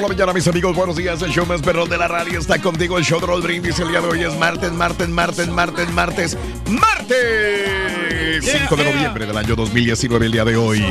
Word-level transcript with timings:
Por 0.00 0.08
la 0.08 0.16
mañana, 0.16 0.32
mis 0.32 0.48
amigos. 0.48 0.74
Buenos 0.74 0.96
días. 0.96 1.20
El 1.22 1.30
show 1.30 1.44
más 1.44 1.60
perrón 1.62 1.88
de 1.88 1.98
la 1.98 2.08
radio 2.08 2.38
está 2.38 2.60
contigo. 2.60 2.96
El 2.96 3.04
show 3.04 3.20
de 3.20 3.26
Raúl 3.26 3.42
Brindis. 3.42 3.78
El 3.78 3.88
día 3.88 4.00
de 4.00 4.08
hoy 4.08 4.22
es 4.22 4.34
martes, 4.38 4.72
martes, 4.72 5.08
martes, 5.08 5.48
martes, 5.48 5.90
martes, 5.90 6.38
martes. 6.66 8.40
5 8.42 8.76
de 8.76 8.84
noviembre 8.84 9.26
del 9.26 9.36
año 9.36 9.54
2019. 9.54 10.26
El 10.26 10.32
día 10.32 10.44
de 10.44 10.56
hoy. 10.56 10.82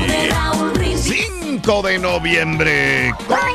5 0.96 1.82
de 1.82 2.00
noviembre. 2.00 3.12
con 3.28 3.38
la 3.38 3.46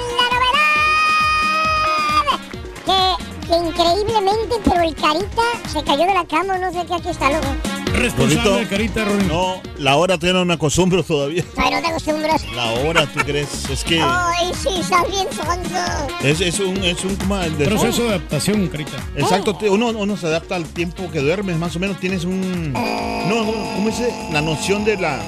novedad 2.86 3.14
que 3.46 3.54
increíblemente, 3.56 4.56
pero 4.64 4.82
el 4.82 4.94
carita 4.94 5.42
se 5.68 5.84
cayó 5.84 6.06
de 6.06 6.14
la 6.14 6.24
cama, 6.26 6.58
no 6.58 6.72
sé 6.72 6.84
qué, 6.86 6.94
aquí 6.94 7.10
está 7.10 7.30
loco. 7.30 7.73
Responsable 7.94 8.60
de 8.60 8.66
carita, 8.68 9.04
Ronnie. 9.04 9.26
No, 9.28 9.62
la 9.78 9.96
hora 9.96 10.18
todavía 10.18 10.38
no 10.40 10.44
me 10.44 10.54
acostumbro 10.54 11.02
todavía. 11.02 11.44
Ay, 11.56 11.70
no 11.72 11.80
te 11.80 11.86
acostumbras. 11.88 12.44
La 12.54 12.72
hora, 12.72 13.06
¿tú 13.06 13.20
crees? 13.20 13.48
Es 13.70 13.84
que 13.84 14.00
Ay, 14.02 14.50
sí, 14.60 14.68
estás 14.80 15.08
bien 15.08 15.26
sonso. 15.30 16.08
es, 16.22 16.40
es 16.40 16.60
un, 16.60 16.76
es 16.84 17.04
un 17.04 17.14
como 17.16 17.40
el 17.40 17.56
de- 17.56 17.66
Proceso 17.66 18.02
de 18.02 18.08
adaptación, 18.10 18.66
Carita. 18.68 18.96
Exacto, 19.16 19.56
te- 19.56 19.70
uno, 19.70 19.88
uno 19.88 20.16
se 20.16 20.26
adapta 20.26 20.56
al 20.56 20.64
tiempo 20.64 21.10
que 21.10 21.20
duermes, 21.20 21.56
más 21.56 21.74
o 21.76 21.78
menos 21.78 21.98
tienes 22.00 22.24
un... 22.24 22.72
No, 22.72 23.44
no, 23.44 23.52
¿cómo 23.52 23.88
dice? 23.88 24.12
La 24.32 24.42
noción 24.42 24.84
de 24.84 24.96
la... 24.96 25.20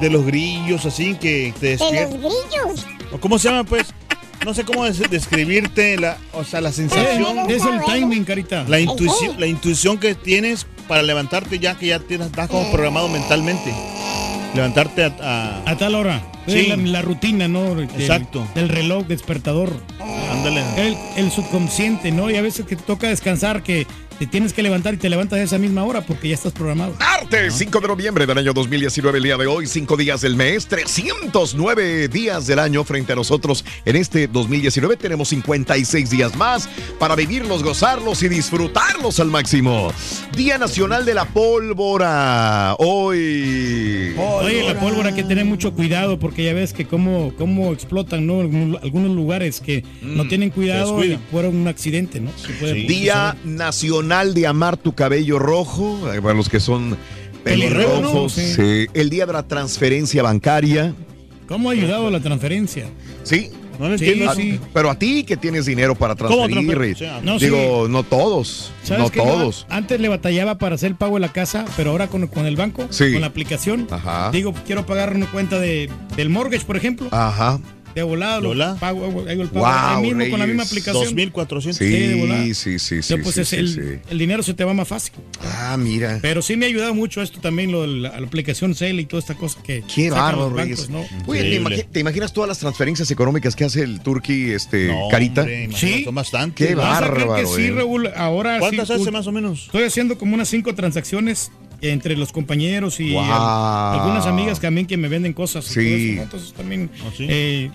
De 0.00 0.10
los 0.10 0.24
grillos, 0.26 0.84
así, 0.86 1.14
que 1.16 1.52
te 1.60 1.76
De 1.76 2.02
los 2.02 2.10
grillos. 2.10 2.86
¿O 3.12 3.18
¿Cómo 3.18 3.38
se 3.38 3.48
llama, 3.48 3.64
pues? 3.64 3.86
No 4.44 4.52
sé 4.52 4.64
cómo 4.64 4.84
des- 4.84 5.08
describirte, 5.10 5.96
la, 5.98 6.18
o 6.32 6.44
sea, 6.44 6.60
la 6.60 6.72
sensación... 6.72 7.48
Es 7.50 7.62
el 7.64 7.80
timing, 7.84 8.24
Carita. 8.24 8.64
La 8.68 8.80
intuición, 8.80 9.38
la 9.40 9.46
intuición 9.46 9.98
que 9.98 10.14
tienes 10.14 10.66
para 10.84 11.02
levantarte 11.02 11.58
ya 11.58 11.76
que 11.76 11.86
ya 11.88 11.98
tienes, 11.98 12.28
estás 12.28 12.48
como 12.48 12.70
programado 12.70 13.08
mentalmente. 13.08 13.72
Levantarte 14.54 15.04
a... 15.04 15.12
a- 15.20 15.70
A 15.70 15.76
tal 15.76 15.94
hora. 15.94 16.22
Sí. 16.46 16.66
La, 16.68 16.76
la 16.76 17.02
rutina, 17.02 17.48
¿no? 17.48 17.74
Del- 17.74 17.88
Exacto. 17.98 18.46
Del 18.54 18.68
reloj 18.68 19.06
despertador. 19.06 19.72
ándale. 20.30 20.62
El, 20.76 20.96
el 21.16 21.30
subconsciente, 21.30 22.12
¿no? 22.12 22.30
Y 22.30 22.36
a 22.36 22.42
veces 22.42 22.66
que 22.66 22.76
toca 22.76 23.08
descansar, 23.08 23.62
que 23.62 23.86
te 24.18 24.26
tienes 24.26 24.52
que 24.52 24.62
levantar 24.62 24.94
y 24.94 24.96
te 24.96 25.08
levantas 25.08 25.38
a 25.38 25.42
esa 25.42 25.58
misma 25.58 25.82
hora 25.84 26.00
porque 26.02 26.28
ya 26.28 26.34
estás 26.34 26.52
programado. 26.52 26.94
Martes 27.00 27.54
5 27.54 27.80
de 27.80 27.88
noviembre 27.88 28.26
del 28.26 28.38
año 28.38 28.52
2019, 28.52 29.18
el 29.18 29.24
día 29.24 29.36
de 29.36 29.46
hoy, 29.46 29.66
5 29.66 29.96
días 29.96 30.20
del 30.20 30.36
mes, 30.36 30.66
309 30.68 32.08
días 32.08 32.46
del 32.46 32.58
año 32.60 32.84
frente 32.84 33.12
a 33.12 33.16
nosotros. 33.16 33.64
En 33.84 33.96
este 33.96 34.28
2019 34.28 34.96
tenemos 34.96 35.28
56 35.28 36.10
días 36.10 36.36
más 36.36 36.68
para 36.98 37.16
vivirlos, 37.16 37.62
gozarlos 37.62 38.22
y 38.22 38.28
disfrutarlos 38.28 39.18
al 39.20 39.28
máximo. 39.28 39.92
Día 40.36 40.58
Nacional 40.58 41.04
de 41.04 41.14
la 41.14 41.24
Pólvora. 41.26 42.76
Hoy. 42.78 44.14
Oye, 44.16 44.62
la 44.66 44.78
pólvora 44.78 45.08
hay 45.08 45.14
que 45.14 45.24
tener 45.24 45.44
mucho 45.44 45.72
cuidado 45.72 46.18
porque 46.18 46.44
ya 46.44 46.52
ves 46.54 46.72
que 46.72 46.86
cómo, 46.86 47.32
cómo 47.36 47.72
explotan, 47.72 48.26
¿no? 48.26 48.40
Algunos 48.40 49.10
lugares 49.14 49.60
que 49.60 49.84
no 50.02 50.28
tienen 50.28 50.50
cuidado 50.50 51.02
y 51.04 51.18
fuera 51.30 51.48
un 51.48 51.66
accidente, 51.66 52.20
¿no? 52.20 52.30
Puede- 52.60 52.74
Día 52.84 53.36
Nacional 53.44 54.03
de 54.08 54.46
Amar 54.46 54.76
tu 54.76 54.94
Cabello 54.94 55.38
Rojo. 55.38 56.12
eh, 56.12 56.20
Para 56.20 56.34
los 56.34 56.48
que 56.48 56.60
son 56.60 56.96
Pelirrojos, 57.42 57.92
pelirrojos. 57.94 58.32
sí. 58.32 58.86
El 58.94 59.10
Día 59.10 59.26
de 59.26 59.32
la 59.32 59.42
Transferencia 59.46 60.22
Bancaria. 60.22 60.94
¿Cómo 61.48 61.68
ha 61.70 61.72
ayudado 61.72 62.10
la 62.10 62.20
transferencia? 62.20 62.86
Sí. 63.22 63.50
No 63.78 63.88
lo 63.88 63.98
Sí, 63.98 64.04
entiendo. 64.08 64.34
Sí. 64.34 64.60
Pero 64.72 64.88
a 64.88 64.96
ti 64.98 65.24
que 65.24 65.36
tienes 65.36 65.66
dinero 65.66 65.94
para 65.96 66.14
¿Cómo 66.14 66.46
transferir. 66.48 66.94
o 66.94 66.98
sea, 66.98 67.20
No, 67.22 67.38
digo, 67.40 67.88
no 67.88 68.02
todos. 68.04 68.70
¿Sabes 68.84 69.02
No 69.02 69.10
todos. 69.10 69.66
antes 69.68 69.98
le 70.00 70.08
batallaba 70.08 70.58
para 70.58 70.76
hacer 70.76 70.90
el 70.92 70.96
pago 70.96 71.14
de 71.14 71.20
la 71.20 71.32
casa, 71.32 71.64
pero 71.76 71.90
ahora 71.90 72.06
con, 72.06 72.26
con 72.28 72.46
el 72.46 72.54
banco, 72.56 72.86
con 72.96 73.20
la 73.20 73.26
aplicación, 73.26 73.88
Ajá. 73.90 74.30
digo, 74.30 74.54
quiero 74.64 74.86
pagar 74.86 75.14
una 75.16 75.26
cuenta 75.26 75.58
de, 75.58 75.90
del 76.16 76.30
mortgage, 76.30 76.64
por 76.64 76.76
ejemplo, 76.76 77.08
Ajá. 77.10 77.58
De 77.94 78.02
volado, 78.02 78.40
¿De 78.40 78.46
volada? 78.48 78.76
pago, 78.76 79.04
hago 79.06 79.20
el 79.22 79.48
pago 79.48 79.66
Wow, 80.00 80.30
con 80.30 80.38
la 80.40 80.46
misma 80.46 80.62
aplicación. 80.64 81.04
2400. 81.04 81.76
Sí, 81.76 82.14
volada. 82.20 82.44
sí, 82.54 82.78
sí, 82.78 83.00
pues 83.22 83.34
sí, 83.34 83.40
es 83.42 83.48
sí, 83.48 83.56
el, 83.56 83.68
sí. 83.68 83.80
el 84.10 84.18
dinero 84.18 84.42
se 84.42 84.54
te 84.54 84.64
va 84.64 84.74
más 84.74 84.88
fácil. 84.88 85.12
Ah, 85.42 85.76
mira. 85.78 86.18
Pero 86.22 86.42
sí 86.42 86.56
me 86.56 86.66
ha 86.66 86.68
ayudado 86.68 86.94
mucho 86.94 87.22
esto 87.22 87.40
también, 87.40 87.70
lo 87.72 87.82
de 87.82 87.88
la, 87.88 88.20
la 88.20 88.26
aplicación 88.26 88.74
Sale 88.74 89.00
y 89.02 89.06
toda 89.06 89.20
esta 89.20 89.34
cosa 89.34 89.62
que 89.62 89.82
Qué 89.94 90.10
bárbaro, 90.10 90.50
Reyes. 90.50 90.88
¿no? 90.90 91.00
Oye, 91.26 91.40
¿te, 91.42 91.54
Increíble. 91.54 91.60
imagi- 91.76 91.86
te 91.90 92.00
imaginas 92.00 92.32
todas 92.32 92.48
las 92.48 92.58
transferencias 92.58 93.10
económicas 93.10 93.54
que 93.54 93.64
hace 93.64 93.82
el 93.82 94.00
Turqui, 94.00 94.50
este, 94.50 94.88
No, 94.88 95.08
Carita? 95.10 95.42
hombre, 95.42 95.68
Sí. 95.74 96.04
Son 96.04 96.14
bastantes. 96.14 96.66
Qué 96.68 96.74
bárbaro, 96.74 97.34
que 97.36 97.46
sí, 97.46 97.62
eh. 97.66 97.72
Raúl, 97.72 98.08
ahora 98.16 98.58
¿Cuántas 98.58 98.88
sí, 98.88 98.94
hace 98.94 99.10
más 99.10 99.26
o 99.26 99.32
menos? 99.32 99.64
Estoy 99.66 99.84
haciendo 99.84 100.18
como 100.18 100.34
unas 100.34 100.48
cinco 100.48 100.74
transacciones 100.74 101.50
entre 101.80 102.16
los 102.16 102.32
compañeros 102.32 102.98
y 103.00 103.12
Wow. 103.12 103.22
al- 103.24 104.00
algunas 104.00 104.24
amigas 104.26 104.58
también 104.60 104.86
que 104.86 104.96
me 104.96 105.08
venden 105.08 105.32
cosas. 105.34 105.66
y 105.66 105.74
Sí. 105.74 105.74
todo 105.74 105.84
eso, 105.96 106.14
¿no? 106.16 106.22
Entonces 106.22 106.52
también 106.54 106.90
¿Ah, 107.04 107.10
sí? 107.16 107.26
eh, 107.28 107.70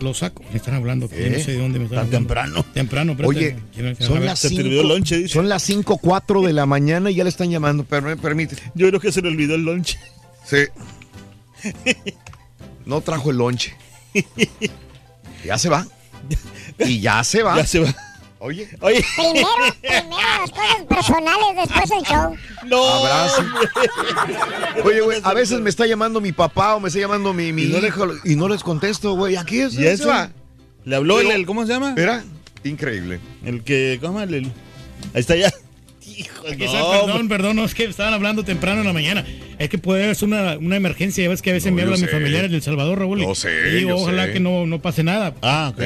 lo 0.00 0.14
saco. 0.14 0.42
Me 0.50 0.56
están 0.56 0.74
hablando, 0.74 1.08
que 1.08 1.22
yo 1.24 1.30
no 1.38 1.44
sé 1.44 1.52
de 1.52 1.58
dónde 1.58 1.78
me 1.78 1.84
están 1.86 2.08
Tan 2.10 2.24
hablando. 2.26 2.62
temprano. 2.64 3.14
Temprano, 3.14 3.16
Oye, 3.24 3.56
son 4.00 4.24
las 4.24 4.38
Se 4.38 4.48
te 4.48 4.54
cinco, 4.56 4.66
olvidó 4.66 4.80
el 4.82 4.88
lonche, 4.88 5.16
dice. 5.18 5.34
son 5.34 5.48
las 5.48 5.62
5, 5.62 5.98
4 5.98 6.42
de 6.42 6.52
la 6.52 6.66
mañana 6.66 7.10
y 7.10 7.14
ya 7.16 7.24
le 7.24 7.30
están 7.30 7.50
llamando. 7.50 7.84
Pero 7.84 8.16
permítete. 8.16 8.62
Yo 8.74 8.88
creo 8.88 9.00
que 9.00 9.10
se 9.12 9.20
le 9.22 9.28
olvidó 9.28 9.54
el 9.54 9.62
lunch. 9.62 9.98
Sí. 10.44 10.64
No 12.86 13.00
trajo 13.00 13.30
el 13.30 13.36
lonche. 13.38 13.74
Ya 15.44 15.56
se 15.56 15.68
va. 15.68 15.86
Y 16.80 16.98
ya 17.00 17.22
se 17.22 17.44
va. 17.44 17.56
Ya 17.56 17.64
se 17.66 17.78
va. 17.78 17.94
Oye, 18.40 18.68
Oye, 18.80 19.04
Primero, 19.16 19.48
primero 19.80 20.16
las 20.40 20.50
cosas 20.52 20.84
personales, 20.88 21.56
después 21.56 21.90
el 21.90 22.04
show. 22.04 22.36
no. 22.66 22.84
abrazo. 22.88 23.42
Oye, 24.84 25.00
güey, 25.00 25.20
a 25.24 25.34
veces 25.34 25.60
me 25.60 25.70
está 25.70 25.86
llamando 25.86 26.20
mi 26.20 26.30
papá 26.32 26.76
o 26.76 26.80
me 26.80 26.88
está 26.88 27.00
llamando 27.00 27.32
mi, 27.32 27.52
mi 27.52 27.64
Y 27.64 27.66
no 27.66 27.84
hijo 27.84 28.06
y 28.24 28.36
no 28.36 28.48
les 28.48 28.62
contesto, 28.62 29.14
güey. 29.14 29.34
Aquí 29.36 29.60
es, 29.60 29.74
¿Y 29.74 29.86
va. 30.06 30.30
Le 30.84 30.96
habló 30.96 31.18
el, 31.20 31.26
Pero- 31.26 31.38
el- 31.40 31.46
¿cómo 31.46 31.66
se 31.66 31.72
llama? 31.72 31.94
Era 31.96 32.24
increíble. 32.64 33.18
El 33.44 33.64
que, 33.64 33.98
¿cómo 34.00 34.20
llama? 34.20 34.32
El- 34.32 34.44
ahí 34.44 35.20
está 35.20 35.34
ya. 35.34 35.48
Aquí 36.50 36.64
está, 36.64 36.90
perdón, 36.90 37.28
perdón, 37.28 37.56
no 37.56 37.64
es 37.64 37.74
que 37.74 37.84
estaban 37.84 38.14
hablando 38.14 38.44
temprano 38.44 38.80
en 38.80 38.86
la 38.86 38.92
mañana. 38.92 39.24
Es 39.58 39.68
que 39.68 39.78
puede 39.78 40.14
ser 40.14 40.28
una, 40.28 40.56
una 40.58 40.76
emergencia. 40.76 41.24
Ya 41.24 41.30
ves 41.30 41.42
que 41.42 41.50
a 41.50 41.54
veces 41.54 41.70
No, 41.72 41.76
me 41.76 41.82
hablan 41.82 42.00
mis 42.00 42.10
familiares 42.10 42.50
del 42.50 42.62
Salvador, 42.62 42.98
Raúl. 43.00 43.20
y- 43.20 43.24
Yo 43.26 43.34
sé, 43.34 43.50
y 43.72 43.74
digo, 43.76 43.94
ojalá 43.96 44.26
sé. 44.26 44.32
que 44.34 44.40
no, 44.40 44.66
no 44.66 44.80
pase 44.80 45.02
nada. 45.02 45.34
Ah, 45.42 45.72
ok. 45.74 45.82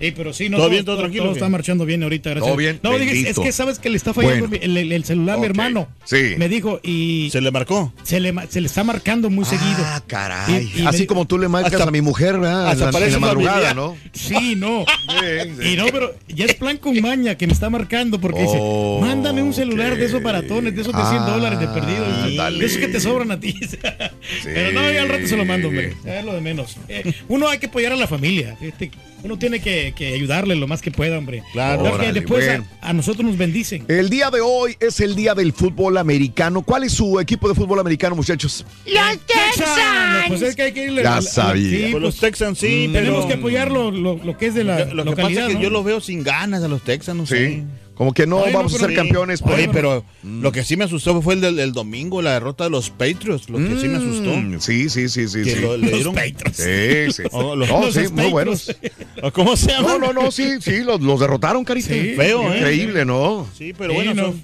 Sí, 0.00 0.10
pero 0.14 0.34
sí, 0.34 0.50
no, 0.50 0.58
¿Todo 0.58 0.68
bien, 0.68 0.84
todo 0.84 0.98
tranquilo, 0.98 1.22
Todo 1.22 1.32
qué? 1.34 1.38
está 1.38 1.48
marchando 1.48 1.86
bien 1.86 2.02
ahorita, 2.02 2.30
gracias. 2.30 2.46
Todo 2.46 2.56
bien, 2.58 2.78
No, 2.82 2.98
dije, 2.98 3.30
es 3.30 3.38
que 3.38 3.52
sabes 3.52 3.78
que 3.78 3.88
le 3.88 3.96
está 3.96 4.12
fallando 4.12 4.48
Bueno. 4.48 4.62
el, 4.62 4.76
el- 4.76 4.92
el 4.92 5.04
celular 5.04 5.36
a 5.36 5.38
mi 5.38 5.46
hermano. 5.46 5.88
Sí. 6.04 6.34
Me 6.36 6.48
dijo, 6.48 6.78
y 6.82 7.30
¿Se 7.30 7.40
le 7.40 7.50
marcó? 7.50 7.90
se 8.02 8.20
le, 8.20 8.34
se 8.50 8.60
le 8.60 8.66
está 8.66 8.84
marcando 8.84 9.30
muy 9.30 9.46
seguido. 9.46 9.78
Ah, 9.78 10.02
caray. 10.06 10.68
Y- 10.76 10.82
y 10.82 10.86
Así 10.86 11.02
me- 11.02 11.06
como 11.06 11.26
tú 11.26 11.38
le 11.38 11.48
marcas 11.48 11.72
Hasta- 11.74 11.88
a 11.88 11.90
mi 11.90 12.02
mujer, 12.02 12.38
¿verdad? 12.38 12.68
hasta 12.68 12.72
En 12.72 12.80
la, 12.80 12.86
en 12.88 12.92
parece 12.92 13.10
la 13.12 13.18
madrugada. 13.20 13.72
¿no? 13.74 13.96
Sí, 14.12 14.54
no. 14.56 14.84
Sí, 15.14 15.50
sí. 15.62 15.68
Y 15.72 15.76
no, 15.76 15.86
pero 15.86 16.12
ya 16.28 16.44
es 16.44 16.54
plan 16.56 16.76
con 16.76 17.00
maña 17.00 17.36
que 17.36 17.46
me 17.46 17.52
está 17.54 17.70
marcando 17.70 18.20
porque 18.20 18.42
dice, 18.42 18.60
mándame 19.00 19.42
un 19.42 19.54
celular 19.54 19.96
de 19.96 20.04
esos 20.04 20.22
baratones, 20.22 20.74
de 20.74 20.82
esos 20.82 20.92
de 20.92 21.00
100 21.02 21.22
Ah, 21.22 21.30
dólares 21.30 21.60
de 21.60 21.68
perdido. 21.68 22.04
Y- 22.28 22.36
dale. 22.36 22.58
De 22.58 22.66
esos 22.66 22.78
que 22.78 22.88
te 22.88 23.00
sobran 23.04 23.30
a 23.30 23.40
ti. 23.40 23.54
Pero 24.44 24.72
no, 24.72 24.90
ya 24.92 25.02
al 25.02 25.08
rato 25.08 25.26
se 25.26 25.36
lo 25.36 25.44
mando, 25.44 25.68
hombre. 25.68 25.94
Es 26.04 26.24
lo 26.24 26.34
de 26.34 26.40
menos. 26.40 26.76
Eh, 26.88 27.12
uno 27.28 27.48
hay 27.48 27.58
que 27.58 27.66
apoyar 27.66 27.92
a 27.92 27.96
la 27.96 28.06
familia. 28.06 28.56
fíjate. 28.58 28.90
Uno 29.22 29.38
tiene 29.38 29.58
que, 29.60 29.94
que 29.96 30.12
ayudarle 30.12 30.54
lo 30.54 30.66
más 30.66 30.82
que 30.82 30.90
pueda, 30.90 31.16
hombre. 31.16 31.42
Claro. 31.54 31.80
Porque 31.80 31.94
Órale, 31.94 32.12
después 32.12 32.44
bueno. 32.44 32.66
a, 32.82 32.90
a 32.90 32.92
nosotros 32.92 33.24
nos 33.24 33.38
bendicen. 33.38 33.86
El 33.88 34.10
día 34.10 34.30
de 34.30 34.42
hoy 34.42 34.76
es 34.80 35.00
el 35.00 35.16
día 35.16 35.34
del 35.34 35.54
fútbol 35.54 35.96
americano. 35.96 36.60
¿Cuál 36.60 36.84
es 36.84 36.92
su 36.92 37.18
equipo 37.18 37.48
de 37.48 37.54
fútbol 37.54 37.78
americano, 37.80 38.14
muchachos? 38.16 38.66
¡Los 38.84 39.18
Texanos, 39.26 40.24
Pues 40.28 40.42
es 40.42 40.54
Texans! 40.54 40.56
que 40.56 40.62
hay 40.62 40.72
que 40.72 40.84
irle 40.84 41.02
Ya 41.04 41.14
a- 41.14 41.18
a- 41.18 41.22
sabía. 41.22 41.70
sí, 41.86 41.88
Pues 41.92 42.02
los 42.02 42.16
Texans 42.18 42.58
sí, 42.58 42.90
pero... 42.92 43.04
tenemos 43.06 43.24
que 43.26 43.32
apoyar 43.34 43.70
lo, 43.70 43.90
lo- 43.90 44.20
lo 44.22 44.36
que 44.36 44.46
es 44.48 44.54
de 44.54 44.64
la 44.64 44.84
Lo 44.84 45.04
que 45.06 45.16
pasa 45.22 45.30
es 45.30 45.46
que 45.48 45.54
¿no? 45.54 45.60
yo 45.62 45.70
los 45.70 45.84
veo 45.86 46.02
sin 46.02 46.22
ganas 46.22 46.62
a 46.62 46.68
los 46.68 46.82
Texanos. 46.84 47.30
Sí. 47.30 47.62
Como 47.94 48.12
que 48.12 48.26
no 48.26 48.42
Ay, 48.44 48.52
no, 48.52 48.58
vamos 48.58 48.74
a 48.74 48.78
ser 48.78 48.90
sí. 48.90 48.96
campeones. 48.96 49.40
por- 49.40 49.52
Oye, 49.52 49.68
pero 49.72 50.04
lo 50.24 50.50
que 50.50 50.64
sí 50.64 50.76
me 50.76 50.82
asustó 50.84 51.22
fue 51.22 51.34
el 51.34 51.40
del 51.40 51.58
el 51.60 51.72
domingo, 51.72 52.22
la 52.22 52.32
derrota 52.32 52.64
de 52.64 52.70
los 52.70 52.90
Patriots. 52.90 53.48
Lo 53.48 53.58
que 53.58 53.80
sí 53.80 53.86
me 53.86 53.98
asustó. 53.98 54.30
Mm, 54.36 54.58
Sí, 54.60 54.88
sí, 54.90 55.08
sí, 55.08 55.28
sí. 55.28 55.42
Que 55.44 55.54
sí. 55.54 55.60
lo- 55.60 55.76
le 55.76 56.02
Los 56.02 56.12
Patriots. 56.14 56.56
Sí, 56.56 57.12
sí. 57.12 57.22
Oh, 57.32 57.54
los- 57.54 57.68
No, 57.68 57.82
Los 57.84 57.94
sí, 57.94 58.00
muy 58.12 58.30
buenos. 58.30 58.74
¿O 59.22 59.30
¿Cómo 59.32 59.56
se 59.56 59.68
llama? 59.70 59.90
No, 59.90 59.98
no, 59.98 60.12
no, 60.12 60.30
sí, 60.32 60.54
sí, 60.60 60.82
los, 60.82 61.00
los 61.00 61.20
derrotaron, 61.20 61.64
Carita. 61.64 61.88
Sí, 61.88 62.14
Feo, 62.16 62.52
¿eh? 62.52 62.58
Increíble, 62.58 63.04
¿no? 63.04 63.46
Sí, 63.56 63.72
pero 63.78 63.90
Sí, 63.90 63.96
bueno, 63.96 64.14
no. 64.14 64.22
son, 64.24 64.42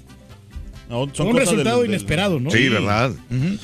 no, 0.89 1.09
son 1.13 1.27
un 1.27 1.35
resultado 1.37 1.81
del- 1.81 1.91
del- 1.91 1.99
inesperado, 1.99 2.39
¿no? 2.39 2.51
Sí, 2.51 2.69
¿verdad? 2.69 3.11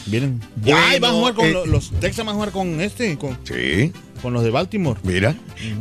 Vienen. 0.05 0.41
Bueno, 0.57 0.77
Ay, 0.83 0.99
van 0.99 1.11
a 1.11 1.13
jugar 1.13 1.33
con 1.33 1.45
eh, 1.45 1.51
lo- 1.53 1.65
los 1.65 1.91
Texans 1.91 2.25
van 2.25 2.29
a 2.29 2.33
jugar 2.33 2.51
con 2.51 2.81
este, 2.81 3.17
con, 3.17 3.37
Sí. 3.45 3.93
con 4.21 4.33
los 4.33 4.43
de 4.43 4.49
Baltimore. 4.49 4.99
Mira, 5.03 5.33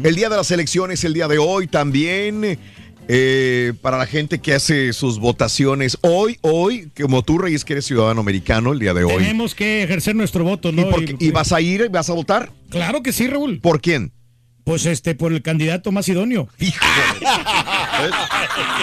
el 0.04 0.14
día 0.14 0.28
de 0.28 0.36
las 0.36 0.50
elecciones, 0.52 1.02
el 1.02 1.12
día 1.12 1.26
de 1.26 1.38
hoy 1.38 1.66
también, 1.66 2.58
eh, 3.08 3.72
para 3.82 3.98
la 3.98 4.06
gente 4.06 4.40
que 4.40 4.54
hace 4.54 4.92
sus 4.92 5.18
votaciones, 5.18 5.96
hoy, 6.02 6.38
hoy, 6.40 6.90
como 7.00 7.22
tú, 7.22 7.38
Reyes, 7.38 7.64
que 7.64 7.74
eres 7.74 7.86
ciudadano 7.86 8.20
americano, 8.20 8.72
el 8.72 8.78
día 8.78 8.94
de 8.94 9.04
hoy. 9.04 9.16
Tenemos 9.18 9.54
que 9.54 9.82
ejercer 9.82 10.14
nuestro 10.16 10.44
voto, 10.44 10.70
¿Y, 10.70 10.72
¿no? 10.72 10.90
por 10.90 11.04
qué- 11.04 11.16
y 11.18 11.30
vas 11.30 11.52
a 11.52 11.60
ir, 11.60 11.88
vas 11.90 12.10
a 12.10 12.14
votar? 12.14 12.50
Claro 12.70 13.02
que 13.02 13.12
sí, 13.12 13.26
Raúl. 13.28 13.60
¿Por 13.60 13.80
quién? 13.80 14.12
Pues 14.66 14.84
este, 14.84 15.14
por 15.14 15.32
el 15.32 15.42
candidato 15.42 15.92
más 15.92 16.08
idóneo. 16.08 16.48
Híjole. 16.58 16.90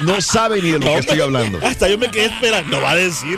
No 0.06 0.22
sabe 0.22 0.62
ni 0.62 0.72
de 0.72 0.80
lo 0.80 0.86
que 0.86 0.98
estoy 1.00 1.20
hablando. 1.20 1.60
Hasta 1.62 1.90
yo 1.90 1.98
me 1.98 2.08
quedé 2.10 2.28
esperando, 2.28 2.80
va 2.80 2.92
a 2.92 2.96
decir. 2.96 3.38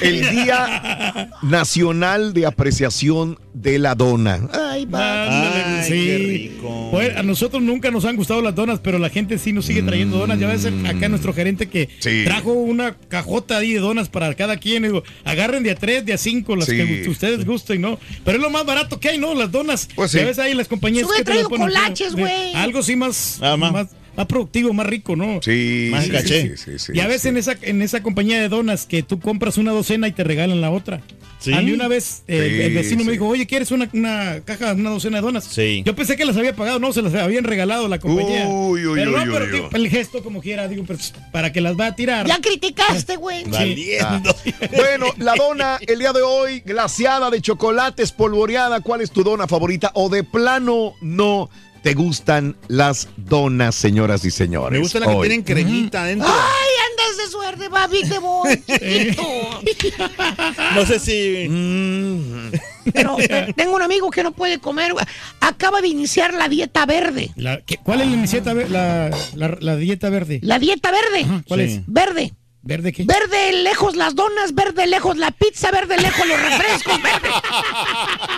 El 0.00 0.30
Día 0.30 1.30
Nacional 1.42 2.32
de 2.32 2.46
Apreciación 2.46 3.40
de 3.54 3.80
la 3.80 3.96
Dona. 3.96 4.38
Ay, 4.52 4.86
Ay, 4.92 5.82
sí. 5.84 5.90
qué 6.06 6.18
rico. 6.18 6.88
Pues, 6.92 7.16
a 7.16 7.24
nosotros 7.24 7.60
nunca 7.60 7.90
nos 7.90 8.04
han 8.04 8.14
gustado 8.14 8.40
las 8.40 8.54
donas, 8.54 8.78
pero 8.78 9.00
la 9.00 9.10
gente 9.10 9.36
sí 9.38 9.52
nos 9.52 9.66
sigue 9.66 9.82
trayendo 9.82 10.16
donas. 10.18 10.38
Ya 10.38 10.46
ves 10.46 10.66
acá 10.66 11.08
nuestro 11.08 11.32
gerente 11.34 11.68
que 11.68 11.80
Mm. 11.90 11.90
Sí. 12.02 12.22
trajo 12.24 12.52
una 12.52 12.94
cajota 13.08 13.56
ahí 13.58 13.72
de 13.72 13.80
donas 13.80 14.08
para 14.08 14.32
cada 14.36 14.58
quien. 14.58 14.84
Digo, 14.84 15.02
agarren 15.24 15.64
de 15.64 15.72
a 15.72 15.74
tres, 15.74 16.04
de 16.06 16.12
a 16.12 16.18
cinco, 16.18 16.54
las 16.54 16.66
Sí. 16.68 16.76
que 16.76 17.08
ustedes 17.08 17.44
gusten, 17.44 17.80
¿no? 17.80 17.98
Pero 18.24 18.38
es 18.38 18.42
lo 18.42 18.50
más 18.50 18.64
barato 18.64 19.00
que 19.00 19.08
hay, 19.08 19.18
¿no? 19.18 19.34
Las 19.34 19.50
donas. 19.50 19.88
Pues 19.96 20.12
sí. 20.12 20.18
Ya 20.18 20.24
ves 20.26 20.38
ahí 20.38 20.54
las 20.54 20.68
compañías 20.68 21.08
he 21.12 21.16
que 21.18 21.24
te 21.24 21.34
las 21.34 21.44
ponen, 21.48 21.72
güey. 22.16 22.54
Algo 22.54 22.82
sí 22.82 22.96
más, 22.96 23.38
Ah, 23.42 23.56
más, 23.56 23.88
más 24.16 24.26
productivo, 24.26 24.72
más 24.72 24.86
rico, 24.86 25.16
¿no? 25.16 25.40
Sí, 25.42 25.88
Más 25.90 26.04
sí, 26.04 26.10
caché. 26.10 26.56
sí, 26.56 26.92
ya 26.94 27.06
ves 27.06 27.22
sí. 27.22 27.28
en 27.28 27.36
esa 27.36 27.56
en 27.62 27.80
esa 27.82 28.02
compañía 28.02 28.40
de 28.40 28.48
donas 28.48 28.86
que 28.86 29.02
tú 29.02 29.20
compras 29.20 29.56
una 29.56 29.72
docena 29.72 30.08
y 30.08 30.12
te 30.12 30.24
regalan 30.24 30.60
la 30.60 30.70
otra. 30.70 31.00
Sí. 31.38 31.54
A 31.54 31.62
mí 31.62 31.72
una 31.72 31.88
vez 31.88 32.22
eh, 32.28 32.48
Sí, 32.54 32.62
el 32.64 32.74
vecino 32.74 33.00
sí. 33.00 33.06
me 33.06 33.12
dijo, 33.12 33.26
oye, 33.26 33.46
¿quieres 33.46 33.70
una, 33.70 33.88
una 33.94 34.40
caja, 34.44 34.74
una 34.74 34.90
docena 34.90 35.16
de 35.18 35.22
donas? 35.22 35.44
Sí. 35.44 35.82
Yo 35.86 35.94
pensé 35.96 36.14
que 36.18 36.26
las 36.26 36.36
había 36.36 36.54
pagado, 36.54 36.78
no, 36.78 36.92
se 36.92 37.00
las 37.00 37.14
habían 37.14 37.44
regalado 37.44 37.88
la 37.88 37.98
compañía. 37.98 38.46
Uy, 38.46 38.84
uy, 38.86 38.98
pero 38.98 39.12
uy, 39.16 39.24
no, 39.24 39.32
pero 39.32 39.44
uy, 39.46 39.50
digo, 39.50 39.70
uy. 39.72 39.80
el 39.80 39.88
gesto 39.88 40.22
como 40.22 40.42
quiera, 40.42 40.68
digo, 40.68 40.84
pues, 40.84 41.14
para 41.32 41.50
que 41.50 41.62
las 41.62 41.80
va 41.80 41.86
a 41.86 41.96
tirar. 41.96 42.26
Ya 42.26 42.38
criticaste, 42.42 43.16
güey. 43.16 43.44
Valiendo. 43.44 44.36
Bueno, 44.76 45.06
la 45.16 45.34
dona 45.34 45.78
el 45.80 45.98
día 45.98 46.12
de 46.12 46.20
hoy, 46.20 46.60
glaciada 46.60 47.30
de 47.30 47.40
chocolate, 47.40 48.02
espolvoreada. 48.02 48.80
¿Cuál 48.82 49.00
es 49.00 49.10
tu 49.10 49.24
dona 49.24 49.46
favorita? 49.48 49.92
O 49.94 50.10
de 50.10 50.24
plano 50.24 50.92
no 51.00 51.48
te 51.82 51.94
gustan 51.94 52.56
las 52.68 53.08
donas, 53.16 53.74
señoras 53.74 54.24
y 54.24 54.30
señores. 54.30 54.72
Me 54.72 54.78
gusta 54.82 55.00
la 55.00 55.06
que 55.06 55.16
tienen 55.20 55.42
cremita 55.42 56.02
adentro. 56.02 56.28
Ay, 56.28 56.70
andas 56.90 57.16
de 57.16 57.30
suerte, 57.30 57.70
papi, 57.70 58.02
te 58.08 58.18
voy. 58.18 58.62
No 60.74 60.86
sé 60.86 60.98
si. 60.98 61.48
Mm. 61.48 62.50
Pero 62.92 63.16
tengo 63.56 63.74
un 63.76 63.82
amigo 63.82 64.10
que 64.10 64.22
no 64.22 64.32
puede 64.32 64.58
comer. 64.58 64.92
Acaba 65.40 65.80
de 65.80 65.88
iniciar 65.88 66.34
la 66.34 66.48
dieta 66.48 66.84
verde. 66.86 67.30
La- 67.36 67.60
¿qué- 67.62 67.76
¿Cuál 67.78 68.00
es 68.02 68.08
la, 68.08 68.22
dieta 68.22 68.52
ver- 68.54 68.70
la, 68.70 69.10
la- 69.34 69.56
la 69.60 69.76
dieta 69.76 70.10
verde? 70.10 70.40
La 70.42 70.58
dieta 70.58 70.90
verde. 70.90 71.26
¿Cuál 71.46 71.60
Sí. 71.60 71.66
es? 71.76 71.80
Verde. 71.86 72.32
¿Verde 72.62 72.92
qué? 72.92 73.04
Verde 73.04 73.52
lejos 73.62 73.96
las 73.96 74.14
donas, 74.14 74.54
verde 74.54 74.86
lejos 74.86 75.16
la 75.16 75.30
pizza, 75.30 75.70
verde 75.70 75.96
lejos 75.98 76.26
los 76.26 76.38
refrescos, 76.40 77.02
verde. 77.02 77.28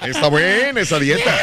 Está 0.06 0.28
buena 0.28 0.80
esa 0.80 0.98
dieta. 1.00 1.34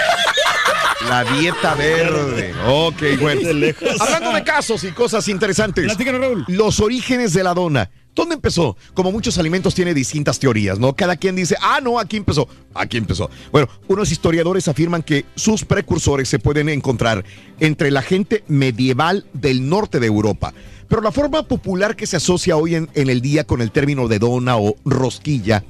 La 1.08 1.24
dieta 1.24 1.76
verde. 1.76 2.54
Ok, 2.68 3.02
bueno. 3.22 3.42
De 3.42 3.54
lejos. 3.54 4.02
Hablando 4.02 4.34
de 4.34 4.44
casos 4.44 4.84
y 4.84 4.92
cosas 4.92 5.28
interesantes. 5.28 5.86
Platícanos, 5.86 6.22
Raúl. 6.22 6.46
Los 6.48 6.80
orígenes 6.80 7.34
de 7.34 7.44
la 7.44 7.54
dona. 7.54 7.90
¿Dónde 8.16 8.36
empezó? 8.36 8.76
Como 8.94 9.12
muchos 9.12 9.38
alimentos 9.38 9.74
tiene 9.74 9.94
distintas 9.94 10.40
teorías, 10.40 10.78
¿no? 10.78 10.94
Cada 10.94 11.16
quien 11.16 11.38
dice, 11.38 11.56
ah, 11.62 11.80
no, 11.82 12.00
aquí 12.00 12.18
empezó, 12.18 12.50
aquí 12.74 12.98
empezó. 12.98 13.30
Bueno, 13.52 13.70
unos 13.88 14.12
historiadores 14.12 14.68
afirman 14.68 15.04
que 15.04 15.26
sus 15.36 15.64
precursores 15.64 16.28
se 16.28 16.40
pueden 16.40 16.68
encontrar 16.68 17.24
entre 17.62 17.92
la 17.92 18.02
gente 18.02 18.44
medieval 18.48 19.26
del 19.32 19.70
norte 19.70 20.02
de 20.02 20.08
Europa. 20.08 20.54
Pero 20.90 21.02
la 21.02 21.14
forma 21.14 21.44
popular 21.44 21.96
que 21.96 22.08
se 22.08 22.18
asocia 22.18 22.58
hoy 22.58 22.76
en, 22.76 22.90
en 22.94 23.10
el 23.10 23.22
día 23.22 23.46
con 23.46 23.62
el 23.62 23.72
término 23.72 24.10
de 24.10 24.20
dona 24.20 24.58
o 24.58 24.76
rosquilla 24.84 25.64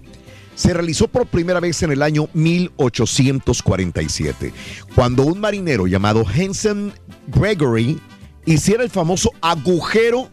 se 0.59 0.73
realizó 0.73 1.07
por 1.07 1.25
primera 1.25 1.61
vez 1.61 1.81
en 1.83 1.93
el 1.93 2.01
año 2.01 2.27
1847, 2.33 4.51
cuando 4.93 5.23
un 5.23 5.39
marinero 5.39 5.87
llamado 5.87 6.25
Henson 6.29 6.91
Gregory 7.27 7.97
hiciera 8.45 8.83
el 8.83 8.89
famoso 8.89 9.31
agujero 9.39 10.29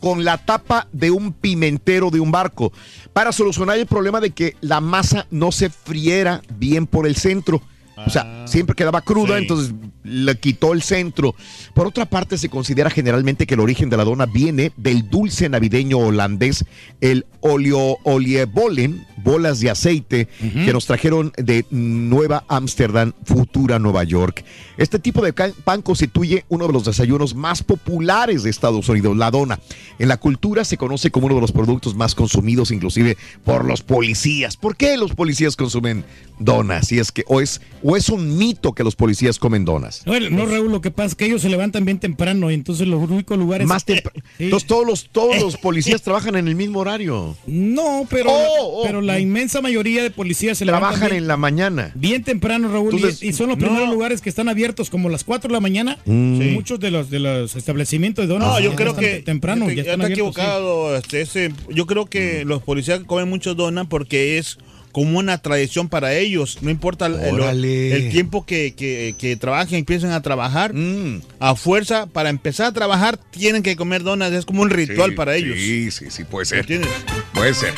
con 0.00 0.24
la 0.24 0.38
tapa 0.38 0.88
de 0.92 1.10
un 1.10 1.34
pimentero 1.34 2.08
de 2.08 2.20
un 2.20 2.32
barco 2.32 2.72
para 3.12 3.32
solucionar 3.32 3.78
el 3.78 3.84
problema 3.84 4.22
de 4.22 4.30
que 4.30 4.56
la 4.62 4.80
masa 4.80 5.26
no 5.30 5.52
se 5.52 5.68
friera 5.68 6.40
bien 6.56 6.86
por 6.86 7.06
el 7.06 7.16
centro. 7.16 7.60
O 8.06 8.10
sea, 8.10 8.44
siempre 8.46 8.74
quedaba 8.74 9.00
cruda, 9.02 9.36
sí. 9.36 9.42
entonces 9.42 9.74
le 10.02 10.36
quitó 10.36 10.72
el 10.72 10.82
centro. 10.82 11.34
Por 11.74 11.86
otra 11.86 12.06
parte, 12.06 12.38
se 12.38 12.48
considera 12.48 12.90
generalmente 12.90 13.46
que 13.46 13.54
el 13.54 13.60
origen 13.60 13.90
de 13.90 13.96
la 13.96 14.04
dona 14.04 14.26
viene 14.26 14.72
del 14.76 15.08
dulce 15.08 15.48
navideño 15.48 15.98
holandés, 15.98 16.64
el 17.00 17.26
olio 17.40 17.96
oliebollen, 18.04 19.06
bolas 19.22 19.60
de 19.60 19.70
aceite, 19.70 20.28
que 20.40 20.72
nos 20.72 20.86
trajeron 20.86 21.32
de 21.36 21.64
Nueva 21.70 22.44
Ámsterdam, 22.48 23.12
futura 23.24 23.78
Nueva 23.78 24.04
York. 24.04 24.44
Este 24.76 24.98
tipo 24.98 25.22
de 25.22 25.32
pan 25.32 25.82
constituye 25.82 26.44
uno 26.48 26.66
de 26.66 26.72
los 26.72 26.84
desayunos 26.84 27.34
más 27.34 27.62
populares 27.62 28.42
de 28.42 28.50
Estados 28.50 28.88
Unidos, 28.88 29.16
la 29.16 29.30
dona. 29.30 29.60
En 29.98 30.08
la 30.08 30.16
cultura 30.16 30.64
se 30.64 30.76
conoce 30.76 31.10
como 31.10 31.26
uno 31.26 31.36
de 31.36 31.40
los 31.42 31.52
productos 31.52 31.94
más 31.94 32.14
consumidos, 32.14 32.70
inclusive 32.70 33.16
por 33.44 33.64
los 33.64 33.82
policías. 33.82 34.56
¿Por 34.56 34.76
qué 34.76 34.96
los 34.96 35.14
policías 35.14 35.56
consumen 35.56 36.04
donas? 36.38 36.88
Si 36.88 36.98
es 36.98 37.12
que 37.12 37.24
o 37.26 37.40
es 37.40 37.60
o 37.90 37.96
es 37.96 38.08
un 38.08 38.38
mito 38.38 38.72
que 38.72 38.84
los 38.84 38.96
policías 38.96 39.38
comen 39.38 39.64
donas. 39.64 40.02
Bueno, 40.06 40.30
no, 40.30 40.46
Raúl, 40.46 40.70
lo 40.70 40.80
que 40.80 40.90
pasa 40.90 41.08
es 41.08 41.14
que 41.14 41.26
ellos 41.26 41.42
se 41.42 41.48
levantan 41.48 41.84
bien 41.84 41.98
temprano 41.98 42.50
y 42.50 42.54
entonces 42.54 42.86
los 42.86 43.08
únicos 43.10 43.36
lugares... 43.38 43.66
Más 43.66 43.84
temprano. 43.84 44.22
Sí. 44.38 44.44
Entonces 44.44 44.66
todos 44.68 44.86
los 44.86 45.08
todos 45.10 45.40
los 45.40 45.56
policías 45.56 46.02
trabajan 46.02 46.36
en 46.36 46.48
el 46.48 46.54
mismo 46.54 46.80
horario. 46.80 47.36
No, 47.46 48.06
pero, 48.08 48.30
Oh, 48.32 48.80
oh. 48.80 48.82
pero 48.84 49.00
la 49.00 49.18
inmensa 49.18 49.60
mayoría 49.60 50.02
de 50.02 50.10
policías 50.10 50.58
se 50.58 50.64
levantan 50.64 50.90
Trabajan 50.92 51.16
en 51.16 51.26
la 51.26 51.36
mañana. 51.36 51.92
bien 51.94 52.22
temprano, 52.24 52.68
Raúl, 52.68 52.92
y- 52.92 52.96
Entonces, 52.96 53.22
y, 53.22 53.32
son 53.32 53.48
los 53.48 53.58
no. 53.58 53.64
primeros 53.66 53.88
lugares 53.88 54.20
que 54.20 54.28
están 54.28 54.48
abiertos 54.48 54.90
como 54.90 55.08
las 55.08 55.24
4 55.24 55.48
de 55.48 55.52
la 55.54 55.60
mañana. 55.60 55.98
Mm. 56.06 56.52
Muchos 56.52 56.78
de 56.80 56.90
los 56.90 57.10
de 57.10 57.18
los 57.18 57.56
establecimientos 57.56 58.26
de 58.26 58.32
donas 58.32 58.48
No, 58.48 58.60
yo 58.60 58.74
creo 58.76 58.90
están 58.90 59.04
que 59.04 59.10
te- 59.16 59.22
temprano 59.22 59.68
ya 59.68 59.74
ya 59.74 59.80
está 59.82 59.92
están 59.92 60.06
sí. 60.06 60.12
equivocado. 60.12 60.96
este, 60.96 61.20
ese- 61.22 61.52
yo 61.70 61.86
creo 61.86 62.06
que 62.06 62.44
los 62.44 62.62
policías 62.62 63.00
comen 63.00 63.28
mucho 63.28 63.54
donas 63.54 63.86
porque 63.88 64.38
es 64.38 64.58
como 64.92 65.18
una 65.18 65.38
tradición 65.38 65.88
para 65.88 66.14
ellos. 66.14 66.58
No 66.62 66.70
importa 66.70 67.06
el, 67.06 67.20
el- 67.20 67.34
Órale. 67.40 67.94
el 67.94 68.10
tiempo 68.10 68.44
que, 68.46 68.74
que, 68.74 69.14
que 69.18 69.36
trabajen, 69.36 69.78
empiezan 69.78 70.12
a 70.12 70.22
trabajar. 70.22 70.72
Mm. 70.74 71.22
A 71.38 71.54
fuerza, 71.54 72.06
para 72.06 72.28
empezar 72.30 72.66
a 72.66 72.72
trabajar, 72.72 73.16
tienen 73.30 73.62
que 73.62 73.76
comer 73.76 74.02
donas. 74.02 74.32
Es 74.32 74.44
como 74.44 74.62
un 74.62 74.70
ritual 74.70 75.10
Sí, 75.10 75.16
para 75.16 75.36
ellos. 75.36 75.56
Sí, 75.56 75.90
sí, 75.90 76.10
sí, 76.10 76.24
puede 76.24 76.46
ser. 76.46 76.58
¿Entiendes? 76.60 76.90
Puede 77.34 77.54
ser. 77.54 77.74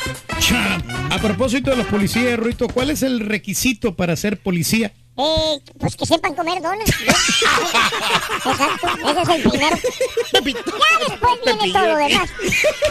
A 1.09 1.17
propósito 1.19 1.71
de 1.71 1.77
los 1.77 1.87
policías, 1.87 2.37
Ruito, 2.39 2.67
¿cuál 2.67 2.89
es 2.89 3.03
el 3.03 3.19
requisito 3.21 3.95
para 3.95 4.15
ser 4.15 4.37
policía? 4.39 4.91
Eh, 5.15 5.59
pues 5.79 5.95
que 5.95 6.07
sepan 6.07 6.33
comer 6.33 6.59
donas. 6.61 6.89
Exacto, 6.89 8.87
ese 9.09 9.21
es 9.21 9.29
el 9.29 9.49
primero. 9.49 9.77
Ya 10.33 10.41
después 10.41 11.33
viene 11.45 11.71
todo 11.73 11.87
lo 11.87 11.95
demás. 11.97 12.29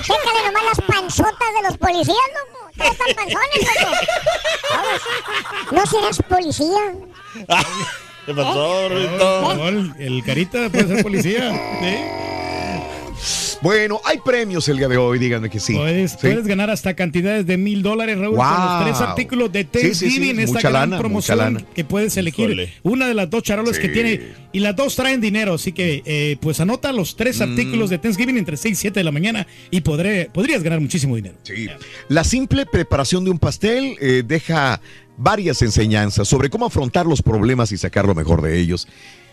Chécale 0.02 0.46
nomás 0.46 0.62
las 0.64 0.80
panzotas 0.86 1.48
de 1.60 1.68
los 1.68 1.78
policías, 1.78 2.16
loco. 2.16 2.61
Están 2.76 3.14
panzones, 3.14 3.68
loco. 3.80 3.96
¿No 5.72 5.86
serás 5.86 6.22
policía? 6.28 6.94
¿Qué 8.26 8.34
pasó, 8.34 8.88
Rito? 8.88 9.54
No, 9.54 9.68
el, 9.68 9.92
el 9.98 10.24
carita 10.24 10.68
puede 10.70 10.88
ser 10.88 11.02
policía. 11.02 11.50
¿sí? 11.80 11.96
Bueno, 13.62 14.00
hay 14.04 14.18
premios 14.18 14.66
el 14.68 14.76
día 14.78 14.88
de 14.88 14.96
hoy, 14.96 15.20
díganme 15.20 15.48
que 15.48 15.60
sí. 15.60 15.74
Puedes, 15.74 16.12
Sí. 16.12 16.16
puedes 16.22 16.46
ganar 16.48 16.68
hasta 16.70 16.94
cantidades 16.94 17.46
de 17.46 17.56
mil 17.56 17.80
dólares, 17.82 18.18
Raúl, 18.18 18.36
con 18.36 18.44
los 18.46 18.84
tres 18.84 19.00
artículos 19.00 19.52
de 19.52 19.62
Sí, 19.62 19.68
sí, 19.72 19.94
sí, 19.94 20.04
Thanksgiving, 20.04 20.40
esta 20.40 20.52
mucha 20.54 20.68
gran 20.70 20.90
lana, 20.90 20.98
promoción 20.98 21.36
mucha 21.38 21.44
lana. 21.50 21.64
que 21.72 21.84
puedes 21.84 22.16
elegir. 22.16 22.46
Híjole. 22.46 22.72
Una 22.82 23.06
de 23.06 23.14
las 23.14 23.30
dos 23.30 23.44
charolas 23.44 23.78
que 23.78 23.88
tiene, 23.88 24.20
y 24.52 24.58
las 24.58 24.74
dos 24.74 24.96
traen 24.96 25.20
dinero, 25.20 25.54
así 25.54 25.70
que 25.72 26.02
eh, 26.04 26.36
pues 26.40 26.58
anota 26.58 26.92
los 26.92 27.14
tres 27.14 27.38
Mm. 27.38 27.42
artículos 27.42 27.88
de 27.90 27.98
Thanksgiving 27.98 28.36
entre 28.36 28.56
6 28.56 28.72
y 28.72 28.80
7 28.80 28.98
de 28.98 29.04
la 29.04 29.12
mañana 29.12 29.46
y 29.70 29.80
podré, 29.82 30.28
podrías 30.32 30.62
ganar 30.64 30.80
muchísimo 30.80 31.14
dinero. 31.14 31.36
Sí. 31.44 31.68
La 32.08 32.24
simple 32.24 32.66
preparación 32.66 33.24
de 33.24 33.30
un 33.30 33.38
pastel 33.38 33.96
eh, 34.00 34.24
deja 34.26 34.80
varias 35.16 35.62
enseñanzas 35.62 36.26
sobre 36.26 36.50
cómo 36.50 36.66
afrontar 36.66 37.06
los 37.06 37.22
problemas 37.22 37.70
y 37.70 37.76
sacar 37.78 38.06
lo 38.06 38.14
mejor 38.16 38.42
de 38.42 38.58
ellos. 38.58 38.88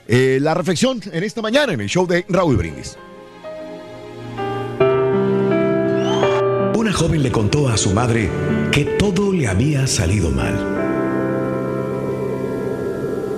Eh, 0.07 0.38
la 0.39 0.53
reflexión 0.53 1.01
en 1.12 1.24
esta 1.24 1.41
mañana 1.41 1.74
en 1.74 1.81
el 1.81 1.89
show 1.89 2.05
de 2.05 2.25
Raúl 2.29 2.57
Brindis. 2.57 2.95
Joven 7.00 7.24
le 7.24 7.32
contó 7.32 7.70
a 7.70 7.77
su 7.77 7.94
madre 7.94 8.29
que 8.74 8.84
todo 8.84 9.32
le 9.32 9.48
había 9.48 9.88
salido 9.88 10.32
mal. 10.32 10.53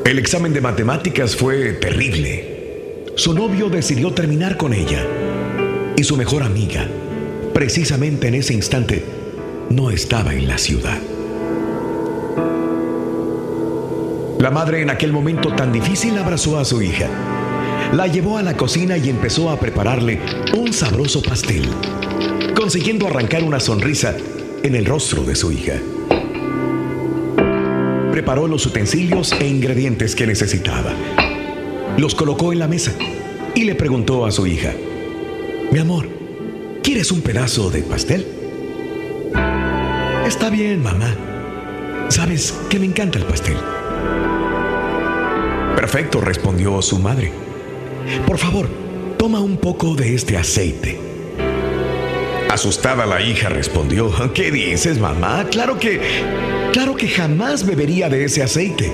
El 0.03 0.17
examen 0.17 0.51
de 0.51 0.61
matemáticas 0.61 1.35
fue 1.35 1.73
terrible. 1.73 3.05
Su 3.15 3.35
novio 3.35 3.69
decidió 3.69 4.13
terminar 4.13 4.57
con 4.57 4.73
ella. 4.73 5.05
Y 5.95 6.03
su 6.03 6.17
mejor 6.17 6.41
amiga, 6.41 6.87
precisamente 7.53 8.29
en 8.29 8.33
ese 8.33 8.55
instante, 8.55 9.03
no 9.69 9.91
estaba 9.91 10.33
en 10.33 10.47
la 10.47 10.57
ciudad. 10.57 10.97
La 14.39 14.49
madre 14.49 14.81
en 14.81 14.89
aquel 14.89 15.13
momento 15.13 15.53
tan 15.53 15.71
difícil 15.71 16.17
abrazó 16.17 16.57
a 16.57 16.65
su 16.65 16.81
hija. 16.81 17.07
La 17.93 18.07
llevó 18.07 18.37
a 18.37 18.41
la 18.41 18.55
cocina 18.55 18.97
y 18.97 19.09
empezó 19.09 19.49
a 19.49 19.59
prepararle 19.59 20.19
un 20.57 20.71
sabroso 20.71 21.21
pastel 21.21 21.67
consiguiendo 22.55 23.07
arrancar 23.07 23.43
una 23.43 23.59
sonrisa 23.59 24.15
en 24.63 24.75
el 24.75 24.85
rostro 24.85 25.23
de 25.23 25.35
su 25.35 25.51
hija. 25.51 25.73
Preparó 28.11 28.47
los 28.47 28.65
utensilios 28.65 29.33
e 29.33 29.47
ingredientes 29.47 30.15
que 30.15 30.25
necesitaba. 30.25 30.93
Los 31.97 32.15
colocó 32.15 32.53
en 32.53 32.59
la 32.59 32.67
mesa 32.67 32.93
y 33.55 33.65
le 33.65 33.75
preguntó 33.75 34.25
a 34.25 34.31
su 34.31 34.47
hija, 34.47 34.73
Mi 35.71 35.79
amor, 35.79 36.07
¿quieres 36.83 37.11
un 37.11 37.21
pedazo 37.21 37.71
de 37.71 37.81
pastel? 37.81 38.25
Está 40.25 40.49
bien, 40.49 40.81
mamá. 40.81 41.13
Sabes 42.09 42.53
que 42.69 42.79
me 42.79 42.85
encanta 42.85 43.17
el 43.17 43.25
pastel. 43.25 43.57
Perfecto, 45.75 46.21
respondió 46.21 46.81
su 46.81 46.99
madre. 46.99 47.50
Por 48.25 48.37
favor, 48.37 48.67
toma 49.17 49.39
un 49.39 49.57
poco 49.57 49.95
de 49.95 50.15
este 50.15 50.37
aceite. 50.37 50.99
Asustada 52.49 53.05
la 53.05 53.21
hija 53.21 53.49
respondió, 53.49 54.11
¿qué 54.33 54.51
dices, 54.51 54.99
mamá? 54.99 55.45
Claro 55.49 55.79
que... 55.79 56.01
Claro 56.73 56.95
que 56.95 57.07
jamás 57.07 57.65
bebería 57.65 58.09
de 58.09 58.25
ese 58.25 58.43
aceite. 58.43 58.91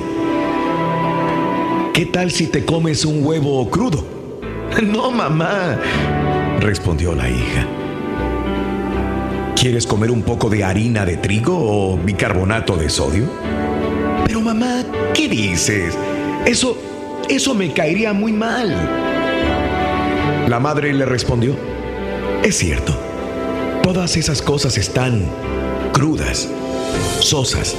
¿Qué 1.93 2.05
tal 2.05 2.31
si 2.31 2.47
te 2.47 2.65
comes 2.65 3.05
un 3.05 3.25
huevo 3.25 3.69
crudo? 3.69 4.05
No, 4.83 5.09
mamá, 5.09 5.79
respondió 6.59 7.15
la 7.15 7.27
hija. 7.27 7.65
¿Quieres 9.55 9.87
comer 9.87 10.11
un 10.11 10.21
poco 10.21 10.49
de 10.49 10.63
harina 10.63 11.03
de 11.03 11.17
trigo 11.17 11.55
o 11.57 11.97
bicarbonato 11.97 12.75
de 12.75 12.89
sodio? 12.89 13.25
Pero 14.27 14.41
mamá, 14.41 14.83
¿qué 15.13 15.27
dices? 15.27 15.97
Eso... 16.45 16.77
Eso 17.29 17.53
me 17.53 17.73
caería 17.73 18.13
muy 18.13 18.31
mal. 18.31 18.73
La 20.47 20.61
madre 20.61 20.93
le 20.93 21.05
respondió, 21.05 21.57
es 22.41 22.55
cierto. 22.57 22.97
Todas 23.83 24.15
esas 24.15 24.41
cosas 24.41 24.77
están 24.77 25.25
crudas, 25.91 26.47
sosas. 27.19 27.75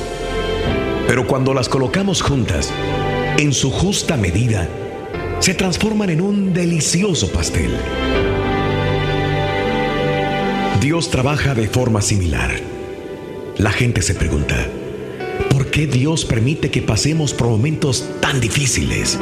Pero 1.06 1.26
cuando 1.26 1.54
las 1.54 1.70
colocamos 1.70 2.20
juntas, 2.20 2.70
en 3.38 3.54
su 3.54 3.70
justa 3.70 4.18
medida, 4.18 4.68
se 5.38 5.54
transforman 5.54 6.10
en 6.10 6.20
un 6.20 6.52
delicioso 6.52 7.32
pastel. 7.32 7.70
Dios 10.82 11.10
trabaja 11.10 11.54
de 11.54 11.68
forma 11.68 12.02
similar. 12.02 12.50
La 13.56 13.70
gente 13.70 14.02
se 14.02 14.14
pregunta, 14.14 14.66
¿por 15.48 15.70
qué 15.70 15.86
Dios 15.86 16.26
permite 16.26 16.70
que 16.70 16.82
pasemos 16.82 17.32
por 17.32 17.48
momentos 17.48 18.10
tan 18.20 18.40
difíciles? 18.40 19.18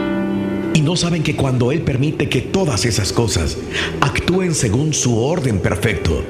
No 0.87 0.95
saben 0.95 1.25
que 1.25 1.35
cuando 1.35 1.73
Él 1.73 1.81
permite 1.83 2.29
que 2.29 2.41
todas 2.41 2.85
esas 2.85 3.13
cosas 3.13 3.59
actúen 4.01 4.55
según 4.55 4.95
su 4.95 5.19
orden 5.19 5.59
perfecto, 5.59 6.23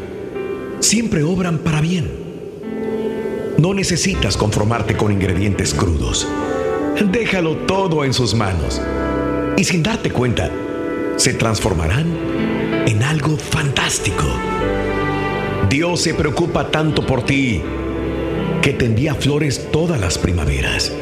siempre 0.81 1.23
obran 1.23 1.59
para 1.59 1.83
bien. 1.83 2.11
No 3.59 3.75
necesitas 3.75 4.39
conformarte 4.39 4.97
con 4.97 5.13
ingredientes 5.13 5.75
crudos. 5.75 6.27
Déjalo 7.13 7.59
todo 7.67 8.03
en 8.03 8.15
sus 8.15 8.35
manos. 8.35 8.81
Y 9.59 9.65
sin 9.65 9.83
darte 9.83 10.11
cuenta, 10.11 10.51
se 11.17 11.35
transformarán 11.35 12.07
en 12.87 13.03
algo 13.03 13.37
fantástico. 13.37 14.25
Dios 15.69 16.01
se 16.01 16.15
preocupa 16.15 16.71
tanto 16.71 17.05
por 17.05 17.27
ti 17.27 17.61
que 18.63 18.73
te 18.73 18.87
envía 18.87 19.15
flores 19.17 19.69
todas 19.71 20.01
las 20.01 20.17
primaveras. 20.17 20.95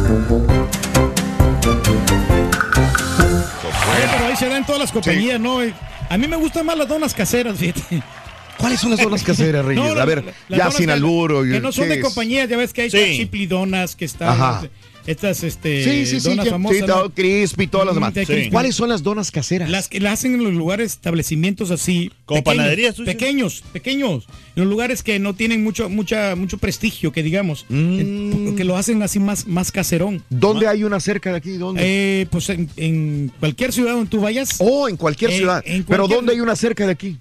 pero 4.12 4.26
ahí 4.26 4.36
se 4.36 4.50
dan 4.50 4.66
todas 4.66 4.82
las 4.82 4.92
compañías, 4.92 5.40
¿no? 5.40 5.62
Eh, 5.62 5.72
A 6.10 6.18
mí 6.18 6.28
me 6.28 6.36
gustan 6.36 6.66
más 6.66 6.76
las 6.78 6.88
donas 6.88 7.14
caseras, 7.14 7.58
fíjate. 7.60 8.02
¿Cuáles 8.58 8.80
son 8.80 8.92
las 8.92 9.02
donas 9.02 9.22
caseras, 9.24 9.66
Reyes? 9.66 9.84
No, 9.84 10.00
a 10.02 10.06
ver, 10.06 10.24
ya 10.50 10.72
sin 10.72 10.86
que- 10.88 10.92
alburo. 10.94 11.44
Que 11.44 11.60
no 11.60 11.72
son 11.72 11.84
¿qué 11.86 11.90
de 11.92 11.96
es? 11.98 12.04
compañía, 12.04 12.46
ya 12.46 12.58
ves 12.58 12.74
que 12.74 12.84
hay 12.84 12.90
Sí. 12.90 13.18
Chiply 13.18 13.46
Donas 13.48 13.96
que 13.96 14.06
están. 14.06 14.30
Ajá. 14.30 14.64
Estas 15.08 15.44
este, 15.44 15.84
Sí, 15.84 16.06
sí, 16.08 16.20
sí, 16.20 16.30
donas 16.30 16.46
que- 16.46 16.52
famosas. 16.52 16.78
sí, 16.78 16.82
¿no? 16.82 16.88
todo 16.88 17.10
crispy, 17.12 17.68
todas 17.68 17.86
las 17.86 17.96
Mm, 17.96 18.14
demás. 18.14 18.50
¿Cuáles 18.52 18.76
son 18.76 18.90
las 18.90 19.04
donas 19.04 19.30
caseras? 19.30 19.70
Las 19.70 19.88
que 19.88 20.00
las 20.00 20.14
hacen 20.14 20.34
en 20.34 20.44
los 20.44 20.54
lugares, 20.54 20.94
establecimientos 20.94 21.70
así. 21.70 22.12
Como 22.26 22.40
pequeños, 22.44 22.58
panaderías. 22.58 22.96
Pequeños, 22.96 23.64
pequeños. 23.72 24.26
En 24.56 24.64
los 24.64 24.68
lugares 24.68 25.04
que 25.04 25.20
no 25.20 25.36
tienen 25.36 25.64
mucho, 25.64 25.90
mucha, 25.90 26.36
mucho 26.36 26.58
prestigio, 26.58 27.12
que 27.12 27.22
digamos. 27.22 27.66
eh, 27.70 28.54
que 28.58 28.64
lo 28.64 28.76
hacen 28.78 29.04
así 29.04 29.20
más, 29.20 29.46
más 29.48 29.72
caserón. 29.72 30.16
Mm. 30.30 30.40
¿Dónde 30.40 30.68
hay 30.68 30.84
una 30.84 31.00
cerca 31.00 31.30
de 31.32 31.38
aquí? 31.38 31.52
¿Dónde? 31.58 31.82
Eh, 31.84 32.26
pues 32.32 32.50
en, 32.50 32.70
en 32.78 33.32
cualquier 33.40 33.72
ciudad 33.74 33.94
donde 33.94 34.10
tú 34.10 34.22
vayas. 34.22 34.56
Oh, 34.60 34.88
en 34.90 34.98
cualquier 34.98 35.32
Eh, 35.32 35.38
ciudad. 35.38 35.64
en 35.68 35.84
Pero 35.84 36.08
¿dónde 36.08 36.34
hay 36.34 36.40
una 36.40 36.56
cerca 36.56 36.86
de 36.86 36.92
aquí? 36.94 37.18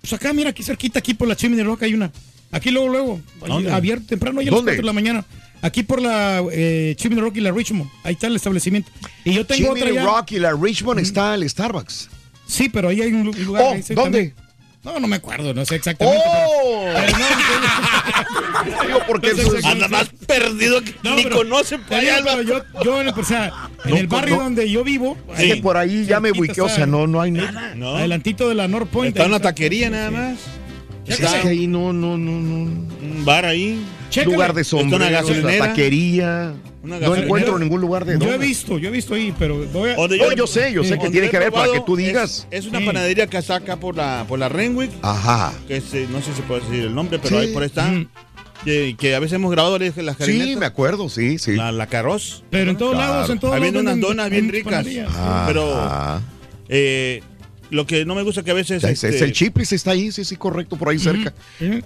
Pues 0.00 0.12
acá, 0.12 0.32
mira, 0.32 0.50
aquí 0.50 0.62
cerquita, 0.62 1.00
aquí 1.00 1.14
por 1.14 1.26
la 1.26 1.34
Chimney 1.34 1.64
Rock 1.64 1.82
hay 1.82 1.94
una. 1.94 2.12
Aquí 2.52 2.70
luego, 2.70 2.88
luego. 2.88 3.20
¿Dónde? 3.44 3.72
Abierto 3.72 4.06
temprano, 4.06 4.38
ahí 4.38 4.46
a 4.46 4.50
las 4.50 4.56
¿Dónde? 4.58 4.70
4 4.72 4.82
de 4.82 4.86
la 4.86 4.92
mañana. 4.92 5.24
Aquí 5.62 5.82
por 5.82 6.00
la 6.00 6.42
eh, 6.52 6.94
Chimney 6.96 7.20
Rock 7.20 7.36
y 7.36 7.40
la 7.40 7.50
Richmond. 7.52 7.90
Ahí 8.04 8.14
está 8.14 8.26
el 8.28 8.36
establecimiento. 8.36 8.90
Y 9.24 9.32
yo 9.34 9.44
tengo 9.46 9.74
Jimmy 9.74 9.82
otra 9.90 9.94
ya. 9.94 10.04
Rock 10.04 10.32
y 10.32 10.38
la 10.38 10.52
Richmond 10.52 11.00
está 11.00 11.34
el 11.34 11.48
Starbucks. 11.48 12.08
Sí, 12.46 12.68
pero 12.68 12.88
ahí 12.90 13.00
hay 13.02 13.12
un 13.12 13.24
lu- 13.24 13.32
lugar. 13.32 13.62
Oh, 13.64 13.70
ahí 13.72 13.80
¿dónde? 13.88 13.94
también. 14.02 14.34
No, 14.84 15.00
no 15.00 15.08
me 15.08 15.16
acuerdo, 15.16 15.52
no 15.52 15.64
sé 15.64 15.74
exactamente. 15.74 16.22
¡Oh! 16.24 16.84
pero- 16.94 17.06
pero 17.06 17.18
no, 17.18 17.26
Digo, 18.86 18.98
porque 19.08 19.34
no 19.34 19.50
sé. 19.50 19.66
Anda 19.66 19.88
más 19.88 20.08
perdido 20.26 20.80
que 20.82 20.94
No, 21.02 21.16
ni 21.16 21.24
pero- 21.24 21.36
conoce 21.38 21.78
te 21.78 22.00
digo, 22.00 22.12
pero 22.24 22.42
yo, 22.42 22.62
yo 22.84 23.00
en 23.00 23.08
el, 23.08 23.14
o 23.18 23.24
sea, 23.24 23.52
en 23.84 23.90
No, 23.90 23.96
el 23.96 24.06
barrio 24.06 24.36
no. 24.36 24.42
donde 24.44 24.70
yo 24.70 24.84
vivo. 24.84 25.16
Que 25.36 25.56
por 25.56 25.76
ahí 25.76 26.06
ya 26.06 26.20
me 26.20 26.30
ubiqué, 26.30 26.60
o 26.60 26.68
sea, 26.68 26.86
no, 26.86 27.06
no 27.08 27.20
hay 27.20 27.32
nada. 27.32 27.74
No. 27.74 27.96
Adelantito 27.96 28.48
de 28.48 28.54
la 28.54 28.68
North 28.68 28.88
Point. 28.88 29.08
Está 29.16 29.24
ahí 29.24 29.28
una 29.28 29.40
taquería 29.40 29.90
nada 29.90 30.10
más. 30.12 30.38
Es 31.06 31.20
Está 31.20 31.40
que 31.42 31.48
ahí 31.48 31.66
no, 31.66 31.92
no, 31.92 32.16
no, 32.18 32.32
no. 32.40 32.54
un 32.64 33.22
bar 33.24 33.44
ahí. 33.44 33.84
Chécale. 34.10 34.32
Lugar 34.34 34.50
de 34.54 34.60
una 34.60 34.64
sombreros, 34.64 35.10
gasolinera. 35.10 35.66
taquería. 35.68 36.54
Una 36.82 37.00
No 37.00 37.14
encuentro 37.16 37.58
ningún 37.58 37.80
lugar 37.80 38.04
de 38.04 38.18
Yo 38.18 38.32
he 38.32 38.38
visto, 38.38 38.78
yo 38.78 38.88
he 38.88 38.92
visto 38.92 39.14
ahí, 39.14 39.34
pero 39.38 39.64
voy 39.72 39.90
a. 39.90 39.94
Donde 39.96 40.18
No, 40.18 40.32
yo 40.32 40.46
sé, 40.46 40.72
yo 40.72 40.84
sé 40.84 40.98
que 40.98 41.10
tiene 41.10 41.28
que 41.28 41.38
ver 41.38 41.52
para 41.52 41.72
que 41.72 41.80
tú 41.80 41.96
es- 41.98 42.06
digas. 42.06 42.46
Es, 42.50 42.66
una 42.66 42.78
Sí. 42.80 42.86
panadería 42.86 43.26
que 43.26 43.36
está 43.38 43.56
acá 43.56 43.76
por 43.76 43.96
la, 43.96 44.24
por 44.28 44.38
la 44.38 44.48
Renwick. 44.48 44.90
Ajá. 45.02 45.52
Que 45.66 45.80
se- 45.80 46.06
no 46.08 46.18
sé 46.20 46.30
si 46.30 46.36
se 46.36 46.42
puede 46.42 46.60
decir 46.62 46.84
el 46.84 46.94
nombre, 46.94 47.18
pero 47.18 47.38
Sí. 47.40 47.46
ahí 47.46 47.52
por 47.52 47.62
ahí 47.62 47.66
está. 47.66 47.86
Mm. 47.88 48.08
Que, 48.64 48.96
que 48.98 49.14
a 49.14 49.18
veces 49.20 49.34
hemos 49.34 49.50
grabado 49.52 49.78
las 49.78 49.96
las 49.98 50.16
Sí, 50.18 50.56
me 50.58 50.66
acuerdo, 50.66 51.08
sí, 51.08 51.38
sí. 51.38 51.54
La, 51.56 51.70
la 51.72 51.86
carroz. 51.88 52.42
Pero 52.50 52.70
en 52.70 52.76
todos 52.78 52.94
Claro. 52.94 53.12
lados, 53.12 53.30
en 53.30 53.38
todos 53.38 53.52
lados. 53.52 53.64
venden 53.64 53.82
unas 53.82 54.00
donas 54.00 54.30
bien 54.30 54.44
en 54.46 54.50
ricas. 54.50 54.72
panadería. 54.72 55.08
Pero 55.46 55.74
Ajá. 55.80 56.20
eh, 56.68 57.22
lo 57.70 57.86
que 57.86 58.04
no 58.04 58.14
me 58.14 58.22
gusta 58.22 58.42
que 58.42 58.50
a 58.50 58.54
veces. 58.54 58.82
Ya, 58.82 58.90
es, 58.90 59.02
es 59.04 59.12
este, 59.14 59.24
el 59.24 59.32
Chiplis 59.32 59.72
está 59.72 59.92
ahí, 59.92 60.12
sí, 60.12 60.24
sí, 60.24 60.36
correcto, 60.36 60.76
por 60.76 60.88
ahí 60.88 60.98
cerca. 60.98 61.32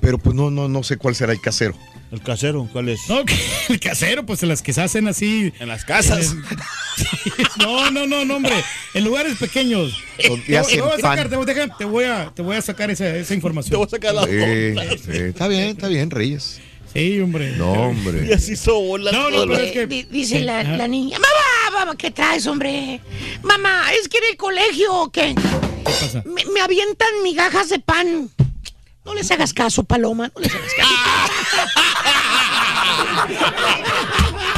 Pero 0.00 0.18
pues 0.18 0.34
no, 0.34 0.50
no, 0.50 0.68
no 0.68 0.82
sé 0.82 0.96
cuál 0.96 1.14
será 1.14 1.32
el 1.32 1.40
casero. 1.40 1.74
El 2.12 2.20
casero, 2.22 2.68
¿cuál 2.72 2.88
es? 2.88 3.00
No, 3.08 3.22
el 3.68 3.80
casero, 3.80 4.26
pues 4.26 4.42
las 4.42 4.62
que 4.62 4.72
se 4.72 4.80
hacen 4.82 5.06
así. 5.08 5.52
En 5.60 5.68
las 5.68 5.84
casas. 5.84 6.34
No, 7.58 7.90
no, 7.90 8.06
no, 8.06 8.24
no, 8.24 8.36
hombre. 8.36 8.52
En 8.94 9.04
lugares 9.04 9.36
pequeños. 9.38 9.96
Te, 10.46 10.58
hacen 10.58 10.76
te 10.76 10.82
voy 10.82 10.92
a 10.92 10.98
sacar, 10.98 11.28
te, 11.28 11.36
voy- 11.36 11.46
te 11.46 12.06
a, 12.06 12.30
te 12.34 12.42
voy 12.42 12.56
a 12.56 12.62
sacar 12.62 12.90
esa, 12.90 13.08
esa 13.16 13.28
Te 13.28 13.34
información. 13.34 13.78
voy 13.78 13.86
a 13.86 13.90
sacar 13.90 14.14
la 14.14 14.24
Sí, 14.24 14.98
sí, 15.04 15.10
Está 15.18 15.48
bien, 15.48 15.68
está 15.68 15.88
bien, 15.88 16.10
Reyes. 16.10 16.60
Sí, 16.92 17.20
hombre. 17.20 17.52
No, 17.56 17.74
Y 17.74 17.78
hombre. 17.78 18.34
así 18.34 18.52
hizo 18.52 18.80
bola 18.80 19.12
No, 19.12 19.30
no, 19.30 19.46
pero 19.46 19.58
es 19.62 19.72
que. 19.72 19.86
Di- 19.86 20.02
Dice 20.04 20.40
la, 20.40 20.62
la 20.62 20.88
niña, 20.88 21.18
mamá, 21.18 21.78
mamá, 21.80 21.96
¿qué 21.96 22.10
traes, 22.10 22.46
hombre? 22.46 23.00
Mamá, 23.42 23.92
es 24.00 24.08
que 24.08 24.18
en 24.18 24.24
el 24.30 24.36
colegio 24.36 25.10
que 25.12 25.34
¿Qué 25.34 25.82
pasa? 25.84 26.22
me, 26.26 26.44
me 26.46 26.60
avientan 26.60 27.08
migajas 27.22 27.68
de 27.68 27.78
pan. 27.78 28.30
No 29.04 29.14
les 29.14 29.30
hagas 29.30 29.52
caso, 29.54 29.82
Paloma, 29.84 30.30
no 30.34 30.40
les 30.40 30.52
hagas 30.54 30.72
caso. 30.74 31.32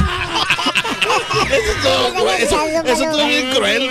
Eso 2.87 3.03
estuvo- 3.05 3.27
bien 3.27 3.51
cruel, 3.55 3.89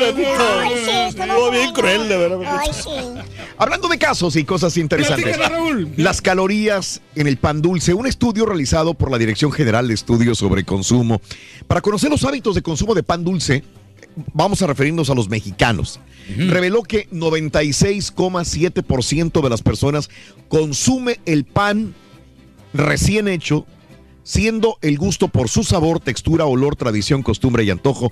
sí, 0.85 0.91
estuvo 1.09 1.51
bien 1.51 1.73
cruel, 1.73 2.09
de 2.09 2.17
verdad. 2.17 2.59
Ay, 2.61 2.71
sí. 2.73 2.91
Hablando 3.59 3.89
de 3.89 3.99
casos 3.99 4.37
y 4.37 4.45
cosas 4.45 4.77
interesantes. 4.77 5.37
Las 5.97 6.21
calorías 6.23 7.01
en 7.15 7.27
el 7.27 7.37
pan 7.37 7.63
dulce. 7.63 7.95
Un 7.95 8.07
estudio 8.07 8.47
realizado 8.47 8.95
por 8.95 9.11
la 9.11 9.19
Dirección 9.19 9.53
General 9.53 9.87
de 9.87 9.95
Estudios 9.95 10.39
sobre 10.39 10.65
Consumo. 10.65 11.21
Para 11.67 11.81
conocer 11.81 12.11
los 12.11 12.25
hábitos 12.25 12.55
de 12.55 12.63
consumo 12.63 12.95
de 12.95 13.03
pan 13.03 13.25
dulce, 13.25 13.63
vamos 14.35 14.63
a 14.63 14.67
referirnos 14.67 15.11
a 15.11 15.15
los 15.15 15.29
mexicanos. 15.29 16.01
Reveló 16.37 16.83
que 16.83 17.09
96,7% 17.11 19.41
de 19.43 19.51
las 19.51 19.63
personas 19.63 20.09
consume 20.49 21.21
el 21.27 21.45
pan 21.45 21.95
recién 22.73 23.29
hecho, 23.29 23.67
siendo 24.23 24.79
el 24.83 24.99
gusto 24.99 25.29
por 25.29 25.49
su 25.49 25.65
sabor, 25.65 26.01
textura, 26.01 26.45
olor, 26.45 26.77
tradición, 26.77 27.23
costumbre 27.23 27.65
y 27.65 27.71
antojo 27.71 28.11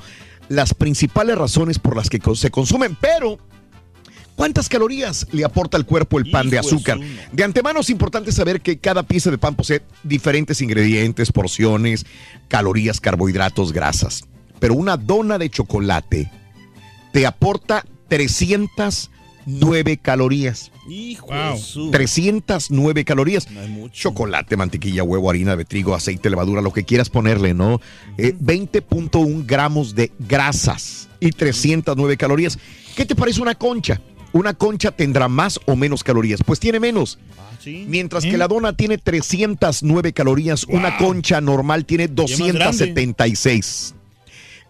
las 0.49 0.75
principales 0.75 1.39
razones 1.39 1.79
por 1.79 1.97
las 1.97 2.11
que 2.11 2.21
se 2.35 2.51
consumen. 2.51 2.97
Pero 3.01 3.39
¿Cuántas 4.41 4.71
calorías 4.71 5.27
le 5.33 5.45
aporta 5.45 5.77
al 5.77 5.85
cuerpo 5.85 6.19
el 6.19 6.31
pan 6.31 6.49
de 6.49 6.59
azúcar? 6.59 6.99
De 7.31 7.45
antemano 7.45 7.81
es 7.81 7.91
importante 7.91 8.33
saber 8.33 8.63
que 8.63 8.79
cada 8.79 9.03
pieza 9.03 9.31
de 9.31 9.37
pan 9.37 9.55
posee 9.55 9.83
diferentes 10.03 10.63
ingredientes, 10.63 11.31
porciones, 11.31 12.07
calorías, 12.49 13.03
carbohidratos, 13.03 13.71
grasas. 13.71 14.25
Pero 14.59 14.73
una 14.73 14.97
dona 14.97 15.37
de 15.37 15.51
chocolate 15.51 16.31
te 17.13 17.27
aporta 17.27 17.85
309 19.59 19.97
calorías. 19.99 20.71
Hijo 20.89 21.27
Wow. 21.27 21.55
de 21.55 21.59
su- 21.61 21.91
309 21.91 23.05
calorías. 23.05 23.51
No 23.51 23.61
es 23.63 23.69
mucho. 23.69 23.95
Chocolate, 24.11 24.57
mantequilla, 24.57 25.03
huevo, 25.03 25.31
harina 25.31 25.57
de 25.57 25.65
trigo, 25.65 25.95
aceite, 25.95 26.31
levadura, 26.31 26.63
lo 26.63 26.73
que 26.73 26.85
quieras 26.85 27.11
ponerle, 27.11 27.55
¿no? 27.55 27.81
Eh, 28.19 28.35
20.1 28.39 29.45
gramos 29.47 29.95
de 29.95 30.13
grasas 30.19 31.09
y 31.21 31.31
309 31.33 32.17
calorías. 32.17 32.59
¿Qué 32.97 33.07
te 33.07 33.15
parece 33.15 33.41
una 33.41 33.55
concha? 33.55 34.01
Una 34.33 34.55
concha 34.55 34.91
tendrá 34.93 35.29
más 35.29 35.59
o 35.67 35.75
menos 35.75 36.05
calorías. 36.05 36.41
Pues 36.45 36.61
tiene 36.61 36.79
menos. 36.79 37.19
Ah, 37.39 37.51
sí. 37.63 37.85
Mientras 37.89 38.25
¿Eh? 38.25 38.31
que 38.31 38.39
la 38.39 38.47
dona 38.47 38.73
tiene 38.77 38.97
309 38.99 40.13
calorías, 40.13 40.65
una 40.65 40.97
concha 40.99 41.41
normal 41.41 41.85
tiene 41.85 42.07
más 42.07 42.15
grande. 42.39 42.65
276. 42.65 43.95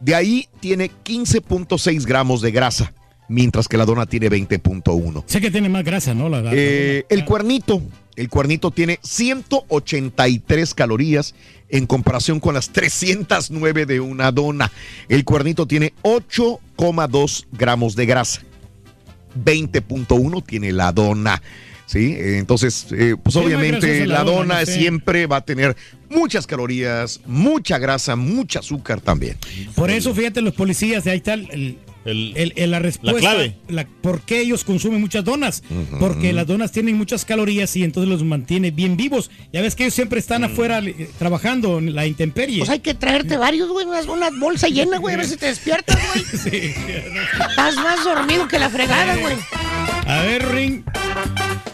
De 0.01 0.15
ahí 0.15 0.49
tiene 0.61 0.91
15.6 1.05 2.07
gramos 2.07 2.41
de 2.41 2.51
grasa, 2.53 2.95
mientras 3.31 3.69
que 3.69 3.79
la 3.79 3.87
dona 3.87 4.05
tiene 4.07 4.29
20.1. 4.29 5.23
Sé 5.27 5.41
que 5.41 5.51
tiene 5.51 5.69
más 5.71 5.85
grasa, 5.85 6.13
¿no? 6.15 6.29
La, 6.29 6.43
la- 6.43 6.51
Eh, 6.53 7.07
la- 7.09 7.17
el 7.17 7.25
cuernito. 7.25 7.81
El 8.17 8.29
cuernito 8.29 8.71
tiene 8.71 8.99
183 9.03 10.75
calorías 10.75 11.35
en 11.71 11.87
comparación 11.87 12.41
con 12.41 12.55
las 12.55 12.69
309 12.71 13.87
de 13.87 14.01
una 14.01 14.31
dona. 14.33 14.71
El 15.09 15.25
cuernito 15.25 15.67
tiene 15.67 15.95
8,2 16.03 17.47
gramos 17.53 17.97
de 17.97 18.07
grasa. 18.07 18.43
20.1 19.43 20.43
tiene 20.45 20.73
la 20.73 20.93
dona. 20.93 21.41
¿Sí? 21.87 22.15
Entonces, 22.19 22.87
eh, 22.93 23.17
pues 23.21 23.35
Sí, 23.35 23.41
obviamente 23.41 24.07
la 24.07 24.19
la 24.19 24.25
dona, 24.25 24.65
siempre 24.65 25.27
va 25.27 25.39
a 25.39 25.45
tener 25.45 25.77
muchas 26.09 26.47
calorías, 26.47 27.21
mucha 27.27 27.79
grasa, 27.79 28.15
mucho 28.15 28.61
azúcar 28.61 29.01
también. 29.01 29.37
Por 29.75 29.91
eso, 29.91 30.15
fíjate, 30.15 30.41
los 30.41 30.55
policías, 30.55 31.05
ahí 31.09 31.17
está 31.17 31.35
el, 31.35 31.79
el- 32.05 32.53
El- 32.57 32.71
la 32.71 32.79
respuesta. 32.79 33.21
clave. 33.21 33.57
la- 33.69 33.87
¿Por 33.87 34.23
qué 34.23 34.41
ellos 34.41 34.65
consumen 34.65 35.01
muchas 35.01 35.25
donas? 35.25 35.63
Porque 35.99 36.33
las 36.33 36.47
donas 36.47 36.73
tienen 36.73 36.97
muchas 36.97 37.25
calorías 37.25 37.75
y 37.77 37.85
entonces 37.85 38.09
los 38.09 38.25
mantiene 38.25 38.71
bien 38.71 38.97
vivos. 38.97 39.31
Ya 39.53 39.61
ves 39.63 39.75
que 39.75 39.85
ellos 39.85 39.95
siempre 39.95 40.19
están 40.21 40.45
afuera 40.45 40.79
eh, 40.81 41.11
trabajando 41.19 41.79
en 41.79 41.95
la 41.95 42.07
intemperie. 42.07 42.59
Pues 42.59 42.71
hay 42.71 42.81
que 42.81 42.95
traerte 42.95 43.37
varios, 43.37 43.69
güey, 43.69 43.87
unas, 43.87 44.07
una 44.07 44.31
bolsa 44.31 44.69
llena, 44.69 44.99
güey, 44.99 45.15
a 45.15 45.19
ver 45.19 45.27
si 45.27 45.37
te 45.37 45.47
despiertas, 45.47 45.99
güey. 46.13 46.25
Sí. 46.41 46.73
Estás 47.51 47.77
más 47.77 48.03
dormido 48.05 48.49
que 48.49 48.59
la 48.59 48.71
fregada, 48.71 49.17
güey. 49.17 49.35
A 50.07 50.23
ver, 50.23 50.49
Ring. 50.53 50.83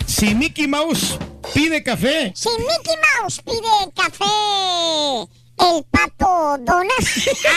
Si 0.06 0.34
Mickey 0.34 0.66
Mouse 0.66 1.18
pide 1.54 1.82
café, 1.82 2.32
Si 2.34 2.48
Mickey 2.58 2.94
Mouse 3.20 3.40
pide 3.44 3.92
café, 3.94 4.24
el 5.58 5.84
pato 5.90 6.56
donas. 6.60 6.98
está 7.16 7.50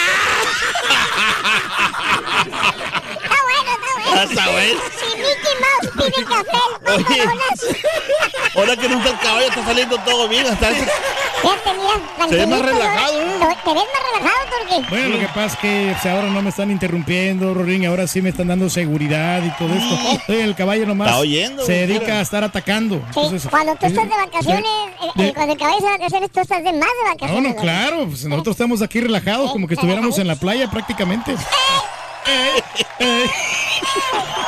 bueno, 3.44 3.72
está 3.74 3.94
bueno. 4.06 4.24
Está 4.24 4.52
bueno. 4.52 4.80
Si 5.00 5.06
Mickey 5.18 5.56
Mouse 5.62 5.90
pide 5.96 6.26
café, 6.26 6.40
el 6.42 6.46
pato 6.86 7.10
Oye. 7.10 7.22
donas. 7.26 7.60
Ahora 8.56 8.76
que 8.76 8.90
no 8.90 8.98
está 8.98 9.10
el 9.12 9.20
caballo, 9.20 9.48
está 9.48 9.66
saliendo 9.66 9.98
todo 10.00 10.28
bien. 10.28 10.46
Hasta 10.48 10.68
Fíjate, 11.42 11.70
mira, 11.74 12.28
Se 12.28 12.36
ve 12.36 12.48
más 12.48 12.62
relajado, 12.62 13.14
¿no? 13.40 13.50
¿eh? 13.50 13.58
Te 13.64 13.74
ves 13.74 13.84
más 13.84 14.04
relajado, 14.12 14.46
Turquí. 14.60 14.86
Bueno, 14.90 15.08
lo 15.10 15.20
que 15.20 15.28
pasa 15.28 15.46
es 15.46 15.56
que 15.58 15.96
o 15.98 16.02
sea, 16.02 16.12
ahora 16.16 16.28
no 16.28 16.42
me 16.42 16.50
están 16.50 16.70
interrumpiendo, 16.72 17.54
Rorín, 17.54 17.86
ahora 17.86 18.08
sí 18.08 18.22
me 18.22 18.30
están 18.32 18.48
dando 18.50 18.70
seguridad 18.70 19.42
y 19.44 19.50
todo 19.52 19.74
esto. 19.74 19.96
Oye, 20.28 20.44
el 20.44 20.56
caballo 20.56 20.86
nomás 20.86 21.08
Está 21.10 21.20
oyendo, 21.20 21.66
se 21.66 21.72
dedica 21.88 22.18
a 22.20 22.22
estar 22.22 22.44
atacando. 22.44 22.98
Sí, 23.14 23.20
Entonces, 23.22 23.48
cuando 23.50 23.74
tú 23.78 23.86
estás 23.86 24.10
de 24.10 24.16
eh, 24.16 24.18
vacaciones, 24.18 24.64
de- 24.64 25.24
eh, 25.24 25.30
eh, 25.30 25.34
cuando 25.34 25.54
el 25.54 25.60
caballo 25.60 25.80
se 25.80 25.86
de 25.86 25.92
vacaciones, 25.92 26.32
tú 26.32 26.40
estás 26.42 26.64
de 26.64 26.74
más 26.74 26.90
de 26.90 27.04
No, 27.04 27.10
vacaciones. 27.10 27.44
no, 27.44 27.50
güey. 27.54 27.64
claro, 27.64 27.89
pues 27.98 28.26
nosotros 28.26 28.56
estamos 28.56 28.82
aquí 28.82 29.02
relajados 29.02 29.52
como 29.52 29.68
que 29.68 29.74
estuviéramos 29.74 30.18
en 30.20 30.28
la 30.28 30.36
playa 30.36 30.70
prácticamente. 30.70 31.36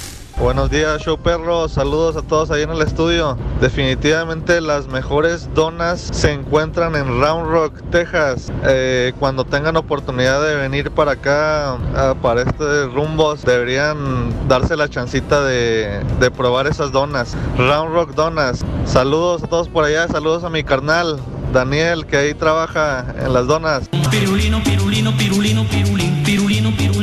Buenos 0.41 0.71
días, 0.71 0.99
show 1.03 1.19
perro. 1.19 1.69
Saludos 1.69 2.15
a 2.15 2.23
todos 2.23 2.49
ahí 2.49 2.63
en 2.63 2.71
el 2.71 2.81
estudio. 2.81 3.37
Definitivamente 3.61 4.59
las 4.59 4.87
mejores 4.87 5.47
donas 5.53 6.01
se 6.01 6.31
encuentran 6.31 6.95
en 6.95 7.21
Round 7.21 7.47
Rock, 7.47 7.79
Texas. 7.91 8.51
Eh, 8.63 9.13
cuando 9.19 9.45
tengan 9.45 9.77
oportunidad 9.77 10.41
de 10.41 10.55
venir 10.55 10.89
para 10.89 11.11
acá, 11.11 11.73
ah, 11.95 12.15
para 12.19 12.41
este 12.41 12.87
rumbos, 12.87 13.43
deberían 13.43 14.47
darse 14.47 14.75
la 14.75 14.89
chancita 14.89 15.43
de, 15.43 16.31
probar 16.35 16.65
esas 16.65 16.91
donas. 16.91 17.37
Round 17.59 17.93
Rock 17.93 18.15
Donas. 18.15 18.65
Saludos 18.85 19.43
a 19.43 19.47
todos 19.47 19.69
por 19.69 19.85
allá. 19.85 20.07
Saludos 20.07 20.43
a 20.43 20.49
mi 20.49 20.63
carnal. 20.63 21.19
Daniel, 21.53 22.07
que 22.07 22.17
ahí 22.17 22.33
trabaja 22.33 23.05
en 23.23 23.31
las 23.33 23.45
donas. 23.45 23.89
Pirulino, 24.09 24.63
pirulino, 24.63 25.15
pirulino, 25.15 25.67
pirulino, 25.69 26.75
pirulino. 26.75 27.00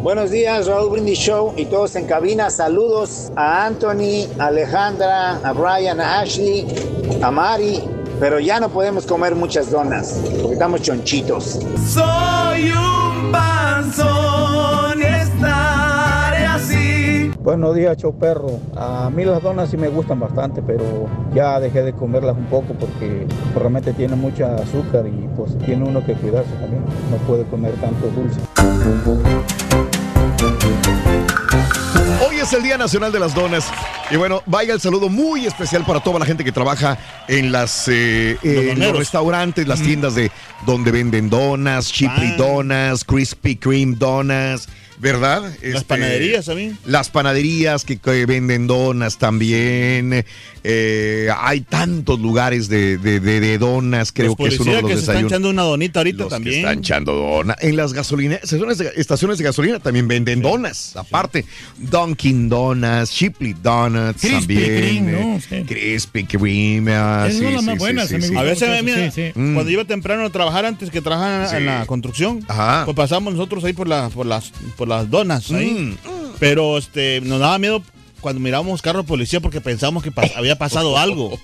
Buenos 0.00 0.30
días, 0.30 0.66
Raúl 0.66 0.90
Brindis 0.90 1.18
Show 1.18 1.54
y 1.56 1.66
todos 1.66 1.96
en 1.96 2.06
cabina. 2.06 2.48
Saludos 2.50 3.32
a 3.36 3.66
Anthony, 3.66 4.28
a 4.38 4.46
Alejandra, 4.46 5.36
a 5.42 5.52
Brian, 5.52 6.00
a 6.00 6.20
Ashley, 6.20 6.66
a 7.22 7.30
Mari. 7.30 7.82
Pero 8.20 8.38
ya 8.38 8.60
no 8.60 8.68
podemos 8.68 9.06
comer 9.06 9.34
muchas 9.34 9.70
donas 9.70 10.20
porque 10.40 10.52
estamos 10.52 10.82
chonchitos. 10.82 11.58
Soy 11.88 12.70
un 12.70 13.32
panzón 13.32 15.00
y 15.00 15.04
así. 15.04 15.73
Buenos 17.44 17.76
días, 17.76 17.98
show 17.98 18.18
perro. 18.18 18.58
A 18.74 19.10
mí 19.10 19.22
las 19.22 19.42
donas 19.42 19.68
sí 19.68 19.76
me 19.76 19.88
gustan 19.88 20.18
bastante, 20.18 20.62
pero 20.62 20.82
ya 21.34 21.60
dejé 21.60 21.82
de 21.82 21.92
comerlas 21.92 22.38
un 22.38 22.46
poco 22.46 22.72
porque 22.72 23.26
realmente 23.54 23.92
tienen 23.92 24.18
mucha 24.18 24.54
azúcar 24.54 25.06
y 25.06 25.28
pues 25.36 25.58
tiene 25.58 25.84
uno 25.86 26.02
que 26.06 26.14
cuidarse 26.14 26.50
también. 26.52 26.82
No 27.10 27.18
puede 27.26 27.44
comer 27.44 27.74
tanto 27.74 28.06
dulce. 28.06 28.40
Hoy 32.26 32.36
es 32.36 32.50
el 32.54 32.62
Día 32.62 32.78
Nacional 32.78 33.12
de 33.12 33.20
las 33.20 33.34
Donas. 33.34 33.70
Y 34.10 34.16
bueno, 34.16 34.42
vaya 34.46 34.72
el 34.72 34.80
saludo 34.80 35.10
muy 35.10 35.44
especial 35.44 35.84
para 35.84 36.00
toda 36.00 36.18
la 36.18 36.24
gente 36.24 36.44
que 36.44 36.52
trabaja 36.52 36.96
en 37.28 37.52
las 37.52 37.88
eh, 37.88 38.38
los 38.74 38.96
restaurantes, 38.96 39.68
las 39.68 39.82
tiendas 39.82 40.14
de 40.14 40.30
donde 40.64 40.90
venden 40.90 41.28
donas, 41.28 41.92
Chiply 41.92 42.28
Pan. 42.28 42.36
Donas, 42.38 43.04
Krispy 43.04 43.56
Kreme 43.56 43.96
Donas, 43.96 44.66
¿verdad? 44.98 45.42
Las 45.42 45.62
Este, 45.62 45.84
panaderías 45.84 46.46
también. 46.46 46.78
Las 46.84 47.10
panaderías 47.10 47.84
que, 47.84 47.98
que 47.98 48.26
venden 48.26 48.66
donas 48.66 49.18
también. 49.18 50.24
Eh, 50.66 51.28
hay 51.38 51.60
tantos 51.60 52.18
lugares 52.18 52.68
de, 52.70 52.96
de- 52.96 53.20
de- 53.20 53.38
de 53.40 53.58
donas, 53.58 54.12
creo 54.12 54.28
Los 54.28 54.36
que 54.48 54.54
es 54.54 54.60
uno 54.60 54.72
de 54.72 54.80
los 54.82 54.90
que 54.90 54.96
se 54.96 55.00
están 55.02 55.26
echando 55.26 55.50
una 55.50 55.60
donita 55.62 56.00
ahorita 56.00 56.16
Los 56.24 56.26
que 56.28 56.34
también. 56.36 56.58
están 56.60 56.78
echando 56.78 57.12
dona. 57.12 57.54
En 57.60 57.76
las 57.76 57.92
gasolineras, 57.92 58.44
estaciones 58.44 58.78
de, 58.78 58.90
estaciones 58.96 59.36
de 59.38 59.44
gasolina 59.44 59.78
también 59.78 60.08
venden 60.08 60.40
donas. 60.40 60.96
Aparte, 60.96 61.44
Dunkin' 61.76 62.48
Donuts, 62.48 63.10
Shipley 63.12 63.54
Donuts 63.62 64.22
también. 64.22 65.12
¿no? 65.12 65.18
eh, 65.36 65.40
Sí. 65.48 65.64
Krispy 65.66 66.24
Kreme. 66.24 66.94
ah, 66.94 67.24
las 67.28 67.34
sí, 67.36 67.42
más 67.44 67.64
sí, 68.08 68.34
a 68.34 68.42
veces, 68.42 68.82
mira, 68.82 69.10
sí, 69.10 69.22
sí. 69.26 69.32
cuando 69.34 69.68
iba 69.68 69.84
temprano 69.84 70.24
a 70.24 70.30
trabajar 70.30 70.64
antes 70.64 70.88
que 70.90 71.02
trabajar 71.02 71.48
Sí. 71.50 71.56
en 71.56 71.66
la 71.66 71.84
construcción, 71.84 72.42
Ajá. 72.48 72.86
pues 72.86 72.96
pasamos 72.96 73.34
nosotros 73.34 73.64
ahí 73.64 73.74
por, 73.74 73.86
la, 73.86 74.08
por, 74.08 74.24
las, 74.24 74.50
por 74.78 74.88
las 74.88 75.10
donas. 75.10 75.50
ahí. 75.50 75.70
Mm. 75.72 75.96
Pero 76.40 76.78
este, 76.78 77.20
nos 77.20 77.38
daba 77.38 77.58
miedo 77.58 77.82
cuando 78.24 78.40
mirábamos 78.40 78.80
carro 78.80 79.02
de 79.02 79.06
policía 79.06 79.38
porque 79.40 79.60
pensábamos 79.60 80.02
que 80.02 80.10
pas- 80.10 80.32
había 80.34 80.56
pasado 80.56 80.96
algo. 80.98 81.38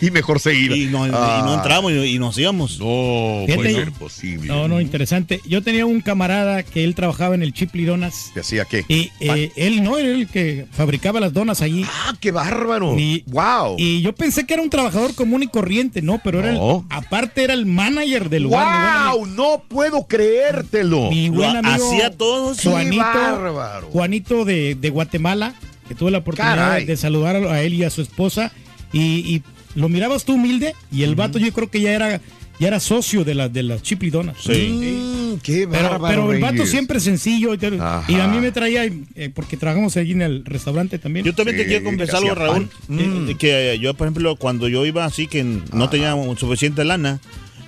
Y 0.00 0.10
mejor 0.10 0.40
seguir. 0.40 0.72
Y 0.72 0.86
no, 0.86 1.06
y 1.06 1.10
no 1.10 1.18
Ah. 1.18 1.54
entramos 1.58 1.92
y, 1.92 1.96
y 1.96 2.18
nos 2.18 2.38
íbamos. 2.38 2.78
No, 2.80 3.42
Fíjate, 3.44 3.54
puede 3.54 3.74
ser 3.74 3.92
posible. 3.92 4.48
No, 4.48 4.66
no, 4.66 4.80
interesante. 4.80 5.40
Yo 5.46 5.62
tenía 5.62 5.84
un 5.84 6.00
camarada 6.00 6.62
que 6.62 6.84
él 6.84 6.94
trabajaba 6.94 7.34
en 7.34 7.42
el 7.42 7.52
Chiply 7.52 7.84
Donas. 7.84 8.30
¿Te 8.32 8.40
hacía 8.40 8.64
qué? 8.64 8.86
Y 8.88 9.10
eh, 9.20 9.52
él 9.56 9.82
no 9.82 9.98
era 9.98 10.08
el 10.08 10.26
que 10.26 10.66
fabricaba 10.72 11.20
las 11.20 11.34
donas 11.34 11.60
allí. 11.60 11.84
¡Ah, 11.86 12.14
qué 12.18 12.30
bárbaro! 12.30 12.98
Y, 12.98 13.24
¡Wow! 13.26 13.76
y 13.76 14.00
yo 14.00 14.14
pensé 14.14 14.46
que 14.46 14.54
era 14.54 14.62
un 14.62 14.70
trabajador 14.70 15.14
común 15.14 15.42
y 15.42 15.48
corriente, 15.48 16.00
no, 16.00 16.18
pero 16.24 16.38
era 16.38 16.50
el, 16.52 16.58
aparte 16.88 17.44
era 17.44 17.52
el 17.52 17.66
manager 17.66 18.30
del 18.30 18.44
lugar. 18.44 19.12
¡Wow! 19.12 19.26
No 19.26 19.62
puedo 19.68 20.06
creértelo. 20.06 21.10
Mi 21.10 21.28
buen 21.28 21.56
amigo 21.56 21.74
hacía 21.92 22.10
todo. 22.10 22.54
Qué 22.56 22.68
Juanito, 22.70 23.02
bárbaro. 23.02 23.88
Juanito 23.88 24.44
de, 24.46 24.74
de 24.74 24.90
Guatemala, 24.90 25.54
que 25.88 25.94
tuve 25.94 26.10
la 26.10 26.18
oportunidad 26.18 26.56
Caray. 26.56 26.84
de 26.84 26.96
saludar 26.96 27.36
a, 27.36 27.62
él 27.62 27.74
y 27.74 27.84
a 27.84 27.90
su 27.90 28.02
esposa. 28.02 28.52
Y, 28.92 29.00
y 29.00 29.42
lo 29.74 29.88
mirabas 29.88 30.24
tú 30.24 30.34
humilde 30.34 30.74
y 30.90 31.02
el 31.02 31.14
vato 31.14 31.38
yo 31.38 31.52
creo 31.52 31.70
que 31.70 31.80
ya 31.80 31.92
era 31.92 32.20
ya 32.60 32.68
era 32.68 32.78
socio 32.78 33.24
de 33.24 33.34
las 33.34 33.52
de 33.52 33.62
las 33.64 33.82
Chiply 33.82 34.10
Donuts. 34.10 34.46
Mm, 34.46 35.36
¡Qué 35.42 35.66
Pero, 35.68 36.30
el 36.32 36.40
vato 36.40 36.64
siempre 36.66 37.00
sencillo. 37.00 37.54
Y, 37.54 37.58
Ajá. 37.80 38.04
a 38.24 38.28
mí 38.28 38.38
me 38.38 38.52
traía, 38.52 38.84
eh, 38.84 39.30
porque 39.34 39.56
trabajamos 39.56 39.96
allí 39.96 40.12
en 40.12 40.22
el 40.22 40.44
restaurante 40.44 40.98
también. 40.98 41.24
Yo 41.24 41.34
también 41.34 41.56
Sí, 41.56 41.62
te 41.64 41.68
quiero 41.68 41.84
confesar 41.84 42.16
algo, 42.22 42.34
Raúl. 42.34 42.62
eh, 42.64 42.92
Mm. 42.92 43.26
de 43.26 43.34
que 43.36 43.78
yo, 43.80 43.94
por 43.94 44.06
ejemplo, 44.06 44.36
cuando 44.36 44.68
yo 44.68 44.84
iba 44.86 45.04
así 45.06 45.26
que 45.26 45.42
no 45.42 45.88
tenía 45.88 46.14
suficiente 46.36 46.84
lana, 46.84 47.18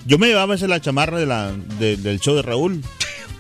yo 0.07 0.19
me 0.19 0.27
llevaba 0.29 0.45
a 0.53 0.55
veces 0.55 0.69
la 0.69 0.81
chamarra 0.81 1.19
de 1.19 1.27
la, 1.27 1.51
de- 1.81 1.97
del 1.97 2.21
show 2.21 2.37
de 2.37 2.43
Raúl. 2.43 2.83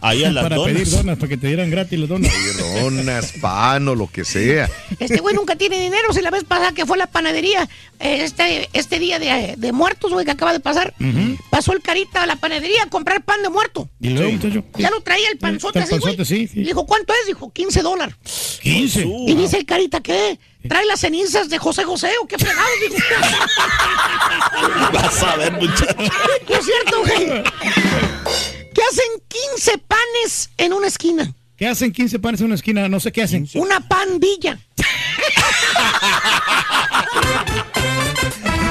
Ahí 0.07 0.23
a 0.25 0.31
las 0.33 0.43
para 0.45 0.57
donas. 0.57 0.73
pedir 0.75 0.91
donas, 0.91 1.17
para 1.19 1.29
que 1.29 1.37
te 1.37 1.47
dieran 1.47 1.71
gratis 1.71 1.99
las 1.99 2.09
donas. 2.09 2.33
Donas, 2.81 3.33
pan 3.41 3.89
o 3.89 3.95
lo 3.95 4.07
que 4.11 4.25
sea. 4.25 4.69
Este 4.99 5.19
güey 5.21 5.35
nunca 5.35 5.57
tiene 5.57 5.81
dinero. 5.81 6.13
Si 6.13 6.21
la 6.21 6.31
vez 6.31 6.45
pasada 6.45 6.73
que 6.73 6.85
fue 6.87 6.97
a 6.97 6.99
la 6.99 7.07
panadería, 7.07 7.69
eh, 8.01 8.19
este, 8.23 8.69
este 8.73 8.99
día 8.99 9.19
de, 9.19 9.55
de 9.57 9.73
muertos, 9.73 10.13
güey, 10.13 10.25
que 10.25 10.31
acaba 10.33 10.53
de 10.53 10.61
pasar, 10.61 10.93
pasó 11.51 11.73
el 11.73 11.81
carita 11.81 12.23
a 12.23 12.27
la 12.27 12.37
panadería 12.37 12.83
a 12.83 12.87
comprar 12.91 13.25
pan 13.25 13.43
de 13.43 13.49
muerto. 13.49 13.89
Y 14.01 14.11
luego, 14.11 14.33
muchacho, 14.33 14.65
Ya 14.77 14.91
lo 14.91 15.01
traía 15.01 15.29
el 15.31 15.39
panzote 15.39 15.79
El 15.79 15.85
así, 15.85 15.91
güey. 15.99 16.17
panzote, 16.17 16.25
sí, 16.25 16.47
sí. 16.49 16.59
Le 16.61 16.67
dijo, 16.67 16.85
¿cuánto 16.87 17.13
es? 17.15 17.27
Dijo, 17.27 17.51
15 17.53 17.83
dólares. 17.83 18.15
15. 18.63 19.07
Y 19.27 19.35
dice 19.35 19.57
el 19.59 19.65
carita, 19.67 20.01
¿qué? 20.01 20.39
¿Trae 20.69 20.85
las 20.87 21.01
cenizas 21.01 21.49
de 21.51 21.59
José 21.59 21.85
José 21.85 22.11
o 22.23 22.27
qué 22.27 22.39
fregados? 22.39 22.71
Dijo, 22.91 22.97
Vas 24.93 25.23
a 25.23 25.37
ver, 25.37 25.53
muchacho. 25.53 25.95
¿qué 26.47 26.55
es 26.55 26.65
cierto, 26.65 27.01
güey? 27.03 27.43
¿Qué 28.75 28.83
hacen 28.83 29.07
15 29.29 29.79
panes 29.79 30.51
en 30.59 30.73
una 30.73 30.87
esquina? 30.89 31.33
¿Qué 31.57 31.69
hacen 31.69 31.93
15 31.93 32.19
panes 32.19 32.41
en 32.41 32.47
una 32.47 32.57
esquina? 32.57 32.89
No 32.89 32.99
sé 33.01 33.13
qué 33.13 33.23
hacen. 33.23 33.49
Una 33.55 33.81
pandilla. 33.81 34.59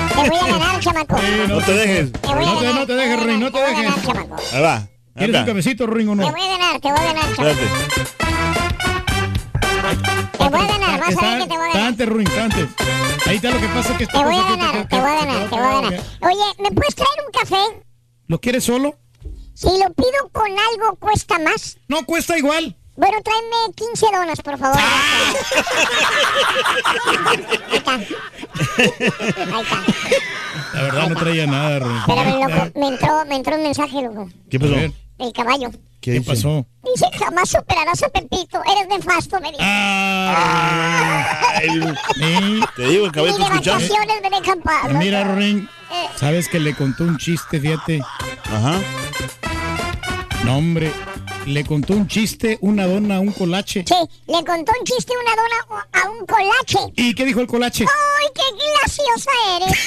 Te 0.09 0.29
voy 0.29 0.37
a 0.37 0.45
ganar, 0.57 0.79
chamaco. 0.79 1.17
No 1.47 1.61
te 1.61 1.73
dejes. 1.73 2.11
Te 2.13 2.27
voy 2.33 2.43
a 2.43 2.47
No 2.47 2.57
te, 2.59 2.63
ganar. 2.65 2.79
no 2.81 2.85
te 2.87 2.93
dejes, 2.93 3.23
Ruin, 3.23 3.39
no 3.39 3.51
te 3.51 3.59
voy 3.59 3.61
a 3.69 3.73
ganar, 3.73 3.95
dejes. 3.95 4.03
chamaco. 4.07 4.35
Ahí 4.53 4.61
va. 4.61 4.87
¿Quieres 5.15 5.29
un 5.29 5.35
Anda. 5.35 5.45
cafecito, 5.45 5.87
Ruin, 5.87 6.09
o 6.09 6.11
Te 6.11 6.17
no? 6.17 6.31
voy 6.31 6.41
a 6.41 6.47
ganar, 6.47 6.79
te 6.81 6.91
voy 6.91 6.99
a 6.99 7.03
ganar, 7.03 7.35
chamaco. 7.35 7.49
Espérate. 7.49 7.67
Te 10.37 10.49
voy 10.49 10.59
a 10.61 10.67
ganar, 10.67 10.99
vas 10.99 11.17
a 11.17 11.21
ver 11.21 11.39
que 11.39 11.47
te 11.47 11.57
voy 11.57 11.65
a 11.69 11.73
ganar. 11.73 11.87
antes, 11.87 12.09
Ruin, 12.09 12.27
antes. 12.39 12.67
Ahí 13.25 13.35
está 13.37 13.51
lo 13.51 13.59
que 13.59 13.67
pasa 13.67 13.97
que 13.97 14.05
Te 14.07 14.17
voy 14.23 14.35
a 14.35 14.43
ganar, 14.43 14.87
te 14.87 14.99
voy 14.99 15.09
a 15.09 15.15
ganar, 15.25 15.49
te 15.49 15.55
voy 15.55 15.59
a 15.65 15.81
ganar. 15.81 15.93
Oye, 16.21 16.53
¿me 16.59 16.71
puedes 16.71 16.95
traer 16.95 17.09
un 17.25 17.31
café? 17.39 17.83
¿Lo 18.27 18.39
quieres 18.39 18.63
solo? 18.63 18.97
Si 19.53 19.67
lo 19.67 19.93
pido 19.93 20.29
con 20.31 20.47
algo, 20.51 20.95
¿cuesta 20.99 21.37
más? 21.39 21.77
No, 21.87 22.05
cuesta 22.05 22.37
igual. 22.37 22.75
Bueno, 22.95 23.17
tráeme 23.23 23.73
15 23.75 24.05
donas, 24.13 24.41
por 24.41 24.57
favor. 24.57 24.77
Ah. 24.79 25.33
Ahí 27.25 27.45
está. 27.71 27.93
Ahí 27.93 28.07
está. 29.61 29.83
La 30.73 30.81
verdad 30.83 31.09
no 31.09 31.15
traía 31.15 31.47
nada, 31.47 31.79
Ruin. 31.79 31.97
Espérame, 31.97 32.39
loco. 32.39 32.71
Me 32.79 32.87
entró, 32.87 33.25
me 33.25 33.35
entró 33.35 33.55
un 33.55 33.63
mensaje, 33.63 34.01
loco. 34.01 34.29
¿Qué 34.49 34.59
pasó? 34.59 34.75
El 34.75 35.31
caballo. 35.33 35.71
¿Qué, 36.01 36.21
pasó? 36.21 36.65
Dice, 36.83 37.05
jamás 37.17 37.49
superarás 37.49 38.03
a 38.03 38.09
Pepito. 38.09 38.61
Eres 38.69 38.87
nefasto, 38.89 39.39
me 39.39 39.51
dice. 39.51 39.63
Ay, 39.63 41.69
Sí. 42.15 42.61
te 42.75 42.81
digo, 42.83 43.05
el 43.05 43.11
Ni 43.11 43.11
cabello 43.11 43.37
de 43.37 43.43
vacaciones 43.43 44.21
me 44.21 44.29
dejan 44.29 44.61
paz. 44.61 44.91
Mira, 44.93 45.23
loco. 45.23 45.67
Sabes 46.15 46.47
que 46.47 46.59
le 46.59 46.75
contó 46.75 47.03
un 47.03 47.17
chiste, 47.17 47.59
fíjate. 47.59 48.01
Ajá. 48.45 48.79
No, 50.43 50.57
hombre, 50.57 50.91
le 51.45 51.65
contó 51.65 51.93
un 51.93 52.07
chiste, 52.07 52.57
una 52.61 52.85
dona, 52.85 53.19
un 53.19 53.31
colache. 53.31 53.83
Sí, 53.87 53.95
le 54.27 54.43
contó 54.45 54.71
un 54.77 54.85
chiste 54.85 55.13
una 55.21 55.31
dona 55.35 55.87
a 55.93 56.09
un 56.09 56.25
colache. 56.25 56.93
¿Y 56.95 57.13
qué 57.15 57.25
dijo 57.25 57.39
el 57.41 57.47
colache? 57.47 57.85
¡Ay, 57.85 58.27
qué 58.35 58.41
graciosa 58.79 59.31
eres! 59.57 59.77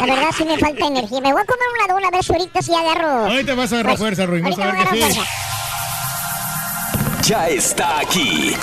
La 0.00 0.06
verdad 0.06 0.30
sí 0.36 0.44
me 0.44 0.58
falta 0.58 0.86
energía. 0.86 1.20
Me 1.20 1.32
voy 1.32 1.42
a 1.42 1.44
comer 1.44 1.66
una 1.78 1.94
dona 1.94 2.08
a 2.08 2.10
ver 2.10 2.24
si 2.24 2.32
ahorita 2.32 2.62
sí 2.62 2.72
agarro. 2.74 3.26
Ahorita 3.26 3.54
vas 3.54 3.72
a 3.72 3.74
agarrar 3.76 3.92
Pues, 3.92 4.00
fuerza, 4.00 4.26
Ruin. 4.26 4.44
Vas 4.44 4.58
a 4.58 4.64
ahorita 4.64 4.90
ver 4.92 5.00
que 5.02 5.12
sí. 5.12 5.20
Ya 7.22 7.48
está 7.48 7.98
aquí. 8.00 8.54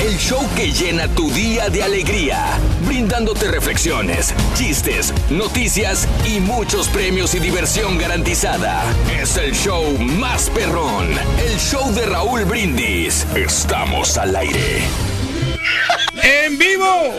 El 0.00 0.18
show 0.18 0.40
que 0.56 0.72
llena 0.72 1.08
tu 1.08 1.30
día 1.30 1.68
de 1.68 1.82
alegría, 1.82 2.58
brindándote 2.86 3.48
reflexiones, 3.50 4.34
chistes, 4.54 5.12
noticias 5.30 6.08
y 6.26 6.40
muchos 6.40 6.88
premios 6.88 7.34
y 7.34 7.38
diversión 7.38 7.98
garantizada. 7.98 8.82
Es 9.20 9.36
el 9.36 9.52
show 9.54 9.96
más 9.98 10.50
perrón, 10.50 11.10
el 11.38 11.58
show 11.58 11.92
de 11.94 12.06
Raúl 12.06 12.44
Brindis. 12.44 13.26
Estamos 13.34 14.18
al 14.18 14.34
aire. 14.34 14.82
¡En 16.22 16.58
vivo! 16.58 17.12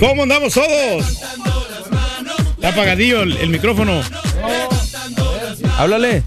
¿Cómo 0.00 0.22
andamos 0.22 0.54
todos? 0.54 1.22
Está 2.54 2.68
apagadillo 2.68 3.22
el, 3.22 3.36
el 3.38 3.48
micrófono. 3.50 4.02
Háblale. 5.78 6.22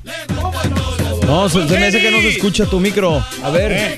No, 1.26 1.50
se, 1.50 1.68
se 1.68 1.80
me 1.80 1.86
hace 1.88 2.02
que 2.02 2.12
no 2.12 2.20
se 2.20 2.30
escucha 2.30 2.66
tu 2.66 2.80
micro. 2.80 3.24
A 3.44 3.50
ver. 3.50 3.98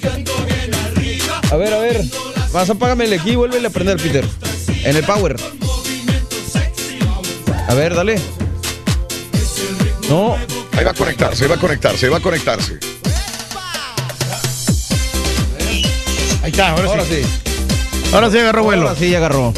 A 1.51 1.55
ver, 1.55 1.73
a 1.73 1.77
ver. 1.79 2.03
Más 2.53 2.69
apágame 2.69 3.05
el 3.05 3.13
aquí, 3.13 3.35
vuelve 3.35 3.65
a 3.65 3.69
prender, 3.69 3.97
Peter. 3.97 4.25
En 4.83 4.95
el 4.95 5.03
power. 5.03 5.35
A 7.67 7.73
ver, 7.73 7.95
dale. 7.95 8.19
No. 10.09 10.35
Ahí 10.77 10.83
va 10.83 10.91
a 10.91 10.93
conectarse, 10.93 11.43
ahí 11.43 11.49
va 11.49 11.55
a 11.55 11.59
conectarse, 11.59 12.05
ahí 12.05 12.11
va 12.11 12.17
a 12.17 12.21
conectarse. 12.21 12.79
Ahí 16.43 16.51
está, 16.51 16.69
ahora, 16.71 16.87
Ahora 16.89 17.05
sí. 17.05 17.21
sí. 17.23 18.09
Ahora 18.13 18.29
sí 18.29 18.37
agarró 18.37 18.63
vuelo. 18.63 18.87
Ahora 18.89 18.99
sí, 18.99 19.15
agarró. 19.15 19.53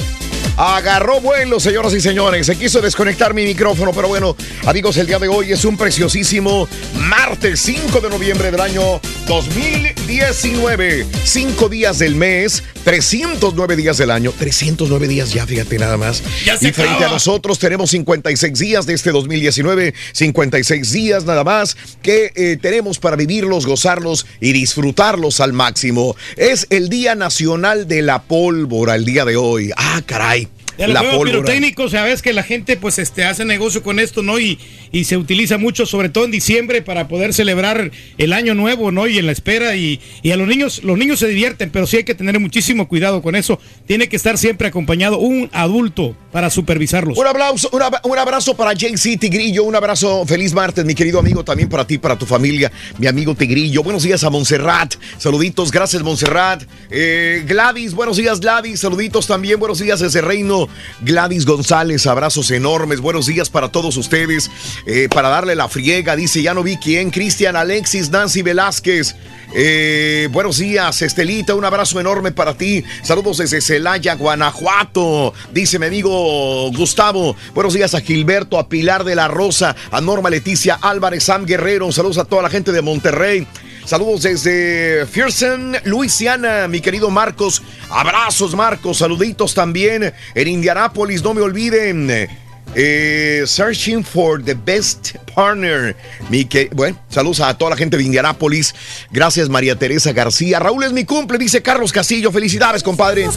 Agarró 0.58 1.20
vuelo, 1.20 1.60
señoras 1.60 1.94
y 1.94 2.00
señores. 2.00 2.46
Se 2.48 2.56
quiso 2.56 2.80
desconectar 2.80 3.34
mi 3.34 3.44
micrófono, 3.44 3.91
pero 3.91 4.08
bueno, 4.08 4.38
amigos, 4.65 4.96
el 4.96 5.06
día 5.06 5.20
de 5.20 5.28
hoy 5.28 5.52
es 5.52 5.65
un 5.65 5.76
preciosísimo 5.76 6.70
martes 6.94 7.60
5 7.60 8.00
de 8.00 8.10
noviembre 8.10 8.52
del 8.52 8.62
año 8.62 9.02
2019. 9.28 11.06
Cinco 11.26 11.68
días 11.68 12.00
del 12.00 12.15
mes, 12.15 12.63
309 12.86 13.76
días 13.76 13.98
del 13.98 14.12
año. 14.12 14.32
309 14.38 15.08
días 15.10 15.34
ya, 15.34 15.46
fíjate 15.46 15.78
nada 15.78 15.98
más. 15.98 16.24
Ya 16.46 16.56
se 16.56 16.70
y 16.70 16.72
frente 16.72 16.94
acaba. 16.94 17.08
a 17.08 17.13
nosotros 17.13 17.60
tenemos 17.60 17.89
56 17.91 18.58
días 18.58 18.86
de 18.86 18.94
este 18.94 19.12
2019. 19.12 19.94
56 20.13 20.91
días 20.91 21.26
nada 21.26 21.44
más 21.44 21.76
que 22.02 22.32
eh, 22.36 22.58
tenemos 22.62 23.00
para 23.00 23.18
vivirlos, 23.18 23.65
gozarlos 23.65 24.26
y 24.39 24.54
disfrutarlos 24.54 25.41
al 25.41 25.52
máximo. 25.52 26.15
Es 26.38 26.68
el 26.70 26.88
Día 26.88 27.13
Nacional 27.15 27.89
de 27.89 28.02
la 28.04 28.24
Pólvora 28.24 28.96
el 28.96 29.04
día 29.04 29.26
de 29.26 29.36
hoy. 29.36 29.72
Ah, 29.76 30.02
caray. 30.06 30.45
Los 30.78 30.90
la 30.90 31.02
pólvora. 31.02 31.32
pirotécnicos, 31.32 31.92
sabes 31.92 32.22
que 32.22 32.34
la 32.34 32.44
gente 32.44 32.78
pues 32.78 33.00
este 33.00 33.24
hace 33.24 33.46
negocio 33.46 33.82
con 33.82 34.00
esto, 34.00 34.24
¿no? 34.24 34.40
Y, 34.40 34.60
y 34.92 35.06
se 35.06 35.18
utiliza 35.18 35.58
mucho, 35.58 35.86
sobre 35.86 36.10
todo 36.10 36.26
en 36.26 36.32
diciembre, 36.32 36.82
para 36.82 37.08
poder 37.08 37.34
celebrar 37.34 37.92
el 38.18 38.34
año 38.34 38.54
nuevo, 38.56 38.92
¿no? 38.92 39.08
Y 39.08 39.18
en 39.18 39.26
la 39.26 39.32
espera. 39.32 39.76
Y, 39.76 40.00
y 40.22 40.32
a 40.32 40.38
los 40.38 40.48
niños, 40.48 40.84
los 40.84 40.98
niños 40.98 41.20
se 41.20 41.28
divierten, 41.28 41.70
pero 41.70 41.88
sí 41.88 41.98
hay 41.98 42.04
que 42.04 42.16
tener 42.16 42.40
muchísimo 42.40 42.88
cuidado 42.88 43.22
con 43.22 43.36
eso. 43.36 43.60
Tiene 43.86 44.10
que 44.10 44.16
estar 44.16 44.38
siempre 44.38 44.68
acompañado 44.68 45.18
un 45.18 45.50
adulto 45.54 46.16
para 46.36 46.50
supervisarlos. 46.50 47.17
Un 47.17 47.26
abrazo, 47.28 47.69
un 47.71 47.82
ab- 47.82 48.02
un 48.04 48.17
abrazo 48.19 48.58
para 48.58 48.74
JC 48.74 49.17
Tigrillo, 49.17 49.63
un 49.63 49.74
abrazo, 49.74 50.26
feliz 50.26 50.54
martes, 50.54 50.84
mi 50.84 50.93
querido 50.93 51.17
amigo, 51.17 51.45
también 51.45 51.69
para 51.69 51.88
ti, 51.88 51.98
para 51.98 52.17
tu 52.17 52.26
familia, 52.26 52.69
mi 52.98 53.08
amigo 53.08 53.34
Tigrillo. 53.36 53.82
Buenos 53.84 54.04
días 54.04 54.21
a 54.26 54.30
Montserrat, 54.30 54.95
saluditos, 55.17 55.71
gracias 55.71 56.04
Montserrat. 56.04 56.62
Eh, 56.91 57.45
Gladys, 57.48 57.93
buenos 57.93 58.17
días 58.17 58.41
Gladys, 58.41 58.82
saluditos 58.82 59.28
también, 59.28 59.58
buenos 59.62 59.80
días 59.80 60.02
desde 60.02 60.19
Reino. 60.19 60.67
Gladys 61.00 61.45
González, 61.45 62.06
abrazos 62.06 62.52
enormes, 62.52 63.00
buenos 63.00 63.28
días 63.28 63.50
para 63.50 63.69
todos 63.69 63.95
ustedes. 63.95 64.52
Eh, 64.86 65.08
para 65.10 65.30
darle 65.30 65.56
la 65.56 65.69
friega, 65.69 66.17
dice, 66.17 66.41
ya 66.41 66.54
no 66.54 66.63
vi 66.63 66.76
quién, 66.76 67.12
Cristian 67.12 67.56
Alexis, 67.56 68.10
Nancy 68.10 68.41
Velázquez. 68.41 69.15
Eh, 69.54 70.28
buenos 70.32 70.58
días, 70.58 71.02
Estelita, 71.02 71.56
un 71.56 71.66
abrazo 71.66 72.00
enorme 72.00 72.32
para 72.32 72.56
ti. 72.56 72.84
Saludos 73.04 73.38
desde 73.38 73.62
Celaya, 73.62 74.16
Guanajuato. 74.16 75.34
Dice 75.52 75.80
mi 75.80 75.86
amigo 75.86 76.72
Gustavo. 76.72 77.36
Buenos 77.54 77.74
días 77.74 77.94
a 77.94 78.02
Gilberto, 78.02 78.58
a 78.58 78.68
Pilar 78.68 79.04
de 79.04 79.16
la 79.16 79.28
Rosa, 79.28 79.76
a 79.92 80.02
Norma 80.02 80.30
Leticia 80.30 80.76
Álvarez, 80.82 81.24
Sam 81.24 81.46
Guerrero. 81.46 81.92
Saludos 81.92 82.18
a 82.18 82.26
toda 82.26 82.42
la 82.42 82.50
gente 82.50 82.72
de 82.72 82.82
Monterrey. 82.82 83.48
Saludos 83.86 84.24
desde 84.24 85.06
Fierson, 85.06 85.78
Luisiana, 85.84 86.68
mi 86.68 86.82
querido 86.82 87.12
Marcos. 87.12 87.62
Abrazos, 87.90 88.56
Marcos. 88.56 88.98
Saluditos 88.98 89.54
también 89.54 90.12
en 90.34 90.48
Indianápolis. 90.48 91.22
No 91.22 91.36
me 91.36 91.42
olviden. 91.42 92.45
Eh, 92.73 93.43
searching 93.45 94.04
for 94.04 94.43
the 94.43 94.54
best 94.54 95.15
partner. 95.34 95.95
Mi 96.30 96.45
que, 96.45 96.69
bueno, 96.73 96.99
saludos 97.10 97.39
a 97.41 97.58
toda 97.58 97.71
la 97.71 97.78
gente 97.78 97.97
de 97.97 98.04
Indianápolis. 98.04 98.73
Gracias, 99.12 99.49
María 99.49 99.78
Teresa 99.78 100.12
García. 100.12 100.60
Raúl 100.60 100.84
es 100.84 100.91
mi 100.91 101.06
cumple, 101.06 101.38
dice 101.38 101.62
Carlos 101.62 101.91
Castillo. 101.91 102.32
Felicidades, 102.32 102.84
compadre. 102.84 103.30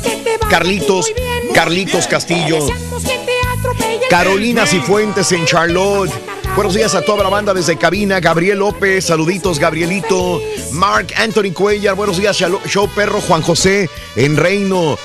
Carlitos, 0.50 1.12
Carlitos 1.54 2.06
Castillo. 2.06 2.58
Carolina 4.10 4.66
Cifuentes 4.66 5.30
en 5.32 5.44
Charlotte. 5.44 6.10
Buenos 6.56 6.74
días 6.74 6.94
a 6.96 7.02
toda 7.02 7.22
la 7.22 7.30
banda 7.30 7.54
desde 7.54 7.76
cabina. 7.76 8.18
Gabriel 8.18 8.58
López, 8.58 9.04
saluditos, 9.04 9.60
Gabrielito. 9.60 10.42
Mark 10.72 11.08
Anthony 11.16 11.52
Cuellar, 11.52 11.94
buenos 11.94 12.18
días, 12.18 12.36
Show 12.36 12.88
Perro, 12.96 13.20
Juan 13.20 13.42
José 13.42 13.88
en 14.16 14.36
Reino. 14.36 14.98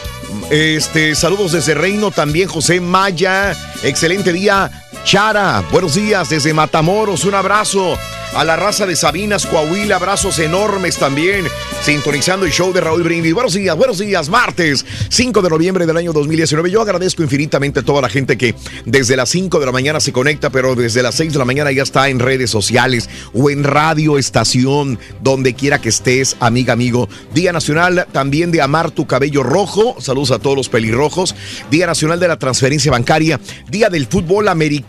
Este, 0.50 1.16
saludos 1.16 1.52
desde 1.54 1.74
Reino 1.74 2.12
también, 2.12 2.48
José 2.48 2.80
Maya. 2.80 3.56
Excelente 3.84 4.32
día, 4.32 4.83
Chara. 5.04 5.64
Buenos 5.72 5.96
días 5.96 6.30
desde 6.30 6.54
Matamoros, 6.54 7.26
un 7.26 7.36
abrazo. 7.36 7.98
A 8.36 8.44
la 8.44 8.56
raza 8.56 8.88
de 8.88 8.96
Sabinas, 8.96 9.46
Coahuila, 9.46 9.98
abrazos 9.98 10.40
enormes 10.40 10.98
también, 10.98 11.46
sintonizando 11.84 12.48
el 12.48 12.52
show 12.52 12.74
de 12.74 12.82
Raúl 12.82 13.04
Brindis. 13.04 13.32
Buenos 13.32 13.54
días, 13.54 13.78
buenos 13.78 14.00
días, 14.00 14.28
martes 14.28 14.84
5 15.10 15.44
de 15.44 15.50
noviembre 15.52 15.86
del 15.86 15.98
año 15.98 16.14
2019. 16.14 16.72
Yo 16.72 16.82
agradezco 16.82 17.22
infinitamente 17.22 17.82
a 17.82 17.84
toda 17.84 18.02
la 18.02 18.10
gente 18.10 18.36
que 18.36 18.56
desde 18.86 19.16
las 19.16 19.30
5 19.30 19.60
de 19.60 19.68
la 19.68 19.72
mañana 19.72 20.00
se 20.00 20.12
conecta, 20.12 20.50
pero 20.50 20.74
desde 20.74 21.04
las 21.04 21.14
6 21.14 21.34
de 21.34 21.38
la 21.38 21.46
mañana 21.46 21.72
ya 21.72 21.84
está 21.84 22.10
en 22.10 22.18
redes 22.18 22.50
sociales 22.50 23.08
o 23.36 23.52
en 23.52 23.64
radio 23.64 24.18
estación, 24.18 24.98
donde 25.22 25.54
quiera 25.54 25.80
que 25.80 25.90
estés, 25.90 26.36
amiga, 26.40 26.74
amigo. 26.74 27.10
Día 27.36 27.54
Nacional 27.54 28.08
también 28.14 28.52
de 28.52 28.64
Amar 28.64 28.90
tu 28.90 29.06
cabello 29.06 29.44
rojo. 29.44 29.96
Saludos 30.00 30.32
a 30.32 30.40
todos 30.40 30.58
los 30.58 30.70
pelirrojos. 30.70 31.36
Día 31.70 31.86
Nacional 31.86 32.20
de 32.20 32.30
la 32.30 32.40
Transferencia 32.40 32.92
Bancaria. 32.92 33.40
Día 33.70 33.90
del 33.90 34.08
Fútbol 34.08 34.48
Americano. 34.48 34.83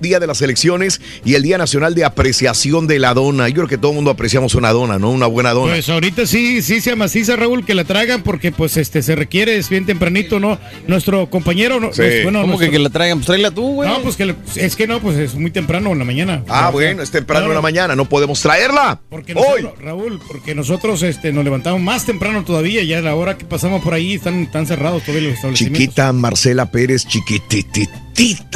Día 0.00 0.20
de 0.20 0.26
las 0.26 0.42
Elecciones. 0.42 1.00
Y 1.24 1.34
el 1.34 1.42
Día 1.42 1.58
Nacional 1.58 1.94
de 1.94 2.04
Apreciación 2.04 2.86
de 2.86 2.98
la 2.98 3.14
Dona. 3.14 3.48
Yo 3.48 3.54
creo 3.56 3.68
que 3.68 3.78
todo 3.78 3.92
el 3.92 3.96
mundo 3.96 4.10
apreciamos 4.10 4.54
una 4.54 4.72
dona, 4.72 4.98
¿no? 4.98 5.10
Una 5.10 5.26
buena 5.26 5.52
dona. 5.52 5.72
Pues 5.72 5.88
ahorita 5.88 6.26
sí, 6.26 6.62
sí 6.62 6.80
se 6.80 6.92
amaciza, 6.92 7.36
Raúl, 7.36 7.64
que 7.64 7.74
la 7.74 7.84
traigan 7.84 8.22
porque 8.22 8.52
pues 8.52 8.76
este 8.76 9.02
se 9.02 9.14
requiere, 9.14 9.56
es 9.56 9.68
bien 9.68 9.86
tempranito, 9.86 10.40
¿no? 10.40 10.58
Nuestro 10.86 11.28
compañero, 11.30 11.80
no, 11.80 11.88
Sí. 11.92 11.96
pues, 12.02 12.22
bueno, 12.24 12.40
¿Cómo 12.40 12.52
nuestro- 12.54 12.66
que, 12.70 12.76
que 12.76 12.82
la 12.82 12.90
traigan? 12.90 13.18
Pues 13.18 13.26
tráela 13.26 13.50
tú, 13.50 13.74
güey. 13.74 13.88
No, 13.88 14.00
pues 14.02 14.16
que 14.16 14.26
le- 14.26 14.36
es 14.56 14.76
que 14.76 14.86
no, 14.86 15.00
pues 15.00 15.16
es 15.16 15.34
muy 15.34 15.50
temprano 15.50 15.92
en 15.92 15.98
la 15.98 16.04
mañana. 16.04 16.42
Ah, 16.48 16.64
No, 16.66 16.72
bueno, 16.72 17.02
es 17.02 17.10
temprano 17.10 17.46
no, 17.46 17.52
en 17.52 17.56
la 17.56 17.62
mañana, 17.62 17.96
no 17.96 18.08
podemos 18.08 18.40
traerla. 18.40 19.00
Porque 19.08 19.34
nosotros, 19.34 19.72
Raúl, 19.80 20.20
porque 20.26 20.54
nosotros 20.54 21.02
este, 21.02 21.32
nos 21.32 21.44
levantamos 21.44 21.80
más 21.80 22.04
temprano 22.04 22.44
todavía, 22.44 22.82
ya 22.84 22.98
a 22.98 23.02
la 23.02 23.14
hora 23.14 23.36
que 23.38 23.44
pasamos 23.44 23.82
por 23.82 23.94
ahí 23.94 24.14
están, 24.14 24.42
están 24.42 24.66
cerrados 24.66 25.02
todavía 25.02 25.28
los 25.28 25.36
establecimientos. 25.36 25.80
Chiquita 25.82 26.12
Marcela 26.12 26.70
Pérez, 26.70 27.06
chiquititita 27.06 28.02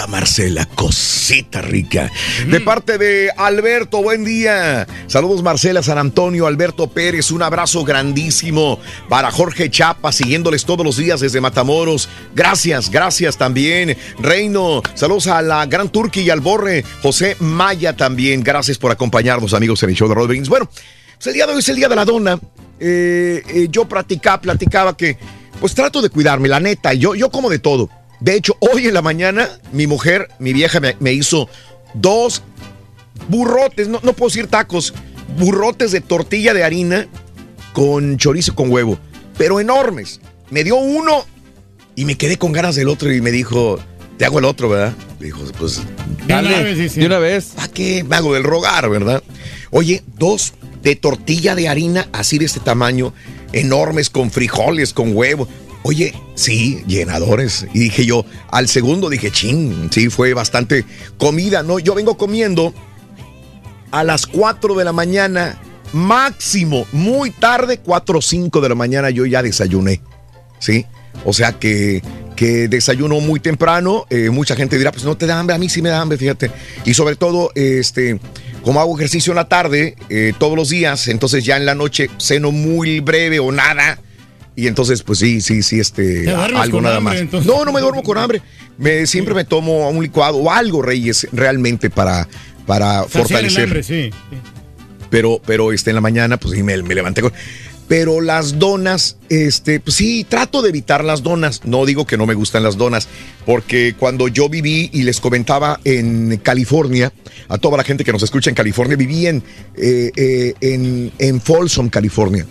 Marcela, 0.09 0.67
cosita 0.67 1.61
rica. 1.61 2.11
De 2.49 2.61
parte 2.61 2.99
de 2.99 3.31
Alberto, 3.37 4.03
buen 4.03 4.25
día. 4.25 4.87
Saludos 5.07 5.43
Marcela 5.43 5.83
San 5.83 5.99
Antonio, 5.99 6.47
Alberto 6.47 6.89
Pérez, 6.89 7.31
un 7.31 7.43
abrazo 7.43 7.85
grandísimo 7.85 8.81
para 9.09 9.31
Jorge 9.31 9.71
Chapa, 9.71 10.13
siguiéndoles 10.13 10.65
todos 10.65 10.85
los 10.85 10.97
días 10.97 11.21
desde 11.21 11.41
Matamoros. 11.41 12.09
Gracias, 12.35 12.91
gracias 12.91 13.37
también. 13.37 13.97
Reino, 14.19 14.83
saludos 14.95 15.29
a 15.29 15.43
la 15.43 15.65
Gran 15.67 15.91
Turqui 15.91 16.23
y 16.23 16.31
al 16.31 16.41
Borre, 16.41 16.85
José 17.03 17.37
Maya 17.39 17.95
también. 17.95 18.43
Gracias 18.43 18.79
por 18.79 18.91
acompañarnos, 18.91 19.55
amigos, 19.55 19.83
en 19.83 19.91
el 19.91 19.97
show 19.97 20.09
de 20.09 20.15
Rodríguez. 20.15 20.49
Bueno, 20.49 20.69
pues 21.15 21.27
el 21.29 21.35
día 21.35 21.47
de 21.47 21.53
hoy 21.53 21.61
es 21.61 21.69
el 21.69 21.77
día 21.77 21.89
de 21.89 21.97
la 21.97 22.05
dona. 22.05 22.39
Eh, 22.81 23.43
eh, 23.49 23.69
yo 23.71 23.87
platicaba, 23.87 24.41
platicaba 24.41 24.97
que, 24.97 25.19
pues 25.61 25.75
trato 25.75 26.03
de 26.03 26.09
cuidarme, 26.09 26.49
la 26.49 26.61
neta. 26.61 26.95
Yo, 26.95 27.15
yo 27.15 27.31
como 27.31 27.49
de 27.49 27.59
todo. 27.59 27.91
De 28.21 28.37
hecho, 28.37 28.57
hoy 28.61 28.87
en 28.87 28.95
la 28.95 29.03
mañana, 29.03 29.49
mi 29.73 29.87
mujer, 29.87 30.29
mi 30.39 30.53
vieja, 30.53 30.81
me, 30.81 30.97
me 31.01 31.13
hizo 31.13 31.49
dos 31.95 32.43
burrotes, 33.29 33.89
no, 33.89 34.01
no 34.03 34.13
puedo 34.13 34.29
decir 34.29 34.47
tacos, 34.47 34.95
burrotes 35.39 35.93
de 35.93 36.01
tortilla 36.01 36.55
de 36.55 36.65
harina 36.65 37.07
con 37.73 38.17
chorizo 38.19 38.55
con 38.55 38.71
huevo, 38.71 38.99
pero 39.39 39.61
enormes. 39.61 40.21
Me 40.51 40.65
dio 40.65 40.77
uno 40.77 41.25
y 41.95 42.05
me 42.05 42.17
quedé 42.17 42.37
con 42.37 42.53
ganas 42.53 42.77
del 42.77 42.89
otro 42.89 43.13
y 43.13 43.21
me 43.21 43.31
dijo, 43.31 43.79
te 44.19 44.25
hago 44.25 44.39
el 44.39 44.45
otro, 44.45 44.69
¿verdad? 44.69 44.95
Dijo, 45.19 45.41
pues, 45.59 45.81
Dale, 46.27 46.49
una 46.49 46.63
vez, 46.63 46.95
de 46.95 47.07
una 47.07 47.19
vez. 47.19 47.53
¿para 47.57 47.69
qué 47.69 48.05
me 48.05 48.17
hago 48.17 48.35
del 48.35 48.45
rogar, 48.45 48.89
verdad? 48.91 49.23
Oye, 49.71 50.03
dos 50.19 50.55
de 50.83 50.97
tortilla 50.97 51.55
de 51.55 51.69
harina 51.69 52.09
así 52.13 52.39
de 52.39 52.47
este 52.47 52.61
tamaño, 52.61 53.13
enormes, 53.53 54.11
con 54.11 54.31
frijoles, 54.31 54.93
con 54.93 55.17
huevo. 55.17 55.49
Oye, 55.83 56.15
sí, 56.35 56.83
llenadores. 56.87 57.67
Y 57.73 57.79
dije 57.81 58.05
yo, 58.05 58.25
al 58.51 58.69
segundo 58.69 59.09
dije, 59.09 59.31
ching, 59.31 59.91
sí, 59.91 60.11
fue 60.11 60.35
bastante 60.35 60.85
comida, 61.19 61.63
¿no? 61.63 61.79
Yo 61.79 61.95
vengo 61.95 62.17
comiendo 62.17 62.75
a 63.91 64.05
las 64.05 64.27
4 64.27 64.75
de 64.75 64.85
la 64.85 64.93
mañana, 64.93 65.61
máximo, 65.93 66.87
muy 66.93 67.31
tarde, 67.31 67.79
4 67.79 68.19
o 68.19 68.23
5 68.23 68.61
de 68.61 68.69
la 68.69 68.75
mañana 68.75 69.11
yo 69.11 69.27
ya 69.27 69.43
desayuné, 69.43 70.01
¿sí? 70.59 70.87
O 71.25 71.33
sea 71.33 71.53
que, 71.59 72.03
que 72.37 72.69
desayuno 72.69 73.21
muy 73.21 73.41
temprano, 73.41 74.07
eh, 74.11 74.31
mucha 74.31 74.55
gente 74.55 74.79
dirá, 74.79 74.93
pues 74.93 75.05
no 75.05 75.17
te 75.17 75.27
da 75.27 75.39
hambre, 75.39 75.57
a 75.57 75.59
mí 75.59 75.69
sí 75.69 75.83
me 75.83 75.89
da 75.89 76.01
hambre, 76.01 76.19
fíjate. 76.19 76.51
Y 76.85 76.95
sobre 76.95 77.17
todo, 77.17 77.51
este, 77.55 78.21
como 78.63 78.81
hago 78.81 78.97
ejercicio 78.97 79.33
en 79.33 79.37
la 79.37 79.49
tarde, 79.49 79.97
eh, 80.09 80.33
todos 80.39 80.57
los 80.57 80.69
días, 80.69 81.09
entonces 81.09 81.45
ya 81.45 81.57
en 81.57 81.67
la 81.67 81.75
noche 81.75 82.11
ceno 82.19 82.53
muy 82.53 83.01
breve 83.01 83.41
o 83.41 83.51
nada. 83.51 83.99
Y 84.57 84.67
entonces, 84.67 85.03
pues 85.03 85.19
sí, 85.21 85.41
sí, 85.41 85.63
sí, 85.63 85.81
este, 85.81 86.25
¿Te 86.25 86.33
duermes 86.33 86.61
algo 86.61 86.81
nada 86.81 86.97
hambre, 86.97 87.15
más. 87.15 87.21
entonces? 87.23 87.51
No, 87.51 87.65
no 87.65 87.73
me 87.73 87.81
duermo 87.81 88.03
con 88.03 88.19
hambre. 88.19 88.43
Me, 88.79 89.07
siempre 89.07 89.35
me 89.35 89.45
tomo 89.45 89.89
un 89.89 90.03
licuado 90.03 90.37
o 90.39 90.51
algo, 90.51 90.83
Reyes, 90.83 91.27
realmente 91.33 91.89
para, 91.91 92.29
para 92.67 93.05
Saciar 93.05 93.23
el 93.23 93.29
fortalecer 93.29 93.65
hambre, 93.65 93.83
sí. 93.83 94.11
pero, 95.09 95.41
pero 95.45 95.73
este, 95.73 95.91
en 95.91 95.97
la 95.97 96.01
mañana, 96.01 96.37
pues 96.37 96.55
sí, 96.55 96.63
me, 96.63 96.83
me 96.83 96.95
levanté 96.95 97.23
con... 97.23 97.33
Pero 97.89 98.21
las 98.21 98.61
donas, 98.61 99.17
este, 99.31 99.81
pues 99.81 99.97
sí, 99.97 100.25
trato 100.29 100.63
de 100.63 100.69
evitar 100.69 101.03
las 101.03 101.25
donas. 101.25 101.63
No 101.65 101.85
digo 101.87 102.07
que 102.07 102.17
no 102.17 102.25
me 102.25 102.35
gustan 102.35 102.63
las 102.63 102.77
donas, 102.77 103.09
porque 103.45 103.97
cuando 103.99 104.29
yo 104.29 104.49
viví 104.49 104.91
y 104.93 105.03
les 105.03 105.19
comentaba 105.19 105.81
en 105.83 106.37
California, 106.37 107.13
a 107.49 107.59
toda 107.59 107.77
la 107.77 107.83
gente 107.83 108.05
que 108.05 108.13
nos 108.13 108.23
escucha 108.23 108.49
en 108.49 108.55
California, 108.55 108.97
viví 108.97 109.27
en, 109.27 109.43
eh, 109.77 110.13
eh, 110.15 110.55
en, 110.61 111.11
en 111.19 111.41
Folsom, 111.41 111.89
California. 111.89 112.47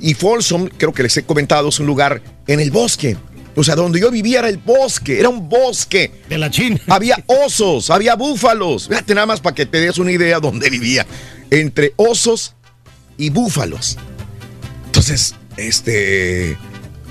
Y 0.00 0.14
Folsom, 0.14 0.68
creo 0.76 0.92
que 0.92 1.02
les 1.02 1.16
he 1.16 1.24
comentado, 1.24 1.68
es 1.68 1.78
un 1.80 1.86
lugar 1.86 2.22
en 2.46 2.60
el 2.60 2.70
bosque. 2.70 3.16
O 3.56 3.62
sea, 3.62 3.76
donde 3.76 4.00
yo 4.00 4.10
vivía 4.10 4.40
era 4.40 4.48
el 4.48 4.58
bosque, 4.58 5.20
era 5.20 5.28
un 5.28 5.48
bosque. 5.48 6.10
De 6.28 6.38
la 6.38 6.50
China. 6.50 6.80
Había 6.88 7.16
osos, 7.26 7.88
había 7.90 8.16
búfalos. 8.16 8.88
Fíjate 8.88 9.14
nada 9.14 9.26
más 9.28 9.40
para 9.40 9.54
que 9.54 9.64
te 9.66 9.80
des 9.80 9.98
una 9.98 10.10
idea 10.10 10.40
dónde 10.40 10.68
vivía. 10.70 11.06
Entre 11.50 11.92
osos 11.96 12.54
y 13.16 13.30
búfalos. 13.30 13.96
Entonces, 14.86 15.36
este, 15.56 16.56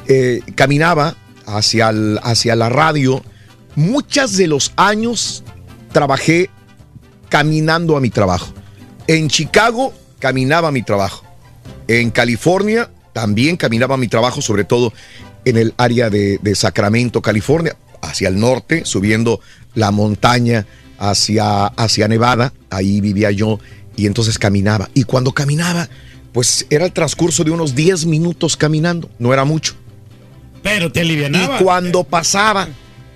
eh, 0.07 0.41
caminaba 0.55 1.15
hacia, 1.45 1.89
el- 1.89 2.19
hacia 2.23 2.55
la 2.57 2.67
radio. 2.67 3.23
Muchos 3.75 4.35
de 4.35 4.47
los 4.47 4.73
años 4.75 5.43
trabajé 5.93 6.49
caminando 7.29 7.95
a 7.95 8.01
mi 8.01 8.09
trabajo. 8.09 8.53
En 9.07 9.29
Chicago 9.29 9.93
caminaba 10.19 10.67
a 10.67 10.71
mi 10.71 10.83
trabajo. 10.83 11.22
En 11.87 12.11
California 12.11 12.89
también 13.13 13.57
caminaba 13.57 13.97
mi 13.97 14.07
trabajo, 14.07 14.41
sobre 14.41 14.63
todo 14.63 14.93
en 15.45 15.57
el 15.57 15.73
área 15.77 16.09
de, 16.09 16.39
de 16.41 16.55
Sacramento, 16.55 17.21
California, 17.21 17.75
hacia 18.01 18.27
el 18.27 18.39
norte, 18.39 18.85
subiendo 18.85 19.39
la 19.75 19.91
montaña 19.91 20.65
hacia, 20.97 21.67
hacia 21.67 22.07
Nevada. 22.07 22.53
Ahí 22.69 23.01
vivía 23.01 23.31
yo 23.31 23.59
y 23.95 24.05
entonces 24.07 24.39
caminaba. 24.39 24.89
Y 24.93 25.03
cuando 25.03 25.33
caminaba, 25.33 25.89
pues 26.31 26.65
era 26.69 26.85
el 26.85 26.91
transcurso 26.91 27.43
de 27.43 27.51
unos 27.51 27.75
10 27.75 28.05
minutos 28.05 28.57
caminando, 28.57 29.09
no 29.19 29.33
era 29.33 29.45
mucho. 29.45 29.75
Pero 30.61 30.91
te 30.91 31.01
alivianaba. 31.01 31.59
Y 31.59 31.63
cuando 31.63 32.03
pasaba, 32.03 32.67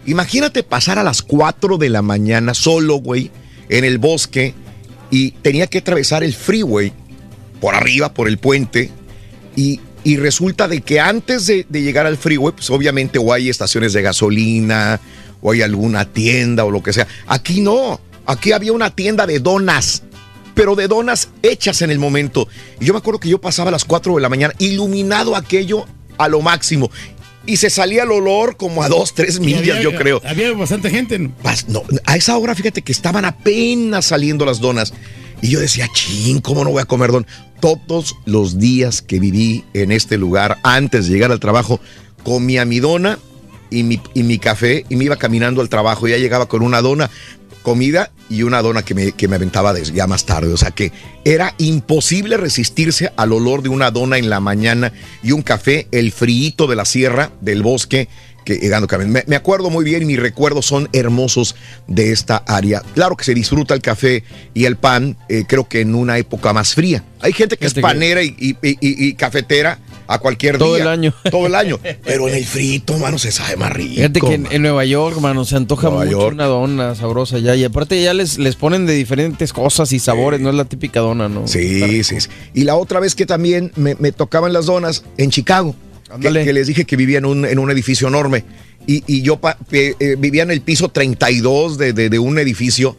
imagínate 0.06 0.64
pasar 0.64 1.00
a 1.00 1.04
las 1.04 1.22
4 1.22 1.78
de 1.78 1.90
la 1.90 2.02
mañana 2.02 2.54
solo, 2.54 2.98
güey, 2.98 3.32
en 3.70 3.86
el 3.86 3.98
bosque 3.98 4.54
y 5.10 5.32
tenía 5.32 5.68
que 5.68 5.80
atravesar 5.80 6.24
el 6.24 6.34
freeway 6.34 6.92
por 7.60 7.76
arriba, 7.76 8.14
por 8.14 8.28
el 8.28 8.38
puente. 8.38 8.92
Y, 9.56 9.80
y 10.04 10.18
resulta 10.18 10.68
de 10.68 10.82
que 10.82 11.00
antes 11.00 11.48
de, 11.48 11.66
de 11.68 11.82
llegar 11.82 12.06
al 12.06 12.18
freeway, 12.18 12.54
pues 12.54 12.70
obviamente 12.70 13.20
o 13.20 13.34
hay 13.34 13.50
estaciones 13.50 13.94
de 13.94 14.02
gasolina 14.02 15.00
o 15.42 15.52
hay 15.52 15.62
alguna 15.62 16.06
tienda 16.06 16.64
o 16.66 16.72
lo 16.72 16.82
que 16.84 16.94
sea. 16.94 17.08
Aquí 17.28 17.62
no, 17.62 18.00
aquí 18.26 18.52
había 18.52 18.72
una 18.74 18.90
tienda 18.96 19.26
de 19.28 19.40
donas 19.40 20.04
pero 20.54 20.74
de 20.76 20.88
donas 20.88 21.30
hechas 21.44 21.84
en 21.84 21.92
el 21.92 22.00
momento. 22.00 22.48
Y 22.80 22.86
yo 22.86 22.94
me 22.94 22.98
acuerdo 22.98 23.20
que 23.20 23.30
yo 23.30 23.40
pasaba 23.40 23.70
a 23.70 23.72
las 23.72 23.86
4 23.86 24.16
de 24.16 24.22
la 24.22 24.28
mañana, 24.30 24.56
iluminado 24.58 25.36
aquello 25.36 25.86
a 26.18 26.28
lo 26.28 26.42
máximo. 26.42 26.90
Y 27.46 27.58
se 27.58 27.70
salía 27.70 28.02
el 28.04 28.12
olor 28.12 28.58
como 28.58 28.82
a 28.82 28.90
2, 28.90 29.14
3 29.14 29.36
Y 29.38 29.40
millas, 29.42 29.60
había- 29.62 29.82
yo 29.84 29.96
creo. 29.96 30.20
Había 30.26 30.52
bastante 30.54 30.90
gente. 30.90 31.20
¿no? 31.20 31.32
Pas- 31.44 31.68
no, 31.68 31.84
a 32.06 32.18
esa 32.18 32.36
hora, 32.40 32.56
fíjate 32.56 32.82
que 32.82 32.92
estaban 32.92 33.24
apenas 33.24 34.06
saliendo 34.06 34.46
las 34.46 34.60
donas. 34.60 34.96
Y 35.44 35.50
yo 35.50 35.60
decía, 35.60 35.88
ching, 35.94 36.42
¿cómo 36.42 36.64
no 36.64 36.72
voy 36.72 36.82
a 36.82 36.86
comer 36.86 37.12
don? 37.12 37.28
Todos 37.60 38.16
los 38.26 38.60
días 38.60 39.02
que 39.02 39.20
viví 39.20 39.64
en 39.74 39.92
este 39.92 40.18
lugar, 40.18 40.58
antes 40.64 41.08
de 41.08 41.14
llegar 41.14 41.32
al 41.32 41.40
trabajo, 41.40 41.80
comía 42.24 42.66
mi 42.66 42.80
dona 42.80 43.20
y 43.70 43.84
mi, 43.84 44.00
y 44.14 44.24
mi 44.24 44.38
café 44.38 44.86
y 44.90 44.96
me 44.96 45.06
iba 45.06 45.16
caminando 45.16 45.62
al 45.62 45.70
trabajo. 45.70 46.08
Ya 46.08 46.18
llegaba 46.18 46.48
con 46.48 46.62
una 46.62 46.82
dona, 46.82 47.10
comida 47.68 48.12
y 48.30 48.44
una 48.44 48.62
dona 48.62 48.84
que 48.84 48.94
me, 48.94 49.12
que 49.12 49.28
me 49.28 49.36
aventaba 49.36 49.78
ya 49.78 50.08
más 50.08 50.26
tarde. 50.26 50.54
O 50.54 50.58
sea 50.58 50.72
que 50.72 50.94
era 51.26 51.54
imposible 51.58 52.38
resistirse 52.38 53.12
al 53.18 53.34
olor 53.34 53.62
de 53.62 53.68
una 53.68 53.92
dona 53.92 54.18
en 54.18 54.30
la 54.30 54.40
mañana 54.40 54.94
y 55.22 55.34
un 55.34 55.42
café, 55.42 55.88
el 55.92 56.14
frío 56.14 56.68
de 56.68 56.76
la 56.78 56.86
sierra, 56.86 57.32
del 57.42 57.64
bosque, 57.64 58.08
que 58.56 58.70
caminando. 58.88 59.08
Me, 59.20 59.24
me 59.28 59.36
acuerdo 59.36 59.70
muy 59.70 59.84
bien 59.84 60.04
y 60.04 60.06
mis 60.06 60.20
recuerdos 60.20 60.66
son 60.66 60.88
hermosos 60.94 61.56
de 61.88 62.12
esta 62.12 62.38
área. 62.48 62.82
Claro 62.94 63.18
que 63.18 63.26
se 63.26 63.34
disfruta 63.34 63.74
el 63.74 63.82
café 63.82 64.24
y 64.54 64.66
el 64.66 64.78
pan, 64.78 65.18
eh, 65.28 65.44
creo 65.48 65.68
que 65.68 65.82
en 65.82 65.96
una 65.96 66.18
época 66.18 66.54
más 66.54 66.74
fría. 66.74 67.04
Hay 67.20 67.34
gente 67.34 67.58
que 67.58 67.66
es 67.68 67.74
que- 67.74 67.82
panera 67.82 68.24
y, 68.24 68.36
y- 68.40 68.56
y- 68.62 68.78
y 68.82 69.14
cafetera 69.16 69.80
a 70.08 70.20
cualquier 70.20 70.58
Todo 70.58 70.76
día. 70.76 70.84
el 70.84 70.90
año. 70.90 71.14
Todo 71.32 71.48
el 71.48 71.56
año. 71.56 71.80
Pero 72.06 72.30
en 72.30 72.36
el 72.36 72.46
frito, 72.46 72.98
mano, 72.98 73.18
se 73.18 73.32
sabe 73.32 73.58
más 73.58 73.74
rico. 73.74 73.96
Fíjate 73.96 74.22
que 74.22 74.34
en, 74.56 74.62
Nueva 74.62 74.86
York, 74.86 75.20
mano, 75.20 75.44
se 75.44 75.58
antoja 75.58 75.90
Nueva 75.90 76.06
mucho 76.06 76.18
York. 76.20 76.34
una 76.34 76.46
dona 76.46 76.96
sabrosa 76.96 77.40
ya. 77.40 77.56
Y 77.56 77.66
aparte 77.66 78.02
ya 78.02 78.14
les, 78.14 78.38
les 78.38 78.56
ponen 78.56 78.86
de 78.86 78.94
diferentes 78.94 79.52
cosas 79.52 79.92
y 79.92 80.00
sabores, 80.00 80.40
no 80.40 80.50
es 80.50 80.56
la 80.56 80.64
típica 80.66 81.02
dona, 81.02 81.28
¿no? 81.28 81.48
Sí, 81.48 82.04
sí, 82.06 82.22
sí. 82.22 82.30
Y 82.54 82.64
la 82.64 82.76
otra 82.76 83.02
vez 83.02 83.16
que 83.16 83.26
también 83.26 83.72
me, 83.76 83.96
me 83.96 84.14
tocaban 84.14 84.54
las 84.54 84.66
donas 84.68 85.04
en 85.18 85.30
Chicago, 85.32 85.76
que, 86.46 86.54
les 86.54 86.68
dije 86.68 86.86
que 86.86 86.96
vivía 86.96 87.18
en 87.20 87.26
un, 87.26 87.46
en 87.46 87.60
un 87.60 87.70
edificio 87.72 88.08
enorme. 88.08 88.44
Y, 88.86 89.04
y 89.08 89.22
yo 89.22 89.40
eh, 89.72 89.96
eh, 90.00 90.16
vivía 90.18 90.44
en 90.44 90.52
el 90.52 90.62
piso 90.62 90.90
32 90.90 91.78
de, 91.78 91.94
de- 91.94 92.10
de 92.10 92.20
un 92.20 92.40
edificio 92.40 92.96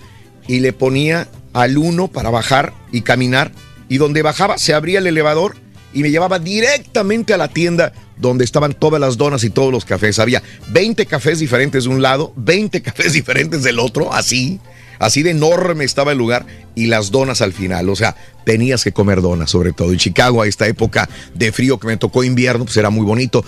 y 0.47 0.61
le 0.61 0.73
ponía 0.73 1.29
al 1.55 1.79
uno 1.79 2.09
para 2.09 2.31
bajar 2.31 2.73
y 2.93 3.01
caminar. 3.03 3.53
Y 3.89 3.97
donde 3.99 4.23
bajaba 4.23 4.59
se 4.59 4.75
abría 4.75 4.99
el 4.99 5.07
elevador 5.07 5.57
y 5.95 6.03
me 6.03 6.11
llevaba 6.11 6.39
directamente 6.39 7.33
a 7.33 7.39
la 7.39 7.49
tienda 7.49 7.93
donde 8.19 8.45
estaban 8.45 8.75
todas 8.75 9.01
las 9.01 9.17
donas 9.17 9.45
y 9.45 9.51
todos 9.51 9.73
los 9.73 9.85
cafés. 9.87 10.19
Había 10.19 10.43
20 10.71 11.07
cafés 11.07 11.39
diferentes 11.39 11.85
de 11.85 11.91
un 11.91 12.03
lado, 12.03 12.33
20 12.37 12.83
cafés 12.83 13.13
diferentes 13.15 13.63
del 13.63 13.79
otro, 13.79 14.13
así. 14.13 14.61
Así 14.99 15.23
de 15.23 15.31
enorme 15.31 15.85
estaba 15.85 16.11
el 16.13 16.19
lugar 16.19 16.45
y 16.75 16.87
las 16.87 17.13
donas 17.13 17.41
al 17.41 17.53
final. 17.53 17.89
O 17.89 17.95
sea, 17.97 18.17
tenías 18.49 18.83
que 18.83 18.93
comer 18.93 19.21
donas, 19.21 19.51
sobre 19.51 19.75
todo. 19.75 19.93
En 19.93 19.99
Chicago, 19.99 20.41
a 20.41 20.47
esta 20.47 20.67
época 20.67 21.07
de 21.35 21.53
frío 21.53 21.79
que 21.79 21.87
me 21.87 21.99
tocó 21.99 22.25
invierno, 22.25 22.65
pues 22.65 22.79
era 22.79 22.89
muy 22.89 23.05
bonito. 23.05 23.45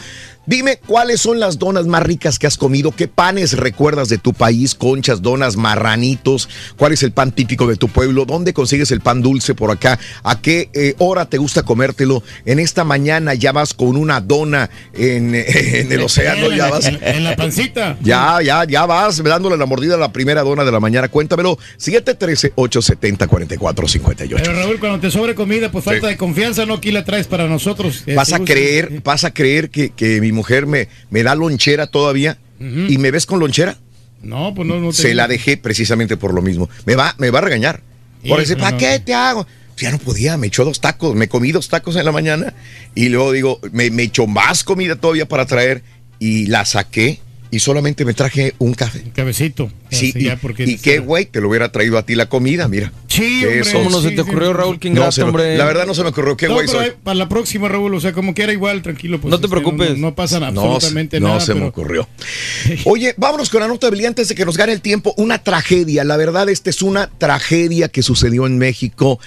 Dime 0.47 0.79
cuáles 0.87 1.21
son 1.21 1.39
las 1.39 1.59
donas 1.59 1.87
más 1.87 2.03
ricas 2.03 2.39
que 2.39 2.47
has 2.47 2.57
comido, 2.57 2.91
qué 2.93 3.07
panes 3.09 3.53
recuerdas 3.57 4.09
de 4.09 4.19
tu 4.19 4.33
país, 4.33 4.75
conchas, 4.75 5.23
donas, 5.23 5.57
marranitos, 5.57 6.49
cuál 6.77 6.93
es 6.93 7.03
el 7.05 7.13
pan 7.13 7.31
típico 7.31 7.69
de 7.69 7.77
tu 7.77 7.89
pueblo, 7.89 8.25
dónde 8.25 8.53
consigues 8.53 8.91
el 8.91 9.01
pan 9.01 9.23
dulce 9.23 9.55
por 9.55 9.71
acá, 9.71 9.99
a 10.25 10.41
qué 10.41 10.69
eh, 10.73 10.95
hora 10.99 11.27
te 11.27 11.39
gusta 11.39 11.63
comértelo. 11.63 12.23
En 12.47 12.59
esta 12.59 12.83
mañana 12.85 13.35
ya 13.35 13.53
vas 13.53 13.75
con 13.75 13.97
una 13.97 14.21
dona 14.21 14.71
en, 14.95 15.35
en 15.37 15.93
el 15.93 16.01
océano, 16.01 16.51
ya 16.51 16.69
vas. 16.69 16.87
en- 16.87 16.99
en 17.03 17.25
la 17.25 17.37
pancita. 17.37 17.97
Ya, 18.03 18.39
ya, 18.43 18.65
ya 18.65 18.87
vas 18.87 19.23
dándole 19.23 19.57
la 19.57 19.67
mordida 19.67 19.95
a 19.95 19.99
la 19.99 20.11
primera 20.13 20.43
dona 20.43 20.65
de 20.65 20.73
la 20.73 20.81
mañana. 20.81 21.09
Cuéntamelo. 21.09 21.59
713-870-4458. 21.79 24.35
Pero 24.37 24.53
Raúl, 24.55 24.79
cuando 24.91 25.07
te 25.07 25.13
sobre 25.13 25.37
comida, 25.37 25.71
pues 25.71 25.85
falta 25.85 26.09
de 26.09 26.17
confianza, 26.17 26.67
no 26.67 26.75
aquí 26.75 26.91
la 26.91 27.05
traes 27.05 27.29
para 27.29 27.47
nosotros. 27.47 28.03
Eh, 28.07 28.15
Vas 28.17 28.33
a 28.33 28.41
creer, 28.41 29.01
vas 29.05 29.23
a 29.23 29.33
creer 29.33 29.71
que, 29.71 29.91
que 29.91 30.21
mi 30.21 30.33
mujer 30.33 30.67
me, 30.67 30.89
me 31.11 31.23
da 31.23 31.37
lonchera 31.37 31.87
todavía 31.87 32.39
y 32.59 32.99
me 32.99 33.11
ves 33.13 33.25
con 33.25 33.39
lonchera. 33.39 33.79
No, 34.21 34.53
pues 34.53 34.67
no, 34.67 34.81
no 34.81 34.91
te 34.91 34.97
Se 34.97 35.15
la 35.15 35.29
dejé 35.29 35.57
precisamente 35.57 36.17
por 36.17 36.35
lo 36.35 36.43
mismo. 36.43 36.69
Me 36.87 36.97
va, 36.97 37.15
me 37.19 37.31
va 37.31 37.39
a 37.39 37.43
regañar. 37.43 37.83
Por 38.29 38.41
decir, 38.41 38.59
¿para 38.59 38.73
no. 38.73 38.79
qué 38.79 38.99
te 38.99 39.15
hago? 39.15 39.47
Ya 39.77 39.93
no 39.93 39.99
podía, 39.99 40.37
me 40.37 40.49
echó 40.49 40.65
dos 40.65 40.81
tacos, 40.81 41.15
me 41.15 41.29
comí 41.29 41.53
dos 41.53 41.69
tacos 41.69 41.95
en 41.95 42.05
la 42.05 42.13
mañana 42.13 42.53
y 42.95 43.09
luego 43.11 43.31
digo, 43.33 43.61
me, 43.73 43.91
me 43.91 44.03
echó 44.03 44.27
más 44.27 44.65
comida 44.65 44.97
todavía 44.97 45.27
para 45.27 45.47
traer 45.47 45.83
y 46.19 46.47
la 46.47 46.65
saqué 46.65 47.21
y 47.51 47.59
solamente 47.59 48.05
me 48.05 48.15
traje 48.15 48.55
un 48.59 48.75
café. 48.75 49.03
Cabecito. 49.15 49.71
Sí, 49.91 50.11
Así 50.11 50.13
y, 50.19 50.25
ya, 50.25 50.37
porque 50.37 50.65
y 50.65 50.77
qué 50.79 50.99
güey, 51.01 51.27
te 51.27 51.41
lo 51.41 51.49
hubiera 51.49 51.73
traído 51.73 51.99
a 51.99 52.05
ti 52.07 52.15
la 52.15 52.29
comida, 52.29 52.69
mira. 52.69 52.93
Sí, 53.09 53.45
hombre, 53.45 53.63
¿Cómo 53.73 53.91
no 53.91 54.01
se 54.01 54.11
sí, 54.11 54.15
te 54.17 54.23
sí, 54.23 54.29
ocurrió, 54.31 54.49
sí. 54.49 54.55
Raúl? 54.55 54.79
Qué 54.79 54.91
No, 54.91 55.09
hombre. 55.25 55.59
la 55.59 55.65
verdad 55.65 55.85
no 55.87 55.95
se 55.95 56.03
me 56.05 56.11
ocurrió. 56.11 56.37
Qué 56.37 56.47
No, 56.47 56.55
güey 56.55 56.69
soy. 56.69 56.85
ahí, 56.87 56.93
para 57.03 57.17
la 57.17 57.29
próxima, 57.29 57.69
Raúl, 57.69 57.93
o 57.95 58.01
sea, 58.01 58.13
como 58.13 58.35
quiera 58.35 58.53
igual, 58.53 58.83
tranquilo. 58.83 59.21
Pues, 59.21 59.31
No 59.31 59.41
te 59.41 59.47
este, 59.47 59.57
preocupes. 59.57 59.91
No, 59.99 60.09
no 60.11 60.15
pasa 60.15 60.39
No, 60.39 60.47
absolutamente 60.47 61.19
no 61.19 61.29
nada. 61.29 61.41
se 61.41 61.55
me 61.55 61.65
ocurrió. 61.65 62.09
Oye, 62.85 63.15
vámonos 63.17 63.51
con 63.51 63.61
la 63.61 63.69
nota 63.69 63.91
de 63.91 64.07
antes 64.07 64.29
de 64.29 64.35
que 64.37 64.45
nos 64.45 64.57
gane 64.57 64.73
el 64.73 64.81
tiempo. 64.81 65.13
Una 65.17 65.39
tragedia. 65.43 66.05
La 66.05 66.17
verdad, 66.17 66.49
esta 66.49 66.71
es 66.71 66.83
una 66.83 67.09
tragedia 67.19 67.89
que 67.89 68.03
sucedió 68.03 68.47
en 68.47 68.59
México. 68.59 69.19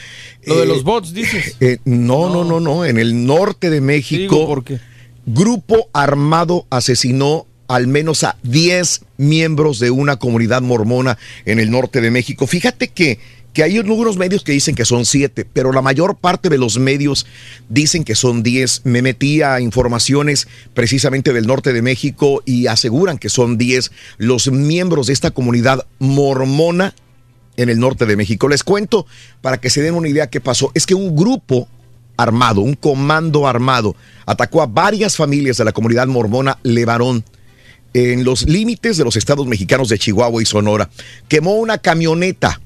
Lo 0.45 0.57
de 0.57 0.63
Eh, 0.63 0.65
los 0.65 0.84
bots, 0.84 1.13
dices. 1.13 1.57
eh, 1.59 1.80
no, 1.86 2.30
no, 2.30 2.43
no, 2.45 2.59
no. 2.61 2.86
En 2.86 2.97
el 2.97 3.26
norte 3.26 3.69
de 3.69 3.82
México. 3.82 4.36
Digo, 4.36 4.47
¿por 4.47 4.63
qué? 4.63 4.80
Grupo 5.26 5.89
armado 5.93 6.65
asesinó 6.69 7.45
al 7.68 7.88
menos 7.88 8.24
a 8.24 8.38
10 8.43 9.01
miembros 9.18 9.80
de 9.80 9.91
una 9.91 10.18
comunidad 10.18 10.61
mormona 10.61 11.18
en 11.45 11.59
el 11.59 11.72
norte 11.72 12.01
de 12.01 12.11
México. 12.11 12.47
Fíjate 12.47 12.89
que, 12.89 13.20
que 13.53 13.64
hay 13.64 13.78
algunos 13.78 14.18
medios 14.18 14.43
que 14.43 14.51
dicen 14.51 14.76
que 14.76 14.86
son 14.86 15.05
7, 15.05 15.45
pero 15.51 15.72
la 15.72 15.82
mayor 15.82 16.18
parte 16.18 16.49
de 16.49 16.57
los 16.57 16.78
medios 16.78 17.26
dicen 17.70 18.03
que 18.03 18.16
son 18.16 18.43
10. 18.43 18.82
Me 18.86 19.01
metí 19.01 19.41
a 19.41 19.59
informaciones 19.59 20.47
precisamente 20.74 21.34
del 21.34 21.47
norte 21.47 21.74
de 21.74 21.82
México 21.82 22.41
y 22.45 22.68
aseguran 22.68 23.18
que 23.18 23.30
son 23.30 23.57
10 23.57 23.91
los 24.18 24.51
miembros 24.51 25.07
de 25.07 25.14
esta 25.14 25.32
comunidad 25.32 25.86
mormona 25.99 26.93
en 27.57 27.70
el 27.70 27.80
norte 27.80 28.05
de 28.05 28.16
México. 28.16 28.47
Les 28.47 28.64
cuento 28.64 29.05
para 29.41 29.59
que 29.59 29.70
se 29.70 29.82
den 29.82 29.95
una 29.95 30.09
idea 30.09 30.28
qué 30.28 30.41
pasó. 30.41 30.72
Es 30.74 30.86
que 30.86 30.95
un 30.95 31.16
grupo 31.16 31.68
armado, 32.18 32.61
un 32.61 32.76
comando 32.76 33.47
armado, 33.47 33.95
atacó 34.26 34.61
a 34.61 34.68
varias 34.68 35.16
familias 35.16 35.57
de 35.57 35.66
la 35.66 35.72
comunidad 35.72 36.07
mormona 36.07 36.57
Levarón 36.64 37.24
en 37.94 38.24
los 38.24 38.44
límites 38.44 38.98
de 38.98 39.04
los 39.04 39.16
estados 39.16 39.48
mexicanos 39.48 39.89
de 39.89 40.00
Chihuahua 40.00 40.41
y 40.41 40.46
Sonora. 40.46 40.89
Quemó 41.28 41.56
una 41.56 41.78
camioneta 41.78 42.60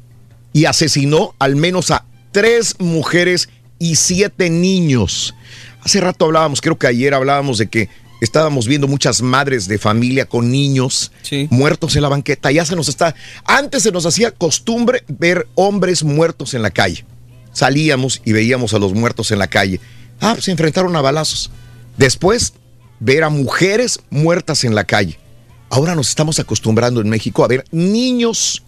y 0.54 0.66
asesinó 0.66 1.36
al 1.40 1.56
menos 1.56 1.92
a 1.92 2.06
tres 2.32 2.76
mujeres 2.80 3.50
y 3.80 3.96
siete 3.96 4.50
niños. 4.50 5.36
Hace 5.84 6.02
rato 6.02 6.26
hablábamos, 6.26 6.62
creo 6.62 6.78
que 6.78 6.88
ayer 6.88 7.14
hablábamos 7.14 7.58
de 7.58 7.68
que 7.68 7.90
estábamos 8.22 8.68
viendo 8.68 8.88
muchas 8.88 9.22
madres 9.22 9.68
de 9.68 9.78
familia 9.78 10.26
con 10.26 10.50
niños 10.50 11.12
muertos 11.50 11.96
en 11.96 12.02
la 12.02 12.10
banqueta. 12.10 12.52
Ya 12.52 12.66
se 12.66 12.76
nos 12.76 12.90
está. 12.90 13.16
Antes 13.46 13.84
se 13.84 13.92
nos 13.92 14.06
hacía 14.06 14.32
costumbre 14.32 15.04
ver 15.08 15.48
hombres 15.56 16.04
muertos 16.04 16.54
en 16.54 16.62
la 16.62 16.72
calle. 16.72 17.06
Salíamos 17.54 18.22
y 18.26 18.34
veíamos 18.34 18.74
a 18.74 18.80
los 18.80 18.94
muertos 18.94 19.32
en 19.32 19.40
la 19.40 19.48
calle. 19.48 19.80
Ah, 20.20 20.34
pues 20.34 20.46
se 20.46 20.52
enfrentaron 20.52 20.96
a 20.96 21.02
balazos. 21.02 21.52
Después, 21.98 22.54
ver 23.00 23.24
a 23.24 23.30
mujeres 23.30 24.00
muertas 24.10 24.64
en 24.64 24.76
la 24.76 24.84
calle. 24.84 25.20
Ahora 25.70 25.96
nos 25.96 26.10
estamos 26.10 26.40
acostumbrando 26.40 27.02
en 27.02 27.10
México 27.10 27.44
a 27.44 27.48
ver 27.48 27.66
niños 27.72 28.64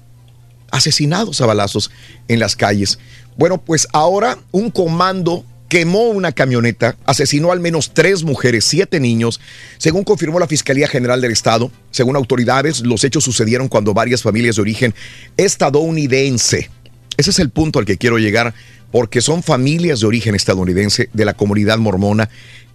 asesinados 0.72 1.42
a 1.42 1.46
balazos 1.46 1.92
en 2.28 2.40
las 2.40 2.56
calles. 2.56 3.00
Bueno, 3.38 3.60
pues 3.60 3.88
ahora 3.94 4.38
un 4.52 4.70
comando 4.70 5.46
quemó 5.70 6.10
una 6.10 6.32
camioneta, 6.32 6.98
asesinó 7.06 7.52
al 7.52 7.60
menos 7.60 7.92
tres 7.94 8.24
mujeres, 8.24 8.66
siete 8.66 9.00
niños, 9.00 9.40
según 9.78 10.04
confirmó 10.04 10.40
la 10.40 10.48
Fiscalía 10.48 10.88
General 10.88 11.22
del 11.22 11.32
Estado. 11.32 11.72
Según 11.92 12.16
autoridades, 12.16 12.82
los 12.82 13.04
hechos 13.04 13.24
sucedieron 13.24 13.68
cuando 13.68 13.94
varias 13.94 14.24
familias 14.24 14.56
de 14.56 14.64
origen 14.64 14.96
estadounidense, 15.38 16.70
ese 17.18 17.30
es 17.30 17.40
el 17.40 17.50
punto 17.50 17.80
al 17.80 17.86
que 17.86 17.98
quiero 17.98 18.18
llegar, 18.18 18.54
porque 18.92 19.22
son 19.22 19.44
familias 19.44 20.00
de 20.00 20.08
origen 20.08 20.36
estadounidense 20.36 21.10
de 21.14 21.26
la 21.26 21.36
comunidad 21.36 21.78
mormona, 21.78 22.30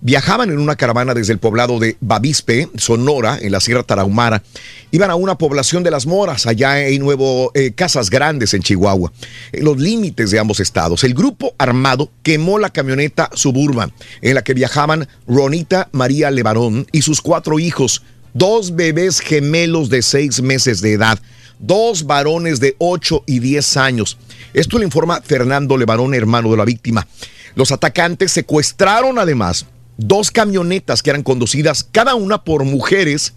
viajaban 0.05 0.51
en 0.51 0.59
una 0.59 0.77
caravana 0.77 1.15
desde 1.15 1.33
el 1.33 1.39
poblado 1.39 1.79
de 1.79 1.97
Bavispe, 2.03 2.69
Sonora, 2.77 3.39
en 3.41 3.51
la 3.51 3.61
Sierra 3.61 3.83
Tarahumara. 3.83 4.43
Iban 4.91 5.11
a 5.11 5.15
una 5.15 5.39
población 5.39 5.83
de 5.83 5.91
las 5.91 6.07
Moras, 6.07 6.47
allá 6.47 6.73
hay 6.73 6.99
nuevo 6.99 7.51
eh, 7.55 7.73
Casas 7.73 8.11
Grandes 8.11 8.53
en 8.53 8.63
Chihuahua, 8.63 9.11
en 9.51 9.65
los 9.65 9.79
límites 9.79 10.31
de 10.31 10.39
ambos 10.39 10.61
estados. 10.61 11.05
El 11.05 11.15
grupo 11.15 11.55
armado 11.57 12.11
quemó 12.23 12.59
la 12.59 12.69
camioneta 12.69 13.31
Suburban 13.33 13.95
en 14.21 14.35
la 14.35 14.45
que 14.45 14.53
viajaban 14.53 15.09
Ronita 15.27 15.89
María 15.93 16.31
Levarón 16.31 16.87
y 16.93 17.01
sus 17.01 17.23
cuatro 17.23 17.59
hijos, 17.59 18.03
dos 18.35 18.77
bebés 18.77 19.21
gemelos 19.21 19.89
de 19.89 20.03
seis 20.03 20.43
meses 20.43 20.83
de 20.83 20.93
edad, 20.93 21.19
dos 21.59 22.05
varones 22.05 22.61
de 22.61 22.77
8 22.79 23.25
y 23.27 23.39
10 23.39 23.77
años. 23.79 24.19
Esto 24.53 24.77
lo 24.77 24.85
informa 24.85 25.23
Fernando 25.23 25.79
Levarón, 25.79 26.13
hermano 26.13 26.51
de 26.51 26.59
la 26.59 26.67
víctima. 26.67 27.07
Los 27.55 27.73
atacantes 27.73 28.33
secuestraron 28.33 29.19
además 29.19 29.65
dos 29.97 30.31
camionetas 30.31 31.03
que 31.03 31.11
eran 31.11 31.23
conducidas 31.23 31.85
cada 31.85 32.15
una 32.15 32.43
por 32.45 32.65
mujeres 32.65 33.35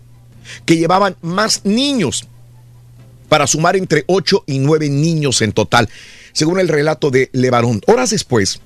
que 0.65 0.77
llevaban 0.77 1.15
más 1.21 1.65
niños, 1.65 2.27
para 3.29 3.47
sumar 3.47 3.75
entre 3.75 4.03
8 4.07 4.43
y 4.47 4.59
9 4.59 4.89
niños 4.89 5.41
en 5.41 5.51
total, 5.51 5.89
según 6.31 6.59
el 6.59 6.67
relato 6.67 7.11
de 7.11 7.29
Levarón. 7.33 7.81
Horas 7.87 8.11
después, 8.11 8.61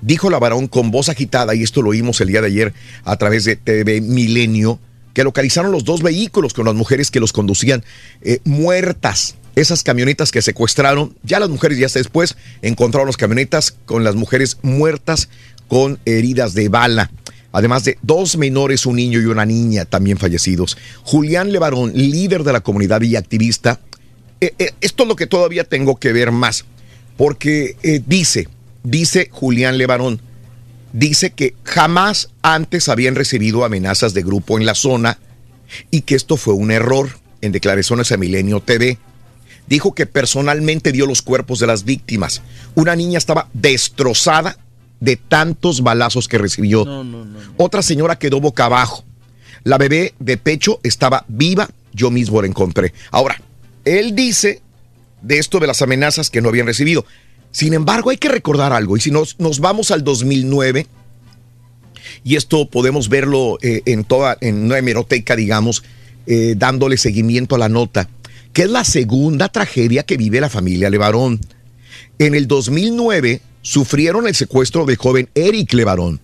dijo 0.00 0.30
Levarón 0.30 0.68
con 0.68 0.90
voz 0.90 1.08
agitada, 1.08 1.54
y 1.54 1.62
esto 1.62 1.82
lo 1.82 1.90
oímos 1.90 2.20
el 2.20 2.28
día 2.28 2.40
de 2.40 2.46
ayer 2.46 2.74
a 3.04 3.16
través 3.16 3.44
de 3.44 3.56
TV 3.56 4.00
Milenio, 4.00 4.78
que 5.14 5.24
localizaron 5.24 5.72
los 5.72 5.84
dos 5.84 6.02
vehículos 6.02 6.54
con 6.54 6.64
las 6.64 6.74
mujeres 6.74 7.10
que 7.10 7.20
los 7.20 7.32
conducían 7.32 7.84
eh, 8.22 8.38
muertas. 8.44 9.34
Esas 9.56 9.82
camionetas 9.82 10.30
que 10.30 10.40
secuestraron, 10.40 11.16
ya 11.24 11.40
las 11.40 11.48
mujeres 11.48 11.78
ya 11.78 11.86
hasta 11.86 11.98
después 11.98 12.36
encontraron 12.62 13.08
las 13.08 13.16
camionetas 13.16 13.74
con 13.86 14.04
las 14.04 14.14
mujeres 14.14 14.58
muertas 14.62 15.28
con 15.66 15.98
heridas 16.04 16.54
de 16.54 16.68
bala. 16.68 17.10
Además 17.52 17.84
de 17.84 17.98
dos 18.02 18.36
menores, 18.36 18.84
un 18.86 18.96
niño 18.96 19.20
y 19.20 19.24
una 19.24 19.46
niña 19.46 19.84
también 19.84 20.18
fallecidos. 20.18 20.76
Julián 21.02 21.52
Levarón, 21.52 21.92
líder 21.94 22.44
de 22.44 22.52
la 22.52 22.60
comunidad 22.60 23.00
y 23.02 23.16
activista, 23.16 23.80
eh, 24.40 24.54
eh, 24.58 24.72
esto 24.80 25.02
es 25.02 25.08
lo 25.08 25.16
que 25.16 25.26
todavía 25.26 25.64
tengo 25.64 25.96
que 25.96 26.12
ver 26.12 26.30
más, 26.30 26.64
porque 27.16 27.76
eh, 27.82 28.02
dice, 28.06 28.48
dice 28.84 29.28
Julián 29.32 29.78
Levarón, 29.78 30.20
dice 30.92 31.30
que 31.30 31.54
jamás 31.64 32.30
antes 32.42 32.88
habían 32.88 33.14
recibido 33.14 33.64
amenazas 33.64 34.14
de 34.14 34.22
grupo 34.22 34.58
en 34.58 34.66
la 34.66 34.74
zona 34.74 35.18
y 35.90 36.02
que 36.02 36.14
esto 36.14 36.36
fue 36.36 36.54
un 36.54 36.70
error 36.70 37.10
en 37.40 37.52
declaraciones 37.52 38.12
a 38.12 38.16
Milenio 38.16 38.60
TV. 38.60 38.98
Dijo 39.66 39.94
que 39.94 40.06
personalmente 40.06 40.92
vio 40.92 41.06
los 41.06 41.20
cuerpos 41.20 41.58
de 41.58 41.66
las 41.66 41.84
víctimas. 41.84 42.42
Una 42.74 42.96
niña 42.96 43.18
estaba 43.18 43.48
destrozada 43.52 44.56
de 45.00 45.16
tantos 45.16 45.82
balazos 45.82 46.28
que 46.28 46.38
recibió. 46.38 46.86
Otra 47.56 47.82
señora 47.82 48.18
quedó 48.18 48.40
boca 48.40 48.64
abajo. 48.64 49.04
La 49.64 49.78
bebé 49.78 50.14
de 50.18 50.36
pecho 50.36 50.80
estaba 50.82 51.24
viva, 51.28 51.68
yo 51.92 52.10
mismo 52.10 52.40
la 52.40 52.48
encontré. 52.48 52.92
Ahora, 53.10 53.40
él 53.84 54.14
dice 54.14 54.62
de 55.22 55.38
esto 55.38 55.58
de 55.60 55.66
las 55.66 55.82
amenazas 55.82 56.30
que 56.30 56.40
no 56.40 56.48
habían 56.48 56.66
recibido. 56.66 57.04
Sin 57.50 57.74
embargo, 57.74 58.10
hay 58.10 58.18
que 58.18 58.28
recordar 58.28 58.72
algo, 58.72 58.96
y 58.96 59.00
si 59.00 59.10
nos, 59.10 59.38
nos 59.38 59.60
vamos 59.60 59.90
al 59.90 60.04
2009, 60.04 60.86
y 62.24 62.36
esto 62.36 62.68
podemos 62.68 63.08
verlo 63.08 63.58
eh, 63.62 63.82
en 63.86 64.04
toda, 64.04 64.36
en 64.40 64.64
una 64.64 64.78
hemeroteca, 64.78 65.34
digamos, 65.34 65.82
eh, 66.26 66.54
dándole 66.56 66.96
seguimiento 66.96 67.54
a 67.54 67.58
la 67.58 67.68
nota, 67.68 68.08
que 68.52 68.62
es 68.62 68.70
la 68.70 68.84
segunda 68.84 69.48
tragedia 69.48 70.02
que 70.02 70.16
vive 70.16 70.40
la 70.40 70.48
familia 70.48 70.90
Levarón. 70.90 71.40
En 72.18 72.34
el 72.34 72.46
2009 72.48 73.40
sufrieron 73.68 74.26
el 74.26 74.34
secuestro 74.34 74.86
del 74.86 74.96
joven 74.96 75.28
Eric 75.34 75.74
Levarón. 75.74 76.20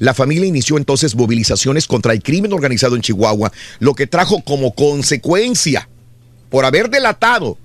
La 0.00 0.14
familia 0.14 0.46
inició 0.46 0.76
entonces 0.76 1.14
movilizaciones 1.14 1.86
contra 1.86 2.12
el 2.12 2.20
crimen 2.24 2.52
organizado 2.52 2.96
en 2.96 3.02
Chihuahua, 3.02 3.52
lo 3.78 3.94
que 3.94 4.08
trajo 4.08 4.42
como 4.42 4.74
consecuencia, 4.74 5.88
por 6.50 6.64
haber 6.64 6.90
delatado 6.90 7.56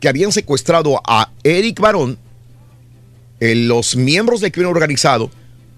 que 0.00 0.08
habían 0.10 0.32
secuestrado 0.32 1.00
a 1.06 1.30
Eric 1.42 1.80
Barón, 1.80 2.18
eh, 3.40 3.54
los 3.54 3.96
miembros 3.96 4.42
del 4.42 4.52
crimen 4.52 4.70
organizado 4.70 5.30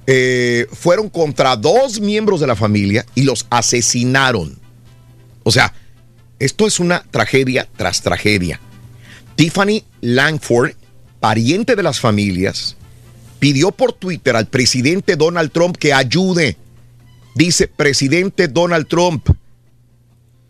eh, 0.08 0.66
fueron 0.72 1.08
contra 1.08 1.54
dos 1.54 2.00
miembros 2.00 2.40
de 2.40 2.48
la 2.48 2.56
familia 2.56 3.06
y 3.14 3.22
los 3.22 3.46
asesinaron. 3.50 4.58
O 5.44 5.52
sea, 5.52 5.72
esto 6.40 6.66
es 6.66 6.80
una 6.80 7.04
tragedia 7.12 7.68
tras 7.76 8.02
tragedia. 8.02 8.60
Tiffany 9.36 9.84
Langford, 10.00 10.72
pariente 11.20 11.76
de 11.76 11.84
las 11.84 12.00
familias, 12.00 12.76
pidió 13.38 13.72
por 13.72 13.92
Twitter 13.92 14.36
al 14.36 14.46
presidente 14.46 15.16
Donald 15.16 15.50
Trump 15.52 15.76
que 15.76 15.92
ayude. 15.92 16.56
Dice, 17.34 17.68
presidente 17.68 18.48
Donald 18.48 18.88
Trump, 18.88 19.28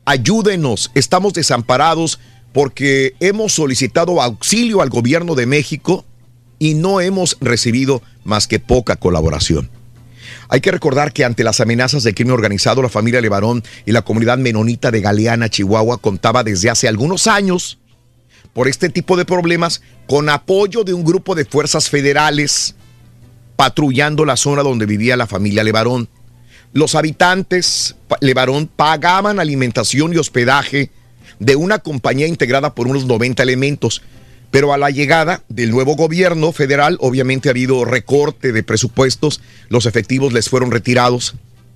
ayúdenos, 0.04 0.90
estamos 0.94 1.32
desamparados 1.32 2.20
porque 2.52 3.14
hemos 3.20 3.52
solicitado 3.52 4.22
auxilio 4.22 4.80
al 4.80 4.88
gobierno 4.88 5.34
de 5.34 5.46
México 5.46 6.04
y 6.58 6.74
no 6.74 7.00
hemos 7.00 7.36
recibido 7.40 8.02
más 8.24 8.46
que 8.46 8.60
poca 8.60 8.96
colaboración. 8.96 9.68
Hay 10.48 10.60
que 10.60 10.70
recordar 10.70 11.12
que 11.12 11.24
ante 11.24 11.44
las 11.44 11.60
amenazas 11.60 12.04
del 12.04 12.14
crimen 12.14 12.34
organizado, 12.34 12.82
la 12.82 12.88
familia 12.88 13.20
Levarón 13.20 13.64
y 13.84 13.92
la 13.92 14.02
comunidad 14.02 14.38
menonita 14.38 14.90
de 14.90 15.00
Galeana, 15.00 15.48
Chihuahua, 15.48 15.98
contaba 15.98 16.44
desde 16.44 16.70
hace 16.70 16.88
algunos 16.88 17.26
años 17.26 17.78
por 18.56 18.68
este 18.68 18.88
tipo 18.88 19.18
de 19.18 19.26
problemas 19.26 19.82
con 20.06 20.30
apoyo 20.30 20.82
de 20.82 20.94
un 20.94 21.04
grupo 21.04 21.34
de 21.34 21.44
fuerzas 21.44 21.90
federales 21.90 22.74
patrullando 23.54 24.24
la 24.24 24.38
zona 24.38 24.62
donde 24.62 24.86
vivía 24.86 25.14
la 25.18 25.26
familia 25.26 25.62
Levarón. 25.62 26.08
Los 26.72 26.94
habitantes 26.94 27.96
Levarón 28.22 28.66
pagaban 28.74 29.40
alimentación 29.40 30.14
y 30.14 30.16
hospedaje 30.16 30.90
de 31.38 31.54
una 31.54 31.80
compañía 31.80 32.26
integrada 32.28 32.74
por 32.74 32.88
unos 32.88 33.04
90 33.04 33.42
elementos. 33.42 34.00
Pero 34.50 34.72
a 34.72 34.78
la 34.78 34.88
llegada 34.88 35.42
del 35.50 35.70
nuevo 35.70 35.94
gobierno 35.94 36.50
federal, 36.52 36.96
obviamente 37.02 37.50
ha 37.50 37.52
habido 37.52 37.84
recorte 37.84 38.52
de 38.52 38.62
presupuestos, 38.62 39.42
los 39.68 39.84
efectivos 39.84 40.32
les 40.32 40.48
fueron 40.48 40.70
retirados 40.70 41.34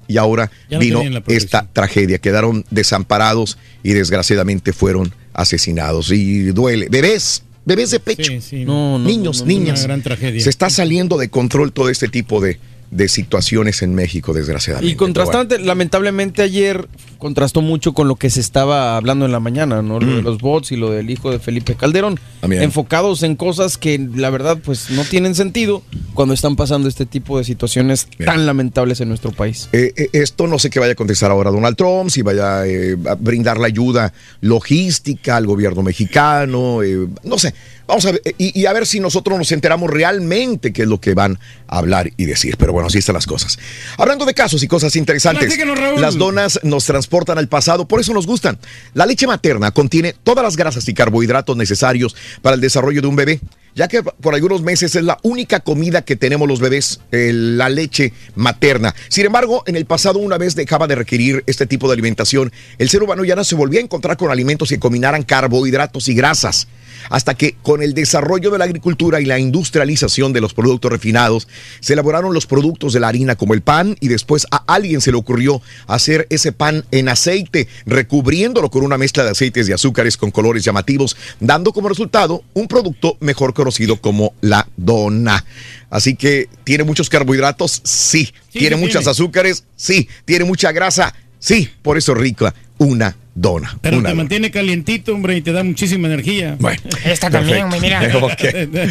y 0.08 0.16
ahora 0.16 0.50
no 0.70 0.78
vino 0.78 1.02
esta 1.26 1.68
tragedia. 1.74 2.20
Quedaron 2.20 2.64
desamparados 2.70 3.58
y 3.82 3.92
desgraciadamente 3.92 4.72
fueron 4.72 5.12
asesinados. 5.32 6.10
Y 6.10 6.52
duele. 6.52 6.88
Bebés, 6.90 7.42
bebés 7.64 7.90
de 7.90 8.00
pecho. 8.00 8.32
No, 8.64 8.98
no, 8.98 9.04
niños, 9.04 9.40
no, 9.40 9.46
no, 9.46 9.48
niñas. 9.48 9.80
Una 9.80 9.88
gran 9.88 10.02
tragedia. 10.02 10.42
Se 10.42 10.50
está 10.50 10.70
saliendo 10.70 11.18
de 11.18 11.28
control 11.28 11.72
todo 11.72 11.88
este 11.88 12.08
tipo 12.08 12.40
de, 12.40 12.58
de 12.90 13.08
situaciones 13.08 13.82
en 13.82 13.94
México, 13.94 14.32
desgraciadamente. 14.32 14.92
Y 14.92 14.96
contrastante, 14.96 15.58
lamentablemente 15.58 16.42
ayer 16.42 16.88
contrastó 17.18 17.60
mucho 17.60 17.92
con 17.92 18.08
lo 18.08 18.16
que 18.16 18.30
se 18.30 18.40
estaba 18.40 18.96
hablando 18.96 19.26
en 19.26 19.32
la 19.32 19.40
mañana, 19.40 19.82
¿no? 19.82 20.00
Lo 20.00 20.16
de 20.16 20.22
los 20.22 20.38
bots 20.38 20.72
y 20.72 20.76
lo 20.76 20.90
del 20.90 21.10
hijo 21.10 21.30
de 21.30 21.38
Felipe 21.38 21.76
Calderón. 21.76 22.18
También. 22.40 22.62
Enfocados 22.62 23.22
en 23.22 23.36
cosas 23.36 23.78
que 23.78 23.98
la 24.14 24.30
verdad 24.30 24.58
pues 24.64 24.90
no 24.90 25.04
tienen 25.04 25.34
sentido 25.34 25.82
cuando 26.14 26.34
están 26.34 26.56
pasando 26.56 26.88
este 26.88 27.06
tipo 27.06 27.38
de 27.38 27.44
situaciones 27.44 28.08
tan 28.24 28.46
lamentables 28.46 29.00
en 29.00 29.08
nuestro 29.08 29.30
país. 29.32 29.68
Eh, 29.72 29.92
eh, 29.96 30.08
esto 30.12 30.46
no 30.46 30.58
sé 30.58 30.70
qué 30.70 30.80
vaya 30.80 30.92
a 30.92 30.96
contestar 30.96 31.30
ahora 31.30 31.50
Donald 31.50 31.76
Trump, 31.76 32.10
si 32.10 32.22
vaya 32.22 32.66
eh, 32.66 32.96
a 33.06 33.14
brindar 33.14 33.58
la 33.58 33.66
ayuda 33.66 34.12
logística 34.40 35.36
al 35.36 35.46
gobierno 35.46 35.82
mexicano, 35.82 36.80
no 37.22 37.38
sé. 37.38 37.54
Vamos 37.86 38.06
a 38.06 38.12
ver, 38.12 38.22
y, 38.38 38.58
y 38.58 38.66
a 38.66 38.72
ver 38.72 38.86
si 38.86 39.00
nosotros 39.00 39.36
nos 39.36 39.50
enteramos 39.50 39.90
realmente 39.90 40.72
qué 40.72 40.82
es 40.82 40.88
lo 40.88 41.00
que 41.00 41.14
van 41.14 41.40
hablar 41.70 42.10
y 42.16 42.26
decir. 42.26 42.56
Pero 42.58 42.72
bueno, 42.72 42.88
así 42.88 42.98
están 42.98 43.14
las 43.14 43.26
cosas. 43.26 43.58
Hablando 43.96 44.26
de 44.26 44.34
casos 44.34 44.62
y 44.62 44.68
cosas 44.68 44.96
interesantes, 44.96 45.56
las 45.98 46.16
donas 46.16 46.60
nos 46.62 46.84
transportan 46.84 47.38
al 47.38 47.48
pasado, 47.48 47.86
por 47.86 48.00
eso 48.00 48.12
nos 48.12 48.26
gustan. 48.26 48.58
La 48.94 49.06
leche 49.06 49.26
materna 49.26 49.70
contiene 49.70 50.14
todas 50.22 50.42
las 50.42 50.56
grasas 50.56 50.88
y 50.88 50.94
carbohidratos 50.94 51.56
necesarios 51.56 52.16
para 52.42 52.54
el 52.54 52.60
desarrollo 52.60 53.00
de 53.00 53.06
un 53.06 53.16
bebé, 53.16 53.40
ya 53.74 53.88
que 53.88 54.02
por 54.02 54.34
algunos 54.34 54.62
meses 54.62 54.94
es 54.96 55.04
la 55.04 55.18
única 55.22 55.60
comida 55.60 56.02
que 56.02 56.16
tenemos 56.16 56.48
los 56.48 56.60
bebés, 56.60 57.00
eh, 57.12 57.30
la 57.32 57.68
leche 57.68 58.12
materna. 58.34 58.94
Sin 59.08 59.26
embargo, 59.26 59.62
en 59.66 59.76
el 59.76 59.86
pasado 59.86 60.18
una 60.18 60.38
vez 60.38 60.56
dejaba 60.56 60.86
de 60.86 60.96
requerir 60.96 61.44
este 61.46 61.66
tipo 61.66 61.86
de 61.86 61.94
alimentación, 61.94 62.52
el 62.78 62.90
ser 62.90 63.02
humano 63.02 63.24
ya 63.24 63.36
no 63.36 63.44
se 63.44 63.54
volvía 63.54 63.80
a 63.80 63.84
encontrar 63.84 64.16
con 64.16 64.30
alimentos 64.30 64.68
que 64.68 64.78
combinaran 64.78 65.22
carbohidratos 65.22 66.08
y 66.08 66.14
grasas 66.14 66.66
hasta 67.08 67.34
que 67.34 67.56
con 67.62 67.82
el 67.82 67.94
desarrollo 67.94 68.50
de 68.50 68.58
la 68.58 68.64
agricultura 68.64 69.20
y 69.20 69.24
la 69.24 69.38
industrialización 69.38 70.32
de 70.32 70.40
los 70.40 70.54
productos 70.54 70.90
refinados, 70.90 71.48
se 71.80 71.94
elaboraron 71.94 72.34
los 72.34 72.46
productos 72.46 72.92
de 72.92 73.00
la 73.00 73.08
harina 73.08 73.36
como 73.36 73.54
el 73.54 73.62
pan 73.62 73.96
y 74.00 74.08
después 74.08 74.46
a 74.50 74.64
alguien 74.66 75.00
se 75.00 75.10
le 75.10 75.18
ocurrió 75.18 75.62
hacer 75.86 76.26
ese 76.30 76.52
pan 76.52 76.84
en 76.90 77.08
aceite, 77.08 77.68
recubriéndolo 77.86 78.70
con 78.70 78.84
una 78.84 78.98
mezcla 78.98 79.24
de 79.24 79.30
aceites 79.30 79.68
y 79.68 79.72
azúcares 79.72 80.16
con 80.16 80.30
colores 80.30 80.64
llamativos, 80.64 81.16
dando 81.40 81.72
como 81.72 81.88
resultado 81.88 82.42
un 82.54 82.68
producto 82.68 83.16
mejor 83.20 83.54
conocido 83.54 84.00
como 84.00 84.34
la 84.40 84.68
dona. 84.76 85.44
Así 85.90 86.14
que 86.14 86.48
tiene 86.64 86.84
muchos 86.84 87.08
carbohidratos, 87.08 87.80
sí. 87.84 88.26
Sí, 88.52 88.58
tiene 88.58 88.76
tiene. 88.76 89.10
azúcares, 89.10 89.64
sí. 89.76 90.08
Tiene 90.24 90.44
mucha 90.44 90.72
grasa, 90.72 91.14
sí. 91.38 91.68
Por 91.82 91.98
eso 91.98 92.12
es 92.12 92.18
rica 92.18 92.54
una 92.78 93.14
dona. 93.34 93.78
Pero 93.80 93.98
una 93.98 94.08
te 94.08 94.12
dona. 94.12 94.22
mantiene 94.22 94.50
calientito, 94.50 95.14
hombre, 95.14 95.36
y 95.36 95.42
te 95.42 95.52
da 95.52 95.62
muchísima 95.62 96.08
energía. 96.08 96.56
Bueno. 96.58 96.80
Esta 97.04 97.30
también, 97.30 97.70
también, 97.70 97.82
mira. 97.82 98.00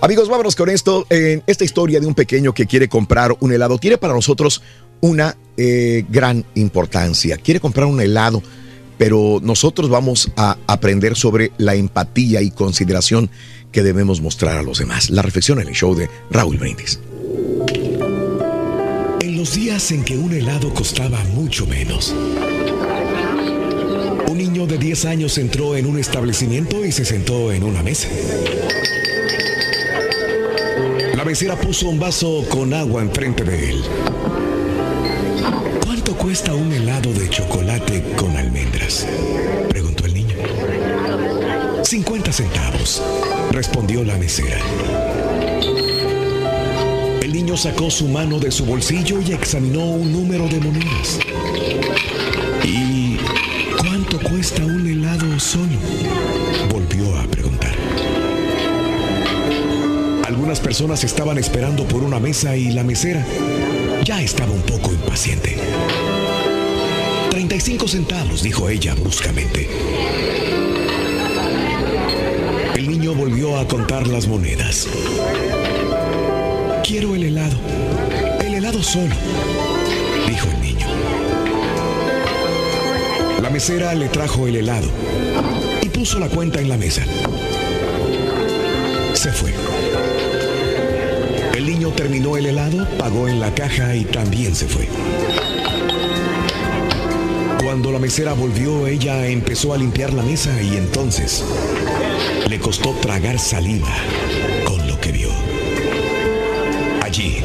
Amigos, 0.00 0.28
vámonos 0.28 0.56
con 0.56 0.68
esto. 0.70 1.06
En 1.10 1.42
esta 1.46 1.64
historia 1.64 2.00
de 2.00 2.06
un 2.06 2.14
pequeño 2.14 2.52
que 2.52 2.66
quiere 2.66 2.88
comprar 2.88 3.36
un 3.40 3.52
helado 3.52 3.78
tiene 3.78 3.98
para 3.98 4.14
nosotros 4.14 4.62
una 5.00 5.36
eh, 5.56 6.04
gran 6.08 6.44
importancia. 6.54 7.36
Quiere 7.36 7.60
comprar 7.60 7.86
un 7.86 8.00
helado, 8.00 8.42
pero 8.98 9.40
nosotros 9.42 9.88
vamos 9.88 10.30
a 10.36 10.56
aprender 10.66 11.16
sobre 11.16 11.52
la 11.58 11.74
empatía 11.74 12.42
y 12.42 12.50
consideración 12.50 13.30
que 13.72 13.82
debemos 13.82 14.20
mostrar 14.20 14.56
a 14.56 14.62
los 14.62 14.78
demás. 14.78 15.10
La 15.10 15.22
reflexión 15.22 15.60
en 15.60 15.68
el 15.68 15.74
show 15.74 15.94
de 15.94 16.08
Raúl 16.30 16.58
Brindis. 16.58 17.00
En 19.20 19.36
los 19.36 19.54
días 19.54 19.90
en 19.92 20.04
que 20.04 20.18
un 20.18 20.32
helado 20.32 20.72
costaba 20.74 21.22
mucho 21.34 21.66
menos, 21.66 22.14
un 24.30 24.38
niño 24.38 24.64
de 24.66 24.78
10 24.78 25.06
años 25.06 25.38
entró 25.38 25.74
en 25.76 25.86
un 25.86 25.98
establecimiento 25.98 26.84
y 26.84 26.92
se 26.92 27.04
sentó 27.04 27.52
en 27.52 27.64
una 27.64 27.82
mesa. 27.82 28.08
La 31.16 31.24
mesera 31.24 31.56
puso 31.56 31.88
un 31.88 31.98
vaso 31.98 32.44
con 32.48 32.72
agua 32.72 33.02
enfrente 33.02 33.42
de 33.42 33.70
él. 33.70 33.82
¿Cuánto 35.84 36.14
cuesta 36.16 36.54
un 36.54 36.72
helado 36.72 37.12
de 37.12 37.28
chocolate 37.28 38.04
con 38.16 38.36
almendras? 38.36 39.04
Preguntó 39.68 40.06
el 40.06 40.14
niño. 40.14 40.36
50 41.82 42.32
centavos, 42.32 43.02
respondió 43.50 44.04
la 44.04 44.16
mesera. 44.16 44.58
El 47.20 47.32
niño 47.32 47.56
sacó 47.56 47.90
su 47.90 48.06
mano 48.06 48.38
de 48.38 48.52
su 48.52 48.64
bolsillo 48.64 49.20
y 49.20 49.32
examinó 49.32 49.84
un 49.84 50.12
número 50.12 50.46
de 50.46 50.60
monedas. 50.60 51.18
¿Y 52.64 52.99
cuánto 54.10 54.28
cuesta 54.28 54.64
un 54.64 54.86
helado 54.86 55.38
solo? 55.38 55.78
Volvió 56.70 57.16
a 57.16 57.24
preguntar. 57.24 57.74
Algunas 60.26 60.58
personas 60.58 61.04
estaban 61.04 61.38
esperando 61.38 61.84
por 61.84 62.02
una 62.02 62.18
mesa 62.18 62.56
y 62.56 62.72
la 62.72 62.82
mesera 62.82 63.24
ya 64.04 64.20
estaba 64.20 64.50
un 64.50 64.62
poco 64.62 64.92
impaciente. 64.92 65.56
35 67.30 67.86
centavos, 67.86 68.42
dijo 68.42 68.68
ella 68.68 68.94
bruscamente. 68.94 69.68
El 72.74 72.88
niño 72.88 73.14
volvió 73.14 73.58
a 73.58 73.68
contar 73.68 74.06
las 74.08 74.26
monedas. 74.26 74.88
Quiero 76.82 77.14
el 77.14 77.24
helado. 77.24 77.56
El 78.44 78.54
helado 78.54 78.82
solo, 78.82 79.14
dijo 80.26 80.48
el. 80.48 80.59
La 83.42 83.48
mesera 83.48 83.94
le 83.94 84.08
trajo 84.08 84.46
el 84.46 84.56
helado 84.56 84.86
y 85.80 85.88
puso 85.88 86.18
la 86.18 86.28
cuenta 86.28 86.60
en 86.60 86.68
la 86.68 86.76
mesa. 86.76 87.02
Se 89.14 89.32
fue. 89.32 89.54
El 91.54 91.64
niño 91.64 91.88
terminó 91.90 92.36
el 92.36 92.46
helado, 92.46 92.86
pagó 92.98 93.28
en 93.28 93.40
la 93.40 93.54
caja 93.54 93.96
y 93.96 94.04
también 94.04 94.54
se 94.54 94.66
fue. 94.66 94.88
Cuando 97.62 97.92
la 97.92 97.98
mesera 97.98 98.34
volvió, 98.34 98.86
ella 98.86 99.26
empezó 99.26 99.72
a 99.72 99.78
limpiar 99.78 100.12
la 100.12 100.22
mesa 100.22 100.50
y 100.62 100.76
entonces 100.76 101.42
le 102.48 102.58
costó 102.58 102.90
tragar 102.94 103.38
saliva 103.38 103.94
con 104.64 104.86
lo 104.86 105.00
que 105.00 105.12
vio. 105.12 105.30
Allí, 107.02 107.38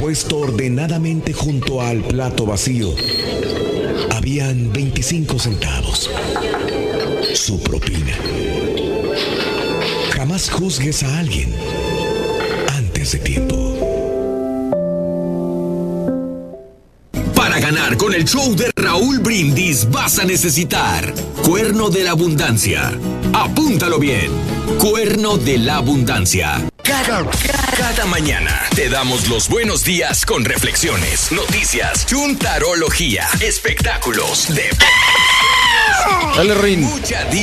puesto 0.00 0.38
ordenadamente 0.38 1.32
junto 1.32 1.82
al 1.82 2.02
plato 2.02 2.46
vacío, 2.46 2.94
habían 4.22 4.72
25 4.72 5.36
centavos. 5.36 6.08
Su 7.34 7.60
propina. 7.60 8.16
Jamás 10.12 10.48
juzgues 10.48 11.02
a 11.02 11.18
alguien 11.18 11.52
antes 12.68 13.10
de 13.10 13.18
tiempo. 13.18 13.56
Para 17.34 17.58
ganar 17.58 17.96
con 17.96 18.14
el 18.14 18.24
show 18.24 18.54
de 18.54 18.70
Raúl 18.76 19.18
Brindis 19.18 19.90
vas 19.90 20.20
a 20.20 20.24
necesitar 20.24 21.12
Cuerno 21.42 21.90
de 21.90 22.04
la 22.04 22.12
Abundancia. 22.12 22.92
Apúntalo 23.32 23.98
bien. 23.98 24.30
Cuerno 24.78 25.36
de 25.36 25.58
la 25.58 25.78
Abundancia. 25.78 26.71
Cada, 27.06 27.30
cada 27.76 28.06
mañana 28.06 28.68
te 28.76 28.88
damos 28.88 29.28
los 29.28 29.48
buenos 29.48 29.82
días 29.82 30.24
con 30.24 30.44
reflexiones, 30.44 31.32
noticias, 31.32 32.06
chuntarología, 32.06 33.26
espectáculos, 33.40 34.54
de 34.54 34.70
Dale, 36.36 36.54
Rin. 36.54 36.88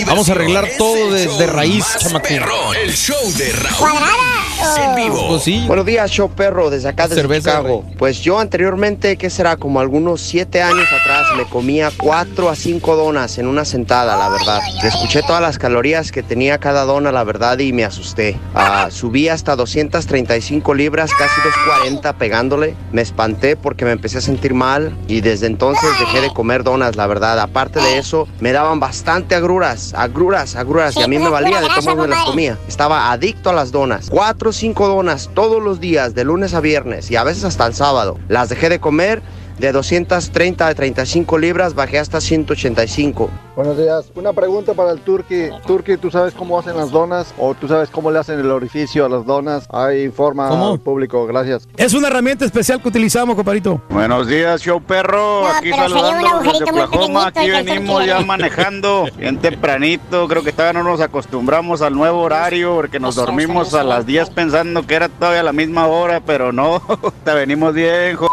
Vamos 0.05 0.29
a 0.29 0.31
arreglar 0.31 0.69
todo 0.77 1.13
show 1.13 1.47
raíz, 1.47 1.85
chamaco. 1.99 2.73
el 2.73 2.95
show 2.95 3.33
de 3.33 3.51
Raúl. 3.51 4.38
En 4.77 4.95
vivo. 4.95 5.27
Pues 5.29 5.43
sí. 5.43 5.63
Buenos 5.67 5.85
días, 5.85 6.11
show 6.11 6.29
perro, 6.29 6.69
desde 6.69 6.89
acá 6.89 7.07
desde 7.07 7.21
Cerveza, 7.21 7.51
Chicago. 7.51 7.85
Pues 7.97 8.19
yo 8.21 8.39
anteriormente, 8.39 9.17
¿qué 9.17 9.29
será? 9.29 9.57
Como 9.57 9.79
algunos 9.79 10.21
siete 10.21 10.61
años 10.61 10.87
atrás, 10.91 11.27
me 11.37 11.45
comía 11.45 11.91
cuatro 11.97 12.49
a 12.49 12.55
cinco 12.55 12.95
donas 12.95 13.37
en 13.37 13.47
una 13.47 13.65
sentada, 13.65 14.17
la 14.17 14.29
verdad. 14.29 14.59
Escuché 14.83 15.21
todas 15.21 15.41
las 15.41 15.57
calorías 15.57 16.11
que 16.11 16.23
tenía 16.23 16.57
cada 16.57 16.83
dona, 16.83 17.11
la 17.11 17.23
verdad, 17.23 17.59
y 17.59 17.73
me 17.73 17.85
asusté. 17.85 18.37
Ah, 18.53 18.87
subí 18.91 19.29
hasta 19.29 19.55
235 19.55 20.73
libras, 20.73 21.11
casi 21.11 21.41
240 21.41 22.13
pegándole. 22.13 22.75
Me 22.91 23.01
espanté 23.01 23.55
porque 23.55 23.85
me 23.85 23.91
empecé 23.91 24.17
a 24.17 24.21
sentir 24.21 24.53
mal 24.53 24.95
y 25.07 25.21
desde 25.21 25.47
entonces 25.47 25.89
dejé 25.99 26.21
de 26.21 26.33
comer 26.33 26.63
donas, 26.63 26.95
la 26.95 27.07
verdad. 27.07 27.39
Aparte 27.39 27.79
de 27.81 27.97
eso, 27.97 28.27
me 28.39 28.51
daban 28.51 28.79
bastante 28.79 29.35
agruras, 29.35 29.93
agruras, 29.93 30.55
agruras, 30.55 30.95
y 30.97 31.01
a 31.01 31.07
mí 31.07 31.17
me 31.17 31.29
valía, 31.29 31.61
de 31.61 31.69
modos 31.69 31.95
me 31.95 32.07
las 32.07 32.25
comía. 32.25 32.57
Estaba 32.67 33.11
adicto 33.11 33.49
a 33.49 33.53
las 33.53 33.71
donas. 33.71 34.09
Cuatro 34.09 34.48
o 34.49 34.53
cinco 34.53 34.87
donas 34.87 35.29
todos 35.33 35.63
los 35.63 35.79
días, 35.79 36.15
de 36.15 36.23
lunes 36.23 36.53
a 36.53 36.59
viernes 36.59 37.09
y 37.11 37.15
a 37.15 37.23
veces 37.23 37.43
hasta 37.43 37.65
el 37.65 37.73
sábado. 37.73 38.17
Las 38.27 38.49
dejé 38.49 38.69
de 38.69 38.79
comer. 38.79 39.21
De 39.59 39.73
230 39.73 40.67
a 40.67 40.73
35 40.73 41.37
libras 41.37 41.73
bajé 41.73 41.99
hasta 41.99 42.21
185. 42.21 43.29
Buenos 43.59 43.77
días. 43.77 44.09
Una 44.15 44.31
pregunta 44.31 44.73
para 44.73 44.91
el 44.91 45.01
Turqui. 45.01 45.49
Turqui, 45.67 45.97
¿tú 45.97 46.09
sabes 46.09 46.33
cómo 46.33 46.57
hacen 46.57 46.77
las 46.77 46.91
donas? 46.91 47.33
¿O 47.37 47.53
tú 47.53 47.67
sabes 47.67 47.89
cómo 47.89 48.09
le 48.09 48.17
hacen 48.17 48.39
el 48.39 48.49
orificio 48.51 49.05
a 49.05 49.09
las 49.09 49.25
donas? 49.25 49.67
Ahí 49.69 50.03
informa 50.03 50.47
¿Cómo? 50.47 50.71
al 50.71 50.79
público. 50.79 51.27
Gracias. 51.27 51.67
Es 51.75 51.93
una 51.93 52.07
herramienta 52.07 52.45
especial 52.45 52.81
que 52.81 52.87
utilizamos, 52.87 53.35
comparito. 53.35 53.81
Buenos 53.89 54.27
días, 54.27 54.61
show 54.61 54.81
perro. 54.81 55.45
Aquí 55.45 55.71
pero 55.71 55.89
sería 55.89 55.89
un 55.89 55.89
saludando 55.89 56.15
desde 56.15 56.29
agujerito 56.29 56.71
muy 56.71 56.81
Oklahoma. 56.83 57.27
Aquí 57.27 57.49
venimos 57.49 58.05
ya 58.05 58.21
manejando 58.21 59.07
bien 59.17 59.37
tempranito. 59.39 60.29
Creo 60.29 60.41
que 60.41 60.53
todavía 60.53 60.81
no 60.81 60.89
nos 60.89 61.01
acostumbramos 61.01 61.81
al 61.81 61.95
nuevo 61.95 62.21
horario 62.21 62.75
porque 62.75 63.01
nos 63.01 63.15
dormimos 63.15 63.73
a 63.73 63.83
las 63.83 64.05
10 64.05 64.29
pensando 64.29 64.87
que 64.87 64.95
era 64.95 65.09
todavía 65.09 65.43
la 65.43 65.51
misma 65.51 65.85
hora, 65.87 66.21
pero 66.25 66.53
no. 66.53 66.81
Te 67.25 67.33
venimos 67.33 67.73
bien, 67.73 68.15
jo- 68.15 68.29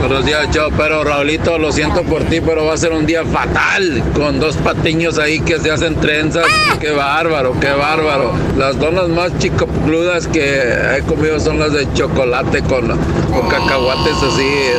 Buenos 0.00 0.26
días, 0.26 0.50
chao, 0.50 0.70
pero 0.76 1.04
Raulito, 1.04 1.56
lo 1.56 1.70
siento 1.70 2.02
por 2.02 2.24
ti, 2.24 2.40
pero 2.40 2.64
va 2.64 2.74
a 2.74 2.76
ser 2.76 2.92
un 2.92 3.06
día 3.06 3.24
fatal 3.24 4.02
con 4.12 4.23
dos 4.32 4.56
patiños 4.56 5.18
ahí 5.18 5.40
que 5.40 5.58
se 5.58 5.70
hacen 5.70 5.96
trenzas. 5.96 6.46
Qué 6.80 6.90
bárbaro, 6.90 7.58
qué 7.60 7.72
bárbaro. 7.72 8.32
Las 8.56 8.78
donas 8.78 9.08
más 9.08 9.36
chicopludas 9.38 10.26
que 10.26 10.96
he 10.96 11.02
comido 11.02 11.38
son 11.38 11.58
las 11.58 11.72
de 11.72 11.92
chocolate 11.92 12.62
con, 12.62 12.88
con 12.88 13.48
cacahuates 13.48 14.16
así 14.22 14.42
eh, 14.42 14.74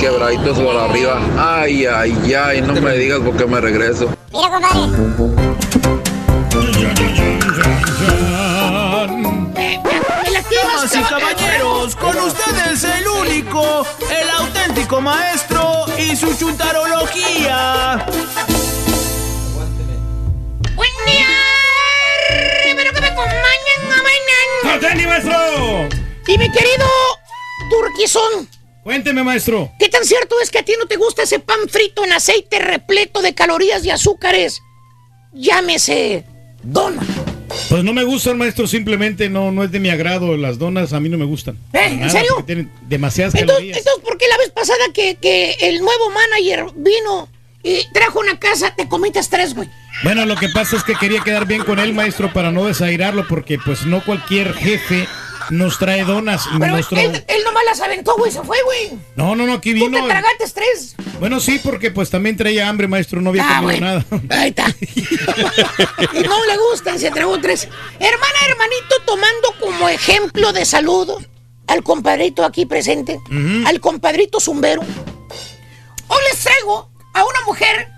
quebraditos 0.00 0.58
por 0.58 0.76
arriba. 0.76 1.20
Ay, 1.38 1.86
ay, 1.86 2.34
ay, 2.34 2.62
no 2.62 2.74
me 2.74 2.94
digas 2.94 3.20
porque 3.24 3.46
me 3.46 3.60
regreso. 3.60 4.08
Mira. 4.32 4.50
Damas 10.50 10.94
y 10.94 11.02
caballeros, 11.02 11.96
con 11.96 12.16
ustedes 12.18 12.84
el 12.84 13.06
único, 13.06 13.86
el 14.10 14.30
auténtico 14.30 15.00
maestro 15.00 15.86
y 15.96 16.16
su 16.16 16.34
chuntarología. 16.36 18.04
¡Atenti, 24.70 25.04
maestro! 25.06 25.34
Y 26.26 26.38
mi 26.38 26.50
querido 26.50 26.86
Turquizón, 27.70 28.48
Cuénteme, 28.84 29.22
maestro. 29.22 29.70
¿qué 29.78 29.88
tan 29.88 30.04
cierto 30.04 30.36
es 30.40 30.50
que 30.50 30.58
a 30.58 30.62
ti 30.62 30.72
no 30.78 30.86
te 30.86 30.96
gusta 30.96 31.24
ese 31.24 31.38
pan 31.38 31.58
frito 31.68 32.04
en 32.04 32.12
aceite 32.12 32.58
repleto 32.60 33.20
de 33.20 33.34
calorías 33.34 33.84
y 33.84 33.90
azúcares? 33.90 34.62
Llámese 35.32 36.24
dona. 36.62 37.02
Pues 37.68 37.82
no 37.82 37.92
me 37.92 38.04
gustan, 38.04 38.38
maestro, 38.38 38.66
simplemente 38.68 39.28
no, 39.28 39.50
no 39.50 39.64
es 39.64 39.72
de 39.72 39.80
mi 39.80 39.90
agrado. 39.90 40.36
Las 40.36 40.58
donas 40.58 40.92
a 40.92 41.00
mí 41.00 41.08
no 41.08 41.18
me 41.18 41.24
gustan. 41.24 41.56
¿Eh? 41.72 41.98
¿En 42.00 42.10
serio? 42.10 42.42
Tienen 42.46 42.70
demasiadas 42.88 43.34
Entonces, 43.34 43.56
calorías. 43.56 43.78
entonces, 43.78 44.04
¿por 44.04 44.18
qué 44.18 44.28
la 44.28 44.38
vez 44.38 44.50
pasada 44.50 44.84
que, 44.94 45.16
que 45.16 45.56
el 45.60 45.80
nuevo 45.80 46.10
manager 46.10 46.66
vino 46.76 47.28
y 47.62 47.86
trajo 47.92 48.20
una 48.20 48.38
casa, 48.38 48.74
te 48.74 48.88
comiste 48.88 49.20
tres, 49.28 49.54
güey? 49.54 49.68
Bueno, 50.02 50.24
lo 50.24 50.36
que 50.36 50.48
pasa 50.48 50.76
es 50.76 50.84
que 50.84 50.94
quería 50.94 51.20
quedar 51.22 51.46
bien 51.46 51.62
con 51.64 51.78
él, 51.78 51.92
maestro, 51.92 52.32
para 52.32 52.50
no 52.50 52.64
desairarlo, 52.64 53.26
porque 53.28 53.58
pues 53.58 53.84
no 53.86 54.02
cualquier 54.04 54.54
jefe 54.54 55.06
nos 55.50 55.78
trae 55.78 56.04
donas. 56.04 56.46
Pero 56.58 56.72
Nuestro- 56.72 56.98
él, 56.98 57.24
él 57.26 57.44
nomás 57.44 57.64
las 57.66 57.80
aventó, 57.80 58.14
güey, 58.16 58.30
se 58.32 58.40
fue, 58.42 58.56
güey. 58.64 58.92
No, 59.16 59.34
no, 59.36 59.46
no, 59.46 59.54
aquí 59.54 59.70
Tú 59.78 59.84
vino. 59.86 60.00
te 60.02 60.08
tragaste 60.08 60.44
tres. 60.54 60.94
Bueno, 61.18 61.38
sí, 61.40 61.60
porque 61.62 61.90
pues 61.90 62.08
también 62.08 62.36
traía 62.36 62.68
hambre, 62.68 62.86
maestro, 62.88 63.20
no 63.20 63.30
había 63.30 63.44
Ah, 63.46 63.60
comido 63.60 63.80
nada. 63.80 64.04
Ahí 64.30 64.50
está. 64.50 64.66
Y 64.80 66.22
no 66.26 66.44
le 66.46 66.56
gustan, 66.70 66.98
se 66.98 67.10
tragó 67.10 67.38
tres. 67.40 67.68
Hermana, 67.98 68.38
hermanito, 68.48 68.94
tomando 69.04 69.54
como 69.60 69.88
ejemplo 69.88 70.52
de 70.52 70.64
salud 70.64 71.10
al 71.66 71.82
compadrito 71.82 72.44
aquí 72.44 72.64
presente, 72.64 73.20
al 73.66 73.80
compadrito 73.80 74.40
zumbero. 74.40 74.80
Hoy 76.08 76.18
les 76.32 76.40
traigo 76.42 76.90
a 77.14 77.24
una 77.24 77.40
mujer 77.46 77.88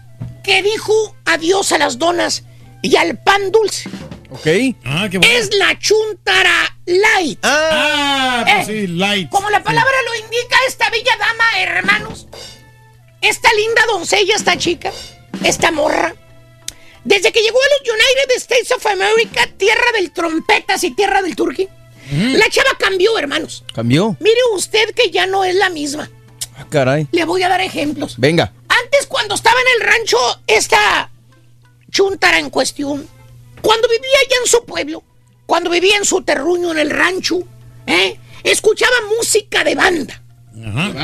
que 0.45 0.63
dijo 0.63 0.93
adiós 1.25 1.73
a 1.73 1.79
las 1.79 1.99
donas 1.99 2.43
y 2.83 2.97
al 2.97 3.19
pan 3.19 3.51
dulce. 3.53 3.89
Ok. 4.31 4.47
Ah, 4.85 5.09
qué 5.11 5.21
Es 5.23 5.55
la 5.55 5.79
chuntara 5.79 6.77
light. 6.87 7.39
Ah, 7.43 8.45
pues 8.45 8.69
Eh, 8.69 8.81
sí, 8.81 8.87
light. 8.89 9.29
Como 9.31 9.51
la 9.51 9.63
palabra 9.63 9.93
lo 10.07 10.15
indica, 10.25 10.57
esta 10.67 10.89
bella 10.91 11.13
dama, 11.19 11.45
hermanos, 11.61 12.27
esta 13.21 13.49
linda 13.55 13.83
doncella, 13.89 14.35
esta 14.35 14.57
chica, 14.57 14.91
esta 15.45 15.71
morra, 15.71 16.15
desde 17.05 17.31
que 17.31 17.41
llegó 17.43 17.59
a 17.59 17.69
los 17.79 17.95
United 17.95 18.37
States 18.37 18.73
of 18.73 18.87
America, 18.87 19.47
tierra 19.59 19.93
del 19.97 20.11
trompetas 20.13 20.83
y 20.85 20.93
tierra 20.93 21.21
del 21.23 21.37
turqui, 21.37 21.69
la 22.11 22.49
chava 22.51 22.71
cambió, 22.79 23.19
hermanos. 23.19 23.65
¿Cambió? 23.75 24.17
Mire 24.21 24.41
usted 24.55 24.93
que 24.95 25.11
ya 25.11 25.27
no 25.27 25.45
es 25.45 25.55
la 25.55 25.69
misma. 25.71 26.11
Ah, 26.57 26.67
caray. 26.69 27.07
Le 27.13 27.25
voy 27.25 27.43
a 27.43 27.49
dar 27.49 27.61
ejemplos. 27.61 28.15
Venga. 28.19 28.53
Cuando 29.13 29.35
estaba 29.35 29.57
en 29.61 29.83
el 29.83 29.89
rancho, 29.93 30.17
esta 30.47 31.11
chuntara 31.91 32.39
en 32.39 32.49
cuestión, 32.49 33.07
cuando 33.61 33.87
vivía 33.87 34.17
allá 34.27 34.37
en 34.43 34.51
su 34.51 34.65
pueblo, 34.65 35.05
cuando 35.45 35.69
vivía 35.69 35.99
en 35.99 36.07
su 36.07 36.23
terruño 36.23 36.73
en 36.73 36.79
el 36.79 36.89
rancho, 36.89 37.41
¿eh? 37.87 38.19
escuchaba 38.43 38.95
música 39.19 39.65
de 39.65 39.75
banda, 39.75 40.23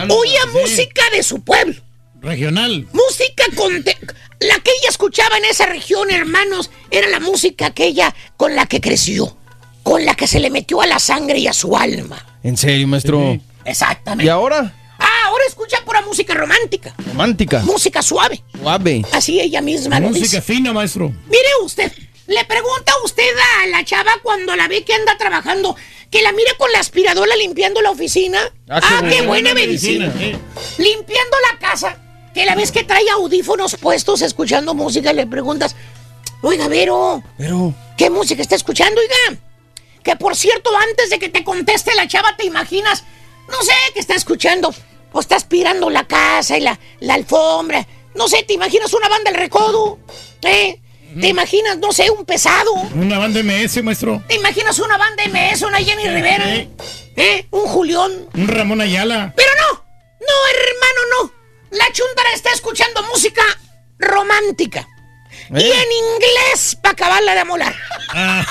oía 0.09 0.47
música 0.55 1.03
de 1.13 1.23
su 1.23 1.43
pueblo, 1.45 1.83
Regional. 2.23 2.89
música 2.95 3.45
con... 3.55 3.85
te- 3.85 3.99
La 4.41 4.55
que 4.61 4.71
ella 4.81 4.89
escuchaba 4.89 5.37
en 5.37 5.45
esa 5.45 5.67
región, 5.67 6.11
hermanos, 6.11 6.71
era 6.91 7.09
la 7.09 7.21
música 7.21 7.67
aquella 7.67 8.15
con 8.39 8.57
la 8.57 8.65
que 8.65 8.81
creció, 8.81 9.37
con 9.83 10.07
la 10.07 10.15
que 10.15 10.27
se 10.27 10.41
le 10.41 10.49
metió 10.49 10.81
a 10.81 10.87
la 10.87 10.99
sangre 10.99 11.41
y 11.41 11.47
a 11.47 11.53
su 11.53 11.77
alma. 11.77 12.25
¿En 12.43 12.57
serio, 12.57 12.89
maestro? 12.89 13.39
Exactamente. 13.67 14.25
¿Y 14.25 14.29
ahora? 14.31 14.73
Ah, 14.99 15.27
ahora 15.27 15.45
escucha 15.47 15.79
pura 15.85 16.01
música 16.03 16.35
romántica, 16.35 16.95
Romántica. 17.07 17.61
música 17.61 18.03
suave. 18.03 18.43
Suave. 18.61 19.05
Así 19.13 19.41
ella 19.41 19.61
misma 19.61 20.01
lo 20.01 20.09
Música 20.09 20.25
dice. 20.25 20.43
fina, 20.43 20.73
maestro. 20.73 21.13
Mire 21.29 21.49
usted, 21.63 21.93
le 22.27 22.45
pregunta 22.45 22.93
usted 23.05 23.31
a 23.63 23.67
la 23.69 23.85
chava 23.85 24.13
cuando 24.23 24.57
la 24.57 24.67
ve 24.69 24.85
que 24.85 24.95
anda 24.95 25.17
trabajando, 25.17 25.77
que 26.11 26.23
la 26.23 26.33
mira 26.33 26.51
con 26.59 26.71
la 26.73 26.81
aspiradora 26.81 27.37
limpiando 27.37 27.81
la 27.81 27.91
oficina. 27.91 28.41
Ah, 28.69 28.81
Ah, 28.83 29.01
qué 29.03 29.17
qué, 29.19 29.23
buena 29.23 29.55
medicina. 29.55 30.07
medicina, 30.09 30.39
Limpiando 30.79 31.37
la 31.53 31.59
casa, 31.59 31.99
que 32.35 32.45
la 32.45 32.55
ves 32.57 32.73
que 32.73 32.83
trae 32.85 33.09
audífonos 33.11 33.77
puestos 33.77 34.23
escuchando 34.23 34.75
música 34.75 35.13
le 35.13 35.27
preguntas, 35.27 35.77
oiga, 36.43 36.67
Vero, 36.69 37.23
Pero. 37.37 37.73
¿qué 37.97 38.11
música 38.11 38.43
está 38.43 38.57
escuchando, 38.57 39.01
oiga? 39.01 39.41
Que 40.03 40.17
por 40.17 40.35
cierto, 40.37 40.71
antes 40.77 41.11
de 41.11 41.19
que 41.19 41.29
te 41.29 41.45
conteste 41.45 41.95
la 41.95 42.09
chava, 42.09 42.37
te 42.37 42.47
imaginas, 42.47 43.05
no 43.49 43.63
sé, 43.63 43.73
que 43.95 44.01
está 44.01 44.15
escuchando, 44.15 44.75
o 45.13 45.21
está 45.21 45.37
aspirando 45.37 45.91
la 45.91 46.07
casa 46.07 46.57
y 46.57 46.61
la, 46.61 46.79
la 47.01 47.15
alfombra. 47.15 47.87
No 48.15 48.29
sé, 48.29 48.43
te 48.43 48.55
imaginas 48.55 48.93
una 48.93 49.09
banda 49.09 49.31
del 49.31 49.41
recodo, 49.41 49.99
¿eh? 50.43 50.81
Te 51.21 51.29
imaginas, 51.29 51.79
no 51.79 51.91
sé, 51.91 52.11
un 52.11 52.27
pesado. 52.27 52.71
Una 52.95 53.19
banda 53.19 53.43
MS, 53.43 53.83
maestro. 53.83 54.23
Te 54.29 54.35
imaginas 54.35 54.79
una 54.79 54.99
banda 54.99 55.23
MS, 55.27 55.63
una 55.63 55.79
Jenny 55.79 56.07
Rivera, 56.07 56.55
Eh. 56.55 56.69
¿eh? 57.17 57.47
Un 57.51 57.67
Julián. 57.67 58.29
Un 58.35 58.47
Ramón 58.49 58.81
Ayala. 58.83 59.33
Pero 59.35 59.49
no, 59.55 59.73
no, 60.21 60.35
hermano, 60.53 61.01
no. 61.23 61.33
La 61.79 61.91
chuntara 61.93 62.29
está 62.35 62.53
escuchando 62.53 63.03
música 63.05 63.43
romántica. 63.99 64.87
Y 65.51 65.63
Eh. 65.63 65.73
en 65.73 65.93
inglés 66.15 66.77
para 66.83 66.93
acabarla 66.93 67.33
de 67.35 67.41
amolar. 67.41 67.75
Ah. 68.11 68.45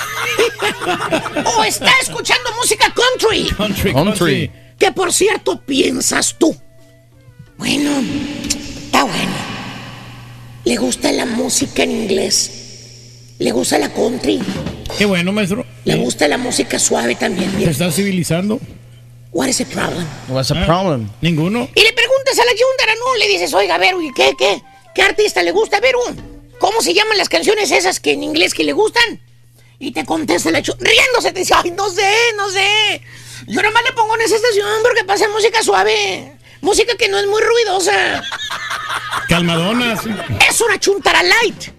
o 1.56 1.64
está 1.64 1.92
escuchando 2.02 2.50
música 2.56 2.92
country. 2.92 3.48
Country, 3.56 3.92
Country. 3.92 4.50
Que 4.78 4.92
por 4.92 5.12
cierto 5.12 5.60
piensas 5.64 6.36
tú. 6.38 6.56
Bueno, 7.56 7.90
está 8.84 9.04
bueno. 9.04 9.32
Le 10.64 10.76
gusta 10.76 11.10
la 11.12 11.26
música 11.26 11.82
en 11.82 11.90
inglés. 11.90 13.34
Le 13.38 13.50
gusta 13.52 13.78
la 13.78 13.92
country. 13.92 14.40
Qué 14.96 15.04
bueno, 15.04 15.32
maestro. 15.32 15.64
Le 15.84 15.96
gusta 15.96 16.28
la 16.28 16.38
música 16.38 16.78
suave 16.78 17.14
también. 17.14 17.50
¿Te 17.52 17.70
estás 17.70 17.94
civilizando? 17.94 18.60
What 19.32 19.48
is 19.48 19.58
the 19.58 19.66
problem? 19.66 20.06
What's 20.28 20.48
the 20.48 20.58
Ah. 20.58 20.66
problem? 20.66 21.08
Ninguno. 21.20 21.68
Y 21.74 21.80
le 21.82 21.92
preguntas 21.92 22.38
a 22.38 22.44
la 22.44 22.50
Yundara, 22.52 22.94
¿no? 22.98 23.16
Le 23.16 23.28
dices, 23.28 23.52
oiga, 23.54 23.74
a 23.76 23.78
ver, 23.78 23.94
uy, 23.94 24.10
¿qué, 24.14 24.32
qué? 24.38 24.60
¿Qué 24.94 25.02
artista 25.02 25.42
le 25.42 25.52
gusta? 25.52 25.76
A 25.76 25.80
ver, 25.80 25.94
un, 25.96 26.50
¿cómo 26.58 26.80
se 26.82 26.94
llaman 26.94 27.18
las 27.18 27.28
canciones 27.28 27.70
esas 27.70 28.00
que 28.00 28.12
en 28.12 28.22
inglés 28.22 28.54
que 28.54 28.64
le 28.64 28.72
gustan? 28.72 29.20
Y 29.78 29.92
te 29.92 30.04
contesta 30.04 30.50
la 30.50 30.60
Yundara, 30.60 30.90
riéndose, 30.90 31.32
te 31.32 31.40
dice, 31.40 31.54
ay, 31.56 31.70
no 31.72 31.88
sé, 31.90 32.10
no 32.36 32.48
sé. 32.50 33.00
Yo 33.46 33.62
nomás 33.62 33.82
le 33.84 33.92
pongo 33.92 34.14
en 34.16 34.22
esa 34.22 34.36
estación 34.36 34.68
porque 34.82 35.04
pasa 35.04 35.28
música 35.28 35.62
suave. 35.62 36.36
Música 36.60 36.96
que 36.96 37.08
no 37.08 37.18
es 37.18 37.26
muy 37.26 37.40
ruidosa. 37.40 38.22
Calmadona, 39.28 39.96
sí. 40.02 40.10
Es 40.48 40.60
una 40.60 40.78
chuntara 40.78 41.22
light. 41.22 41.72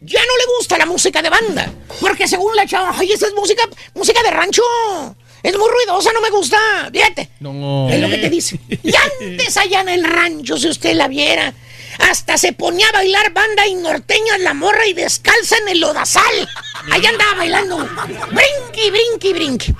Ya 0.00 0.20
no 0.20 0.36
le 0.36 0.56
gusta 0.58 0.76
la 0.76 0.86
música 0.86 1.22
de 1.22 1.30
banda. 1.30 1.72
Porque 2.00 2.28
según 2.28 2.54
la 2.56 2.66
chava, 2.66 2.94
ay, 2.98 3.12
esa 3.12 3.26
es 3.26 3.34
música, 3.34 3.62
música 3.94 4.22
de 4.22 4.30
rancho. 4.30 4.62
Es 5.42 5.56
muy 5.56 5.68
ruidosa, 5.70 6.10
no 6.12 6.20
me 6.20 6.30
gusta. 6.30 6.58
Fíjate. 6.92 7.30
No. 7.40 7.88
Es 7.90 8.00
lo 8.00 8.08
que 8.08 8.18
te 8.18 8.30
dice. 8.30 8.58
Y 8.68 8.92
antes 9.30 9.56
allá 9.56 9.80
en 9.82 9.88
el 9.90 10.04
rancho, 10.04 10.56
si 10.58 10.68
usted 10.68 10.94
la 10.94 11.08
viera, 11.08 11.54
hasta 11.98 12.36
se 12.36 12.52
ponía 12.52 12.88
a 12.88 12.92
bailar 12.92 13.32
banda 13.32 13.66
y 13.66 13.74
norteña 13.74 14.38
la 14.38 14.54
morra 14.54 14.86
y 14.86 14.94
descalza 14.94 15.56
en 15.58 15.68
el 15.68 15.80
lodazal. 15.80 16.48
Allá 16.90 17.08
andaba 17.08 17.34
bailando. 17.34 17.76
Brinqui, 17.78 18.90
brinqui, 18.90 19.32
brinqui. 19.32 19.74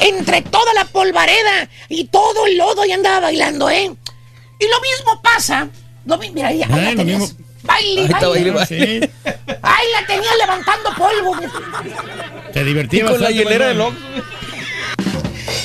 Entre 0.00 0.42
toda 0.42 0.72
la 0.74 0.84
polvareda 0.86 1.68
y 1.88 2.04
todo 2.04 2.46
el 2.46 2.56
lodo, 2.56 2.84
y 2.84 2.92
andaba 2.92 3.20
bailando, 3.20 3.68
¿eh? 3.70 3.84
Y 4.58 4.66
lo 4.68 4.80
mismo 4.80 5.20
pasa. 5.22 5.68
Lo, 6.06 6.16
mi- 6.18 6.30
mira, 6.30 6.52
ya, 6.52 6.66
Ah, 6.70 6.76
ya 6.76 6.90
lo 6.92 6.96
tenías. 6.96 7.20
mismo. 7.20 7.38
baile, 7.62 8.00
Ahí 8.02 8.08
baile. 8.08 8.50
baile, 8.50 8.50
baile. 8.52 9.10
Ay, 9.62 9.86
la 10.00 10.06
tenía 10.06 10.34
levantando 10.38 10.90
polvo. 10.96 11.36
Te 12.52 12.64
divertía 12.64 13.04
Y 13.04 13.06
con 13.06 13.20
la 13.20 13.30
hielera 13.30 13.68
de 13.68 13.74
loco. 13.74 13.96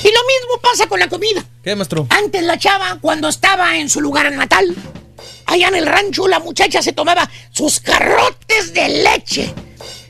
Y 0.04 0.08
lo 0.12 0.20
mismo 0.26 0.60
pasa 0.62 0.86
con 0.86 1.00
la 1.00 1.08
comida. 1.08 1.44
¿Qué, 1.64 1.74
maestro? 1.74 2.06
Antes 2.10 2.42
la 2.42 2.58
chava, 2.58 2.98
cuando 3.00 3.28
estaba 3.28 3.76
en 3.78 3.88
su 3.88 4.00
lugar 4.00 4.30
natal, 4.32 4.74
allá 5.46 5.68
en 5.68 5.74
el 5.76 5.86
rancho, 5.86 6.28
la 6.28 6.38
muchacha 6.38 6.82
se 6.82 6.92
tomaba 6.92 7.28
sus 7.50 7.80
carrotes 7.80 8.72
de 8.74 8.88
leche. 8.88 9.52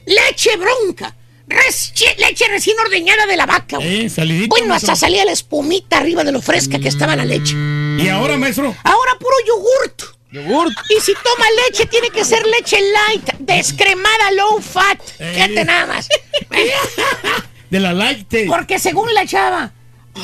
Leche 0.05 0.57
bronca. 0.57 1.15
Leche 1.49 2.49
recién 2.49 2.79
ordeñada 2.79 3.27
de 3.27 3.37
la 3.37 3.47
vaca. 3.47 3.77
güey. 3.77 4.07
Eh, 4.07 4.11
salidito, 4.11 4.49
bueno, 4.49 4.69
maestro. 4.69 4.93
hasta 4.93 5.07
salía 5.07 5.25
la 5.25 5.33
espumita 5.33 5.99
arriba 5.99 6.25
de 6.25 6.33
lo 6.33 6.43
fresca 6.43 6.79
que 6.79 6.89
estaba 6.89 7.15
la 7.17 7.25
leche. 7.25 7.55
¿Y 7.99 8.09
ahora, 8.09 8.37
maestro? 8.37 8.75
Ahora 8.83 9.13
puro 9.19 9.35
yogurt. 9.47 10.03
Yogurt. 10.33 10.73
Y 10.91 11.01
si 11.01 11.13
toma 11.15 11.47
leche, 11.67 11.87
tiene 11.87 12.11
que 12.11 12.25
ser 12.25 12.45
leche 12.47 12.79
light, 12.81 13.31
descremada, 13.39 14.33
low 14.33 14.61
fat. 14.61 15.01
Fíjate 15.19 15.65
nada 15.65 15.87
más. 15.87 16.09
De 17.71 17.81
la 17.81 17.93
light. 17.93 18.27
Porque 18.49 18.79
según 18.79 19.13
la 19.15 19.27
chava, 19.27 19.73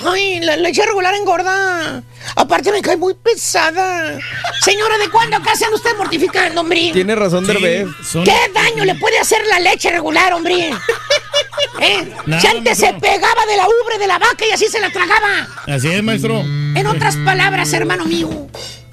ay, 0.06 0.40
la 0.40 0.56
leche 0.56 0.84
regular 0.84 1.14
engorda. 1.14 2.02
Aparte 2.36 2.72
me 2.72 2.80
cae 2.80 2.96
muy 2.96 3.14
pesada. 3.14 4.18
Señora, 4.64 4.98
¿de 4.98 5.08
cuándo 5.10 5.36
acá 5.36 5.54
se 5.56 5.64
anda 5.64 5.76
usted 5.76 5.96
mortificando, 5.96 6.60
hombre? 6.60 6.90
Tiene 6.92 7.14
razón, 7.14 7.46
Derbez. 7.46 7.88
¿Qué 8.24 8.36
daño 8.54 8.84
le 8.84 8.94
puede 8.96 9.18
hacer 9.18 9.40
la 9.46 9.60
leche 9.60 9.90
regular, 9.90 10.32
hombre? 10.32 10.70
¿Eh? 11.80 12.12
Nada, 12.26 12.40
Si 12.40 12.46
antes 12.46 12.78
se 12.78 12.92
pegaba 12.94 13.46
de 13.46 13.56
la 13.56 13.66
ubre 13.66 13.98
de 13.98 14.06
la 14.06 14.18
vaca 14.18 14.44
y 14.48 14.52
así 14.52 14.66
se 14.68 14.80
la 14.80 14.90
tragaba. 14.90 15.48
Así 15.66 15.90
es, 15.90 16.02
maestro. 16.02 16.40
En 16.40 16.86
otras 16.86 17.16
palabras, 17.16 17.72
hermano 17.72 18.04
mío, 18.04 18.28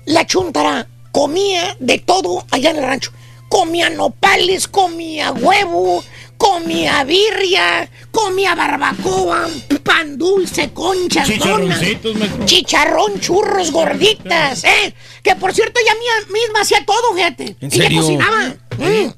la 0.06 0.26
chuntara 0.26 0.88
comía 1.12 1.76
de 1.80 2.00
todo 2.00 2.46
allá 2.52 2.72
en 2.72 2.78
el 2.78 2.84
rancho. 2.84 3.12
Comía 3.50 3.90
nopales, 3.90 4.68
comía 4.68 5.32
huevo, 5.32 6.04
comía 6.40 7.04
birria, 7.04 7.90
comía 8.12 8.56
barbacoa, 8.56 9.48
pan 9.84 10.18
dulce, 10.18 10.72
conchas, 10.74 11.28
donas, 11.28 11.80
Chicharroncitos, 11.82 12.16
maestro. 12.16 12.46
chicharrón, 12.46 13.20
churros, 13.20 13.72
gorditas, 13.72 14.64
¿eh? 14.64 14.94
Que 15.22 15.36
por 15.36 15.54
cierto, 15.54 15.80
ella 15.82 15.94
mía- 15.96 16.34
misma 16.34 16.62
hacía 16.62 16.84
todo, 16.86 17.14
fíjate. 17.14 17.58
¿En 17.60 17.68
Ella 17.74 17.84
serio? 17.84 18.02
cocinaba. 18.02 18.56
Mm. 18.78 19.12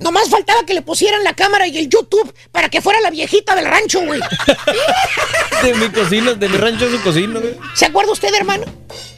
Nomás 0.00 0.28
faltaba 0.28 0.64
que 0.66 0.74
le 0.74 0.82
pusieran 0.82 1.22
la 1.22 1.34
cámara 1.34 1.66
y 1.68 1.78
el 1.78 1.88
YouTube 1.88 2.34
para 2.50 2.68
que 2.68 2.82
fuera 2.82 3.00
la 3.00 3.10
viejita 3.10 3.54
del 3.54 3.64
rancho, 3.66 4.00
güey. 4.04 4.20
De 5.62 5.74
mi 5.74 5.88
cocina, 5.90 6.34
de 6.34 6.48
mi 6.48 6.56
rancho 6.56 6.86
a 6.86 6.90
su 6.90 7.00
cocina, 7.00 7.38
güey. 7.38 7.54
¿Se 7.74 7.86
acuerda 7.86 8.10
usted, 8.12 8.34
hermano? 8.34 8.64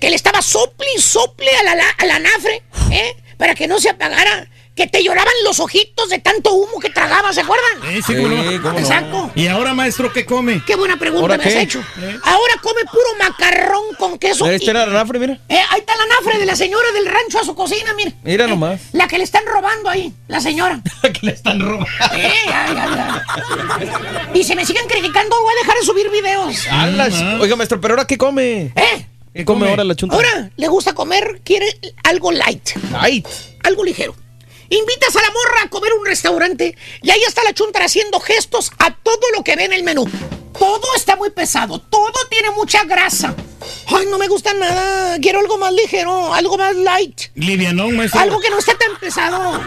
Que 0.00 0.10
le 0.10 0.16
estaba 0.16 0.42
sople 0.42 0.86
y 0.96 1.00
sople 1.00 1.50
a 1.56 1.62
la, 1.62 1.74
la- 1.76 1.94
a 1.98 2.06
la 2.06 2.18
nafre, 2.18 2.62
¿eh? 2.92 3.16
Para 3.38 3.54
que 3.54 3.66
no 3.66 3.80
se 3.80 3.88
apagara. 3.88 4.48
Que 4.80 4.86
te 4.86 5.04
lloraban 5.04 5.34
los 5.44 5.60
ojitos 5.60 6.08
de 6.08 6.20
tanto 6.20 6.54
humo 6.54 6.80
que 6.80 6.88
tragaba, 6.88 7.34
¿se 7.34 7.42
acuerdan? 7.42 7.90
Eh, 7.90 8.00
sí, 8.06 8.14
no. 8.14 8.50
Sí, 8.50 8.58
cómo 8.60 8.72
no. 8.72 8.78
Exacto. 8.78 9.30
¿Y 9.34 9.46
ahora, 9.46 9.74
maestro, 9.74 10.10
qué 10.10 10.24
come? 10.24 10.62
Qué 10.66 10.74
buena 10.74 10.96
pregunta 10.96 11.20
¿Ahora 11.20 11.36
me 11.36 11.44
has 11.44 11.54
hecho. 11.54 11.84
Ahora 12.22 12.54
come 12.62 12.80
puro 12.90 13.04
macarrón 13.18 13.94
con 13.98 14.18
queso. 14.18 14.46
Ahí 14.46 14.52
y- 14.52 14.54
está 14.54 14.72
la 14.72 14.86
nafre, 14.86 15.18
mira. 15.18 15.34
Eh, 15.50 15.60
ahí 15.68 15.80
está 15.80 15.94
la 15.98 16.06
nafre 16.06 16.38
de 16.38 16.46
la 16.46 16.56
señora 16.56 16.90
del 16.92 17.04
rancho 17.04 17.40
a 17.40 17.44
su 17.44 17.54
cocina, 17.54 17.92
mire. 17.92 18.14
Mira 18.22 18.46
nomás. 18.46 18.80
La 18.92 19.06
que 19.06 19.18
le 19.18 19.24
están 19.24 19.44
robando 19.44 19.90
ahí, 19.90 20.14
la 20.28 20.40
señora. 20.40 20.80
que 21.02 21.26
le 21.26 21.32
están 21.32 21.60
robando. 21.60 21.86
Eh, 22.14 22.32
ay, 22.46 22.76
ay, 22.78 23.20
ay. 23.76 23.90
Y 24.32 24.44
si 24.44 24.56
me 24.56 24.64
siguen 24.64 24.88
criticando, 24.88 25.38
voy 25.42 25.52
a 25.56 25.58
dejar 25.58 25.76
de 25.78 25.84
subir 25.84 26.08
videos. 26.10 26.66
Alas. 26.70 27.22
Oiga, 27.38 27.54
maestro, 27.54 27.82
pero 27.82 27.92
ahora 27.92 28.06
qué 28.06 28.16
come? 28.16 28.72
¿Eh? 28.74 29.06
¿Qué 29.34 29.44
come 29.44 29.68
ahora 29.68 29.84
la 29.84 29.94
chunta? 29.94 30.16
Ahora 30.16 30.50
le 30.56 30.68
gusta 30.68 30.94
comer, 30.94 31.42
quiere 31.44 31.66
algo 32.04 32.32
light. 32.32 32.70
Light. 32.90 33.26
Algo 33.62 33.84
ligero. 33.84 34.14
Invitas 34.70 35.16
a 35.16 35.20
la 35.22 35.30
morra 35.30 35.62
a 35.64 35.68
comer 35.68 35.90
a 35.90 35.96
un 35.96 36.06
restaurante 36.06 36.76
y 37.02 37.10
ahí 37.10 37.20
está 37.26 37.42
la 37.42 37.52
chuntara 37.52 37.86
haciendo 37.86 38.20
gestos 38.20 38.70
a 38.78 38.94
todo 38.94 39.30
lo 39.36 39.42
que 39.42 39.56
ve 39.56 39.64
en 39.64 39.72
el 39.72 39.82
menú. 39.82 40.08
Todo 40.56 40.94
está 40.96 41.16
muy 41.16 41.30
pesado, 41.30 41.80
todo 41.80 42.12
tiene 42.30 42.50
mucha 42.50 42.84
grasa. 42.84 43.34
Ay, 43.88 44.06
no 44.10 44.18
me 44.18 44.28
gusta 44.28 44.54
nada. 44.54 45.18
Quiero 45.20 45.40
algo 45.40 45.58
más 45.58 45.72
ligero, 45.72 46.32
algo 46.32 46.56
más 46.56 46.76
light. 46.76 47.20
Livianón, 47.34 47.96
maestro. 47.96 48.20
Algo 48.20 48.40
que 48.40 48.50
no 48.50 48.58
esté 48.58 48.74
tan 48.76 48.96
pesado. 49.00 49.60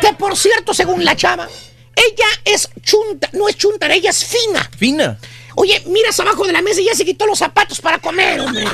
Que 0.00 0.14
por 0.14 0.36
cierto, 0.36 0.72
según 0.72 1.04
la 1.04 1.14
chava, 1.14 1.46
ella 1.94 2.26
es 2.44 2.70
chunta, 2.82 3.28
no 3.34 3.48
es 3.48 3.56
chuntara, 3.56 3.94
ella 3.94 4.10
es 4.10 4.24
fina. 4.24 4.70
Fina. 4.78 5.18
Oye, 5.60 5.82
miras 5.86 6.20
abajo 6.20 6.46
de 6.46 6.52
la 6.52 6.62
mesa 6.62 6.80
y 6.80 6.84
ya 6.84 6.94
se 6.94 7.04
quitó 7.04 7.26
los 7.26 7.40
zapatos 7.40 7.80
para 7.80 7.98
comer, 7.98 8.38
hombre. 8.38 8.64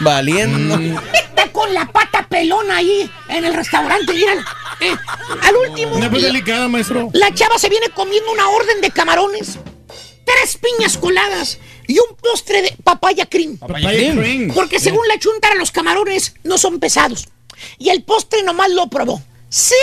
Valiendo. 0.00 0.76
Está 1.14 1.52
con 1.52 1.72
la 1.72 1.86
pata 1.92 2.26
pelona 2.28 2.78
ahí 2.78 3.08
en 3.28 3.44
el 3.44 3.54
restaurante, 3.54 4.12
mírala. 4.12 4.44
Eh, 4.80 4.92
al 5.40 5.54
último, 5.54 5.94
Una 5.94 6.10
pues 6.10 6.20
la, 6.22 6.26
delicada, 6.28 6.66
maestro. 6.66 7.10
la 7.12 7.32
chava 7.32 7.60
se 7.60 7.68
viene 7.68 7.90
comiendo 7.90 8.32
una 8.32 8.48
orden 8.48 8.80
de 8.80 8.90
camarones, 8.90 9.56
tres 10.26 10.58
piñas 10.60 10.98
coladas 10.98 11.58
y 11.86 12.00
un 12.00 12.16
postre 12.16 12.62
de 12.62 12.76
papaya 12.82 13.26
cream. 13.26 13.56
Papaya 13.58 14.12
cream. 14.12 14.50
Porque 14.52 14.80
según 14.80 15.06
la 15.06 15.20
chuntara, 15.20 15.54
los 15.54 15.70
camarones 15.70 16.34
no 16.42 16.58
son 16.58 16.80
pesados. 16.80 17.28
Y 17.78 17.90
el 17.90 18.02
postre 18.02 18.42
nomás 18.42 18.72
lo 18.72 18.88
probó. 18.88 19.22
¡Sí! 19.54 19.74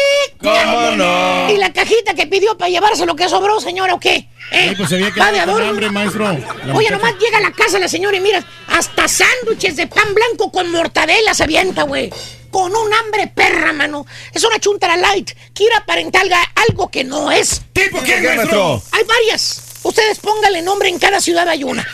¿Cómo 0.42 0.92
no? 0.96 1.52
¿Y 1.52 1.58
la 1.58 1.72
cajita 1.72 2.16
que 2.16 2.26
pidió 2.26 2.58
para 2.58 2.70
llevarse 2.72 3.06
lo 3.06 3.16
que 3.16 3.30
sobró, 3.30 3.60
señora, 3.62 3.94
o 3.94 4.00
qué? 4.00 4.28
¿Eh? 4.52 4.70
Sí, 4.70 4.76
pues 4.76 4.90
se 4.90 4.96
había 4.96 5.12
¿Va 5.16 5.32
de 5.32 5.42
adorno? 5.42 5.70
hambre, 5.70 5.92
maestro. 5.92 6.24
La 6.24 6.32
Oye, 6.32 6.74
muchacha. 6.74 6.92
nomás 6.98 7.14
llega 7.20 7.38
a 7.38 7.42
la 7.42 7.52
casa 7.52 7.78
la 7.78 7.88
señora 7.88 8.18
y 8.18 8.20
mira, 8.20 8.44
hasta 8.68 9.08
sándwiches 9.08 9.76
de 9.76 9.86
pan 9.86 10.12
blanco 10.16 10.52
con 10.52 10.72
mortadela 10.72 11.36
se 11.36 11.44
avienta, 11.44 11.84
güey. 11.84 12.10
Con 12.50 12.76
un 12.76 12.92
hambre 12.96 13.28
perra, 13.28 13.72
mano. 13.74 14.08
Es 14.34 14.44
una 14.44 14.58
chuntara 14.58 14.98
light. 14.98 15.30
Quiere 15.54 15.76
aparentar 15.76 16.24
algo 16.68 16.90
que 16.90 17.04
no 17.04 17.32
es. 17.32 17.62
¿Tipo 17.72 18.00
qué, 18.00 18.16
¿Qué, 18.20 18.36
maestro? 18.36 18.70
maestro? 18.70 18.98
Hay 18.98 19.04
varias. 19.04 19.66
Ustedes 19.84 20.18
pónganle 20.18 20.64
nombre 20.64 20.90
en 20.90 20.98
cada 20.98 21.22
ciudad 21.22 21.48
hay 21.48 21.64
una. 21.64 21.88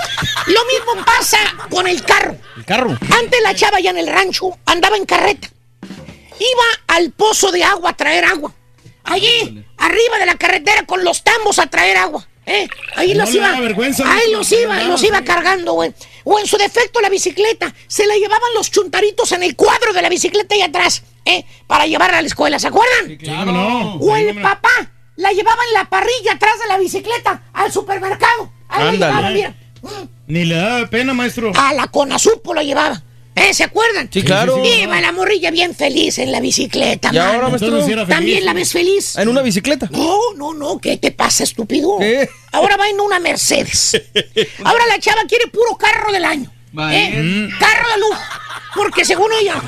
Lo 0.48 0.62
mismo 0.66 1.06
pasa 1.06 1.40
con 1.70 1.88
el 1.88 2.02
carro. 2.06 2.38
El 2.56 2.64
carro. 2.64 2.92
Antes 2.92 3.42
la 3.44 3.54
chava 3.54 3.82
ya 3.82 3.90
en 3.90 3.98
el 3.98 4.08
rancho 4.08 4.58
andaba 4.66 4.96
en 4.96 5.06
carreta. 5.06 5.50
Iba 6.40 6.96
al 6.96 7.12
pozo 7.12 7.52
de 7.52 7.64
agua 7.64 7.92
a 7.92 7.98
traer 7.98 8.26
agua. 8.26 8.54
Allí, 9.04 9.64
arriba 9.78 10.18
de 10.20 10.26
la 10.26 10.36
carretera 10.36 10.86
con 10.86 11.04
los 11.04 11.24
tambos 11.24 11.60
a 11.60 11.68
traer 11.68 11.98
agua. 11.98 12.28
¿eh? 12.46 12.68
Ahí 12.96 13.14
No 13.14 13.24
los 13.26 13.34
iba. 13.36 13.52
ahí 13.54 14.32
los 14.32 14.52
iba, 14.52 14.84
los 14.84 15.04
iba 15.04 15.22
cargando, 15.24 15.74
güey. 15.74 15.94
O 16.24 16.40
en 16.40 16.48
su 16.48 16.58
defecto 16.58 17.02
la 17.02 17.10
bicicleta. 17.10 17.74
Se 17.88 18.06
la 18.08 18.16
llevaban 18.16 18.54
los 18.56 18.72
chuntaritos 18.72 19.32
en 19.32 19.44
el 19.44 19.56
cuadro 19.56 19.94
de 19.94 20.02
la 20.02 20.10
bicicleta 20.10 20.56
ahí 20.56 20.62
atrás, 20.62 21.04
¿eh? 21.24 21.46
Para 21.68 21.86
llevarla 21.86 22.18
a 22.18 22.22
la 22.22 22.28
escuela, 22.28 22.58
¿se 22.60 22.68
acuerdan? 22.68 23.08
Sí, 23.08 23.18
cómo 23.26 23.46
no. 23.52 23.96
O 23.98 24.16
el 24.16 24.42
papá 24.42 24.70
la 25.18 25.32
llevaba 25.32 25.62
en 25.68 25.74
la 25.74 25.86
parrilla 25.90 26.34
atrás 26.34 26.54
de 26.60 26.68
la 26.68 26.78
bicicleta 26.78 27.44
al 27.54 27.72
supermercado. 27.72 28.52
Ahí 28.68 28.98
la 28.98 29.08
llevaba, 29.10 29.30
mira. 29.30 29.56
Ni 30.28 30.46
le 30.46 30.56
daba 30.56 30.88
pena, 30.90 31.14
maestro. 31.14 31.52
A 31.56 31.74
la 31.74 31.88
Conasupo 31.88 32.54
lo 32.56 32.62
llevaba. 32.64 33.04
¿Eh? 33.36 33.54
¿Se 33.54 33.64
acuerdan? 33.64 34.10
Sí, 34.12 34.24
claro. 34.24 34.64
Iba 34.64 35.02
la 35.02 35.12
morrilla 35.12 35.52
bien 35.52 35.76
feliz 35.76 36.18
en 36.20 36.32
la 36.32 36.40
bicicleta, 36.40 37.10
¿Y 37.12 37.18
ahora, 37.18 37.50
maestro? 37.50 37.68
Entonces. 37.68 38.08
¿También 38.08 38.46
la 38.46 38.54
ves 38.54 38.72
feliz? 38.72 39.18
En 39.18 39.28
una 39.28 39.42
bicicleta. 39.42 39.90
No, 39.92 40.18
no, 40.38 40.54
no, 40.54 40.80
¿qué 40.80 40.98
te 40.98 41.12
pasa, 41.12 41.44
estúpido? 41.44 41.98
¿Qué? 42.00 42.30
Ahora 42.54 42.78
va 42.78 42.88
en 42.90 43.00
una 43.02 43.20
Mercedes. 43.20 44.02
Ahora 44.64 44.86
la 44.88 45.00
chava 45.00 45.24
quiere 45.28 45.48
puro 45.48 45.76
carro 45.78 46.14
del 46.14 46.24
año. 46.24 46.55
¿Eh? 46.92 47.50
Carro 47.60 47.90
de 47.94 48.00
lujo. 48.00 48.22
Porque 48.76 49.06
según 49.06 49.32
ella, 49.40 49.62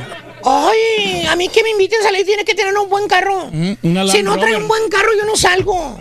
ay, 0.44 1.26
a 1.28 1.36
mí 1.38 1.48
que 1.50 1.64
me 1.64 1.70
inviten 1.70 2.02
a 2.02 2.04
salir 2.04 2.26
tiene 2.26 2.44
que 2.44 2.54
tener 2.54 2.76
un 2.78 2.90
buen 2.90 3.08
carro. 3.08 3.50
Mm, 3.52 3.74
si 4.12 4.22
no 4.22 4.38
trae 4.38 4.58
un 4.58 4.68
buen 4.68 4.90
carro, 4.90 5.10
yo 5.18 5.26
no 5.26 5.36
salgo. 5.38 5.98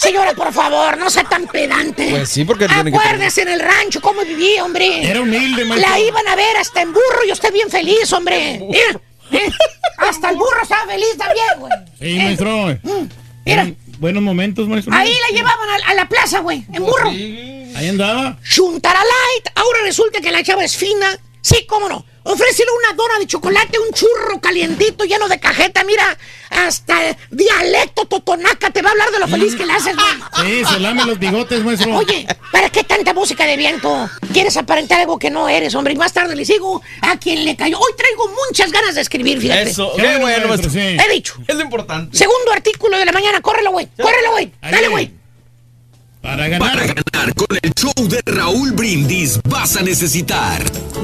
Señora, 0.00 0.32
por 0.34 0.52
favor, 0.52 0.96
no 0.96 1.10
sea 1.10 1.24
tan 1.24 1.46
pedante. 1.48 2.08
Pues 2.10 2.28
sí, 2.28 2.44
porque 2.44 2.68
tiene 2.68 2.92
que 2.92 2.96
Acuérdese 2.96 3.42
en 3.42 3.48
el 3.48 3.60
rancho 3.60 4.00
cómo 4.00 4.22
vivía, 4.22 4.64
hombre. 4.64 5.08
Era 5.10 5.20
humilde, 5.22 5.64
maestro. 5.64 5.90
La 5.90 5.98
iban 5.98 6.28
a 6.28 6.36
ver 6.36 6.56
hasta 6.58 6.82
en 6.82 6.92
burro 6.92 7.24
y 7.26 7.32
usted 7.32 7.52
bien 7.52 7.68
feliz, 7.68 8.12
hombre. 8.12 8.60
Mira, 8.70 9.00
eh, 9.32 9.50
hasta 9.98 10.30
el 10.30 10.36
burro 10.36 10.62
estaba 10.62 10.86
feliz 10.86 11.16
también, 11.18 11.46
güey. 11.58 11.72
Sí, 11.98 12.18
maestro. 12.22 12.66
Mira, 12.84 13.06
Eran 13.44 13.76
buenos 13.98 14.22
momentos, 14.22 14.68
maestro. 14.68 14.94
ahí 14.94 15.12
la 15.30 15.36
llevaban 15.36 15.68
a, 15.68 15.90
a 15.90 15.94
la 15.94 16.08
plaza, 16.08 16.38
güey, 16.40 16.64
en 16.72 16.84
burro. 16.84 17.10
Ahí 17.76 17.88
andaba. 17.88 18.38
Chuntara 18.42 19.00
Light. 19.00 19.48
Ahora 19.54 19.80
resulta 19.82 20.20
que 20.22 20.30
la 20.30 20.42
chava 20.42 20.64
es 20.64 20.74
fina. 20.76 21.18
Sí, 21.42 21.66
cómo 21.68 21.88
no. 21.88 22.04
Ofrécele 22.24 22.68
una 22.76 22.96
dona 22.96 23.18
de 23.20 23.26
chocolate, 23.26 23.78
un 23.78 23.92
churro 23.92 24.40
calientito 24.40 25.04
lleno 25.04 25.28
de 25.28 25.38
cajeta. 25.38 25.84
Mira, 25.84 26.16
hasta 26.50 27.10
el 27.10 27.16
dialecto 27.30 28.06
totonaca 28.06 28.70
te 28.70 28.82
va 28.82 28.88
a 28.88 28.92
hablar 28.92 29.10
de 29.12 29.18
lo 29.20 29.28
feliz 29.28 29.54
que 29.54 29.64
le 29.64 29.74
haces, 29.74 29.94
güey. 29.94 30.08
Sí, 30.44 30.64
se 30.64 30.80
lame 30.80 31.04
los 31.04 31.18
bigotes, 31.20 31.62
maestro. 31.62 31.94
Oye, 31.98 32.26
¿para 32.50 32.70
qué 32.70 32.82
tanta 32.82 33.12
música 33.12 33.44
de 33.44 33.56
viento? 33.56 34.10
¿Quieres 34.32 34.56
aparentar 34.56 35.02
algo 35.02 35.18
que 35.18 35.30
no 35.30 35.48
eres, 35.48 35.74
hombre? 35.76 35.92
Y 35.92 35.96
más 35.96 36.12
tarde 36.14 36.34
le 36.34 36.44
sigo 36.44 36.82
a 37.02 37.16
quien 37.18 37.44
le 37.44 37.54
cayó. 37.54 37.78
Hoy 37.78 37.92
traigo 37.96 38.28
muchas 38.48 38.72
ganas 38.72 38.96
de 38.96 39.02
escribir, 39.02 39.40
fíjate. 39.40 39.70
Eso. 39.70 39.92
Qué 39.94 40.02
bueno, 40.02 40.20
bueno, 40.20 40.48
maestro, 40.48 40.70
sí. 40.70 40.80
He 40.80 41.12
dicho. 41.12 41.34
Es 41.46 41.54
lo 41.54 41.62
importante. 41.62 42.16
Segundo 42.16 42.50
artículo 42.52 42.98
de 42.98 43.04
la 43.04 43.12
mañana. 43.12 43.40
Córrelo, 43.40 43.70
güey. 43.70 43.86
Córrelo, 44.00 44.32
güey. 44.32 44.50
Dale, 44.62 44.88
güey. 44.88 45.25
Para 46.26 46.48
ganar. 46.48 46.72
Para 46.72 46.86
ganar 46.86 47.34
con 47.36 47.56
el 47.62 47.72
show 47.72 48.08
de 48.08 48.20
Raúl 48.26 48.72
Brindis 48.72 49.38
vas 49.48 49.76
a 49.76 49.82
necesitar 49.82 50.60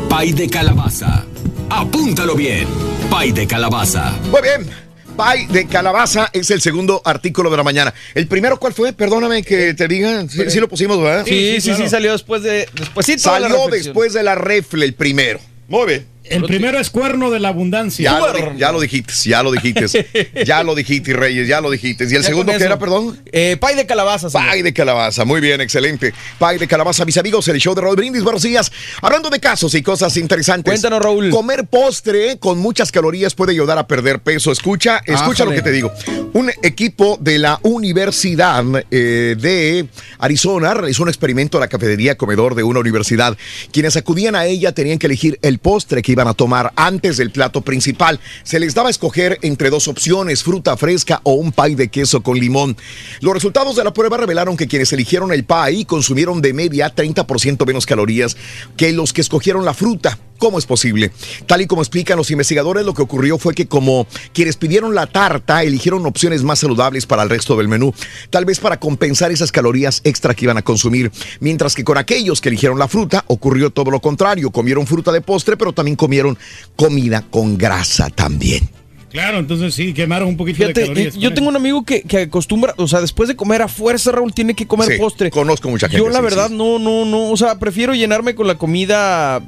pay 0.09 0.33
de 0.33 0.51
calabaza, 0.51 1.25
Apúntalo 1.71 2.35
bien. 2.35 2.67
Pay 3.09 3.31
de 3.31 3.47
calabaza. 3.47 4.19
Muy 4.33 4.43
bien. 4.43 4.69
Pie 5.17 5.47
de 5.49 5.69
calabaza 5.69 6.29
es 6.33 6.51
el 6.51 6.61
segundo 6.61 7.03
artículo 7.05 7.51
de 7.51 7.57
la 7.57 7.63
mañana. 7.63 7.95
¿El 8.15 8.27
primero 8.27 8.59
cuál 8.59 8.73
fue? 8.73 8.93
Perdóname 8.93 9.45
que 9.45 9.75
te 9.75 9.87
diga. 9.87 10.27
Sí, 10.29 10.43
sí 10.49 10.59
lo 10.59 10.69
pusimos, 10.69 11.01
¿verdad? 11.01 11.25
Sí, 11.25 11.61
sí, 11.61 11.73
sí, 11.77 11.89
salió 11.89 12.11
después 12.13 12.43
de. 12.43 12.69
Despuésito 12.75 13.33
de 13.33 13.41
la 13.41 13.49
Salió 13.49 13.69
después 13.69 14.15
de 14.15 14.25
la 14.25 14.35
refle 14.35 14.87
el 14.87 14.95
primero. 14.95 15.39
Muy 15.69 15.87
bien. 15.87 16.07
El 16.25 16.45
primero 16.45 16.79
es 16.79 16.91
cuerno 16.91 17.31
de 17.31 17.41
la 17.41 17.49
abundancia. 17.49 18.11
Ya 18.13 18.19
lo, 18.19 18.33
di- 18.33 18.59
ya 18.59 18.73
lo 18.73 18.81
dijiste, 18.81 19.13
ya 19.25 19.43
lo 19.43 19.51
dijiste. 19.53 20.31
ya 20.47 20.63
lo 20.63 20.75
dijiste, 20.75 21.13
Reyes, 21.13 21.49
ya 21.49 21.61
lo 21.61 21.71
dijiste. 21.71 22.05
¿Y 22.05 22.15
el 22.15 22.23
Ya 22.23 22.29
segundo 22.29 22.53
qué 22.57 22.63
era, 22.65 22.79
perdón? 22.79 23.21
Eh, 23.33 23.57
pay 23.61 23.75
de 23.75 23.87
calabaza. 23.87 24.31
señor. 24.31 24.49
Pay 24.49 24.63
de 24.63 24.73
calabaza, 24.73 25.25
muy 25.25 25.41
bien, 25.41 25.61
excelente. 25.61 26.13
Pay 26.39 26.59
de 26.59 26.69
calabaza, 26.69 27.05
mis 27.05 27.19
amigos, 27.19 27.49
el 27.49 27.59
show 27.59 27.75
de 27.75 27.81
Raúl 27.81 27.97
Brindis, 27.97 28.23
buenos 28.23 28.43
días. 28.43 28.71
Hablando 29.01 29.31
de 29.31 29.41
casos 29.41 29.75
y 29.75 29.83
cosas 29.83 30.17
interesantes. 30.17 30.71
Cuéntanos, 30.73 31.03
Raúl. 31.03 31.31
Comer 31.31 31.67
postre 31.67 32.39
con 32.39 32.59
muchas 32.59 32.93
calorías 32.93 33.35
puede 33.35 33.53
ayudar 33.53 33.79
a 33.79 33.87
perder 33.87 34.21
peso. 34.21 34.53
Escucha, 34.53 35.01
escucha 35.05 35.45
lo 35.45 35.51
que 35.51 35.63
te 35.63 35.73
digo. 35.73 35.93
Un 36.35 36.51
equipo 36.63 37.19
de 37.21 37.39
la 37.39 37.59
Universidad 37.63 38.65
eh, 38.91 39.37
de 39.39 39.87
Arizona 40.19 40.73
realizó 40.75 41.03
un 41.03 41.09
experimento 41.09 41.59
en 41.59 41.61
la 41.63 41.69
cafetería 41.69 42.17
comedor 42.17 42.55
de 42.55 42.63
una 42.63 42.81
universidad. 42.81 43.37
Quienes 43.73 43.97
acudían 43.97 44.35
a 44.37 44.47
ella 44.47 44.73
tenían 44.73 44.99
que 44.99 45.07
elegir 45.07 45.39
el 45.43 45.59
postre 45.59 46.01
que 46.03 46.12
iban 46.13 46.29
a 46.29 46.35
tomar 46.35 46.73
antes 46.77 47.17
del 47.17 47.31
plato 47.31 47.63
principal. 47.63 48.21
Se 48.43 48.61
les 48.61 48.75
daba 48.75 48.89
a 48.89 48.91
escoger 48.91 49.39
entre 49.43 49.71
dos 49.71 49.89
opciones, 49.89 50.43
fruta 50.43 50.77
fresca 50.77 51.21
o 51.25 51.35
un 51.35 51.53
pie 51.53 51.77
de 51.77 51.89
queso 51.89 52.23
con 52.23 52.39
limón. 52.39 52.77
Los 53.21 53.35
resultados 53.35 53.77
de 53.77 53.85
la 53.85 53.93
prueba 53.93 54.17
revelaron 54.17 54.57
que 54.57 54.69
quienes 54.69 54.93
eligieron 54.93 55.33
el 55.33 55.45
pie 55.45 55.85
consumieron 55.87 56.41
de 56.41 56.53
media 56.53 56.95
30% 56.95 57.67
menos 57.67 57.87
calorías 57.87 58.37
que 58.77 58.93
los 58.93 59.13
que 59.13 59.21
escogieron 59.21 59.65
la 59.65 59.75
fruta. 59.75 60.19
¿Cómo 60.43 60.59
es 60.59 60.67
posible? 60.67 61.13
Tal 61.47 61.61
y 61.61 61.69
como 61.69 61.83
explican 61.83 62.17
los 62.17 62.33
investigadores, 62.33 62.85
lo 62.85 62.95
que 62.95 63.03
ocurrió 63.03 63.39
fue 63.39 63.55
que 63.55 63.69
como 63.69 64.09
quienes 64.33 64.57
pidieron 64.57 64.93
la 64.93 65.07
tarta 65.07 65.63
eligieron 65.63 66.05
opciones 66.05 66.43
más 66.43 66.59
saludables 66.59 67.07
para 67.07 67.23
el 67.23 67.31
resto 67.31 67.57
del 67.57 67.69
menú, 67.69 67.95
tal 68.29 68.45
vez 68.45 68.59
para 68.59 68.81
compensar 68.81 69.31
esas 69.31 69.53
calorías 69.53 70.01
extra 70.03 70.35
que 70.35 70.47
iban 70.47 70.59
a 70.59 70.63
consumir, 70.63 71.13
mientras 71.39 71.77
que 71.77 71.85
con 71.85 71.97
aquellos 71.97 72.41
que 72.41 72.49
eligieron 72.49 72.81
la 72.81 72.89
fruta 72.89 73.25
ocurrió 73.29 73.71
todo 73.71 73.93
lo 73.93 74.01
contrario, 74.01 74.51
comieron 74.51 74.89
fruta 74.89 75.13
de 75.13 75.21
postre, 75.21 75.57
pero 75.57 75.73
también 75.73 75.97
comieron 76.03 76.37
comida 76.75 77.21
con 77.31 77.57
grasa 77.57 78.11
también. 78.11 78.69
Claro, 79.11 79.39
entonces 79.39 79.73
sí, 79.73 79.93
quemaron 79.93 80.27
un 80.31 80.37
poquito 80.37 80.59
de 80.59 80.65
Fíjate, 80.73 80.81
calorías. 80.83 81.15
eh, 81.15 81.19
yo 81.21 81.33
tengo 81.33 81.49
un 81.49 81.55
amigo 81.55 81.85
que, 81.85 82.03
que 82.03 82.23
acostumbra, 82.23 82.75
o 82.77 82.89
sea, 82.89 83.01
después 83.01 83.29
de 83.29 83.37
comer 83.37 83.63
a 83.63 83.69
fuerza, 83.69 84.11
Raúl, 84.11 84.33
tiene 84.35 84.55
que 84.55 84.67
comer 84.67 84.89
Sí, 84.91 84.99
postre. 84.99 85.31
Conozco 85.31 85.69
mucha 85.69 85.87
gente. 85.89 86.03
Yo 86.03 86.09
la 86.11 86.19
sí, 86.19 86.25
verdad 86.25 86.49
sí. 86.49 86.57
no, 86.57 86.81
no, 86.81 87.05
no, 87.05 87.31
o 87.31 87.37
sea, 87.37 87.59
prefiero 87.61 87.95
llenarme 87.95 88.35
con 88.35 88.49
la 88.49 88.57
comida, 88.57 89.41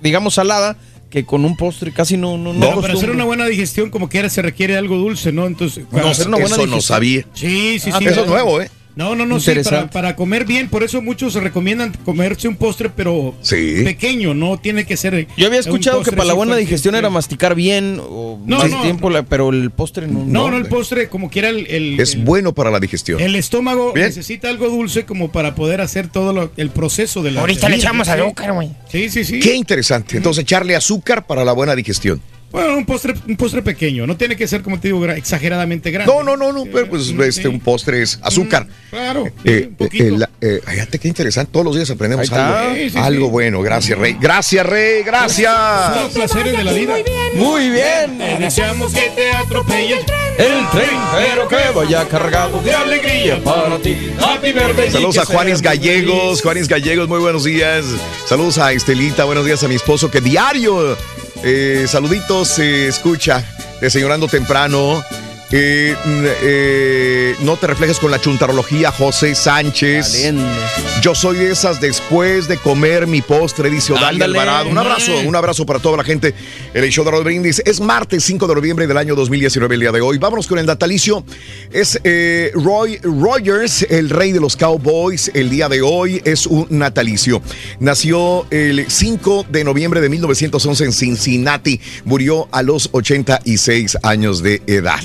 digamos, 0.00 0.32
salada, 0.34 0.78
que 1.10 1.24
con 1.26 1.44
un 1.44 1.56
postre, 1.56 1.92
casi 1.92 2.16
no, 2.16 2.38
no, 2.38 2.54
no 2.54 2.60
Pero 2.60 2.80
para 2.80 2.94
hacer 2.94 3.10
una 3.10 3.24
buena 3.24 3.44
digestión, 3.46 3.90
como 3.90 4.08
quiera, 4.08 4.30
se 4.30 4.40
requiere 4.40 4.76
algo 4.78 4.96
dulce, 4.96 5.30
¿no? 5.32 5.46
Entonces, 5.46 5.84
No, 5.84 5.98
para 5.98 6.10
hacer 6.10 6.28
una 6.28 6.38
buena 6.38 6.54
eso 6.54 6.66
no 6.66 6.80
sabía. 6.80 7.26
Sí, 7.34 7.78
sí, 7.80 7.90
Ah, 7.92 7.98
sí. 7.98 8.06
eso 8.06 8.22
es 8.22 8.26
nuevo, 8.28 8.62
¿eh? 8.62 8.70
No, 8.98 9.14
no, 9.14 9.26
no, 9.26 9.38
sí, 9.38 9.52
para, 9.92 10.16
comer 10.16 10.44
bien, 10.44 10.68
por 10.68 10.82
eso 10.82 11.00
muchos 11.00 11.32
se 11.34 11.38
recomiendan 11.38 11.92
comerse 12.04 12.48
un 12.48 12.56
postre, 12.56 12.90
pero 12.90 13.32
Sí. 13.42 13.82
pequeño, 13.84 14.34
no 14.34 14.58
tiene 14.58 14.86
que 14.86 14.96
ser. 14.96 15.28
Yo 15.36 15.46
había 15.46 15.60
un 15.60 15.64
escuchado 15.66 16.02
que 16.02 16.10
para 16.10 16.24
la 16.24 16.32
buena 16.32 16.56
digestión 16.56 16.96
era 16.96 17.08
masticar 17.08 17.54
bien 17.54 18.00
o 18.02 18.40
No, 18.44 18.58
más 18.58 18.70
no. 18.72 18.82
tiempo, 18.82 19.08
pero 19.28 19.50
el 19.50 19.70
postre 19.70 20.08
no. 20.08 20.24
No, 20.24 20.50
no, 20.50 20.56
el 20.56 20.66
postre, 20.66 21.08
como 21.08 21.30
quiera, 21.30 21.48
el, 21.50 21.68
el- 21.68 22.00
Es 22.00 22.14
el- 22.16 22.24
bueno 22.24 22.54
para 22.54 22.72
la 22.72 22.80
digestión. 22.80 23.20
el 23.20 23.36
estómago 23.36 23.92
Bien. 23.92 24.08
necesita 24.08 24.48
algo 24.48 24.68
dulce 24.68 25.04
como 25.04 25.30
para 25.30 25.54
poder 25.54 25.80
hacer 25.80 26.08
todo 26.08 26.32
lo- 26.32 26.50
el 26.56 26.70
proceso 26.70 27.22
de 27.22 27.30
la. 27.30 27.42
Ahorita 27.42 27.68
le 27.68 27.76
echamos 27.76 28.08
azúcar, 28.08 28.52
güey. 28.52 28.70
Sí, 28.90 29.10
sí, 29.10 29.22
sí. 29.22 29.38
Qué 29.38 29.54
interesante. 29.54 30.16
Entonces, 30.16 30.42
echarle 30.42 30.74
azúcar 30.74 31.24
para 31.24 31.44
la 31.44 31.52
buena 31.52 31.76
digestión. 31.76 32.20
Bueno, 32.50 32.78
un 32.78 32.86
postre, 32.86 33.12
un 33.28 33.36
postre 33.36 33.60
pequeño, 33.62 34.06
no 34.06 34.16
tiene 34.16 34.34
que 34.34 34.48
ser, 34.48 34.62
como 34.62 34.80
te 34.80 34.88
digo, 34.88 35.04
exageradamente 35.06 35.90
grande. 35.90 36.10
No, 36.10 36.22
no, 36.22 36.34
no, 36.36 36.50
no, 36.52 36.64
pero 36.72 36.88
pues 36.88 37.08
este, 37.26 37.46
un 37.46 37.60
postre 37.60 38.00
es 38.02 38.18
azúcar. 38.22 38.66
Claro, 38.88 39.26
Eh, 39.44 39.70
eh, 39.78 39.88
eh, 39.92 40.10
la- 40.16 40.30
eh, 40.40 40.60
fíjate 40.66 40.98
qué 40.98 41.08
interesante, 41.08 41.52
todos 41.52 41.66
los 41.66 41.76
días 41.76 41.90
aprendemos 41.90 42.32
algo, 42.32 42.74
Sí, 42.74 42.90
sí, 42.90 42.96
algo 42.98 43.26
sí. 43.26 43.30
bueno. 43.32 43.60
Gracias, 43.60 43.98
Rey. 43.98 44.16
Gracias, 44.18 44.64
Rey, 44.64 44.96
los 44.98 45.06
gracias. 45.06 45.50
placeres 46.14 46.56
de 46.56 46.64
la 46.64 46.72
vida. 46.72 46.94
Muy 47.34 47.68
bien. 47.68 48.16
Te 48.16 48.38
deseamos 48.38 48.92
que 48.94 49.10
te 49.14 49.30
atropelle 49.32 49.96
El 50.38 50.68
tren, 50.70 50.90
pero 51.18 51.48
que 51.48 51.56
vaya 51.74 52.08
cargado 52.08 52.62
de 52.62 52.72
alegría 52.72 53.42
para 53.44 53.76
ti. 53.78 53.94
Happy 54.20 54.52
birthday. 54.52 54.90
Saludos 54.90 55.18
a 55.18 55.24
Juanis 55.26 55.54
muy 55.56 55.62
Gallegos. 55.64 56.40
Juanis 56.40 56.66
Gallegos, 56.68 57.08
muy 57.08 57.18
buenos 57.20 57.44
días. 57.44 57.84
Saludos 58.26 58.56
a 58.56 58.72
Estelita, 58.72 59.24
buenos 59.24 59.44
días 59.44 59.62
a 59.64 59.68
mi 59.68 59.74
esposo 59.74 60.10
que 60.10 60.20
diario, 60.20 60.96
eh, 61.42 61.86
saluditos, 61.88 62.58
escucha, 62.58 63.44
desayunando 63.80 64.28
temprano. 64.28 65.02
Eh, 65.50 65.96
mm, 66.04 66.24
eh, 66.42 67.36
no 67.40 67.56
te 67.56 67.66
reflejes 67.66 67.98
con 67.98 68.10
la 68.10 68.20
chuntarología, 68.20 68.92
José 68.92 69.34
Sánchez. 69.34 70.12
Valiendo. 70.12 70.44
Yo 71.00 71.14
soy 71.14 71.38
de 71.38 71.52
esas 71.52 71.80
después 71.80 72.48
de 72.48 72.58
comer 72.58 73.06
mi 73.06 73.22
postre, 73.22 73.70
dice 73.70 73.92
Odalia. 73.92 74.26
Alvarado. 74.26 74.68
Un 74.68 74.76
abrazo, 74.76 75.18
un 75.20 75.34
abrazo 75.34 75.64
para 75.64 75.78
toda 75.78 75.96
la 75.96 76.04
gente. 76.04 76.34
El 76.74 76.90
show 76.90 77.04
de 77.04 77.12
Raúl 77.12 77.24
Brindis 77.24 77.62
es 77.64 77.80
martes 77.80 78.24
5 78.24 78.46
de 78.46 78.54
noviembre 78.54 78.86
del 78.86 78.96
año 78.96 79.14
2019, 79.14 79.74
el 79.76 79.80
día 79.80 79.92
de 79.92 80.00
hoy. 80.00 80.18
Vámonos 80.18 80.46
con 80.46 80.58
el 80.58 80.66
natalicio. 80.66 81.24
Es 81.70 81.98
eh, 82.04 82.50
Roy 82.54 82.98
Rogers, 83.02 83.86
el 83.88 84.10
rey 84.10 84.32
de 84.32 84.40
los 84.40 84.56
Cowboys. 84.56 85.30
El 85.32 85.48
día 85.48 85.68
de 85.68 85.80
hoy 85.80 86.20
es 86.24 86.46
un 86.46 86.66
natalicio. 86.70 87.40
Nació 87.80 88.46
el 88.50 88.90
5 88.90 89.46
de 89.48 89.64
noviembre 89.64 90.00
de 90.00 90.10
1911 90.10 90.84
en 90.84 90.92
Cincinnati. 90.92 91.80
Murió 92.04 92.48
a 92.52 92.62
los 92.62 92.90
86 92.92 93.98
años 94.02 94.42
de 94.42 94.60
edad. 94.66 95.00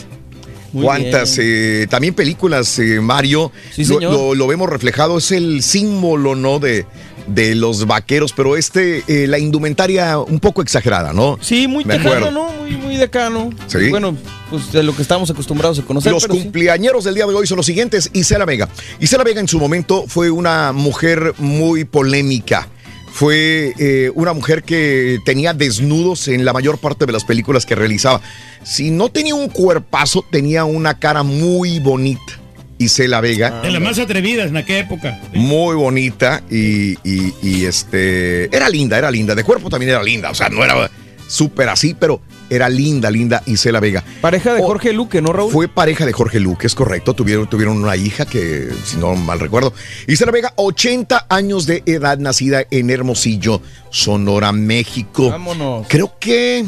Muy 0.73 0.83
¿Cuántas? 0.83 1.37
eh, 1.39 1.87
también 1.89 2.13
películas, 2.15 2.77
eh, 2.79 2.99
Mario. 2.99 3.51
Sí, 3.71 3.85
lo, 3.85 3.99
lo- 4.01 4.35
lo 4.35 4.47
vemos 4.47 4.67
reflejado, 4.69 5.17
es 5.19 5.31
el 5.31 5.61
símbolo, 5.63 6.35
¿no? 6.35 6.59
De, 6.59 6.85
de 7.27 7.55
los 7.55 7.85
vaqueros, 7.87 8.33
pero 8.33 8.57
este, 8.57 9.03
eh, 9.07 9.27
la 9.27 9.37
indumentaria 9.39 10.17
un 10.17 10.39
poco 10.39 10.61
exagerada, 10.61 11.13
¿no? 11.13 11.37
Sí, 11.41 11.67
muy 11.67 11.85
Me 11.85 11.93
tejano, 11.97 12.15
acuerdo. 12.25 12.31
¿no? 12.31 12.51
Muy, 12.53 12.71
muy 12.75 12.97
de 12.97 13.03
acá, 13.03 13.29
¿no? 13.29 13.49
Sí. 13.67 13.89
Bueno, 13.89 14.17
pues 14.49 14.71
de 14.73 14.83
lo 14.83 14.95
que 14.95 15.01
estamos 15.03 15.29
acostumbrados 15.29 15.79
a 15.79 15.83
conocer. 15.83 16.11
Los 16.11 16.23
sí. 16.23 16.29
cumpleañeros 16.29 17.03
del 17.05 17.15
día 17.15 17.25
de 17.27 17.33
hoy 17.33 17.47
son 17.47 17.57
los 17.57 17.65
siguientes. 17.65 18.09
Isela 18.13 18.45
Vega. 18.45 18.67
Isela 18.99 19.23
Vega 19.23 19.39
en 19.39 19.47
su 19.47 19.59
momento 19.59 20.05
fue 20.07 20.31
una 20.31 20.71
mujer 20.73 21.33
muy 21.37 21.85
polémica. 21.85 22.67
Fue 23.15 23.73
eh, 23.77 24.11
una 24.15 24.33
mujer 24.33 24.63
que 24.63 25.19
tenía 25.23 25.53
desnudos 25.53 26.27
en 26.27 26.45
la 26.45 26.51
mayor 26.51 26.79
parte 26.79 27.05
de 27.05 27.11
las 27.11 27.23
películas 27.23 27.63
que 27.63 27.75
realizaba. 27.75 28.21
Si 28.63 28.89
no 28.89 29.09
tenía 29.09 29.35
un 29.35 29.49
cuerpazo, 29.49 30.25
tenía 30.31 30.65
una 30.65 30.97
cara 30.97 31.21
muy 31.21 31.79
bonita. 31.79 32.39
Isela 32.79 33.21
Vega. 33.21 33.61
De 33.61 33.69
las 33.69 33.81
más 33.83 33.99
atrevidas 33.99 34.47
en 34.47 34.57
aquella 34.57 34.79
época. 34.79 35.21
Muy 35.31 35.75
bonita 35.75 36.41
y, 36.49 36.93
y- 37.07 37.33
y, 37.43 37.65
este 37.65 38.45
era 38.53 38.67
linda, 38.67 38.97
era 38.97 39.11
linda. 39.11 39.35
De 39.35 39.43
cuerpo 39.43 39.69
también 39.69 39.91
era 39.91 40.01
linda. 40.01 40.31
O 40.31 40.35
sea, 40.35 40.49
no 40.49 40.63
era 40.63 40.89
súper 41.27 41.69
así, 41.69 41.95
pero 41.97 42.19
era 42.49 42.69
linda, 42.69 43.09
linda 43.09 43.41
Isela 43.45 43.79
Vega. 43.79 44.03
Pareja 44.21 44.53
de 44.53 44.61
Jorge 44.61 44.93
Luque, 44.93 45.21
¿no, 45.21 45.33
Raúl? 45.33 45.51
Fue 45.51 45.67
pareja 45.67 46.05
de 46.05 46.13
Jorge 46.13 46.39
Luque, 46.39 46.67
es 46.67 46.75
correcto. 46.75 47.13
Tuvieron, 47.13 47.49
tuvieron 47.49 47.77
una 47.77 47.95
hija 47.95 48.25
que, 48.25 48.69
si 48.85 48.97
no 48.97 49.15
mal 49.15 49.39
recuerdo. 49.39 49.73
Isela 50.07 50.31
Vega, 50.31 50.53
80 50.55 51.27
años 51.29 51.65
de 51.65 51.83
edad, 51.85 52.17
nacida 52.17 52.63
en 52.69 52.89
Hermosillo, 52.89 53.61
Sonora, 53.89 54.51
México. 54.51 55.29
Vámonos. 55.29 55.87
Creo 55.87 56.13
que. 56.19 56.65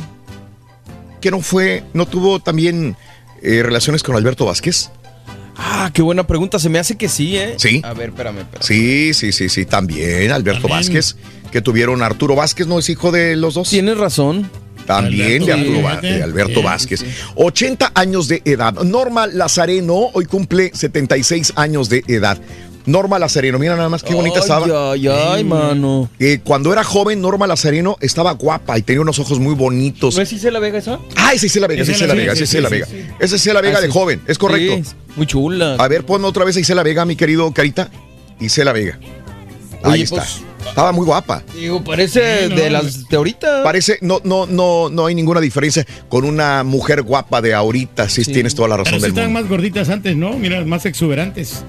que 1.21 1.31
no 1.31 1.41
fue. 1.41 1.83
no 1.93 2.05
tuvo 2.05 2.39
también 2.39 2.95
eh, 3.41 3.61
relaciones 3.63 4.03
con 4.03 4.15
Alberto 4.15 4.45
Vázquez. 4.45 4.89
Ah, 5.57 5.89
qué 5.93 6.01
buena 6.01 6.27
pregunta. 6.27 6.59
Se 6.59 6.69
me 6.69 6.79
hace 6.79 6.97
que 6.97 7.07
sí, 7.07 7.37
¿eh? 7.37 7.55
Sí. 7.57 7.81
A 7.83 7.93
ver, 7.93 8.09
espérame, 8.09 8.39
espérame. 8.39 8.63
Sí, 8.65 9.13
sí, 9.13 9.31
sí, 9.31 9.49
sí, 9.49 9.65
también 9.65 10.31
Alberto 10.31 10.67
También. 10.67 10.79
Vázquez, 10.79 11.15
que 11.51 11.61
tuvieron 11.61 12.03
Arturo 12.03 12.35
Vázquez, 12.35 12.67
¿no 12.67 12.79
es 12.79 12.89
hijo 12.89 13.11
de 13.11 13.35
los 13.35 13.53
dos? 13.53 13.69
Tienes 13.69 13.97
razón. 13.97 14.49
También 14.85 15.45
de, 15.45 15.51
Alberto, 15.53 15.71
Arturo 15.71 15.81
Va- 15.83 15.89
fíjate. 15.91 16.07
de 16.07 16.23
Alberto 16.23 16.59
Sí, 16.59 16.65
Vázquez. 16.65 16.99
sí. 17.01 17.05
80 17.35 17.91
años 17.95 18.27
de 18.27 18.41
edad. 18.45 18.73
Norma 18.83 19.27
Lazareno 19.27 20.09
hoy 20.13 20.25
cumple 20.25 20.71
76 20.73 21.53
años 21.55 21.89
de 21.89 22.03
edad. 22.07 22.37
Norma 22.87 23.17
Lazareno, 23.17 23.57
mira 23.57 23.75
nada 23.75 23.89
más 23.89 24.03
qué 24.03 24.13
bonita 24.13 24.35
Ay, 24.35 24.41
estaba. 24.41 24.91
Ay, 24.91 25.07
ay, 25.07 25.43
mano. 25.43 26.07
Eh, 26.19 26.39
cuando 26.43 26.71
era 26.71 26.83
joven, 26.83 27.19
Norma 27.19 27.47
Lazareno 27.47 27.97
estaba 27.99 28.31
guapa 28.33 28.77
y 28.77 28.83
tenía 28.83 29.01
unos 29.01 29.17
ojos 29.17 29.39
muy 29.39 29.55
bonitos. 29.55 30.15
¿No 30.15 30.21
es 30.21 30.31
Isela 30.31 30.59
Vega 30.59 30.77
esa? 30.77 30.99
Ah, 31.15 31.29
esa 31.33 31.37
es 31.37 31.43
Isela 31.45 31.65
Vega, 31.65 31.81
esa 31.81 31.91
es 31.93 31.97
Isela, 31.97 32.13
Vega, 32.13 32.33
es 32.33 32.37
sí, 32.37 32.43
Isela 32.43 32.69
Vega. 32.69 32.87
es 33.19 33.33
Isela 33.33 33.61
Vega 33.61 33.81
de 33.81 33.89
joven, 33.89 34.21
es 34.27 34.37
correcto. 34.37 34.75
Sí, 34.87 34.95
muy 35.15 35.25
chula. 35.25 35.77
A 35.79 35.87
ver, 35.87 36.05
ponme 36.05 36.27
otra 36.27 36.45
vez 36.45 36.57
a 36.57 36.59
Isela 36.59 36.83
Vega, 36.83 37.05
mi 37.05 37.15
querido 37.15 37.51
Carita. 37.53 37.89
Isela 38.39 38.71
Vega. 38.71 38.99
Ahí 39.85 39.91
Oye, 39.93 40.03
está. 40.03 40.17
pues- 40.17 40.41
Estaba 40.67 40.91
muy 40.91 41.05
guapa. 41.05 41.43
Digo, 41.55 41.83
parece 41.83 42.45
Sí, 42.45 42.49
no, 42.49 42.55
de 42.55 42.69
las 42.71 43.07
de 43.07 43.15
ahorita. 43.15 43.63
Parece, 43.63 43.99
no, 44.01 44.19
no, 44.23 44.45
no, 44.47 44.89
no 44.89 45.05
hay 45.05 45.13
ninguna 45.15 45.39
diferencia 45.39 45.85
con 46.09 46.25
una 46.25 46.63
mujer 46.63 47.03
guapa 47.03 47.39
de 47.41 47.53
ahorita. 47.53 48.09
Sí. 48.09 48.25
tienes 48.25 48.55
toda 48.55 48.67
la 48.69 48.77
razón 48.77 48.93
Pero 48.93 49.01
del 49.03 49.09
estaban 49.11 49.31
mundo. 49.31 49.41
más 49.43 49.49
gorditas 49.49 49.89
antes, 49.89 50.15
¿no? 50.17 50.33
Mira, 50.33 50.65
más 50.65 50.85
exuberantes. 50.87 51.63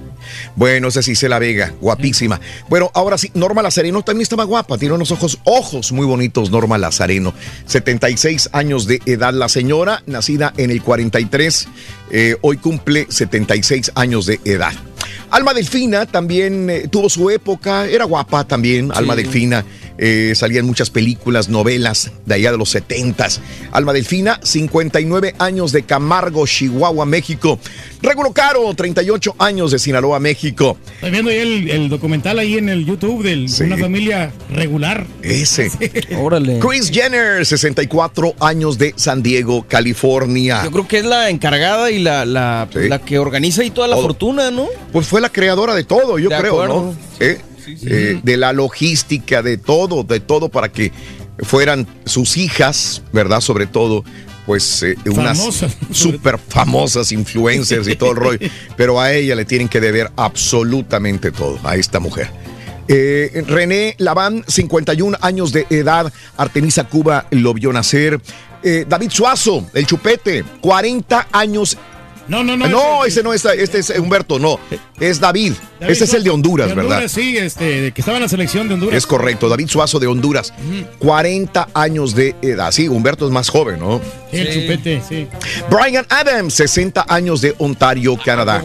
Bueno, 0.56 0.88
esa 0.88 1.02
sí, 1.02 1.14
la 1.28 1.38
Vega, 1.38 1.72
guapísima. 1.80 2.40
Bueno, 2.68 2.90
ahora 2.94 3.16
sí, 3.18 3.30
Norma 3.34 3.62
Lazareno 3.62 4.02
también 4.02 4.22
estaba 4.22 4.42
guapa, 4.44 4.76
tiene 4.78 4.94
unos 4.94 5.12
ojos, 5.12 5.38
ojos 5.44 5.92
muy 5.92 6.06
bonitos, 6.06 6.50
Norma 6.50 6.78
Lazareno. 6.78 7.32
76 7.66 8.48
años 8.52 8.86
de 8.86 9.00
edad 9.06 9.32
la 9.34 9.48
señora, 9.48 10.02
nacida 10.06 10.52
en 10.56 10.70
el 10.72 10.82
43, 10.82 11.68
eh, 12.10 12.36
hoy 12.40 12.56
cumple 12.56 13.06
76 13.08 13.92
años 13.94 14.26
de 14.26 14.40
edad. 14.44 14.72
Alma 15.30 15.54
Delfina 15.54 16.06
también 16.06 16.70
eh, 16.70 16.88
tuvo 16.88 17.08
su 17.08 17.30
época, 17.30 17.86
era 17.86 18.04
guapa 18.04 18.44
también, 18.44 18.92
Alma 18.94 19.16
Delfina. 19.16 19.64
Eh, 19.98 20.34
salía 20.36 20.60
en 20.60 20.66
muchas 20.66 20.90
películas, 20.90 21.48
novelas 21.48 22.12
de 22.26 22.34
allá 22.34 22.52
de 22.52 22.58
los 22.58 22.68
70 22.68 23.28
Alma 23.72 23.94
Delfina, 23.94 24.38
59 24.42 25.34
años 25.38 25.72
de 25.72 25.84
Camargo, 25.84 26.46
Chihuahua, 26.46 27.06
México. 27.06 27.58
Regulo 28.02 28.32
Caro, 28.32 28.72
38 28.74 29.36
años 29.38 29.70
de 29.70 29.78
Sinaloa, 29.78 30.20
México. 30.20 30.78
Estoy 30.96 31.10
viendo 31.10 31.30
ahí 31.30 31.38
el, 31.38 31.70
el 31.70 31.88
documental 31.88 32.38
ahí 32.38 32.58
en 32.58 32.68
el 32.68 32.84
YouTube 32.84 33.22
de 33.22 33.64
una 33.64 33.78
familia 33.78 34.32
regular. 34.50 35.06
Ese. 35.22 35.70
Órale. 36.16 36.58
Chris 36.58 36.90
Jenner, 36.90 37.44
64 37.44 38.34
años 38.40 38.76
de 38.76 38.92
San 38.96 39.22
Diego, 39.22 39.64
California. 39.66 40.62
Yo 40.64 40.70
creo 40.70 40.88
que 40.88 40.98
es 40.98 41.04
la 41.04 41.30
encargada 41.30 41.90
y 41.90 41.95
la, 41.98 42.24
la, 42.24 42.68
la 42.72 42.98
que 42.98 43.18
organiza 43.18 43.62
ahí 43.62 43.70
toda 43.70 43.88
la 43.88 43.96
fortuna, 43.96 44.50
¿no? 44.50 44.66
Pues 44.92 45.06
fue 45.06 45.20
la 45.20 45.30
creadora 45.30 45.74
de 45.74 45.84
todo, 45.84 46.18
yo 46.18 46.28
creo, 46.28 46.66
¿no? 46.66 46.94
¿Eh? 47.20 47.40
Eh, 47.66 48.20
de 48.22 48.36
la 48.36 48.52
logística, 48.52 49.42
de 49.42 49.56
todo, 49.58 50.04
de 50.04 50.20
todo 50.20 50.48
para 50.48 50.70
que 50.70 50.92
fueran 51.40 51.86
sus 52.04 52.36
hijas, 52.36 53.02
¿verdad? 53.12 53.40
Sobre 53.40 53.66
todo, 53.66 54.04
pues 54.46 54.82
eh, 54.84 54.96
unas 55.06 55.40
súper 55.90 56.38
famosas 56.38 57.10
influencers 57.10 57.88
y 57.88 57.96
todo 57.96 58.12
el 58.12 58.16
rollo, 58.16 58.38
pero 58.76 59.00
a 59.00 59.12
ella 59.12 59.34
le 59.34 59.44
tienen 59.44 59.68
que 59.68 59.80
deber 59.80 60.10
absolutamente 60.16 61.32
todo, 61.32 61.58
a 61.64 61.76
esta 61.76 61.98
mujer. 61.98 62.30
Eh, 62.88 63.42
René 63.48 63.96
Laván, 63.98 64.44
51 64.46 65.18
años 65.20 65.52
de 65.52 65.66
edad, 65.70 66.12
Artemisa 66.36 66.84
Cuba 66.84 67.26
lo 67.30 67.52
vio 67.52 67.72
nacer. 67.72 68.20
David 68.62 69.10
Suazo, 69.10 69.66
el 69.74 69.86
chupete, 69.86 70.44
40 70.60 71.28
años 71.32 71.76
no, 72.28 72.42
no, 72.42 72.56
no. 72.56 72.68
No, 72.68 73.04
ese, 73.04 73.22
no 73.22 73.32
es, 73.32 73.44
este 73.44 73.78
es 73.78 73.90
Humberto, 73.90 74.38
no. 74.38 74.58
Es 74.98 75.20
David. 75.20 75.52
ese 75.80 76.04
es 76.04 76.14
el 76.14 76.24
de 76.24 76.30
Honduras, 76.30 76.74
¿verdad? 76.74 77.06
Sí, 77.08 77.36
este, 77.36 77.92
que 77.92 78.00
estaba 78.00 78.16
en 78.16 78.22
la 78.22 78.28
selección 78.28 78.68
de 78.68 78.74
Honduras. 78.74 78.96
Es 78.96 79.06
correcto, 79.06 79.48
David 79.48 79.68
Suazo 79.68 79.98
de 79.98 80.06
Honduras. 80.06 80.52
40 80.98 81.68
años 81.74 82.14
de 82.14 82.34
edad. 82.42 82.72
Sí, 82.72 82.88
Humberto 82.88 83.26
es 83.26 83.32
más 83.32 83.48
joven, 83.48 83.78
¿no? 83.78 84.00
El 84.40 84.52
chupete, 84.52 85.02
sí. 85.06 85.26
Brian 85.70 86.06
Adams, 86.08 86.54
60 86.54 87.06
años 87.08 87.40
de 87.40 87.54
Ontario, 87.58 88.16
Canadá. 88.22 88.62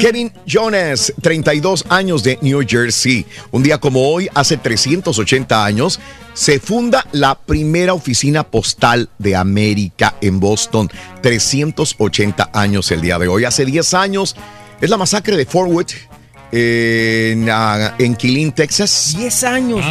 Kevin 0.00 0.32
Jonas, 0.46 1.12
32 1.20 1.84
años 1.88 2.22
de 2.22 2.38
New 2.42 2.62
Jersey. 2.66 3.24
Un 3.50 3.62
día 3.62 3.78
como 3.78 4.12
hoy, 4.12 4.28
hace 4.34 4.56
380 4.56 5.64
años, 5.64 6.00
se 6.34 6.58
funda 6.58 7.06
la 7.12 7.34
primera 7.34 7.94
oficina 7.94 8.42
postal 8.42 9.08
de 9.18 9.36
América 9.36 10.14
en 10.20 10.40
Boston. 10.40 10.90
380 11.20 12.50
años 12.52 12.90
el 12.90 13.00
día 13.00 13.18
de 13.18 13.28
hoy. 13.28 13.44
Hace 13.44 13.64
10 13.64 13.94
años 13.94 14.36
es 14.80 14.90
la 14.90 14.96
masacre 14.96 15.36
de 15.36 15.46
Forward 15.46 15.86
en, 16.52 17.48
uh, 17.48 17.94
en 17.98 18.52
Texas. 18.52 19.14
10 19.16 19.44
años, 19.44 19.84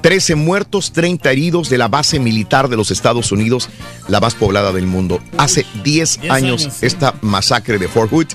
13 0.00 0.34
muertos, 0.34 0.92
30 0.92 1.30
heridos 1.30 1.70
de 1.70 1.78
la 1.78 1.88
base 1.88 2.18
militar 2.18 2.68
de 2.68 2.76
los 2.76 2.90
Estados 2.90 3.30
Unidos, 3.32 3.68
la 4.08 4.20
más 4.20 4.34
poblada 4.34 4.72
del 4.72 4.86
mundo. 4.86 5.20
Hace 5.38 5.64
10, 5.84 6.20
años, 6.28 6.68
esta 6.82 7.14
masacre 7.22 7.78
de 7.78 7.88
Fort 7.88 8.10
Hood. 8.10 8.28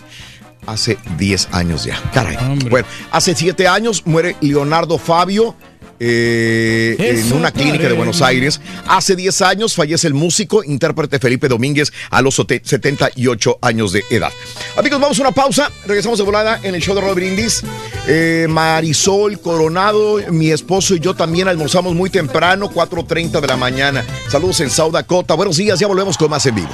Hace 0.65 0.97
10 1.17 1.49
años 1.53 1.85
ya. 1.85 2.01
Caray. 2.13 2.37
Bueno, 2.69 2.87
hace 3.11 3.33
7 3.35 3.69
años 3.69 4.03
muere 4.05 4.35
Leonardo 4.41 4.97
Fabio 4.97 5.55
eh, 5.99 6.95
en 6.99 7.33
una 7.33 7.51
clínica 7.51 7.87
de 7.87 7.93
Buenos 7.93 8.21
Aires. 8.21 8.61
Hace 8.87 9.15
10 9.15 9.41
años 9.41 9.75
fallece 9.75 10.07
el 10.07 10.13
músico, 10.13 10.63
intérprete 10.63 11.19
Felipe 11.19 11.47
Domínguez 11.47 11.91
a 12.09 12.21
los 12.21 12.35
78 12.35 13.59
años 13.61 13.91
de 13.91 14.03
edad. 14.09 14.31
Amigos, 14.75 14.99
vamos 14.99 15.19
a 15.19 15.21
una 15.21 15.31
pausa. 15.31 15.71
Regresamos 15.85 16.19
de 16.19 16.25
volada 16.25 16.59
en 16.63 16.75
el 16.75 16.81
show 16.81 16.95
de 16.95 17.01
Robert 17.01 17.15
Brindis. 17.15 17.63
Eh, 18.07 18.47
Marisol 18.49 19.39
Coronado, 19.39 20.19
mi 20.31 20.51
esposo 20.51 20.95
y 20.95 20.99
yo 20.99 21.13
también 21.13 21.47
almorzamos 21.47 21.93
muy 21.93 22.09
temprano, 22.09 22.71
4.30 22.71 23.41
de 23.41 23.47
la 23.47 23.57
mañana. 23.57 24.05
Saludos 24.29 24.61
en 24.61 24.69
South 24.69 24.93
Dakota. 24.93 25.33
Buenos 25.33 25.57
días, 25.57 25.79
ya 25.79 25.87
volvemos 25.87 26.17
con 26.17 26.29
más 26.29 26.45
en 26.45 26.55
vivo. 26.55 26.69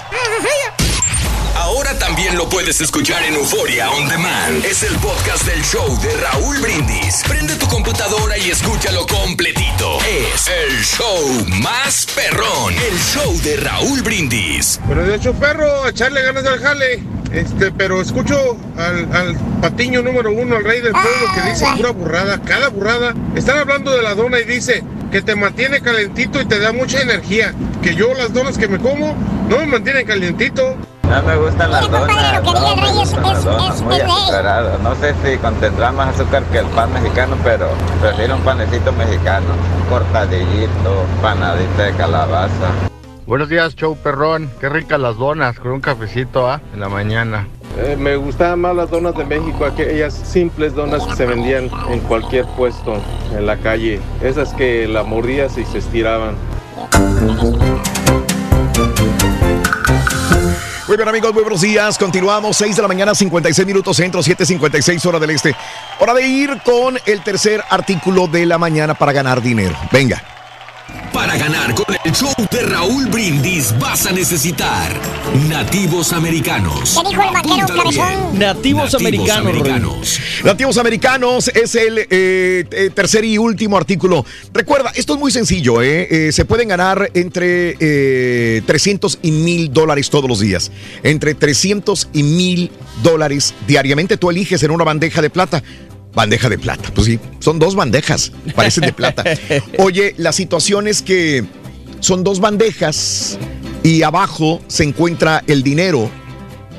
Lo 2.36 2.50
puedes 2.50 2.82
escuchar 2.82 3.22
en 3.24 3.36
Euforia 3.36 3.92
On 3.92 4.10
Demand. 4.10 4.66
Es 4.66 4.82
el 4.82 4.96
podcast 4.96 5.46
del 5.46 5.62
show 5.64 5.88
de 6.02 6.18
Raúl 6.18 6.58
Brindis. 6.62 7.22
Prende 7.28 7.56
tu 7.58 7.68
computadora 7.68 8.36
y 8.40 8.50
escúchalo 8.50 9.06
completito. 9.06 10.00
Es 10.02 10.48
el 10.48 10.84
show 10.84 11.46
más 11.62 12.08
perrón. 12.16 12.74
El 12.74 12.98
show 12.98 13.40
de 13.44 13.58
Raúl 13.58 14.02
Brindis. 14.02 14.80
Pero 14.88 15.06
de 15.06 15.16
hecho, 15.16 15.34
perro, 15.34 15.88
echarle 15.88 16.24
ganas 16.24 16.46
al 16.46 16.60
jale. 16.60 17.04
Este, 17.34 17.72
pero 17.72 18.00
escucho 18.00 18.36
al, 18.78 19.36
patiño 19.60 20.04
número 20.04 20.32
uno, 20.32 20.56
al 20.56 20.64
rey 20.64 20.82
del 20.82 20.92
pueblo, 20.92 21.34
que 21.34 21.50
dice 21.50 21.66
pura 21.76 21.90
burrada, 21.92 22.40
cada 22.46 22.70
burrada. 22.70 23.16
Están 23.36 23.58
hablando 23.58 23.92
de 23.92 24.04
la 24.04 24.14
dona 24.14 24.40
y 24.40 24.44
dice 24.44 24.84
que 25.12 25.24
te 25.24 25.36
mantiene 25.36 25.82
calentito 25.82 26.40
y 26.40 26.46
te 26.46 26.60
da 26.60 26.72
mucha 26.72 27.02
energía. 27.02 27.56
Que 27.82 27.96
yo 27.96 28.14
las 28.14 28.34
donas 28.34 28.58
que 28.60 28.68
me 28.68 28.78
como 28.78 29.16
no 29.50 29.58
me 29.58 29.66
mantienen 29.66 30.06
calentito. 30.06 30.76
No 31.10 31.24
me 31.24 31.36
gustan 31.38 31.72
las 31.72 31.90
donas, 31.90 32.44
no 32.44 32.54
donas 32.54 33.82
muy. 33.82 34.00
No 34.84 34.96
sé 34.96 35.16
si 35.26 35.38
contendrá 35.38 35.92
más 35.92 36.16
azúcar 36.16 36.44
que 36.52 36.60
el 36.60 36.68
pan 36.68 36.94
mexicano, 36.94 37.36
pero 37.44 37.70
prefiero 38.00 38.36
un 38.36 38.42
panecito 38.44 38.92
mexicano, 38.94 39.48
un 39.82 39.90
cortadillito, 39.90 41.06
panadita 41.22 41.84
de 41.84 41.94
calabaza. 41.94 42.93
Buenos 43.26 43.48
días, 43.48 43.74
show 43.76 43.96
perrón. 43.96 44.52
Qué 44.60 44.68
ricas 44.68 45.00
las 45.00 45.16
donas 45.18 45.58
con 45.58 45.72
un 45.72 45.80
cafecito 45.80 46.50
¿ah? 46.50 46.60
en 46.74 46.82
la 46.82 46.90
mañana. 46.90 47.48
Eh, 47.78 47.96
me 47.98 48.18
gustaban 48.18 48.60
más 48.60 48.76
las 48.76 48.90
donas 48.90 49.16
de 49.16 49.24
México, 49.24 49.66
aquellas 49.66 50.14
simples 50.14 50.76
donas 50.76 51.06
que 51.08 51.16
se 51.16 51.26
vendían 51.26 51.70
en 51.90 52.02
cualquier 52.02 52.46
puesto 52.58 53.02
en 53.32 53.46
la 53.46 53.56
calle. 53.58 54.02
Esas 54.22 54.54
que 54.54 54.90
la 54.90 55.04
mordías 55.04 55.58
y 55.58 55.64
se 55.64 55.78
estiraban. 55.78 56.36
Muy 60.86 60.98
bien 60.98 61.08
amigos, 61.08 61.34
muy 61.34 61.44
buenos 61.44 61.62
días. 61.62 61.98
Continuamos, 61.98 62.58
6 62.58 62.76
de 62.76 62.82
la 62.82 62.88
mañana, 62.90 63.16
56 63.16 63.66
minutos 63.66 63.96
centro, 63.96 64.20
7.56 64.20 65.06
hora 65.06 65.20
del 65.20 65.30
este. 65.30 65.56
Hora 66.00 66.14
de 66.14 66.28
ir 66.28 66.62
con 66.64 67.00
el 67.06 67.24
tercer 67.24 67.64
artículo 67.70 68.28
de 68.28 68.46
la 68.46 68.58
mañana 68.58 68.94
para 68.94 69.14
ganar 69.14 69.42
dinero. 69.42 69.76
Venga. 69.94 70.22
Para 71.14 71.38
ganar 71.38 71.76
con 71.76 71.96
el 72.04 72.12
show 72.12 72.34
de 72.52 72.62
Raúl 72.64 73.06
Brindis 73.06 73.74
vas 73.80 74.08
a 74.08 74.12
necesitar 74.12 74.92
nativos 75.48 76.12
americanos. 76.12 77.00
¿Qué 77.02 77.10
dijo 77.10 77.22
el 77.22 77.34
vaquero 77.34 77.68
cabezón? 77.68 78.40
Nativos, 78.40 78.94
americanos. 78.96 80.20
Nativos 80.44 80.78
americanos 80.78 81.48
es 81.50 81.76
el 81.76 82.00
eh, 82.00 82.08
eh, 82.10 82.90
tercer 82.94 83.24
y 83.26 83.38
último 83.38 83.78
artículo. 83.78 84.26
Recuerda, 84.54 84.92
esto 84.96 85.14
es 85.14 85.20
muy 85.20 85.32
sencillo, 85.32 85.82
¿eh? 85.82 86.08
eh 86.10 86.32
se 86.32 86.46
pueden 86.46 86.68
ganar 86.68 87.12
entre 87.14 88.62
300 88.66 89.20
y 89.22 89.32
1000 89.32 89.72
dólares 89.72 90.10
todos 90.10 90.28
los 90.28 90.40
días. 90.40 90.72
Entre 91.04 91.36
300 91.36 92.10
y 92.14 92.24
1000 92.24 92.72
dólares 93.04 93.54
diariamente. 93.68 94.18
Tú 94.18 94.30
eliges 94.30 94.64
en 94.64 94.72
una 94.72 94.84
bandeja 94.84 95.22
de 95.22 95.30
plata. 95.30 95.64
Bandeja 96.14 96.48
de 96.48 96.60
plata, 96.60 96.92
pues 96.94 97.08
sí, 97.08 97.20
son 97.40 97.58
dos 97.58 97.76
bandejas, 97.76 98.32
parecen 98.56 98.86
de 98.86 98.94
plata. 98.94 99.24
Oye, 99.80 100.14
la 100.18 100.32
situación 100.32 100.88
es 100.88 101.02
que 101.02 101.44
son 102.00 102.24
dos 102.24 102.40
bandejas 102.40 103.40
y 103.84 104.04
abajo 104.04 104.62
se 104.68 104.84
encuentra 104.84 105.44
el 105.48 105.64
dinero. 105.64 106.12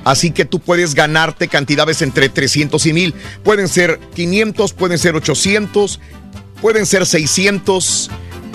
Así 0.04 0.30
que 0.30 0.44
tú 0.44 0.60
puedes 0.60 0.94
ganarte 0.94 1.48
cantidades 1.48 2.02
entre 2.02 2.28
300 2.28 2.84
y 2.86 2.92
1000. 2.92 3.14
Pueden 3.42 3.68
ser 3.68 3.98
500, 4.14 4.72
pueden 4.74 4.98
ser 4.98 5.16
800, 5.16 5.98
pueden 6.60 6.86
ser 6.86 7.06
600. 7.06 8.10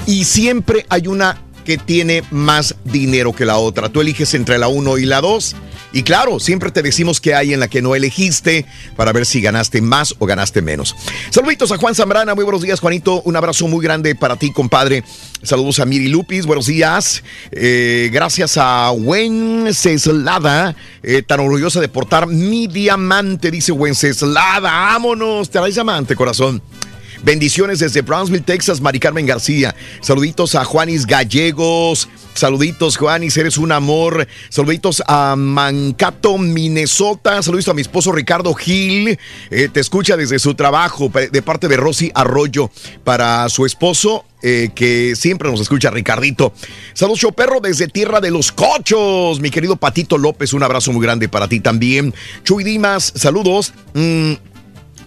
Y 0.06 0.26
siempre 0.26 0.86
hay 0.90 1.08
una 1.08 1.42
que 1.66 1.78
tiene 1.78 2.24
más 2.32 2.76
dinero 2.86 3.34
que 3.34 3.46
la 3.46 3.58
otra. 3.58 3.90
Tú 3.90 4.02
eliges 4.02 4.34
entre 4.34 4.58
la 4.58 4.68
1 4.68 4.98
y 5.00 5.06
la 5.06 5.22
2 5.22 5.56
y 5.92 6.04
claro, 6.04 6.40
siempre 6.40 6.72
te 6.72 6.82
decimos 6.82 7.20
que 7.20 7.34
hay 7.34 7.54
en 7.54 7.60
la 7.60 7.68
que 7.68 7.82
no 7.82 7.96
elegiste 7.96 8.66
para 8.96 9.12
ver 9.12 9.26
si 9.26 9.42
ganaste 9.42 9.82
más 9.82 10.16
o 10.20 10.26
ganaste 10.26 10.62
menos. 10.62 10.96
Saluditos 11.32 11.72
a 11.72 11.78
Juan 11.78 11.96
Zambrana, 11.96 12.36
muy 12.36 12.44
buenos 12.44 12.62
días, 12.62 12.80
Juanito. 12.80 13.22
Un 13.26 13.36
abrazo 13.36 13.68
muy 13.68 13.84
grande 13.84 14.14
para 14.16 14.36
ti, 14.36 14.52
compadre. 14.52 15.04
Saludos 15.42 15.80
a 15.80 15.86
Miri 15.86 16.10
Lupis, 16.10 16.46
buenos 16.46 16.68
días. 16.68 17.24
Eh, 17.52 18.10
gracias 18.12 18.58
a 18.58 18.92
Wenceslada, 18.92 20.76
eh, 21.02 21.24
tan 21.24 21.40
orgullosa 21.40 21.80
de 21.80 21.90
portar 21.90 22.28
mi 22.28 22.68
diamante, 22.68 23.50
dice 23.50 23.72
Wenceslada. 23.72 24.70
Vámonos, 24.70 25.50
te 25.50 25.60
traes 25.60 25.76
diamante, 25.76 26.16
corazón. 26.16 26.62
Bendiciones 27.24 27.80
desde 27.80 28.02
Brownsville, 28.02 28.44
Texas, 28.44 28.82
Mari 28.82 29.00
Carmen 29.00 29.26
García. 29.26 29.76
Saluditos 30.02 30.56
a 30.56 30.64
Juanis 30.64 31.06
Gallegos. 31.06 32.10
Saluditos, 32.34 32.98
Juanis, 32.98 33.36
eres 33.38 33.58
un 33.58 33.72
amor. 33.72 34.28
Saluditos 34.50 35.04
a 35.08 35.36
Mankato, 35.36 36.38
Minnesota. 36.38 37.42
Saluditos 37.44 37.72
a 37.72 37.74
mi 37.74 37.82
esposo 37.82 38.12
Ricardo 38.12 38.54
Gil. 38.54 39.18
Eh, 39.52 39.70
te 39.72 39.80
escucha 39.80 40.16
desde 40.16 40.40
su 40.40 40.56
trabajo 40.56 41.10
de 41.10 41.42
parte 41.42 41.68
de 41.68 41.78
Rosy 41.78 42.12
Arroyo 42.14 42.72
para 43.04 43.50
su 43.50 43.66
esposo 43.66 44.26
eh, 44.42 44.70
que 44.74 45.16
siempre 45.18 45.52
nos 45.52 45.60
escucha, 45.60 45.90
Ricardito. 45.90 46.54
Saludos, 46.94 47.20
show 47.20 47.34
perro, 47.34 47.60
desde 47.60 47.88
Tierra 47.88 48.22
de 48.22 48.32
los 48.32 48.52
Cochos. 48.52 49.42
Mi 49.42 49.50
querido 49.52 49.76
Patito 49.76 50.18
López, 50.18 50.54
un 50.54 50.64
abrazo 50.64 50.94
muy 50.94 51.04
grande 51.04 51.28
para 51.28 51.50
ti 51.50 51.60
también. 51.60 52.14
Chuy 52.44 52.64
Dimas, 52.64 53.12
saludos. 53.16 53.74
Mm, 53.94 54.34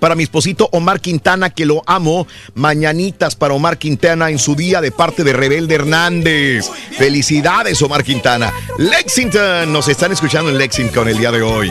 para 0.03 0.17
mi 0.17 0.25
esposito 0.25 0.69
Omar 0.73 1.01
Quintana, 1.01 1.51
que 1.51 1.65
lo 1.65 1.85
amo. 1.87 2.27
Mañanitas 2.55 3.37
para 3.37 3.55
Omar 3.55 3.79
Quintana 3.79 4.31
en 4.31 4.41
su 4.41 4.57
día 4.57 4.81
de 4.81 4.91
parte 4.91 5.23
de 5.23 5.33
Rebelde 5.33 5.77
Hernández. 5.77 6.69
Felicidades, 6.99 7.81
Omar 7.83 8.03
Quintana. 8.03 8.53
Lexington, 8.79 9.73
nos 9.73 9.87
están 9.87 10.11
escuchando 10.11 10.51
en 10.51 10.59
Lexington 10.59 11.07
el 11.07 11.19
día 11.19 11.31
de 11.31 11.43
hoy. 11.43 11.71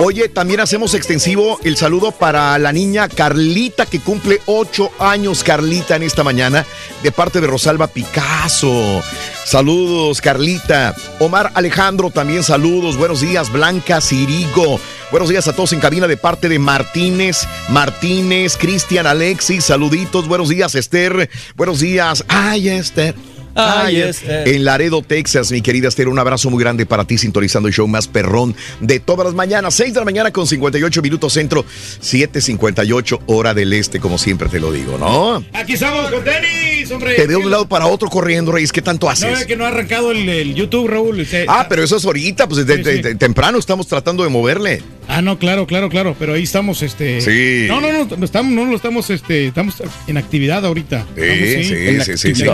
Oye, 0.00 0.28
también 0.28 0.60
hacemos 0.60 0.92
extensivo 0.94 1.58
el 1.62 1.76
saludo 1.76 2.10
para 2.12 2.58
la 2.58 2.72
niña 2.72 3.08
Carlita, 3.08 3.86
que 3.86 4.00
cumple 4.00 4.40
ocho 4.46 4.90
años, 4.98 5.44
Carlita, 5.44 5.96
en 5.96 6.02
esta 6.02 6.24
mañana, 6.24 6.66
de 7.02 7.12
parte 7.12 7.40
de 7.40 7.46
Rosalba 7.46 7.86
Picasso. 7.86 9.02
Saludos, 9.44 10.20
Carlita. 10.20 10.94
Omar 11.20 11.52
Alejandro, 11.54 12.10
también 12.10 12.42
saludos. 12.42 12.96
Buenos 12.96 13.20
días, 13.20 13.52
Blanca 13.52 14.00
Cirigo. 14.00 14.80
Buenos 15.10 15.28
días 15.28 15.46
a 15.46 15.54
todos 15.54 15.72
en 15.72 15.80
cabina 15.80 16.08
de 16.08 16.16
parte 16.16 16.48
de 16.48 16.58
Martínez, 16.58 17.46
Martínez, 17.68 18.56
Cristian, 18.56 19.06
Alexis, 19.06 19.64
saluditos. 19.64 20.26
Buenos 20.26 20.48
días, 20.48 20.74
Esther. 20.74 21.30
Buenos 21.56 21.80
días. 21.80 22.24
Ay, 22.28 22.68
Esther. 22.68 23.14
Ay, 23.54 23.96
Ay, 23.96 24.02
Esther. 24.02 24.48
En 24.48 24.64
Laredo, 24.64 25.02
Texas, 25.02 25.52
mi 25.52 25.62
querida 25.62 25.88
Esther, 25.88 26.08
un 26.08 26.18
abrazo 26.18 26.50
muy 26.50 26.62
grande 26.62 26.86
para 26.86 27.04
ti, 27.04 27.18
sintonizando 27.18 27.68
el 27.68 27.74
show 27.74 27.86
más 27.86 28.08
perrón 28.08 28.54
de 28.80 29.00
todas 29.00 29.26
las 29.26 29.34
mañanas. 29.34 29.74
6 29.74 29.94
de 29.94 30.00
la 30.00 30.04
mañana 30.04 30.30
con 30.32 30.46
58 30.46 31.02
minutos 31.02 31.32
centro, 31.32 31.64
7.58 32.00 33.20
hora 33.26 33.54
del 33.54 33.72
este, 33.72 34.00
como 34.00 34.18
siempre 34.18 34.48
te 34.48 34.60
lo 34.60 34.72
digo, 34.72 34.98
¿no? 34.98 35.44
Aquí 35.52 35.74
estamos 35.74 36.10
con 36.10 36.24
tenis, 36.24 36.73
hombre. 36.90 37.14
Te 37.14 37.26
de 37.26 37.36
un 37.36 37.50
lado 37.50 37.68
para 37.68 37.86
otro 37.86 38.08
corriendo, 38.08 38.52
Reyes. 38.52 38.72
¿Qué 38.72 38.82
tanto 38.82 39.06
No, 39.06 39.12
haces? 39.12 39.40
es 39.40 39.46
que 39.46 39.56
no 39.56 39.64
ha 39.64 39.68
arrancado 39.68 40.10
el, 40.12 40.28
el 40.28 40.54
YouTube, 40.54 40.88
Raúl. 40.88 41.26
Ah, 41.48 41.66
pero 41.68 41.82
eso 41.82 41.96
es 41.96 42.04
ahorita, 42.04 42.48
pues 42.48 42.66
desde 42.66 43.02
de- 43.02 43.14
temprano 43.14 43.58
estamos 43.58 43.86
tratando 43.86 44.22
de 44.24 44.30
moverle. 44.30 44.82
Ah, 45.06 45.20
no, 45.20 45.38
claro, 45.38 45.66
claro, 45.66 45.90
claro, 45.90 46.16
pero 46.18 46.32
ahí 46.32 46.44
estamos, 46.44 46.82
este... 46.82 47.20
Sí. 47.20 47.66
No, 47.68 47.78
no, 47.80 47.92
no, 47.92 48.16
no 48.16 48.24
estamos, 48.24 48.52
no 48.52 48.64
lo 48.64 48.74
estamos, 48.74 49.10
este, 49.10 49.48
estamos 49.48 49.74
en 50.06 50.16
actividad 50.16 50.64
ahorita. 50.64 51.04
Sí, 51.14 51.20
Estamos, 51.22 51.66
sí, 51.66 51.74
en 51.74 52.18
sí, 52.18 52.34
sí. 52.34 52.44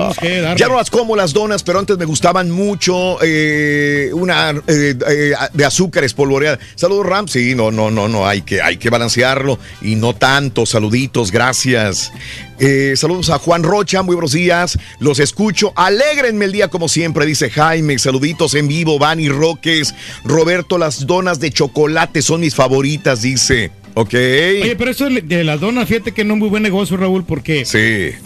Ya 0.57 0.67
no 0.69 0.77
las 0.77 0.91
como 0.91 1.15
las 1.15 1.33
donas, 1.33 1.63
pero 1.63 1.79
antes 1.79 1.97
me 1.97 2.05
gustaban 2.07 2.51
mucho 2.51 3.19
eh, 3.23 4.11
una 4.13 4.51
eh, 4.67 4.95
eh, 5.09 5.33
de 5.53 5.65
azúcar 5.65 6.03
espolvoreada. 6.03 6.59
Saludos, 6.75 7.07
Ram. 7.07 7.29
Sí, 7.29 7.55
no, 7.55 7.71
no, 7.71 7.91
no, 7.91 8.09
no, 8.09 8.27
hay 8.27 8.43
que, 8.43 8.61
hay 8.61 8.79
que 8.79 8.91
balancearlo 8.91 9.59
y 9.81 9.95
no 9.95 10.15
tanto. 10.17 10.67
Saluditos, 10.67 11.31
gracias. 11.31 12.13
Eh, 12.61 12.93
saludos 12.97 13.31
a 13.31 13.39
Juan 13.39 13.63
Rocha, 13.63 14.03
muy 14.03 14.15
buenos 14.15 14.33
días. 14.33 14.79
Los 14.99 15.19
escucho. 15.19 15.73
Alégrenme 15.77 16.45
el 16.45 16.53
día 16.53 16.69
como 16.69 16.89
siempre, 16.89 17.25
dice 17.25 17.49
Jaime. 17.51 17.99
Saluditos 17.99 18.55
en 18.55 18.69
vivo, 18.69 18.99
Vani 18.99 19.29
Roques. 19.31 19.95
Roberto, 20.25 20.77
las 20.77 21.07
donas 21.07 21.41
de 21.41 21.51
chocolate 21.51 22.21
son 22.21 22.43
mis 22.43 22.55
favoritas, 22.55 23.23
dice. 23.23 23.71
Ok. 23.95 24.13
Oye, 24.13 24.77
pero 24.79 24.91
eso 24.91 25.09
de 25.09 25.43
las 25.43 25.59
donas, 25.59 25.89
fíjate 25.89 26.13
que 26.13 26.23
no 26.23 26.35
es 26.35 26.41
muy 26.41 26.49
buen 26.49 26.63
negocio, 26.63 26.97
Raúl, 26.97 27.25
porque 27.25 27.65
Sí. 27.65 27.79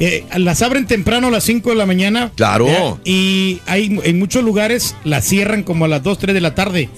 eh, 0.04 0.24
las 0.36 0.62
abren 0.62 0.86
temprano 0.86 1.28
a 1.28 1.30
las 1.30 1.44
5 1.44 1.70
de 1.70 1.76
la 1.76 1.86
mañana. 1.86 2.32
Claro. 2.34 3.00
Y 3.04 3.60
hay 3.66 3.98
en 4.02 4.18
muchos 4.18 4.42
lugares 4.44 4.94
las 5.04 5.24
cierran 5.24 5.62
como 5.62 5.84
a 5.84 5.88
las 5.88 6.02
2, 6.02 6.18
3 6.18 6.34
de 6.34 6.40
la 6.40 6.54
tarde. 6.54 6.90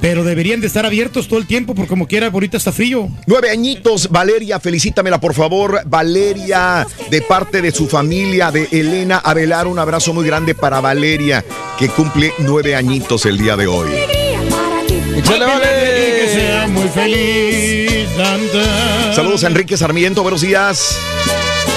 Pero 0.00 0.24
deberían 0.24 0.60
de 0.60 0.66
estar 0.66 0.86
abiertos 0.86 1.28
todo 1.28 1.38
el 1.38 1.46
tiempo, 1.46 1.74
porque 1.74 1.88
como 1.88 2.06
quiera, 2.06 2.28
ahorita 2.28 2.56
está 2.56 2.72
frío. 2.72 3.08
Nueve 3.26 3.50
añitos, 3.50 4.08
Valeria, 4.10 4.58
felicítamela 4.58 5.20
por 5.20 5.34
favor. 5.34 5.82
Valeria, 5.84 6.86
de 7.10 7.22
parte 7.22 7.60
de 7.60 7.70
su 7.70 7.86
familia, 7.86 8.50
de 8.50 8.68
Elena 8.70 9.18
Avelar, 9.18 9.66
un 9.66 9.78
abrazo 9.78 10.14
muy 10.14 10.26
grande 10.26 10.54
para 10.54 10.80
Valeria, 10.80 11.44
que 11.78 11.88
cumple 11.88 12.32
nueve 12.38 12.74
añitos 12.74 13.26
el 13.26 13.36
día 13.38 13.56
de 13.56 13.66
hoy. 13.66 13.90
¡Échale, 15.16 15.44
vale! 15.44 15.66
Que 15.66 16.28
sea 16.32 16.66
muy 16.68 16.88
feliz. 16.88 17.90
Saludos 19.14 19.44
a 19.44 19.46
Enrique 19.46 19.76
Sarmiento, 19.76 20.22
buenos 20.22 20.40
días. 20.40 20.98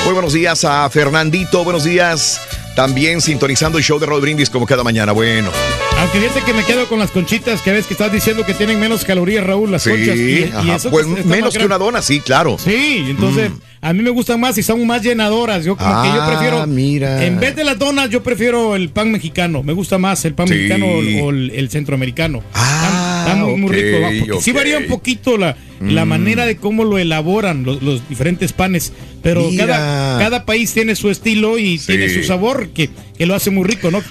Muy 0.05 0.13
buenos 0.13 0.33
días 0.33 0.65
a 0.65 0.89
Fernandito, 0.89 1.63
buenos 1.63 1.83
días. 1.83 2.41
También 2.75 3.21
sintonizando 3.21 3.77
el 3.77 3.83
show 3.83 3.99
de 3.99 4.05
Rod 4.07 4.21
Brindis 4.21 4.49
como 4.49 4.65
cada 4.65 4.83
mañana. 4.83 5.11
Bueno, 5.11 5.51
Aunque 5.99 6.19
fíjate 6.19 6.41
que 6.41 6.53
me 6.53 6.63
quedo 6.65 6.87
con 6.87 6.97
las 6.97 7.11
conchitas 7.11 7.61
que 7.61 7.71
ves 7.71 7.85
que 7.85 7.93
estás 7.93 8.11
diciendo 8.11 8.43
que 8.45 8.53
tienen 8.55 8.79
menos 8.79 9.05
calorías, 9.05 9.45
Raúl, 9.45 9.71
las 9.71 9.83
conchas. 9.83 10.15
sí, 10.15 10.21
Y, 10.21 10.39
y 10.49 10.51
ajá, 10.51 10.75
eso 10.75 10.89
pues 10.89 11.05
que 11.05 11.23
menos 11.23 11.55
que 11.55 11.65
una 11.65 11.77
dona, 11.77 12.01
sí, 12.01 12.19
claro. 12.19 12.57
Sí, 12.57 13.05
entonces 13.09 13.51
a 13.79 13.93
mí 13.93 14.01
me 14.01 14.09
gustan 14.09 14.39
más 14.39 14.57
y 14.57 14.63
son 14.63 14.85
más 14.87 15.03
llenadoras. 15.03 15.63
Yo 15.65 15.77
como 15.77 16.01
que 16.01 16.07
yo 16.09 16.21
Ah, 16.23 16.27
prefiero. 16.27 16.65
mira. 16.65 17.23
En 17.23 17.39
vez 17.39 17.55
de 17.55 17.63
las 17.63 17.77
donas, 17.77 18.09
yo 18.09 18.23
prefiero 18.23 18.75
el 18.75 18.89
pan 18.89 19.11
mexicano. 19.11 19.61
Me 19.61 19.73
gusta 19.73 19.99
más 19.99 20.25
el 20.25 20.33
pan 20.33 20.47
Sí. 20.47 20.55
mexicano 20.55 20.87
o 20.87 20.99
el, 20.99 21.21
o 21.21 21.29
el- 21.29 21.51
el 21.51 21.69
centroamericano. 21.69 22.41
Ah, 22.55 23.12
está, 23.31 23.35
muy, 23.35 23.71
rico. 23.71 24.41
sí 24.41 24.51
varía 24.51 24.77
un 24.77 24.87
poquito 24.87 25.37
la, 25.37 25.55
la 25.81 26.05
Mm. 26.05 26.09
manera 26.09 26.45
de 26.45 26.57
cómo 26.57 26.83
lo 26.85 26.97
elaboran 26.97 27.63
los, 27.63 27.81
los 27.83 28.07
diferentes 28.07 28.53
panes. 28.53 28.93
Pero 29.21 29.49
Mira. 29.49 29.67
cada, 29.67 30.19
cada 30.19 30.45
país 30.45 30.73
tiene 30.73 30.95
su 30.95 31.09
estilo 31.09 31.57
y 31.57 31.77
tiene 31.79 32.09
su 32.09 32.23
sabor 32.23 32.69
que, 32.69 32.89
que 33.17 33.25
lo 33.25 33.35
hace 33.35 33.49
muy 33.49 33.65
rico, 33.65 33.91
¿no? 33.91 34.01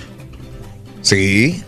Sí. 1.01 1.63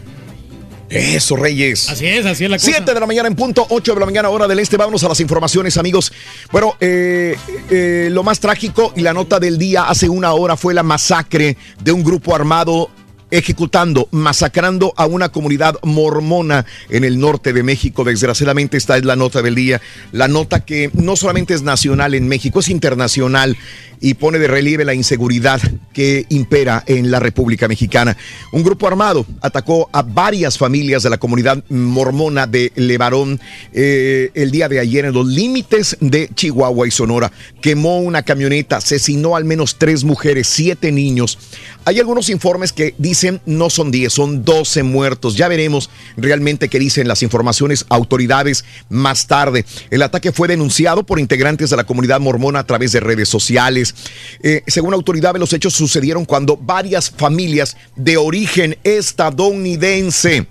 Eso, 0.91 1.35
Reyes. 1.37 1.89
Así 1.89 2.07
es, 2.07 2.25
así 2.27 2.45
es 2.45 2.51
la 2.51 2.57
cosa. 2.59 2.71
7 2.71 2.95
de 2.95 3.01
la 3.01 3.07
mañana 3.07 3.27
en 3.29 3.35
punto, 3.35 3.67
8 3.69 3.95
de 3.95 4.01
la 4.01 4.07
mañana 4.07 4.29
hora 4.29 4.47
del 4.47 4.59
este. 4.61 4.77
Vámonos 4.77 5.03
a 5.03 5.09
las 5.09 5.19
informaciones, 5.21 5.77
amigos. 5.77 6.13
Bueno, 6.53 6.75
eh, 6.81 7.37
eh, 7.71 8.09
lo 8.13 8.23
más 8.23 8.39
trágico 8.39 8.93
y 8.95 9.01
la 9.01 9.13
nota 9.13 9.41
del 9.41 9.59
día 9.59 9.85
hace 9.85 10.09
una 10.09 10.33
hora 10.35 10.57
fue 10.57 10.73
la 10.75 10.83
masacre 10.83 11.57
de 11.83 11.91
un 11.91 12.05
grupo 12.05 12.35
armado 12.35 12.91
ejecutando, 13.37 14.09
masacrando 14.13 14.95
a 14.97 15.07
una 15.07 15.31
comunidad 15.31 15.77
mormona 15.83 16.65
en 16.89 17.03
el 17.05 17.19
norte 17.19 17.53
de 17.53 17.65
México. 17.65 18.05
Desgraciadamente 18.05 18.77
esta 18.77 18.97
es 18.97 19.05
la 19.05 19.17
nota 19.17 19.43
del 19.43 19.57
día. 19.57 19.81
La 20.13 20.29
nota 20.29 20.65
que 20.65 20.91
no 20.95 21.17
solamente 21.17 21.53
es 21.53 21.63
nacional 21.63 22.15
en 22.15 22.29
México, 22.29 22.61
es 22.61 22.69
internacional 22.69 23.57
y 24.01 24.15
pone 24.15 24.39
de 24.39 24.49
relieve 24.49 24.85
la 24.85 24.95
inseguridad 24.95 25.61
que 25.93 26.27
impera 26.29 26.85
en 26.87 27.11
la 27.11 27.21
República 27.21 27.69
Mexicana. 27.69 28.17
Un 28.53 28.63
grupo 28.63 28.87
armado 28.87 29.27
atacó 29.41 29.89
a 29.93 30.03
varias 30.03 30.59
familias 30.59 31.03
de 31.03 31.11
la 31.11 31.19
comunidad 31.19 31.65
mormona 31.71 32.47
de 32.47 32.71
Levarón 32.77 33.41
eh, 33.73 34.31
el 34.35 34.51
día 34.51 34.69
de 34.69 34.79
ayer 34.79 35.07
en 35.07 35.15
los 35.15 35.27
límites 35.27 35.97
de 36.01 36.29
Chihuahua 36.35 36.87
y 36.87 36.91
Sonora. 36.91 37.33
Quemó 37.61 37.99
una 38.01 38.23
camioneta, 38.23 38.77
asesinó 38.77 39.37
al 39.37 39.45
menos 39.45 39.77
tres 39.79 40.05
mujeres, 40.05 40.49
siete 40.49 40.93
niños. 40.93 41.39
Hay 41.87 42.01
algunos 42.01 42.31
informes 42.31 42.73
que 42.73 42.95
dicen 42.97 43.43
no 43.45 43.69
son 43.69 43.91
10, 43.91 44.13
son 44.13 44.45
12 44.45 44.83
muertos. 44.83 45.37
Ya 45.37 45.49
veremos 45.49 45.91
realmente 46.17 46.69
qué 46.69 46.79
dicen 46.79 47.09
las 47.09 47.23
informaciones 47.23 47.85
autoridades 47.91 48.65
más 48.89 49.27
tarde. 49.27 49.67
El 49.91 50.03
ataque 50.03 50.33
fue 50.33 50.49
denunciado 50.49 51.05
por 51.05 51.21
integrantes 51.21 51.71
de 51.71 51.77
la 51.77 51.85
comunidad 51.85 52.21
mormona 52.21 52.61
a 52.61 52.67
través 52.67 52.93
de 52.93 53.01
redes 53.01 53.29
sociales. 53.29 53.95
Eh, 54.43 54.63
según 54.67 54.95
autoridades, 54.95 55.41
los 55.41 55.53
hechos 55.53 55.75
sucedieron 55.75 56.25
cuando 56.25 56.57
varias 56.57 57.11
familias 57.11 57.77
de 57.97 58.17
origen 58.17 58.79
estadounidense 58.83 60.47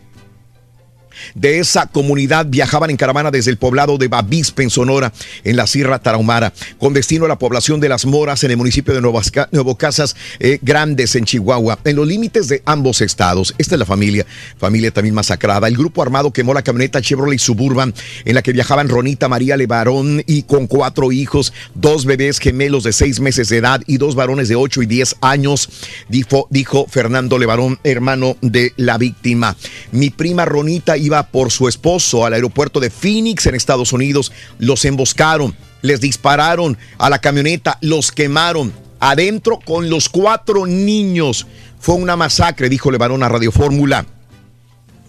de 1.35 1.59
esa 1.59 1.87
comunidad 1.87 2.45
viajaban 2.47 2.89
en 2.89 2.97
caravana 2.97 3.31
desde 3.31 3.51
el 3.51 3.57
poblado 3.57 3.97
de 3.97 4.07
Bavispe, 4.07 4.63
en 4.63 4.69
Sonora, 4.69 5.13
en 5.43 5.55
la 5.55 5.67
Sierra 5.67 5.99
Tarahumara, 5.99 6.53
con 6.79 6.93
destino 6.93 7.25
a 7.25 7.27
la 7.27 7.39
población 7.39 7.79
de 7.79 7.89
Las 7.89 8.05
Moras, 8.05 8.43
en 8.43 8.51
el 8.51 8.57
municipio 8.57 8.93
de 8.93 9.01
Nuevo 9.01 9.77
Casas 9.77 10.15
eh, 10.39 10.59
Grandes, 10.61 11.15
en 11.15 11.25
Chihuahua, 11.25 11.79
en 11.83 11.95
los 11.95 12.07
límites 12.07 12.47
de 12.47 12.61
ambos 12.65 13.01
estados. 13.01 13.53
Esta 13.57 13.75
es 13.75 13.79
la 13.79 13.85
familia, 13.85 14.25
familia 14.57 14.91
también 14.91 15.15
masacrada. 15.15 15.67
El 15.67 15.77
grupo 15.77 16.01
armado 16.01 16.31
quemó 16.31 16.53
la 16.53 16.61
camioneta 16.61 17.01
Chevrolet 17.01 17.39
Suburban 17.39 17.93
en 18.25 18.35
la 18.35 18.41
que 18.41 18.53
viajaban 18.53 18.89
Ronita 18.89 19.27
María 19.27 19.57
Levarón 19.57 20.23
y 20.25 20.43
con 20.43 20.67
cuatro 20.67 21.11
hijos, 21.11 21.53
dos 21.73 22.05
bebés 22.05 22.39
gemelos 22.39 22.83
de 22.83 22.93
seis 22.93 23.19
meses 23.19 23.49
de 23.49 23.57
edad 23.57 23.81
y 23.87 23.97
dos 23.97 24.15
varones 24.15 24.47
de 24.47 24.55
ocho 24.55 24.81
y 24.81 24.85
diez 24.85 25.15
años, 25.21 25.69
dijo, 26.09 26.47
dijo 26.49 26.85
Fernando 26.89 27.37
Levarón, 27.37 27.79
hermano 27.83 28.37
de 28.41 28.73
la 28.77 28.97
víctima. 28.97 29.55
Mi 29.91 30.09
prima 30.09 30.45
Ronita 30.45 30.97
iba 31.03 31.23
por 31.23 31.51
su 31.51 31.67
esposo 31.67 32.25
al 32.25 32.33
aeropuerto 32.33 32.79
de 32.79 32.89
Phoenix 32.89 33.45
en 33.45 33.55
Estados 33.55 33.91
Unidos. 33.91 34.31
Los 34.57 34.85
emboscaron, 34.85 35.55
les 35.81 35.99
dispararon 35.99 36.77
a 36.97 37.09
la 37.09 37.19
camioneta, 37.19 37.77
los 37.81 38.11
quemaron 38.11 38.73
adentro 38.99 39.59
con 39.59 39.89
los 39.89 40.07
cuatro 40.07 40.65
niños. 40.65 41.45
Fue 41.79 41.95
una 41.95 42.15
masacre, 42.15 42.69
dijo 42.69 42.89
Levarón 42.89 43.21
a 43.23 43.29
Radio 43.29 43.51
Fórmula. 43.51 44.05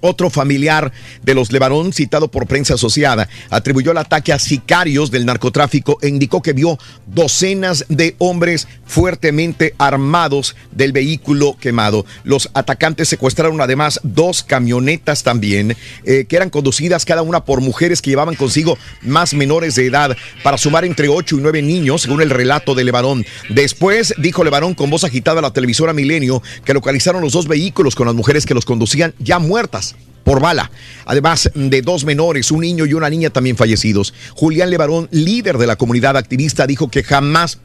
Otro 0.06 0.28
familiar 0.28 0.93
de 1.22 1.35
los 1.35 1.51
Levarón, 1.51 1.94
citado 1.94 2.28
por 2.28 2.47
prensa 2.47 2.74
asociada, 2.74 3.26
atribuyó 3.48 3.93
el 3.93 3.97
ataque 3.97 4.35
a 4.35 4.39
sicarios 4.39 5.10
del 5.10 5.24
narcotráfico 5.24 5.97
e 6.02 6.09
indicó 6.09 6.43
que 6.43 6.52
vio 6.52 6.78
docenas 7.06 7.86
de 7.89 8.14
hombres 8.18 8.68
fuertemente 8.85 9.74
armados 9.78 10.56
del 10.72 10.93
vehículo 10.93 11.56
quemado. 11.59 12.05
Los 12.22 12.51
atacantes 12.52 13.09
secuestraron 13.09 13.62
además 13.62 13.98
dos 14.02 14.43
camionetas 14.43 15.22
también, 15.22 15.74
eh, 16.05 16.26
que 16.28 16.36
eran 16.36 16.51
conducidas 16.51 17.06
cada 17.06 17.22
una 17.22 17.47
por 17.47 17.62
mujeres 17.62 18.02
que 18.02 18.10
llevaban 18.10 18.35
consigo 18.35 18.76
más 19.01 19.32
menores 19.32 19.74
de 19.74 19.86
edad, 19.86 20.14
para 20.43 20.59
sumar 20.59 20.85
entre 20.85 21.09
8 21.09 21.39
y 21.39 21.40
9 21.40 21.62
niños, 21.62 22.02
según 22.02 22.20
el 22.20 22.28
relato 22.28 22.74
de 22.74 22.85
Levarón. 22.85 23.24
Después 23.48 24.12
dijo 24.18 24.44
Levarón 24.44 24.74
con 24.74 24.90
voz 24.90 25.05
agitada 25.05 25.39
a 25.39 25.43
la 25.43 25.55
televisora 25.55 25.94
Milenio 25.94 26.43
que 26.66 26.74
localizaron 26.74 27.22
los 27.22 27.32
dos 27.32 27.48
vehículos 27.48 27.94
con 27.94 28.06
las 28.06 28.14
mujeres 28.14 28.44
que 28.44 28.52
los 28.52 28.66
conducían 28.66 29.14
ya 29.18 29.39
muertas 29.39 29.93
por 30.24 30.40
bala, 30.40 30.70
además 31.04 31.50
de 31.54 31.82
dos 31.82 32.04
menores, 32.04 32.50
un 32.50 32.62
niño 32.62 32.86
y 32.86 32.94
una 32.94 33.10
niña 33.10 33.30
también 33.30 33.56
fallecidos. 33.56 34.14
Julián 34.34 34.70
Levarón, 34.70 35.08
líder 35.10 35.58
de 35.58 35.66
la 35.66 35.76
comunidad 35.76 36.16
activista, 36.16 36.66
dijo 36.66 36.90
que 36.90 37.02
jamás 37.02 37.58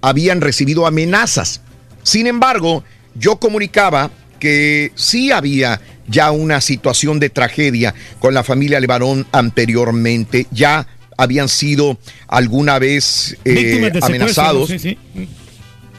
habían 0.00 0.40
recibido 0.40 0.86
amenazas. 0.86 1.60
Sin 2.02 2.26
embargo, 2.26 2.84
yo 3.14 3.36
comunicaba 3.36 4.10
que 4.40 4.92
sí 4.94 5.30
había 5.30 5.80
ya 6.08 6.30
una 6.30 6.60
situación 6.60 7.20
de 7.20 7.30
tragedia 7.30 7.94
con 8.18 8.32
la 8.32 8.44
familia 8.44 8.80
Levarón 8.80 9.26
anteriormente, 9.32 10.46
ya 10.50 10.86
habían 11.18 11.48
sido 11.48 11.98
alguna 12.28 12.78
vez 12.78 13.36
eh, 13.44 13.90
amenazados. 14.02 14.68
Sí, 14.68 14.78
sí. 14.78 14.98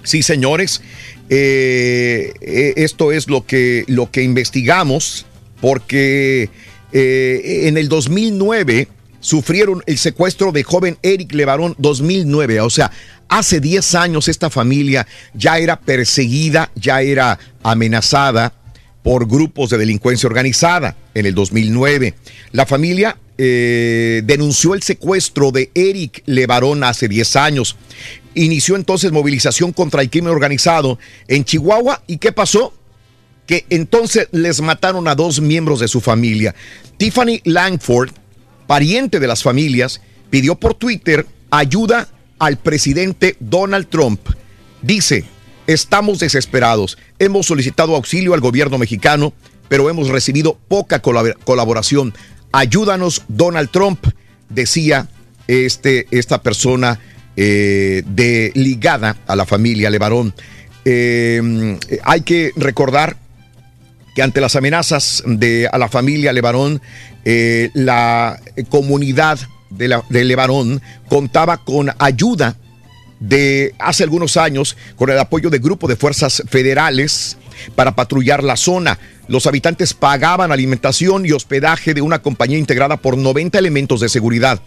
sí, 0.03 0.23
señores, 0.23 0.81
eh, 1.29 2.33
eh, 2.41 2.73
esto 2.77 3.11
es 3.11 3.27
lo 3.27 3.45
que, 3.45 3.83
lo 3.87 4.09
que 4.11 4.23
investigamos 4.23 5.25
porque 5.61 6.49
eh, 6.91 7.61
en 7.67 7.77
el 7.77 7.89
2009 7.89 8.87
sufrieron 9.19 9.83
el 9.85 9.97
secuestro 9.97 10.51
de 10.51 10.63
joven 10.63 10.97
Eric 11.01 11.33
Levarón 11.33 11.75
2009, 11.77 12.61
o 12.61 12.69
sea, 12.69 12.91
hace 13.27 13.59
10 13.59 13.95
años 13.95 14.27
esta 14.27 14.49
familia 14.49 15.07
ya 15.33 15.57
era 15.57 15.79
perseguida, 15.79 16.71
ya 16.75 17.01
era 17.01 17.37
amenazada 17.63 18.53
por 19.03 19.27
grupos 19.27 19.69
de 19.69 19.77
delincuencia 19.77 20.27
organizada 20.27 20.95
en 21.13 21.25
el 21.25 21.33
2009. 21.33 22.13
La 22.51 22.65
familia 22.65 23.17
eh, 23.37 24.21
denunció 24.25 24.73
el 24.73 24.83
secuestro 24.83 25.51
de 25.51 25.71
Eric 25.73 26.23
Levarón 26.25 26.83
hace 26.83 27.07
10 27.07 27.35
años. 27.35 27.75
Inició 28.33 28.75
entonces 28.75 29.11
movilización 29.11 29.71
contra 29.71 30.01
el 30.01 30.09
crimen 30.09 30.31
organizado 30.31 30.99
en 31.27 31.45
Chihuahua. 31.45 32.03
¿Y 32.07 32.17
qué 32.17 32.31
pasó? 32.31 32.73
Que 33.47 33.65
entonces 33.69 34.27
les 34.31 34.61
mataron 34.61 35.07
a 35.07 35.15
dos 35.15 35.41
miembros 35.41 35.79
de 35.79 35.87
su 35.87 36.01
familia. 36.01 36.53
Tiffany 36.97 37.41
Langford, 37.45 38.11
pariente 38.67 39.19
de 39.19 39.27
las 39.27 39.41
familias, 39.41 40.01
pidió 40.29 40.55
por 40.55 40.75
Twitter 40.75 41.25
ayuda 41.49 42.09
al 42.37 42.57
presidente 42.57 43.37
Donald 43.39 43.87
Trump. 43.87 44.19
Dice, 44.81 45.23
estamos 45.65 46.19
desesperados, 46.19 46.97
hemos 47.17 47.47
solicitado 47.47 47.95
auxilio 47.95 48.33
al 48.33 48.41
gobierno 48.41 48.77
mexicano, 48.77 49.33
pero 49.69 49.89
hemos 49.89 50.09
recibido 50.09 50.57
poca 50.67 51.01
colaboración. 51.01 52.13
Ayúdanos, 52.51 53.23
Donald 53.29 53.69
Trump, 53.71 54.05
decía 54.49 55.07
este, 55.47 56.07
esta 56.11 56.41
persona 56.41 56.99
eh, 57.37 58.03
de, 58.05 58.51
ligada 58.55 59.17
a 59.25 59.35
la 59.35 59.45
familia 59.45 59.89
Levarón. 59.89 60.33
Eh, 60.83 61.77
hay 62.03 62.21
que 62.21 62.51
recordar 62.55 63.17
que 64.17 64.23
ante 64.23 64.41
las 64.41 64.55
amenazas 64.55 65.21
de 65.27 65.69
a 65.71 65.77
la 65.77 65.89
familia 65.89 66.33
Levarón, 66.33 66.81
eh, 67.23 67.69
la 67.75 68.41
comunidad 68.67 69.37
de, 69.69 69.89
la, 69.89 70.03
de 70.09 70.23
Levarón 70.23 70.81
contaba 71.07 71.63
con 71.63 71.91
ayuda 71.99 72.55
de 73.19 73.75
hace 73.77 74.01
algunos 74.01 74.35
años 74.35 74.75
con 74.95 75.11
el 75.11 75.19
apoyo 75.19 75.51
de 75.51 75.59
grupo 75.59 75.87
de 75.87 75.97
fuerzas 75.97 76.41
federales 76.49 77.37
para 77.75 77.95
patrullar 77.95 78.43
la 78.43 78.55
zona. 78.55 78.97
Los 79.27 79.45
habitantes 79.45 79.93
pagaban 79.93 80.51
alimentación 80.51 81.23
y 81.27 81.31
hospedaje 81.31 81.93
de 81.93 82.01
una 82.01 82.17
compañía 82.17 82.57
integrada 82.57 82.97
por 82.97 83.19
90 83.19 83.59
elementos 83.59 83.99
de 83.99 84.09
seguridad. 84.09 84.59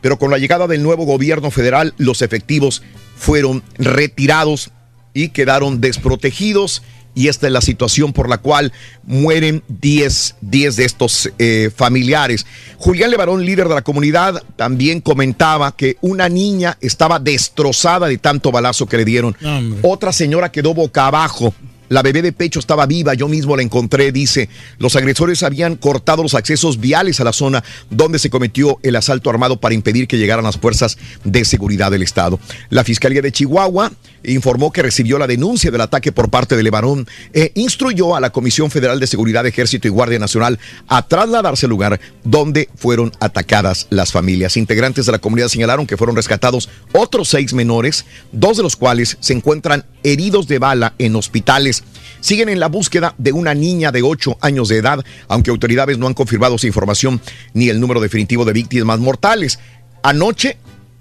Pero 0.00 0.18
con 0.18 0.30
la 0.30 0.38
llegada 0.38 0.66
del 0.66 0.82
nuevo 0.82 1.04
gobierno 1.04 1.50
federal, 1.50 1.92
los 1.98 2.22
efectivos 2.22 2.82
fueron 3.18 3.62
retirados 3.76 4.70
y 5.12 5.28
quedaron 5.28 5.82
desprotegidos 5.82 6.82
y 7.14 7.28
esta 7.28 7.46
es 7.46 7.52
la 7.52 7.60
situación 7.60 8.12
por 8.12 8.28
la 8.28 8.38
cual 8.38 8.72
mueren 9.04 9.62
10, 9.68 10.36
10 10.40 10.76
de 10.76 10.84
estos 10.84 11.30
eh, 11.38 11.70
familiares. 11.74 12.46
Julián 12.78 13.10
Levarón, 13.10 13.44
líder 13.44 13.68
de 13.68 13.74
la 13.74 13.82
comunidad, 13.82 14.42
también 14.56 15.00
comentaba 15.00 15.74
que 15.76 15.96
una 16.00 16.28
niña 16.28 16.76
estaba 16.80 17.18
destrozada 17.18 18.08
de 18.08 18.18
tanto 18.18 18.50
balazo 18.50 18.86
que 18.86 18.96
le 18.96 19.04
dieron. 19.04 19.36
Otra 19.82 20.12
señora 20.12 20.50
quedó 20.50 20.74
boca 20.74 21.06
abajo 21.06 21.54
la 21.88 22.02
bebé 22.02 22.22
de 22.22 22.32
pecho 22.32 22.58
estaba 22.58 22.86
viva, 22.86 23.14
yo 23.14 23.28
mismo 23.28 23.56
la 23.56 23.62
encontré, 23.62 24.12
dice. 24.12 24.48
Los 24.78 24.96
agresores 24.96 25.42
habían 25.42 25.76
cortado 25.76 26.22
los 26.22 26.34
accesos 26.34 26.80
viales 26.80 27.20
a 27.20 27.24
la 27.24 27.32
zona 27.32 27.62
donde 27.90 28.18
se 28.18 28.30
cometió 28.30 28.78
el 28.82 28.96
asalto 28.96 29.30
armado 29.30 29.60
para 29.60 29.74
impedir 29.74 30.08
que 30.08 30.18
llegaran 30.18 30.44
las 30.44 30.58
fuerzas 30.58 30.98
de 31.24 31.44
seguridad 31.44 31.90
del 31.90 32.02
Estado. 32.02 32.38
La 32.70 32.84
Fiscalía 32.84 33.22
de 33.22 33.32
Chihuahua 33.32 33.92
informó 34.24 34.72
que 34.72 34.82
recibió 34.82 35.18
la 35.18 35.26
denuncia 35.26 35.70
del 35.70 35.80
ataque 35.80 36.12
por 36.12 36.30
parte 36.30 36.56
de 36.56 36.62
Levarón 36.62 37.06
e 37.32 37.52
instruyó 37.54 38.16
a 38.16 38.20
la 38.20 38.30
Comisión 38.30 38.70
Federal 38.70 39.00
de 39.00 39.06
Seguridad, 39.06 39.46
Ejército 39.46 39.88
y 39.88 39.90
Guardia 39.90 40.18
Nacional 40.18 40.58
a 40.88 41.06
trasladarse 41.06 41.66
al 41.66 41.70
lugar 41.70 42.00
donde 42.24 42.68
fueron 42.76 43.12
atacadas 43.20 43.86
las 43.90 44.12
familias. 44.12 44.56
Integrantes 44.56 45.06
de 45.06 45.12
la 45.12 45.18
comunidad 45.18 45.48
señalaron 45.48 45.86
que 45.86 45.96
fueron 45.96 46.16
rescatados 46.16 46.68
otros 46.92 47.28
seis 47.28 47.52
menores, 47.52 48.04
dos 48.32 48.56
de 48.56 48.62
los 48.62 48.76
cuales 48.76 49.16
se 49.20 49.32
encuentran 49.32 49.84
heridos 50.02 50.48
de 50.48 50.58
bala 50.58 50.94
en 50.98 51.16
hospitales 51.16 51.73
siguen 52.20 52.48
en 52.48 52.60
la 52.60 52.68
búsqueda 52.68 53.14
de 53.18 53.32
una 53.32 53.54
niña 53.54 53.90
de 53.90 54.02
8 54.02 54.38
años 54.40 54.68
de 54.68 54.78
edad, 54.78 55.04
aunque 55.28 55.50
autoridades 55.50 55.98
no 55.98 56.06
han 56.06 56.14
confirmado 56.14 56.58
su 56.58 56.66
información 56.66 57.20
ni 57.52 57.68
el 57.68 57.80
número 57.80 58.00
definitivo 58.00 58.44
de 58.44 58.52
víctimas 58.52 59.00
mortales. 59.00 59.58
Anoche 60.02 60.58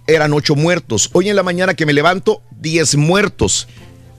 eran 0.07 0.33
8 0.33 0.55
muertos. 0.55 1.09
Hoy 1.13 1.29
en 1.29 1.35
la 1.35 1.43
mañana 1.43 1.73
que 1.75 1.85
me 1.85 1.93
levanto, 1.93 2.41
10 2.59 2.95
muertos. 2.97 3.67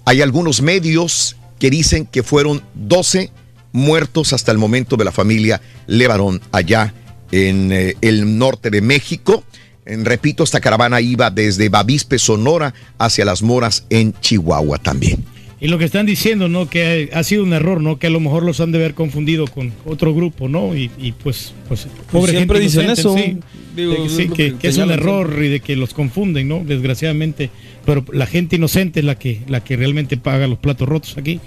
Hay 0.04 0.22
algunos 0.22 0.62
medios 0.62 1.36
que 1.58 1.70
dicen 1.70 2.06
que 2.06 2.22
fueron 2.22 2.62
12 2.74 3.30
muertos 3.72 4.32
hasta 4.32 4.52
el 4.52 4.58
momento 4.58 4.96
de 4.96 5.04
la 5.04 5.12
familia 5.12 5.60
Levarón 5.86 6.40
allá 6.52 6.94
en 7.32 7.72
eh, 7.72 7.96
el 8.00 8.38
norte 8.38 8.70
de 8.70 8.80
México. 8.80 9.44
En, 9.84 10.04
repito, 10.04 10.44
esta 10.44 10.60
caravana 10.60 11.00
iba 11.00 11.30
desde 11.30 11.68
Bavispe, 11.68 12.18
Sonora, 12.18 12.72
hacia 12.98 13.24
las 13.24 13.42
Moras 13.42 13.84
en 13.90 14.18
Chihuahua 14.20 14.78
también. 14.78 15.24
Y 15.64 15.68
lo 15.68 15.78
que 15.78 15.86
están 15.86 16.04
diciendo, 16.04 16.46
¿no? 16.46 16.68
Que 16.68 17.08
ha 17.14 17.22
sido 17.22 17.42
un 17.42 17.54
error, 17.54 17.80
¿no? 17.80 17.98
Que 17.98 18.08
a 18.08 18.10
lo 18.10 18.20
mejor 18.20 18.42
los 18.42 18.60
han 18.60 18.70
de 18.70 18.76
haber 18.76 18.92
confundido 18.92 19.46
con 19.46 19.72
otro 19.86 20.14
grupo, 20.14 20.46
¿no? 20.46 20.76
Y, 20.76 21.14
pues, 21.22 21.54
pues, 21.66 21.88
pobre 22.12 22.32
Siempre 22.32 22.60
dicen 22.60 22.90
eso. 22.90 23.16
Sí, 23.16 24.28
que, 24.28 24.56
es 24.60 24.76
un 24.76 24.90
error 24.90 25.42
y 25.42 25.48
de 25.48 25.60
que 25.60 25.74
los 25.74 25.94
confunden, 25.94 26.48
¿no? 26.48 26.62
Desgraciadamente. 26.62 27.48
Pero 27.86 28.04
la 28.12 28.26
gente 28.26 28.56
inocente 28.56 29.00
es 29.00 29.06
la 29.06 29.18
que, 29.18 29.40
la 29.48 29.64
que 29.64 29.76
realmente 29.76 30.18
paga 30.18 30.46
los 30.46 30.58
platos 30.58 30.86
rotos 30.86 31.16
aquí. 31.16 31.40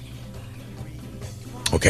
Ok. 1.71 1.85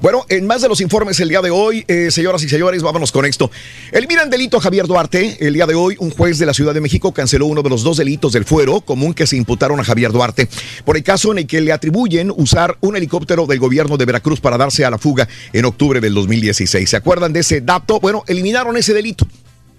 Bueno, 0.00 0.26
en 0.28 0.46
más 0.46 0.62
de 0.62 0.68
los 0.68 0.80
informes 0.80 1.18
el 1.20 1.28
día 1.28 1.40
de 1.40 1.50
hoy, 1.50 1.84
eh, 1.88 2.10
señoras 2.10 2.42
y 2.42 2.48
señores, 2.48 2.82
vámonos 2.82 3.12
con 3.12 3.24
esto. 3.24 3.50
El 3.92 4.06
miran 4.06 4.30
delito 4.30 4.58
a 4.58 4.60
Javier 4.60 4.86
Duarte. 4.86 5.36
El 5.40 5.54
día 5.54 5.66
de 5.66 5.74
hoy, 5.74 5.96
un 5.98 6.10
juez 6.10 6.38
de 6.38 6.46
la 6.46 6.54
Ciudad 6.54 6.74
de 6.74 6.80
México 6.80 7.12
canceló 7.12 7.46
uno 7.46 7.62
de 7.62 7.70
los 7.70 7.82
dos 7.82 7.96
delitos 7.96 8.32
del 8.32 8.44
fuero 8.44 8.80
común 8.80 9.14
que 9.14 9.26
se 9.26 9.36
imputaron 9.36 9.80
a 9.80 9.84
Javier 9.84 10.12
Duarte 10.12 10.48
por 10.84 10.96
el 10.96 11.02
caso 11.02 11.32
en 11.32 11.38
el 11.38 11.46
que 11.46 11.60
le 11.60 11.72
atribuyen 11.72 12.32
usar 12.36 12.76
un 12.80 12.96
helicóptero 12.96 13.46
del 13.46 13.58
gobierno 13.58 13.96
de 13.96 14.04
Veracruz 14.04 14.40
para 14.40 14.58
darse 14.58 14.84
a 14.84 14.90
la 14.90 14.98
fuga 14.98 15.28
en 15.52 15.64
octubre 15.64 16.00
del 16.00 16.14
2016. 16.14 16.88
¿Se 16.88 16.96
acuerdan 16.96 17.32
de 17.32 17.40
ese 17.40 17.60
dato? 17.60 18.00
Bueno, 18.00 18.24
eliminaron 18.26 18.76
ese 18.76 18.94
delito. 18.94 19.26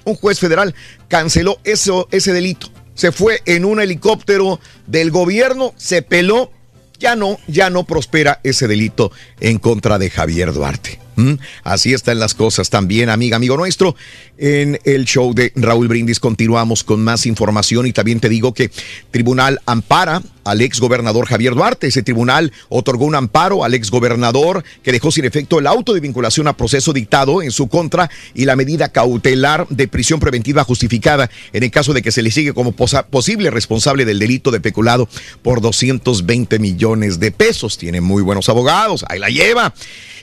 Un 0.06 0.16
juez 0.16 0.40
federal 0.40 0.74
canceló 1.08 1.60
ese 1.64 2.34
delito. 2.34 2.70
Se 2.94 3.12
fue 3.12 3.42
en 3.46 3.66
un 3.66 3.82
helicóptero 3.82 4.60
del 4.88 5.12
gobierno, 5.12 5.74
se 5.76 6.02
peló 6.02 6.52
ya 7.00 7.16
no, 7.16 7.40
ya 7.48 7.70
no 7.70 7.86
prospera 7.86 8.40
ese 8.44 8.68
delito 8.68 9.12
en 9.40 9.60
contra 9.60 10.00
de 10.00 10.10
Javier 10.10 10.54
Duarte. 10.54 11.00
¿Mm? 11.16 11.36
Así 11.64 11.94
están 11.94 12.20
las 12.20 12.34
cosas 12.34 12.70
también, 12.70 13.10
amiga, 13.10 13.38
amigo 13.38 13.58
nuestro. 13.58 13.96
En 14.38 14.80
el 14.84 15.06
show 15.06 15.34
de 15.34 15.54
Raúl 15.56 15.88
Brindis 15.88 16.20
continuamos 16.20 16.84
con 16.84 17.04
más 17.04 17.26
información 17.26 17.86
y 17.86 17.94
también 17.94 18.20
te 18.20 18.30
digo 18.30 18.54
que 18.54 18.70
Tribunal 19.12 19.62
ampara 19.66 20.22
al 20.46 20.62
ex 20.62 20.80
gobernador 20.80 21.26
Javier 21.26 21.54
Duarte. 21.54 21.88
Ese 21.88 22.04
tribunal 22.04 22.54
otorgó 22.70 23.06
un 23.06 23.16
amparo 23.16 23.66
al 23.66 23.74
ex 23.74 23.92
gobernador 23.92 24.64
que 24.82 24.94
dejó 24.94 25.12
sin 25.12 25.26
efecto 25.26 25.60
el 25.60 25.68
auto 25.68 25.94
de 25.94 26.00
vinculación 26.00 26.48
a 26.48 26.56
proceso 26.56 26.94
dictado 26.94 27.42
en 27.42 27.52
su 27.52 27.68
contra 27.68 28.10
y 28.34 28.46
la 28.46 28.56
medida 28.56 28.90
cautelar 28.90 29.68
de 29.70 29.88
prisión 29.88 30.20
preventiva 30.20 30.64
justificada 30.64 31.30
en 31.52 31.64
el 31.64 31.72
caso 31.72 31.94
de 31.94 32.02
que 32.02 32.12
se 32.12 32.22
le 32.22 32.32
sigue 32.32 32.54
como 32.54 32.72
posible 32.72 33.52
responsable 33.52 34.06
del 34.06 34.20
delito 34.20 34.52
de 34.52 34.62
peculado 34.62 35.10
por 35.42 35.60
220 35.60 36.60
millones 36.60 37.20
de 37.20 37.32
pesos. 37.32 37.78
Tiene 37.78 38.00
muy 38.00 38.22
buenos 38.22 38.48
abogados, 38.48 39.04
ahí 39.10 39.20
la 39.20 39.30
lleva. 39.30 39.74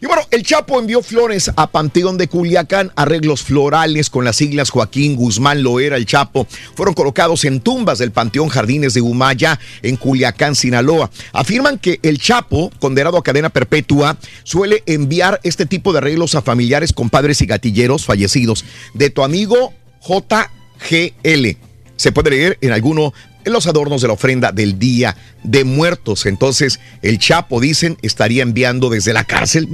Y 0.02 0.06
bueno, 0.06 0.22
el 0.32 0.42
Chapo 0.42 0.80
envió 0.80 1.00
flores 1.00 1.52
a 1.54 1.70
Panteón 1.70 2.18
de 2.18 2.26
Culiacán, 2.26 2.90
arreglos 2.96 3.44
florales 3.44 4.10
con 4.10 4.24
las 4.24 4.34
siglas 4.34 4.70
Joaquín 4.70 5.14
Guzmán 5.14 5.62
Loera, 5.62 5.96
el 5.96 6.06
Chapo, 6.06 6.48
fueron 6.74 6.92
colocados 6.94 7.44
en 7.44 7.60
tumbas 7.60 7.98
del 7.98 8.10
Panteón 8.10 8.48
Jardines 8.48 8.94
de 8.94 9.00
Humaya, 9.00 9.60
en 9.80 9.94
Culiacán, 9.94 10.11
Sinaloa. 10.54 11.10
Afirman 11.32 11.78
que 11.78 11.98
el 12.02 12.18
Chapo, 12.18 12.70
condenado 12.80 13.16
a 13.16 13.22
cadena 13.22 13.50
perpetua, 13.50 14.16
suele 14.44 14.82
enviar 14.86 15.40
este 15.42 15.66
tipo 15.66 15.92
de 15.92 15.98
arreglos 15.98 16.34
a 16.34 16.42
familiares, 16.42 16.92
compadres 16.92 17.40
y 17.42 17.46
gatilleros 17.46 18.04
fallecidos. 18.04 18.64
De 18.94 19.10
tu 19.10 19.22
amigo 19.22 19.72
JGL. 20.02 21.56
Se 21.96 22.10
puede 22.10 22.30
leer 22.30 22.58
en 22.60 22.72
alguno 22.72 23.12
los 23.44 23.66
adornos 23.66 24.02
de 24.02 24.08
la 24.08 24.14
ofrenda 24.14 24.52
del 24.52 24.78
Día 24.78 25.16
de 25.42 25.64
Muertos. 25.64 26.26
Entonces, 26.26 26.80
el 27.02 27.18
Chapo, 27.18 27.60
dicen, 27.60 27.98
estaría 28.02 28.42
enviando 28.42 28.90
desde 28.90 29.12
la 29.12 29.24
cárcel 29.24 29.68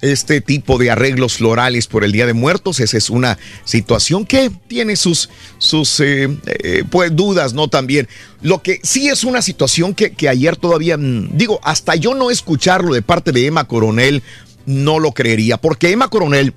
este 0.00 0.40
tipo 0.40 0.78
de 0.78 0.90
arreglos 0.90 1.38
florales 1.38 1.86
por 1.86 2.04
el 2.04 2.12
Día 2.12 2.26
de 2.26 2.32
Muertos. 2.32 2.80
Esa 2.80 2.96
es 2.96 3.10
una 3.10 3.38
situación 3.64 4.26
que 4.26 4.50
tiene 4.68 4.96
sus, 4.96 5.30
sus 5.58 6.00
eh, 6.00 6.28
eh, 6.46 6.84
pues, 6.90 7.14
dudas, 7.14 7.54
¿no? 7.54 7.68
También. 7.68 8.08
Lo 8.42 8.62
que 8.62 8.80
sí 8.82 9.08
es 9.08 9.24
una 9.24 9.42
situación 9.42 9.94
que, 9.94 10.12
que 10.12 10.28
ayer 10.28 10.56
todavía, 10.56 10.96
mm, 10.96 11.36
digo, 11.36 11.60
hasta 11.62 11.94
yo 11.96 12.14
no 12.14 12.30
escucharlo 12.30 12.94
de 12.94 13.02
parte 13.02 13.32
de 13.32 13.46
Emma 13.46 13.64
Coronel, 13.64 14.22
no 14.66 14.98
lo 14.98 15.12
creería, 15.12 15.56
porque 15.56 15.90
Emma 15.90 16.08
Coronel 16.08 16.52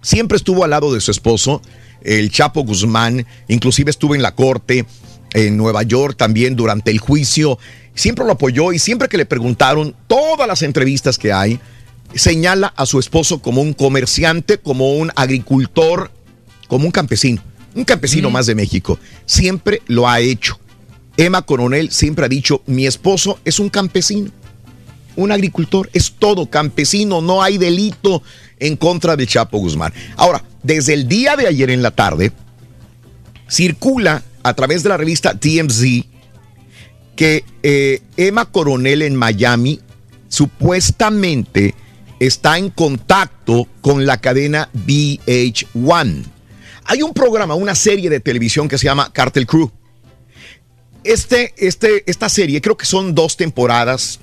siempre 0.00 0.36
estuvo 0.36 0.64
al 0.64 0.70
lado 0.70 0.92
de 0.92 1.00
su 1.00 1.10
esposo, 1.10 1.62
el 2.02 2.30
Chapo 2.30 2.64
Guzmán, 2.64 3.26
inclusive 3.48 3.90
estuvo 3.90 4.14
en 4.14 4.22
la 4.22 4.34
corte, 4.34 4.86
en 5.34 5.56
Nueva 5.56 5.82
York 5.82 6.16
también 6.16 6.56
durante 6.56 6.90
el 6.90 6.98
juicio. 6.98 7.58
Siempre 7.94 8.24
lo 8.24 8.32
apoyó 8.32 8.72
y 8.72 8.78
siempre 8.78 9.08
que 9.08 9.16
le 9.16 9.26
preguntaron, 9.26 9.94
todas 10.06 10.48
las 10.48 10.62
entrevistas 10.62 11.18
que 11.18 11.32
hay, 11.32 11.60
señala 12.14 12.72
a 12.76 12.86
su 12.86 12.98
esposo 12.98 13.40
como 13.40 13.62
un 13.62 13.72
comerciante, 13.72 14.58
como 14.58 14.94
un 14.94 15.10
agricultor, 15.14 16.10
como 16.68 16.86
un 16.86 16.90
campesino, 16.90 17.42
un 17.74 17.84
campesino 17.84 18.30
más 18.30 18.46
de 18.46 18.54
México. 18.54 18.98
Siempre 19.26 19.82
lo 19.86 20.08
ha 20.08 20.20
hecho. 20.20 20.58
Emma 21.16 21.42
Coronel 21.42 21.90
siempre 21.90 22.24
ha 22.24 22.28
dicho, 22.28 22.62
mi 22.66 22.86
esposo 22.86 23.38
es 23.44 23.58
un 23.58 23.68
campesino, 23.68 24.30
un 25.16 25.30
agricultor, 25.30 25.90
es 25.92 26.12
todo 26.18 26.48
campesino, 26.48 27.20
no 27.20 27.42
hay 27.42 27.58
delito 27.58 28.22
en 28.58 28.76
contra 28.76 29.16
de 29.16 29.26
Chapo 29.26 29.58
Guzmán. 29.58 29.92
Ahora, 30.16 30.42
desde 30.62 30.94
el 30.94 31.08
día 31.08 31.36
de 31.36 31.46
ayer 31.48 31.70
en 31.70 31.82
la 31.82 31.90
tarde, 31.90 32.32
circula 33.48 34.22
a 34.42 34.54
través 34.54 34.82
de 34.82 34.88
la 34.88 34.96
revista 34.96 35.34
TMZ 35.38 36.04
que 37.16 37.44
eh, 37.62 38.00
Emma 38.16 38.46
Coronel 38.46 39.02
en 39.02 39.16
Miami 39.16 39.80
supuestamente 40.28 41.74
está 42.18 42.56
en 42.58 42.70
contacto 42.70 43.66
con 43.80 44.06
la 44.06 44.18
cadena 44.18 44.70
VH1. 44.74 46.24
Hay 46.84 47.02
un 47.02 47.12
programa, 47.12 47.54
una 47.54 47.74
serie 47.74 48.08
de 48.10 48.20
televisión 48.20 48.68
que 48.68 48.78
se 48.78 48.86
llama 48.86 49.12
Cartel 49.12 49.46
Crew. 49.46 49.70
Este, 51.04 51.52
este, 51.56 52.08
esta 52.10 52.28
serie, 52.28 52.60
creo 52.60 52.76
que 52.76 52.86
son 52.86 53.14
dos 53.14 53.36
temporadas, 53.36 54.20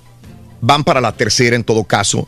van 0.61 0.83
para 0.83 1.01
la 1.01 1.11
tercera 1.11 1.55
en 1.55 1.63
todo 1.63 1.83
caso. 1.83 2.27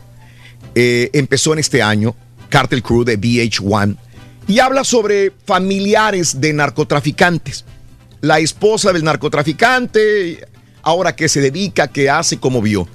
Eh, 0.74 1.10
empezó 1.12 1.52
en 1.52 1.58
este 1.58 1.82
año, 1.82 2.14
Cartel 2.48 2.82
Crew 2.82 3.04
de 3.04 3.18
VH1, 3.18 3.96
y 4.46 4.58
habla 4.58 4.84
sobre 4.84 5.32
familiares 5.44 6.40
de 6.40 6.52
narcotraficantes 6.52 7.64
la 8.22 8.38
esposa 8.38 8.92
del 8.92 9.04
narcotraficante, 9.04 10.46
ahora 10.80 11.14
que 11.14 11.28
se 11.28 11.40
dedica, 11.40 11.88
que 11.88 12.08
hace, 12.08 12.38
como 12.38 12.62
vio. 12.62 12.88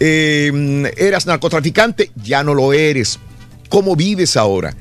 Eh, 0.00 0.92
eras 0.96 1.26
narcotraficante, 1.26 2.10
ya 2.14 2.42
no 2.42 2.54
lo 2.54 2.72
eres. 2.72 3.18
¿Cómo 3.68 3.94
vives 3.94 4.36
ahora? 4.36 4.74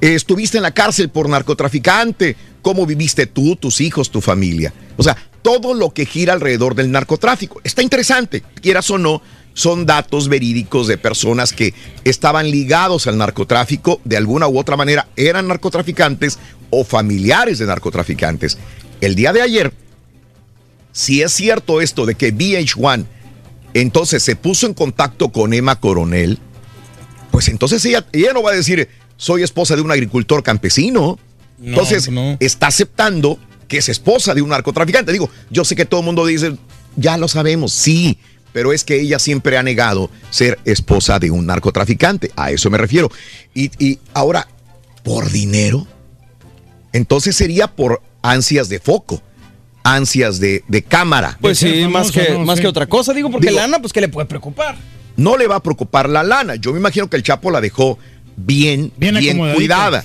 estuviste 0.00 0.58
en 0.58 0.64
la 0.64 0.74
cárcel 0.74 1.08
por 1.08 1.30
narcotraficante, 1.30 2.36
¿cómo 2.60 2.84
viviste 2.84 3.26
tú, 3.26 3.56
tus 3.56 3.80
hijos, 3.80 4.10
tu 4.10 4.20
familia? 4.20 4.74
O 4.98 5.02
sea, 5.02 5.16
todo 5.40 5.72
lo 5.72 5.94
que 5.94 6.04
gira 6.04 6.34
alrededor 6.34 6.74
del 6.74 6.90
narcotráfico. 6.90 7.60
Está 7.64 7.80
interesante, 7.80 8.42
quieras 8.60 8.90
o 8.90 8.98
no, 8.98 9.22
son 9.54 9.86
datos 9.86 10.28
verídicos 10.28 10.88
de 10.88 10.98
personas 10.98 11.54
que 11.54 11.72
estaban 12.02 12.50
ligados 12.50 13.06
al 13.06 13.16
narcotráfico, 13.16 14.00
de 14.04 14.18
alguna 14.18 14.46
u 14.46 14.58
otra 14.58 14.76
manera 14.76 15.08
eran 15.16 15.48
narcotraficantes 15.48 16.38
o 16.68 16.84
familiares 16.84 17.58
de 17.60 17.66
narcotraficantes 17.66 18.58
el 19.00 19.14
día 19.14 19.32
de 19.32 19.42
ayer, 19.42 19.72
si 20.92 21.22
es 21.22 21.32
cierto 21.32 21.80
esto 21.80 22.06
de 22.06 22.14
que 22.14 22.34
VH1 22.34 23.06
entonces 23.74 24.22
se 24.22 24.36
puso 24.36 24.66
en 24.66 24.74
contacto 24.74 25.30
con 25.30 25.52
Emma 25.52 25.80
Coronel, 25.80 26.38
pues 27.32 27.48
entonces 27.48 27.84
ella, 27.84 28.06
ella 28.12 28.32
no 28.32 28.42
va 28.42 28.52
a 28.52 28.54
decir, 28.54 28.88
soy 29.16 29.42
esposa 29.42 29.74
de 29.74 29.82
un 29.82 29.90
agricultor 29.90 30.42
campesino. 30.42 31.18
entonces 31.62 32.08
está 32.38 32.68
aceptando 32.68 33.38
que 33.66 33.78
es 33.78 33.88
esposa 33.88 34.34
de 34.34 34.42
un 34.42 34.50
narcotraficante. 34.50 35.12
Digo, 35.12 35.28
yo 35.50 35.64
sé 35.64 35.74
que 35.74 35.84
todo 35.84 36.00
el 36.00 36.06
mundo 36.06 36.24
dice, 36.24 36.56
ya 36.94 37.16
lo 37.16 37.26
sabemos, 37.26 37.72
sí, 37.72 38.18
pero 38.52 38.72
es 38.72 38.84
que 38.84 39.00
ella 39.00 39.18
siempre 39.18 39.58
ha 39.58 39.64
negado 39.64 40.10
ser 40.30 40.60
esposa 40.64 41.18
de 41.18 41.32
un 41.32 41.46
narcotraficante. 41.46 42.30
A 42.36 42.52
eso 42.52 42.70
me 42.70 42.78
refiero. 42.78 43.10
Y, 43.52 43.72
y 43.84 43.98
ahora, 44.12 44.46
¿por 45.02 45.32
dinero? 45.32 45.88
Entonces 46.92 47.34
sería 47.34 47.66
por 47.66 48.00
ansias 48.24 48.70
de 48.70 48.80
foco, 48.80 49.22
ansias 49.84 50.40
de, 50.40 50.62
cámara. 50.88 51.38
Pues 51.40 51.58
sí, 51.58 51.86
más, 51.88 52.10
que, 52.10 52.38
más 52.38 52.58
que 52.58 52.66
otra 52.66 52.86
cosa, 52.86 53.12
digo, 53.12 53.30
porque 53.30 53.52
lana, 53.52 53.78
pues, 53.78 53.92
¿qué 53.92 54.00
le 54.00 54.08
puede 54.08 54.26
preocupar? 54.26 54.76
No 55.16 55.36
le 55.36 55.46
va 55.46 55.56
a 55.56 55.62
preocupar 55.62 56.08
la 56.08 56.24
lana. 56.24 56.56
Yo 56.56 56.72
me 56.72 56.80
imagino 56.80 57.08
que 57.08 57.16
el 57.16 57.22
Chapo 57.22 57.50
la 57.50 57.60
dejó 57.60 57.98
bien, 58.36 58.90
bien, 58.96 59.38
cuidada. 59.54 60.02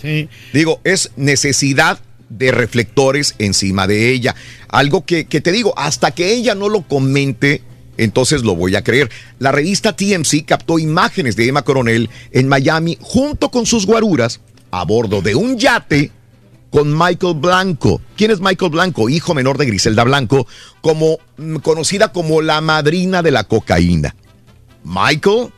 Digo, 0.53 0.81
es 0.83 1.11
necesidad 1.15 1.99
de 2.27 2.51
reflectores 2.51 3.35
encima 3.39 3.87
de 3.87 4.11
ella. 4.11 4.35
Algo 4.67 5.05
que, 5.05 5.25
que, 5.25 5.41
te 5.41 5.51
digo, 5.51 5.73
hasta 5.77 6.11
que 6.11 6.33
ella 6.33 6.53
no 6.55 6.67
lo 6.67 6.81
comente, 6.81 7.63
entonces 7.97 8.43
lo 8.43 8.53
voy 8.55 8.75
a 8.75 8.83
creer. 8.83 9.09
La 9.39 9.53
revista 9.53 9.95
TMC 9.95 10.45
captó 10.45 10.77
imágenes 10.77 11.37
de 11.37 11.47
Emma 11.47 11.61
Coronel 11.63 12.09
en 12.31 12.49
Miami 12.49 12.97
junto 12.99 13.49
con 13.49 13.65
sus 13.65 13.85
guaruras 13.85 14.41
a 14.71 14.83
bordo 14.83 15.21
de 15.21 15.35
un 15.35 15.57
yate 15.57 16.11
con 16.71 16.95
Michael 16.97 17.35
Blanco. 17.35 18.01
¿Quién 18.15 18.31
es 18.31 18.39
Michael 18.39 18.71
Blanco? 18.71 19.09
Hijo 19.09 19.33
menor 19.33 19.57
de 19.57 19.65
Griselda 19.65 20.03
Blanco, 20.03 20.47
como, 20.81 21.17
mm, 21.37 21.57
conocida 21.57 22.11
como 22.11 22.41
la 22.41 22.61
madrina 22.61 23.21
de 23.21 23.31
la 23.31 23.43
cocaína. 23.43 24.15
Michael 24.83 25.49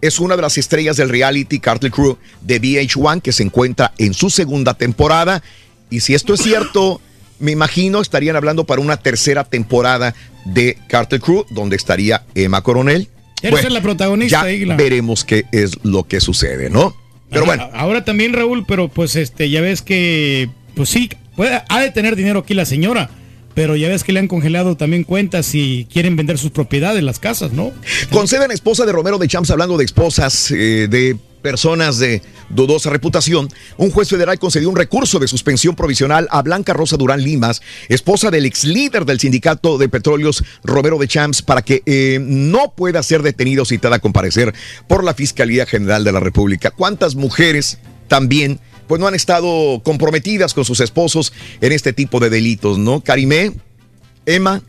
es 0.00 0.20
una 0.20 0.36
de 0.36 0.42
las 0.42 0.58
estrellas 0.58 0.96
del 0.96 1.08
reality 1.08 1.58
Cartel 1.58 1.90
Crew 1.90 2.18
de 2.40 2.60
VH1 2.60 3.20
que 3.20 3.32
se 3.32 3.42
encuentra 3.42 3.92
en 3.98 4.14
su 4.14 4.30
segunda 4.30 4.74
temporada. 4.74 5.42
Y 5.90 6.00
si 6.00 6.14
esto 6.14 6.34
es 6.34 6.42
cierto, 6.42 7.00
me 7.38 7.52
imagino 7.52 8.00
estarían 8.00 8.36
hablando 8.36 8.64
para 8.64 8.80
una 8.80 8.96
tercera 8.96 9.44
temporada 9.44 10.14
de 10.44 10.78
Cartel 10.88 11.20
Crew, 11.20 11.44
donde 11.50 11.76
estaría 11.76 12.24
Emma 12.34 12.62
Coronel. 12.62 13.08
Eres 13.42 13.70
la 13.70 13.82
protagonista. 13.82 14.50
Ya 14.50 14.76
veremos 14.76 15.24
qué 15.24 15.44
es 15.52 15.78
lo 15.84 16.04
que 16.04 16.20
sucede, 16.20 16.70
¿no? 16.70 16.96
Pero 17.30 17.44
bueno. 17.44 17.68
Ahora 17.72 18.04
también, 18.04 18.32
Raúl, 18.32 18.64
pero 18.66 18.88
pues 18.88 19.16
este, 19.16 19.50
ya 19.50 19.60
ves 19.60 19.82
que, 19.82 20.50
pues 20.74 20.88
sí, 20.88 21.10
puede, 21.36 21.62
ha 21.68 21.80
de 21.80 21.90
tener 21.90 22.16
dinero 22.16 22.40
aquí 22.40 22.54
la 22.54 22.64
señora. 22.64 23.10
Pero 23.54 23.74
ya 23.74 23.88
ves 23.88 24.04
que 24.04 24.12
le 24.12 24.20
han 24.20 24.28
congelado 24.28 24.76
también 24.76 25.02
cuentas 25.02 25.52
y 25.54 25.88
quieren 25.92 26.14
vender 26.14 26.38
sus 26.38 26.52
propiedades, 26.52 27.02
las 27.02 27.18
casas, 27.18 27.52
¿no? 27.52 27.72
Conceden 28.10 28.52
esposa 28.52 28.86
de 28.86 28.92
Romero 28.92 29.18
de 29.18 29.26
Champs, 29.26 29.50
hablando 29.50 29.76
de 29.76 29.84
esposas 29.84 30.52
eh, 30.52 30.86
de 30.88 31.16
personas 31.38 31.98
de 31.98 32.22
dudosa 32.50 32.90
reputación, 32.90 33.48
un 33.76 33.90
juez 33.90 34.08
federal 34.08 34.38
concedió 34.38 34.68
un 34.68 34.76
recurso 34.76 35.18
de 35.18 35.28
suspensión 35.28 35.74
provisional 35.74 36.28
a 36.30 36.42
Blanca 36.42 36.72
Rosa 36.72 36.96
Durán 36.96 37.22
Limas, 37.22 37.62
esposa 37.88 38.30
del 38.30 38.46
ex 38.46 38.64
líder 38.64 39.04
del 39.04 39.20
sindicato 39.20 39.78
de 39.78 39.88
petróleos 39.88 40.44
Romero 40.64 40.98
de 40.98 41.08
Champs, 41.08 41.42
para 41.42 41.62
que 41.62 41.82
eh, 41.86 42.18
no 42.20 42.72
pueda 42.74 43.02
ser 43.02 43.22
detenida 43.22 43.62
o 43.62 43.64
citada 43.64 43.96
a 43.96 44.00
comparecer 44.00 44.54
por 44.86 45.04
la 45.04 45.14
Fiscalía 45.14 45.66
General 45.66 46.04
de 46.04 46.12
la 46.12 46.20
República. 46.20 46.70
¿Cuántas 46.70 47.14
mujeres 47.14 47.78
también 48.08 48.60
pues 48.86 49.00
no 49.00 49.06
han 49.06 49.14
estado 49.14 49.82
comprometidas 49.84 50.54
con 50.54 50.64
sus 50.64 50.80
esposos 50.80 51.32
en 51.60 51.72
este 51.72 51.92
tipo 51.92 52.20
de 52.20 52.30
delitos, 52.30 52.78
¿no? 52.78 53.02
Karimé, 53.02 53.52
Emma 54.24 54.62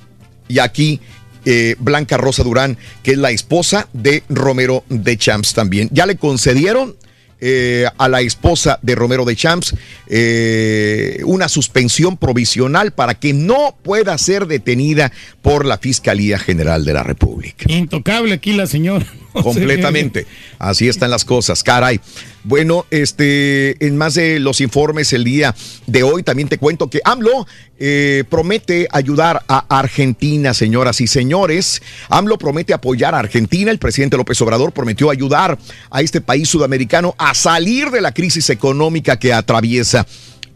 y 0.49 0.59
aquí 0.59 0.99
eh, 1.45 1.75
Blanca 1.79 2.17
Rosa 2.17 2.43
Durán, 2.43 2.77
que 3.03 3.11
es 3.11 3.17
la 3.17 3.31
esposa 3.31 3.87
de 3.93 4.23
Romero 4.29 4.83
de 4.89 5.17
Champs 5.17 5.53
también. 5.53 5.89
Ya 5.91 6.05
le 6.05 6.17
concedieron 6.17 6.95
eh, 7.41 7.85
a 7.97 8.09
la 8.09 8.19
esposa 8.19 8.79
de 8.81 8.95
Romero 8.95 9.23
de 9.23 9.33
Champs 9.33 9.73
eh, 10.07 11.21
una 11.23 11.47
suspensión 11.47 12.17
provisional 12.17 12.91
para 12.91 13.13
que 13.13 13.31
no 13.31 13.77
pueda 13.81 14.17
ser 14.17 14.45
detenida 14.45 15.13
por 15.41 15.65
la 15.65 15.77
Fiscalía 15.77 16.37
General 16.37 16.83
de 16.83 16.93
la 16.93 17.03
República. 17.03 17.71
Intocable 17.71 18.33
aquí 18.33 18.51
la 18.51 18.67
señora. 18.67 19.05
Completamente. 19.31 20.27
Así 20.57 20.89
están 20.89 21.11
las 21.11 21.23
cosas, 21.23 21.63
caray. 21.63 22.01
Bueno, 22.43 22.85
este, 22.89 23.85
en 23.85 23.97
más 23.97 24.13
de 24.13 24.39
los 24.39 24.61
informes 24.61 25.11
el 25.13 25.23
día 25.23 25.53
de 25.87 26.03
hoy, 26.03 26.23
también 26.23 26.47
te 26.47 26.57
cuento 26.57 26.89
que 26.89 27.01
AMLO 27.03 27.45
eh, 27.77 28.23
promete 28.29 28.87
ayudar 28.91 29.43
a 29.47 29.65
Argentina, 29.69 30.53
señoras 30.53 31.01
y 31.01 31.07
señores. 31.07 31.81
AMLO 32.09 32.37
promete 32.37 32.73
apoyar 32.73 33.13
a 33.13 33.19
Argentina. 33.19 33.71
El 33.71 33.79
presidente 33.79 34.17
López 34.17 34.41
Obrador 34.41 34.71
prometió 34.71 35.09
ayudar 35.09 35.57
a 35.89 36.01
este 36.01 36.21
país 36.21 36.47
sudamericano 36.47 37.13
a 37.17 37.33
salir 37.33 37.91
de 37.91 38.01
la 38.01 38.13
crisis 38.13 38.49
económica 38.49 39.19
que 39.19 39.33
atraviesa 39.33 40.05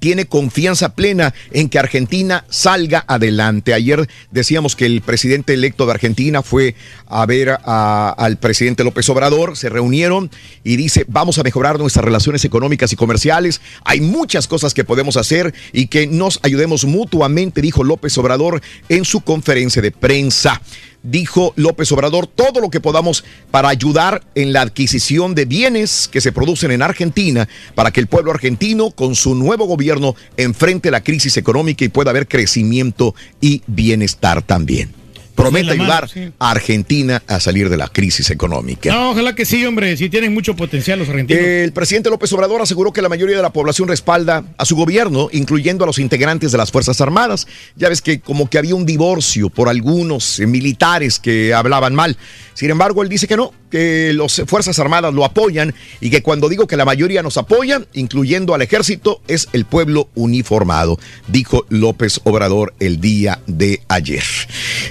tiene 0.04 0.26
confianza 0.26 0.96
plena 0.96 1.34
en 1.54 1.70
que 1.70 1.80
Argentina 1.80 2.44
salga 2.50 3.06
adelante. 3.08 3.74
Ayer 3.74 4.10
decíamos 4.32 4.76
que 4.76 4.86
el 4.86 5.00
presidente 5.00 5.54
electo 5.54 5.86
de 5.86 5.94
Argentina 5.94 6.42
fue 6.42 6.76
a 7.08 7.26
ver 7.26 7.52
a- 7.64 8.14
al 8.18 8.36
presidente 8.36 8.84
López 8.84 9.08
Obrador, 9.08 9.56
se 9.56 9.70
reunieron 9.70 10.30
y 10.62 10.76
dice, 10.76 11.06
vamos 11.08 11.38
a 11.40 11.44
mejorar 11.44 11.80
nuestras 11.80 12.04
relaciones 12.04 12.44
económicas 12.44 12.92
y 12.92 12.98
comerciales. 12.98 13.62
Hay 13.86 14.02
muchas 14.02 14.46
cosas 14.48 14.74
que 14.74 14.84
podemos 14.84 15.16
hacer 15.16 15.54
y 15.72 15.88
que 15.88 16.06
nos 16.06 16.38
ayudemos 16.44 16.84
mutuamente, 16.84 17.62
dijo 17.62 17.86
López 17.86 18.18
Obrador 18.18 18.62
en 18.90 19.06
su 19.06 19.22
conferencia 19.22 19.82
de 19.82 19.92
prensa 19.92 20.62
dijo 21.04 21.54
López 21.56 21.92
Obrador, 21.92 22.28
todo 22.28 22.62
lo 22.62 22.70
que 22.70 22.80
podamos 22.80 23.24
para 23.52 23.70
ayudar 23.70 24.24
en 24.36 24.54
la 24.54 24.62
adquisición 24.62 25.36
de 25.36 25.46
bienes 25.46 26.08
que 26.12 26.22
se 26.22 26.32
producen 26.32 26.72
en 26.72 26.82
Argentina 26.82 27.48
para 27.76 27.92
que 27.92 28.00
el 28.00 28.08
pueblo 28.08 28.32
argentino 28.32 28.92
con 28.92 29.16
su 29.16 29.36
nuevo 29.36 29.66
gobierno 29.66 30.16
enfrente 30.38 30.92
la 30.92 31.04
crisis 31.04 31.38
económica 31.38 31.86
y 31.86 31.90
pueda 31.90 32.12
haber 32.12 32.28
crecimiento 32.28 33.14
y 33.42 33.62
bienestar 33.68 34.42
también. 34.42 35.03
Promete 35.44 35.76
mano, 35.76 35.84
ayudar 35.84 36.10
sí. 36.10 36.32
a 36.40 36.52
Argentina 36.52 37.24
a 37.28 37.40
salir 37.40 37.70
de 37.70 37.78
la 37.78 37.88
crisis 37.88 38.30
económica. 38.30 38.92
No, 38.94 39.12
ojalá 39.12 39.36
que 39.36 39.46
sí, 39.46 39.66
hombre. 39.66 39.96
Sí 39.98 40.10
tienen 40.10 40.34
mucho 40.34 40.56
potencial 40.56 41.00
los 41.00 41.10
argentinos. 41.10 41.44
El 41.44 41.72
presidente 41.74 42.10
López 42.10 42.32
Obrador 42.34 42.62
aseguró 42.62 42.92
que 42.92 43.02
la 43.02 43.10
mayoría 43.10 43.36
de 43.36 43.42
la 43.42 43.52
población 43.52 43.88
respalda 43.88 44.44
a 44.58 44.66
su 44.66 44.76
gobierno, 44.76 45.30
incluyendo 45.32 45.84
a 45.84 45.88
los 45.88 46.00
integrantes 46.00 46.52
de 46.52 46.58
las 46.58 46.72
Fuerzas 46.72 47.00
Armadas. 47.02 47.48
Ya 47.76 47.90
ves 47.90 48.02
que 48.02 48.20
como 48.20 48.50
que 48.50 48.58
había 48.58 48.76
un 48.76 48.86
divorcio 48.86 49.50
por 49.50 49.70
algunos 49.70 50.40
eh, 50.40 50.48
militares 50.48 51.20
que 51.20 51.54
hablaban 51.54 51.96
mal. 51.96 52.18
Sin 52.54 52.70
embargo, 52.70 53.02
él 53.02 53.10
dice 53.10 53.28
que 53.28 53.36
no, 53.36 53.52
que 53.72 54.14
las 54.14 54.44
Fuerzas 54.46 54.78
Armadas 54.78 55.14
lo 55.14 55.26
apoyan 55.26 55.74
y 56.00 56.12
que 56.12 56.22
cuando 56.22 56.50
digo 56.50 56.68
que 56.68 56.78
la 56.78 56.86
mayoría 56.86 57.24
nos 57.24 57.38
apoya, 57.38 57.82
incluyendo 57.94 58.54
al 58.54 58.62
ejército, 58.62 59.22
es 59.28 59.50
el 59.54 59.66
pueblo 59.66 60.10
uniformado, 60.14 61.00
dijo 61.28 61.66
López 61.70 62.22
Obrador 62.24 62.76
el 62.80 63.02
día 63.02 63.42
de 63.48 63.82
ayer. 63.88 64.24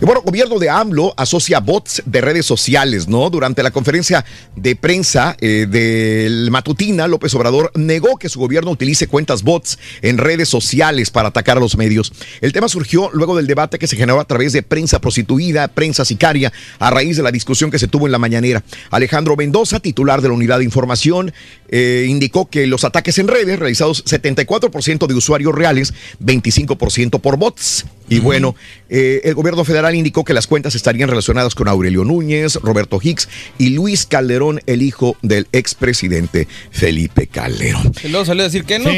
Y 0.01 0.05
bueno, 0.05 0.23
gobierno 0.23 0.42
de 0.43 0.69
AMLO 0.69 1.15
asocia 1.17 1.61
bots 1.61 2.03
de 2.05 2.21
redes 2.21 2.45
sociales, 2.45 3.07
¿no? 3.07 3.31
Durante 3.31 3.63
la 3.63 3.71
conferencia 3.71 4.25
de 4.57 4.75
prensa 4.75 5.37
eh, 5.41 5.67
del 5.71 6.51
matutina, 6.51 7.07
López 7.07 7.33
Obrador 7.35 7.71
negó 7.77 8.17
que 8.19 8.29
su 8.29 8.41
gobierno 8.41 8.73
utilice 8.73 9.07
cuentas 9.07 9.45
bots 9.45 9.79
en 10.03 10.19
redes 10.19 10.49
sociales 10.49 11.11
para 11.11 11.29
atacar 11.29 11.59
a 11.59 11.61
los 11.61 11.77
medios. 11.77 12.13
El 12.41 12.53
tema 12.53 12.69
surgió 12.69 13.09
luego 13.13 13.37
del 13.37 13.47
debate 13.47 13.79
que 13.79 13.87
se 13.87 13.97
generó 13.97 14.19
a 14.19 14.25
través 14.25 14.53
de 14.53 14.65
prensa 14.65 15.01
prostituida, 15.01 15.69
prensa 15.69 16.05
sicaria, 16.05 16.53
a 16.81 16.91
raíz 16.91 17.17
de 17.17 17.23
la 17.23 17.31
discusión 17.31 17.71
que 17.71 17.79
se 17.79 17.87
tuvo 17.87 18.07
en 18.07 18.13
la 18.13 18.19
mañanera. 18.19 18.65
Alejandro 18.91 19.37
Mendoza, 19.37 19.79
titular 19.79 20.23
de 20.23 20.29
la 20.29 20.35
unidad 20.35 20.59
de 20.59 20.65
información, 20.65 21.33
eh, 21.69 22.07
indicó 22.09 22.51
que 22.51 22.67
los 22.67 22.83
ataques 22.83 23.17
en 23.19 23.29
redes 23.29 23.61
realizados 23.61 24.05
74% 24.07 25.07
de 25.07 25.15
usuarios 25.15 25.55
reales, 25.55 25.95
25% 26.21 27.21
por 27.21 27.37
bots. 27.37 27.87
Y 28.13 28.21
bueno, 28.21 28.55
eh, 28.91 29.23
el 29.25 29.35
gobierno 29.35 29.65
federal 29.65 29.95
indicó 29.95 30.23
que 30.23 30.35
las 30.35 30.47
cuentas 30.47 30.75
estarían 30.75 31.09
relacionadas 31.09 31.55
con 31.55 31.67
Aurelio 31.67 32.05
Núñez, 32.05 32.57
Roberto 32.57 33.01
Hicks 33.03 33.27
y 33.57 33.71
Luis 33.71 34.05
Calderón, 34.05 34.61
el 34.67 34.83
hijo 34.83 35.17
del 35.23 35.47
expresidente 35.53 36.47
Felipe 36.71 37.27
Calderón. 37.27 37.91
Y 38.05 38.09
luego 38.09 38.27
salió 38.27 38.43
a 38.43 38.49
decir 38.49 38.65
que 38.65 38.79
no. 38.79 38.91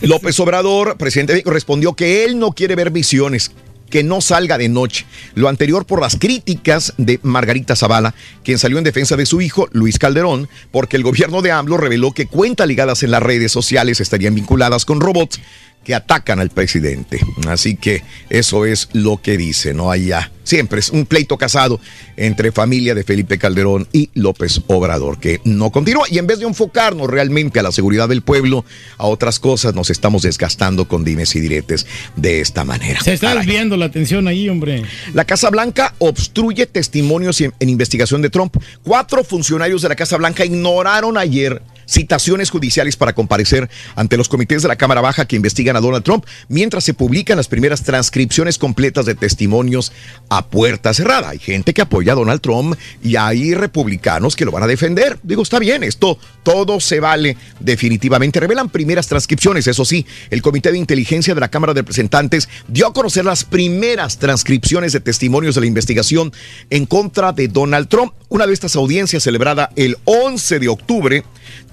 López 0.00 0.40
Obrador, 0.40 0.96
presidente 0.96 1.32
de 1.32 1.36
México, 1.36 1.50
respondió 1.50 1.92
que 1.92 2.24
él 2.24 2.38
no 2.38 2.52
quiere 2.52 2.76
ver 2.76 2.90
visiones, 2.90 3.50
que 3.90 4.02
no 4.02 4.22
salga 4.22 4.56
de 4.56 4.70
noche. 4.70 5.04
Lo 5.34 5.50
anterior 5.50 5.84
por 5.84 6.00
las 6.00 6.16
críticas 6.16 6.94
de 6.96 7.20
Margarita 7.22 7.76
Zavala, 7.76 8.14
quien 8.42 8.58
salió 8.58 8.78
en 8.78 8.84
defensa 8.84 9.16
de 9.16 9.26
su 9.26 9.42
hijo, 9.42 9.68
Luis 9.72 9.98
Calderón, 9.98 10.48
porque 10.70 10.96
el 10.96 11.02
gobierno 11.02 11.42
de 11.42 11.52
AMLO 11.52 11.76
reveló 11.76 12.12
que 12.12 12.26
cuentas 12.26 12.68
ligadas 12.68 13.02
en 13.02 13.10
las 13.10 13.22
redes 13.22 13.52
sociales 13.52 14.00
estarían 14.00 14.34
vinculadas 14.34 14.86
con 14.86 15.00
robots 15.00 15.40
que 15.88 15.94
atacan 15.94 16.38
al 16.38 16.50
presidente. 16.50 17.18
Así 17.48 17.74
que 17.74 18.02
eso 18.28 18.66
es 18.66 18.90
lo 18.92 19.22
que 19.22 19.38
dice, 19.38 19.72
¿no? 19.72 19.90
Allá 19.90 20.30
siempre 20.44 20.80
es 20.80 20.90
un 20.90 21.06
pleito 21.06 21.38
casado 21.38 21.80
entre 22.18 22.52
familia 22.52 22.94
de 22.94 23.04
Felipe 23.04 23.38
Calderón 23.38 23.88
y 23.90 24.10
López 24.12 24.60
Obrador, 24.66 25.18
que 25.18 25.40
no 25.44 25.70
continúa. 25.70 26.04
Y 26.10 26.18
en 26.18 26.26
vez 26.26 26.40
de 26.40 26.46
enfocarnos 26.46 27.08
realmente 27.08 27.58
a 27.58 27.62
la 27.62 27.72
seguridad 27.72 28.06
del 28.06 28.20
pueblo, 28.20 28.66
a 28.98 29.06
otras 29.06 29.40
cosas, 29.40 29.74
nos 29.74 29.88
estamos 29.88 30.20
desgastando 30.24 30.86
con 30.86 31.04
dimes 31.04 31.34
y 31.36 31.40
diretes 31.40 31.86
de 32.16 32.42
esta 32.42 32.64
manera. 32.64 33.00
Se 33.00 33.14
está 33.14 33.34
desviando 33.34 33.78
la 33.78 33.86
atención 33.86 34.28
ahí, 34.28 34.46
hombre. 34.50 34.82
La 35.14 35.24
Casa 35.24 35.48
Blanca 35.48 35.94
obstruye 36.00 36.66
testimonios 36.66 37.40
en, 37.40 37.54
en 37.60 37.70
investigación 37.70 38.20
de 38.20 38.28
Trump. 38.28 38.58
Cuatro 38.82 39.24
funcionarios 39.24 39.80
de 39.80 39.88
la 39.88 39.96
Casa 39.96 40.18
Blanca 40.18 40.44
ignoraron 40.44 41.16
ayer 41.16 41.62
citaciones 41.88 42.50
judiciales 42.50 42.96
para 42.96 43.14
comparecer 43.14 43.68
ante 43.96 44.16
los 44.16 44.28
comités 44.28 44.62
de 44.62 44.68
la 44.68 44.76
Cámara 44.76 45.00
Baja 45.00 45.26
que 45.26 45.36
investigan 45.36 45.76
a 45.76 45.80
Donald 45.80 46.04
Trump, 46.04 46.24
mientras 46.48 46.84
se 46.84 46.94
publican 46.94 47.36
las 47.36 47.48
primeras 47.48 47.82
transcripciones 47.82 48.58
completas 48.58 49.06
de 49.06 49.14
testimonios 49.14 49.92
a 50.28 50.46
puerta 50.46 50.92
cerrada. 50.94 51.30
Hay 51.30 51.38
gente 51.38 51.74
que 51.74 51.82
apoya 51.82 52.12
a 52.12 52.16
Donald 52.16 52.40
Trump 52.40 52.76
y 53.02 53.16
hay 53.16 53.54
republicanos 53.54 54.36
que 54.36 54.44
lo 54.44 54.52
van 54.52 54.62
a 54.62 54.66
defender. 54.66 55.18
Digo, 55.22 55.42
está 55.42 55.58
bien, 55.58 55.82
esto 55.82 56.18
todo 56.42 56.80
se 56.80 57.00
vale 57.00 57.36
definitivamente. 57.60 58.40
Revelan 58.40 58.68
primeras 58.68 59.08
transcripciones, 59.08 59.66
eso 59.66 59.84
sí, 59.84 60.06
el 60.30 60.42
Comité 60.42 60.70
de 60.70 60.78
Inteligencia 60.78 61.34
de 61.34 61.40
la 61.40 61.48
Cámara 61.48 61.74
de 61.74 61.80
Representantes 61.80 62.48
dio 62.68 62.86
a 62.86 62.92
conocer 62.92 63.24
las 63.24 63.44
primeras 63.44 64.18
transcripciones 64.18 64.92
de 64.92 65.00
testimonios 65.00 65.54
de 65.54 65.62
la 65.62 65.66
investigación 65.66 66.32
en 66.70 66.86
contra 66.86 67.32
de 67.32 67.48
Donald 67.48 67.88
Trump. 67.88 68.12
Una 68.28 68.46
de 68.46 68.52
estas 68.52 68.76
audiencias 68.76 69.22
celebrada 69.22 69.70
el 69.76 69.96
11 70.04 70.58
de 70.58 70.68
octubre 70.68 71.24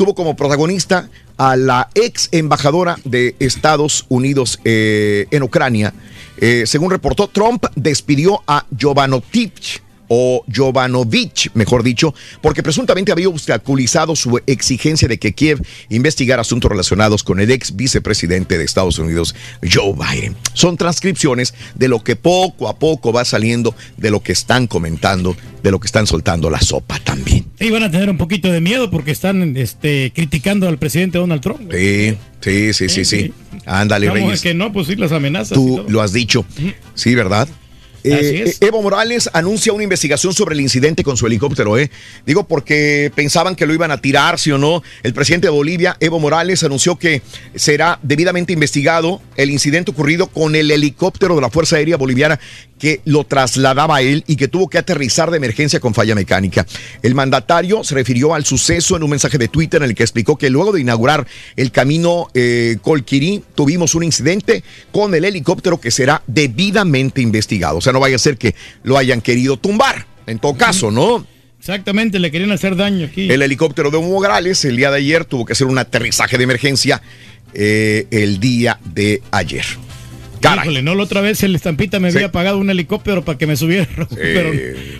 tuvo 0.05 0.13
como 0.13 0.35
protagonista 0.35 1.09
a 1.35 1.55
la 1.55 1.89
ex 1.95 2.29
embajadora 2.31 2.95
de 3.05 3.35
Estados 3.39 4.05
Unidos 4.07 4.59
eh, 4.63 5.25
en 5.31 5.41
Ucrania. 5.41 5.95
Eh, 6.37 6.65
según 6.67 6.91
reportó, 6.91 7.27
Trump 7.27 7.65
despidió 7.75 8.43
a 8.45 8.67
Jovanovich 8.79 9.81
o 10.07 10.43
Jovanovich, 10.53 11.51
mejor 11.53 11.83
dicho, 11.83 12.13
porque 12.41 12.63
presuntamente 12.63 13.11
había 13.11 13.29
obstaculizado 13.29 14.15
su 14.15 14.39
exigencia 14.47 15.07
de 15.07 15.17
que 15.17 15.33
Kiev 15.33 15.61
investigara 15.89 16.41
asuntos 16.41 16.69
relacionados 16.69 17.23
con 17.23 17.39
el 17.39 17.51
ex 17.51 17.75
vicepresidente 17.75 18.57
de 18.57 18.63
Estados 18.63 18.99
Unidos, 18.99 19.35
Joe 19.61 19.93
Biden. 19.93 20.35
Son 20.53 20.77
transcripciones 20.77 21.53
de 21.75 21.87
lo 21.87 22.03
que 22.03 22.15
poco 22.15 22.67
a 22.67 22.77
poco 22.77 23.11
va 23.11 23.25
saliendo, 23.25 23.75
de 23.97 24.11
lo 24.11 24.21
que 24.21 24.31
están 24.31 24.67
comentando, 24.67 25.35
de 25.63 25.71
lo 25.71 25.79
que 25.79 25.87
están 25.87 26.07
soltando 26.07 26.49
la 26.49 26.59
sopa 26.59 26.99
también. 26.99 27.45
Y 27.59 27.69
van 27.69 27.83
a 27.83 27.91
tener 27.91 28.09
un 28.09 28.17
poquito 28.17 28.51
de 28.51 28.61
miedo 28.61 28.91
porque 28.91 29.11
están 29.11 29.55
este, 29.57 30.11
criticando 30.13 30.67
al 30.67 30.77
presidente 30.77 31.17
Donald 31.17 31.41
Trump. 31.41 31.71
Sí, 31.71 32.17
sí, 32.41 32.73
sí, 32.73 32.89
sí, 32.89 33.05
sí. 33.05 33.33
Ándale, 33.65 34.07
¿Cómo 34.07 34.19
Reyes. 34.19 34.35
es 34.35 34.41
que 34.41 34.53
no? 34.53 34.71
Pues 34.71 34.87
sí, 34.87 34.95
las 34.95 35.11
amenazas. 35.11 35.55
Tú 35.55 35.85
lo 35.87 36.01
has 36.01 36.13
dicho. 36.13 36.45
Sí, 36.93 37.15
¿verdad? 37.15 37.47
Eh, 38.13 38.43
es. 38.45 38.61
Evo 38.61 38.81
Morales 38.81 39.29
anuncia 39.33 39.73
una 39.73 39.83
investigación 39.83 40.33
sobre 40.33 40.55
el 40.55 40.61
incidente 40.61 41.03
con 41.03 41.17
su 41.17 41.25
helicóptero, 41.27 41.77
¿eh? 41.77 41.89
Digo 42.25 42.47
porque 42.47 43.11
pensaban 43.15 43.55
que 43.55 43.65
lo 43.65 43.73
iban 43.73 43.91
a 43.91 44.01
tirar, 44.01 44.39
sí 44.39 44.51
o 44.51 44.57
no. 44.57 44.83
El 45.03 45.13
presidente 45.13 45.47
de 45.47 45.51
Bolivia, 45.51 45.97
Evo 45.99 46.19
Morales, 46.19 46.63
anunció 46.63 46.97
que 46.97 47.21
será 47.55 47.99
debidamente 48.03 48.53
investigado 48.53 49.21
el 49.35 49.49
incidente 49.49 49.91
ocurrido 49.91 50.27
con 50.27 50.55
el 50.55 50.71
helicóptero 50.71 51.35
de 51.35 51.41
la 51.41 51.49
Fuerza 51.49 51.77
Aérea 51.77 51.97
Boliviana 51.97 52.39
que 52.79 53.01
lo 53.05 53.23
trasladaba 53.23 53.97
a 53.97 54.01
él 54.01 54.23
y 54.27 54.35
que 54.35 54.47
tuvo 54.47 54.67
que 54.69 54.77
aterrizar 54.77 55.31
de 55.31 55.37
emergencia 55.37 55.79
con 55.79 55.93
falla 55.93 56.15
mecánica. 56.15 56.65
El 57.01 57.15
mandatario 57.15 57.83
se 57.83 57.95
refirió 57.95 58.33
al 58.33 58.45
suceso 58.45 58.95
en 58.95 59.03
un 59.03 59.09
mensaje 59.09 59.37
de 59.37 59.47
Twitter 59.47 59.81
en 59.81 59.89
el 59.89 59.95
que 59.95 60.03
explicó 60.03 60.37
que 60.37 60.49
luego 60.49 60.71
de 60.71 60.81
inaugurar 60.81 61.25
el 61.55 61.71
camino 61.71 62.27
eh, 62.33 62.77
Colquirí 62.81 63.43
tuvimos 63.55 63.95
un 63.95 64.03
incidente 64.03 64.63
con 64.91 65.13
el 65.15 65.25
helicóptero 65.25 65.79
que 65.79 65.91
será 65.91 66.21
debidamente 66.27 67.21
investigado. 67.21 67.77
O 67.77 67.81
sea, 67.81 67.93
no 67.93 67.99
vaya 67.99 68.17
a 68.17 68.19
ser 68.19 68.37
que 68.37 68.55
lo 68.83 68.97
hayan 68.97 69.21
querido 69.21 69.57
tumbar. 69.57 70.05
En 70.27 70.39
todo 70.39 70.55
caso, 70.55 70.89
¿no? 70.89 71.25
Exactamente, 71.59 72.19
le 72.19 72.29
querían 72.29 72.51
hacer 72.51 72.75
daño 72.75 73.07
aquí. 73.07 73.31
El 73.31 73.41
helicóptero 73.41 73.89
de 73.89 73.97
Evo 73.97 74.07
Morales 74.07 74.65
el 74.65 74.75
día 74.77 74.91
de 74.91 74.97
ayer 74.97 75.25
tuvo 75.25 75.45
que 75.45 75.53
hacer 75.53 75.65
un 75.67 75.77
aterrizaje 75.77 76.37
de 76.37 76.43
emergencia 76.43 77.01
eh, 77.53 78.07
el 78.11 78.39
día 78.39 78.79
de 78.83 79.21
ayer. 79.31 79.65
Híjole, 80.53 80.81
no, 80.81 80.95
la 80.95 81.03
otra 81.03 81.21
vez 81.21 81.43
el 81.43 81.55
estampita 81.55 81.99
me 81.99 82.09
había 82.09 82.31
pagado 82.31 82.57
un 82.57 82.69
helicóptero 82.69 83.23
para 83.23 83.37
que 83.37 83.47
me 83.47 83.55
subiera. 83.55 83.87
Pero 84.09 84.51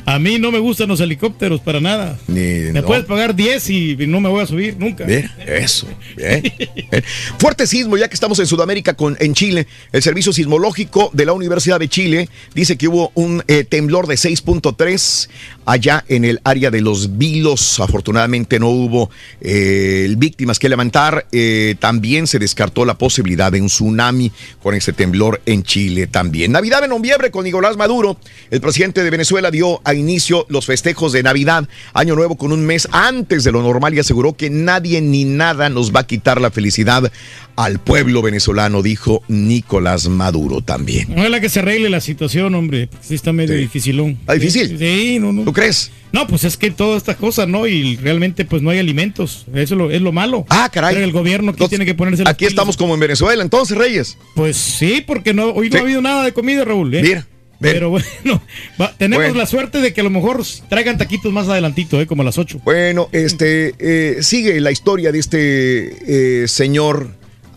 a 0.05 0.19
mí 0.19 0.39
no 0.39 0.51
me 0.51 0.59
gustan 0.59 0.87
los 0.87 0.99
helicópteros 0.99 1.61
para 1.61 1.79
nada. 1.79 2.17
me 2.27 2.71
no. 2.73 2.83
puedes 2.85 3.05
pagar 3.05 3.35
10 3.35 3.69
y 3.69 3.95
no 4.07 4.19
me 4.21 4.29
voy 4.29 4.43
a 4.43 4.47
subir 4.47 4.77
nunca. 4.77 5.05
Bien, 5.05 5.29
eso. 5.45 5.87
Bien, 6.15 6.41
bien. 6.41 7.03
Fuerte 7.39 7.67
sismo, 7.67 7.97
ya 7.97 8.07
que 8.07 8.13
estamos 8.13 8.39
en 8.39 8.47
Sudamérica, 8.47 8.93
con, 8.93 9.17
en 9.19 9.33
Chile. 9.33 9.67
El 9.91 10.01
Servicio 10.01 10.33
Sismológico 10.33 11.09
de 11.13 11.25
la 11.25 11.33
Universidad 11.33 11.79
de 11.79 11.89
Chile 11.89 12.29
dice 12.53 12.77
que 12.77 12.87
hubo 12.87 13.11
un 13.15 13.43
eh, 13.47 13.63
temblor 13.63 14.07
de 14.07 14.15
6.3 14.15 15.29
allá 15.65 16.03
en 16.07 16.25
el 16.25 16.39
área 16.43 16.71
de 16.71 16.81
los 16.81 17.17
Vilos. 17.17 17.79
Afortunadamente 17.79 18.59
no 18.59 18.69
hubo 18.69 19.09
eh, 19.41 20.13
víctimas 20.17 20.59
que 20.59 20.69
levantar. 20.69 21.27
Eh, 21.31 21.75
también 21.79 22.27
se 22.27 22.39
descartó 22.39 22.85
la 22.85 22.97
posibilidad 22.97 23.51
de 23.51 23.61
un 23.61 23.67
tsunami 23.67 24.31
con 24.61 24.75
ese 24.75 24.93
temblor 24.93 25.34
en 25.45 25.63
Chile 25.63 26.07
también. 26.07 26.51
Navidad 26.51 26.83
en 26.83 26.89
noviembre 26.89 27.31
con 27.31 27.43
Nicolás 27.43 27.77
Maduro. 27.77 28.17
El 28.51 28.61
presidente 28.61 29.03
de 29.03 29.09
Venezuela 29.09 29.51
dio 29.51 29.81
a 29.83 29.93
inicio 29.93 30.45
los 30.49 30.65
festejos 30.65 31.11
de 31.11 31.23
Navidad, 31.23 31.67
Año 31.93 32.15
Nuevo 32.15 32.35
con 32.37 32.51
un 32.51 32.65
mes 32.65 32.87
antes 32.91 33.43
de 33.43 33.51
lo 33.51 33.61
normal 33.61 33.93
y 33.93 33.99
aseguró 33.99 34.33
que 34.33 34.49
nadie 34.49 35.01
ni 35.01 35.25
nada 35.25 35.69
nos 35.69 35.93
va 35.93 36.01
a 36.01 36.07
quitar 36.07 36.41
la 36.41 36.51
felicidad 36.51 37.11
al 37.55 37.79
pueblo 37.79 38.21
venezolano, 38.21 38.81
dijo 38.81 39.23
Nicolás 39.27 40.07
Maduro 40.09 40.61
también. 40.61 41.07
Ojalá 41.17 41.39
que 41.39 41.49
se 41.49 41.59
arregle 41.59 41.89
la 41.89 42.01
situación, 42.01 42.53
hombre. 42.55 42.89
Sí 43.01 43.15
está 43.15 43.31
medio 43.33 43.55
dificilón. 43.55 44.17
¿Está 44.19 44.33
difícil? 44.33 44.77
Sí, 44.77 45.17
no, 45.19 45.31
no. 45.31 45.43
¿Tú 45.43 45.53
crees? 45.53 45.91
No, 46.11 46.27
pues 46.27 46.43
es 46.45 46.55
que 46.55 46.71
todas 46.71 46.97
estas 46.97 47.17
cosas, 47.17 47.47
¿no? 47.47 47.67
Y 47.67 47.97
realmente 47.97 48.45
pues 48.45 48.61
no 48.61 48.69
hay 48.69 48.79
alimentos. 48.79 49.45
Eso 49.53 49.73
es 49.75 49.77
lo, 49.77 49.91
es 49.91 50.01
lo 50.01 50.11
malo. 50.11 50.45
Ah, 50.49 50.69
caray. 50.71 50.93
Pero 50.93 51.05
el 51.05 51.11
gobierno 51.11 51.51
aquí 51.51 51.67
tiene 51.67 51.85
que 51.85 51.93
ponerse 51.93 52.23
Aquí 52.25 52.45
estamos 52.45 52.77
como 52.77 52.93
en 52.93 52.99
Venezuela, 53.01 53.43
entonces, 53.43 53.77
Reyes. 53.77 54.17
Pues 54.35 54.55
sí, 54.55 55.03
porque 55.05 55.33
no, 55.33 55.49
hoy 55.49 55.69
no 55.69 55.77
ha 55.79 55.81
habido 55.81 56.01
nada 56.01 56.23
de 56.23 56.31
comida, 56.33 56.63
Raúl. 56.63 56.93
¿eh? 56.95 57.01
Mira. 57.01 57.27
Pero 57.59 57.89
bueno, 57.89 58.05
va- 58.81 58.93
tenemos 58.97 59.25
Bueno. 59.25 59.39
la 59.39 59.45
suerte 59.45 59.79
de 59.79 59.93
que 59.93 60.01
a 60.01 60.03
lo 60.03 60.09
mejor 60.09 60.43
traigan 60.69 60.97
taquitos 60.97 61.31
más 61.31 61.47
adelantito, 61.47 61.99
¿eh? 62.01 62.05
como 62.05 62.21
a 62.21 62.25
las 62.25 62.37
8. 62.37 62.61
Bueno, 62.65 63.07
este 63.13 63.73
eh, 63.79 64.17
sigue 64.23 64.59
la 64.59 64.71
historia 64.71 65.11
de 65.13 65.19
este 65.19 66.43
eh, 66.43 66.47
señor 66.49 67.09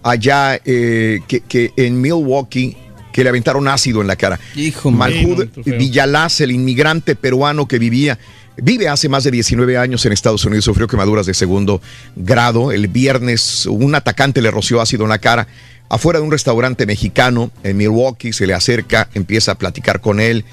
allá 0.04 0.60
eh, 0.64 1.18
que, 1.26 1.40
que 1.40 1.72
en 1.76 2.00
Milwaukee 2.00 2.76
que 3.19 3.24
le 3.24 3.31
aventaron 3.31 3.66
ácido 3.66 4.01
en 4.01 4.07
la 4.07 4.15
cara. 4.15 4.39
Hijo 4.55 4.93
Malhud. 4.93 5.49
Villalaz, 5.65 6.40
el 6.40 6.53
inmigrante 6.53 7.16
peruano 7.16 7.66
que 7.66 7.81
vivía 7.81 8.16
Vive 8.62 8.89
hace 8.89 9.09
más 9.09 9.24
de 9.24 9.32
19 9.32 9.77
años 9.77 10.07
en 10.07 10.12
Estados 10.12 10.45
Unidos, 10.45 10.65
sufrió 10.65 10.86
quemaduras 10.86 11.27
de 11.27 11.35
segundo 11.35 11.82
grado. 12.15 12.70
El 12.70 12.86
viernes 12.86 13.66
un 13.66 13.97
atacante 13.97 14.40
le 14.40 14.53
roció 14.53 14.81
ácido 14.81 15.03
en 15.03 15.09
la 15.09 15.19
cara 15.19 15.49
afuera 15.89 16.20
de 16.20 16.27
un 16.27 16.31
restaurante 16.31 16.86
mexicano 16.86 17.51
en 17.65 17.77
Milwaukee. 17.77 18.32
Se 18.32 18.47
le 18.47 18.55
acerca, 18.55 19.09
empieza 19.15 19.51
a 19.51 19.55
platicar 19.57 20.01
con 20.01 20.20
él 20.20 20.45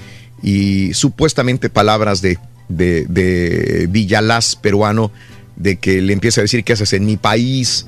y 0.42 0.92
supuestamente 0.96 1.70
palabras 1.70 2.24
de, 2.24 2.40
de, 2.68 3.06
de 3.08 3.88
Villalaz 3.92 4.56
peruano 4.56 5.12
de 5.56 5.76
que 5.76 6.02
le 6.02 6.14
empieza 6.14 6.42
a 6.42 6.44
decir 6.44 6.64
qué 6.64 6.74
haces 6.74 6.94
en 6.94 7.06
mi 7.06 7.18
país, 7.18 7.86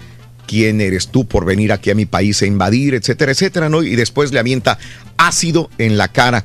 quién 0.47 0.81
eres 0.81 1.09
tú 1.09 1.27
por 1.27 1.45
venir 1.45 1.71
aquí 1.71 1.91
a 1.91 1.95
mi 1.95 2.05
país 2.05 2.41
a 2.41 2.47
invadir, 2.47 2.95
etcétera, 2.95 3.31
etcétera, 3.31 3.69
¿no? 3.69 3.83
Y 3.83 3.95
después 3.95 4.31
le 4.31 4.39
avienta 4.39 4.79
ácido 5.17 5.69
en 5.77 5.97
la 5.97 6.07
cara 6.07 6.43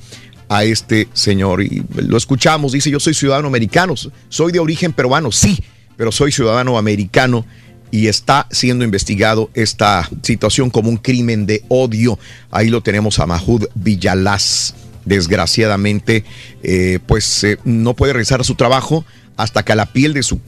a 0.48 0.64
este 0.64 1.08
señor 1.14 1.62
y 1.62 1.82
lo 1.94 2.18
escuchamos, 2.18 2.72
dice, 2.72 2.90
yo 2.90 3.00
soy 3.00 3.14
ciudadano 3.14 3.48
americano, 3.48 3.94
soy 4.28 4.52
de 4.52 4.58
origen 4.58 4.92
peruano, 4.92 5.32
sí, 5.32 5.64
pero 5.96 6.12
soy 6.12 6.32
ciudadano 6.32 6.76
americano 6.76 7.46
y 7.90 8.08
está 8.08 8.48
siendo 8.50 8.84
investigado 8.84 9.50
esta 9.54 10.08
situación 10.22 10.70
como 10.70 10.88
un 10.88 10.96
crimen 10.96 11.46
de 11.46 11.62
odio. 11.68 12.18
Ahí 12.50 12.68
lo 12.68 12.82
tenemos 12.82 13.18
a 13.18 13.26
Mahud 13.26 13.66
Villalaz. 13.74 14.74
Desgraciadamente, 15.04 16.24
eh, 16.62 17.00
pues 17.06 17.44
eh, 17.44 17.58
no 17.64 17.94
puede 17.94 18.12
a 18.12 18.44
su 18.44 18.54
trabajo 18.54 19.04
hasta 19.36 19.64
que 19.64 19.74
la 19.74 19.86
piel 19.86 20.14
de 20.14 20.22
su, 20.22 20.40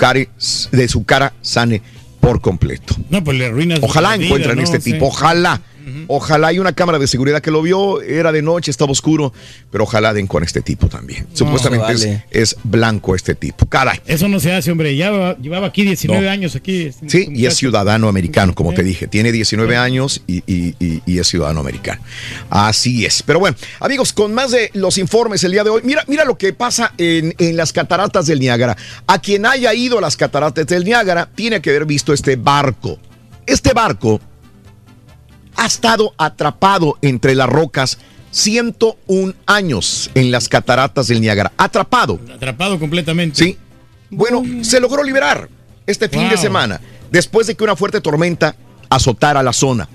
de 0.71 0.89
su 0.89 1.05
cara 1.05 1.35
sane 1.43 1.83
por 2.25 2.41
completo. 2.41 2.95
No, 3.11 3.23
pues 3.23 3.37
le 3.39 3.47
arruinas. 3.47 3.81
Ojalá 3.83 4.15
encuentren 4.15 4.57
¿no? 4.57 4.63
este 4.63 4.81
Sí. 4.81 4.93
tipo, 4.93 5.07
ojalá. 5.07 5.61
Ojalá 6.09 6.49
hay 6.49 6.59
una 6.59 6.73
cámara 6.73 6.99
de 6.99 7.07
seguridad 7.07 7.41
que 7.43 7.51
lo 7.51 7.63
vio, 7.63 8.01
era 8.03 8.33
de 8.33 8.43
noche, 8.43 8.71
estaba 8.71 8.93
oscuro, 8.93 9.33
pero 9.71 9.85
ojalá 9.85 10.13
den 10.13 10.27
con 10.27 10.43
este 10.43 10.63
tipo 10.63 10.89
también. 10.89 11.27
Supuestamente 11.33 11.93
es- 11.93 12.05
vale. 12.05 12.25
es, 12.31 12.57
blanco 12.65 13.15
este 13.15 13.35
tipo. 13.35 13.67
Caray. 13.67 14.01
Eso 14.07 14.29
no 14.29 14.41
se 14.41 14.53
hace, 14.53 14.71
hombre. 14.71 14.97
Ya 14.97 15.11
va- 15.11 15.37
llevaba 15.39 15.67
aquí 15.69 15.83
19 15.85 16.25
No. 16.25 16.31
años 16.31 16.57
aquí. 16.57 16.83
este 16.87 17.09
Sí, 17.09 17.29
y 17.33 17.47
es 17.47 17.55
ciudadano 17.57 18.09
americano, 18.09 18.55
como 18.55 18.73
te 18.73 18.83
dije. 18.83 19.07
Tiene 19.09 19.33
19 19.33 19.77
años 19.77 20.23
y, 20.27 20.39
y- 20.47 20.75
y- 20.79 21.03
y 21.07 21.19
es 21.19 21.27
ciudadano 21.29 21.61
americano. 21.61 22.01
Así 22.51 23.05
es. 23.05 23.23
Pero 23.23 23.39
bueno, 23.41 23.57
amigos, 23.81 24.13
con 24.13 24.33
más 24.35 24.51
de 24.51 24.71
los 24.75 24.99
informes 24.99 25.45
el 25.45 25.53
día 25.53 25.65
de 25.65 25.71
hoy, 25.71 25.83
mira, 25.85 26.05
mira 26.07 26.25
lo 26.25 26.37
que 26.39 26.53
pasa 26.53 26.93
en, 26.99 27.35
en 27.39 27.57
las 27.57 27.73
cataratas 27.73 28.27
del 28.27 28.41
Niágara. 28.41 28.77
A 29.07 29.19
quien 29.21 29.47
haya 29.47 29.73
ido 29.75 29.99
a 29.99 30.01
las 30.01 30.17
cataratas 30.17 30.67
del 30.67 30.85
Niágara, 30.85 31.29
tiene 31.35 31.61
que 31.61 31.71
haber 31.71 31.85
visto 31.87 32.13
este 32.13 32.37
barco. 32.37 32.99
Este 33.47 33.73
barco 33.75 34.21
ha 35.57 35.67
estado 35.67 36.15
atrapado 36.19 36.99
entre 37.03 37.35
las 37.35 37.49
rocas 37.49 37.99
101 38.31 39.35
años 39.47 40.11
en 40.15 40.31
las 40.31 40.49
cataratas 40.49 41.07
del 41.07 41.21
Niágara. 41.21 41.53
Atrapado. 41.57 42.19
Atrapado 42.35 42.79
completamente. 42.79 43.37
Sí. 43.37 43.59
Bueno, 44.11 44.43
se 44.63 44.81
logró 44.81 45.03
liberar 45.03 45.49
este 45.87 46.09
fin 46.09 46.29
de 46.29 46.37
semana 46.37 46.81
después 47.11 47.47
de 47.47 47.55
que 47.55 47.65
una 47.65 47.77
fuerte 47.77 48.01
tormenta 48.01 48.57
azotara 48.91 49.43
la 49.43 49.53
zona. 49.53 49.89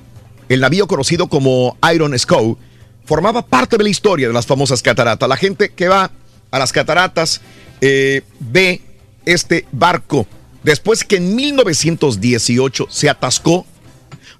El 0.47 0.61
navío 0.61 0.87
conocido 0.87 1.27
como 1.27 1.77
Iron 1.93 2.17
Scow 2.17 2.57
formaba 3.05 3.45
parte 3.45 3.77
de 3.77 3.83
la 3.83 3.89
historia 3.89 4.27
de 4.27 4.33
las 4.33 4.45
famosas 4.45 4.81
cataratas. 4.81 5.27
La 5.27 5.37
gente 5.37 5.69
que 5.69 5.87
va 5.87 6.11
a 6.51 6.59
las 6.59 6.71
cataratas 6.71 7.41
eh, 7.81 8.21
ve 8.39 8.81
este 9.25 9.65
barco. 9.71 10.27
Después 10.63 11.03
que 11.03 11.17
en 11.17 11.35
1918 11.35 12.87
se 12.89 13.09
atascó, 13.09 13.65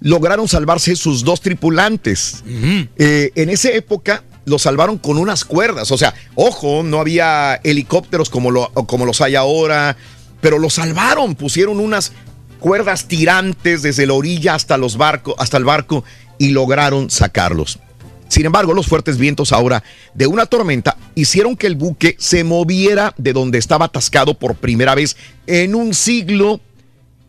lograron 0.00 0.48
salvarse 0.48 0.96
sus 0.96 1.24
dos 1.24 1.40
tripulantes. 1.40 2.42
Eh, 2.96 3.32
en 3.34 3.50
esa 3.50 3.70
época 3.70 4.24
lo 4.46 4.58
salvaron 4.58 4.98
con 4.98 5.18
unas 5.18 5.44
cuerdas. 5.44 5.90
O 5.90 5.98
sea, 5.98 6.14
ojo, 6.34 6.82
no 6.82 7.00
había 7.00 7.60
helicópteros 7.62 8.30
como, 8.30 8.50
lo- 8.50 8.70
como 8.72 9.04
los 9.06 9.20
hay 9.20 9.34
ahora, 9.36 9.96
pero 10.40 10.58
lo 10.58 10.70
salvaron. 10.70 11.34
Pusieron 11.34 11.78
unas 11.80 12.12
cuerdas 12.58 13.06
tirantes 13.08 13.82
desde 13.82 14.06
la 14.06 14.14
orilla 14.14 14.54
hasta 14.54 14.76
los 14.78 14.96
barcos, 14.96 15.34
hasta 15.38 15.56
el 15.56 15.64
barco 15.64 16.04
y 16.38 16.48
lograron 16.50 17.10
sacarlos. 17.10 17.78
Sin 18.28 18.46
embargo, 18.46 18.74
los 18.74 18.86
fuertes 18.86 19.18
vientos 19.18 19.52
ahora 19.52 19.82
de 20.14 20.26
una 20.28 20.46
tormenta 20.46 20.96
hicieron 21.16 21.56
que 21.56 21.66
el 21.66 21.74
buque 21.74 22.14
se 22.18 22.44
moviera 22.44 23.12
de 23.18 23.32
donde 23.32 23.58
estaba 23.58 23.86
atascado 23.86 24.34
por 24.34 24.54
primera 24.54 24.94
vez 24.94 25.16
en 25.48 25.74
un 25.74 25.94
siglo, 25.94 26.60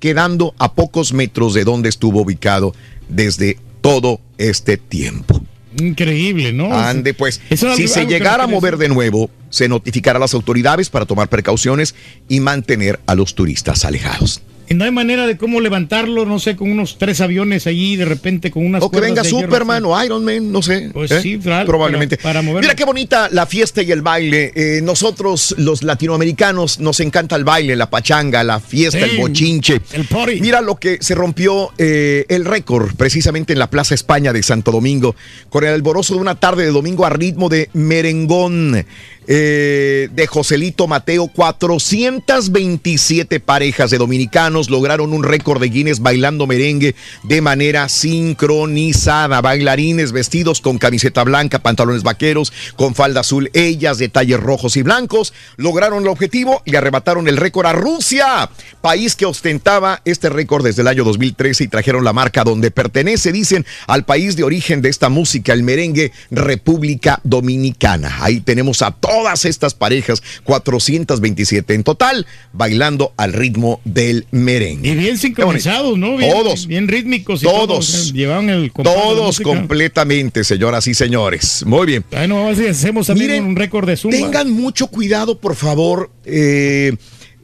quedando 0.01 0.53
a 0.57 0.73
pocos 0.73 1.13
metros 1.13 1.53
de 1.53 1.63
donde 1.63 1.87
estuvo 1.87 2.21
ubicado 2.23 2.75
desde 3.07 3.57
todo 3.79 4.19
este 4.37 4.75
tiempo. 4.75 5.41
Increíble, 5.79 6.51
¿no? 6.51 6.73
Ande, 6.77 7.13
pues, 7.13 7.39
Eso 7.49 7.73
si 7.75 7.83
algo- 7.83 7.93
se 7.93 7.99
algo 8.01 8.11
llegara 8.11 8.43
a 8.43 8.47
mover 8.47 8.75
de 8.75 8.89
nuevo, 8.89 9.29
se 9.49 9.69
notificará 9.69 10.17
a 10.17 10.19
las 10.19 10.33
autoridades 10.33 10.89
para 10.89 11.05
tomar 11.05 11.29
precauciones 11.29 11.95
y 12.27 12.41
mantener 12.41 12.99
a 13.05 13.15
los 13.15 13.35
turistas 13.35 13.85
alejados. 13.85 14.41
Y 14.71 14.73
no 14.73 14.85
hay 14.85 14.91
manera 14.91 15.27
de 15.27 15.37
cómo 15.37 15.59
levantarlo, 15.59 16.25
no 16.25 16.39
sé, 16.39 16.55
con 16.55 16.71
unos 16.71 16.97
tres 16.97 17.19
aviones 17.21 17.67
allí, 17.67 17.95
de 17.97 18.05
repente 18.05 18.51
con 18.51 18.65
unas 18.65 18.81
O 18.83 18.89
que 18.89 19.01
venga 19.01 19.21
de 19.21 19.29
hierro. 19.29 19.41
Superman 19.45 19.83
o 19.85 20.03
Iron 20.03 20.23
Man, 20.23 20.51
no 20.51 20.61
sé. 20.61 20.89
Pues 20.93 21.11
¿eh? 21.11 21.21
sí, 21.21 21.37
claro, 21.39 21.65
probablemente. 21.67 22.17
para- 22.17 22.41
para. 22.41 22.59
Mira 22.61 22.75
qué 22.75 22.85
bonita 22.85 23.27
la 23.31 23.45
fiesta 23.45 23.81
y 23.81 23.91
el 23.91 24.01
baile. 24.01 24.51
Eh, 24.55 24.79
nosotros, 24.81 25.55
los 25.57 25.83
latinoamericanos, 25.83 26.79
nos 26.79 26.99
encanta 27.01 27.35
el 27.35 27.43
baile, 27.43 27.75
la 27.75 27.89
pachanga, 27.89 28.43
la 28.43 28.59
fiesta, 28.59 29.05
Sí, 29.05 29.15
el 29.15 29.21
bochinche. 29.21 29.81
el 29.93 30.05
party. 30.05 30.39
Mira 30.41 30.61
lo 30.61 30.75
que 30.77 30.97
se 31.01 31.13
rompió 31.15 31.71
eh, 31.77 32.25
el 32.29 32.45
récord 32.45 32.95
precisamente 32.95 33.53
en 33.53 33.59
la 33.59 33.69
Plaza 33.69 33.93
España 33.93 34.31
de 34.33 34.41
Santo 34.41 34.71
Domingo, 34.71 35.15
con 35.49 35.63
el 35.65 35.73
alborozo 35.73 36.15
de 36.15 36.21
una 36.21 36.35
tarde 36.35 36.63
de 36.63 36.71
domingo 36.71 37.05
a 37.05 37.09
ritmo 37.09 37.49
de 37.49 37.69
merengón. 37.73 38.85
de 39.27 40.27
Joselito 40.29 40.87
Mateo, 40.87 41.27
427 41.27 43.39
parejas 43.39 43.89
de 43.91 43.97
dominicanos 43.97 44.60
lograron 44.69 45.13
un 45.13 45.23
récord 45.23 45.61
de 45.61 45.69
Guinness 45.69 45.99
bailando 45.99 46.47
merengue 46.47 46.95
de 47.23 47.41
manera 47.41 47.89
sincronizada. 47.89 49.41
Bailarines 49.41 50.11
vestidos 50.11 50.61
con 50.61 50.77
camiseta 50.77 51.23
blanca, 51.23 51.59
pantalones 51.59 52.03
vaqueros, 52.03 52.53
con 52.75 52.95
falda 52.95 53.21
azul, 53.21 53.49
ellas 53.53 53.97
detalles 53.97 54.39
rojos 54.39 54.77
y 54.77 54.81
blancos, 54.81 55.33
lograron 55.57 56.03
el 56.03 56.09
objetivo 56.09 56.61
y 56.65 56.75
arrebataron 56.75 57.27
el 57.27 57.37
récord 57.37 57.67
a 57.67 57.73
Rusia, 57.73 58.49
país 58.81 59.15
que 59.15 59.25
ostentaba 59.25 60.01
este 60.05 60.29
récord 60.29 60.63
desde 60.63 60.81
el 60.81 60.87
año 60.87 61.03
2013 61.03 61.63
y 61.63 61.67
trajeron 61.67 62.03
la 62.03 62.13
marca 62.13 62.43
donde 62.43 62.71
pertenece, 62.71 63.31
dicen, 63.31 63.65
al 63.87 64.05
país 64.05 64.35
de 64.35 64.43
origen 64.43 64.81
de 64.81 64.89
esta 64.89 65.09
música, 65.09 65.53
el 65.53 65.63
merengue, 65.63 66.11
República 66.29 67.19
Dominicana. 67.23 68.17
Ahí 68.21 68.41
tenemos 68.41 68.81
a 68.81 68.91
todas 68.91 69.45
estas 69.45 69.73
parejas, 69.73 70.21
427 70.43 71.73
en 71.73 71.83
total, 71.83 72.27
bailando 72.53 73.13
al 73.17 73.33
ritmo 73.33 73.81
del 73.85 74.25
merengue. 74.31 74.40
Y 74.83 74.95
bien 74.95 75.17
sincronizados, 75.17 75.97
¿no? 75.97 76.17
Bien, 76.17 76.31
todos. 76.31 76.67
Bien 76.67 76.87
rítmicos. 76.87 77.41
Y 77.41 77.45
Todos. 77.45 78.13
llevaban 78.13 78.49
el 78.49 78.71
Todos 78.71 79.39
completamente, 79.39 80.43
señoras 80.43 80.87
y 80.87 80.93
señores. 80.93 81.63
Muy 81.65 81.85
bien. 81.85 82.05
Bueno, 82.11 82.35
vamos 82.35 82.57
a 82.57 82.61
ver 82.61 82.73
si 82.75 82.79
hacemos 82.81 83.07
también 83.07 83.29
Miren, 83.31 83.45
un 83.45 83.55
récord 83.55 83.87
de 83.87 83.97
zumba. 83.97 84.17
Tengan 84.17 84.51
mucho 84.51 84.87
cuidado, 84.87 85.39
por 85.39 85.55
favor, 85.55 86.11
eh, 86.25 86.95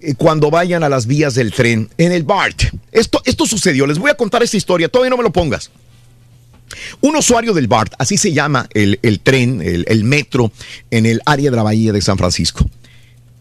eh, 0.01 0.13
cuando 0.17 0.49
vayan 0.51 0.83
a 0.83 0.89
las 0.89 1.07
vías 1.07 1.35
del 1.35 1.51
tren 1.51 1.89
en 1.97 2.11
el 2.11 2.23
BART. 2.23 2.63
Esto, 2.91 3.21
esto 3.25 3.45
sucedió. 3.45 3.87
Les 3.87 3.97
voy 3.97 4.11
a 4.11 4.15
contar 4.15 4.43
esta 4.43 4.57
historia. 4.57 4.89
Todavía 4.89 5.09
no 5.11 5.17
me 5.17 5.23
lo 5.23 5.31
pongas. 5.31 5.71
Un 6.99 7.15
usuario 7.15 7.53
del 7.53 7.67
BART, 7.67 7.93
así 7.97 8.17
se 8.17 8.33
llama 8.33 8.67
el, 8.73 8.99
el 9.01 9.21
tren, 9.21 9.61
el, 9.61 9.85
el 9.87 10.03
metro, 10.03 10.51
en 10.91 11.05
el 11.05 11.21
área 11.25 11.49
de 11.49 11.55
la 11.55 11.63
Bahía 11.63 11.93
de 11.93 12.01
San 12.01 12.17
Francisco. 12.17 12.69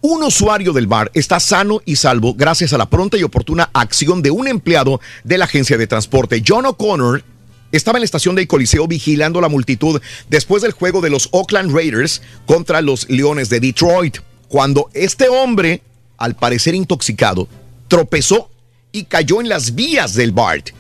Un 0.09 0.23
usuario 0.23 0.73
del 0.73 0.87
bar 0.87 1.11
está 1.15 1.41
sano 1.41 1.83
y 1.85 1.97
salvo 1.97 2.33
gracias 2.33 2.73
a 2.73 2.79
la 2.79 2.89
pronta 2.89 3.17
y 3.17 3.25
oportuna 3.25 3.71
acción 3.73 4.23
de 4.23 4.31
un 4.31 4.47
empleado 4.47 5.01
de 5.25 5.37
la 5.37 5.47
agencia 5.47 5.77
de 5.77 5.89
transporte. 5.89 6.45
John 6.47 6.65
O'Connor 6.65 7.25
estaba 7.73 7.99
en 7.99 8.03
la 8.03 8.05
estación 8.05 8.37
del 8.37 8.47
Coliseo 8.47 8.87
vigilando 8.87 9.41
la 9.41 9.49
multitud 9.49 10.01
después 10.29 10.63
del 10.63 10.71
juego 10.71 11.01
de 11.01 11.11
los 11.11 11.29
Oakland 11.33 11.75
Raiders 11.75 12.23
contra 12.47 12.83
los 12.83 13.11
Leones 13.11 13.49
de 13.49 13.59
Detroit, 13.59 14.19
cuando 14.47 14.91
este 14.95 15.29
hombre, 15.29 15.83
al 16.19 16.37
parecer 16.37 16.77
intoxicado, 16.77 17.49
tropezó 17.89 18.49
y 18.93 19.07
cayó 19.07 19.41
en 19.41 19.49
las 19.49 19.75
vías 19.75 20.15
del 20.15 20.31
BART. 20.31 20.71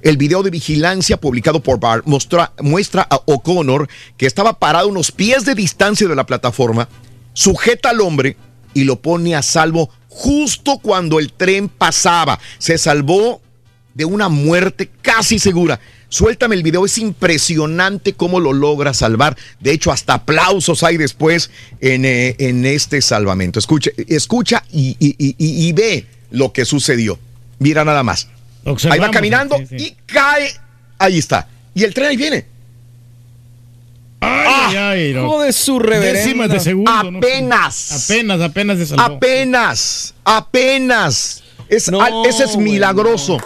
El 0.00 0.16
video 0.16 0.44
de 0.44 0.50
vigilancia 0.50 1.16
publicado 1.16 1.60
por 1.60 1.80
BART 1.80 2.06
muestra, 2.06 3.08
a 3.10 3.16
O'Connor 3.26 3.88
que 4.16 4.26
estaba 4.26 4.60
parado 4.60 4.86
a 4.86 4.92
unos 4.92 5.10
pies 5.10 5.44
de 5.44 5.56
distancia 5.56 6.06
de 6.06 6.14
la 6.14 6.24
plataforma, 6.24 6.88
sujeta 7.32 7.90
al 7.90 8.00
hombre 8.00 8.36
y 8.76 8.84
lo 8.84 9.00
pone 9.00 9.34
a 9.34 9.40
salvo 9.42 9.88
justo 10.08 10.78
cuando 10.78 11.18
el 11.18 11.32
tren 11.32 11.68
pasaba. 11.68 12.38
Se 12.58 12.76
salvó 12.76 13.40
de 13.94 14.04
una 14.04 14.28
muerte 14.28 14.90
casi 15.00 15.38
segura. 15.38 15.80
Suéltame 16.10 16.54
el 16.56 16.62
video, 16.62 16.84
es 16.84 16.98
impresionante 16.98 18.12
cómo 18.12 18.38
lo 18.38 18.52
logra 18.52 18.92
salvar. 18.94 19.36
De 19.60 19.72
hecho, 19.72 19.90
hasta 19.90 20.14
aplausos 20.14 20.82
hay 20.82 20.98
después 20.98 21.50
en, 21.80 22.04
eh, 22.04 22.36
en 22.38 22.66
este 22.66 23.00
salvamento. 23.00 23.58
Escucha, 23.58 23.90
escucha 24.08 24.62
y, 24.70 24.96
y- 25.00 25.16
y- 25.38 25.72
ve 25.72 26.06
lo 26.30 26.52
que 26.52 26.64
sucedió. 26.64 27.18
Mira 27.58 27.84
nada 27.84 28.02
más. 28.02 28.28
Ahí 28.90 28.98
va 29.00 29.10
caminando 29.10 29.56
sí, 29.58 29.66
sí. 29.68 29.76
y 29.86 29.96
cae. 30.06 30.50
Ahí 30.98 31.18
está. 31.18 31.48
Y 31.74 31.84
el 31.84 31.94
tren 31.94 32.08
ahí 32.08 32.16
viene. 32.16 32.46
Ay, 34.26 34.76
ay, 34.76 35.12
no. 35.14 35.24
Hijo 35.26 35.42
de 35.42 35.52
su 35.52 35.78
reverenda. 35.78 36.18
Décimas 36.20 36.48
de 36.50 36.60
segundo. 36.60 37.10
¿no? 37.10 37.18
Apenas. 37.18 38.04
Apenas, 38.10 38.40
apenas 38.40 38.78
se 38.78 38.86
salvó. 38.86 39.02
Apenas. 39.02 40.14
Apenas. 40.24 41.42
Es, 41.68 41.88
al- 41.88 42.26
ese 42.28 42.44
es 42.44 42.56
milagroso. 42.56 43.38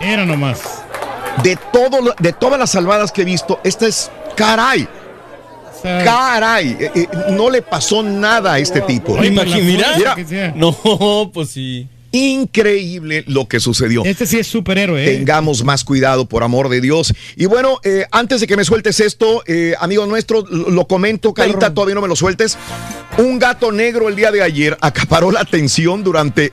Era 0.00 0.24
nomás. 0.24 0.60
De, 1.42 1.56
todo, 1.72 2.14
de 2.18 2.32
todas 2.32 2.58
las 2.58 2.70
salvadas 2.70 3.12
que 3.12 3.22
he 3.22 3.24
visto, 3.24 3.60
esta 3.64 3.86
es 3.86 4.10
caray. 4.36 4.88
Caray. 5.82 6.76
Eh, 6.80 6.90
eh, 6.94 7.08
no 7.30 7.50
le 7.50 7.62
pasó 7.62 8.02
nada 8.02 8.54
a 8.54 8.58
este 8.58 8.80
tipo. 8.80 9.12
Oye, 9.12 9.30
Imagi- 9.30 9.62
mira. 9.62 10.16
Mira, 10.16 10.52
No, 10.56 11.30
pues 11.32 11.50
sí. 11.50 11.86
Increíble 12.12 13.24
lo 13.26 13.48
que 13.48 13.60
sucedió. 13.60 14.04
Este 14.04 14.26
sí 14.26 14.38
es 14.38 14.46
superhéroe, 14.46 15.04
¿eh? 15.04 15.16
Tengamos 15.16 15.62
más 15.64 15.84
cuidado, 15.84 16.26
por 16.26 16.42
amor 16.42 16.68
de 16.68 16.80
Dios. 16.80 17.12
Y 17.36 17.46
bueno, 17.46 17.80
eh, 17.84 18.06
antes 18.10 18.40
de 18.40 18.46
que 18.46 18.56
me 18.56 18.64
sueltes 18.64 19.00
esto, 19.00 19.42
eh, 19.46 19.74
amigo 19.78 20.06
nuestro, 20.06 20.44
lo, 20.46 20.86
comento, 20.86 21.34
Carita, 21.34 21.74
todavía 21.74 21.94
no 21.94 22.00
me 22.00 22.08
lo 22.08 22.16
sueltes. 22.16 22.56
Un 23.18 23.38
gato 23.38 23.72
negro 23.72 24.08
el 24.08 24.16
día 24.16 24.30
de 24.30 24.42
ayer 24.42 24.76
acaparó 24.80 25.30
la 25.30 25.40
atención 25.40 26.02
durante 26.02 26.52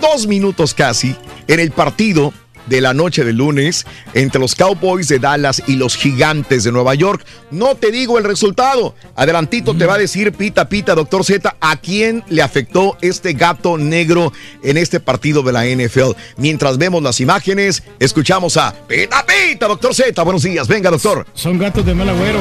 dos 0.00 0.26
minutos 0.26 0.74
casi 0.74 1.14
en 1.48 1.60
el 1.60 1.70
partido 1.70 2.32
de 2.66 2.80
la 2.80 2.94
noche 2.94 3.24
del 3.24 3.36
lunes 3.36 3.86
entre 4.14 4.40
los 4.40 4.54
Cowboys 4.54 5.08
de 5.08 5.18
Dallas 5.18 5.62
y 5.66 5.76
los 5.76 5.96
Gigantes 5.96 6.64
de 6.64 6.72
Nueva 6.72 6.94
York. 6.94 7.24
No 7.50 7.74
te 7.74 7.90
digo 7.90 8.18
el 8.18 8.24
resultado. 8.24 8.94
Adelantito 9.16 9.76
te 9.76 9.86
va 9.86 9.94
a 9.94 9.98
decir 9.98 10.32
pita 10.32 10.68
pita, 10.68 10.94
doctor 10.94 11.24
Z, 11.24 11.56
a 11.60 11.76
quién 11.76 12.24
le 12.28 12.42
afectó 12.42 12.96
este 13.00 13.32
gato 13.34 13.78
negro 13.78 14.32
en 14.62 14.76
este 14.76 15.00
partido 15.00 15.42
de 15.42 15.52
la 15.52 15.64
NFL. 15.64 16.12
Mientras 16.36 16.78
vemos 16.78 17.02
las 17.02 17.20
imágenes, 17.20 17.82
escuchamos 17.98 18.56
a 18.56 18.74
pita 18.86 19.24
pita, 19.26 19.66
doctor 19.66 19.94
Z. 19.94 20.22
Buenos 20.22 20.42
días, 20.42 20.68
venga, 20.68 20.90
doctor. 20.90 21.26
Son 21.34 21.58
gatos 21.58 21.84
de 21.84 21.94
mal 21.94 22.08
agüero. 22.08 22.40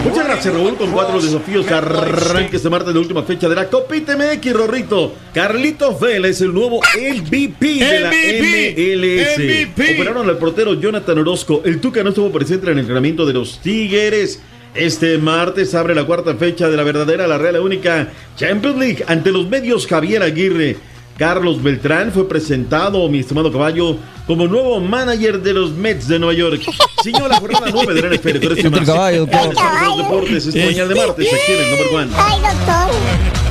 Muchas 0.04 0.26
gracias, 0.26 0.54
Raúl, 0.54 0.76
con 0.76 0.92
cuatro 0.92 1.20
desafíos 1.22 1.66
que 1.66 1.74
arranque 1.74 2.58
este 2.58 2.70
martes 2.70 2.94
de 2.94 3.00
última 3.00 3.24
fecha 3.24 3.50
de 3.50 3.56
la 3.56 3.68
Copita 3.70 4.16
MX, 4.16 4.54
Rorrito. 4.54 5.14
Carlitos 5.34 6.00
Vela 6.00 6.28
es 6.28 6.42
el 6.42 6.54
nuevo 6.54 6.80
MVP 6.80 7.66
de 7.66 8.00
la 8.00 8.10
MLS. 8.10 9.38
MVP. 9.38 9.96
Operaron 9.96 10.30
al 10.30 10.38
portero 10.38 10.74
Jonathan 10.74 11.20
Orozco. 11.20 11.62
El 11.66 11.80
Tuca 11.80 12.04
no 12.04 12.10
estuvo 12.10 12.32
presente 12.32 12.68
en 12.68 12.74
el 12.74 12.80
entrenamiento 12.80 13.26
de 13.26 13.34
los 13.34 13.60
Tigres. 13.60 14.42
Este 14.76 15.18
martes 15.18 15.74
abre 15.74 15.96
la 15.96 16.04
cuarta 16.04 16.36
fecha 16.36 16.70
de 16.70 16.76
la 16.76 16.84
verdadera, 16.84 17.28
la 17.28 17.38
real, 17.38 17.54
la 17.54 17.62
única 17.62 18.12
Champions 18.36 18.78
League 18.78 19.06
ante 19.08 19.32
los 19.32 19.48
medios 19.48 19.88
Javier 19.88 20.22
Aguirre. 20.22 20.76
Carlos 21.18 21.64
Beltrán 21.64 22.12
fue 22.12 22.28
presentado, 22.28 23.08
mi 23.08 23.20
estimado 23.20 23.50
caballo, 23.52 23.98
como 24.28 24.48
nuevo 24.48 24.80
manager 24.82 25.42
de 25.42 25.54
los 25.54 25.72
Mets 25.72 26.08
de 26.10 26.20
Nueva 26.20 26.34
York. 26.34 26.62
Señor, 27.04 27.30
la 27.30 27.40
jornada 27.40 27.68
9 27.72 27.94
de 27.94 28.02
la 28.02 28.16
NFL. 28.16 28.40
Pero 28.40 28.54
este 28.54 28.70
más. 28.70 28.82
caballo, 28.82 29.26
doctor. 29.26 29.54
Los 29.86 29.98
deportes, 29.98 30.48
esta 30.48 30.66
mañana 30.66 30.90
de 30.90 30.96
martes, 30.96 31.28
aquí 31.34 31.52
en 31.52 31.64
el 31.64 31.70
number 31.72 31.96
one. 31.96 32.12
Ay, 32.18 32.40
doctor. 32.42 33.45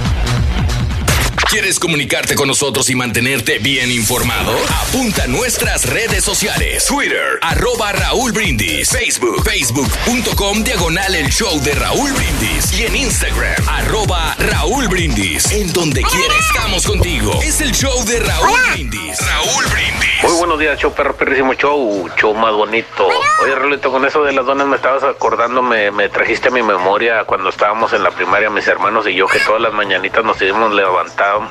¿Quieres 1.50 1.78
comunicarte 1.78 2.34
con 2.34 2.48
nosotros 2.48 2.88
y 2.90 2.94
mantenerte 2.94 3.58
bien 3.58 3.90
informado? 3.90 4.52
Apunta 4.88 5.24
a 5.24 5.26
nuestras 5.26 5.88
redes 5.88 6.24
sociales. 6.24 6.86
Twitter, 6.86 7.38
arroba 7.42 7.92
Raúl 7.92 8.32
Brindis. 8.32 8.88
Facebook, 8.88 9.42
facebook.com, 9.44 10.64
diagonal 10.64 11.14
el 11.14 11.30
show 11.30 11.60
de 11.60 11.74
Raúl 11.74 12.12
Brindis. 12.12 12.78
Y 12.78 12.86
en 12.86 12.96
Instagram, 12.96 13.68
arroba 13.68 14.34
Raúl 14.38 14.88
Brindis. 14.88 15.52
En 15.52 15.72
donde 15.72 16.02
quiera 16.02 16.34
estamos 16.48 16.86
contigo. 16.86 17.40
Es 17.42 17.60
el 17.60 17.72
show 17.72 18.04
de 18.04 18.20
Raúl 18.20 18.60
Brindis. 18.72 19.18
Raúl 19.20 19.64
Brindis. 19.66 20.22
Muy 20.22 20.32
buenos 20.38 20.58
días, 20.58 20.78
show 20.78 20.92
perro, 20.92 21.14
perrísimo 21.14 21.52
show, 21.54 22.08
show 22.16 22.34
más 22.34 22.52
bonito. 22.52 23.06
Oye, 23.42 23.54
Rolito, 23.54 23.92
con 23.92 24.04
eso 24.06 24.24
de 24.24 24.32
las 24.32 24.46
donas 24.46 24.66
me 24.66 24.76
estabas 24.76 25.04
acordando, 25.04 25.62
me, 25.62 25.90
me 25.90 26.08
trajiste 26.08 26.48
a 26.48 26.50
mi 26.50 26.62
memoria 26.62 27.24
cuando 27.24 27.50
estábamos 27.50 27.92
en 27.92 28.02
la 28.02 28.10
primaria, 28.10 28.48
mis 28.48 28.66
hermanos 28.66 29.06
y 29.06 29.14
yo, 29.14 29.26
que 29.26 29.38
todas 29.40 29.60
las 29.60 29.74
mañanitas 29.74 30.24
nos 30.24 30.40
íbamos 30.40 30.72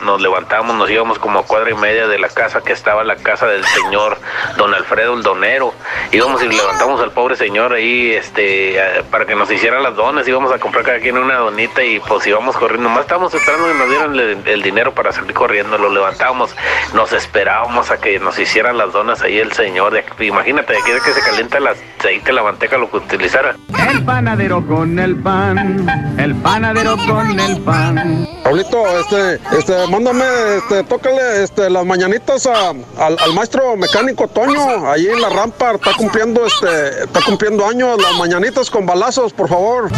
nos 0.02 0.22
levantábamos, 0.22 0.76
nos 0.76 0.90
íbamos 0.90 1.20
como 1.20 1.40
a 1.40 1.44
cuadra 1.45 1.70
y 1.72 1.76
media 1.76 2.07
de 2.07 2.18
la 2.20 2.28
casa 2.30 2.61
que 2.61 2.74
estaba 2.74 3.03
la 3.03 3.15
casa 3.15 3.45
del 3.48 3.64
señor 3.65 4.18
Don 4.57 4.74
Alfredo 4.74 5.14
el 5.14 5.24
Donero. 5.24 5.74
Íbamos 6.11 6.41
y 6.44 6.48
levantamos 6.49 7.02
al 7.02 7.11
pobre 7.11 7.36
señor 7.36 7.74
ahí, 7.74 8.11
este, 8.11 8.78
para 9.11 9.26
que 9.26 9.36
nos 9.36 9.49
hicieran 9.52 9.84
las 9.84 9.95
donas, 9.95 10.28
íbamos 10.28 10.52
a 10.52 10.60
comprar 10.60 10.84
cada 10.86 10.99
quien 10.99 11.18
una 11.18 11.36
donita 11.36 11.84
y 11.84 11.99
pues 11.99 12.26
íbamos 12.28 12.56
corriendo, 12.57 12.90
más 12.90 13.02
estábamos 13.02 13.34
esperando 13.34 13.68
que 13.68 13.74
nos 13.78 13.90
dieran 13.90 14.15
el, 14.15 14.48
el 14.48 14.61
dinero 14.61 14.94
para 14.94 15.11
salir 15.11 15.34
corriendo, 15.34 15.78
lo 15.78 15.90
levantábamos, 15.90 16.56
nos 16.94 17.11
esperábamos 17.14 17.91
a 17.91 17.98
que 17.98 18.20
nos 18.20 18.38
hicieran 18.40 18.78
las 18.78 18.91
donas 18.94 19.22
ahí 19.22 19.38
el 19.40 19.52
señor, 19.53 19.94
de- 19.94 20.03
imagínate, 20.26 20.74
de 20.74 20.80
aquí 20.80 20.91
de 20.91 20.99
que 21.02 21.14
se 21.14 21.22
calienta 21.22 21.57
el 21.57 21.68
aceite, 21.68 22.32
la 22.34 22.44
manteca, 22.44 22.78
lo 22.78 22.90
que 22.90 22.98
utilizara. 22.98 23.56
El 23.90 24.03
panadero 24.03 24.65
con 24.65 24.98
el 24.99 25.15
pan, 25.18 26.15
el 26.18 26.36
panadero 26.36 26.95
con 27.07 27.40
el 27.40 27.61
pan. 27.61 28.28
Pablito, 28.44 28.86
este, 28.99 29.40
este, 29.57 29.73
mándame, 29.90 30.26
este, 30.58 30.84
tócale, 30.84 31.44
este, 31.44 31.70
las 31.70 31.86
mañanitas 31.86 32.45
al 32.45 33.34
maestro 33.34 33.76
mecánico 33.76 34.28
Toño, 34.28 34.90
ahí 34.90 35.08
en 35.08 35.22
la 35.22 35.30
rampa, 35.30 35.74
está 35.76 35.94
cumpliendo, 35.94 36.45
este, 36.45 37.04
está 37.04 37.22
cumpliendo 37.26 37.66
años, 37.66 38.02
las 38.02 38.18
mañanitas 38.18 38.70
con 38.70 38.86
balazos, 38.86 39.34
por 39.34 39.50
favor. 39.50 39.90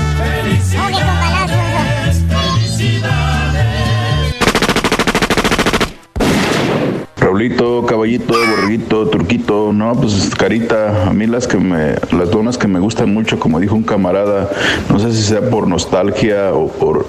Caballito, 7.35 8.33
borreguito, 8.33 9.07
turquito, 9.09 9.73
no, 9.73 9.93
pues 9.93 10.31
carita, 10.37 11.09
a 11.09 11.13
mí 11.13 11.27
las 11.27 11.47
que 11.47 11.57
me, 11.57 11.95
las 12.17 12.31
donas 12.31 12.57
que 12.57 12.69
me 12.69 12.79
gustan 12.79 13.13
mucho, 13.13 13.39
como 13.39 13.59
dijo 13.59 13.75
un 13.75 13.83
camarada, 13.83 14.49
no 14.89 14.99
sé 14.99 15.11
si 15.11 15.21
sea 15.21 15.41
por 15.49 15.67
nostalgia 15.67 16.53
o 16.53 16.71
por, 16.71 17.05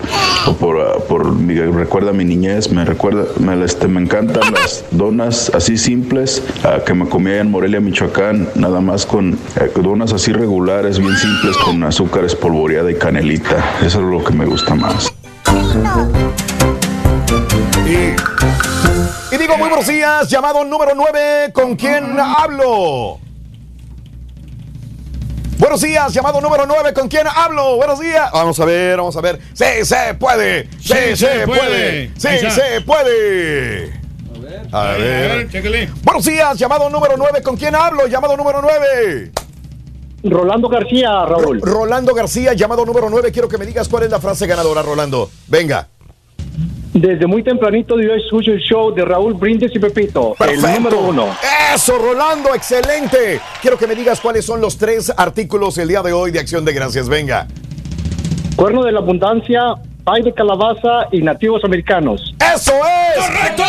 o 0.48 0.53
por, 0.55 0.81
ah, 0.81 0.98
por 1.09 1.32
mi, 1.32 1.55
recuerda 1.55 2.12
mi 2.12 2.24
niñez, 2.24 2.73
me 2.73 2.85
recuerda, 2.85 3.23
me, 3.39 3.62
este, 3.65 3.86
me 3.86 4.01
encantan 4.01 4.53
las 4.53 4.85
donas 4.90 5.53
así 5.55 5.77
simples 5.77 6.43
ah, 6.65 6.81
que 6.85 6.93
me 6.93 7.09
comía 7.09 7.39
en 7.39 7.48
Morelia, 7.53 7.78
Michoacán, 7.78 8.48
nada 8.57 8.81
más 8.81 9.07
con 9.07 9.35
eh, 9.61 9.70
donas 9.81 10.12
así 10.12 10.32
regulares, 10.32 10.98
bien 10.98 11.16
simples, 11.16 11.57
con 11.59 11.85
azúcar 11.85 12.24
espolvoreada 12.24 12.90
y 12.90 12.97
canelita, 12.97 13.77
eso 13.81 14.01
es 14.01 14.07
lo 14.07 14.24
que 14.24 14.35
me 14.35 14.44
gusta 14.44 14.74
más. 14.74 15.12
Y 19.32 19.36
digo 19.39 19.57
muy 19.59 19.69
buenos 19.69 19.86
días, 19.86 20.28
llamado 20.28 20.65
número 20.65 20.93
9, 20.94 21.53
¿con 21.53 21.77
quién 21.77 22.19
hablo? 22.19 23.19
Buenos 25.59 25.81
días, 25.81 26.12
llamado 26.12 26.40
número 26.40 26.65
9, 26.66 26.93
¿con 26.94 27.09
quién 27.09 27.27
hablo? 27.27 27.77
Buenos 27.77 27.98
días. 27.98 28.31
Vamos 28.32 28.59
a 28.61 28.65
ver, 28.65 28.98
vamos 28.98 29.16
a 29.16 29.20
ver. 29.20 29.40
Sí, 29.55 29.65
se 29.85 30.15
puede. 30.15 30.69
Sí, 30.81 31.16
se 31.16 31.47
puede. 31.47 32.11
Sí, 32.16 32.28
se 32.51 32.81
puede. 32.82 33.93
A 34.70 34.82
A 34.82 34.93
ver. 34.93 35.01
ver, 35.39 35.51
chécale. 35.51 35.90
Buenos 36.03 36.24
días, 36.24 36.59
llamado 36.59 36.89
número 36.89 37.15
9, 37.16 37.43
¿con 37.43 37.57
quién 37.57 37.74
hablo? 37.74 38.07
Llamado 38.07 38.36
número 38.36 38.61
9. 38.62 39.32
Rolando 40.24 40.69
García, 40.69 41.24
Raúl. 41.24 41.61
Rolando 41.61 42.15
García, 42.15 42.53
llamado 42.53 42.85
número 42.85 43.09
9. 43.11 43.32
Quiero 43.32 43.48
que 43.48 43.59
me 43.59 43.66
digas 43.66 43.89
cuál 43.89 44.05
es 44.05 44.11
la 44.11 44.20
frase 44.20 44.47
ganadora, 44.47 44.82
Rolando. 44.82 45.31
Venga. 45.48 45.89
Desde 46.97 47.27
muy 47.27 47.43
tempranito 47.43 48.01
yo 48.01 48.14
escucho 48.14 48.52
el 48.52 48.59
show 48.59 48.90
de 48.90 49.05
Raúl 49.05 49.35
Brindis 49.35 49.70
y 49.74 49.78
Pepito, 49.78 50.35
el 50.40 50.62
número 50.62 50.98
uno. 51.01 51.27
Eso, 51.74 51.98
Rolando, 51.98 52.55
excelente. 52.55 53.39
Quiero 53.60 53.77
que 53.77 53.86
me 53.86 53.94
digas 53.94 54.18
cuáles 54.18 54.47
son 54.47 54.62
los 54.62 54.78
tres 54.78 55.12
artículos 55.14 55.77
el 55.77 55.89
día 55.89 56.01
de 56.01 56.14
hoy 56.14 56.31
de 56.31 56.39
Acción 56.39 56.64
de 56.64 56.73
Gracias. 56.73 57.06
Venga. 57.06 57.48
Cuerno 58.56 58.82
de 58.82 58.93
la 58.93 59.01
abundancia, 59.01 59.74
pay 60.05 60.23
de 60.23 60.32
calabaza 60.32 61.09
y 61.12 61.20
nativos 61.20 61.62
americanos. 61.64 62.35
¡Eso 62.40 62.73
es! 62.73 63.27
¡Correcto! 63.27 63.64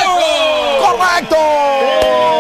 ¡Correcto! 0.80 1.36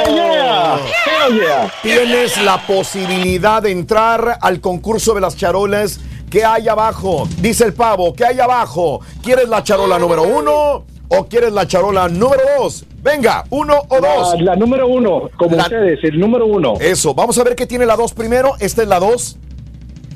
Hell 0.07 0.15
yeah. 0.15 0.80
Hell 1.05 1.35
yeah. 1.38 1.72
Tienes 1.84 2.41
la 2.41 2.65
posibilidad 2.65 3.61
de 3.61 3.72
entrar 3.72 4.38
al 4.39 4.61
concurso 4.61 5.14
de 5.14 5.19
las 5.19 5.35
charolas 5.35 5.99
que 6.29 6.43
hay 6.43 6.67
abajo. 6.67 7.27
Dice 7.39 7.65
el 7.65 7.73
pavo, 7.73 8.13
¿qué 8.13 8.25
hay 8.25 8.39
abajo? 8.39 9.01
¿Quieres 9.23 9.47
la 9.49 9.63
charola 9.63 9.97
número 9.99 10.23
uno 10.23 10.85
o 11.09 11.25
quieres 11.27 11.53
la 11.53 11.67
charola 11.67 12.09
número 12.09 12.41
dos? 12.59 12.85
Venga, 13.01 13.45
uno 13.51 13.75
o 13.87 14.01
dos. 14.01 14.41
La, 14.41 14.55
número 14.55 14.87
uno, 14.87 15.29
como 15.37 15.55
La- 15.55 15.63
ustedes, 15.63 15.99
el 16.03 16.19
número 16.19 16.45
uno. 16.45 16.73
Eso, 16.79 17.13
vamos 17.13 17.37
a 17.37 17.43
ver 17.43 17.55
qué 17.55 17.65
tiene 17.65 17.85
la 17.85 17.95
2 17.95 18.13
primero. 18.13 18.55
Esta 18.59 18.81
es 18.81 18.87
la 18.89 18.99
2. 18.99 19.37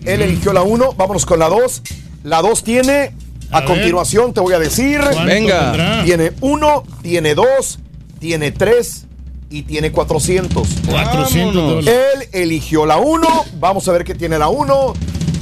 Él 0.05 0.21
eligió 0.21 0.51
la 0.51 0.63
1. 0.63 0.93
Vámonos 0.97 1.25
con 1.25 1.39
la 1.39 1.47
2. 1.47 1.81
La 2.23 2.41
2 2.41 2.63
tiene, 2.63 3.15
a, 3.51 3.63
continuación 3.63 4.33
te 4.33 4.41
voy 4.41 4.53
a 4.53 4.59
decir. 4.59 4.99
¿Cuánto 4.99 5.23
Venga. 5.25 5.71
tendrá? 5.71 6.03
Tiene 6.03 6.31
1, 6.41 6.83
tiene 7.01 7.35
2, 7.35 7.79
tiene 8.19 8.51
3 8.51 9.05
y 9.49 9.61
tiene 9.63 9.91
400. 9.93 10.67
400 10.89 11.53
dólares. 11.55 11.87
Él 12.15 12.29
eligió 12.33 12.85
la 12.85 12.97
1. 12.97 13.27
Vamos 13.59 13.87
a 13.87 13.91
ver 13.93 14.03
qué 14.03 14.15
tiene 14.15 14.37
la 14.37 14.49
1. 14.49 14.93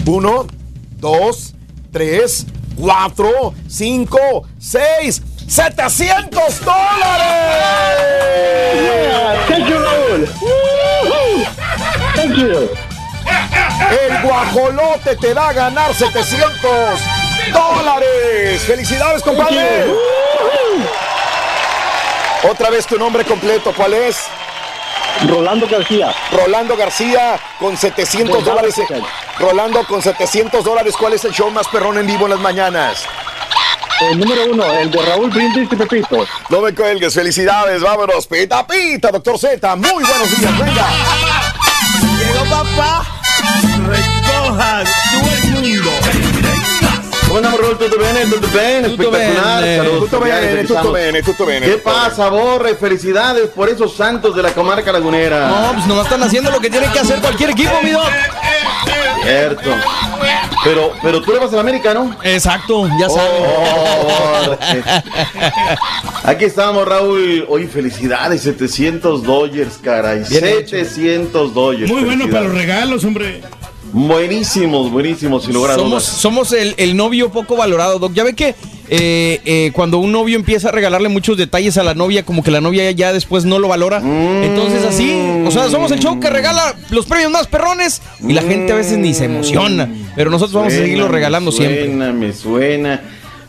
1, 0.10 0.48
2, 1.02 1.54
3, 1.92 2.46
4, 2.78 3.54
5, 3.68 4.48
6, 4.60 5.22
700 5.48 6.66
dólares. 6.66 6.76
Thank 9.48 9.68
you, 9.68 9.78
Raúl. 9.78 10.28
Woohoo. 10.42 11.46
Thank 12.16 12.38
you. 12.38 12.70
El 13.92 14.22
guajolote 14.24 15.16
te 15.16 15.34
da 15.36 15.50
a 15.50 15.54
ganar 15.54 15.94
700 15.94 17.00
dólares. 17.54 18.62
Felicidades, 18.64 19.22
compadre. 19.22 19.94
Otra 22.50 22.72
vez 22.72 22.88
tu 22.88 22.98
nombre 22.98 23.24
completo, 23.26 23.72
¿cuál 23.76 23.94
es? 23.94 24.24
Rolando 25.28 25.68
García. 25.68 26.14
Rolando 26.32 26.78
García 26.78 27.40
con 27.60 27.78
700 27.78 28.36
Pues, 28.36 28.46
dólares. 28.46 28.76
dale, 28.90 29.04
Rolando 29.40 29.84
con 29.86 30.02
700 30.02 30.64
dólares, 30.64 30.96
¿cuál 30.98 31.14
es 31.14 31.24
el 31.26 31.32
show 31.34 31.50
más 31.52 31.68
perrón 31.68 31.98
en 31.98 32.08
vivo 32.08 32.26
en 32.26 32.32
las 32.32 32.40
mañanas? 32.40 33.04
El 34.02 34.18
número 34.20 34.46
uno, 34.52 34.64
el 34.66 34.90
de 34.92 35.02
Raúl 35.02 35.30
Brindis 35.30 35.68
y 35.72 35.76
Pepito. 35.76 36.26
No 36.50 36.62
me 36.62 36.74
cuelgues, 36.74 37.14
felicidades, 37.14 37.82
vámonos. 37.82 38.28
Pita, 38.28 38.66
pita, 38.66 39.12
doctor 39.12 39.38
Z. 39.38 39.76
Muy 39.76 40.04
buenos 40.04 40.40
días, 40.40 40.58
venga. 40.58 40.88
Llegó 42.18 42.46
papá. 42.46 43.06
Recoja 43.88 44.84
todo 45.12 45.32
el 45.36 45.52
mundo. 45.52 45.92
¿Cómo 47.30 47.38
andamos, 47.38 47.62
Raúl? 47.62 47.78
¿Todo 47.78 47.90
bien? 48.00 48.30
¿Todo 48.32 48.40
bien? 48.60 48.84
Tutto 48.86 49.04
Espectacular. 49.04 49.62
bene. 49.64 49.78
Saludos 49.78 50.00
Tutto 50.00 50.20
bene, 50.20 50.64
tutto 50.64 50.92
bene, 50.92 51.22
tutto 51.22 51.46
bene. 51.46 51.66
¿Qué 51.68 51.72
tutto 51.74 51.90
bene. 51.92 52.00
pasa, 52.00 52.30
Borre? 52.30 52.76
Felicidades 52.76 53.50
por 53.50 53.70
esos 53.70 53.96
santos 53.96 54.36
de 54.36 54.42
la 54.42 54.52
comarca 54.52 54.92
lagunera. 54.92 55.48
No, 55.48 55.74
pues 55.74 55.86
nomás 55.86 56.06
están 56.06 56.24
haciendo 56.24 56.50
lo 56.50 56.60
que 56.60 56.72
tiene 56.72 56.92
que 56.92 56.98
hacer 56.98 57.20
cualquier 57.22 57.52
equipo, 57.52 57.74
mi 57.84 57.92
doc. 57.92 58.10
Cierto. 59.24 59.70
Pero, 60.64 60.92
pero 61.04 61.22
tú 61.22 61.32
le 61.32 61.38
vas 61.40 61.54
al 61.54 61.60
América, 61.60 61.94
¿no? 61.94 62.16
Exacto, 62.24 62.88
ya. 63.00 63.06
Oh, 63.10 64.58
Aquí 66.24 66.46
estamos, 66.46 66.88
Raúl. 66.88 67.46
Hoy 67.48 67.68
felicidades, 67.68 68.42
700 68.42 69.22
Dodgers, 69.22 69.78
caray. 69.84 70.24
Bien 70.30 70.46
hecho. 70.48 70.70
700 70.78 71.54
Dodgers. 71.54 71.92
Muy 71.92 72.02
bueno 72.06 72.28
para 72.28 72.42
los 72.46 72.56
regalos, 72.56 73.04
hombre. 73.04 73.44
Buenísimos, 73.92 74.92
buenísimos, 74.92 75.44
sin 75.46 75.54
lugar 75.54 75.72
a 75.72 75.76
Somos, 75.76 75.90
dudas. 75.92 76.04
somos 76.04 76.52
el, 76.54 76.76
el 76.78 76.96
novio 76.96 77.32
poco 77.32 77.56
valorado, 77.56 78.00
Doc. 78.00 78.14
Ya 78.14 78.24
ve 78.24 78.36
que 78.36 78.56
eh, 78.92 79.42
eh, 79.46 79.72
cuando 79.74 79.98
un 80.00 80.12
novio 80.12 80.36
empieza 80.36 80.70
a 80.70 80.72
regalarle 80.72 81.10
muchos 81.10 81.38
detalles 81.38 81.78
a 81.78 81.84
la 81.84 81.94
novia, 81.94 82.24
como 82.24 82.44
que 82.44 82.52
la 82.52 82.62
novia 82.62 82.90
ya 82.92 83.14
después 83.14 83.46
no 83.46 83.60
lo 83.60 83.68
valora. 83.68 83.98
Entonces 83.98 84.84
así, 84.84 85.12
o 85.46 85.52
sea, 85.52 85.70
somos 85.70 85.92
el 85.92 86.00
show 86.00 86.20
que 86.20 86.30
regala 86.30 86.76
los 86.90 87.06
premios 87.06 87.32
más 87.32 87.48
perrones 87.48 88.02
y 88.28 88.34
la 88.34 88.42
gente 88.42 88.72
a 88.74 88.76
veces 88.76 88.98
ni 88.98 89.14
se 89.14 89.26
emociona. 89.26 89.90
Pero 90.16 90.30
nosotros 90.32 90.54
vamos 90.54 90.74
a 90.74 90.78
seguirlo 90.78 91.06
me 91.06 91.12
regalando 91.12 91.52
siempre. 91.52 91.86
Suena, 91.86 92.12
me 92.14 92.34
suena. 92.34 93.02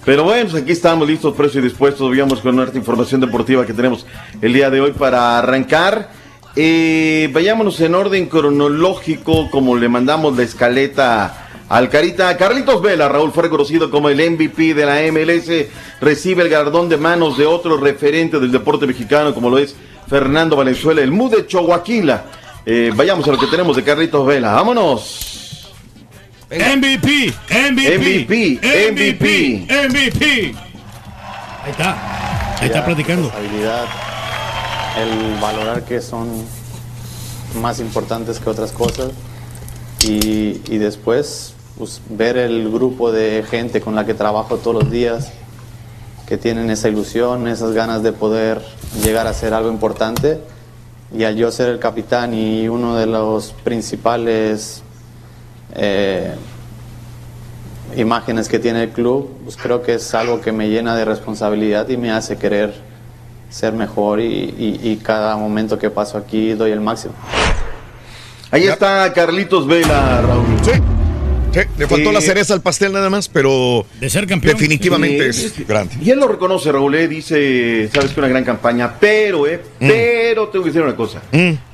Pero 0.04 0.24
bueno, 0.24 0.48
pues 0.50 0.62
aquí 0.62 0.72
estamos 0.72 1.06
listos, 1.06 1.34
presos 1.34 1.56
y 1.56 1.60
dispuestos. 1.60 2.10
Veamos 2.10 2.40
con 2.40 2.56
nuestra 2.56 2.78
información 2.78 3.20
deportiva 3.20 3.66
que 3.66 3.74
tenemos 3.74 4.06
el 4.40 4.52
día 4.52 4.70
de 4.70 4.80
hoy 4.80 4.92
para 4.92 5.38
arrancar. 5.38 6.19
Eh, 6.62 7.30
vayámonos 7.32 7.80
en 7.80 7.94
orden 7.94 8.26
cronológico, 8.26 9.50
como 9.50 9.76
le 9.76 9.88
mandamos 9.88 10.36
la 10.36 10.42
escaleta 10.42 11.48
al 11.70 11.88
Carita. 11.88 12.36
Carlitos 12.36 12.82
Vela, 12.82 13.08
Raúl 13.08 13.32
fue 13.32 13.44
reconocido 13.44 13.90
como 13.90 14.10
el 14.10 14.30
MVP 14.32 14.74
de 14.74 14.84
la 14.84 15.00
MLS. 15.10 15.50
Recibe 16.02 16.42
el 16.42 16.50
galardón 16.50 16.90
de 16.90 16.98
manos 16.98 17.38
de 17.38 17.46
otro 17.46 17.78
referente 17.78 18.38
del 18.38 18.52
deporte 18.52 18.86
mexicano, 18.86 19.32
como 19.32 19.48
lo 19.48 19.56
es 19.56 19.74
Fernando 20.06 20.54
Valenzuela, 20.54 21.00
el 21.00 21.12
MU 21.12 21.30
de 21.30 21.46
Choaquila. 21.46 22.24
Eh, 22.66 22.92
vayamos 22.94 23.26
a 23.26 23.30
lo 23.32 23.38
que 23.38 23.46
tenemos 23.46 23.74
de 23.74 23.82
Carlitos 23.82 24.26
Vela. 24.26 24.52
Vámonos. 24.52 25.72
MVP, 26.50 27.32
MVP, 27.48 27.96
MVP, 27.96 28.60
MVP, 28.92 29.66
MVP. 29.88 30.54
Ahí 31.64 31.70
está. 31.70 32.56
Ahí 32.60 32.66
está 32.66 32.84
platicando. 32.84 33.32
habilidad, 33.34 33.86
el 34.96 35.40
valorar 35.40 35.84
que 35.84 36.00
son 36.00 36.28
más 37.60 37.80
importantes 37.80 38.38
que 38.38 38.50
otras 38.50 38.72
cosas 38.72 39.10
y, 40.02 40.78
después 40.78 41.54
pues, 41.78 42.00
ver 42.08 42.36
el 42.36 42.70
grupo 42.70 43.12
de 43.12 43.44
gente 43.48 43.80
con 43.80 43.94
la 43.94 44.06
que 44.06 44.14
trabajo 44.14 44.56
todos 44.56 44.82
los 44.84 44.90
días 44.90 45.32
que 46.26 46.38
tienen 46.38 46.70
esa 46.70 46.88
ilusión, 46.88 47.48
esas 47.48 47.72
ganas 47.72 48.02
de 48.02 48.12
poder 48.12 48.62
llegar 49.02 49.26
a 49.26 49.34
ser 49.34 49.52
algo 49.52 49.70
importante. 49.70 50.40
Y 51.12 51.24
al 51.24 51.34
yo 51.34 51.50
ser 51.50 51.68
el 51.70 51.80
capitán 51.80 52.34
y 52.34 52.68
uno 52.68 52.94
de 52.94 53.06
los 53.06 53.52
principales 53.64 54.84
eh, 55.74 56.32
imágenes 57.96 58.48
que 58.48 58.60
tiene 58.60 58.84
el 58.84 58.90
club, 58.90 59.28
pues 59.42 59.56
creo 59.56 59.82
que 59.82 59.94
es 59.94 60.14
algo 60.14 60.40
que 60.40 60.52
me 60.52 60.68
llena 60.68 60.94
de 60.94 61.04
responsabilidad 61.04 61.88
y 61.88 61.96
me 61.96 62.12
hace 62.12 62.36
querer 62.36 62.89
ser 63.50 63.72
mejor 63.74 64.20
y, 64.20 64.24
y- 64.24 64.80
y 64.82 64.96
cada 64.96 65.36
momento 65.36 65.78
que 65.78 65.90
paso 65.90 66.16
aquí 66.16 66.52
doy 66.54 66.70
el 66.70 66.80
máximo. 66.80 67.14
Ahí 68.50 68.64
está 68.66 69.12
Carlitos 69.12 69.66
Vela, 69.66 70.22
Raúl. 70.22 70.44
Sí. 70.62 70.72
Sí, 71.52 71.60
le 71.78 71.88
faltó 71.88 72.10
Eh, 72.10 72.12
la 72.12 72.20
cereza 72.20 72.54
al 72.54 72.60
pastel 72.60 72.92
nada 72.92 73.10
más, 73.10 73.28
pero 73.28 73.84
De 73.98 74.08
ser 74.08 74.24
campeón. 74.28 74.54
definitivamente 74.54 75.32
Sí, 75.32 75.46
es 75.46 75.66
grande. 75.66 75.96
Y 76.00 76.10
él 76.10 76.20
lo 76.20 76.28
reconoce, 76.28 76.70
Raúl, 76.70 76.94
eh, 76.94 77.08
dice, 77.08 77.88
sabes 77.92 78.12
que 78.12 78.20
una 78.20 78.28
gran 78.28 78.44
campaña, 78.44 78.94
pero, 79.00 79.48
eh, 79.48 79.60
pero 79.80 80.48
tengo 80.48 80.64
que 80.64 80.70
decir 80.70 80.82
una 80.82 80.94
cosa. 80.94 81.20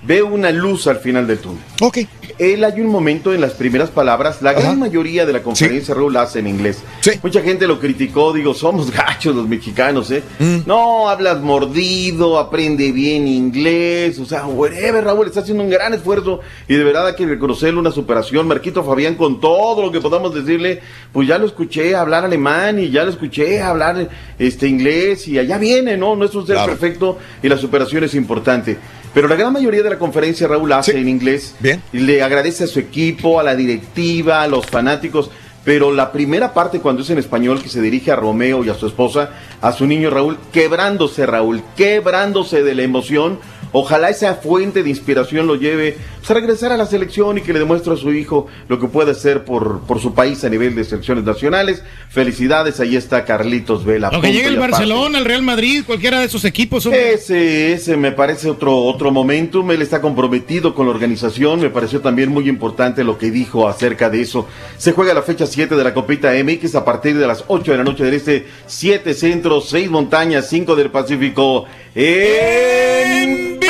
Veo 0.06 0.26
una 0.26 0.50
luz 0.52 0.86
al 0.86 0.98
final 0.98 1.26
del 1.26 1.38
túnel. 1.38 1.62
Ok. 1.80 1.98
Él 2.38 2.64
hay 2.64 2.80
un 2.82 2.88
momento 2.88 3.32
en 3.32 3.40
las 3.40 3.52
primeras 3.54 3.88
palabras, 3.88 4.42
la 4.42 4.52
gran 4.52 4.78
mayoría 4.78 5.24
de 5.24 5.32
la 5.32 5.42
conferencia, 5.42 5.94
Raúl, 5.94 6.12
la 6.12 6.22
hace 6.22 6.40
en 6.40 6.46
inglés. 6.46 6.82
Mucha 7.22 7.40
gente 7.40 7.66
lo 7.66 7.80
criticó, 7.80 8.32
digo, 8.34 8.52
somos 8.52 8.90
gachos 8.92 9.34
los 9.34 9.48
mexicanos, 9.48 10.10
¿eh? 10.10 10.22
No, 10.66 11.08
hablas 11.08 11.40
mordido, 11.40 12.38
aprende 12.38 12.92
bien 12.92 13.26
inglés, 13.26 14.18
o 14.18 14.26
sea, 14.26 14.44
whatever, 14.46 15.02
Raúl, 15.04 15.26
está 15.26 15.40
haciendo 15.40 15.62
un 15.64 15.70
gran 15.70 15.94
esfuerzo 15.94 16.40
y 16.68 16.74
de 16.74 16.84
verdad 16.84 17.06
hay 17.06 17.14
que 17.14 17.24
reconocerle 17.24 17.80
una 17.80 17.90
superación. 17.90 18.46
Marquito 18.46 18.84
Fabián, 18.84 19.14
con 19.14 19.40
todo 19.40 19.80
lo 19.80 19.90
que 19.90 20.02
podamos 20.02 20.34
decirle, 20.34 20.80
pues 21.12 21.26
ya 21.26 21.38
lo 21.38 21.46
escuché 21.46 21.96
hablar 21.96 22.26
alemán 22.26 22.78
y 22.78 22.90
ya 22.90 23.04
lo 23.04 23.10
escuché 23.10 23.62
hablar 23.62 24.10
este 24.38 24.68
inglés 24.68 25.26
y 25.26 25.38
allá 25.38 25.56
viene, 25.56 25.96
¿no? 25.96 26.14
No 26.16 26.26
es 26.26 26.34
un 26.34 26.46
ser 26.46 26.56
Claro. 26.56 26.72
perfecto 26.72 27.18
y 27.42 27.48
la 27.48 27.56
superación 27.56 28.04
es 28.04 28.14
importante. 28.14 28.76
Pero 29.16 29.28
la 29.28 29.36
gran 29.36 29.50
mayoría 29.50 29.82
de 29.82 29.88
la 29.88 29.98
conferencia, 29.98 30.46
Raúl, 30.46 30.70
hace 30.74 30.94
en 30.94 31.08
inglés. 31.08 31.54
Bien. 31.58 31.82
Y 31.90 32.00
le 32.00 32.22
agradece 32.22 32.64
a 32.64 32.66
su 32.66 32.78
equipo, 32.78 33.40
a 33.40 33.42
la 33.42 33.56
directiva, 33.56 34.42
a 34.42 34.46
los 34.46 34.66
fanáticos. 34.66 35.30
Pero 35.64 35.90
la 35.90 36.12
primera 36.12 36.52
parte, 36.52 36.80
cuando 36.80 37.00
es 37.00 37.08
en 37.08 37.16
español, 37.16 37.62
que 37.62 37.70
se 37.70 37.80
dirige 37.80 38.12
a 38.12 38.16
Romeo 38.16 38.62
y 38.62 38.68
a 38.68 38.74
su 38.74 38.86
esposa, 38.86 39.30
a 39.62 39.72
su 39.72 39.86
niño 39.86 40.10
Raúl, 40.10 40.36
quebrándose, 40.52 41.24
Raúl, 41.24 41.62
quebrándose 41.78 42.62
de 42.62 42.74
la 42.74 42.82
emoción. 42.82 43.38
Ojalá 43.78 44.08
esa 44.08 44.36
fuente 44.36 44.82
de 44.82 44.88
inspiración 44.88 45.46
lo 45.46 45.54
lleve 45.54 45.98
pues, 46.16 46.30
a 46.30 46.32
regresar 46.32 46.72
a 46.72 46.78
la 46.78 46.86
selección 46.86 47.36
y 47.36 47.42
que 47.42 47.52
le 47.52 47.58
demuestre 47.58 47.92
a 47.92 47.96
su 47.98 48.10
hijo 48.10 48.46
lo 48.68 48.80
que 48.80 48.86
puede 48.86 49.10
hacer 49.10 49.44
por, 49.44 49.80
por 49.80 50.00
su 50.00 50.14
país 50.14 50.42
a 50.44 50.48
nivel 50.48 50.74
de 50.74 50.82
selecciones 50.82 51.24
nacionales. 51.24 51.82
Felicidades, 52.08 52.80
ahí 52.80 52.96
está 52.96 53.26
Carlitos 53.26 53.84
Vela. 53.84 54.08
O 54.08 54.12
que 54.12 54.16
punto 54.16 54.32
llegue 54.32 54.48
el. 54.48 54.56
Barcelona, 54.56 55.18
el 55.18 55.26
Real 55.26 55.42
Madrid, 55.42 55.84
cualquiera 55.86 56.20
de 56.20 56.24
esos 56.24 56.46
equipos. 56.46 56.86
hombre. 56.86 57.12
Ese, 57.12 57.74
ese 57.74 57.98
me 57.98 58.12
parece 58.12 58.48
otro, 58.48 58.78
otro 58.78 59.10
momentum. 59.10 59.70
Él 59.70 59.82
está 59.82 60.00
comprometido 60.00 60.74
con 60.74 60.86
la 60.86 60.92
organización. 60.92 61.60
Me 61.60 61.68
pareció 61.68 62.00
también 62.00 62.30
muy 62.30 62.48
importante 62.48 63.04
lo 63.04 63.18
que 63.18 63.30
dijo 63.30 63.68
acerca 63.68 64.08
de 64.08 64.22
eso. 64.22 64.48
Se 64.78 64.92
juega 64.92 65.12
la 65.12 65.20
fecha 65.20 65.44
7 65.46 65.76
de 65.76 65.84
la 65.84 65.92
Copita 65.92 66.32
MX 66.32 66.76
a 66.76 66.84
partir 66.86 67.18
de 67.18 67.26
las 67.26 67.44
8 67.46 67.72
de 67.72 67.76
la 67.76 67.84
noche 67.84 68.04
del 68.04 68.14
Este. 68.14 68.46
7 68.66 69.12
centros, 69.12 69.68
6 69.68 69.90
montañas, 69.90 70.48
5 70.48 70.74
del 70.76 70.90
Pacífico. 70.90 71.66
En 71.94 73.65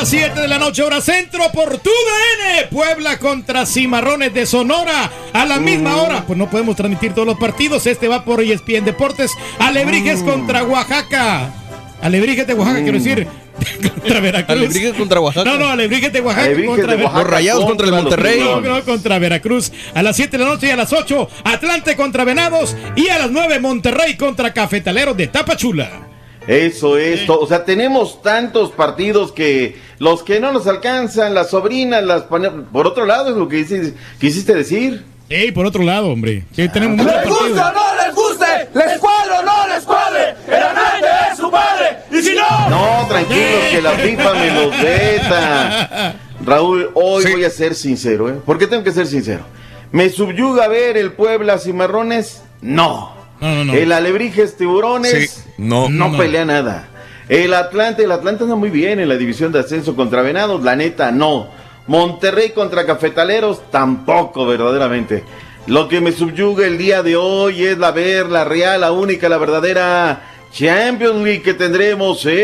las 0.00 0.08
7 0.08 0.40
de 0.40 0.48
la 0.48 0.58
noche, 0.58 0.82
hora 0.82 1.02
centro 1.02 1.52
por 1.52 1.76
tu 1.76 1.90
DN. 1.90 2.68
Puebla 2.70 3.18
contra 3.18 3.66
Cimarrones 3.66 4.32
de 4.32 4.46
Sonora 4.46 5.10
a 5.34 5.44
la 5.44 5.58
misma 5.60 5.96
hora. 5.96 6.24
Pues 6.26 6.38
no 6.38 6.48
podemos 6.48 6.74
transmitir 6.74 7.12
todos 7.12 7.26
los 7.28 7.38
partidos. 7.38 7.86
Este 7.86 8.08
va 8.08 8.24
por 8.24 8.40
ESPN 8.40 8.86
Deportes. 8.86 9.30
Alebrijes 9.58 10.22
contra 10.22 10.64
Oaxaca. 10.64 11.52
Alebrijes 12.00 12.46
de 12.46 12.54
Oaxaca, 12.54 12.82
quiero 12.82 12.96
decir. 12.96 13.26
contra 13.94 14.20
Veracruz. 14.20 14.56
Alebrijes 14.56 14.94
contra 14.94 15.20
Oaxaca. 15.20 15.50
No, 15.50 15.58
no, 15.58 15.68
Alebrijes 15.68 16.10
de 16.14 16.20
Oaxaca 16.22 16.46
Alebrijes 16.46 16.70
contra 16.70 16.96
de 16.96 17.02
Oaxaca 17.02 17.22
Los 17.22 17.30
Rayados 17.30 17.64
contra 17.66 17.84
el 17.84 17.92
los 17.92 18.02
Monterrey. 18.02 18.40
No, 18.40 18.60
no, 18.62 18.84
contra 18.84 19.18
Veracruz. 19.18 19.70
A 19.92 20.02
las 20.02 20.16
7 20.16 20.38
de 20.38 20.44
la 20.44 20.50
noche 20.50 20.68
y 20.68 20.70
a 20.70 20.76
las 20.76 20.94
8, 20.94 21.28
Atlante 21.44 21.94
contra 21.94 22.24
Venados. 22.24 22.74
Y 22.96 23.08
a 23.08 23.18
las 23.18 23.30
9, 23.30 23.60
Monterrey 23.60 24.16
contra 24.16 24.54
Cafetaleros 24.54 25.14
de 25.14 25.26
Tapachula. 25.26 26.09
Eso 26.50 26.98
es, 26.98 27.26
to- 27.26 27.38
o 27.40 27.46
sea, 27.46 27.64
tenemos 27.64 28.22
tantos 28.22 28.72
partidos 28.72 29.30
que 29.32 29.78
los 29.98 30.22
que 30.24 30.40
no 30.40 30.52
nos 30.52 30.66
alcanzan, 30.66 31.32
las 31.34 31.50
sobrinas, 31.50 32.02
las 32.02 32.22
por 32.24 32.86
otro 32.86 33.06
lado 33.06 33.30
es 33.30 33.36
lo 33.36 33.48
que 33.48 33.56
dices- 33.64 33.92
quisiste 34.18 34.54
decir. 34.54 35.04
Ey, 35.28 35.52
por 35.52 35.64
otro 35.64 35.84
lado, 35.84 36.08
hombre. 36.08 36.44
Que 36.56 36.68
tenemos 36.68 36.96
muchos 36.96 37.14
¡Les 37.14 37.28
guste 37.28 37.60
o 37.60 37.72
no 37.72 38.04
les 38.04 38.14
guste! 38.16 38.46
¡Les 38.74 38.98
cuadre 38.98 39.32
o 39.38 39.42
no 39.44 39.68
les 39.68 39.84
cuadre! 39.84 40.34
¡El 40.48 40.54
amante 40.62 41.06
es 41.30 41.36
su 41.38 41.48
padre! 41.50 41.98
¡Y 42.10 42.20
si 42.20 42.34
no! 42.34 42.68
No, 42.68 43.06
tranquilos, 43.08 43.64
que 43.70 43.80
la 43.80 43.90
FIFA 43.92 44.34
me 44.34 44.50
los 44.50 44.82
veta. 44.82 46.14
Raúl, 46.44 46.90
hoy 46.94 47.24
voy 47.32 47.44
a 47.44 47.50
ser 47.50 47.76
sincero, 47.76 48.28
¿eh? 48.28 48.34
¿Por 48.44 48.58
qué 48.58 48.66
tengo 48.66 48.82
que 48.82 48.90
ser 48.90 49.06
sincero? 49.06 49.44
¿Me 49.92 50.08
subyuga 50.08 50.66
ver 50.66 50.96
el 50.96 51.12
Puebla 51.12 51.58
Cimarrones? 51.58 52.42
No. 52.60 53.19
No, 53.40 53.54
no, 53.54 53.64
no. 53.64 53.74
El 53.74 53.92
Alebrijes 53.92 54.56
Tiburones 54.56 55.30
Sí, 55.30 55.50
no. 55.58 55.88
no, 55.88 56.16
pelea 56.16 56.44
nada. 56.44 56.88
El 57.28 57.54
Atlante, 57.54 58.04
el 58.04 58.12
Atlante 58.12 58.44
anda 58.44 58.56
muy 58.56 58.70
bien 58.70 58.98
en 59.00 59.08
la 59.08 59.16
división 59.16 59.52
de 59.52 59.60
ascenso 59.60 59.94
contra 59.94 60.22
Venados, 60.22 60.62
la 60.62 60.76
neta, 60.76 61.10
no. 61.12 61.48
Monterrey 61.86 62.50
contra 62.50 62.84
Cafetaleros, 62.84 63.70
tampoco, 63.70 64.46
verdaderamente. 64.46 65.24
Lo 65.66 65.88
que 65.88 66.00
me 66.00 66.12
subyuga 66.12 66.66
el 66.66 66.78
día 66.78 67.02
de 67.02 67.16
hoy 67.16 67.64
es 67.64 67.78
la 67.78 67.92
ver, 67.92 68.26
la 68.26 68.44
real, 68.44 68.80
la 68.80 68.92
única, 68.92 69.28
la 69.28 69.38
verdadera 69.38 70.22
Champions 70.52 71.22
League 71.22 71.42
que 71.42 71.54
tendremos 71.54 72.26
en 72.26 72.34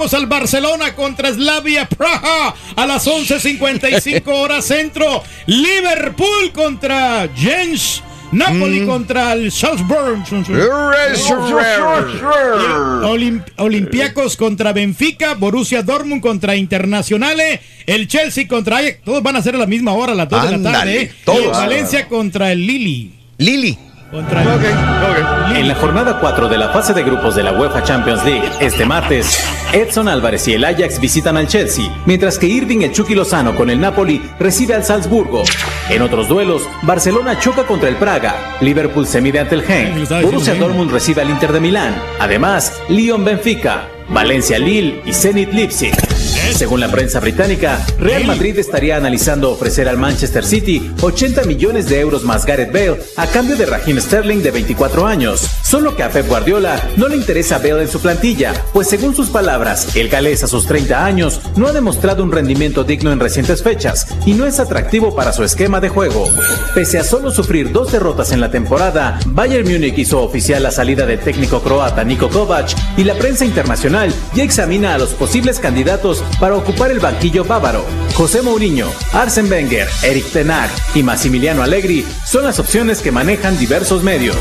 tenemos 0.00 0.14
al 0.14 0.26
Barcelona 0.26 0.94
contra 0.94 1.30
Slavia 1.30 1.86
Praha 1.86 2.54
a 2.74 2.86
las 2.86 3.06
11.55 3.06 4.22
horas 4.28 4.64
centro. 4.64 5.22
Liverpool 5.46 6.52
contra 6.54 7.28
Jens. 7.36 8.02
Napoli 8.32 8.86
contra 8.86 9.32
el 9.32 9.50
Salzburg. 9.52 10.22
Olim- 13.04 13.42
Olympiacos 13.58 14.36
contra 14.36 14.72
Benfica, 14.72 15.34
Borussia 15.34 15.82
Dortmund 15.82 16.22
contra 16.22 16.54
Internacionales, 16.56 17.60
el 17.86 18.06
Chelsea 18.08 18.46
contra 18.48 18.78
Ajax, 18.78 18.98
todos 19.04 19.22
van 19.22 19.34
a 19.36 19.42
ser 19.42 19.56
a 19.56 19.58
la 19.58 19.66
misma 19.66 19.92
hora, 19.92 20.12
a 20.12 20.14
las 20.14 20.28
2 20.28 20.42
de 20.44 20.50
la 20.58 20.72
tarde. 20.72 21.02
¿eh? 21.02 21.12
todos. 21.24 21.40
Y 21.44 21.48
Valencia 21.48 22.06
contra 22.08 22.52
el 22.52 22.64
Lili. 22.66 23.12
Lili. 23.38 23.76
Contra 24.10 24.42
el 24.42 25.56
En 25.56 25.68
la 25.68 25.74
jornada 25.76 26.18
4 26.18 26.48
de 26.48 26.58
la 26.58 26.70
fase 26.70 26.92
de 26.92 27.04
grupos 27.04 27.36
de 27.36 27.44
la 27.44 27.52
UEFA 27.52 27.84
Champions 27.84 28.24
League, 28.24 28.50
este 28.58 28.84
martes, 28.84 29.38
Edson 29.72 30.08
Álvarez 30.08 30.48
y 30.48 30.54
el 30.54 30.64
Ajax 30.64 30.98
visitan 30.98 31.36
al 31.36 31.46
Chelsea, 31.46 32.02
mientras 32.06 32.36
que 32.36 32.46
Irving 32.46 32.80
el 32.80 32.90
Chucky 32.90 33.14
Lozano 33.14 33.54
con 33.54 33.70
el 33.70 33.80
Napoli 33.80 34.20
recibe 34.40 34.74
al 34.74 34.82
Salzburgo. 34.82 35.44
En 35.90 36.02
otros 36.02 36.28
duelos, 36.28 36.62
Barcelona 36.82 37.38
choca 37.38 37.64
contra 37.64 37.88
el 37.88 37.96
Praga, 37.96 38.34
Liverpool 38.60 39.06
se 39.06 39.20
mide 39.20 39.38
ante 39.38 39.54
el 39.54 39.62
Genk, 39.62 40.08
Borussia 40.22 40.54
Dortmund 40.54 40.90
recibe 40.90 41.22
al 41.22 41.30
Inter 41.30 41.52
de 41.52 41.60
Milán, 41.60 41.94
además, 42.18 42.82
Lyon 42.88 43.24
Benfica, 43.24 43.86
Valencia 44.10 44.58
Lille 44.58 45.02
y 45.06 45.12
Zenit 45.12 45.52
Leipzig. 45.52 45.94
Según 46.56 46.80
la 46.80 46.88
prensa 46.88 47.20
británica, 47.20 47.84
Real 47.98 48.24
Madrid 48.26 48.58
estaría 48.58 48.96
analizando 48.96 49.50
ofrecer 49.50 49.88
al 49.88 49.96
Manchester 49.96 50.44
City 50.44 50.90
80 51.00 51.44
millones 51.44 51.88
de 51.88 52.00
euros 52.00 52.24
más 52.24 52.44
Gareth 52.44 52.72
Bale 52.72 53.00
a 53.16 53.26
cambio 53.26 53.56
de 53.56 53.66
Raheem 53.66 54.00
Sterling 54.00 54.42
de 54.42 54.50
24 54.50 55.06
años. 55.06 55.48
Solo 55.62 55.94
que 55.94 56.02
a 56.02 56.10
Pep 56.10 56.26
Guardiola 56.26 56.90
no 56.96 57.08
le 57.08 57.16
interesa 57.16 57.58
Bale 57.58 57.82
en 57.82 57.88
su 57.88 58.00
plantilla, 58.00 58.52
pues 58.72 58.88
según 58.88 59.14
sus 59.14 59.30
palabras, 59.30 59.96
el 59.96 60.08
galés 60.08 60.42
a 60.42 60.48
sus 60.48 60.66
30 60.66 61.04
años 61.04 61.40
no 61.56 61.68
ha 61.68 61.72
demostrado 61.72 62.24
un 62.24 62.32
rendimiento 62.32 62.84
digno 62.84 63.12
en 63.12 63.20
recientes 63.20 63.62
fechas 63.62 64.08
y 64.26 64.34
no 64.34 64.44
es 64.44 64.58
atractivo 64.58 65.14
para 65.14 65.32
su 65.32 65.44
esquema 65.44 65.80
de 65.80 65.88
juego. 65.88 66.28
Pese 66.74 66.98
a 66.98 67.04
solo 67.04 67.30
sufrir 67.30 67.70
dos 67.70 67.92
derrotas 67.92 68.32
en 68.32 68.40
la 68.40 68.50
temporada, 68.50 69.20
Bayern 69.26 69.70
Múnich 69.70 69.98
hizo 69.98 70.20
oficial 70.20 70.62
la 70.62 70.72
salida 70.72 71.06
del 71.06 71.20
técnico 71.20 71.60
croata 71.62 72.02
Niko 72.02 72.28
Kovac 72.28 72.74
y 72.96 73.04
la 73.04 73.14
prensa 73.14 73.44
internacional 73.44 73.99
ya 74.34 74.42
examina 74.44 74.94
a 74.94 74.98
los 74.98 75.10
posibles 75.10 75.58
candidatos 75.58 76.22
para 76.38 76.54
ocupar 76.56 76.90
el 76.90 77.00
banquillo 77.00 77.44
bávaro. 77.44 77.84
José 78.14 78.42
Mourinho, 78.42 78.88
Arsen 79.12 79.50
Wenger, 79.50 79.88
Eric 80.02 80.26
Ten 80.32 80.50
Hag 80.50 80.70
y 80.94 81.02
Massimiliano 81.02 81.62
Allegri 81.62 82.06
son 82.26 82.44
las 82.44 82.58
opciones 82.58 83.00
que 83.00 83.12
manejan 83.12 83.58
diversos 83.58 84.02
medios. 84.02 84.36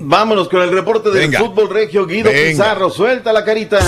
Vámonos 0.00 0.48
con 0.48 0.62
el 0.62 0.70
reporte 0.70 1.10
del 1.10 1.22
Venga. 1.28 1.40
fútbol 1.40 1.68
regio 1.70 2.06
Guido 2.06 2.30
Venga. 2.30 2.50
Pizarro. 2.50 2.90
Suelta 2.90 3.32
la 3.32 3.44
carita. 3.44 3.78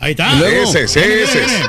Ahí 0.00 0.12
está. 0.12 0.32
Ese, 0.48 0.84
ese, 0.84 1.22
ese. 1.24 1.62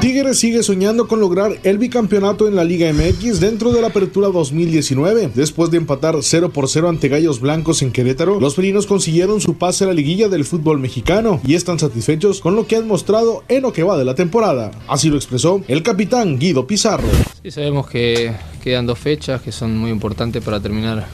Tigres 0.00 0.38
sigue 0.38 0.62
soñando 0.62 1.06
con 1.06 1.20
lograr 1.20 1.58
el 1.62 1.76
bicampeonato 1.76 2.48
en 2.48 2.56
la 2.56 2.64
Liga 2.64 2.90
MX 2.90 3.38
dentro 3.38 3.70
de 3.70 3.82
la 3.82 3.88
apertura 3.88 4.28
2019. 4.28 5.32
Después 5.34 5.70
de 5.70 5.76
empatar 5.76 6.16
0 6.18 6.52
por 6.54 6.70
0 6.70 6.88
ante 6.88 7.08
Gallos 7.08 7.38
Blancos 7.38 7.82
en 7.82 7.92
Querétaro, 7.92 8.40
los 8.40 8.54
felinos 8.54 8.86
consiguieron 8.86 9.42
su 9.42 9.58
pase 9.58 9.84
a 9.84 9.88
la 9.88 9.92
liguilla 9.92 10.30
del 10.30 10.46
fútbol 10.46 10.78
mexicano 10.78 11.38
y 11.46 11.54
están 11.54 11.78
satisfechos 11.78 12.40
con 12.40 12.56
lo 12.56 12.66
que 12.66 12.76
han 12.76 12.88
mostrado 12.88 13.44
en 13.48 13.60
lo 13.60 13.74
que 13.74 13.82
va 13.82 13.98
de 13.98 14.06
la 14.06 14.14
temporada. 14.14 14.70
Así 14.88 15.10
lo 15.10 15.16
expresó 15.16 15.60
el 15.68 15.82
capitán 15.82 16.38
Guido 16.38 16.66
Pizarro. 16.66 17.08
Sí, 17.42 17.50
sabemos 17.50 17.86
que 17.86 18.32
quedan 18.64 18.86
dos 18.86 18.98
fechas 18.98 19.42
que 19.42 19.52
son 19.52 19.76
muy 19.76 19.90
importantes 19.90 20.42
para 20.42 20.60
terminar 20.60 21.08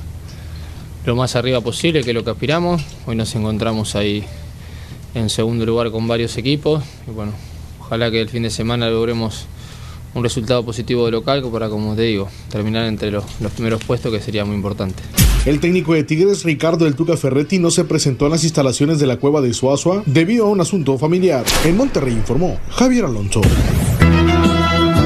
lo 1.04 1.16
más 1.16 1.34
arriba 1.34 1.60
posible, 1.60 2.04
que 2.04 2.10
es 2.10 2.14
lo 2.14 2.22
que 2.22 2.30
aspiramos. 2.30 2.82
Hoy 3.04 3.16
nos 3.16 3.34
encontramos 3.34 3.96
ahí 3.96 4.22
en 5.12 5.28
segundo 5.28 5.66
lugar 5.66 5.90
con 5.90 6.06
varios 6.06 6.38
equipos 6.38 6.84
y 7.08 7.10
bueno, 7.10 7.32
ojalá 7.86 8.10
que 8.10 8.20
el 8.20 8.28
fin 8.28 8.42
de 8.42 8.50
semana 8.50 8.90
logremos 8.90 9.46
un 10.14 10.24
resultado 10.24 10.64
positivo 10.64 11.04
de 11.04 11.12
local 11.12 11.42
para, 11.52 11.68
como 11.68 11.94
te 11.94 12.02
digo, 12.02 12.28
terminar 12.50 12.86
entre 12.86 13.10
los, 13.10 13.24
los 13.40 13.52
primeros 13.52 13.84
puestos 13.84 14.12
que 14.12 14.20
sería 14.20 14.44
muy 14.44 14.56
importante. 14.56 15.02
El 15.44 15.60
técnico 15.60 15.94
de 15.94 16.02
Tigres, 16.02 16.42
Ricardo 16.42 16.84
del 16.84 16.96
Tuca 16.96 17.16
Ferretti, 17.16 17.60
no 17.60 17.70
se 17.70 17.84
presentó 17.84 18.26
en 18.26 18.32
las 18.32 18.42
instalaciones 18.42 18.98
de 18.98 19.06
la 19.06 19.18
cueva 19.18 19.40
de 19.40 19.54
Suazua 19.54 20.02
debido 20.06 20.46
a 20.46 20.48
un 20.48 20.60
asunto 20.60 20.98
familiar. 20.98 21.44
En 21.64 21.76
Monterrey 21.76 22.14
informó 22.14 22.58
Javier 22.70 23.04
Alonso. 23.04 23.42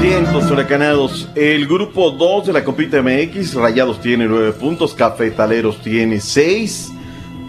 Vientos 0.01 0.49
huracanados. 0.49 1.29
El 1.35 1.67
grupo 1.67 2.09
2 2.09 2.47
de 2.47 2.53
la 2.53 2.63
Copita 2.63 3.03
MX, 3.03 3.53
Rayados 3.53 4.01
tiene 4.01 4.25
9 4.25 4.53
puntos, 4.53 4.95
Cafetaleros 4.95 5.79
tiene 5.83 6.19
6. 6.19 6.91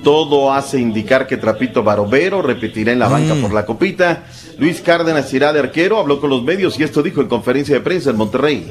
Todo 0.02 0.52
hace 0.52 0.80
indicar 0.80 1.26
que 1.26 1.36
Trapito 1.36 1.82
Barovero 1.82 2.42
repetirá 2.42 2.92
en 2.92 2.98
la 2.98 3.08
banca 3.08 3.34
por 3.34 3.52
la 3.52 3.64
Copita. 3.64 4.24
Luis 4.58 4.80
Cárdenas 4.80 5.32
irá 5.32 5.52
de 5.52 5.60
arquero, 5.60 5.98
habló 5.98 6.20
con 6.20 6.30
los 6.30 6.42
medios 6.42 6.78
y 6.78 6.82
esto 6.82 7.02
dijo 7.02 7.20
en 7.20 7.28
conferencia 7.28 7.74
de 7.74 7.80
prensa 7.80 8.10
en 8.10 8.16
Monterrey. 8.16 8.70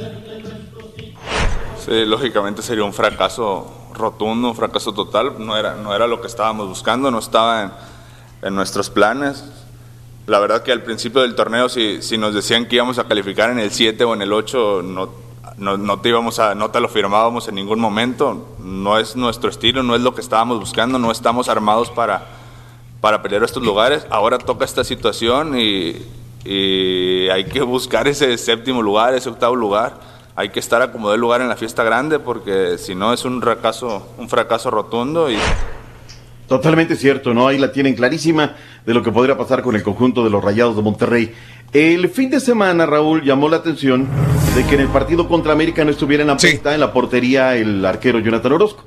Sí, 1.86 2.06
lógicamente 2.06 2.62
sería 2.62 2.84
un 2.84 2.94
fracaso 2.94 3.72
rotundo, 3.94 4.50
un 4.50 4.56
fracaso 4.56 4.94
total. 4.94 5.36
No 5.40 5.58
era, 5.58 5.76
no 5.76 5.96
era 5.96 6.06
lo 6.08 6.22
que 6.22 6.28
estábamos 6.28 6.68
buscando, 6.68 7.10
no 7.10 7.20
estaba 7.20 7.64
en, 7.64 7.72
en 8.42 8.56
nuestros 8.56 8.90
planes. 8.90 9.46
La 10.28 10.40
verdad 10.40 10.64
que 10.64 10.72
al 10.72 10.84
principio 10.84 11.22
del 11.22 11.36
torneo, 11.36 11.70
si, 11.70 12.02
si 12.02 12.18
nos 12.18 12.34
decían 12.34 12.68
que 12.68 12.76
íbamos 12.76 13.00
a 13.00 13.06
calificar 13.06 13.50
en 13.50 13.60
el 13.60 13.72
7 13.72 14.04
o 14.04 14.14
en 14.14 14.22
el 14.22 14.32
8, 14.32 14.82
no, 14.84 15.10
no, 15.62 15.78
no 15.78 16.00
te 16.00 16.10
íbamos 16.10 16.40
a, 16.40 16.56
no 16.56 16.72
te 16.72 16.80
lo 16.80 16.90
firmábamos 16.90 17.48
en 17.48 17.54
ningún 17.54 17.80
momento. 17.80 18.48
No 18.60 18.98
es 18.98 19.16
nuestro 19.16 19.50
estilo, 19.50 19.84
no 19.84 19.96
es 19.96 20.02
lo 20.02 20.16
que 20.16 20.22
estábamos 20.22 20.60
buscando, 20.60 20.98
no 20.98 21.12
estamos 21.12 21.50
armados 21.50 21.92
para, 21.92 22.26
para 23.00 23.22
pelear 23.22 23.44
estos 23.44 23.62
lugares. 23.62 24.08
Ahora 24.10 24.40
toca 24.40 24.66
esta 24.66 24.84
situación 24.84 25.58
y, 25.58 26.08
hay 26.44 27.46
que 27.46 27.62
buscar 27.62 28.08
ese 28.08 28.36
séptimo 28.40 28.82
lugar, 28.82 29.14
ese 29.14 29.30
octavo 29.30 29.56
lugar. 29.56 29.94
Hay 30.36 30.50
que 30.50 30.60
estar 30.60 30.82
a 30.82 30.92
como 30.92 31.12
de 31.12 31.20
lugar 31.20 31.42
en 31.42 31.50
la 31.50 31.56
fiesta 31.56 31.84
grande 31.84 32.18
porque 32.18 32.80
si 32.80 32.96
no 32.96 33.14
es 33.14 33.24
un 33.24 33.40
fracaso, 33.40 34.08
un 34.18 34.28
fracaso 34.28 34.72
rotundo 34.72 35.30
y 35.30 35.38
Totalmente 36.52 36.98
cierto, 36.98 37.34
¿no? 37.34 37.48
Ahí 37.48 37.58
la 37.58 37.72
tienen 37.72 37.96
clarísima 37.96 38.58
de 38.86 38.94
lo 38.94 39.02
que 39.02 39.10
podría 39.10 39.38
pasar 39.38 39.62
con 39.62 39.74
el 39.78 39.84
conjunto 39.84 40.22
de 40.22 40.30
los 40.30 40.44
Rayados 40.44 40.76
de 40.76 40.82
Monterrey. 40.82 41.32
El 41.72 42.10
fin 42.10 42.30
de 42.30 42.42
semana, 42.42 42.86
Raúl, 42.86 43.24
llamó 43.24 43.48
la 43.48 43.56
atención 43.56 44.06
de 44.54 44.66
que 44.66 44.76
en 44.76 44.82
el 44.82 44.90
partido 44.90 45.30
contra 45.30 45.54
América 45.54 45.86
no 45.86 45.92
estuviera 45.92 46.24
en 46.24 46.28
la 46.28 46.36
puesta, 46.36 46.74
en 46.74 46.82
la 46.82 46.92
portería, 46.92 47.56
el 47.56 47.86
arquero 47.86 48.20
Jonathan 48.20 48.52
Orozco. 48.52 48.84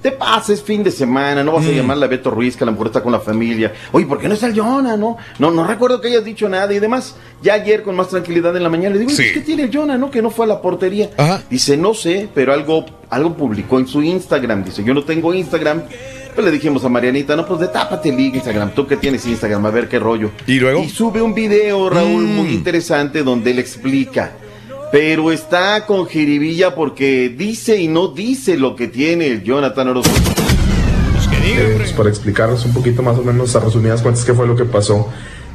Te 0.00 0.12
pases 0.12 0.62
fin 0.62 0.84
de 0.84 0.92
semana, 0.92 1.42
no 1.42 1.50
vas 1.50 1.66
a 1.66 1.70
llamarle 1.72 2.04
a 2.04 2.08
Beto 2.08 2.30
Ruiz, 2.30 2.56
que 2.56 2.62
a 2.62 2.66
lo 2.66 2.70
mejor 2.70 2.86
está 2.86 3.02
con 3.02 3.10
la 3.10 3.18
familia. 3.18 3.72
Oye, 3.90 4.06
¿por 4.06 4.20
qué 4.20 4.28
no 4.28 4.34
está 4.34 4.46
el 4.46 4.56
Jonah, 4.56 4.96
no? 4.96 5.16
No, 5.40 5.50
no 5.50 5.66
recuerdo 5.66 6.00
que 6.00 6.06
hayas 6.06 6.24
dicho 6.24 6.48
nada 6.48 6.72
y 6.72 6.78
demás. 6.78 7.16
Ya 7.42 7.54
ayer, 7.54 7.82
con 7.82 7.96
más 7.96 8.10
tranquilidad 8.10 8.56
en 8.56 8.62
la 8.62 8.68
mañana, 8.68 8.94
le 8.94 9.00
digo, 9.00 9.10
"Oye, 9.10 9.32
¿qué 9.32 9.40
tiene 9.40 9.64
el 9.64 9.76
Jonah, 9.76 9.98
no? 9.98 10.08
Que 10.08 10.22
no 10.22 10.30
fue 10.30 10.44
a 10.44 10.48
la 10.50 10.62
portería. 10.62 11.10
Dice, 11.50 11.76
no 11.76 11.94
sé, 11.94 12.28
pero 12.32 12.52
algo, 12.52 12.86
algo 13.10 13.34
publicó 13.34 13.80
en 13.80 13.88
su 13.88 14.04
Instagram. 14.04 14.62
Dice, 14.62 14.84
yo 14.84 14.94
no 14.94 15.02
tengo 15.02 15.34
Instagram. 15.34 15.82
Pues 16.38 16.46
le 16.46 16.52
dijimos 16.52 16.84
a 16.84 16.88
Marianita, 16.88 17.34
no, 17.34 17.44
pues 17.44 17.58
detápate 17.58 18.10
el 18.10 18.20
Instagram, 18.20 18.70
tú 18.70 18.86
que 18.86 18.96
tienes 18.96 19.26
Instagram, 19.26 19.66
a 19.66 19.70
ver 19.70 19.88
qué 19.88 19.98
rollo. 19.98 20.30
¿Y 20.46 20.60
luego? 20.60 20.84
Y 20.84 20.88
sube 20.88 21.20
un 21.20 21.34
video, 21.34 21.90
Raúl, 21.90 22.28
muy 22.28 22.50
interesante 22.50 23.24
donde 23.24 23.50
él 23.50 23.58
explica. 23.58 24.34
Pero 24.92 25.32
está 25.32 25.84
con 25.84 26.06
jiribilla 26.06 26.76
porque 26.76 27.28
dice 27.36 27.80
y 27.80 27.88
no 27.88 28.06
dice 28.06 28.56
lo 28.56 28.76
que 28.76 28.86
tiene 28.86 29.26
el 29.26 29.42
Jonathan 29.42 29.88
Orozco. 29.88 30.14
Eh, 31.42 31.74
pues 31.76 31.92
para 31.92 32.08
explicarnos 32.08 32.64
un 32.66 32.72
poquito 32.72 33.02
más 33.02 33.18
o 33.18 33.24
menos 33.24 33.56
a 33.56 33.58
resumidas 33.58 34.00
cuentas 34.00 34.24
qué 34.24 34.32
fue 34.32 34.46
lo 34.46 34.54
que 34.54 34.64
pasó. 34.64 35.08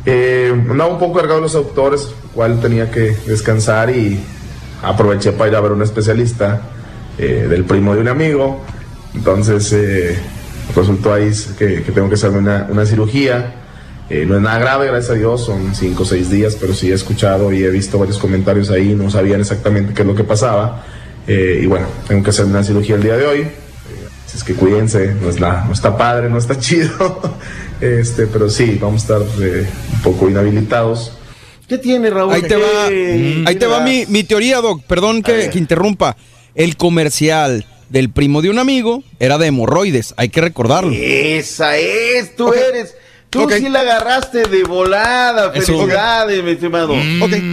Eh, 0.05 0.51
andaba 0.69 0.91
un 0.91 0.99
poco 0.99 1.17
cargado 1.17 1.39
los 1.39 1.55
autores, 1.55 2.09
cual 2.33 2.59
tenía 2.59 2.91
que 2.91 3.15
descansar 3.25 3.89
y 3.89 4.19
aproveché 4.81 5.31
para 5.31 5.49
ir 5.49 5.55
a 5.55 5.61
ver 5.61 5.71
un 5.71 5.81
especialista 5.81 6.61
eh, 7.17 7.47
del 7.49 7.63
primo 7.63 7.95
de 7.95 8.01
un 8.01 8.09
amigo. 8.09 8.59
Entonces 9.15 9.71
eh, 9.71 10.17
resultó 10.75 11.13
ahí 11.13 11.31
que, 11.57 11.83
que 11.83 11.91
tengo 11.91 12.09
que 12.09 12.15
hacerme 12.15 12.39
una, 12.39 12.67
una 12.69 12.85
cirugía. 12.85 13.55
Eh, 14.09 14.25
no 14.27 14.35
es 14.35 14.41
nada 14.41 14.59
grave, 14.59 14.87
gracias 14.87 15.11
a 15.11 15.13
Dios, 15.15 15.45
son 15.45 15.73
5 15.73 16.03
o 16.03 16.05
6 16.05 16.29
días, 16.29 16.57
pero 16.59 16.73
sí 16.73 16.91
he 16.91 16.93
escuchado 16.93 17.51
y 17.53 17.63
he 17.63 17.69
visto 17.69 17.97
varios 17.97 18.17
comentarios 18.17 18.69
ahí, 18.69 18.93
no 18.95 19.09
sabían 19.09 19.39
exactamente 19.39 19.93
qué 19.93 20.01
es 20.01 20.07
lo 20.07 20.13
que 20.15 20.23
pasaba. 20.25 20.83
Eh, 21.25 21.61
y 21.63 21.65
bueno, 21.67 21.87
tengo 22.07 22.21
que 22.21 22.29
hacerme 22.31 22.51
una 22.51 22.63
cirugía 22.63 22.95
el 22.95 23.03
día 23.03 23.15
de 23.15 23.25
hoy. 23.25 23.39
Eh, 23.39 23.49
así 24.27 24.37
es 24.37 24.43
que 24.43 24.53
cuídense, 24.55 25.15
no, 25.21 25.29
es 25.29 25.39
la- 25.39 25.63
no 25.65 25.71
está 25.73 25.97
padre, 25.97 26.29
no 26.29 26.37
está 26.37 26.59
chido. 26.59 27.21
este, 27.79 28.27
pero 28.27 28.49
sí, 28.49 28.77
vamos 28.79 29.09
a 29.09 29.19
estar 29.19 29.41
eh, 29.41 29.65
un 29.95 30.01
poco 30.01 30.29
inhabilitados. 30.29 31.17
¿Qué 31.67 31.77
tiene, 31.77 32.09
Raúl? 32.09 32.33
Ahí 32.33 32.41
te 32.41 32.57
va, 32.57 32.85
ahí 33.47 33.55
te 33.55 33.65
va 33.65 33.79
mi, 33.79 34.05
mi 34.07 34.23
teoría, 34.25 34.59
Doc. 34.59 34.83
Perdón 34.83 35.23
que, 35.23 35.49
que 35.49 35.57
interrumpa. 35.57 36.17
El 36.55 36.75
comercial 36.75 37.65
del 37.93 38.09
primo 38.09 38.41
de 38.41 38.49
un 38.49 38.57
amigo 38.57 39.03
era 39.19 39.37
de 39.37 39.47
hemorroides, 39.47 40.15
hay 40.17 40.29
que 40.29 40.41
recordarlo. 40.41 40.91
Esa 40.91 41.77
es, 41.77 42.35
tú 42.35 42.51
eres. 42.51 42.95
Tú 43.29 43.47
sí 43.49 43.69
la 43.69 43.81
agarraste 43.81 44.43
de 44.43 44.63
volada. 44.63 45.51
Felicidades, 45.51 46.43
mi 46.43 46.51
estimado. 46.51 46.93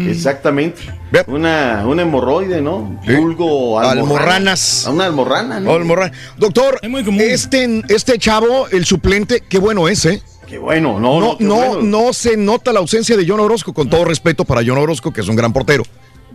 Exactamente. 0.08 0.80
Una, 1.26 1.84
una 1.86 2.02
hemorroide, 2.02 2.60
¿no? 2.60 3.00
Vulgo 3.06 3.80
Almorranas. 3.80 4.86
Una 4.90 5.06
almorrana, 5.06 5.60
¿no? 5.60 5.74
Almorrana. 5.74 6.12
Doctor, 6.36 6.80
este, 7.18 7.82
este 7.88 8.18
chavo, 8.18 8.66
el 8.68 8.84
suplente, 8.84 9.42
qué 9.46 9.58
bueno 9.58 9.88
es, 9.88 10.04
¿eh? 10.06 10.22
Qué 10.46 10.58
bueno, 10.58 10.98
no, 10.98 11.20
no, 11.20 11.26
no, 11.32 11.38
qué 11.38 11.44
no, 11.44 11.56
bueno. 11.56 11.82
no 11.82 12.12
se 12.12 12.36
nota 12.36 12.72
la 12.72 12.80
ausencia 12.80 13.16
de 13.16 13.26
John 13.26 13.40
Orozco, 13.40 13.72
con 13.72 13.88
todo 13.88 14.04
respeto 14.04 14.44
para 14.44 14.62
John 14.66 14.78
Orozco, 14.78 15.12
que 15.12 15.20
es 15.20 15.28
un 15.28 15.36
gran 15.36 15.52
portero. 15.52 15.84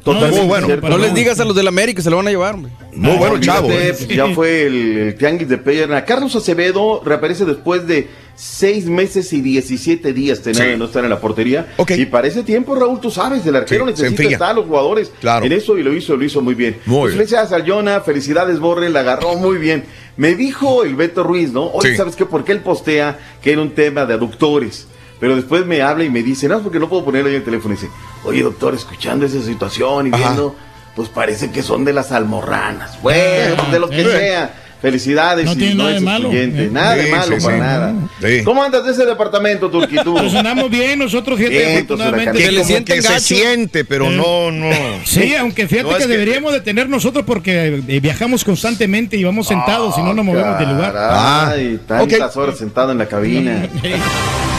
Totalmente 0.06 0.38
Muy 0.40 0.48
bueno. 0.48 0.68
cierto. 0.68 0.88
No 0.88 0.98
les 1.00 1.14
digas 1.16 1.40
a 1.40 1.46
los 1.46 1.56
del 1.56 1.68
América, 1.68 2.02
se 2.02 2.10
lo 2.12 2.18
van 2.18 2.28
a 2.28 2.30
llevar, 2.30 2.54
hombre. 2.54 2.72
Muy 2.94 3.18
bueno, 3.18 3.34
Olvídate, 3.34 3.58
chavo. 3.60 3.72
¿eh? 3.72 3.94
pues, 3.98 4.08
ya 4.08 4.28
fue 4.36 4.68
el, 4.68 4.98
el 5.00 5.16
tianguis 5.16 5.50
de 5.50 5.58
pierna. 5.58 6.06
Carlos 6.06 6.36
Acevedo 6.36 7.02
reaparece 7.04 7.44
después 7.44 7.88
de 7.88 8.08
seis 8.36 8.86
meses 8.86 9.34
y 9.34 9.42
17 9.42 10.14
días 10.14 10.42
tener 10.42 10.56
Sí. 10.62 10.68
de 10.70 10.78
no 10.78 10.86
estar 10.86 11.04
en 11.04 11.10
la 11.10 11.20
portería. 11.20 11.74
Y 11.90 12.06
para 12.06 12.28
ese 12.28 12.44
tiempo, 12.44 12.76
Raúl, 12.76 13.00
tú 13.00 13.10
sabes, 13.10 13.46
el 13.48 13.56
arquero 13.56 13.86
Sí, 13.88 13.92
necesita 14.04 14.24
estar 14.30 14.52
a 14.52 14.54
los 14.54 14.66
jugadores 14.68 15.12
en 15.44 15.52
eso 15.52 15.78
y 15.78 15.84
lo 15.84 15.92
hizo, 15.94 16.16
lo 16.16 16.24
hizo 16.24 16.42
muy 16.42 16.54
bien. 16.54 16.78
Muy 16.86 17.00
Pues 17.00 17.14
bien. 17.16 17.28
Felicidades 17.28 17.52
a 17.52 18.02
felicidades 18.02 18.60
Borre, 18.60 18.90
la 18.90 19.00
agarró 19.00 19.36
muy 19.36 19.58
bien. 19.58 19.86
Me 20.18 20.36
dijo 20.36 20.84
el 20.84 20.96
Beto 20.96 21.24
Ruiz, 21.24 21.52
¿no? 21.52 21.66
Oye, 21.72 21.92
Sí. 21.92 21.98
¿sabes 21.98 22.16
qué? 22.16 22.26
Porque 22.26 22.52
él 22.52 22.60
postea 22.60 23.18
que 23.42 23.52
era 23.54 23.62
un 23.62 23.72
tema 23.72 24.06
de 24.06 24.14
aductores. 24.14 24.88
Pero 25.20 25.36
después 25.36 25.66
me 25.66 25.82
habla 25.82 26.04
y 26.04 26.10
me 26.10 26.22
dice, 26.24 26.48
no, 26.50 26.62
porque 26.62 26.80
no 26.80 26.90
puedo 26.90 27.06
ponerlo 27.06 27.30
ahí 27.30 27.36
en 27.36 27.40
el 27.42 27.46
teléfono. 27.46 27.74
Y 27.74 27.78
dice, 27.78 27.90
oye, 28.24 28.44
doctor, 28.44 28.74
escuchando 28.76 29.26
esa 29.26 29.42
situación 29.42 30.08
y 30.08 30.10
Ajá. 30.14 30.18
viendo, 30.18 30.56
pues 30.96 31.10
parece 31.10 31.52
que 31.52 31.64
son 31.64 31.86
de 31.86 31.94
las 31.94 32.12
almorranas. 32.12 33.02
Bueno, 33.02 33.56
pues 33.58 33.72
de 33.72 33.80
los 33.80 33.90
que 33.90 34.02
Eh. 34.02 34.06
sea. 34.20 34.62
Felicidades 34.82 35.46
No 35.46 35.54
y 35.54 35.56
tiene 35.56 35.74
no 35.76 35.84
nada 35.86 35.96
es 35.96 36.00
de 36.02 36.06
malo. 36.06 36.30
Eh. 36.32 36.70
Nada 36.72 36.96
de 36.96 37.10
malo 37.10 37.40
sí, 37.40 37.44
para 37.46 37.56
sí. 37.56 37.60
nada. 37.62 37.94
Sí. 38.22 38.44
¿Cómo 38.44 38.62
andas 38.62 38.86
de 38.86 38.92
ese 38.92 39.06
departamento, 39.06 39.72
Turquitú? 39.72 40.14
Pues 40.14 40.32
andamos 40.36 40.70
bien, 40.70 41.00
nosotros, 41.00 41.40
fíjate, 41.40 41.58
Vientos, 41.58 42.00
afortunadamente. 42.00 42.50
Que 42.50 42.62
como 42.62 42.86
que 42.86 43.02
se 43.02 43.20
siente, 43.20 43.86
pero 43.86 44.12
Eh. 44.12 44.16
no, 44.18 44.52
no. 44.52 44.70
Sí, 45.06 45.34
aunque 45.36 45.68
fíjate 45.68 45.90
No, 45.90 45.96
que, 45.98 46.04
es 46.04 46.08
que- 46.08 46.12
deberíamos 46.12 46.54
de 46.54 46.60
tener 46.62 46.88
nosotros 46.88 47.24
porque 47.26 47.82
viajamos 48.02 48.44
constantemente 48.44 49.18
y 49.18 49.24
vamos 49.24 49.48
sentados 49.48 49.98
y 49.98 50.04
no 50.04 50.14
nos 50.14 50.24
movemos 50.26 50.60
del 50.60 50.70
lugar. 50.70 50.94
Ay, 50.96 51.80
tantas 51.88 52.38
horas 52.38 52.58
sentado 52.58 52.92
en 52.92 53.00
la 53.00 53.08
cabina. 53.08 53.68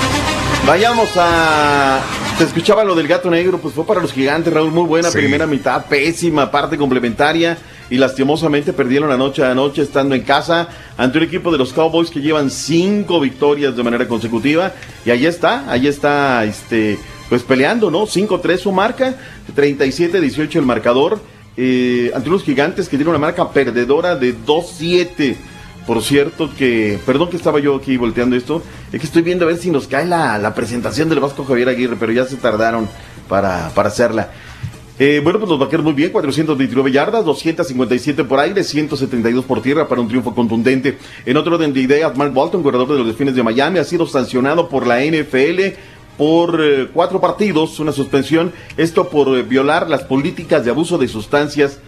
Vayamos 0.67 1.11
a. 1.17 2.01
Te 2.39 2.45
escuchaba 2.45 2.83
lo 2.85 2.95
del 2.97 3.07
gato 3.07 3.31
negro, 3.31 3.59
pues 3.59 3.73
fue 3.73 3.87
para 3.87 4.01
los 4.01 4.13
gigantes, 4.13 4.53
Raúl. 4.53 4.73
Muy 4.73 4.85
buena 4.85 5.11
Sí. 5.11 5.19
primera 5.19 5.47
mitad, 5.47 5.87
pésima 5.87 6.51
parte 6.51 6.77
complementaria. 6.77 7.57
Y 7.89 7.99
lastimosamente 7.99 8.73
perdieron 8.73 9.09
la 9.09 9.17
noche 9.17 9.45
a 9.45 9.55
noche 9.55 9.83
estando 9.83 10.17
en 10.17 10.23
casa 10.23 10.69
ante 10.99 11.19
un 11.19 11.25
equipo 11.25 11.53
de 11.53 11.59
los 11.59 11.73
Cowboys 11.73 12.11
que 12.11 12.21
llevan 12.21 12.51
cinco 12.51 13.21
victorias 13.21 13.77
de 13.77 13.83
manera 13.85 14.09
consecutiva. 14.09 14.73
Y 15.05 15.11
ahí 15.11 15.25
está, 15.25 15.71
ahí 15.71 15.87
está, 15.87 16.45
este, 16.45 16.99
pues 17.29 17.43
peleando, 17.45 17.89
¿no? 17.93 18.07
5-3 18.09 18.59
su 18.59 18.73
marca, 18.73 19.15
37-18 19.55 20.59
el 20.59 20.67
marcador. 20.67 21.21
eh, 21.59 22.13
ante 22.15 22.29
unos 22.29 22.43
gigantes 22.43 22.87
que 22.87 22.99
tienen 22.99 23.09
una 23.09 23.19
marca 23.19 23.51
perdedora 23.51 24.15
de 24.15 24.35
2-7. 24.35 25.37
Por 25.87 26.03
cierto, 26.03 26.51
que, 26.57 26.99
perdón 27.07 27.31
que 27.31 27.37
estaba 27.37 27.61
yo 27.61 27.77
aquí 27.77 27.97
volteando 27.97 28.35
esto, 28.35 28.63
es 28.93 29.01
que 29.01 29.07
estoy 29.07 29.23
viendo 29.23 29.45
a 29.45 29.49
ver 29.49 29.57
si 29.57 29.71
nos 29.71 29.87
cae 29.87 30.05
la, 30.05 30.37
la 30.39 30.55
presentación 30.55 31.09
del 31.09 31.21
Vasco 31.21 31.45
Javier 31.45 31.69
Aguirre, 31.69 31.97
pero 31.99 32.11
ya 32.13 32.25
se 32.25 32.37
tardaron 32.37 32.89
para, 33.29 33.71
para 33.75 33.89
hacerla. 33.89 34.31
Eh, 34.99 35.21
bueno, 35.23 35.39
pues 35.39 35.51
los 35.51 35.59
vaqueros 35.59 35.85
muy 35.85 35.93
bien, 35.93 36.11
429 36.11 36.91
yardas, 36.91 37.25
257 37.25 38.25
por 38.25 38.41
aire, 38.41 38.65
172 38.65 39.45
por 39.45 39.61
tierra 39.61 39.87
para 39.87 40.01
un 40.01 40.09
triunfo 40.09 40.35
contundente. 40.35 40.99
En 41.27 41.37
otro 41.37 41.55
orden 41.55 41.73
de 41.73 41.81
ideas, 41.81 42.17
Mark 42.17 42.35
Walton, 42.35 42.63
corredor 42.63 42.89
de 42.89 42.99
los 42.99 43.07
Delfines 43.07 43.35
de 43.35 43.43
Miami, 43.43 43.79
ha 43.79 43.85
sido 43.85 44.07
sancionado 44.07 44.69
por 44.69 44.87
la 44.87 45.05
NFL 45.05 45.77
por 46.17 46.61
eh, 46.63 46.89
cuatro 46.95 47.21
partidos, 47.21 47.79
una 47.79 47.93
suspensión, 47.93 48.53
esto 48.79 49.11
por 49.11 49.29
eh, 49.37 49.43
violar 49.43 49.91
las 49.91 50.03
políticas 50.05 50.65
de 50.65 50.71
abuso 50.71 50.97
de 50.97 51.09
sustancias 51.09 51.79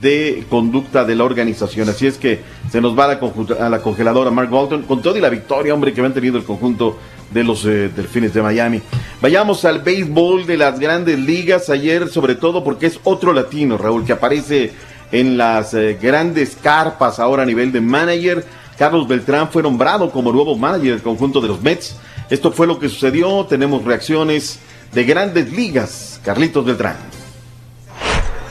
de 0.00 0.44
conducta 0.48 1.04
de 1.04 1.14
la 1.14 1.24
organización. 1.24 1.88
Así 1.88 2.06
es 2.06 2.18
que 2.18 2.40
se 2.70 2.80
nos 2.80 2.98
va 2.98 3.04
a 3.04 3.68
la, 3.68 3.80
congeladora 3.80 4.30
Mark 4.30 4.52
Walton 4.52 4.82
con 4.82 5.02
todo 5.02 5.16
y 5.16 5.20
la 5.20 5.28
victoria, 5.28 5.74
hombre, 5.74 5.92
que 5.92 6.00
han 6.00 6.14
tenido 6.14 6.36
el 6.36 6.44
conjunto 6.44 6.98
de 7.30 7.44
los 7.44 7.64
eh, 7.64 7.90
Delfines 7.94 8.34
de 8.34 8.42
Miami. 8.42 8.82
Vayamos 9.20 9.64
al 9.64 9.80
béisbol 9.80 10.46
de 10.46 10.56
las 10.56 10.78
grandes 10.78 11.18
ligas 11.18 11.70
ayer, 11.70 12.08
sobre 12.08 12.34
todo 12.34 12.62
porque 12.64 12.86
es 12.86 13.00
otro 13.04 13.32
latino, 13.32 13.78
Raúl, 13.78 14.04
que 14.04 14.12
aparece 14.12 14.72
en 15.12 15.36
las 15.36 15.74
eh, 15.74 15.98
grandes 16.00 16.56
carpas 16.60 17.18
ahora 17.18 17.42
a 17.42 17.46
nivel 17.46 17.72
de 17.72 17.80
manager. 17.80 18.44
Carlos 18.78 19.06
Beltrán 19.06 19.50
fue 19.50 19.62
nombrado 19.62 20.10
como 20.10 20.32
nuevo 20.32 20.56
manager 20.56 20.92
del 20.92 21.02
conjunto 21.02 21.40
de 21.40 21.48
los 21.48 21.60
Mets. 21.60 21.96
Esto 22.30 22.52
fue 22.52 22.66
lo 22.66 22.78
que 22.78 22.88
sucedió. 22.88 23.44
Tenemos 23.46 23.84
reacciones 23.84 24.60
de 24.92 25.04
grandes 25.04 25.52
ligas. 25.52 26.20
Carlitos 26.24 26.64
Beltrán. 26.64 27.19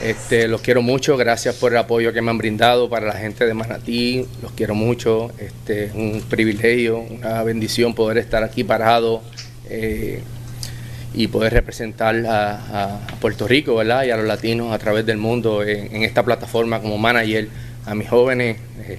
Este, 0.02 0.48
los 0.48 0.62
quiero 0.62 0.80
mucho, 0.80 1.18
gracias 1.18 1.56
por 1.56 1.72
el 1.72 1.78
apoyo 1.78 2.12
que 2.12 2.22
me 2.22 2.30
han 2.30 2.38
brindado 2.38 2.88
para 2.88 3.06
la 3.06 3.12
gente 3.12 3.44
de 3.44 3.52
Manatí, 3.52 4.24
los 4.40 4.50
quiero 4.52 4.74
mucho, 4.74 5.30
este, 5.38 5.84
es 5.84 5.94
un 5.94 6.22
privilegio, 6.26 7.00
una 7.00 7.42
bendición 7.42 7.94
poder 7.94 8.16
estar 8.16 8.42
aquí 8.42 8.64
parado 8.64 9.22
eh, 9.68 10.22
y 11.12 11.26
poder 11.26 11.52
representar 11.52 12.16
a, 12.26 13.00
Puerto 13.20 13.46
Rico, 13.46 13.74
¿verdad? 13.74 14.04
Y 14.04 14.10
a 14.10 14.16
los 14.16 14.24
latinos 14.24 14.72
a 14.72 14.78
través 14.78 15.04
del 15.04 15.18
mundo 15.18 15.62
en, 15.62 15.94
en 15.94 16.02
esta 16.04 16.24
plataforma 16.24 16.80
como 16.80 16.96
manager, 16.96 17.48
a 17.84 17.94
mis 17.94 18.08
jóvenes. 18.08 18.56
eh, 18.86 18.98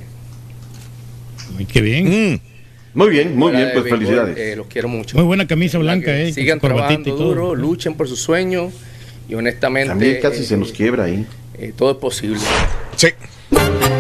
Qué 1.68 1.82
bien. 1.82 2.42
Muy 2.94 3.10
bien, 3.10 3.36
muy 3.36 3.52
bien, 3.54 3.70
pues 3.74 3.86
béisbol, 3.86 4.00
felicidades. 4.00 4.38
eh, 4.38 4.56
los 4.56 4.68
quiero 4.68 4.88
mucho. 4.88 5.18
Muy 5.18 5.26
buena 5.26 5.48
camisa 5.48 5.80
blanca, 5.80 6.16
eh. 6.16 6.32
Sigan 6.32 6.60
trabajando 6.60 7.16
duro, 7.16 7.56
luchen 7.56 7.96
por 7.96 8.08
sus 8.08 8.20
sueños 8.20 8.72
y 9.32 9.36
honestamente... 9.36 9.88
También 9.88 10.22
casi 10.22 10.42
eh, 10.42 10.46
se 10.46 10.58
nos 10.58 10.74
quiebra 10.74 11.06
ahí. 11.06 11.26
eh, 11.58 11.74
todo 11.76 11.92
es 11.92 11.98
posible. 11.98 12.40
Sí. 12.98 13.08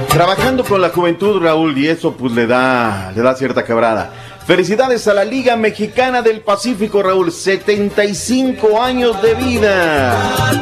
Trabajando 0.10 0.66
con 0.66 0.82
la 0.82 0.90
juventud, 0.90 1.42
Raúl, 1.42 1.78
y 1.78 1.88
eso 1.88 2.14
pues 2.18 2.34
le 2.34 2.46
da, 2.46 3.14
le 3.16 3.22
da 3.22 3.34
cierta 3.36 3.64
quebrada. 3.64 4.12
Felicidades 4.46 5.08
a 5.08 5.14
la 5.14 5.24
Liga 5.24 5.56
Mexicana 5.56 6.22
del 6.22 6.42
Pacífico, 6.42 7.02
Raúl. 7.02 7.32
75 7.32 8.82
años 8.82 9.22
de 9.22 9.36
vida. 9.36 10.62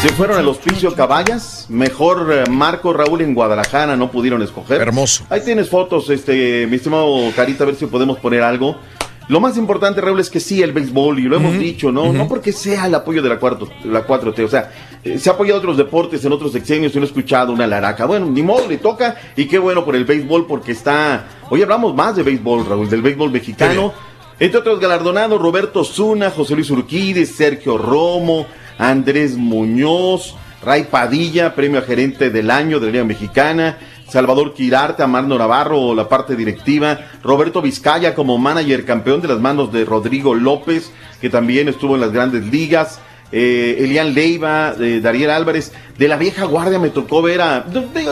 Se 0.00 0.08
fueron 0.10 0.38
al 0.38 0.48
hospicio 0.48 0.94
Caballas. 0.94 1.66
Mejor 1.68 2.30
eh, 2.32 2.50
Marco 2.50 2.94
Raúl 2.94 3.20
en 3.20 3.34
Guadalajara, 3.34 3.96
no 3.96 4.10
pudieron 4.10 4.42
escoger. 4.42 4.80
Hermoso. 4.80 5.24
Ahí 5.28 5.42
tienes 5.44 5.68
fotos, 5.68 6.08
este, 6.08 6.66
mi 6.66 6.76
estimado 6.76 7.30
Carita, 7.36 7.64
a 7.64 7.66
ver 7.66 7.76
si 7.76 7.84
podemos 7.84 8.18
poner 8.18 8.42
algo. 8.42 8.78
Lo 9.28 9.40
más 9.40 9.56
importante, 9.56 10.00
Raúl, 10.00 10.20
es 10.20 10.28
que 10.28 10.40
sí, 10.40 10.62
el 10.62 10.72
béisbol, 10.72 11.18
y 11.18 11.22
lo 11.22 11.36
hemos 11.36 11.58
dicho, 11.58 11.90
¿no? 11.90 12.12
No 12.12 12.28
porque 12.28 12.52
sea 12.52 12.86
el 12.86 12.94
apoyo 12.94 13.22
de 13.22 13.28
la, 13.30 13.38
cuarto, 13.38 13.68
la 13.84 14.06
4T, 14.06 14.44
o 14.44 14.48
sea, 14.48 14.70
eh, 15.02 15.18
se 15.18 15.30
ha 15.30 15.32
apoyado 15.32 15.58
otros 15.58 15.76
deportes 15.76 16.24
en 16.24 16.32
otros 16.32 16.52
sexenios 16.52 16.92
y 16.94 16.98
no 16.98 17.04
he 17.04 17.06
escuchado 17.06 17.52
una 17.52 17.66
laraca. 17.66 18.04
Bueno, 18.04 18.26
ni 18.26 18.42
modo, 18.42 18.68
le 18.68 18.76
toca, 18.76 19.16
y 19.36 19.46
qué 19.46 19.58
bueno 19.58 19.84
por 19.84 19.96
el 19.96 20.04
béisbol, 20.04 20.46
porque 20.46 20.72
está... 20.72 21.26
Hoy 21.48 21.62
hablamos 21.62 21.94
más 21.94 22.16
de 22.16 22.22
béisbol, 22.22 22.66
Raúl, 22.66 22.88
del 22.88 23.02
béisbol 23.02 23.30
mexicano. 23.30 23.92
Entre 24.38 24.58
otros 24.58 24.80
galardonados, 24.80 25.40
Roberto 25.40 25.84
Zuna, 25.84 26.30
José 26.30 26.54
Luis 26.54 26.70
Urquídez, 26.70 27.34
Sergio 27.34 27.78
Romo, 27.78 28.46
Andrés 28.78 29.36
Muñoz, 29.36 30.34
Ray 30.64 30.84
Padilla, 30.84 31.54
premio 31.54 31.78
a 31.78 31.82
gerente 31.82 32.30
del 32.30 32.50
año 32.50 32.80
de 32.80 32.86
la 32.86 32.92
Liga 32.92 33.04
Mexicana, 33.04 33.78
Salvador 34.14 34.54
Quirarte, 34.54 35.02
Amarno 35.02 35.36
Navarro, 35.36 35.92
la 35.92 36.08
parte 36.08 36.36
directiva, 36.36 37.00
Roberto 37.24 37.60
Vizcaya 37.60 38.14
como 38.14 38.38
manager 38.38 38.84
campeón 38.84 39.20
de 39.20 39.26
las 39.26 39.40
manos 39.40 39.72
de 39.72 39.84
Rodrigo 39.84 40.36
López, 40.36 40.92
que 41.20 41.28
también 41.28 41.66
estuvo 41.66 41.96
en 41.96 42.00
las 42.00 42.12
grandes 42.12 42.46
ligas, 42.46 43.00
eh, 43.32 43.74
Elian 43.80 44.14
Leiva, 44.14 44.72
eh, 44.78 45.00
Dariel 45.02 45.30
Álvarez, 45.30 45.72
de 45.98 46.06
la 46.06 46.16
vieja 46.16 46.44
guardia 46.44 46.78
me 46.78 46.90
tocó 46.90 47.22
ver 47.22 47.40
a, 47.40 47.66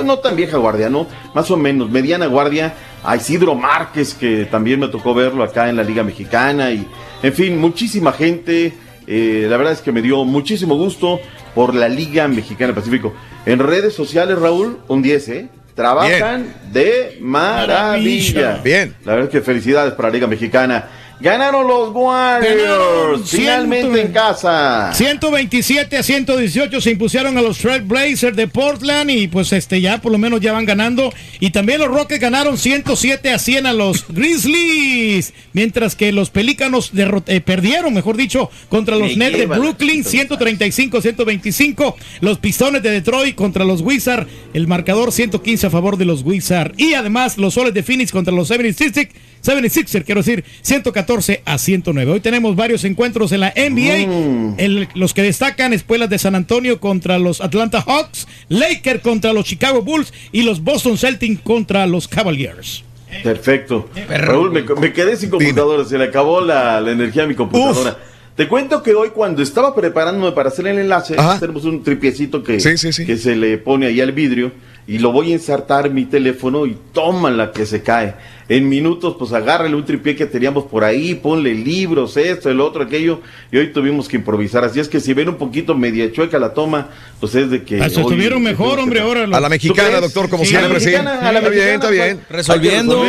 no, 0.04 0.18
tan 0.18 0.34
vieja 0.34 0.56
guardia, 0.56 0.90
¿no? 0.90 1.06
Más 1.36 1.48
o 1.52 1.56
menos, 1.56 1.88
mediana 1.88 2.26
guardia, 2.26 2.74
a 3.04 3.14
Isidro 3.14 3.54
Márquez, 3.54 4.14
que 4.14 4.46
también 4.46 4.80
me 4.80 4.88
tocó 4.88 5.14
verlo 5.14 5.44
acá 5.44 5.68
en 5.68 5.76
la 5.76 5.84
Liga 5.84 6.02
Mexicana, 6.02 6.72
y 6.72 6.84
en 7.22 7.32
fin, 7.32 7.60
muchísima 7.60 8.10
gente, 8.10 8.74
eh, 9.06 9.46
la 9.48 9.56
verdad 9.56 9.72
es 9.72 9.82
que 9.82 9.92
me 9.92 10.02
dio 10.02 10.24
muchísimo 10.24 10.74
gusto 10.74 11.20
por 11.54 11.76
la 11.76 11.88
Liga 11.88 12.26
Mexicana 12.26 12.74
Pacífico. 12.74 13.12
En 13.46 13.60
redes 13.60 13.94
sociales, 13.94 14.36
Raúl, 14.36 14.78
un 14.88 15.00
10, 15.00 15.28
¿eh? 15.28 15.48
Trabajan 15.74 16.54
de 16.70 17.18
maravilla. 17.20 18.60
Bien. 18.62 18.94
La 19.04 19.12
verdad 19.14 19.28
es 19.28 19.32
que 19.32 19.44
felicidades 19.44 19.94
para 19.94 20.08
la 20.08 20.14
Liga 20.14 20.26
Mexicana. 20.26 20.88
Ganaron 21.22 21.68
los 21.68 21.90
Warriors. 21.94 23.30
Finalmente 23.30 23.94
100. 23.94 24.06
en 24.06 24.12
casa. 24.12 24.92
127 24.92 25.96
a 25.96 26.02
118 26.02 26.80
se 26.80 26.90
impusieron 26.90 27.38
a 27.38 27.42
los 27.42 27.58
Trail 27.58 27.82
Blazers 27.82 28.36
de 28.36 28.48
Portland 28.48 29.08
y 29.08 29.28
pues 29.28 29.52
este 29.52 29.80
ya 29.80 29.98
por 29.98 30.10
lo 30.10 30.18
menos 30.18 30.40
ya 30.40 30.52
van 30.52 30.64
ganando 30.64 31.12
y 31.38 31.50
también 31.50 31.78
los 31.78 31.88
Rockets 31.88 32.20
ganaron 32.20 32.58
107 32.58 33.30
a 33.30 33.38
100 33.38 33.66
a 33.66 33.72
los 33.72 34.04
Grizzlies, 34.08 35.32
mientras 35.52 35.94
que 35.94 36.10
los 36.10 36.30
Pelícanos 36.30 36.90
eh, 36.96 37.40
perdieron, 37.40 37.94
mejor 37.94 38.16
dicho, 38.16 38.50
contra 38.68 38.96
los 38.96 39.16
Nets 39.16 39.38
de 39.38 39.46
Brooklyn 39.46 40.02
135 40.02 40.98
a 40.98 41.02
125, 41.02 41.96
los 42.20 42.38
Pistones 42.38 42.82
de 42.82 42.90
Detroit 42.90 43.36
contra 43.36 43.64
los 43.64 43.80
Wizards, 43.80 44.26
el 44.54 44.66
marcador 44.66 45.12
115 45.12 45.68
a 45.68 45.70
favor 45.70 45.96
de 45.96 46.04
los 46.04 46.22
Wizards 46.22 46.74
y 46.76 46.94
además 46.94 47.38
los 47.38 47.54
Soles 47.54 47.74
de 47.74 47.84
Phoenix 47.84 48.10
contra 48.10 48.34
los 48.34 48.48
76 48.48 49.08
76er, 49.42 50.04
quiero 50.04 50.20
decir, 50.20 50.44
114 50.62 51.11
a 51.44 51.58
109. 51.58 52.10
Hoy 52.12 52.20
tenemos 52.20 52.56
varios 52.56 52.84
encuentros 52.84 53.32
en 53.32 53.40
la 53.40 53.52
NBA. 53.54 54.06
Mm. 54.06 54.54
El- 54.58 54.88
los 54.94 55.12
que 55.14 55.22
destacan, 55.22 55.72
Espuelas 55.72 56.08
de 56.10 56.18
San 56.18 56.34
Antonio 56.34 56.80
contra 56.80 57.18
los 57.18 57.40
Atlanta 57.40 57.82
Hawks, 57.82 58.26
Lakers 58.48 59.00
contra 59.02 59.32
los 59.32 59.44
Chicago 59.44 59.82
Bulls 59.82 60.12
y 60.32 60.42
los 60.42 60.62
Boston 60.62 60.96
Celtics 60.98 61.40
contra 61.42 61.86
los 61.86 62.08
Cavaliers. 62.08 62.84
Perfecto. 63.22 63.90
Raúl, 64.08 64.50
me, 64.50 64.62
me 64.62 64.92
quedé 64.92 65.16
sin 65.16 65.28
computadora, 65.30 65.84
se 65.84 65.98
le 65.98 66.04
acabó 66.04 66.40
la, 66.40 66.80
la 66.80 66.92
energía 66.92 67.24
a 67.24 67.26
mi 67.26 67.34
computadora. 67.34 67.98
Te 68.34 68.48
cuento 68.48 68.82
que 68.82 68.94
hoy 68.94 69.10
cuando 69.10 69.42
estaba 69.42 69.74
preparándome 69.74 70.32
para 70.32 70.48
hacer 70.48 70.66
el 70.66 70.78
enlace, 70.78 71.16
tenemos 71.38 71.64
un 71.66 71.82
tripiecito 71.84 72.42
que, 72.42 72.56
que 72.56 73.16
se 73.18 73.36
le 73.36 73.58
pone 73.58 73.86
ahí 73.86 74.00
al 74.00 74.12
vidrio 74.12 74.52
y 74.86 74.98
lo 74.98 75.12
voy 75.12 75.30
a 75.30 75.34
ensartar 75.34 75.90
mi 75.90 76.04
teléfono 76.04 76.66
y 76.66 76.76
toma 76.92 77.30
la 77.30 77.52
que 77.52 77.66
se 77.66 77.82
cae. 77.82 78.14
En 78.48 78.68
minutos, 78.68 79.16
pues 79.18 79.32
agárrale 79.32 79.74
un 79.76 79.84
tripié 79.84 80.16
que 80.16 80.26
teníamos 80.26 80.64
por 80.64 80.84
ahí, 80.84 81.14
ponle 81.14 81.54
libros, 81.54 82.16
esto, 82.16 82.50
el 82.50 82.60
otro, 82.60 82.82
aquello, 82.82 83.20
y 83.50 83.56
hoy 83.56 83.68
tuvimos 83.72 84.08
que 84.08 84.16
improvisar. 84.16 84.64
Así 84.64 84.80
es 84.80 84.88
que 84.88 85.00
si 85.00 85.14
ven 85.14 85.28
un 85.28 85.36
poquito 85.36 85.74
media 85.74 86.10
chueca 86.12 86.38
la 86.38 86.52
toma, 86.52 86.88
pues 87.20 87.34
es 87.34 87.48
de 87.50 87.62
que... 87.62 87.80
Hasta 87.80 88.00
hoy- 88.00 88.06
estuvieron 88.06 88.42
mejor, 88.42 88.78
hombre, 88.80 89.00
ahora. 89.00 89.24
A 89.24 89.40
la 89.40 89.48
mexicana, 89.48 90.00
doctor, 90.00 90.28
como 90.28 90.44
siempre, 90.44 90.80
sí. 90.80 90.94
A 90.94 91.02
la 91.02 91.14
Está 91.14 91.30
bien, 91.30 91.44
mexicana, 91.44 91.74
está 91.74 91.86
pues, 91.88 91.92
bien. 91.92 92.18
que 92.18 92.34
Resolviendo. 92.34 93.04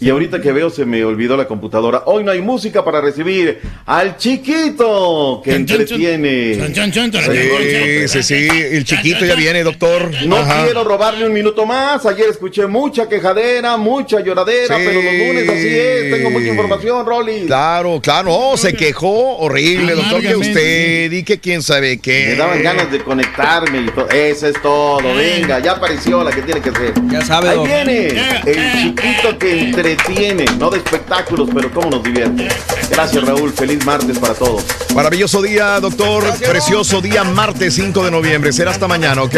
Y 0.00 0.10
ahorita 0.10 0.40
que 0.40 0.52
veo 0.52 0.70
se 0.70 0.84
me 0.84 1.04
olvidó 1.04 1.36
la 1.36 1.46
computadora. 1.48 2.02
Hoy 2.06 2.22
no 2.22 2.30
hay 2.30 2.40
música 2.40 2.84
para 2.84 3.00
recibir 3.00 3.60
al 3.84 4.16
chiquito 4.16 5.40
que 5.44 5.54
entretiene. 5.56 6.54
Sí, 6.54 8.08
sí, 8.08 8.22
sí. 8.22 8.48
El 8.48 8.84
chiquito 8.84 9.24
ya 9.24 9.34
viene, 9.34 9.64
doctor. 9.64 10.10
No 10.26 10.36
Ajá. 10.36 10.64
quiero 10.64 10.84
robarle 10.84 11.26
un 11.26 11.32
minuto 11.32 11.66
más. 11.66 12.06
Ayer 12.06 12.28
escuché 12.30 12.66
mucha 12.66 13.08
quejadera, 13.08 13.76
mucha 13.76 14.20
lloradera, 14.20 14.76
Sí. 14.78 14.82
pero 14.86 15.02
los 15.02 15.12
lunes 15.14 15.48
así 15.48 15.68
es. 15.68 16.10
Tengo 16.14 16.30
mucha 16.30 16.46
información, 16.46 17.04
Rolly. 17.04 17.46
Claro, 17.46 18.00
claro, 18.00 18.28
no, 18.50 18.56
se 18.56 18.74
quejó 18.74 19.38
horrible, 19.38 19.94
doctor, 19.94 20.20
que 20.22 20.36
usted 20.36 21.10
y 21.12 21.22
que 21.24 21.38
quién 21.40 21.60
sabe 21.62 21.98
qué. 22.00 22.26
Me 22.28 22.34
daban 22.36 22.62
ganas 22.62 22.92
de 22.92 23.00
conectarme 23.00 23.80
y 23.80 23.86
todo. 23.90 24.08
Eso 24.10 24.46
es 24.46 24.62
todo. 24.62 25.00
Venga, 25.14 25.58
ya 25.58 25.72
apareció 25.72 26.22
la 26.22 26.30
que 26.30 26.42
tiene 26.42 26.60
que 26.60 26.70
ser. 26.70 26.92
Ya 27.10 27.20
sabe, 27.22 27.48
Ahí 27.48 27.58
viene 27.66 28.06
el 28.46 28.72
chiquito 28.94 29.38
que 29.38 29.60
entretiene, 29.60 29.87
no 30.58 30.68
de 30.70 30.78
espectáculos, 30.78 31.48
pero 31.54 31.70
cómo 31.72 31.88
nos 31.90 32.02
divierte. 32.02 32.48
Gracias, 32.90 33.24
Raúl. 33.24 33.52
Feliz 33.52 33.84
martes 33.86 34.18
para 34.18 34.34
todos. 34.34 34.62
Maravilloso 34.94 35.40
día, 35.40 35.80
doctor. 35.80 36.24
Precioso 36.38 37.00
día, 37.00 37.24
martes 37.24 37.74
5 37.74 38.04
de 38.04 38.10
noviembre. 38.10 38.52
Será 38.52 38.70
hasta 38.72 38.86
mañana, 38.86 39.22
¿ok? 39.22 39.34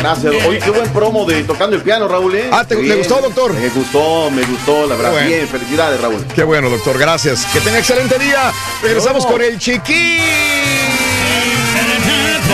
Gracias. 0.00 0.34
Oye, 0.46 0.58
qué 0.58 0.70
buen 0.70 0.88
promo 0.90 1.24
de 1.24 1.44
tocando 1.44 1.76
el 1.76 1.82
piano, 1.82 2.08
Raúl. 2.08 2.34
¿eh? 2.34 2.50
Ah, 2.52 2.64
¿te- 2.64 2.74
le 2.82 2.96
gustó, 2.96 3.20
doctor? 3.22 3.54
Me 3.54 3.68
gustó, 3.70 4.30
me 4.30 4.42
gustó, 4.42 4.86
la 4.86 4.96
verdad. 4.96 5.12
Bueno. 5.12 5.28
Bien, 5.28 5.48
felicidades, 5.48 6.00
Raúl. 6.00 6.24
Qué 6.34 6.42
bueno, 6.42 6.68
doctor, 6.68 6.98
gracias. 6.98 7.46
Que 7.52 7.60
tenga 7.60 7.78
excelente 7.78 8.18
día. 8.18 8.52
Regresamos 8.82 9.24
con 9.24 9.40
el 9.40 9.58
chiquito. 9.58 10.22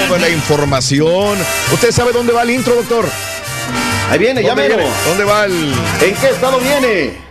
Toda 0.07 0.19
la 0.21 0.29
información. 0.29 1.39
¿Usted 1.73 1.91
sabe 1.91 2.13
dónde 2.13 2.33
va 2.33 2.43
el 2.43 2.51
intro, 2.51 2.75
doctor? 2.75 3.07
Ahí 4.11 4.19
viene, 4.19 4.43
ya 4.43 4.55
¿Dónde 4.55 4.69
mero. 4.69 4.89
¿Dónde 5.07 5.25
va 5.25 5.45
el...? 5.45 5.75
¿En 6.01 6.15
qué 6.15 6.29
estado 6.29 6.59
viene? 6.61 7.26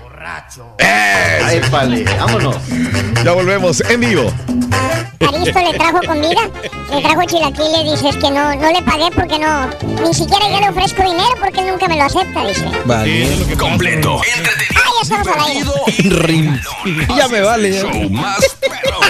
Ay, 0.80 1.62
pale, 1.70 2.04
vámonos. 2.04 2.56
Ya 3.24 3.32
volvemos 3.34 3.82
en 3.82 4.00
vivo. 4.00 4.34
Caristo 5.20 5.60
le 5.60 5.78
trajo 5.78 6.00
comida, 6.06 6.50
le 6.92 7.02
trajo 7.02 7.24
chilaquiles, 7.26 7.92
dice, 7.92 8.10
es 8.10 8.16
que 8.18 8.32
no, 8.32 8.56
no 8.56 8.72
le 8.72 8.82
pagué 8.82 9.10
porque 9.16 9.38
no, 9.40 9.70
ni 10.04 10.14
siquiera 10.14 10.50
yo 10.50 10.60
le 10.60 10.70
ofrezco 10.70 11.04
dinero 11.04 11.30
porque 11.40 11.60
él 11.62 11.68
nunca 11.68 11.88
me 11.88 11.98
lo 11.98 12.04
acepta, 12.04 12.46
dice. 12.46 12.66
Completo. 13.58 14.20
Ah, 14.76 14.82
ya 14.96 15.02
estamos 15.02 15.28
al 15.28 15.40
aire. 15.52 16.60
Ya 17.16 17.28
me 17.28 17.42
vale. 17.42 17.72
ya. 17.72 17.82
Show 17.82 18.10
más 18.10 18.58
perrón. 18.60 19.04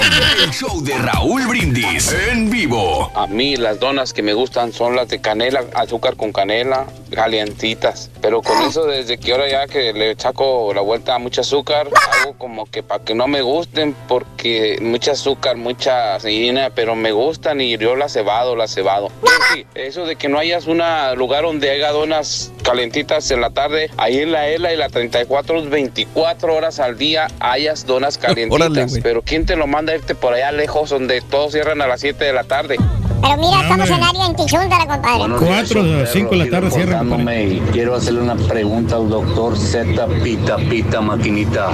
El 0.44 0.52
show 0.52 0.84
de 0.84 0.98
Raúl 0.98 1.48
Brindis 1.48 2.14
en 2.30 2.50
vivo. 2.50 3.12
A 3.16 3.28
mí 3.28 3.56
las 3.56 3.80
donas 3.80 4.14
que 4.14 4.22
me 4.22 4.34
gustan 4.34 4.74
son 4.74 4.96
las 4.96 5.08
de 5.08 5.20
canela, 5.22 5.64
azúcar 5.74 6.16
con 6.16 6.32
canela, 6.32 6.86
calientitas. 7.12 8.10
Pero 8.22 8.42
con 8.42 8.62
eso 8.64 8.86
desde 8.86 9.18
que 9.18 9.32
ahora 9.32 9.50
ya 9.50 9.68
que 9.68 9.94
le 9.94 10.16
saco 10.16 10.74
la 10.74 10.82
vuelta 10.82 11.05
a 11.14 11.20
mucho 11.20 11.42
azúcar, 11.42 11.88
hago 12.22 12.38
como 12.38 12.66
que 12.66 12.84
para 12.84 13.04
que 13.04 13.14
no 13.14 13.28
me 13.28 13.42
gusten 13.42 13.96
porque 14.08 14.78
mucha 14.82 15.12
azúcar, 15.12 15.58
mucha 15.58 16.16
harina, 16.16 16.72
pero 16.74 16.96
me 16.96 17.12
gustan 17.12 17.62
y 17.62 17.78
yo 17.78 17.96
las 17.96 18.14
cebado, 18.14 18.56
las 18.56 18.74
cebado. 18.74 19.12
Sí, 19.54 19.66
eso 19.76 20.06
de 20.06 20.16
que 20.16 20.30
no 20.30 20.40
hayas 20.40 20.68
un 20.68 20.82
lugar 21.16 21.44
donde 21.44 21.70
haya 21.70 21.92
donas 21.92 22.52
calentitas 22.64 23.30
en 23.32 23.42
la 23.42 23.52
tarde, 23.52 23.90
ahí 23.98 24.20
en 24.20 24.32
la 24.32 24.48
ELA 24.48 24.74
y 24.74 24.78
la 24.78 24.90
34, 24.90 25.66
24 25.66 26.56
horas 26.56 26.80
al 26.80 26.98
día 26.98 27.28
hayas 27.40 27.86
donas. 27.86 28.20
Órale, 28.50 28.86
güey. 28.86 29.02
pero 29.02 29.22
¿quién 29.22 29.46
te 29.46 29.56
lo 29.56 29.68
manda 29.68 29.94
a 29.94 29.96
irte 29.96 30.16
por 30.16 30.34
allá 30.34 30.52
lejos 30.52 30.90
donde 30.90 31.22
todos 31.22 31.52
cierran 31.52 31.82
a 31.82 31.88
las 31.88 32.02
7 32.02 32.24
de 32.24 32.34
la 32.34 32.44
tarde? 32.44 32.78
Pero 33.26 33.38
mira, 33.38 33.62
estamos 33.62 33.90
en 33.90 34.04
área 34.04 34.26
en 34.28 34.36
Tichúndara, 34.36 34.86
compadre. 34.86 35.36
Cuatro 35.40 35.82
a 35.82 36.06
cinco 36.06 36.32
de 36.32 36.38
la 36.38 36.50
tarde 36.50 36.70
cierra. 36.70 37.02
y 37.42 37.60
quiero 37.72 37.96
hacerle 37.96 38.22
una 38.22 38.36
pregunta 38.36 38.98
al 38.98 39.10
doctor 39.10 39.58
Z 39.58 40.08
Pita 40.24 40.58
Pita 40.58 41.02
Maquinita. 41.02 41.70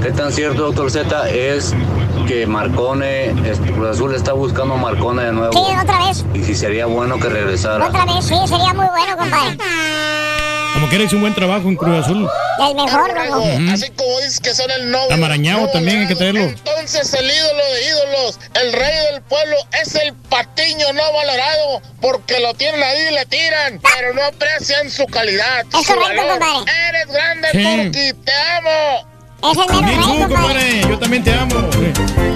¿Qué 0.00 0.12
tan 0.12 0.30
cierto, 0.30 0.62
doctor 0.66 0.92
Z, 0.92 1.30
es 1.30 1.74
que 2.28 2.46
Marcone, 2.46 3.34
Cruz 3.74 3.88
Azul 3.88 4.14
está 4.14 4.34
buscando 4.34 4.74
a 4.74 4.76
Marcone 4.76 5.24
de 5.24 5.32
nuevo? 5.32 5.52
Sí, 5.52 5.64
otra 5.82 6.06
vez, 6.06 6.24
Y 6.32 6.44
si 6.44 6.54
sería 6.54 6.86
bueno 6.86 7.18
que 7.18 7.28
regresara. 7.28 7.88
otra 7.88 8.04
vez, 8.04 8.24
sí, 8.24 8.36
sería 8.46 8.72
muy 8.72 8.86
bueno, 8.86 9.16
compadre. 9.18 9.58
Como 10.74 10.88
que 10.88 10.96
hizo 11.02 11.16
un 11.16 11.22
buen 11.22 11.34
trabajo 11.34 11.68
en 11.68 11.76
Cruz 11.76 12.04
Azul. 12.04 12.28
El 12.58 12.74
mejor, 12.74 13.26
loco. 13.30 13.72
Así 13.72 13.90
como 13.90 14.16
dices 14.20 14.40
que 14.40 14.54
son 14.54 14.70
el 14.70 14.90
novio. 14.90 15.14
Amarañado 15.14 15.68
también 15.68 16.00
hay 16.00 16.06
que 16.08 16.14
traerlo. 16.14 16.42
Entonces 16.42 17.12
el 17.14 17.24
ídolo 17.30 17.64
de 17.72 17.86
ídolos, 17.88 18.38
el 18.54 18.72
rey 18.72 19.12
del 19.12 19.22
pueblo, 19.22 19.56
es 19.82 19.94
el 19.96 20.12
patiño 20.14 20.92
no 20.92 21.12
valorado 21.12 21.82
porque 22.00 22.38
lo 22.40 22.54
tienen 22.54 22.82
ahí 22.82 22.98
y 23.10 23.14
le 23.14 23.26
tiran, 23.26 23.80
pero 23.94 24.14
no 24.14 24.22
aprecian 24.24 24.90
su 24.90 25.06
calidad. 25.06 25.64
Es 25.72 25.86
su 25.86 25.94
correcto, 25.94 26.26
valor. 26.26 26.38
compadre. 26.38 26.72
Eres 26.88 27.06
grande, 27.08 27.48
Sí. 27.52 27.62
Turki, 27.92 28.12
te 28.24 28.32
amo. 28.58 29.08
Es 29.52 29.58
el 29.58 29.82
mero 29.84 30.02
tú, 30.02 30.12
rey, 30.12 30.18
compadre. 30.20 30.34
compadre. 30.34 30.80
Yo 30.88 30.98
también 30.98 31.24
te 31.24 31.32
amo. 31.34 32.33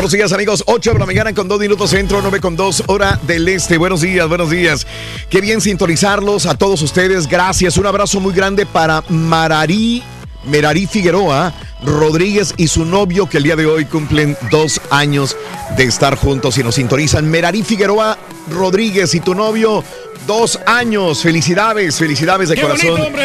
Buenos 0.00 0.12
días 0.12 0.32
amigos, 0.32 0.64
8 0.66 0.94
de 0.94 0.98
la 0.98 1.04
mañana 1.04 1.34
con 1.34 1.46
2 1.46 1.60
minutos 1.60 1.90
centro, 1.90 2.22
9 2.22 2.40
con 2.40 2.56
2 2.56 2.84
hora 2.86 3.20
del 3.24 3.46
este. 3.46 3.76
Buenos 3.76 4.00
días, 4.00 4.26
buenos 4.28 4.48
días. 4.48 4.86
Qué 5.28 5.42
bien 5.42 5.60
sintonizarlos 5.60 6.46
a 6.46 6.54
todos 6.54 6.80
ustedes. 6.80 7.26
Gracias. 7.26 7.76
Un 7.76 7.84
abrazo 7.84 8.18
muy 8.18 8.32
grande 8.32 8.64
para 8.64 9.04
Mararí, 9.10 10.02
Merarí 10.46 10.86
Figueroa 10.86 11.52
Rodríguez 11.84 12.54
y 12.56 12.68
su 12.68 12.86
novio 12.86 13.28
que 13.28 13.36
el 13.36 13.42
día 13.42 13.56
de 13.56 13.66
hoy 13.66 13.84
cumplen 13.84 14.38
dos 14.50 14.80
años 14.88 15.36
de 15.76 15.84
estar 15.84 16.16
juntos 16.16 16.56
y 16.56 16.62
nos 16.62 16.76
sintonizan. 16.76 17.30
Merarí 17.30 17.62
Figueroa 17.62 18.16
Rodríguez 18.50 19.14
y 19.14 19.20
tu 19.20 19.34
novio, 19.34 19.84
dos 20.26 20.58
años. 20.64 21.20
Felicidades, 21.20 21.98
felicidades 21.98 22.48
de 22.48 22.54
¡Qué 22.54 22.62
corazón. 22.62 22.88
bonito, 22.88 23.18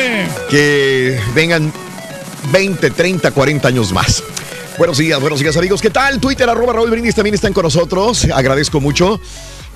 que 0.49 1.21
vengan 1.33 1.71
20, 2.51 2.91
30, 2.91 3.31
40 3.31 3.65
años 3.65 3.93
más. 3.93 4.21
Buenos 4.77 4.97
días, 4.97 5.21
buenos 5.21 5.39
días 5.39 5.55
amigos. 5.55 5.81
¿Qué 5.81 5.89
tal? 5.89 6.19
Twitter, 6.19 6.49
arroba 6.49 6.73
Raúl 6.73 6.89
Brindis 6.89 7.15
también 7.15 7.33
están 7.33 7.53
con 7.53 7.63
nosotros. 7.63 8.25
Agradezco 8.25 8.81
mucho. 8.81 9.21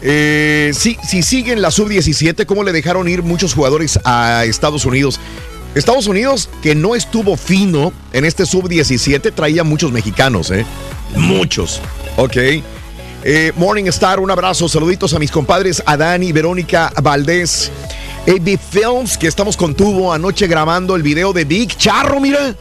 Eh, 0.01 0.73
si 0.73 1.23
siguen 1.23 1.61
la 1.61 1.71
sub-17, 1.71 2.45
¿cómo 2.45 2.63
le 2.63 2.73
dejaron 2.73 3.07
ir 3.07 3.23
muchos 3.23 3.53
jugadores 3.53 3.97
a 4.03 4.43
Estados 4.43 4.83
Unidos? 4.83 5.17
Estados 5.73 6.07
Unidos, 6.07 6.49
que 6.61 6.75
no 6.75 6.95
estuvo 6.95 7.37
fino 7.37 7.93
en 8.11 8.25
este 8.25 8.45
sub-17, 8.45 9.33
traía 9.33 9.63
muchos 9.63 9.93
mexicanos, 9.93 10.51
¿eh? 10.51 10.65
Muchos. 11.15 11.79
Ok. 12.17 12.35
Eh, 13.23 13.53
Morning 13.55 13.85
Star, 13.85 14.19
un 14.19 14.31
abrazo, 14.31 14.67
saluditos 14.67 15.13
a 15.13 15.19
mis 15.19 15.31
compadres 15.31 15.81
Adán 15.85 16.23
y 16.23 16.33
Verónica 16.33 16.91
Valdés. 17.01 17.71
AB 18.27 18.59
Films, 18.59 19.17
que 19.17 19.27
estamos 19.27 19.55
con 19.55 19.75
tubo 19.75 20.11
anoche 20.11 20.45
grabando 20.47 20.97
el 20.97 21.03
video 21.03 21.31
de 21.31 21.45
Big 21.45 21.77
Charro, 21.77 22.19
mira. 22.19 22.53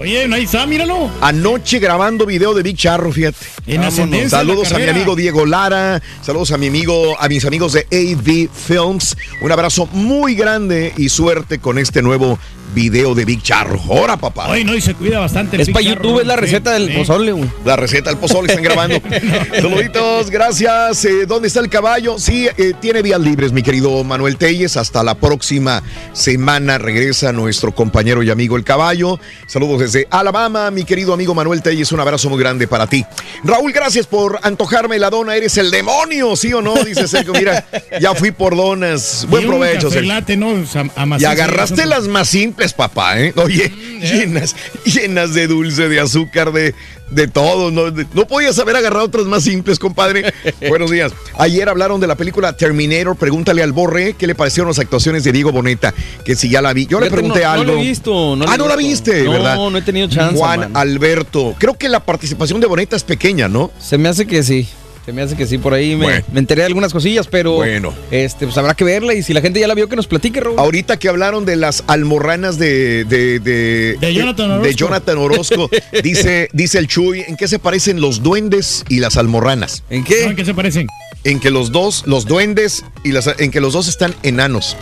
Oye, 0.00 0.26
ahí 0.32 0.44
está, 0.44 0.64
míralo. 0.64 1.10
Anoche 1.20 1.78
grabando 1.78 2.24
video 2.24 2.54
de 2.54 2.62
Big 2.62 2.74
Charro, 2.74 3.12
fíjate. 3.12 3.36
En 3.66 3.84
ascendencia 3.84 4.38
Saludos 4.38 4.72
a 4.72 4.78
mi 4.78 4.88
amigo 4.88 5.14
Diego 5.14 5.44
Lara, 5.44 6.00
saludos 6.22 6.52
a 6.52 6.56
mi 6.56 6.68
amigo, 6.68 7.20
a 7.20 7.28
mis 7.28 7.44
amigos 7.44 7.74
de 7.74 7.80
AV 7.92 8.48
Films. 8.50 9.14
Un 9.42 9.52
abrazo 9.52 9.90
muy 9.92 10.34
grande 10.34 10.94
y 10.96 11.10
suerte 11.10 11.58
con 11.58 11.78
este 11.78 12.00
nuevo 12.00 12.38
video 12.70 13.14
de 13.14 13.24
Big 13.24 13.42
Charro. 13.42 13.80
Ahora, 13.88 14.16
papá. 14.16 14.46
Ay, 14.52 14.64
no, 14.64 14.74
y 14.74 14.80
se 14.80 14.94
cuida 14.94 15.18
bastante. 15.20 15.56
el 15.56 15.62
Es 15.62 15.70
para 15.70 15.84
YouTube, 15.84 16.02
Charro. 16.04 16.20
es 16.20 16.26
la 16.26 16.34
Sí, 16.34 16.40
receta 16.40 16.72
del 16.72 16.88
sí. 16.88 16.94
pozole, 16.96 17.32
güey. 17.32 17.50
La 17.64 17.76
receta 17.76 18.10
del 18.10 18.18
pozole 18.18 18.48
están 18.48 18.62
grabando. 18.64 19.00
Saluditos, 19.54 20.30
gracias. 20.30 21.04
Eh, 21.04 21.26
¿Dónde 21.26 21.48
está 21.48 21.60
el 21.60 21.68
caballo? 21.68 22.18
Sí, 22.18 22.48
eh, 22.56 22.72
tiene 22.80 23.02
días 23.02 23.20
libres, 23.20 23.52
mi 23.52 23.62
querido 23.62 24.02
Manuel 24.04 24.36
Telles. 24.36 24.76
Hasta 24.76 25.02
la 25.02 25.14
próxima 25.14 25.82
semana 26.12 26.78
regresa 26.78 27.32
nuestro 27.32 27.72
compañero 27.74 28.22
y 28.22 28.30
amigo 28.30 28.56
el 28.56 28.64
caballo. 28.64 29.18
Saludos 29.46 29.80
desde 29.80 30.06
Alabama, 30.10 30.70
mi 30.70 30.84
querido 30.84 31.12
amigo 31.14 31.34
Manuel 31.34 31.62
Telles. 31.62 31.92
Un 31.92 32.00
abrazo 32.00 32.28
muy 32.30 32.38
grande 32.38 32.66
para 32.68 32.86
ti. 32.86 33.04
Raúl, 33.44 33.72
gracias 33.72 34.06
por 34.06 34.38
antojarme 34.42 34.98
la 34.98 35.10
dona. 35.10 35.36
Eres 35.36 35.56
el 35.58 35.70
demonio, 35.70 36.36
¿sí 36.36 36.52
o 36.52 36.62
no? 36.62 36.74
Dice 36.84 37.06
Sergio. 37.08 37.32
Mira, 37.32 37.64
ya 38.00 38.14
fui 38.14 38.30
por 38.30 38.56
donas. 38.56 39.26
Buen 39.28 39.46
provecho, 39.46 39.90
Sergio. 39.90 40.10
¿no? 40.36 40.48
O 40.48 40.66
sea, 40.66 40.84
Y 41.18 41.24
agarraste 41.24 41.86
las 41.86 42.06
más 42.08 42.28
simples, 42.28 42.59
papá, 42.68 43.20
¿eh? 43.20 43.32
Oye, 43.36 43.72
llenas, 44.00 44.54
llenas 44.84 45.34
de 45.34 45.46
dulce, 45.46 45.88
de 45.88 46.00
azúcar, 46.00 46.52
de, 46.52 46.74
de 47.10 47.28
todo. 47.28 47.70
¿no? 47.70 47.90
De- 47.90 48.06
no 48.14 48.26
podías 48.26 48.58
haber 48.58 48.76
agarrado 48.76 49.04
otras 49.06 49.26
más 49.26 49.44
simples, 49.44 49.78
compadre. 49.78 50.32
Buenos 50.68 50.90
días. 50.90 51.12
Ayer 51.38 51.68
hablaron 51.68 52.00
de 52.00 52.06
la 52.06 52.14
película 52.16 52.56
Terminator. 52.56 53.16
Pregúntale 53.16 53.62
al 53.62 53.72
Borre 53.72 54.14
qué 54.18 54.26
le 54.26 54.34
parecieron 54.34 54.68
las 54.68 54.78
actuaciones 54.78 55.24
de 55.24 55.32
Diego 55.32 55.52
Boneta, 55.52 55.94
que 56.24 56.36
si 56.36 56.48
ya 56.48 56.62
la 56.62 56.72
vi. 56.72 56.86
Yo 56.86 57.00
le 57.00 57.10
pregunté 57.10 57.40
no- 57.42 57.50
algo. 57.50 57.64
No 57.64 57.72
lo 57.72 57.78
he 57.78 57.82
visto. 57.82 58.36
No 58.36 58.44
ah, 58.48 58.56
no 58.56 58.68
la 58.68 58.76
viste, 58.76 59.24
no, 59.24 59.32
¿verdad? 59.32 59.56
No, 59.56 59.70
no 59.70 59.78
he 59.78 59.82
tenido 59.82 60.08
chance. 60.08 60.36
Juan 60.36 60.60
man. 60.60 60.76
Alberto. 60.76 61.54
Creo 61.58 61.74
que 61.76 61.88
la 61.88 62.00
participación 62.00 62.60
de 62.60 62.66
Boneta 62.66 62.96
es 62.96 63.04
pequeña, 63.04 63.48
¿no? 63.48 63.70
Se 63.78 63.98
me 63.98 64.08
hace 64.08 64.26
que 64.26 64.42
sí. 64.42 64.68
Se 65.10 65.14
me 65.14 65.22
hace 65.22 65.34
que 65.34 65.44
sí, 65.44 65.58
por 65.58 65.74
ahí 65.74 65.96
me, 65.96 66.04
Bueno. 66.04 66.24
me 66.30 66.38
enteré 66.38 66.60
de 66.62 66.66
algunas 66.66 66.92
cosillas, 66.92 67.26
pero 67.26 67.54
Bueno. 67.54 67.92
este, 68.12 68.46
pues 68.46 68.56
habrá 68.56 68.74
que 68.74 68.84
verla 68.84 69.12
y 69.12 69.24
si 69.24 69.32
la 69.32 69.40
gente 69.40 69.58
ya 69.58 69.66
la 69.66 69.74
vio 69.74 69.88
que 69.88 69.96
nos 69.96 70.06
platique, 70.06 70.38
Raúl. 70.38 70.56
Ahorita 70.56 71.00
que 71.00 71.08
hablaron 71.08 71.44
de 71.44 71.56
las 71.56 71.82
almorranas 71.88 72.58
de 72.60 73.04
de, 73.06 73.40
de, 73.40 73.96
De 74.00 74.14
Jonathan 74.14 74.46
de 74.48 74.54
Orozco. 74.54 74.76
Jonathan 74.76 75.18
Orozco, 75.18 75.68
dice, 76.04 76.48
dice 76.52 76.78
el 76.78 76.86
Chuy, 76.86 77.24
¿en 77.26 77.36
qué 77.36 77.48
se 77.48 77.58
parecen 77.58 78.00
los 78.00 78.22
duendes 78.22 78.84
y 78.88 79.00
las 79.00 79.16
almorranas? 79.16 79.82
¿En 79.90 80.02
¿No? 80.02 80.06
qué? 80.06 80.22
¿En 80.26 80.36
qué 80.36 80.44
se 80.44 80.54
parecen? 80.54 80.86
En 81.24 81.40
que 81.40 81.50
los 81.50 81.72
dos, 81.72 82.04
los 82.06 82.24
duendes 82.24 82.84
y 83.02 83.10
las 83.10 83.28
en 83.38 83.50
que 83.50 83.60
los 83.60 83.72
dos 83.72 83.88
están 83.88 84.14
enanos. 84.22 84.76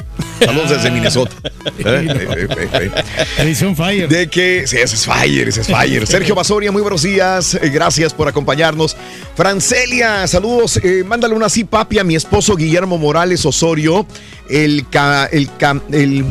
Saludos 0.45 0.69
desde 0.69 0.91
Minnesota. 0.91 1.35
Eh, 1.79 2.07
eh, 2.09 2.69
eh. 2.73 2.91
Edición 3.39 3.77
Fire. 3.77 4.09
De 4.09 4.29
que, 4.29 4.67
sí, 4.67 4.79
ese 4.79 4.97
es 4.97 5.05
Fire, 5.05 5.49
ese 5.49 5.61
es 5.61 5.67
Fire. 5.69 6.07
Sergio 6.07 6.35
Basoria, 6.35 6.73
muy 6.73 6.83
buenos 6.83 7.03
días. 7.03 7.59
Gracias 7.73 8.13
por 8.15 8.27
acompañarnos. 8.27 8.97
Francelia, 9.37 10.18
saludos. 10.27 10.79
eh, 10.83 11.05
mándale 11.07 11.35
una 11.35 11.47
así, 11.47 11.65
papi, 11.65 11.99
a 11.99 12.05
mi 12.05 12.17
esposo 12.17 12.57
Guillermo 12.57 12.99
Morales 12.99 13.45
Osorio. 13.47 14.07
El, 14.49 14.87
ca- 14.91 15.27
el, 15.27 15.49
el, 15.93 16.25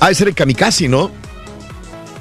ha 0.00 0.08
de 0.08 0.14
ser 0.14 0.28
el 0.28 0.34
kamikaze, 0.34 0.88
¿no? 0.88 1.10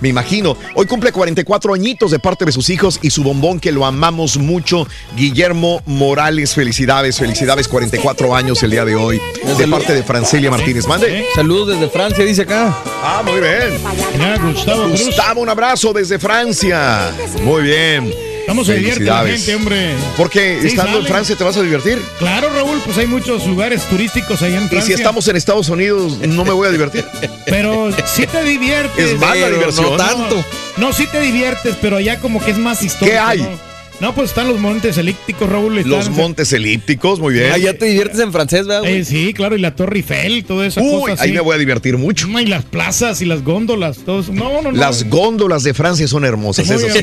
Me 0.01 0.07
imagino. 0.07 0.55
Hoy 0.75 0.85
cumple 0.85 1.11
44 1.11 1.73
añitos 1.73 2.11
de 2.11 2.19
parte 2.19 2.45
de 2.45 2.53
sus 2.53 2.69
hijos 2.69 2.99
y 3.01 3.09
su 3.09 3.21
bombón 3.21 3.59
que 3.59 3.73
lo 3.73 3.85
amamos 3.85 4.37
mucho. 4.37 4.87
Guillermo 5.17 5.81
Morales, 5.85 6.53
felicidades, 6.55 7.17
felicidades. 7.17 7.67
44 7.67 8.33
años 8.33 8.63
el 8.63 8.71
día 8.71 8.85
de 8.85 8.95
hoy. 8.95 9.19
De 9.57 9.67
parte 9.67 9.93
de 9.93 10.01
Francelia 10.03 10.49
Martínez. 10.51 10.87
Mande. 10.87 11.25
Saludos 11.35 11.67
desde 11.77 11.89
Francia, 11.89 12.23
dice 12.23 12.43
acá. 12.43 12.73
Ah, 13.03 13.21
muy 13.25 13.41
bien. 13.41 14.89
Gustavo, 14.91 15.41
un 15.41 15.49
abrazo 15.49 15.91
desde 15.91 16.17
Francia. 16.17 17.11
Muy 17.43 17.63
bien. 17.63 18.13
Vamos 18.49 18.67
a 18.69 18.73
divertir 18.73 19.09
a 19.09 19.13
la 19.15 19.21
Felicidades. 19.23 19.45
gente, 19.45 19.55
hombre. 19.55 19.95
Porque 20.17 20.59
Sí, 20.61 20.67
estando 20.67 20.99
en. 20.99 21.05
Francia 21.05 21.35
te 21.35 21.43
vas 21.43 21.55
a 21.55 21.61
divertir. 21.61 22.01
Claro, 22.17 22.49
Raúl, 22.53 22.81
pues 22.83 22.97
hay 22.97 23.07
muchos 23.07 23.45
lugares 23.47 23.83
turísticos 23.85 24.41
ahí 24.41 24.55
en 24.55 24.65
Y 24.65 24.67
Francia. 24.67 24.95
si 24.95 25.01
estamos 25.01 25.27
en 25.27 25.35
Estados 25.37 25.69
Unidos, 25.69 26.17
no 26.27 26.43
me 26.43 26.51
voy 26.51 26.67
a 26.67 26.71
divertir. 26.71 27.05
Pero 27.45 27.89
sí 28.05 28.25
te 28.27 28.43
diviertes. 28.43 29.11
Es 29.11 29.19
más 29.19 29.37
la 29.37 29.49
diversión. 29.49 29.91
No 29.91 29.97
tanto. 29.97 30.43
No, 30.77 30.91
sí 30.93 31.07
te 31.07 31.19
diviertes, 31.19 31.75
pero 31.81 31.97
allá 31.97 32.19
como 32.19 32.43
que 32.43 32.51
es 32.51 32.57
más 32.57 32.81
histórico. 32.83 33.13
¿Qué 33.13 33.19
hay? 33.19 33.41
¿no? 33.41 33.68
No, 33.99 34.15
pues 34.15 34.29
están 34.29 34.47
los 34.47 34.59
montes 34.59 34.97
elípticos, 34.97 35.49
Raúl. 35.49 35.77
están- 35.77 35.91
Los 35.91 36.09
montes 36.09 36.53
elípticos, 36.53 37.19
muy 37.19 37.33
bien. 37.33 37.51
Ah, 37.53 37.57
ya 37.57 37.73
te 37.73 37.85
diviertes 37.85 38.19
en 38.21 38.31
francés, 38.31 38.65
¿verdad? 38.65 38.81
güey? 38.81 38.99
Eh, 38.99 39.05
sí, 39.05 39.33
claro, 39.33 39.57
y 39.57 39.59
la 39.59 39.75
Torre 39.75 39.97
Eiffel, 39.97 40.45
toda 40.45 40.65
esa 40.67 40.81
Uy, 40.81 41.11
cosa 41.11 41.23
ahí 41.23 41.33
me 41.33 41.41
voy 41.41 41.55
a 41.55 41.57
divertir 41.57 41.97
mucho. 41.97 42.27
Y 42.39 42.45
las 42.45 42.63
plazas 42.63 43.21
y 43.21 43.25
las 43.25 43.43
góndolas, 43.43 43.97
todo 43.99 44.21
eso. 44.21 44.31
No, 44.31 44.61
no, 44.61 44.71
no. 44.71 44.77
Las 44.77 45.09
góndolas 45.09 45.63
de 45.63 45.73
Francia 45.73 46.07
son 46.07 46.23
hermosas. 46.23 46.69
Eso 46.69 46.87
sí. 46.89 46.99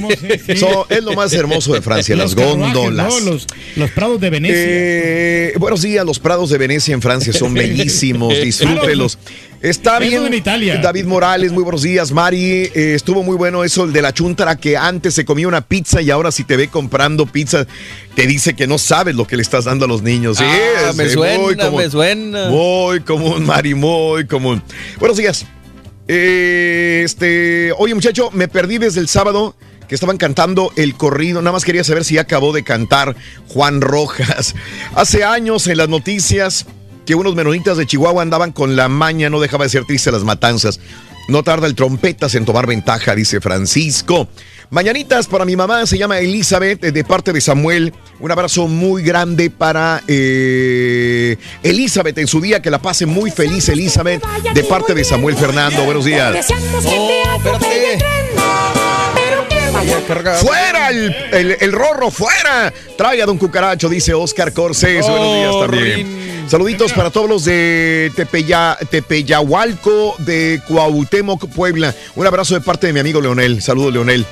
sí, 0.47 0.57
sí. 0.57 0.67
Es 0.89 1.03
lo 1.05 1.13
más 1.13 1.33
hermoso 1.35 1.75
de 1.75 1.83
Francia, 1.83 2.17
Los 2.17 2.35
las 2.35 2.47
góndolas. 2.47 3.09
¿no? 3.25 3.31
Los, 3.33 3.47
los 3.77 3.91
prados 3.91 4.19
de 4.19 4.31
Venecia. 4.31 4.57
Eh, 4.59 5.53
buenos 5.59 5.83
días, 5.83 6.05
los 6.07 6.19
prados 6.19 6.49
de 6.49 6.57
Venecia 6.57 6.95
en 6.95 7.03
Francia 7.03 7.33
son 7.35 7.53
bellísimos, 7.55 8.33
disfrútelos. 8.43 9.19
Está 9.63 9.99
Eso 9.99 10.09
bien. 10.09 10.27
en 10.27 10.35
Italia. 10.35 10.77
David 10.79 11.07
Morales, 11.07 11.51
muy 11.51 11.63
buenos 11.63 11.83
días. 11.83 12.13
Mari, 12.13 12.41
eh, 12.75 12.93
estuvo 12.95 13.23
muy 13.23 13.37
bueno 13.37 13.65
eso, 13.65 13.85
el 13.85 13.93
de 13.93 14.03
la 14.03 14.13
chuntara, 14.13 14.57
que 14.57 14.77
antes 14.77 15.15
se 15.15 15.25
comía 15.25 15.49
una 15.49 15.63
pizza 15.63 16.01
y 16.03 16.11
ahora 16.11 16.31
si 16.31 16.45
te 16.45 16.57
ve 16.57 16.69
comprando 16.69 17.27
pizza, 17.27 17.67
te 18.15 18.27
dice 18.27 18.55
que 18.55 18.67
no 18.67 18.79
sabes 18.79 19.15
lo 19.17 19.27
que 19.27 19.37
le 19.37 19.43
estás 19.43 19.65
dando 19.65 19.87
a 19.87 19.89
los 19.89 20.03
niños. 20.03 20.37
Sí, 20.39 20.45
Ah, 20.47 20.91
es, 20.91 20.97
me 20.97 21.05
eh, 21.05 21.09
suena, 21.11 21.39
muy 21.43 21.57
común. 21.57 21.83
me 21.83 21.91
suena. 21.91 22.49
Muy 22.51 23.01
común, 23.01 23.47
Mari, 23.47 23.75
muy 23.75 24.27
común. 24.27 24.63
Buenos 24.99 25.17
días. 25.17 25.47
Eh, 26.09 27.03
este, 27.05 27.73
oye 27.79 27.95
muchacho, 27.95 28.31
me 28.33 28.47
perdí 28.49 28.79
desde 28.79 29.01
el 29.01 29.09
sábado 29.09 29.57
que 29.89 29.95
estaban 29.95 30.19
cantando 30.19 30.71
el 30.77 30.95
corrido. 30.97 31.41
Nada 31.43 31.53
más 31.53 31.65
quería 31.65 31.83
saber 31.83 32.05
si 32.05 32.19
acabó 32.19 32.53
de 32.53 32.63
cantar 32.63 33.17
Juan 33.49 33.81
Rojas. 33.81 34.55
Hace 34.95 35.25
años 35.25 35.67
en 35.67 35.79
las 35.79 35.89
noticias 35.89 36.67
que 37.07 37.15
unos 37.15 37.35
menonitas 37.35 37.79
de 37.79 37.87
Chihuahua 37.87 38.23
andaban 38.23 38.53
con 38.53 38.77
la 38.77 38.89
maña, 38.89 39.31
no 39.31 39.41
dejaba 39.41 39.65
de 39.65 39.71
ser 39.71 39.85
triste 39.85 40.13
las 40.13 40.25
matanzas. 40.25 40.81
No 41.29 41.43
tarda 41.43 41.67
el 41.67 41.75
trompetas 41.75 42.35
en 42.35 42.45
tomar 42.45 42.67
ventaja, 42.67 43.15
dice 43.15 43.41
Francisco. 43.41 44.29
Mañanitas 44.71 45.27
para 45.27 45.45
mi 45.45 45.57
mamá, 45.57 45.87
se 45.87 45.99
llama 45.99 46.19
Elizabeth, 46.19 46.85
eh, 46.85 46.93
de 46.93 47.05
parte 47.05 47.33
de 47.33 47.41
Samuel. 47.41 47.95
Un 48.21 48.31
abrazo 48.31 48.69
muy 48.69 49.03
grande 49.03 49.51
para 49.51 50.03
eh, 50.09 51.37
Elizabeth 51.63 52.19
en 52.19 52.27
su 52.27 52.41
día, 52.41 52.61
que 52.61 52.71
la 52.71 52.81
pase 52.81 53.07
muy 53.07 53.31
feliz 53.31 53.69
Elizabeth, 53.69 54.23
de 54.55 54.65
parte 54.65 54.95
de 54.95 55.05
Samuel 55.05 55.37
Fernando. 55.37 55.85
Buenos 55.85 56.05
días. 56.05 56.49
Oh. 58.39 58.86
¡Fuera 60.41 60.89
el, 60.91 61.15
el, 61.33 61.57
el 61.61 61.73
rorro! 61.73 62.11
¡Fuera! 62.11 62.73
Traiga 62.97 63.27
Don 63.27 63.39
Cucaracho, 63.39 63.89
dice 63.89 64.15
Oscar 64.15 64.53
Corsés. 64.53 65.07
Buenos 65.07 65.35
días 65.35 65.61
también. 65.61 66.47
Saluditos 66.49 66.93
para 66.93 67.11
todos 67.11 67.29
los 67.29 67.45
de 67.45 68.13
Tepeya, 68.15 68.79
Tepeyahualco, 68.89 70.15
de 70.19 70.61
Cuauhtémoc, 70.69 71.49
Puebla. 71.49 71.95
Un 72.15 72.27
abrazo 72.27 72.55
de 72.55 72.61
parte 72.61 72.87
de 72.87 72.93
mi 72.93 73.01
amigo 73.01 73.21
Leonel. 73.21 73.61
Saludos, 73.61 73.93
Leonel. 73.93 74.25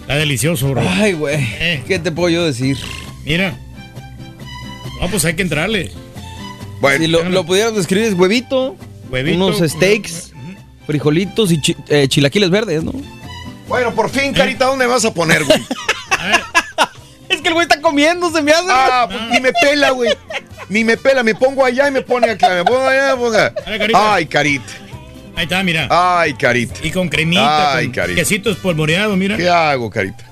Está 0.00 0.16
delicioso, 0.16 0.70
bro. 0.70 0.82
Ay, 0.86 1.14
güey. 1.14 1.82
¿Qué 1.86 1.98
te 1.98 2.12
puedo 2.12 2.28
yo 2.28 2.44
decir? 2.44 2.76
Mira. 3.24 3.58
No, 5.00 5.08
pues 5.08 5.24
hay 5.24 5.34
que 5.34 5.42
entrarle. 5.42 5.90
Bueno, 6.80 7.04
si 7.04 7.10
lo, 7.10 7.28
lo 7.28 7.44
pudieras 7.44 7.74
describir 7.74 8.08
es 8.08 8.14
huevito, 8.14 8.76
Huevito, 9.10 9.36
unos 9.36 9.58
steaks, 9.58 10.27
frijolitos 10.88 11.52
y 11.52 11.60
chi- 11.60 11.76
eh, 11.88 12.08
chilaquiles 12.08 12.48
verdes, 12.50 12.82
¿no? 12.82 12.90
Bueno, 13.68 13.94
por 13.94 14.08
fin, 14.10 14.32
Carita, 14.32 14.64
¿dónde 14.64 14.86
me 14.86 14.92
vas 14.92 15.04
a 15.04 15.12
poner, 15.14 15.44
güey? 15.44 15.62
Es 17.28 17.42
que 17.42 17.48
el 17.48 17.54
güey 17.54 17.66
está 17.68 17.80
comiendo, 17.82 18.30
se 18.32 18.40
me 18.40 18.52
hace. 18.52 18.66
Ah, 18.70 19.06
pues, 19.08 19.20
ni 19.30 19.38
me 19.40 19.52
pela, 19.52 19.90
güey. 19.90 20.10
Ni 20.70 20.82
me 20.82 20.96
pela, 20.96 21.22
me 21.22 21.34
pongo 21.34 21.62
allá 21.62 21.86
y 21.88 21.90
me 21.90 22.00
pone 22.00 22.30
acá. 22.30 22.48
Me 22.54 22.64
pongo 22.64 22.86
allá, 22.88 23.10
me 23.14 23.16
pongo 23.22 23.28
acá. 23.36 23.54
Carita. 23.54 24.14
Ay, 24.14 24.26
Carita. 24.26 24.64
Ahí 25.36 25.44
está, 25.44 25.62
mira. 25.62 25.86
Ay, 25.90 26.32
Carita. 26.34 26.80
Y 26.82 26.90
con 26.90 27.08
cremita, 27.10 27.74
Ay, 27.76 27.86
con 27.88 27.94
Carita. 27.96 28.18
quesito 28.20 28.50
espolvoreado, 28.50 29.14
mira. 29.16 29.36
¿Qué 29.36 29.46
hago, 29.48 29.90
Carita? 29.90 30.24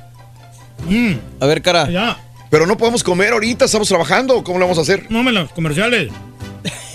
Mm, 0.89 1.13
A 1.39 1.47
ver, 1.47 1.61
cara. 1.61 1.89
ya. 1.91 2.17
Pero 2.49 2.67
no 2.67 2.79
podemos 2.79 3.05
comer 3.05 3.35
ahorita, 3.35 3.67
estamos 3.67 3.89
trabajando. 3.89 4.43
¿Cómo 4.43 4.59
lo 4.59 4.65
vamos 4.65 4.79
a 4.79 4.81
hacer? 4.83 5.05
No 5.11 5.23
me 5.23 5.33
los 5.33 5.51
comerciales. 5.53 6.11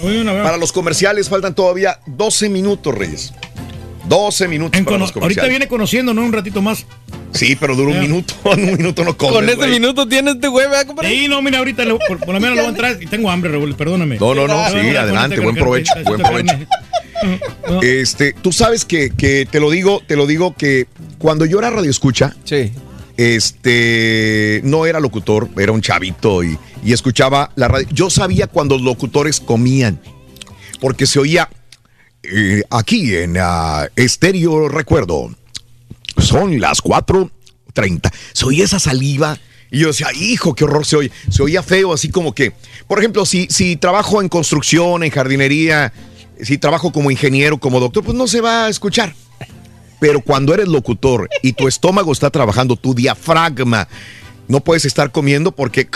Oye, 0.03 0.19
una 0.21 0.33
vez. 0.33 0.41
Para 0.43 0.57
los 0.57 0.71
comerciales 0.71 1.29
faltan 1.29 1.53
todavía 1.53 1.99
12 2.07 2.49
minutos, 2.49 2.95
Reyes. 2.95 3.33
12 4.11 4.47
minutos 4.49 4.77
En 4.77 4.83
para 4.85 4.97
los 4.97 5.15
ahorita 5.15 5.45
viene 5.47 5.67
conociendo, 5.67 6.13
¿no? 6.13 6.21
Un 6.23 6.33
ratito 6.33 6.61
más. 6.61 6.85
Sí, 7.33 7.55
pero 7.55 7.75
dura 7.77 7.91
un 7.91 7.99
minuto. 8.01 8.33
En 8.51 8.69
un 8.69 8.75
minuto 8.77 9.03
no 9.05 9.15
comes, 9.15 9.35
Con 9.35 9.45
ese 9.45 9.55
güey. 9.55 9.69
minuto 9.71 10.05
tiene 10.07 10.31
este 10.31 10.49
güey, 10.49 10.67
¿verdad, 10.67 10.85
compadre? 10.85 11.09
Sí, 11.11 11.27
no, 11.29 11.41
mira, 11.41 11.59
ahorita 11.59 11.85
lo- 11.85 11.97
por, 11.97 12.19
por 12.19 12.33
lo 12.33 12.39
menos 12.41 12.57
lo 12.57 12.63
voy 12.63 12.65
a 12.67 12.69
entrar 12.69 13.01
y 13.01 13.05
tengo 13.07 13.31
hambre, 13.31 13.51
Raúl, 13.51 13.73
perdóname. 13.75 14.17
No, 14.19 14.35
no, 14.35 14.47
no, 14.47 14.53
Ah, 14.59 14.69
sí, 14.69 14.95
adelante, 14.95 15.37
buen 15.39 15.49
este 15.55 15.61
provecho, 15.61 15.93
buen 16.05 16.21
provecho. 16.21 16.53
Este, 17.83 18.33
tú 18.33 18.51
sabes 18.51 18.83
que, 18.83 19.11
que 19.11 19.45
te 19.49 19.59
lo 19.59 19.69
digo, 19.69 20.01
te 20.07 20.15
lo 20.15 20.25
digo 20.25 20.55
que 20.55 20.87
cuando 21.19 21.45
yo 21.45 21.59
era 21.59 21.69
radio 21.69 21.89
escucha, 21.89 22.35
Sí. 22.45 22.71
este, 23.15 24.61
no 24.63 24.85
era 24.87 24.99
locutor, 24.99 25.47
era 25.57 25.71
un 25.71 25.81
chavito 25.81 26.43
y, 26.43 26.57
y 26.83 26.93
escuchaba 26.93 27.51
la 27.55 27.67
radio. 27.67 27.87
Yo 27.91 28.09
sabía 28.09 28.47
cuando 28.47 28.75
los 28.75 28.83
locutores 28.83 29.39
comían, 29.39 30.01
porque 30.79 31.05
se 31.05 31.19
oía 31.19 31.47
eh, 32.23 32.63
aquí 32.69 33.15
en 33.15 33.37
ah, 33.39 33.87
Estéreo 33.95 34.69
Recuerdo. 34.69 35.31
Son 36.17 36.59
las 36.59 36.83
4.30. 36.83 38.11
Se 38.33 38.63
esa 38.63 38.79
saliva. 38.79 39.37
Y 39.71 39.79
yo 39.79 39.87
decía, 39.87 40.07
hijo, 40.13 40.53
qué 40.53 40.65
horror 40.65 40.85
se 40.85 40.97
oye. 40.97 41.11
Se 41.29 41.41
oía 41.41 41.63
feo, 41.63 41.93
así 41.93 42.09
como 42.09 42.35
que, 42.35 42.51
por 42.87 42.99
ejemplo, 42.99 43.25
si, 43.25 43.47
si 43.49 43.77
trabajo 43.77 44.21
en 44.21 44.27
construcción, 44.27 45.03
en 45.03 45.11
jardinería, 45.11 45.93
si 46.41 46.57
trabajo 46.57 46.91
como 46.91 47.09
ingeniero, 47.09 47.57
como 47.57 47.79
doctor, 47.79 48.03
pues 48.03 48.17
no 48.17 48.27
se 48.27 48.41
va 48.41 48.65
a 48.65 48.69
escuchar. 48.69 49.15
Pero 50.01 50.21
cuando 50.21 50.53
eres 50.53 50.67
locutor 50.67 51.29
y 51.41 51.53
tu 51.53 51.67
estómago 51.67 52.11
está 52.11 52.29
trabajando, 52.29 52.75
tu 52.75 52.93
diafragma, 52.93 53.87
no 54.47 54.59
puedes 54.59 54.83
estar 54.83 55.11
comiendo 55.11 55.53
porque 55.53 55.87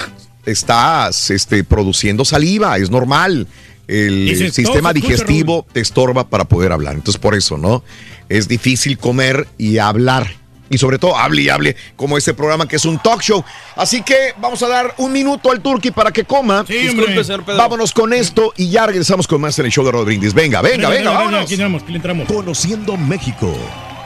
estás 0.46 1.32
este, 1.32 1.64
produciendo 1.64 2.24
saliva, 2.24 2.78
es 2.78 2.90
normal. 2.90 3.48
El 3.88 4.36
sistema 4.52 4.92
escucha, 4.92 4.94
digestivo 4.94 5.66
te 5.72 5.80
estorba 5.80 6.28
para 6.28 6.46
poder 6.46 6.72
hablar. 6.72 6.96
Entonces, 6.96 7.20
por 7.20 7.36
eso, 7.36 7.58
¿no? 7.58 7.84
Es 8.30 8.48
difícil 8.48 8.98
comer 8.98 9.48
y 9.58 9.78
hablar. 9.78 10.28
Y 10.68 10.80
sobre 10.80 10.98
todo, 10.98 11.16
hable 11.16 11.44
y 11.44 11.50
hable 11.50 11.76
como 11.96 12.18
este 12.18 12.34
programa 12.34 12.68
que 12.68 12.78
es 12.78 12.86
un 12.86 12.98
talk 12.98 13.22
show. 13.22 13.44
Así 13.76 14.02
que 14.02 14.34
vamos 14.42 14.64
a 14.64 14.68
dar 14.68 14.96
un 14.98 15.12
minuto 15.12 15.52
al 15.52 15.62
Turqui 15.62 15.92
para 15.92 16.12
que 16.12 16.24
coma. 16.24 16.66
Sí. 16.68 16.74
Disculpe, 16.74 17.24
señor 17.24 17.46
Pedro. 17.46 17.60
Vámonos 17.60 17.94
con 17.94 18.14
esto 18.14 18.52
y 18.58 18.70
ya 18.70 18.88
regresamos 18.88 19.28
con 19.28 19.42
más 19.42 19.58
en 19.60 19.66
el 19.66 19.72
show 19.72 19.86
de 19.86 19.92
Rod 19.92 20.06
Brindis. 20.06 20.34
Venga, 20.34 20.62
venga, 20.62 20.90
venga, 20.90 21.12
vámonos. 21.12 21.44
Aquí 21.44 21.54
entramos, 21.54 21.84
aquí 21.84 21.92
le 21.92 21.98
entramos. 21.98 22.28
Conociendo 22.28 22.98
México. 22.98 23.56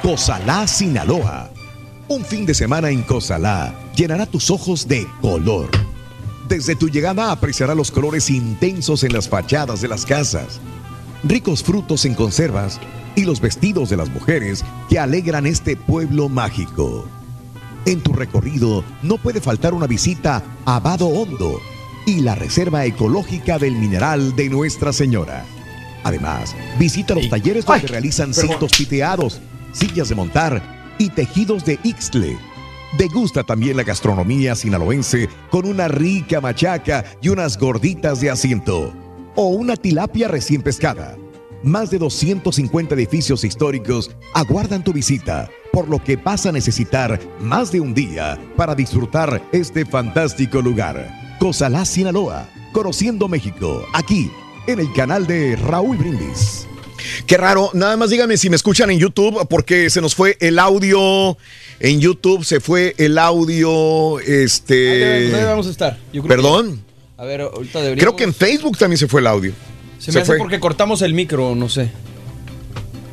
Cozalá, 0.01 0.67
Sinaloa. 0.67 1.49
Un 2.09 2.25
fin 2.25 2.45
de 2.45 2.53
semana 2.53 2.89
en 2.89 3.03
Cozalá 3.03 3.73
llenará 3.95 4.25
tus 4.25 4.49
ojos 4.49 4.87
de 4.87 5.07
color. 5.21 5.69
Desde 6.49 6.75
tu 6.75 6.89
llegada 6.89 7.31
apreciará 7.31 7.75
los 7.75 7.91
colores 7.91 8.31
intensos 8.31 9.03
en 9.03 9.13
las 9.13 9.29
fachadas 9.29 9.81
de 9.81 9.87
las 9.87 10.03
casas, 10.03 10.59
ricos 11.23 11.63
frutos 11.63 12.05
en 12.05 12.15
conservas 12.15 12.79
y 13.15 13.23
los 13.23 13.39
vestidos 13.39 13.91
de 13.91 13.97
las 13.97 14.09
mujeres 14.09 14.65
que 14.89 14.97
alegran 14.97 15.45
este 15.45 15.77
pueblo 15.77 16.27
mágico. 16.27 17.07
En 17.85 18.01
tu 18.01 18.13
recorrido 18.13 18.83
no 19.03 19.19
puede 19.19 19.41
faltar 19.41 19.75
una 19.75 19.85
visita 19.85 20.43
a 20.65 20.79
Vado 20.79 21.05
Hondo 21.05 21.61
y 22.07 22.21
la 22.21 22.33
Reserva 22.33 22.83
Ecológica 22.83 23.59
del 23.59 23.75
Mineral 23.75 24.35
de 24.35 24.49
Nuestra 24.49 24.91
Señora. 24.91 25.45
Además, 26.03 26.55
visita 26.79 27.13
los 27.13 27.29
talleres 27.29 27.63
donde 27.63 27.87
realizan 27.87 28.33
cintos 28.33 28.71
piteados, 28.75 29.39
sillas 29.71 30.09
de 30.09 30.15
montar 30.15 30.95
y 30.97 31.09
tejidos 31.09 31.63
de 31.63 31.77
Ixtle. 31.83 32.39
Degusta 32.97 33.43
también 33.43 33.77
la 33.77 33.83
gastronomía 33.83 34.55
sinaloense 34.55 35.29
con 35.51 35.67
una 35.67 35.87
rica 35.87 36.41
machaca 36.41 37.05
y 37.21 37.29
unas 37.29 37.57
gorditas 37.57 38.19
de 38.19 38.31
asiento 38.31 38.93
o 39.35 39.47
una 39.49 39.75
tilapia 39.75 40.27
recién 40.27 40.61
pescada. 40.61 41.15
Más 41.63 41.91
de 41.91 41.99
250 41.99 42.95
edificios 42.95 43.43
históricos 43.43 44.11
aguardan 44.33 44.83
tu 44.83 44.93
visita, 44.93 45.49
por 45.71 45.87
lo 45.87 46.01
que 46.03 46.15
vas 46.15 46.45
a 46.45 46.51
necesitar 46.51 47.19
más 47.39 47.71
de 47.71 47.79
un 47.79 47.93
día 47.93 48.39
para 48.55 48.75
disfrutar 48.75 49.41
este 49.51 49.85
fantástico 49.85 50.61
lugar. 50.61 51.37
Cozalá, 51.39 51.85
Sinaloa, 51.85 52.49
conociendo 52.73 53.27
México, 53.27 53.85
aquí 53.93 54.31
en 54.67 54.79
el 54.79 54.91
canal 54.93 55.27
de 55.27 55.55
Raúl 55.57 55.97
Brindis. 55.97 56.68
Qué 57.27 57.37
raro. 57.37 57.69
Nada 57.73 57.95
más 57.97 58.09
díganme 58.09 58.37
si 58.37 58.49
me 58.49 58.55
escuchan 58.55 58.89
en 58.91 58.99
YouTube, 58.99 59.47
porque 59.49 59.89
se 59.89 60.01
nos 60.01 60.15
fue 60.15 60.37
el 60.39 60.59
audio. 60.59 61.37
En 61.79 61.99
YouTube 61.99 62.43
se 62.45 62.59
fue 62.59 62.95
el 62.97 63.17
audio. 63.17 64.19
Este. 64.19 65.33
ahí 65.35 65.43
vamos 65.45 65.67
a 65.67 65.71
estar. 65.71 65.97
Yo 66.13 66.21
creo 66.23 66.35
Perdón. 66.35 66.77
que- 66.77 66.89
a 67.21 67.25
ver, 67.25 67.41
ahorita 67.41 67.79
deberíamos... 67.81 67.99
Creo 67.99 68.15
que 68.15 68.23
en 68.23 68.33
Facebook 68.33 68.77
también 68.77 68.97
se 68.97 69.07
fue 69.07 69.19
el 69.21 69.27
audio. 69.27 69.51
Se 69.97 70.11
me 70.13 70.21
hace 70.21 70.37
porque 70.37 70.59
cortamos 70.59 71.01
el 71.01 71.13
micro, 71.13 71.53
no 71.55 71.67
sé. 71.67 71.89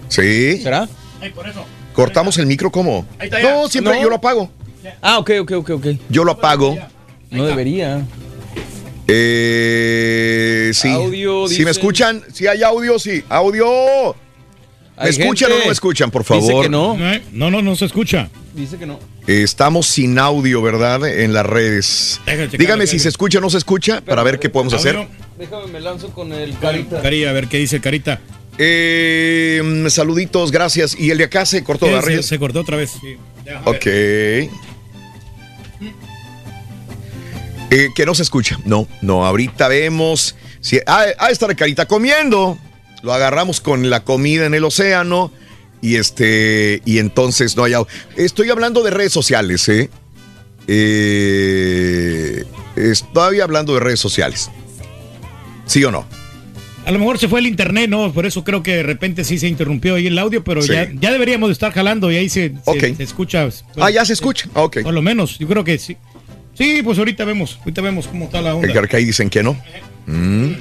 Sí. 0.08 0.58
¿Será? 0.62 0.88
Ay, 1.20 1.30
por 1.30 1.48
eso. 1.48 1.64
¿Cortamos 1.92 2.38
el 2.38 2.46
micro 2.46 2.70
cómo? 2.70 3.06
Ahí 3.18 3.26
está 3.26 3.42
ya. 3.42 3.50
No, 3.56 3.68
siempre 3.68 3.94
No. 3.96 4.02
yo 4.02 4.08
lo 4.08 4.16
apago. 4.16 4.50
Ah, 5.02 5.18
ok, 5.18 5.30
ok, 5.40 5.50
ok, 5.56 5.70
ok. 5.70 5.86
Yo 6.08 6.22
lo 6.24 6.32
apago. 6.32 6.76
No 7.30 7.44
debería. 7.46 8.06
Eh, 9.08 10.70
sí. 10.74 10.88
Audio, 10.88 11.46
Si 11.46 11.50
dicen. 11.54 11.64
me 11.64 11.70
escuchan, 11.70 12.22
si 12.32 12.46
hay 12.46 12.62
audio, 12.62 12.98
sí. 12.98 13.22
Audio. 13.28 14.14
¿Me 15.00 15.10
escuchan 15.10 15.48
gente- 15.50 15.54
o 15.54 15.58
no 15.58 15.66
me 15.66 15.72
escuchan, 15.72 16.10
por 16.10 16.22
Dice 16.22 16.34
favor? 16.48 16.62
que 16.64 16.68
no. 16.70 16.96
No, 16.96 17.10
no, 17.32 17.50
no, 17.50 17.62
no 17.62 17.76
se 17.76 17.84
escucha. 17.84 18.30
Dice 18.54 18.78
que 18.78 18.86
no. 18.86 18.98
Eh, 19.26 19.42
Estamos 19.42 19.86
sin 19.86 20.18
audio, 20.18 20.62
¿verdad? 20.62 21.06
En 21.06 21.32
las 21.34 21.44
redes. 21.44 22.20
Dígame 22.56 22.86
si 22.86 22.98
se 22.98 23.08
escucha 23.10 23.38
o 23.38 23.40
no 23.42 23.50
se 23.50 23.58
escucha 23.58 24.00
para 24.00 24.22
ver 24.22 24.38
qué 24.38 24.48
podemos 24.48 24.72
hacer. 24.74 25.06
Déjame, 25.38 25.66
me 25.66 25.80
lanzo 25.80 26.10
con 26.10 26.32
el 26.32 26.56
carita. 26.58 27.02
Cari, 27.02 27.24
a 27.26 27.32
ver 27.32 27.48
qué 27.48 27.58
dice 27.58 27.80
Carita. 27.80 28.20
Eh, 28.58 29.84
saluditos, 29.90 30.50
gracias. 30.50 30.96
¿Y 30.98 31.10
el 31.10 31.18
de 31.18 31.24
acá 31.24 31.44
se 31.44 31.62
cortó, 31.62 31.86
Sí, 31.86 31.92
¿verdad, 31.92 32.22
se, 32.22 32.38
cortó 32.38 32.60
otra 32.60 32.78
vez. 32.78 32.92
Sí. 32.98 33.16
Ya. 33.44 33.60
Ok. 33.66 33.86
Eh, 37.70 37.88
que 37.94 38.06
no 38.06 38.14
se 38.14 38.22
escucha. 38.22 38.58
No, 38.64 38.86
no, 39.02 39.26
ahorita 39.26 39.68
vemos. 39.68 40.36
Si, 40.60 40.78
ah, 40.86 41.06
ah, 41.18 41.30
está 41.30 41.46
la 41.46 41.54
carita 41.54 41.86
comiendo. 41.86 42.58
Lo 43.02 43.12
agarramos 43.12 43.60
con 43.60 43.90
la 43.90 44.04
comida 44.04 44.46
en 44.46 44.54
el 44.54 44.64
océano. 44.64 45.32
Y 45.82 45.96
este, 45.96 46.80
y 46.84 46.98
entonces 46.98 47.56
no 47.56 47.64
hay. 47.64 47.74
Estoy 48.16 48.50
hablando 48.50 48.82
de 48.82 48.90
redes 48.90 49.12
sociales, 49.12 49.68
¿eh? 49.68 49.90
eh 50.66 52.44
estoy 52.76 53.40
hablando 53.40 53.74
de 53.74 53.80
redes 53.80 54.00
sociales. 54.00 54.50
¿Sí 55.66 55.84
o 55.84 55.90
no? 55.90 56.06
A 56.86 56.92
lo 56.92 57.00
mejor 57.00 57.18
se 57.18 57.28
fue 57.28 57.40
el 57.40 57.46
internet, 57.46 57.90
¿no? 57.90 58.12
Por 58.12 58.26
eso 58.26 58.44
creo 58.44 58.62
que 58.62 58.76
de 58.76 58.82
repente 58.84 59.24
sí 59.24 59.38
se 59.38 59.48
interrumpió 59.48 59.96
ahí 59.96 60.06
el 60.06 60.18
audio, 60.18 60.44
pero 60.44 60.60
ya, 60.60 60.88
ya 60.94 61.10
deberíamos 61.10 61.48
de 61.48 61.52
estar 61.54 61.72
jalando 61.72 62.12
y 62.12 62.16
ahí 62.16 62.28
se, 62.28 62.54
se, 62.64 63.02
escucha. 63.02 63.48
ah, 63.80 63.90
ya 63.90 64.04
se 64.04 64.12
escucha. 64.12 64.48
Ok. 64.54 64.82
Por 64.82 64.94
lo 64.94 65.02
menos, 65.02 65.36
yo 65.38 65.48
creo 65.48 65.64
que 65.64 65.78
sí. 65.78 65.96
Sí, 66.56 66.80
pues 66.82 66.98
ahorita 66.98 67.24
vemos, 67.24 67.58
ahorita 67.60 67.82
vemos 67.82 68.06
cómo 68.06 68.26
está 68.26 68.40
la 68.40 68.54
onda. 68.54 68.86
Que 68.86 68.96
ahí 68.96 69.04
dicen 69.04 69.28
que 69.28 69.42
no. 69.42 69.56
Mm. 70.06 70.52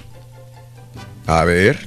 A 1.26 1.44
ver. 1.46 1.80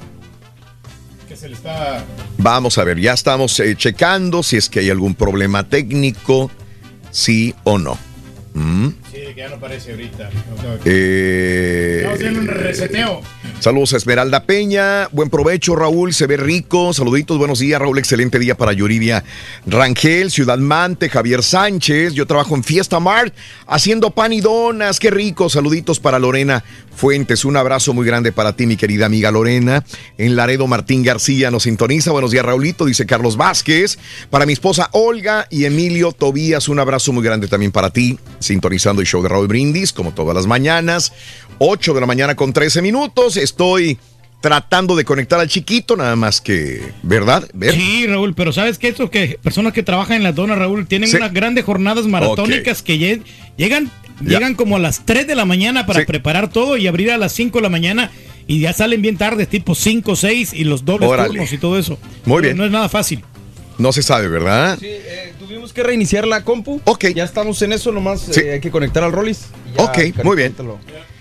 Que 1.28 1.36
se 1.36 1.48
le 1.48 1.54
está... 1.54 2.04
Vamos 2.38 2.78
a 2.78 2.84
ver, 2.84 2.98
ya 2.98 3.12
estamos 3.12 3.60
eh, 3.60 3.76
checando 3.76 4.42
si 4.42 4.56
es 4.56 4.68
que 4.68 4.80
hay 4.80 4.90
algún 4.90 5.14
problema 5.14 5.68
técnico, 5.68 6.50
sí 7.10 7.54
o 7.64 7.78
no. 7.78 7.98
Mm. 8.54 8.88
Sí, 9.18 9.34
que 9.34 9.40
ya 9.40 9.48
no 9.48 9.56
aparece 9.56 9.90
ahorita. 9.90 10.30
Eh, 10.84 11.96
Estamos 11.96 12.18
haciendo 12.18 12.40
un 12.40 12.46
reseteo. 12.46 13.20
Saludos 13.58 13.94
a 13.94 13.96
Esmeralda 13.96 14.44
Peña. 14.44 15.08
Buen 15.10 15.30
provecho, 15.30 15.74
Raúl. 15.74 16.14
Se 16.14 16.28
ve 16.28 16.36
rico. 16.36 16.92
Saluditos. 16.92 17.36
Buenos 17.38 17.58
días, 17.58 17.80
Raúl. 17.80 17.98
Excelente 17.98 18.38
día 18.38 18.56
para 18.56 18.72
Yuridia 18.72 19.24
Rangel, 19.66 20.30
Ciudad 20.30 20.58
Mante, 20.58 21.08
Javier 21.08 21.42
Sánchez. 21.42 22.14
Yo 22.14 22.26
trabajo 22.26 22.54
en 22.54 22.62
Fiesta 22.62 23.00
Mart 23.00 23.34
haciendo 23.66 24.10
pan 24.10 24.32
y 24.32 24.40
donas. 24.40 25.00
Qué 25.00 25.10
rico. 25.10 25.48
Saluditos 25.48 25.98
para 25.98 26.20
Lorena 26.20 26.62
Fuentes. 26.94 27.44
Un 27.44 27.56
abrazo 27.56 27.92
muy 27.92 28.06
grande 28.06 28.30
para 28.30 28.54
ti, 28.54 28.66
mi 28.66 28.76
querida 28.76 29.06
amiga 29.06 29.32
Lorena. 29.32 29.84
En 30.18 30.36
Laredo, 30.36 30.68
Martín 30.68 31.02
García 31.02 31.50
nos 31.50 31.64
sintoniza. 31.64 32.12
Buenos 32.12 32.30
días, 32.30 32.44
Raulito. 32.44 32.84
Dice 32.84 33.06
Carlos 33.06 33.36
Vázquez. 33.36 33.98
Para 34.30 34.46
mi 34.46 34.52
esposa 34.52 34.88
Olga 34.92 35.48
y 35.50 35.64
Emilio 35.64 36.12
Tobías. 36.12 36.68
Un 36.68 36.78
abrazo 36.78 37.12
muy 37.12 37.24
grande 37.24 37.48
también 37.48 37.72
para 37.72 37.90
ti. 37.90 38.20
Sintonizando 38.38 39.00
el 39.00 39.07
show 39.08 39.22
de 39.22 39.28
Raúl 39.28 39.48
Brindis, 39.48 39.92
como 39.92 40.12
todas 40.12 40.34
las 40.34 40.46
mañanas. 40.46 41.12
8 41.58 41.94
de 41.94 42.00
la 42.00 42.06
mañana 42.06 42.36
con 42.36 42.52
13 42.52 42.82
minutos. 42.82 43.36
Estoy 43.36 43.98
tratando 44.40 44.94
de 44.94 45.04
conectar 45.04 45.40
al 45.40 45.48
chiquito, 45.48 45.96
nada 45.96 46.14
más 46.14 46.40
que, 46.40 46.92
¿verdad? 47.02 47.48
Sí, 47.72 48.06
Raúl, 48.06 48.34
pero 48.34 48.52
¿sabes 48.52 48.78
qué? 48.78 48.88
Eso 48.88 49.10
que 49.10 49.38
personas 49.42 49.72
que 49.72 49.82
trabajan 49.82 50.18
en 50.18 50.22
la 50.22 50.32
dona, 50.32 50.54
Raúl, 50.54 50.86
tienen 50.86 51.14
unas 51.14 51.32
grandes 51.32 51.64
jornadas 51.64 52.06
maratónicas 52.06 52.82
que 52.82 52.98
llegan, 52.98 53.90
llegan 54.24 54.54
como 54.54 54.76
a 54.76 54.78
las 54.78 55.04
3 55.04 55.26
de 55.26 55.34
la 55.34 55.44
mañana 55.44 55.86
para 55.86 56.06
preparar 56.06 56.50
todo 56.50 56.76
y 56.76 56.86
abrir 56.86 57.10
a 57.10 57.18
las 57.18 57.32
5 57.32 57.58
de 57.58 57.62
la 57.62 57.68
mañana 57.68 58.10
y 58.46 58.60
ya 58.60 58.72
salen 58.72 59.02
bien 59.02 59.16
tarde, 59.16 59.46
tipo 59.46 59.74
5, 59.74 60.16
6 60.16 60.54
y 60.54 60.64
los 60.64 60.84
dobles 60.84 61.10
turnos 61.10 61.52
y 61.52 61.58
todo 61.58 61.78
eso. 61.78 61.98
Muy 62.24 62.42
bien. 62.42 62.56
No 62.56 62.64
es 62.64 62.70
nada 62.70 62.88
fácil. 62.88 63.22
No 63.78 63.92
se 63.92 64.02
sabe, 64.02 64.28
¿verdad? 64.28 64.76
Sí, 64.78 64.86
eh, 64.86 65.32
tuvimos 65.38 65.72
que 65.72 65.82
reiniciar 65.82 66.26
la 66.26 66.44
compu. 66.44 66.80
Ok. 66.84 67.06
Ya 67.14 67.24
estamos 67.24 67.62
en 67.62 67.72
eso, 67.72 67.92
nomás 67.92 68.36
eh, 68.36 68.52
hay 68.52 68.60
que 68.60 68.70
conectar 68.70 69.02
al 69.04 69.12
Rollis. 69.12 69.46
Ok, 69.76 69.98
muy 70.24 70.36
bien. 70.36 70.54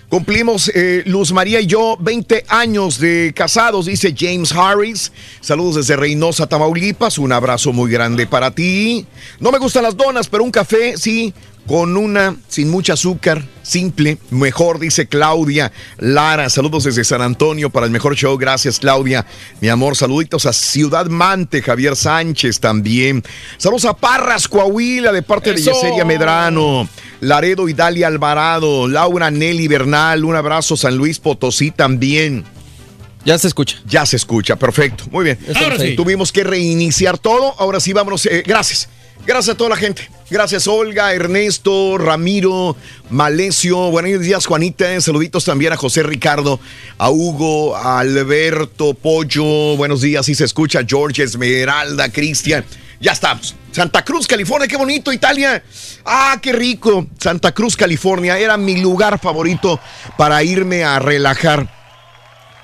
Cumplimos 0.09 0.71
eh, 0.73 1.03
Luz 1.05 1.33
María 1.33 1.59
y 1.59 1.67
yo 1.67 1.97
20 1.99 2.45
años 2.47 2.97
de 2.97 3.33
casados, 3.35 3.87
dice 3.87 4.15
James 4.17 4.53
Harris. 4.53 5.11
Saludos 5.41 5.75
desde 5.75 5.97
Reynosa, 5.97 6.47
Tamaulipas. 6.47 7.17
Un 7.17 7.33
abrazo 7.33 7.73
muy 7.73 7.91
grande 7.91 8.25
para 8.25 8.51
ti. 8.51 9.05
No 9.41 9.51
me 9.51 9.59
gustan 9.59 9.83
las 9.83 9.97
donas, 9.97 10.29
pero 10.29 10.45
un 10.45 10.51
café, 10.51 10.97
sí 10.97 11.33
con 11.67 11.97
una 11.97 12.37
sin 12.47 12.69
mucho 12.69 12.93
azúcar, 12.93 13.43
simple, 13.61 14.17
mejor, 14.31 14.79
dice 14.79 15.07
Claudia 15.07 15.73
Lara. 15.97 16.49
Saludos 16.49 16.85
desde 16.85 17.03
San 17.03 17.21
Antonio 17.21 17.69
para 17.69 17.85
el 17.85 17.91
mejor 17.91 18.15
show. 18.15 18.37
Gracias, 18.37 18.79
Claudia. 18.79 19.25
Mi 19.59 19.67
amor, 19.67 19.97
saluditos 19.97 20.45
a 20.45 20.53
Ciudad 20.53 21.07
Mante, 21.07 21.61
Javier 21.61 21.97
Sánchez 21.97 22.61
también. 22.61 23.21
Saludos 23.57 23.85
a 23.85 23.95
Parras, 23.95 24.47
Coahuila, 24.47 25.11
de 25.11 25.21
parte 25.21 25.53
de 25.53 25.61
Yeseria 25.61 26.05
Medrano. 26.05 26.87
Laredo 27.19 27.67
y 27.67 27.73
Dalia 27.73 28.07
Alvarado. 28.07 28.87
Laura 28.87 29.29
Nelly 29.29 29.67
Bernal. 29.67 30.23
Un 30.23 30.37
abrazo, 30.37 30.77
San 30.77 30.95
Luis 30.95 31.19
Potosí 31.19 31.71
también. 31.71 32.45
Ya 33.25 33.37
se 33.37 33.47
escucha. 33.49 33.77
Ya 33.85 34.05
se 34.05 34.15
escucha, 34.15 34.55
perfecto. 34.55 35.03
Muy 35.11 35.25
bien. 35.25 35.39
Ahora 35.61 35.77
sí. 35.77 35.97
Tuvimos 35.97 36.31
que 36.31 36.45
reiniciar 36.45 37.17
todo. 37.17 37.55
Ahora 37.59 37.81
sí, 37.81 37.91
vámonos. 37.91 38.25
Eh, 38.25 38.41
gracias. 38.45 38.87
Gracias 39.25 39.55
a 39.55 39.57
toda 39.57 39.71
la 39.71 39.75
gente. 39.75 40.09
Gracias, 40.29 40.67
Olga, 40.67 41.13
Ernesto, 41.13 41.97
Ramiro, 41.97 42.75
Malesio. 43.09 43.91
Buenos 43.91 44.19
días, 44.19 44.45
Juanita. 44.45 44.99
Saluditos 44.99 45.45
también 45.45 45.71
a 45.71 45.77
José 45.77 46.03
Ricardo, 46.03 46.59
a 46.97 47.09
Hugo, 47.09 47.77
a 47.77 47.99
Alberto, 47.99 48.93
Pollo. 48.93 49.77
Buenos 49.77 50.01
días, 50.01 50.25
sí 50.25 50.35
se 50.35 50.43
escucha. 50.43 50.81
George, 50.85 51.23
Esmeralda, 51.23 52.09
Cristian. 52.11 52.65
Ya 52.99 53.13
estamos. 53.13 53.55
Santa 53.71 54.03
Cruz, 54.03 54.27
California, 54.27 54.67
qué 54.67 54.75
bonito, 54.75 55.13
Italia. 55.13 55.63
Ah, 56.03 56.37
qué 56.41 56.51
rico. 56.51 57.07
Santa 57.17 57.53
Cruz, 57.53 57.77
California, 57.77 58.37
era 58.37 58.57
mi 58.57 58.81
lugar 58.81 59.19
favorito 59.19 59.79
para 60.17 60.43
irme 60.43 60.83
a 60.83 60.99
relajar 60.99 61.76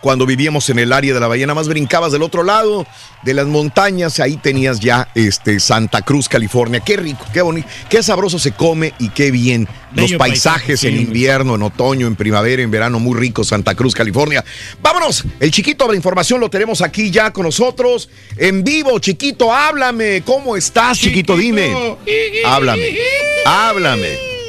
cuando 0.04 0.26
vivíamos 0.26 0.70
en 0.70 0.80
el 0.80 0.92
área 0.92 1.14
de 1.14 1.20
la 1.22 1.28
bahía, 1.28 1.48
nada 1.48 1.56
más 1.56 1.70
brincabas 1.70 2.12
del 2.12 2.24
otro 2.24 2.44
lado 2.44 2.86
de 3.24 3.34
las 3.34 3.48
montañas, 3.48 4.20
ahí 4.20 4.36
tenías 4.36 4.82
ya 4.82 5.08
este 5.16 5.62
Santa 5.62 6.02
Cruz, 6.02 6.28
California. 6.28 6.82
Qué 6.82 6.98
rico, 6.98 7.26
qué 7.32 7.42
bonito, 7.42 7.70
qué 7.90 8.04
sabroso 8.04 8.38
se 8.38 8.52
come 8.52 8.94
y 9.00 9.08
qué 9.12 9.32
bien. 9.32 9.66
Los 9.96 10.12
paisajes 10.16 10.84
en 10.84 10.98
invierno, 10.98 11.56
en 11.56 11.62
otoño, 11.62 12.06
en 12.06 12.18
primavera, 12.18 12.62
en 12.62 12.70
verano, 12.70 13.00
muy 13.00 13.18
rico, 13.18 13.46
Santa 13.46 13.76
Cruz, 13.76 13.96
California. 13.96 14.44
Vámonos, 14.82 15.24
el 15.40 15.52
chiquito 15.52 15.86
de 15.86 15.92
la 15.92 15.96
información 15.96 16.42
lo 16.42 16.50
tenemos 16.50 16.82
aquí 16.82 17.10
ya 17.10 17.32
con 17.32 17.46
nosotros, 17.46 18.10
en 18.36 18.62
vivo, 18.62 19.00
chiquito, 19.00 19.54
háblame, 19.54 20.22
¿cómo 20.26 20.58
estás, 20.58 21.00
chiquito? 21.00 21.38
Dime. 21.38 21.96
Háblame, 22.46 22.98
háblame. 23.46 24.43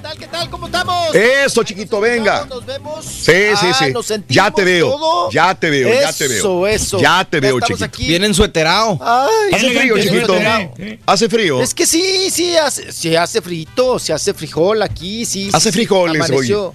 ¿Qué 0.00 0.08
tal? 0.08 0.18
¿Qué 0.18 0.26
tal? 0.28 0.48
¿Cómo 0.50 0.66
estamos? 0.66 1.14
Eso, 1.14 1.62
chiquito, 1.62 2.00
venga. 2.00 2.46
Nos 2.48 2.64
vemos. 2.64 3.04
Sí, 3.04 3.32
sí, 3.32 3.66
Ah, 3.70 3.76
sí. 3.78 3.92
nos 3.92 4.06
sentimos 4.06 4.34
Ya 4.34 4.50
te 4.50 4.64
veo. 4.64 4.90
todo. 4.92 5.30
Ya 5.30 5.54
te 5.54 5.68
veo, 5.68 5.92
ya 5.92 6.10
te 6.12 6.26
veo. 6.26 6.38
Eso, 6.38 6.66
eso. 6.66 7.00
Ya 7.00 7.22
te 7.28 7.36
Ya 7.36 7.40
veo, 7.42 7.58
estamos 7.58 7.66
chiquito. 7.68 7.84
aquí. 7.84 8.06
Vienen 8.06 8.32
sueterao. 8.32 8.98
Ay, 9.02 9.52
Hace 9.54 9.70
frío, 9.78 9.98
chiquito. 9.98 10.34
Hace 11.04 11.28
frío. 11.28 11.60
Es 11.60 11.74
que 11.74 11.84
sí, 11.86 12.30
sí, 12.30 12.56
hace, 12.56 12.90
sí 12.92 13.14
hace 13.14 13.42
frito, 13.42 13.98
se 13.98 14.14
hace 14.14 14.32
frijol 14.32 14.80
aquí, 14.82 15.26
sí. 15.26 15.50
Hace 15.52 15.70
sí, 15.70 15.76
frijoles, 15.78 16.22
amaneció. 16.24 16.72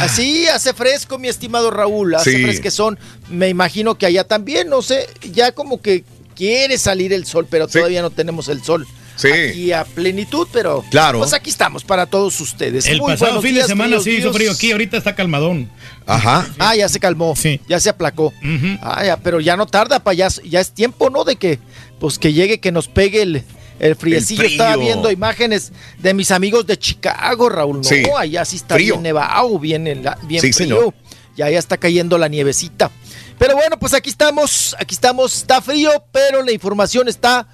Así 0.00 0.48
hace 0.48 0.72
fresco, 0.74 1.18
mi 1.18 1.28
estimado 1.28 1.70
Raúl, 1.70 2.16
hace 2.16 2.32
Sí. 2.36 2.42
fresquezón. 2.42 2.98
Me 3.28 3.48
imagino 3.48 3.96
que 3.96 4.06
allá 4.06 4.24
también, 4.24 4.68
no 4.68 4.82
sé, 4.82 5.06
ya 5.32 5.52
como 5.52 5.80
que 5.80 6.02
quiere 6.34 6.78
salir 6.78 7.12
el 7.12 7.26
sol, 7.26 7.46
pero 7.48 7.68
todavía 7.68 8.02
no 8.02 8.10
tenemos 8.10 8.48
el 8.48 8.64
sol. 8.64 8.86
Sí. 9.20 9.28
Aquí 9.28 9.72
a 9.72 9.84
plenitud, 9.84 10.48
pero 10.52 10.84
Claro. 10.90 11.18
pues 11.18 11.32
aquí 11.32 11.50
estamos 11.50 11.84
para 11.84 12.06
todos 12.06 12.40
ustedes. 12.40 12.86
El 12.86 13.00
Muy 13.00 13.12
pasado 13.12 13.40
fin 13.42 13.50
de 13.50 13.58
días, 13.58 13.66
semana 13.68 13.88
queridos 13.98 14.04
sí 14.04 14.10
hizo 14.16 14.32
frío 14.32 14.52
aquí, 14.52 14.72
ahorita 14.72 14.96
está 14.96 15.14
calmadón. 15.14 15.70
Ajá. 16.06 16.48
Ah, 16.58 16.74
ya 16.74 16.88
se 16.88 16.98
calmó. 17.00 17.34
Ya 17.68 17.78
se 17.80 17.90
aplacó. 17.90 18.32
Ah, 18.80 19.04
ya, 19.04 19.16
pero 19.18 19.40
ya 19.40 19.56
no 19.56 19.66
tarda, 19.66 20.02
pa, 20.02 20.12
ya, 20.14 20.28
ya 20.44 20.60
es 20.60 20.72
tiempo, 20.72 21.10
¿no? 21.10 21.24
De 21.24 21.36
que, 21.36 21.58
pues 21.98 22.18
que 22.18 22.32
llegue, 22.32 22.60
que 22.60 22.72
nos 22.72 22.88
pegue 22.88 23.22
el, 23.22 23.44
el 23.78 23.96
friecillo. 23.96 24.42
El. 24.42 24.52
Estaba 24.52 24.76
viendo 24.76 25.10
imágenes 25.10 25.72
de 25.98 26.14
mis 26.14 26.30
amigos 26.30 26.66
de 26.66 26.78
Chicago, 26.78 27.48
Raúl. 27.48 27.78
No, 27.78 27.84
Sí. 27.84 28.02
allá 28.18 28.44
sí 28.44 28.56
está 28.56 28.74
Frío. 28.76 28.94
bien 28.94 29.02
nevado, 29.02 29.58
bien, 29.58 29.84
bien 29.84 30.40
Sí, 30.40 30.52
frío. 30.52 30.52
señor. 30.52 30.94
Ya, 31.36 31.48
ya 31.48 31.58
está 31.58 31.76
cayendo 31.76 32.18
la 32.18 32.28
nievecita. 32.28 32.90
Pero 33.38 33.54
bueno, 33.54 33.78
pues 33.78 33.94
aquí 33.94 34.10
estamos, 34.10 34.76
aquí 34.78 34.94
estamos. 34.94 35.34
Está 35.36 35.62
frío, 35.62 35.90
pero 36.12 36.42
la 36.42 36.52
información 36.52 37.08
está 37.08 37.46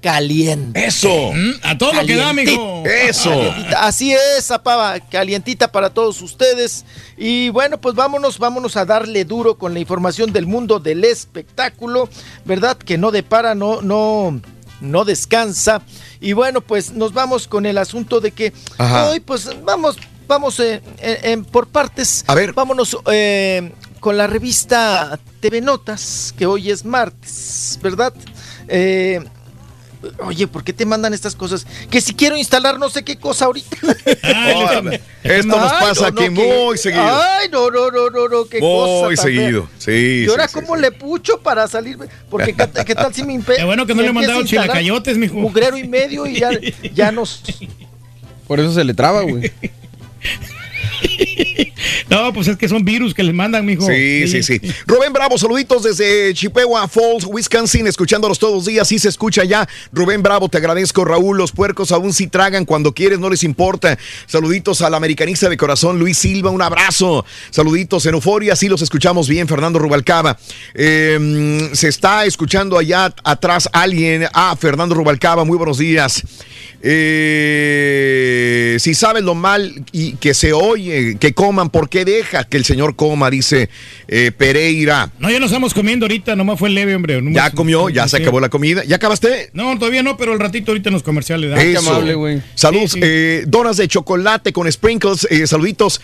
caliente. 0.00 0.84
Eso. 0.86 1.32
Mm, 1.32 1.50
a 1.62 1.76
todo 1.78 1.92
lo 1.92 2.06
que 2.06 2.16
da, 2.16 2.32
mijo. 2.32 2.82
Eso. 2.86 3.30
Calientita. 3.30 3.86
Así 3.86 4.12
es, 4.12 4.50
apaba, 4.50 4.98
calientita 5.00 5.70
para 5.72 5.90
todos 5.90 6.20
ustedes. 6.22 6.84
Y 7.16 7.48
bueno, 7.50 7.80
pues 7.80 7.94
vámonos, 7.94 8.38
vámonos 8.38 8.76
a 8.76 8.84
darle 8.84 9.24
duro 9.24 9.56
con 9.58 9.74
la 9.74 9.80
información 9.80 10.32
del 10.32 10.46
mundo 10.46 10.78
del 10.78 11.04
espectáculo, 11.04 12.08
¿verdad? 12.44 12.76
Que 12.76 12.98
no 12.98 13.10
depara, 13.10 13.54
no, 13.54 13.82
no, 13.82 14.40
no 14.80 15.04
descansa. 15.04 15.82
Y 16.20 16.32
bueno, 16.32 16.60
pues 16.60 16.92
nos 16.92 17.12
vamos 17.12 17.46
con 17.48 17.66
el 17.66 17.78
asunto 17.78 18.20
de 18.20 18.32
que 18.32 18.52
Ajá. 18.78 19.10
hoy, 19.10 19.20
pues 19.20 19.48
vamos, 19.64 19.96
vamos 20.26 20.58
eh, 20.60 20.82
en- 20.98 21.30
en- 21.30 21.44
por 21.44 21.68
partes. 21.68 22.24
A 22.26 22.34
ver. 22.34 22.52
Vámonos 22.52 22.96
eh, 23.10 23.72
con 24.00 24.16
la 24.16 24.26
revista 24.26 25.18
TV 25.40 25.60
Notas, 25.60 26.32
que 26.38 26.46
hoy 26.46 26.70
es 26.70 26.84
martes, 26.84 27.78
¿verdad? 27.82 28.12
Eh, 28.68 29.20
Oye, 30.20 30.46
¿por 30.46 30.62
qué 30.64 30.72
te 30.72 30.86
mandan 30.86 31.12
estas 31.12 31.34
cosas? 31.34 31.66
Que 31.90 32.00
si 32.00 32.14
quiero 32.14 32.36
instalar 32.36 32.78
no 32.78 32.88
sé 32.88 33.02
qué 33.04 33.16
cosa 33.16 33.46
ahorita. 33.46 33.76
Esto 35.24 35.48
nos 35.48 35.72
Ay, 35.72 35.78
pasa 35.80 36.00
no, 36.02 36.06
aquí 36.20 36.28
no, 36.28 36.40
que- 36.40 36.64
muy 36.64 36.78
seguido. 36.78 37.02
Ay, 37.04 37.48
no, 37.50 37.70
no, 37.70 37.90
no, 37.90 38.08
no, 38.10 38.28
no, 38.28 38.44
qué 38.46 38.60
cosa. 38.60 39.06
Muy 39.06 39.16
seguido. 39.16 39.68
Sí. 39.78 40.24
Y 40.26 40.28
ahora, 40.30 40.46
sí, 40.46 40.54
sí, 40.54 40.60
¿cómo 40.60 40.76
le 40.76 40.92
pucho 40.92 41.40
para 41.40 41.66
salirme? 41.66 42.06
Porque, 42.30 42.54
¿qué, 42.54 42.84
qué 42.84 42.94
tal 42.94 43.12
si 43.12 43.24
me 43.24 43.32
impide? 43.34 43.56
Qué 43.56 43.64
bueno 43.64 43.86
que 43.86 43.94
no 43.94 44.02
le 44.02 44.08
he 44.08 44.12
mandado 44.12 44.44
chilacayotes, 44.44 45.18
mijo. 45.18 45.34
Mugrero 45.34 45.76
y 45.76 45.86
medio 45.88 46.26
y 46.26 46.38
ya, 46.38 46.50
ya 46.94 47.10
nos. 47.10 47.42
Por 48.46 48.60
eso 48.60 48.72
se 48.72 48.84
le 48.84 48.94
traba, 48.94 49.22
güey. 49.22 49.52
No, 52.10 52.32
pues 52.32 52.48
es 52.48 52.56
que 52.56 52.68
son 52.68 52.84
virus 52.84 53.12
que 53.12 53.22
les 53.22 53.34
mandan, 53.34 53.64
mijo. 53.66 53.86
Sí, 53.86 54.26
sí, 54.28 54.42
sí. 54.42 54.60
Rubén 54.86 55.12
Bravo, 55.12 55.36
saluditos 55.36 55.82
desde 55.82 56.32
Chippewa 56.32 56.88
Falls, 56.88 57.24
Wisconsin, 57.26 57.86
escuchándolos 57.86 58.38
todos 58.38 58.54
los 58.54 58.64
días. 58.64 58.88
Sí 58.88 58.98
se 58.98 59.08
escucha 59.08 59.44
ya. 59.44 59.68
Rubén 59.92 60.22
Bravo, 60.22 60.48
te 60.48 60.58
agradezco. 60.58 61.04
Raúl, 61.04 61.36
los 61.36 61.52
puercos 61.52 61.92
aún 61.92 62.12
si 62.12 62.26
tragan 62.26 62.64
cuando 62.64 62.92
quieres, 62.92 63.18
no 63.18 63.28
les 63.28 63.44
importa. 63.44 63.98
Saluditos 64.26 64.80
al 64.80 64.94
americanista 64.94 65.48
de 65.48 65.56
corazón, 65.56 65.98
Luis 65.98 66.18
Silva, 66.18 66.50
un 66.50 66.62
abrazo. 66.62 67.24
Saluditos 67.50 68.06
en 68.06 68.14
Euforia, 68.14 68.56
sí 68.56 68.68
los 68.68 68.82
escuchamos 68.82 69.28
bien. 69.28 69.46
Fernando 69.46 69.78
Rubalcaba. 69.78 70.38
Eh, 70.74 71.70
se 71.72 71.88
está 71.88 72.24
escuchando 72.24 72.78
allá 72.78 73.14
atrás 73.24 73.68
alguien. 73.72 74.26
Ah, 74.32 74.56
Fernando 74.58 74.94
Rubalcaba, 74.94 75.44
muy 75.44 75.56
buenos 75.56 75.78
días. 75.78 76.22
Eh, 76.80 78.76
si 78.78 78.94
saben 78.94 79.24
lo 79.24 79.34
mal 79.34 79.84
y 79.92 80.12
que 80.14 80.34
se 80.34 80.52
oye, 80.52 81.16
que 81.18 81.32
coman, 81.32 81.70
¿por 81.70 81.88
qué 81.88 82.04
deja 82.04 82.44
que 82.44 82.56
el 82.56 82.64
señor 82.64 82.94
coma? 82.96 83.30
Dice 83.30 83.68
eh, 84.06 84.30
Pereira. 84.36 85.10
No, 85.18 85.30
ya 85.30 85.38
nos 85.40 85.50
estamos 85.50 85.74
comiendo 85.74 86.04
ahorita, 86.06 86.36
nomás 86.36 86.58
fue 86.58 86.70
leve, 86.70 86.94
hombre. 86.94 87.20
Nomás- 87.20 87.34
Ya 87.34 87.50
comió, 87.50 87.88
ya 87.88 88.06
se 88.08 88.18
acabó 88.18 88.40
la 88.40 88.48
comida. 88.48 88.84
¿Ya 88.84 88.96
acabaste? 88.96 89.50
No, 89.52 89.78
todavía 89.78 90.02
no, 90.02 90.16
pero 90.16 90.32
el 90.32 90.38
ratito 90.40 90.70
ahorita 90.72 90.88
en 90.90 90.94
los 90.94 91.02
comerciales. 91.02 91.50
Eso. 91.58 92.00
Saludos, 92.54 92.96
eh, 93.00 93.44
donas 93.46 93.76
de 93.76 93.88
chocolate 93.88 94.52
con 94.52 94.70
sprinkles, 94.70 95.26
eh, 95.30 95.46
saluditos. 95.46 96.00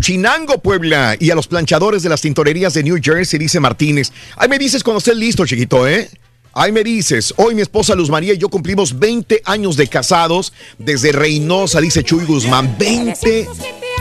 Chinango, 0.00 0.58
Puebla. 0.60 1.16
Y 1.18 1.30
a 1.30 1.34
los 1.34 1.46
planchadores 1.46 2.02
de 2.02 2.08
las 2.08 2.20
tintorerías 2.20 2.74
de 2.74 2.82
New 2.82 2.98
Jersey, 3.02 3.38
dice 3.38 3.60
Martínez. 3.60 4.12
Ahí 4.36 4.48
me 4.48 4.58
dices 4.58 4.82
cuando 4.82 4.98
estés 4.98 5.16
listo, 5.16 5.46
chiquito, 5.46 5.86
¿eh? 5.88 6.08
Ahí 6.54 6.70
me 6.70 6.84
dices, 6.84 7.32
hoy 7.38 7.54
mi 7.54 7.62
esposa 7.62 7.94
Luz 7.94 8.10
María 8.10 8.34
y 8.34 8.38
yo 8.38 8.48
cumplimos 8.50 8.98
20 8.98 9.42
años 9.46 9.76
de 9.76 9.88
casados 9.88 10.52
desde 10.78 11.12
Reynosa, 11.12 11.80
dice 11.80 12.04
Chuy 12.04 12.26
Guzmán. 12.26 12.76
20 12.78 13.48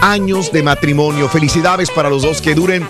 años 0.01 0.51
de 0.51 0.61
matrimonio. 0.61 1.29
Felicidades 1.29 1.89
para 1.89 2.09
los 2.09 2.23
dos 2.23 2.41
que 2.41 2.53
duren 2.53 2.87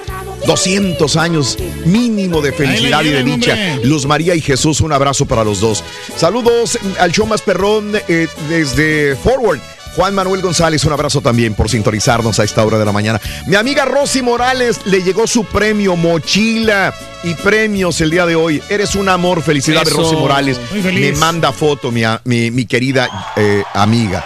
200 0.47 1.15
años 1.17 1.57
mínimo 1.85 2.41
de 2.41 2.51
felicidad 2.51 3.03
y 3.03 3.09
de 3.09 3.23
dicha. 3.23 3.55
Luz 3.83 4.07
María 4.07 4.33
y 4.33 4.41
Jesús, 4.41 4.81
un 4.81 4.93
abrazo 4.93 5.25
para 5.25 5.43
los 5.43 5.59
dos. 5.61 5.83
Saludos 6.17 6.79
al 6.99 7.11
show 7.11 7.27
más 7.27 7.41
perrón 7.41 7.93
eh, 8.07 8.27
desde 8.49 9.15
Forward. 9.15 9.59
Juan 9.95 10.15
Manuel 10.15 10.41
González, 10.41 10.83
un 10.85 10.93
abrazo 10.93 11.21
también 11.21 11.53
por 11.53 11.69
sintonizarnos 11.69 12.39
a 12.39 12.43
esta 12.43 12.63
hora 12.65 12.77
de 12.77 12.85
la 12.85 12.91
mañana. 12.91 13.19
Mi 13.47 13.55
amiga 13.55 13.83
Rosy 13.85 14.21
Morales 14.21 14.79
le 14.85 15.01
llegó 15.03 15.27
su 15.27 15.43
premio, 15.45 15.95
mochila 15.95 16.93
y 17.23 17.33
premios 17.35 17.99
el 18.01 18.09
día 18.09 18.25
de 18.25 18.35
hoy. 18.35 18.61
Eres 18.69 18.95
un 18.95 19.09
amor, 19.09 19.41
felicidades 19.43 19.89
Eso. 19.89 19.97
Rosy 19.97 20.15
Morales. 20.15 20.59
Muy 20.71 20.81
feliz. 20.81 21.11
Me 21.13 21.17
manda 21.19 21.51
foto 21.51 21.91
mi, 21.91 22.03
a- 22.03 22.21
mi, 22.23 22.51
mi 22.51 22.65
querida 22.65 23.31
eh, 23.35 23.63
amiga. 23.73 24.23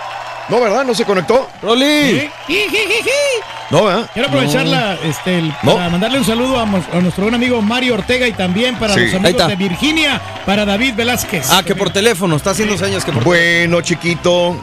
No, 0.49 0.61
¿verdad? 0.61 0.85
¿No 0.85 0.93
se 0.93 1.03
conectó? 1.05 1.49
Rolly. 1.63 2.29
No, 3.71 3.85
¿verdad? 3.85 4.09
Quiero 4.13 4.27
aprovechar 4.27 4.65
No. 4.65 4.71
la, 4.71 4.93
este, 5.03 5.39
el- 5.39 5.53
No. 5.63 5.75
para 5.75 5.89
mandarle 5.89 6.19
un 6.19 6.25
saludo 6.25 6.59
a, 6.59 6.65
nuestro 6.67 7.23
buen 7.23 7.33
amigo 7.33 7.59
Mario 7.63 7.95
Ortega 7.95 8.27
y 8.27 8.33
también 8.33 8.75
para 8.77 8.93
Sí. 8.93 9.05
los 9.07 9.15
amigos 9.15 9.47
de 9.47 9.55
Virginia, 9.55 10.21
para 10.45 10.63
David 10.65 10.93
Velázquez. 10.95 11.47
Ah, 11.49 11.63
que 11.63 11.73
por 11.75 11.89
teléfono, 11.89 12.35
está 12.35 12.51
haciendo 12.51 12.77
señas 12.77 13.03
que 13.03 13.11
por 13.11 13.23
Bueno, 13.23 13.81
chiquito. 13.81 14.55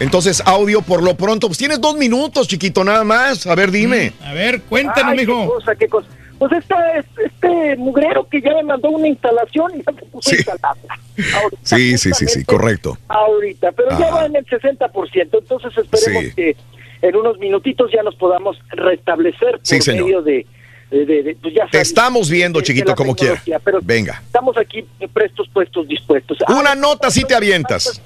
Entonces, 0.00 0.42
audio 0.46 0.82
por 0.82 1.02
lo 1.02 1.14
pronto. 1.14 1.46
Pues 1.46 1.58
tienes 1.58 1.80
dos 1.80 1.96
minutos, 1.96 2.48
chiquito, 2.48 2.82
nada 2.84 3.04
más. 3.04 3.46
A 3.46 3.54
ver, 3.54 3.70
dime. 3.70 4.12
A 4.24 4.32
ver, 4.32 4.62
cuéntanos, 4.62 5.12
Ay, 5.12 5.18
mijo. 5.18 5.40
Qué 5.42 5.46
cosa, 5.48 5.74
qué 5.76 5.88
cosa. 5.88 6.08
Pues 6.38 6.52
esta, 6.52 6.96
es- 6.96 7.04
este 7.22 7.76
mugrero 7.76 8.26
que 8.28 8.40
ya 8.40 8.54
me 8.54 8.62
mandó 8.62 8.88
una 8.90 9.06
instalación 9.08 9.72
y 9.78 9.82
ya 9.84 9.92
me 9.92 10.02
puso 10.04 10.30
a 10.30 10.34
instalarla. 10.34 10.98
Ahorita, 11.42 11.62
Sí, 11.62 11.98
sí, 11.98 12.10
sí, 12.14 12.26
sí, 12.26 12.44
correcto. 12.44 12.96
Ahorita, 13.08 13.72
pero 13.72 13.90
ya 13.98 14.10
va 14.10 14.24
en 14.24 14.36
el 14.36 14.46
60%, 14.46 15.28
entonces 15.38 15.72
esperemos 15.76 16.24
Sí. 16.24 16.32
que 16.34 16.56
en 17.02 17.16
unos 17.16 17.38
minutitos 17.38 17.90
ya 17.94 18.02
nos 18.02 18.14
podamos 18.14 18.56
restablecer 18.70 19.52
por 19.52 19.60
Sí, 19.66 19.82
señor. 19.82 20.04
medio 20.06 20.22
de, 20.22 20.46
de- 20.90 21.04
de- 21.06 21.22
de- 21.22 21.36
pues 21.36 21.54
ya 21.54 21.66
Te 21.66 21.72
sabes, 21.72 21.88
estamos 21.88 22.30
viendo, 22.30 22.58
de- 22.60 22.64
chiquito, 22.64 22.94
como 22.94 23.14
quiera. 23.14 23.42
Pero 23.62 23.80
Venga. 23.82 24.22
estamos 24.24 24.56
aquí 24.56 24.86
prestos, 25.12 25.46
puestos, 25.52 25.86
dispuestos. 25.88 26.38
Una 26.48 26.72
Ah, 26.72 26.74
nota 26.74 27.10
sí 27.10 27.22
te 27.24 27.34
avientas. 27.34 28.00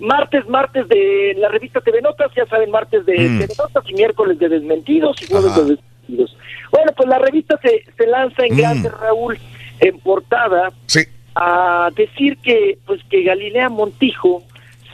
Martes, 0.00 0.46
martes 0.48 0.86
de 0.88 1.34
la 1.38 1.48
revista 1.48 1.80
TV 1.80 2.00
Notas, 2.02 2.30
ya 2.36 2.46
saben, 2.46 2.70
martes 2.70 3.04
de 3.04 3.18
Mm. 3.18 3.38
TV 3.40 3.54
Notas 3.58 3.84
y 3.88 3.94
miércoles 3.94 4.38
de 4.38 4.48
Desmentidos 4.48 5.20
y 5.22 5.26
jueves 5.26 5.50
Ajá. 5.50 5.62
de 5.62 5.76
Desmentidos. 5.76 6.36
Bueno, 6.70 6.92
pues 6.96 7.08
la 7.08 7.18
revista 7.18 7.58
se, 7.62 7.84
se 7.96 8.06
lanza 8.06 8.44
en 8.46 8.54
Mm. 8.54 8.58
grande, 8.58 8.88
Raúl, 8.90 9.38
en 9.80 9.98
portada, 10.00 10.70
Sí. 10.86 11.00
a 11.34 11.90
decir 11.96 12.38
que, 12.38 12.78
pues, 12.86 13.00
que 13.10 13.22
Galilea 13.24 13.68
Montijo 13.68 14.42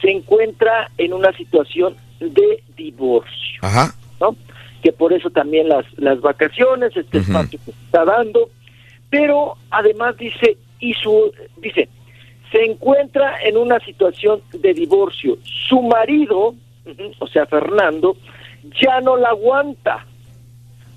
se 0.00 0.10
encuentra 0.10 0.90
en 0.98 1.12
una 1.12 1.32
situación 1.32 1.96
de 2.20 2.62
divorcio, 2.76 3.60
Ajá. 3.62 3.94
¿no? 4.20 4.36
Que 4.82 4.92
por 4.92 5.12
eso 5.12 5.30
también 5.30 5.68
las, 5.68 5.84
las 5.98 6.20
vacaciones, 6.20 6.96
este 6.96 7.18
Ujú. 7.18 7.30
espacio 7.32 7.58
que 7.64 7.72
se 7.72 7.84
está 7.84 8.04
dando, 8.04 8.48
pero 9.10 9.54
además 9.70 10.16
dice, 10.16 10.56
y 10.80 10.92
su, 10.94 11.32
dice, 11.58 11.88
se 12.54 12.64
encuentra 12.64 13.42
en 13.42 13.56
una 13.56 13.80
situación 13.80 14.40
de 14.52 14.72
divorcio. 14.72 15.38
Su 15.68 15.82
marido, 15.82 16.54
o 17.18 17.26
sea, 17.26 17.46
Fernando, 17.46 18.16
ya 18.80 19.00
no 19.00 19.16
la 19.16 19.30
aguanta 19.30 20.06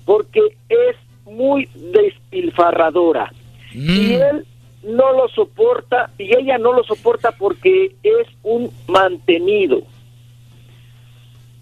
porque 0.04 0.40
es 0.68 0.96
muy 1.24 1.68
despilfarradora. 1.74 3.32
Y 3.74 4.14
él 4.14 4.46
no 4.84 5.12
lo 5.12 5.28
soporta, 5.28 6.10
y 6.16 6.32
ella 6.34 6.58
no 6.58 6.72
lo 6.72 6.84
soporta 6.84 7.32
porque 7.32 7.96
es 8.04 8.28
un 8.44 8.70
mantenido. 8.86 9.82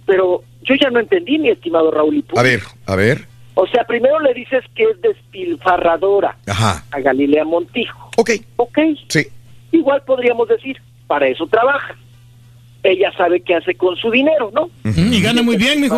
Pero 0.05 0.44
yo 0.62 0.74
ya 0.74 0.90
no 0.90 1.01
entendí, 1.01 1.39
mi 1.39 1.48
estimado 1.48 1.90
Raúl. 1.90 2.23
A 2.36 2.43
ver, 2.43 2.60
a 2.85 2.97
ver. 2.97 3.27
O 3.55 3.66
sea, 3.66 3.85
primero 3.85 4.20
le 4.20 4.35
dices 4.35 4.62
que 4.74 4.85
es 4.85 5.01
despilfarradora 5.01 6.36
Ajá. 6.47 6.85
a 6.90 7.01
Galilea 7.01 7.47
Montijo. 7.47 8.10
Ok. 8.18 8.32
Ok. 8.56 8.78
Sí. 9.09 9.27
Igual 9.72 10.02
podríamos 10.02 10.48
decir, 10.48 10.80
para 11.06 11.26
eso 11.28 11.47
trabaja. 11.47 11.97
Ella 12.82 13.10
sabe 13.16 13.40
qué 13.40 13.55
hace 13.56 13.74
con 13.74 13.97
su 13.97 14.10
dinero, 14.10 14.51
¿no? 14.52 14.70
Y 14.84 15.20
gana 15.20 15.43
muy 15.43 15.56
bien, 15.56 15.80
mijo. 15.80 15.97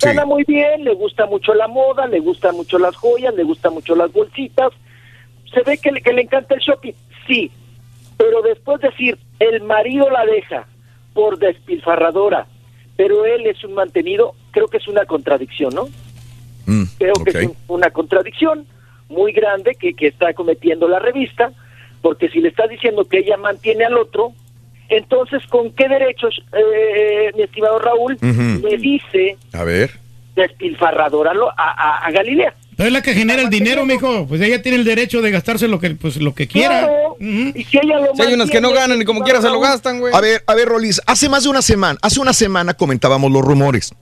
Gana 0.00 0.26
muy 0.26 0.44
bien, 0.44 0.84
le 0.84 0.94
gusta 0.94 1.26
mucho 1.26 1.54
la 1.54 1.68
moda, 1.68 2.06
le 2.06 2.20
gustan 2.20 2.54
mucho 2.56 2.78
las 2.78 2.94
joyas, 2.96 3.34
le 3.34 3.44
gustan 3.44 3.72
mucho 3.74 3.94
las 3.96 4.12
bolsitas. 4.12 4.70
Se 5.52 5.62
ve 5.62 5.78
que 5.78 5.90
le, 5.92 6.02
que 6.02 6.12
le 6.12 6.22
encanta 6.22 6.54
el 6.54 6.60
shopping, 6.60 6.92
sí. 7.26 7.50
Pero 8.16 8.42
después 8.42 8.80
decir, 8.80 9.18
el 9.40 9.62
marido 9.62 10.08
la 10.10 10.24
deja 10.26 10.66
por 11.14 11.38
despilfarradora, 11.38 12.46
pero 12.96 13.24
él 13.26 13.46
es 13.46 13.62
un 13.64 13.74
mantenido, 13.74 14.34
creo 14.52 14.68
que 14.68 14.78
es 14.78 14.88
una 14.88 15.04
contradicción, 15.06 15.74
¿no? 15.74 15.88
Mm, 16.66 16.84
Creo 16.98 17.14
que 17.14 17.30
es 17.30 17.34
un- 17.46 17.56
una 17.68 17.90
contradicción 17.90 18.66
muy 19.08 19.32
grande 19.32 19.74
que, 19.76 19.94
que 19.94 20.08
está 20.08 20.32
cometiendo 20.34 20.88
la 20.88 20.98
revista, 20.98 21.52
porque 22.06 22.28
si 22.28 22.38
le 22.40 22.50
está 22.50 22.68
diciendo 22.68 23.04
que 23.04 23.18
ella 23.18 23.36
mantiene 23.36 23.84
al 23.84 23.98
otro, 23.98 24.32
entonces, 24.88 25.42
¿con 25.48 25.72
qué 25.72 25.88
derechos, 25.88 26.40
eh, 26.52 27.32
mi 27.34 27.42
estimado 27.42 27.80
Raúl, 27.80 28.14
Ujú. 28.22 28.64
le 28.68 28.76
dice 28.78 29.36
A 29.52 29.64
ver. 29.64 29.98
despilfarradora 30.36 31.34
lo- 31.34 31.50
a, 31.50 31.54
a- 31.56 32.06
a 32.06 32.10
Galilea? 32.12 32.54
Pero 32.76 32.86
es 32.86 32.92
la 32.92 33.02
que 33.02 33.12
genera 33.12 33.42
el 33.42 33.50
dinero, 33.50 33.84
mijo. 33.84 34.24
Pues 34.28 34.40
ella 34.40 34.62
tiene 34.62 34.78
el 34.78 34.84
derecho 34.84 35.20
de 35.20 35.32
gastarse 35.32 35.66
lo 35.66 35.80
que, 35.80 35.90
pues, 35.96 36.18
lo 36.18 36.32
que 36.32 36.46
quiera. 36.46 36.80
Claro. 36.82 37.16
Y 37.18 37.64
si 37.64 37.78
ella 37.78 37.98
lo 37.98 38.14
Si 38.14 38.22
hay 38.22 38.34
unas 38.34 38.50
que 38.50 38.60
no 38.60 38.70
ganan 38.70 39.02
y 39.02 39.04
como 39.04 39.22
quiera 39.24 39.40
se 39.42 39.48
lo 39.48 39.58
gastan, 39.58 39.98
güey. 39.98 40.14
A 40.14 40.20
ver, 40.20 40.44
a 40.46 40.54
ver, 40.54 40.68
Rolis, 40.68 41.00
hace 41.06 41.28
más 41.28 41.42
de 41.42 41.48
una 41.48 41.62
semana, 41.62 41.98
hace 42.02 42.20
una 42.20 42.32
semana 42.34 42.74
comentábamos 42.74 43.32
los 43.32 43.42
rumores. 43.42 43.92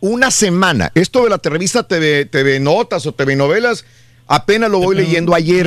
Una 0.00 0.30
semana. 0.30 0.90
Esto 0.94 1.24
de 1.24 1.28
la 1.30 1.40
revista 1.44 1.82
TV, 1.86 2.24
TV 2.24 2.58
Notas 2.60 3.04
o 3.06 3.12
TV 3.12 3.36
Novelas, 3.36 3.84
apenas 4.26 4.70
lo 4.70 4.78
voy 4.78 4.96
leyendo 4.96 5.34
ayer. 5.34 5.66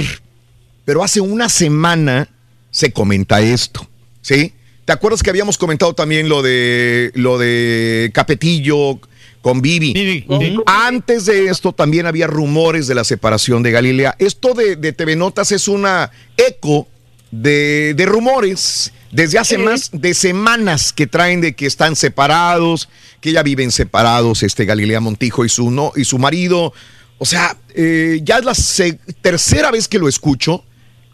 Pero 0.86 1.04
hace 1.04 1.22
una 1.22 1.50
semana 1.50 2.30
se 2.72 2.92
comenta 2.92 3.42
esto, 3.42 3.88
¿sí? 4.22 4.54
¿Te 4.86 4.92
acuerdas 4.92 5.24
que 5.24 5.30
habíamos 5.30 5.58
comentado 5.58 5.94
también 5.94 6.28
lo 6.28 6.42
de 6.42 7.12
lo 7.16 7.38
de 7.38 8.12
Capetillo 8.14 9.00
con 9.42 9.62
Vivi? 9.62 10.26
Antes 10.66 11.26
de 11.26 11.48
esto 11.48 11.72
también 11.72 12.06
había 12.06 12.28
rumores 12.28 12.88
de 12.88 12.96
la 12.96 13.06
separación 13.06 13.64
de 13.64 13.72
Galilea. 13.72 14.16
Esto 14.20 14.54
de, 14.54 14.76
de 14.76 14.92
TV 14.92 15.16
Notas 15.16 15.54
es 15.54 15.70
una 15.70 16.12
eco 16.36 16.88
de, 17.32 17.94
de 17.96 18.06
rumores 18.06 18.92
desde 19.14 19.38
hace 19.38 19.58
más 19.58 19.90
de 19.94 20.14
semanas 20.14 20.92
que 20.92 21.08
traen 21.08 21.40
de 21.40 21.56
que 21.56 21.68
están 21.68 21.96
separados, 21.96 22.90
que 23.22 23.32
ya 23.32 23.44
viven 23.44 23.72
separados, 23.72 24.44
este 24.44 24.66
Galilea 24.66 25.00
Montijo 25.00 25.46
y 25.46 25.50
su 25.50 25.70
no 25.70 25.94
y 25.96 26.04
su 26.04 26.18
marido. 26.18 26.74
O 27.20 27.26
sea, 27.26 27.56
eh, 27.76 28.20
ya 28.24 28.40
es 28.40 28.46
la 28.46 28.56
tercera 29.22 29.72
vez 29.72 29.88
que 29.88 30.00
lo 30.00 30.10
escucho. 30.10 30.66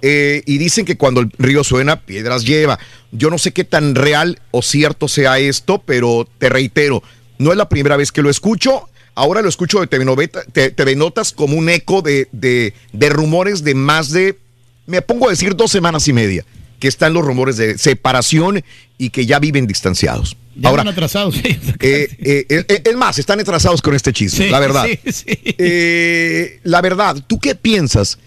Eh, 0.01 0.43
y 0.45 0.57
dicen 0.57 0.85
que 0.85 0.97
cuando 0.97 1.21
el 1.21 1.31
río 1.37 1.63
suena, 1.63 2.01
piedras 2.01 2.43
lleva. 2.45 2.79
Yo 3.11 3.29
no 3.29 3.37
sé 3.37 3.51
qué 3.51 3.63
tan 3.63 3.95
real 3.95 4.39
o 4.51 4.61
cierto 4.61 5.07
sea 5.07 5.39
esto, 5.39 5.81
pero 5.85 6.27
te 6.37 6.49
reitero, 6.49 7.01
no 7.37 7.51
es 7.51 7.57
la 7.57 7.69
primera 7.69 7.97
vez 7.97 8.11
que 8.11 8.21
lo 8.21 8.29
escucho. 8.29 8.89
Ahora 9.15 9.41
lo 9.41 9.49
escucho 9.49 9.79
de 9.81 9.87
TV, 9.87 10.05
Noveta- 10.05 10.43
TV 10.53 10.95
Notas 10.95 11.33
como 11.33 11.57
un 11.57 11.69
eco 11.69 12.01
de, 12.01 12.27
de- 12.31 12.73
de 12.93 13.09
rumores 13.09 13.63
de 13.63 13.75
más 13.75 14.11
de, 14.11 14.37
me 14.85 15.01
pongo 15.01 15.27
a 15.27 15.31
decir, 15.31 15.55
dos 15.55 15.71
semanas 15.71 16.07
y 16.07 16.13
media. 16.13 16.45
que 16.79 16.87
están 16.87 17.11
los 17.13 17.25
rumores 17.25 17.57
de 17.57 17.77
separación 17.77 18.63
y 18.97 19.09
que 19.09 19.25
ya 19.25 19.39
viven 19.39 19.67
distanciados. 19.67 20.37
Ya 20.55 20.69
Ahora, 20.69 20.83
están 20.83 20.93
atrasados. 20.93 21.35
eh, 21.43 21.67
eh, 21.81 22.45
eh, 22.47 22.81
es 22.85 22.95
más, 22.95 23.19
están 23.19 23.37
atrasados 23.41 23.81
con 23.81 23.93
este 23.95 24.13
chisme, 24.13 24.45
Sí, 24.45 24.49
la 24.49 24.59
verdad. 24.61 24.85
sí, 25.03 25.11
sí. 25.11 26.59
La 26.63 26.81
verdad, 26.81 27.17
¿tú 27.27 27.37
qué 27.39 27.55
piensas? 27.55 28.17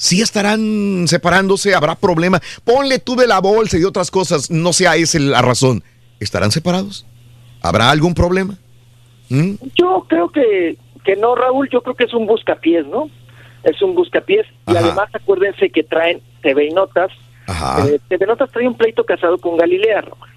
¿Sí 0.00 0.22
estarán 0.22 1.06
separándose? 1.08 1.74
¿Habrá 1.74 1.94
problema? 1.94 2.40
Ponle 2.64 3.00
tú 3.00 3.16
de 3.16 3.26
la 3.26 3.38
bolsa 3.38 3.76
y 3.76 3.80
de 3.80 3.86
otras 3.86 4.10
cosas, 4.10 4.50
no 4.50 4.72
sea 4.72 4.96
esa 4.96 5.18
la 5.18 5.42
razón. 5.42 5.84
¿Estarán 6.20 6.50
separados? 6.50 7.04
¿Habrá 7.60 7.90
algún 7.90 8.14
problema? 8.14 8.56
¿Mm? 9.28 9.56
Yo 9.78 10.06
creo 10.08 10.30
que, 10.30 10.78
que 11.04 11.16
no, 11.16 11.34
Raúl, 11.34 11.68
yo 11.70 11.82
creo 11.82 11.94
que 11.94 12.04
es 12.04 12.14
un 12.14 12.26
buscapiés, 12.26 12.86
¿no? 12.86 13.10
Es 13.62 13.82
un 13.82 13.94
buscapiés 13.94 14.46
y 14.68 14.74
además 14.74 15.10
acuérdense 15.12 15.68
que 15.68 15.82
traen 15.82 16.22
TV 16.40 16.68
y 16.68 16.70
Notas. 16.70 17.10
Ajá. 17.46 17.86
Eh, 17.86 18.00
TV 18.08 18.24
Notas 18.24 18.50
trae 18.50 18.66
un 18.66 18.78
pleito 18.78 19.04
casado 19.04 19.36
con 19.36 19.58
Galilea, 19.58 20.00
Raúl. 20.00 20.28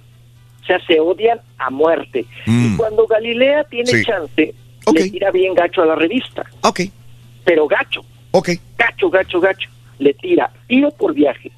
O 0.61 0.65
sea, 0.65 0.85
se 0.85 0.99
odian 0.99 1.39
a 1.57 1.69
muerte. 1.69 2.25
Mm. 2.47 2.73
Y 2.73 2.75
cuando 2.75 3.07
Galilea 3.07 3.63
tiene 3.63 3.91
Sí. 3.91 4.03
chance, 4.03 4.53
le 4.93 5.09
tira 5.09 5.31
bien 5.31 5.53
gacho 5.53 5.83
a 5.83 5.85
la 5.85 5.95
revista. 5.95 6.43
Ok. 6.63 6.81
Pero 7.45 7.65
gacho. 7.65 8.01
Ok. 8.35 8.49
Gacho, 8.77 9.09
gacho, 9.09 9.39
gacho. 9.39 9.69
Le 9.99 10.13
tira 10.15 10.49
tiro 10.67 10.91
por 10.91 11.13
viaje. 11.13 11.51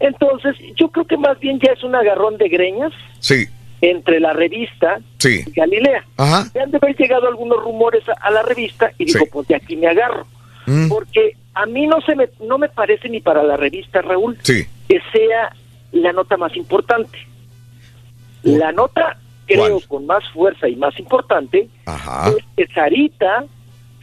Entonces, 0.00 0.56
yo 0.76 0.88
creo 0.88 1.06
que 1.06 1.16
más 1.16 1.38
bien 1.38 1.60
ya 1.60 1.72
es 1.72 1.84
un 1.84 1.94
agarrón 1.94 2.36
de 2.36 2.48
greñas 2.48 2.92
Sí, 3.20 3.46
entre 3.80 4.18
la 4.18 4.32
revista 4.32 4.98
sí. 5.18 5.44
y 5.46 5.50
Galilea. 5.52 6.04
Ajá. 6.16 6.46
Me 6.54 6.60
han 6.62 6.70
de 6.72 6.78
haber 6.78 6.96
llegado 6.96 7.28
algunos 7.28 7.62
rumores 7.62 8.02
a, 8.08 8.12
a 8.26 8.30
la 8.30 8.42
revista 8.42 8.90
y 8.98 9.04
digo, 9.04 9.20
Sí. 9.20 9.30
pues 9.32 9.46
de 9.48 9.54
aquí 9.56 9.76
me 9.76 9.86
agarro. 9.86 10.26
Mm. 10.66 10.88
Porque 10.88 11.36
a 11.54 11.66
mí 11.66 11.86
no 11.86 12.00
se 12.00 12.16
me, 12.16 12.28
no 12.40 12.58
me 12.58 12.68
parece 12.68 13.08
ni 13.08 13.20
para 13.20 13.42
la 13.44 13.56
revista, 13.56 14.02
Raúl, 14.02 14.38
Sí. 14.42 14.64
que 14.88 15.00
sea 15.12 15.54
la 15.92 16.12
nota 16.12 16.36
más 16.36 16.56
importante. 16.56 17.18
La 18.42 18.72
nota, 18.72 19.18
creo, 19.46 19.78
con 19.86 20.06
más 20.06 20.24
fuerza 20.30 20.68
y 20.68 20.74
más 20.76 20.98
importante, 20.98 21.68
Ajá. 21.86 22.30
es 22.30 22.44
que 22.56 22.66
Sarita 22.72 23.44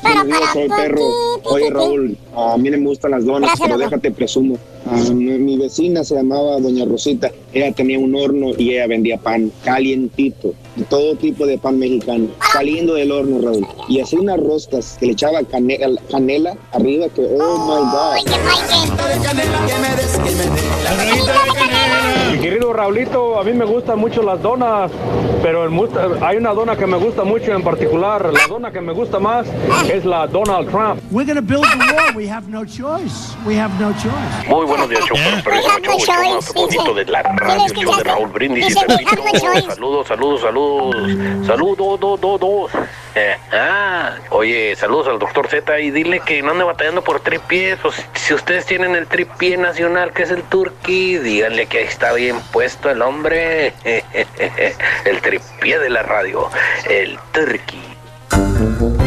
Para, 0.02 0.54
soy 0.54 0.68
para, 0.68 0.84
perro. 0.84 1.02
Oye. 1.44 1.70
Raúl, 1.70 2.18
a 2.36 2.58
mí 2.58 2.70
no 2.70 2.78
me 2.78 2.86
gustan 2.86 3.12
las 3.12 3.26
donas, 3.26 3.50
Gracias, 3.50 3.68
pero 3.68 3.78
déjate 3.78 4.12
presumo. 4.12 4.58
Ah, 4.92 4.96
mi, 5.14 5.38
mi 5.38 5.58
vecina 5.58 6.04
se 6.04 6.16
llamaba 6.16 6.60
Doña 6.60 6.84
Rosita. 6.86 7.30
Ella 7.54 7.72
tenía 7.72 8.00
un 8.00 8.16
horno 8.16 8.52
y 8.58 8.72
ella 8.72 8.88
vendía 8.88 9.18
pan 9.18 9.52
calientito, 9.64 10.54
todo 10.90 11.16
tipo 11.16 11.46
de 11.46 11.58
pan 11.58 11.78
mexicano, 11.78 12.28
saliendo 12.54 12.96
del 12.96 13.12
horno, 13.12 13.40
Raúl. 13.42 13.68
Y 13.88 14.00
hacía 14.00 14.20
unas 14.20 14.40
roscas 14.40 14.98
que 15.00 15.08
le 15.08 15.12
echaba 15.14 15.44
canela, 15.44 16.02
canela 16.10 16.56
arriba, 16.72 17.08
que 17.10 17.22
oh 17.22 17.58
my 17.68 17.82
God. 17.92 18.16
Mi 22.32 22.40
querido 22.40 22.74
Raulito, 22.74 23.40
a 23.40 23.44
mí 23.44 23.54
me 23.54 23.66
gustan 23.66 24.00
mucho 24.00 24.22
las 24.22 24.42
donas, 24.42 24.92
pero 25.42 25.68
hay 26.22 26.38
una 26.38 26.54
dona 26.54 26.76
que 26.76 26.86
me 26.86 26.98
gusta 26.98 27.24
mucho 27.24 27.52
en 27.54 27.64
particular. 27.64 28.32
La 28.32 28.48
dona 28.48 28.72
que 28.72 28.82
me 28.82 28.94
gusta 28.94 29.20
más 29.20 29.48
es 29.92 30.06
la 30.06 30.28
Donald 30.28 30.70
Trump. 30.70 31.02
We're 31.12 31.26
gonna 31.26 31.42
build 31.42 31.66
the 31.66 31.94
wall. 31.94 32.16
We 32.16 32.30
have 32.30 32.48
no 32.48 32.64
choice. 32.64 33.36
We 33.46 33.60
have 33.60 33.74
no 33.80 33.92
choice. 33.94 34.48
Muy 34.48 34.66
buenos 34.80 34.90
días, 34.90 35.06
show 35.06 36.00
show, 36.00 36.24
el 36.24 36.36
más 36.36 36.54
bonito 36.54 36.94
de 36.94 37.06
la 37.06 37.22
radio, 37.24 37.66
el 37.66 37.74
show 37.74 37.96
de 37.98 38.04
Raúl 38.04 38.30
Brindis 38.30 38.72
y 38.72 38.86
Pepito. 38.86 39.24
Saludos, 39.70 40.08
saludos, 40.08 40.42
saludos, 40.42 40.96
saludos, 41.46 42.00
dos, 42.00 42.22
dos, 42.22 42.40
dos. 42.40 42.72
Eh, 43.16 43.36
ah, 43.52 44.16
oye, 44.30 44.76
saludos 44.76 45.08
al 45.08 45.20
doctor 45.20 45.48
Z 45.48 45.80
y 45.80 45.92
dile 45.92 46.22
que 46.22 46.42
no 46.42 46.52
ande 46.52 46.64
batallando 46.64 47.04
por 47.04 47.20
tripies. 47.20 47.84
O 47.84 47.92
si, 47.92 48.02
si 48.14 48.34
ustedes 48.34 48.66
tienen 48.66 48.96
el 48.96 49.08
tripié 49.08 49.58
nacional, 49.58 50.14
que 50.14 50.24
es 50.24 50.32
el 50.32 50.44
turqui, 50.44 51.18
díganle 51.18 51.66
que 51.66 51.80
ahí 51.80 51.86
está 51.86 52.14
bien 52.14 52.40
puesto 52.52 52.90
el 52.90 53.02
hombre. 53.02 53.74
el 53.84 55.22
tripié 55.22 55.80
de 55.80 55.90
la 55.90 56.04
radio, 56.04 56.50
el 56.88 57.18
turqui. 57.34 58.99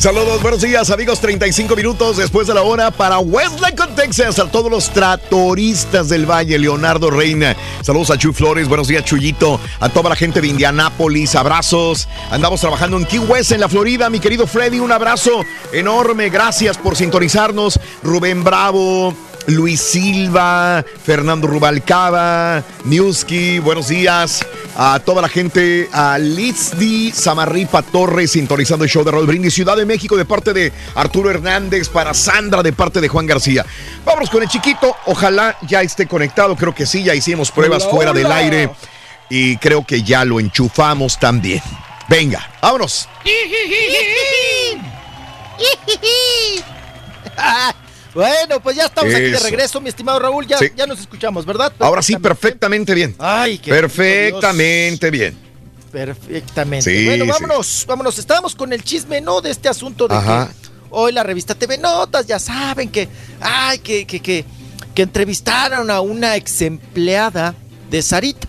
Saludos, 0.00 0.40
buenos 0.40 0.62
días, 0.62 0.88
amigos. 0.88 1.20
35 1.20 1.76
minutos 1.76 2.16
después 2.16 2.46
de 2.46 2.54
la 2.54 2.62
hora 2.62 2.90
para 2.90 3.18
Westlake, 3.18 3.86
Texas. 3.94 4.38
A 4.38 4.50
todos 4.50 4.70
los 4.70 4.88
tratoristas 4.88 6.08
del 6.08 6.24
Valle, 6.24 6.58
Leonardo 6.58 7.10
Reina. 7.10 7.54
Saludos 7.82 8.10
a 8.10 8.16
Chuy 8.16 8.32
Flores. 8.32 8.66
Buenos 8.66 8.88
días, 8.88 9.04
Chuyito. 9.04 9.60
A 9.78 9.90
toda 9.90 10.08
la 10.08 10.16
gente 10.16 10.40
de 10.40 10.46
Indianápolis. 10.46 11.34
Abrazos. 11.34 12.08
Andamos 12.30 12.62
trabajando 12.62 12.96
en 12.96 13.04
Key 13.04 13.18
West, 13.18 13.52
en 13.52 13.60
la 13.60 13.68
Florida. 13.68 14.08
Mi 14.08 14.20
querido 14.20 14.46
Freddy, 14.46 14.80
un 14.80 14.90
abrazo 14.90 15.44
enorme. 15.70 16.30
Gracias 16.30 16.78
por 16.78 16.96
sintonizarnos. 16.96 17.78
Rubén 18.02 18.42
Bravo. 18.42 19.14
Luis 19.46 19.80
Silva, 19.80 20.84
Fernando 21.04 21.46
Rubalcaba, 21.46 22.62
Newski, 22.84 23.58
buenos 23.58 23.88
días 23.88 24.44
a 24.76 25.00
toda 25.00 25.22
la 25.22 25.28
gente, 25.28 25.88
a 25.92 26.18
Lizdi 26.18 27.10
Samarripa 27.12 27.82
Torres, 27.82 28.32
sintonizando 28.32 28.84
el 28.84 28.90
show 28.90 29.04
de 29.04 29.10
Raúl 29.10 29.26
Brindis, 29.26 29.54
Ciudad 29.54 29.76
de 29.76 29.84
México, 29.84 30.16
de 30.16 30.24
parte 30.24 30.52
de 30.52 30.72
Arturo 30.94 31.30
Hernández, 31.30 31.88
para 31.88 32.14
Sandra, 32.14 32.62
de 32.62 32.72
parte 32.72 33.00
de 33.00 33.08
Juan 33.08 33.26
García. 33.26 33.64
Vámonos 34.04 34.30
con 34.30 34.42
el 34.42 34.48
chiquito, 34.48 34.94
ojalá 35.06 35.56
ya 35.66 35.82
esté 35.82 36.06
conectado, 36.06 36.56
creo 36.56 36.74
que 36.74 36.86
sí, 36.86 37.02
ya 37.02 37.14
hicimos 37.14 37.50
pruebas 37.50 37.84
Hola, 37.84 37.92
fuera 37.92 38.12
del 38.12 38.30
aire 38.30 38.70
y 39.28 39.56
creo 39.56 39.84
que 39.84 40.02
ya 40.02 40.24
lo 40.24 40.40
enchufamos 40.40 41.18
también. 41.18 41.62
Venga, 42.08 42.48
vámonos. 42.60 43.08
Bueno, 48.14 48.60
pues 48.62 48.76
ya 48.76 48.86
estamos 48.86 49.14
aquí 49.14 49.24
de 49.24 49.30
Eso. 49.36 49.44
regreso, 49.44 49.80
mi 49.80 49.88
estimado 49.88 50.18
Raúl. 50.18 50.46
Ya, 50.46 50.58
Sí. 50.58 50.66
ya 50.76 50.86
nos 50.86 50.98
escuchamos, 51.00 51.46
¿verdad? 51.46 51.72
Ahora 51.78 52.02
sí, 52.02 52.16
perfectamente 52.16 52.94
bien. 52.94 53.14
Ay, 53.18 53.58
qué 53.58 53.70
Perfectamente 53.70 55.10
bien. 55.10 55.36
Perfectamente. 55.92 56.90
Sí, 56.90 57.06
bueno, 57.06 57.24
sí. 57.24 57.30
vámonos, 57.30 57.84
vámonos. 57.86 58.18
Estábamos 58.18 58.54
con 58.54 58.72
el 58.72 58.82
chisme, 58.82 59.20
¿no? 59.20 59.40
De 59.40 59.50
este 59.50 59.68
asunto 59.68 60.08
de 60.08 60.14
Ajá. 60.14 60.48
que 60.48 60.68
hoy 60.90 61.12
la 61.12 61.22
revista 61.22 61.54
TV 61.54 61.78
Notas, 61.78 62.26
ya 62.26 62.38
saben 62.38 62.88
que, 62.90 63.08
ay, 63.40 63.78
que, 63.80 64.06
que, 64.06 64.20
que, 64.20 64.44
que 64.94 65.02
entrevistaron 65.02 65.90
a 65.90 66.00
una 66.00 66.36
ex 66.36 66.62
empleada 66.62 67.54
de 67.90 68.02
Sarita. 68.02 68.48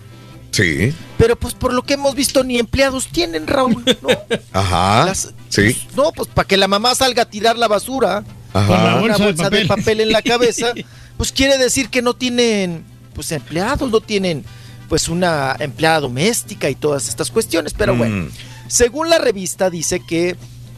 Sí. 0.52 0.92
Pero 1.18 1.36
pues 1.36 1.54
por 1.54 1.72
lo 1.72 1.82
que 1.82 1.94
hemos 1.94 2.14
visto 2.14 2.44
ni 2.44 2.58
empleados 2.58 3.08
tienen, 3.08 3.46
Raúl. 3.46 3.84
¿no? 4.02 4.08
Ajá. 4.52 5.06
Las- 5.06 5.32
sí. 5.48 5.88
No, 5.96 6.12
pues 6.12 6.28
para 6.28 6.46
que 6.46 6.56
la 6.56 6.68
mamá 6.68 6.94
salga 6.94 7.22
a 7.22 7.26
tirar 7.30 7.56
la 7.58 7.68
basura 7.68 8.22
con 8.52 9.02
una 9.04 9.16
bolsa 9.16 9.50
de 9.50 9.66
papel 9.66 10.00
en 10.00 10.12
la 10.12 10.22
cabeza, 10.22 10.72
pues 11.16 11.32
quiere 11.32 11.58
decir 11.58 11.88
que 11.88 12.02
no 12.02 12.14
tienen 12.14 12.84
pues 13.14 13.32
empleados, 13.32 13.90
no 13.90 14.00
tienen 14.00 14.44
pues 14.88 15.08
una 15.08 15.56
empleada 15.58 16.00
doméstica 16.00 16.68
y 16.70 16.74
todas 16.74 17.08
estas 17.08 17.30
cuestiones. 17.30 17.72
Pero 17.74 17.96
bueno, 17.96 18.26
Mm. 18.26 18.30
según 18.68 19.08
la 19.10 19.18
revista 19.18 19.70
dice 19.70 20.00
que 20.00 20.36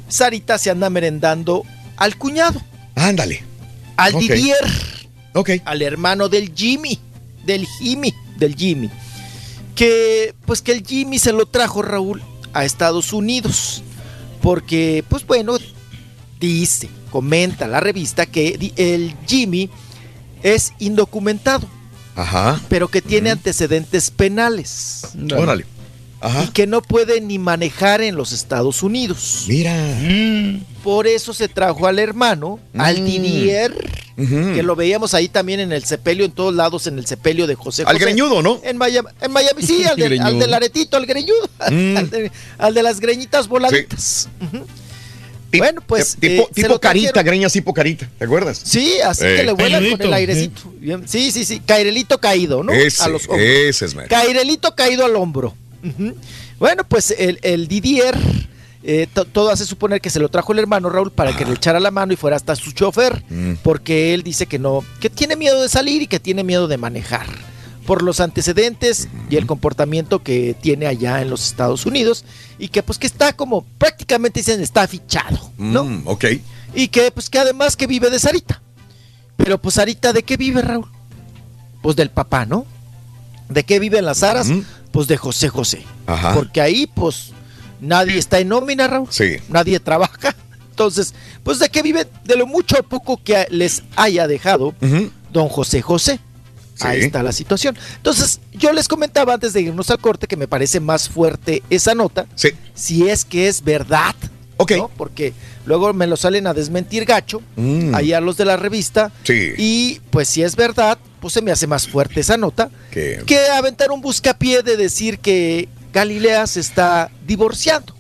Sarita 0.09 0.59
se 0.59 0.71
anda 0.71 0.89
merendando 0.91 1.63
al 1.97 2.17
cuñado, 2.17 2.61
Ándale. 2.95 3.43
al. 3.97 4.13
Didier, 4.19 4.59
Ok. 5.35 5.51
al 5.65 5.83
hermano 5.83 6.29
del 6.29 6.53
Jimmy, 6.55 6.99
del 7.45 7.67
Jimmy, 7.81 8.15
del 8.37 8.55
Jimmy. 8.55 8.91
Que 9.75 10.35
pues 10.47 10.63
que 10.63 10.73
el 10.73 10.87
Jimmy 10.87 11.19
se 11.19 11.33
lo 11.33 11.47
trajo 11.47 11.83
Raúl 11.83 12.23
a 12.53 12.65
Estados 12.65 13.13
Unidos. 13.13 13.83
Porque 14.41 15.03
pues 15.09 15.27
bueno, 15.27 15.57
dice, 16.47 16.89
comenta 17.11 17.67
la 17.69 17.81
revista 17.81 18.27
que 18.27 18.57
di- 18.59 18.73
el 18.77 19.15
Jimmy 19.27 19.71
es 20.43 20.73
indocumentado, 20.79 21.67
Ajá. 22.17 22.61
pero 22.69 22.89
que 22.89 23.03
tiene 23.03 23.31
antecedentes 23.31 24.11
penales. 24.11 25.03
Órale. 25.37 25.65
Ajá. 26.21 26.45
Y 26.45 26.49
que 26.49 26.67
no 26.67 26.81
puede 26.81 27.21
ni 27.21 27.39
manejar 27.39 28.01
en 28.01 28.17
los 28.17 28.33
Estados 28.33 28.83
Unidos. 28.83 29.45
Mira. 29.47 29.77
Por 30.83 31.07
eso 31.07 31.35
se 31.35 31.49
trajo 31.49 31.87
al 31.87 31.99
hermano, 31.99 32.59
al 32.79 33.03
Mm. 33.03 33.05
Didier, 33.05 33.91
que 34.17 34.63
lo 34.63 34.75
veíamos 34.75 35.13
ahí 35.13 35.29
también 35.29 35.61
en 35.61 35.73
el 35.73 35.85
sepelio, 35.85 36.25
en 36.25 36.33
todos 36.33 36.55
lados, 36.55 36.87
en 36.87 36.99
el 36.99 37.05
sepelio 37.07 37.47
de 37.47 37.57
José 37.57 37.83
Al 37.83 37.95
José. 37.97 38.05
greñudo, 38.07 38.41
¿no? 38.43 38.59
En 38.65 38.79
Miami, 38.79 39.09
en 39.21 39.33
Miami 39.33 39.63
sí, 39.63 39.85
al, 39.91 39.97
de- 39.97 40.19
al 40.21 40.39
del 40.39 40.55
aretito, 40.55 40.97
al 40.97 41.05
greñudo, 41.05 41.47
Mm. 41.71 41.97
al, 41.99 42.11
de, 42.11 42.33
al 42.59 42.73
de 42.75 42.83
las 42.83 43.01
greñitas 43.01 43.47
voladitas. 43.49 44.29
Ujú. 44.41 44.65
Bueno, 45.59 45.81
pues. 45.87 46.17
Tipo, 46.19 46.43
eh, 46.45 46.49
tipo 46.55 46.79
carita, 46.81 47.13
trajeron. 47.13 47.33
greñas 47.33 47.53
tipo 47.53 47.73
carita, 47.75 48.09
¿te 48.19 48.25
acuerdas? 48.25 48.61
Sí, 48.65 48.95
así 49.05 49.25
Eh. 49.25 49.37
que 49.37 49.43
le 49.45 49.53
vuelan 49.53 49.91
con 49.91 50.03
el 50.03 50.13
airecito. 50.15 50.63
Sí, 51.07 51.31
sí, 51.31 51.45
sí. 51.45 51.61
Cairelito 51.61 52.19
caído, 52.19 52.63
¿no? 52.63 52.73
Ese, 52.73 53.03
a 53.03 53.09
los 53.09 53.29
hombros. 53.29 53.41
ese 53.47 53.85
es. 53.87 53.95
Cairelito 54.09 54.75
caído 54.75 55.05
al 55.05 55.17
hombro. 55.17 55.55
Bueno, 56.59 56.85
pues 56.89 57.15
el, 57.19 57.39
el 57.43 57.69
Didier, 57.69 58.17
eh, 58.83 59.07
to- 59.13 59.25
todo 59.25 59.51
hace 59.51 59.65
suponer 59.65 60.01
que 60.01 60.11
se 60.11 60.19
lo 60.21 60.29
trajo 60.29 60.53
el 60.53 60.59
hermano 60.61 60.89
Raúl 60.91 61.11
para 61.11 61.37
que 61.37 61.45
le 61.45 61.53
echara 61.55 61.81
la 61.81 61.91
mano 61.91 62.13
y 62.13 62.17
fuera 62.17 62.37
hasta 62.37 62.55
su 62.57 62.73
chofer, 62.73 63.23
Mm. 63.29 63.55
porque 63.63 64.15
él 64.15 64.23
dice 64.23 64.47
que 64.47 64.59
no, 64.59 64.85
que 65.01 65.11
tiene 65.11 65.37
miedo 65.37 65.61
de 65.63 65.69
salir 65.69 66.03
y 66.03 66.07
que 66.07 66.21
tiene 66.21 66.45
miedo 66.45 66.69
de 66.69 66.77
manejar 66.79 67.27
por 67.87 68.03
los 68.03 68.21
antecedentes 68.21 69.09
y 69.31 69.37
el 69.37 69.47
comportamiento 69.47 70.23
que 70.23 70.55
tiene 70.61 70.87
allá 70.87 71.21
en 71.21 71.31
los 71.31 71.47
Estados 71.47 71.87
Unidos 71.87 72.25
y 72.59 72.69
que 72.69 72.83
pues 72.83 72.99
que 72.99 73.07
está 73.07 73.33
como 73.33 73.65
prácticamente 73.79 74.41
dicen 74.41 74.61
está 74.61 74.87
fichado, 74.89 75.51
¿no? 75.59 75.85
Mm, 75.85 76.03
ok. 76.07 76.25
Y 76.75 76.89
que 76.89 77.11
pues 77.11 77.31
que 77.31 77.39
además 77.39 77.77
que 77.77 77.87
vive 77.87 78.11
de 78.11 78.19
Sarita. 78.19 78.63
Pero 79.37 79.61
pues 79.61 79.77
Sarita, 79.77 80.13
¿de 80.13 80.23
qué 80.23 80.37
vive 80.37 80.63
Raúl? 80.63 80.87
Pues 81.83 81.97
del 81.97 82.11
papá, 82.11 82.47
¿no? 82.47 82.67
¿De 83.49 83.65
qué 83.65 83.79
viven 83.79 84.05
las 84.05 84.23
aras? 84.23 84.49
Pues 84.91 85.07
de 85.07 85.17
José 85.17 85.49
José. 85.49 85.85
Ajá. 86.07 86.35
Porque 86.35 86.61
ahí 86.61 86.87
pues 86.87 87.33
nadie 87.81 88.19
está 88.19 88.39
en 88.39 88.49
nómina, 88.49 88.87
Raúl. 88.87 89.09
Sí. 89.11 89.37
Nadie 89.49 89.81
trabaja. 89.81 90.35
Entonces, 90.71 91.15
pues 91.43 91.61
de 91.61 91.69
qué 91.69 91.83
vive 91.83 92.09
de 92.25 92.37
lo 92.37 92.47
mucho 92.47 92.77
o 92.79 92.83
poco 92.83 93.23
que 93.23 93.47
les 93.51 93.83
haya 93.95 94.27
dejado 94.27 94.75
don 95.33 95.49
José 95.49 95.83
José. 95.83 96.19
Ahí 96.81 97.01
Sí. 97.01 97.07
está 97.07 97.23
la 97.23 97.33
situación. 97.33 97.77
Entonces, 97.97 98.41
yo 98.53 98.73
les 98.73 98.89
comentaba 98.89 99.35
antes 99.35 99.53
de 99.53 99.63
irnos 99.63 99.91
al 99.91 99.99
corte 100.01 100.27
que 100.27 100.37
me 100.37 100.49
parece 100.49 100.81
más 100.81 101.09
fuerte 101.09 101.63
esa 101.71 101.95
nota. 101.95 102.27
Si 102.75 103.09
es 103.09 103.25
que 103.25 103.49
es 103.49 103.63
verdad. 103.63 104.15
¿no? 104.77 104.89
Porque 104.97 105.35
luego 105.67 105.93
me 105.93 106.07
lo 106.07 106.17
salen 106.17 106.47
a 106.47 106.55
desmentir 106.55 107.05
gacho, 107.05 107.43
Mm. 107.57 107.95
allá 107.95 108.21
los 108.21 108.37
de 108.37 108.45
la 108.45 108.57
revista. 108.57 109.11
Sí. 109.25 109.51
Y 109.59 110.01
pues 110.11 110.29
si 110.29 110.43
es 110.43 110.55
verdad, 110.57 110.97
pues 111.21 111.35
se 111.35 111.43
me 111.43 111.51
hace 111.51 111.67
más 111.67 111.87
fuerte 111.89 112.21
esa 112.21 112.37
nota 112.37 112.71
Que- 112.93 113.23
que 113.27 113.39
aventar 113.49 113.91
un 113.91 114.01
buscapié 114.01 114.63
de 114.63 114.77
decir 114.77 115.19
que 115.19 115.69
Galilea 115.93 116.47
se 116.47 116.61
está 116.61 117.11
divorciando. 117.27 117.95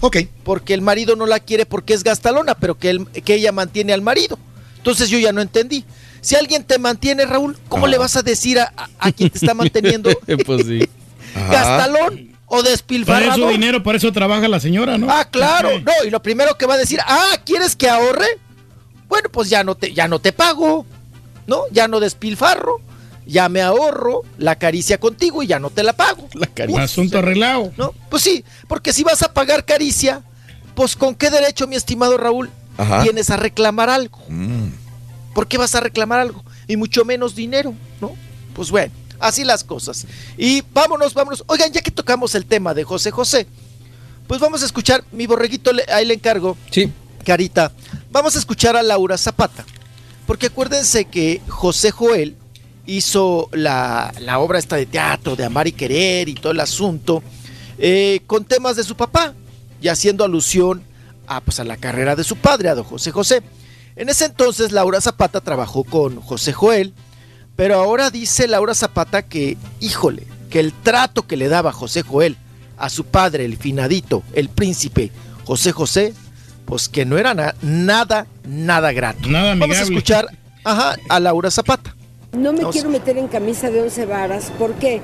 Ok. 0.00 0.18
Porque 0.44 0.74
el 0.74 0.82
marido 0.82 1.16
no 1.16 1.24
la 1.26 1.40
quiere 1.40 1.64
porque 1.66 1.94
es 1.94 2.04
gastalona, 2.04 2.54
pero 2.54 2.78
que, 2.78 2.90
él- 2.90 3.06
que 3.24 3.34
ella 3.34 3.50
mantiene 3.52 3.92
al 3.94 4.02
marido. 4.02 4.38
Entonces 4.76 5.08
yo 5.08 5.18
ya 5.18 5.32
no 5.32 5.40
entendí. 5.40 5.84
Si 6.24 6.34
alguien 6.36 6.64
te 6.64 6.78
mantiene, 6.78 7.26
Raúl, 7.26 7.56
¿cómo 7.68 7.86
le 7.86 7.98
vas 7.98 8.16
a 8.16 8.22
decir 8.22 8.58
a, 8.58 8.72
a- 8.76 8.88
a 8.98 9.12
quien 9.12 9.28
te 9.30 9.38
está 9.38 9.52
manteniendo 9.54 10.10
pues 10.46 10.66
sí. 10.66 10.88
gastalón 11.50 12.34
o 12.46 12.56
Para 12.58 12.70
despilfarrador? 12.70 13.38
eso 13.40 13.48
dinero, 13.48 13.82
para 13.82 13.98
eso 13.98 14.12
trabaja 14.12 14.48
la 14.48 14.58
señora, 14.60 14.96
¿no? 14.98 15.10
Ah, 15.10 15.24
claro, 15.30 15.70
no, 15.80 15.92
y 16.06 16.10
lo 16.10 16.22
primero 16.22 16.56
que 16.56 16.66
va 16.66 16.74
a 16.74 16.78
decir, 16.78 17.00
ah, 17.06 17.36
¿quieres 17.44 17.76
que 17.76 17.88
ahorre? 17.88 18.26
Bueno, 19.08 19.28
pues 19.30 19.50
ya 19.50 19.64
no 19.64 19.74
te, 19.74 19.92
ya 19.92 20.08
no 20.08 20.18
te 20.18 20.32
pago, 20.32 20.86
¿no? 21.46 21.62
Ya 21.70 21.88
no 21.88 22.00
despilfarro, 22.00 22.80
ya 23.26 23.48
me 23.48 23.60
ahorro 23.60 24.22
la 24.38 24.56
caricia 24.56 24.98
contigo 24.98 25.42
y 25.42 25.46
ya 25.46 25.58
no 25.58 25.70
te 25.70 25.82
la 25.82 25.92
pago. 25.92 26.28
La 26.34 26.82
Asunto 26.82 27.18
arreglado. 27.18 27.72
¿No? 27.76 27.92
Pues 28.08 28.22
sí, 28.22 28.44
porque 28.66 28.92
si 28.92 29.02
vas 29.04 29.22
a 29.22 29.32
pagar 29.32 29.64
caricia, 29.64 30.22
pues 30.74 30.96
con 30.96 31.14
qué 31.14 31.30
derecho, 31.30 31.66
mi 31.66 31.76
estimado 31.76 32.16
Raúl, 32.16 32.50
Ajá. 32.78 33.02
tienes 33.02 33.30
a 33.30 33.36
reclamar 33.36 33.90
algo. 33.90 34.18
Mm. 34.28 34.68
¿Por 35.34 35.48
qué 35.48 35.58
vas 35.58 35.74
a 35.74 35.80
reclamar 35.80 36.20
algo? 36.20 36.44
Y 36.66 36.76
mucho 36.76 37.04
menos 37.04 37.34
dinero, 37.34 37.74
¿no? 38.00 38.12
Pues 38.54 38.70
bueno, 38.70 38.92
así 39.20 39.44
las 39.44 39.64
cosas. 39.64 40.06
Y 40.38 40.62
vámonos, 40.72 41.12
vámonos. 41.14 41.44
Oigan, 41.46 41.72
ya 41.72 41.82
que 41.82 41.90
tocamos 41.90 42.34
el 42.34 42.46
tema 42.46 42.72
de 42.72 42.84
José 42.84 43.10
José, 43.10 43.46
pues 44.26 44.40
vamos 44.40 44.62
a 44.62 44.66
escuchar, 44.66 45.04
mi 45.12 45.26
borreguito, 45.26 45.70
ahí 45.92 46.06
le 46.06 46.14
encargo. 46.14 46.56
Sí. 46.70 46.90
Carita, 47.24 47.72
vamos 48.10 48.36
a 48.36 48.38
escuchar 48.38 48.76
a 48.76 48.82
Laura 48.82 49.18
Zapata. 49.18 49.64
Porque 50.26 50.46
acuérdense 50.46 51.04
que 51.06 51.42
José 51.48 51.90
Joel 51.90 52.36
hizo 52.86 53.48
la, 53.52 54.12
la 54.20 54.38
obra 54.38 54.58
esta 54.58 54.76
de 54.76 54.86
teatro, 54.86 55.36
de 55.36 55.44
amar 55.44 55.66
y 55.66 55.72
querer 55.72 56.28
y 56.28 56.34
todo 56.34 56.52
el 56.52 56.60
asunto, 56.60 57.22
eh, 57.78 58.20
con 58.26 58.44
temas 58.44 58.76
de 58.76 58.84
su 58.84 58.96
papá, 58.96 59.34
y 59.80 59.88
haciendo 59.88 60.24
alusión 60.24 60.82
a, 61.26 61.40
pues, 61.40 61.60
a 61.60 61.64
la 61.64 61.76
carrera 61.76 62.16
de 62.16 62.24
su 62.24 62.36
padre, 62.36 62.68
a 62.68 62.74
don 62.74 62.84
José 62.84 63.10
José. 63.10 63.42
En 63.96 64.08
ese 64.08 64.24
entonces 64.26 64.72
Laura 64.72 65.00
Zapata 65.00 65.40
trabajó 65.40 65.84
con 65.84 66.20
José 66.20 66.52
Joel, 66.52 66.92
pero 67.56 67.76
ahora 67.76 68.10
dice 68.10 68.48
Laura 68.48 68.74
Zapata 68.74 69.22
que, 69.22 69.56
híjole, 69.80 70.26
que 70.50 70.60
el 70.60 70.72
trato 70.72 71.26
que 71.26 71.36
le 71.36 71.48
daba 71.48 71.72
José 71.72 72.02
Joel 72.02 72.36
a 72.76 72.90
su 72.90 73.04
padre, 73.04 73.44
el 73.44 73.56
finadito, 73.56 74.22
el 74.32 74.48
príncipe 74.48 75.12
José 75.44 75.70
José, 75.72 76.12
pues 76.64 76.88
que 76.88 77.04
no 77.04 77.18
era 77.18 77.34
na- 77.34 77.54
nada, 77.62 78.26
nada 78.48 78.90
grato. 78.92 79.28
Nada 79.28 79.50
Vamos 79.50 79.60
a 79.60 79.64
amigable. 79.64 79.82
escuchar 79.96 80.26
ajá, 80.64 80.96
a 81.08 81.20
Laura 81.20 81.50
Zapata. 81.50 81.94
No 82.32 82.52
me 82.52 82.60
Vamos. 82.60 82.74
quiero 82.74 82.88
meter 82.90 83.16
en 83.16 83.28
camisa 83.28 83.70
de 83.70 83.82
once 83.82 84.06
varas. 84.06 84.50
¿Por 84.58 84.72
qué? 84.74 85.00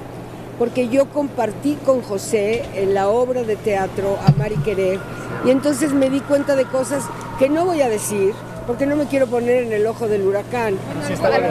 Porque 0.58 0.88
yo 0.88 1.08
compartí 1.10 1.76
con 1.86 2.02
José 2.02 2.64
en 2.74 2.92
la 2.94 3.08
obra 3.08 3.44
de 3.44 3.54
teatro 3.56 4.18
Amar 4.26 4.50
y 4.52 4.56
Querer 4.56 4.98
y 5.46 5.50
entonces 5.50 5.92
me 5.92 6.10
di 6.10 6.20
cuenta 6.20 6.56
de 6.56 6.64
cosas 6.64 7.04
que 7.38 7.48
no 7.48 7.64
voy 7.66 7.80
a 7.82 7.88
decir 7.88 8.32
porque 8.70 8.86
no 8.86 8.94
me 8.94 9.06
quiero 9.06 9.26
poner 9.26 9.64
en 9.64 9.72
el 9.72 9.84
ojo 9.84 10.06
del 10.06 10.22
huracán. 10.22 10.76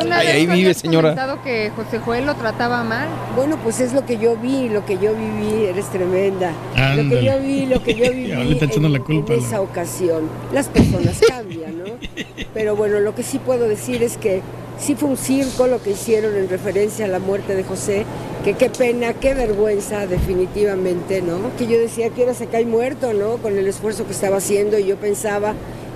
Ahí, 0.10 0.28
ahí 0.28 0.48
vive, 0.48 0.74
señora. 0.74 1.10
comentado 1.10 1.44
que 1.44 1.70
José 1.76 2.00
Joel 2.00 2.26
lo 2.26 2.34
trataba 2.36 2.82
mal? 2.86 3.10
Bueno, 3.36 3.58
pues 3.62 3.82
es 3.82 3.92
lo 3.92 4.06
que 4.06 4.18
yo 4.18 4.38
vi, 4.38 4.70
lo 4.70 4.86
que 4.86 4.98
yo 5.00 5.14
viví, 5.14 5.66
eres 5.66 5.90
tremenda. 5.90 6.54
Lo 6.96 7.10
que 7.10 7.26
yo 7.26 7.38
vi, 7.42 7.66
lo 7.66 7.84
que 7.84 7.94
yo 7.94 8.10
viví 8.14 8.28
Ya 8.30 8.40
le 8.40 8.54
está 8.54 8.68
echando 8.68 8.88
en, 8.88 8.94
la 8.94 9.00
culpa, 9.02 9.34
en 9.34 9.42
¿no? 9.42 9.46
esa 9.46 9.60
ocasión. 9.60 10.30
Las 10.54 10.70
personas 10.70 11.20
cambian, 11.28 11.78
¿no? 11.78 11.86
Pero 12.54 12.78
bueno, 12.78 13.02
lo 13.02 13.14
que 13.14 13.24
sí 13.24 13.38
puedo 13.38 13.68
decir 13.68 14.02
es 14.02 14.16
que 14.16 14.42
sí 14.80 14.96
fue 14.96 15.10
un 15.10 15.18
circo 15.18 15.68
lo 15.68 15.84
que 15.84 15.92
hicieron 15.92 16.38
en 16.38 16.48
referencia 16.48 17.04
a 17.04 17.10
la 17.10 17.20
muerte 17.20 17.54
de 17.54 17.66
José, 17.66 18.06
que 18.46 18.54
qué 18.54 18.70
pena, 18.70 19.14
qué 19.14 19.34
vergüenza, 19.34 20.08
definitivamente, 20.08 21.22
¿no? 21.22 21.38
Que 21.58 21.68
yo 21.68 21.78
decía 21.78 22.12
que 22.12 22.22
ahora 22.22 22.34
se 22.34 22.48
cae 22.48 22.66
muerto, 22.66 23.14
¿no? 23.14 23.40
Con 23.40 23.58
el 23.58 23.68
esfuerzo 23.68 24.06
que 24.06 24.14
estaba 24.14 24.38
haciendo 24.38 24.80
y 24.80 24.86
yo 24.86 24.96
pensaba, 24.96 25.54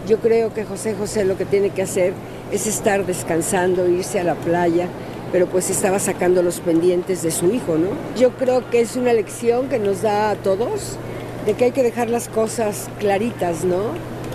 yo 0.08 0.20
creo 0.20 0.54
que 0.54 0.66
José 0.66 0.96
José 0.96 1.26
lo 1.26 1.38
que 1.38 1.46
tiene 1.46 1.70
que 1.70 1.82
hacer 1.82 2.14
es 2.52 2.68
estar 2.68 3.06
descansando, 3.06 3.88
irse 3.88 4.20
a 4.20 4.24
la 4.24 4.36
playa, 4.36 4.88
pero 5.32 5.48
pues 5.48 5.70
estaba 5.70 6.00
sacando 6.00 6.44
los 6.44 6.60
pendientes 6.60 7.24
de 7.24 7.32
su 7.32 7.52
hijo, 7.52 7.76
¿no? 7.78 7.88
Yo 8.18 8.32
creo 8.32 8.70
que 8.70 8.82
es 8.82 8.96
una 8.96 9.14
lección 9.14 9.70
que 9.70 9.80
nos 9.80 10.02
da 10.02 10.32
a 10.32 10.36
todos 10.36 10.98
de 11.46 11.54
que 11.54 11.66
hay 11.66 11.72
que 11.72 11.84
dejar 11.84 12.10
las 12.10 12.28
cosas 12.28 12.90
claritas, 13.00 13.64
¿no? 13.64 13.82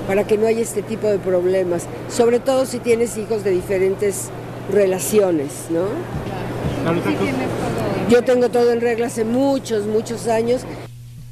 Para 0.06 0.26
que 0.26 0.38
no 0.38 0.46
haya 0.46 0.60
este 0.60 0.82
tipo 0.82 1.06
de 1.06 1.18
problemas, 1.18 1.84
sobre 2.08 2.40
todo 2.40 2.66
si 2.66 2.78
tienes 2.78 3.16
hijos 3.16 3.44
de 3.44 3.50
diferentes 3.50 4.30
relaciones, 4.72 5.66
¿no? 5.70 5.86
Yo 8.08 8.24
tengo 8.24 8.48
todo 8.48 8.72
en 8.72 8.80
regla 8.80 9.06
hace 9.06 9.24
muchos, 9.24 9.86
muchos 9.86 10.26
años. 10.28 10.62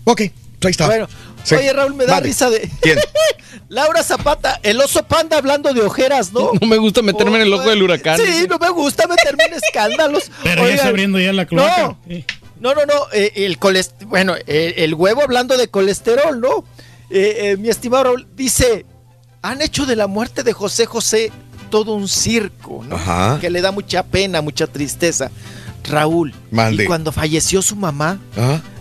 Ok, 0.04 0.20
ahí 0.20 0.30
está. 0.62 0.86
Bueno, 0.86 1.08
Sí. 1.46 1.54
oye 1.54 1.72
Raúl, 1.72 1.94
me 1.94 2.06
da 2.06 2.14
Vale. 2.14 2.26
risa 2.26 2.50
de... 2.50 2.68
¿Quién? 2.80 2.98
Laura 3.68 4.02
Zapata, 4.02 4.58
el 4.62 4.80
oso 4.80 5.04
panda 5.04 5.38
hablando 5.38 5.72
de 5.72 5.80
ojeras, 5.80 6.32
¿no? 6.32 6.50
No 6.60 6.66
me 6.66 6.76
gusta 6.76 7.02
meterme 7.02 7.36
en 7.36 7.42
el 7.42 7.52
ojo 7.52 7.68
del 7.70 7.82
huracán. 7.82 8.18
Sí, 8.18 8.46
no 8.48 8.58
me 8.58 8.68
gusta 8.70 9.06
meterme 9.06 9.44
en 9.44 9.54
escándalos. 9.54 10.30
Pero 10.42 10.62
ya 10.62 10.70
está 10.70 10.82
Oigan, 10.82 10.86
abriendo 10.88 11.18
ya 11.20 11.32
la 11.32 11.46
cloaca. 11.46 11.96
No, 12.58 12.74
no, 12.74 12.74
no, 12.74 12.86
no, 12.86 12.94
eh, 13.12 13.32
el 13.36 13.58
colest 13.58 14.02
bueno, 14.04 14.34
eh, 14.46 14.74
el 14.78 14.94
huevo 14.94 15.22
hablando 15.22 15.56
de 15.56 15.68
colesterol, 15.68 16.40
¿no? 16.40 16.64
Eh, 17.10 17.50
eh, 17.52 17.56
mi 17.56 17.68
estimado 17.68 18.04
Raúl 18.04 18.26
dice, 18.34 18.84
han 19.42 19.62
hecho 19.62 19.86
de 19.86 19.94
la 19.94 20.06
muerte 20.08 20.42
de 20.42 20.52
José 20.52 20.86
José 20.86 21.30
todo 21.70 21.92
un 21.94 22.08
circo, 22.08 22.84
¿no? 22.88 22.96
Ajá. 22.96 23.38
Que 23.40 23.50
le 23.50 23.60
da 23.60 23.70
mucha 23.72 24.02
pena, 24.02 24.40
mucha 24.40 24.66
tristeza. 24.66 25.30
Raúl, 25.88 26.34
Mande. 26.50 26.84
y 26.84 26.86
cuando 26.86 27.12
falleció 27.12 27.62
su 27.62 27.76
mamá. 27.76 28.18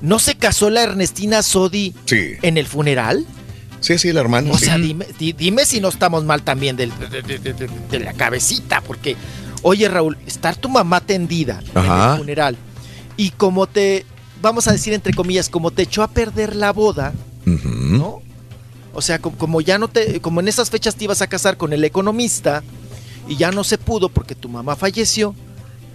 ¿no 0.02 0.20
se 0.20 0.36
casó 0.36 0.70
la 0.70 0.84
Ernestina 0.84 1.42
Sodi 1.44 1.94
Sí. 2.06 2.34
en 2.42 2.58
el 2.58 2.68
funeral? 2.68 3.26
Sí, 3.82 3.98
sí, 4.00 4.10
el 4.10 4.18
hermano. 4.18 4.54
O 4.54 4.58
sí. 4.58 4.66
sea, 4.66 4.78
dime, 4.78 5.06
di- 5.20 5.34
dime 5.34 5.66
si 5.66 5.80
no 5.80 5.90
estamos 5.90 6.24
mal 6.24 6.42
también 6.44 6.76
del- 6.76 6.92
de, 6.98 7.22
de- 7.22 7.38
de- 7.40 7.54
de- 7.54 7.70
de 7.92 8.00
la 8.00 8.14
cabecita, 8.14 8.82
porque, 8.82 9.16
oye 9.62 9.88
Raúl, 9.88 10.18
estar 10.26 10.56
tu 10.56 10.70
mamá 10.70 11.02
tendida 11.02 11.62
en 11.76 11.86
el 11.86 12.18
funeral 12.18 12.58
y 13.18 13.30
como 13.32 13.68
te, 13.68 14.06
vamos 14.42 14.68
a 14.68 14.72
decir 14.72 14.94
entre 14.94 15.14
comillas, 15.14 15.50
como 15.50 15.70
te 15.72 15.84
echó 15.84 16.02
a 16.04 16.08
perder 16.10 16.56
la 16.56 16.72
boda, 16.74 17.14
¿no? 17.46 18.22
O 18.94 19.02
sea, 19.02 19.20
co- 19.20 19.32
como, 19.32 19.62
ya 19.62 19.78
no 19.78 19.88
te, 19.88 20.20
como 20.22 20.40
en 20.40 20.48
esas 20.48 20.70
fechas 20.72 20.96
te 20.96 21.04
ibas 21.04 21.22
a 21.22 21.28
casar 21.28 21.58
con 21.58 21.72
el 21.74 21.84
economista 21.84 22.64
y 23.28 23.36
ya 23.36 23.52
no 23.52 23.64
se 23.64 23.78
pudo 23.78 24.10
porque 24.10 24.34
tu 24.36 24.50
mamá 24.50 24.76
falleció, 24.76 25.36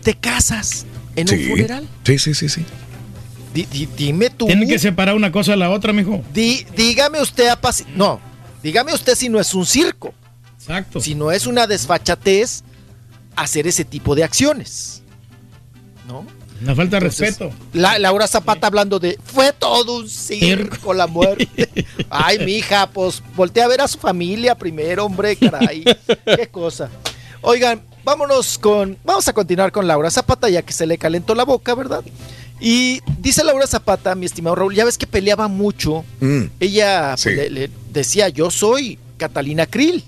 te 0.04 0.14
casas 0.14 0.86
en 1.16 1.28
un 1.32 1.48
funeral. 1.48 1.88
Sí, 2.04 2.18
sí, 2.18 2.34
sí, 2.34 2.48
sí. 2.48 2.64
Di- 3.54 3.66
di- 3.66 3.86
dime 3.96 4.30
tú. 4.30 4.46
Tienen 4.46 4.68
que 4.68 4.78
separar 4.78 5.14
una 5.16 5.32
cosa 5.32 5.52
de 5.52 5.56
la 5.58 5.70
otra, 5.70 5.92
mijo. 5.92 6.22
Di- 6.32 6.64
dígame 6.76 7.20
usted, 7.20 7.48
apaci- 7.50 7.86
no, 7.96 8.20
dígame 8.62 8.92
usted 8.94 9.14
si 9.16 9.28
no 9.28 9.40
es 9.40 9.52
un 9.54 9.66
circo. 9.66 10.14
Exacto. 10.58 11.00
Si 11.00 11.14
no 11.14 11.32
es 11.32 11.46
una 11.46 11.66
desfachatez 11.66 12.62
hacer 13.34 13.66
ese 13.66 13.84
tipo 13.84 14.14
de 14.14 14.22
acciones. 14.24 15.02
¿No? 16.06 16.26
Una 16.62 16.74
falta 16.74 16.96
de 16.96 17.00
respeto. 17.00 17.50
La, 17.72 17.98
Laura 17.98 18.26
Zapata 18.28 18.66
hablando 18.66 18.98
de 18.98 19.18
fue 19.24 19.52
todo 19.54 19.96
un 19.96 20.08
circo 20.10 20.92
la 20.92 21.06
muerte. 21.06 21.46
Ay, 22.10 22.38
mija, 22.40 22.86
pues 22.90 23.22
voltea 23.34 23.64
a 23.64 23.68
ver 23.68 23.80
a 23.80 23.88
su 23.88 23.98
familia 23.98 24.54
primero, 24.54 25.06
hombre, 25.06 25.36
caray. 25.36 25.82
Qué 26.36 26.48
cosa. 26.50 26.90
Oigan, 27.40 27.80
vámonos 28.04 28.58
con. 28.58 28.96
Vamos 29.04 29.26
a 29.28 29.32
continuar 29.32 29.72
con 29.72 29.86
Laura 29.86 30.10
Zapata, 30.10 30.48
ya 30.48 30.62
que 30.62 30.72
se 30.72 30.86
le 30.86 30.98
calentó 30.98 31.34
la 31.34 31.44
boca, 31.44 31.74
¿verdad? 31.74 32.02
Y 32.60 33.00
dice 33.18 33.42
Laura 33.44 33.66
Zapata, 33.66 34.14
mi 34.14 34.26
estimado 34.26 34.54
Raúl, 34.56 34.74
ya 34.74 34.84
ves 34.84 34.98
que 34.98 35.06
peleaba 35.06 35.48
mucho. 35.48 36.04
Mm. 36.20 36.42
Ella 36.60 37.16
Sí. 37.16 37.30
le, 37.30 37.50
le 37.50 37.70
decía: 37.92 38.28
Yo 38.28 38.50
soy 38.50 38.98
Catalina 39.16 39.66
Krill. 39.66 40.04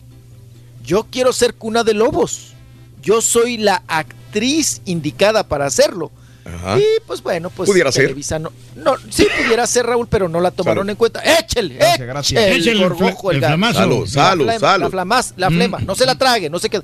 Yo 0.85 1.05
quiero 1.11 1.33
ser 1.33 1.55
cuna 1.55 1.85
de 1.85 1.95
lobos. 1.95 2.55
Yo 3.03 3.21
soy 3.23 3.57
la 3.57 3.83
actriz 3.89 4.81
indicada 4.85 5.47
para 5.49 5.67
hacerlo. 5.67 6.11
Ajá. 6.45 6.79
Y 6.79 6.85
pues 7.07 7.23
bueno, 7.23 7.51
pues 7.51 7.69
Pudiera 7.71 7.93
ser. 7.93 8.05
Televisa 8.05 8.39
no, 8.39 8.53
no, 8.77 8.97
sí 9.11 9.27
pudiera 9.41 9.67
ser 9.67 9.87
Raúl, 9.87 10.09
pero 10.09 10.29
no 10.29 10.41
la 10.41 10.51
tomaron 10.51 10.83
Salud. 10.83 10.91
en 10.91 10.97
cuenta. 10.97 11.23
Échele, 11.39 11.75
Gracias, 11.77 12.07
gracias. 12.07 12.43
échele, 12.43 12.57
Échele 12.59 12.83
el 12.83 12.89
gorgojo, 12.89 13.31
el 13.31 13.41
gato. 13.41 13.51
flamazo. 13.51 13.79
Salud, 13.79 14.07
salud, 14.09 14.47
la 14.47 14.53
flema, 14.59 14.69
salud. 14.73 14.85
La, 14.85 14.91
flamas- 14.91 15.33
la 15.37 15.51
Mm. 15.51 15.55
flema, 15.55 15.79
no 15.81 15.95
se 15.95 16.05
la 16.07 16.15
trague, 16.17 16.51
no 16.51 16.59
se 16.59 16.69
quede. 16.71 16.83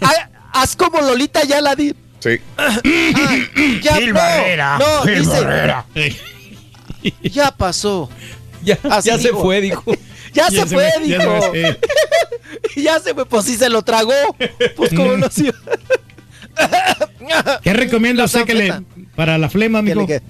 Ha- 0.00 0.30
Haz 0.54 0.76
como 0.76 1.00
Lolita 1.00 1.44
ya 1.44 1.60
la 1.60 1.74
di. 1.74 1.94
Sí. 2.18 2.38
Ya 3.82 3.96
Gil 3.96 4.08
no, 4.08 4.14
Barrera, 4.14 4.78
no, 4.78 5.02
Gil 5.02 5.18
dice, 5.20 5.40
Barrera. 5.40 5.86
ya 7.22 7.50
pasó. 7.52 8.10
Ya, 8.62 8.78
Así 8.90 9.08
ya 9.08 9.18
se 9.18 9.30
fue, 9.30 9.60
dijo. 9.60 9.84
Ya, 10.34 10.48
Ya 10.48 10.62
se, 10.62 10.68
se 10.68 10.74
fue, 10.76 10.88
me- 11.00 11.08
ya 11.08 11.18
dijo. 11.18 11.40
se 11.42 11.50
me- 11.50 11.78
ya 12.82 13.00
se 13.00 13.12
fue, 13.14 13.26
pues 13.26 13.44
sí 13.44 13.56
se 13.56 13.68
lo 13.68 13.82
tragó. 13.82 14.12
Pues 14.76 14.90
como 14.94 15.16
no 15.18 15.28
se- 15.30 15.52
¿Qué 17.62 17.72
recomienda 17.74 18.24
usted 18.24 18.44
que 18.44 18.54
le, 18.54 18.82
para 19.14 19.38
la 19.38 19.48
flema, 19.48 19.82
Que 19.82 19.94
quede. 20.06 20.22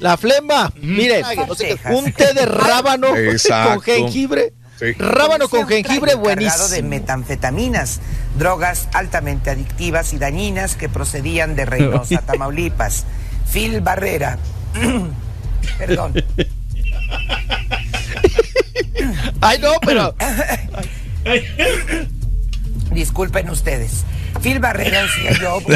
La 0.00 0.16
flema, 0.16 0.72
miren, 0.82 1.24
no 1.46 1.54
sé 1.54 1.76
qué, 1.82 1.92
un 1.92 2.12
té 2.12 2.34
de 2.34 2.46
rábano 2.46 3.08
con 3.08 3.80
jengibre. 3.80 4.52
Sí. 4.78 4.92
Rábano 4.98 5.48
con 5.48 5.68
jengibre 5.68 6.12
cargado 6.12 6.28
de 6.28 6.34
buenísimo. 6.34 6.88
metanfetaminas, 6.88 8.00
drogas 8.36 8.88
altamente 8.92 9.50
adictivas 9.50 10.12
y 10.12 10.18
dañinas 10.18 10.74
que 10.74 10.88
procedían 10.88 11.54
de 11.54 11.64
Reynosa, 11.64 12.20
Tamaulipas. 12.26 13.04
Phil 13.52 13.80
Barrera. 13.80 14.36
Perdón. 15.78 16.14
Ay, 19.40 19.58
no, 19.60 19.72
pero 19.84 20.14
Disculpen 22.90 23.50
ustedes. 23.50 24.04
Phil 24.42 24.58
Barrera 24.58 25.02
decía 25.02 25.32
yo. 25.40 25.58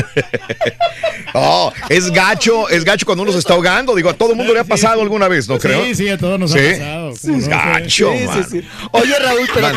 Oh, 1.35 1.71
es 1.91 2.11
gacho, 2.11 2.71
es 2.71 2.85
gacho 2.85 3.05
cuando 3.05 3.23
uno 3.23 3.33
se 3.33 3.39
está 3.39 3.53
ahogando. 3.53 3.95
Digo, 3.95 4.09
a 4.09 4.15
todo 4.15 4.31
el 4.31 4.37
mundo 4.37 4.55
le 4.55 4.61
ha 4.61 4.65
pasado 4.65 5.03
alguna 5.03 5.29
vez, 5.29 5.47
¿no 5.47 5.59
creo? 5.59 5.85
Sí, 5.85 5.95
sí, 5.95 6.09
a 6.09 6.17
todos 6.17 6.41
nos 6.41 6.51
Sí. 6.53 6.59
ha 6.59 6.71
pasado. 6.73 7.13
¿cómo 7.21 7.37
Es 7.39 7.49
no? 7.49 7.57
gacho, 7.57 8.13
Sí, 8.13 8.19
sí, 8.19 8.25
man. 8.27 8.47
sí. 8.51 8.69
Oye, 8.93 9.19
Raúl, 9.19 9.49
pero, 9.55 9.69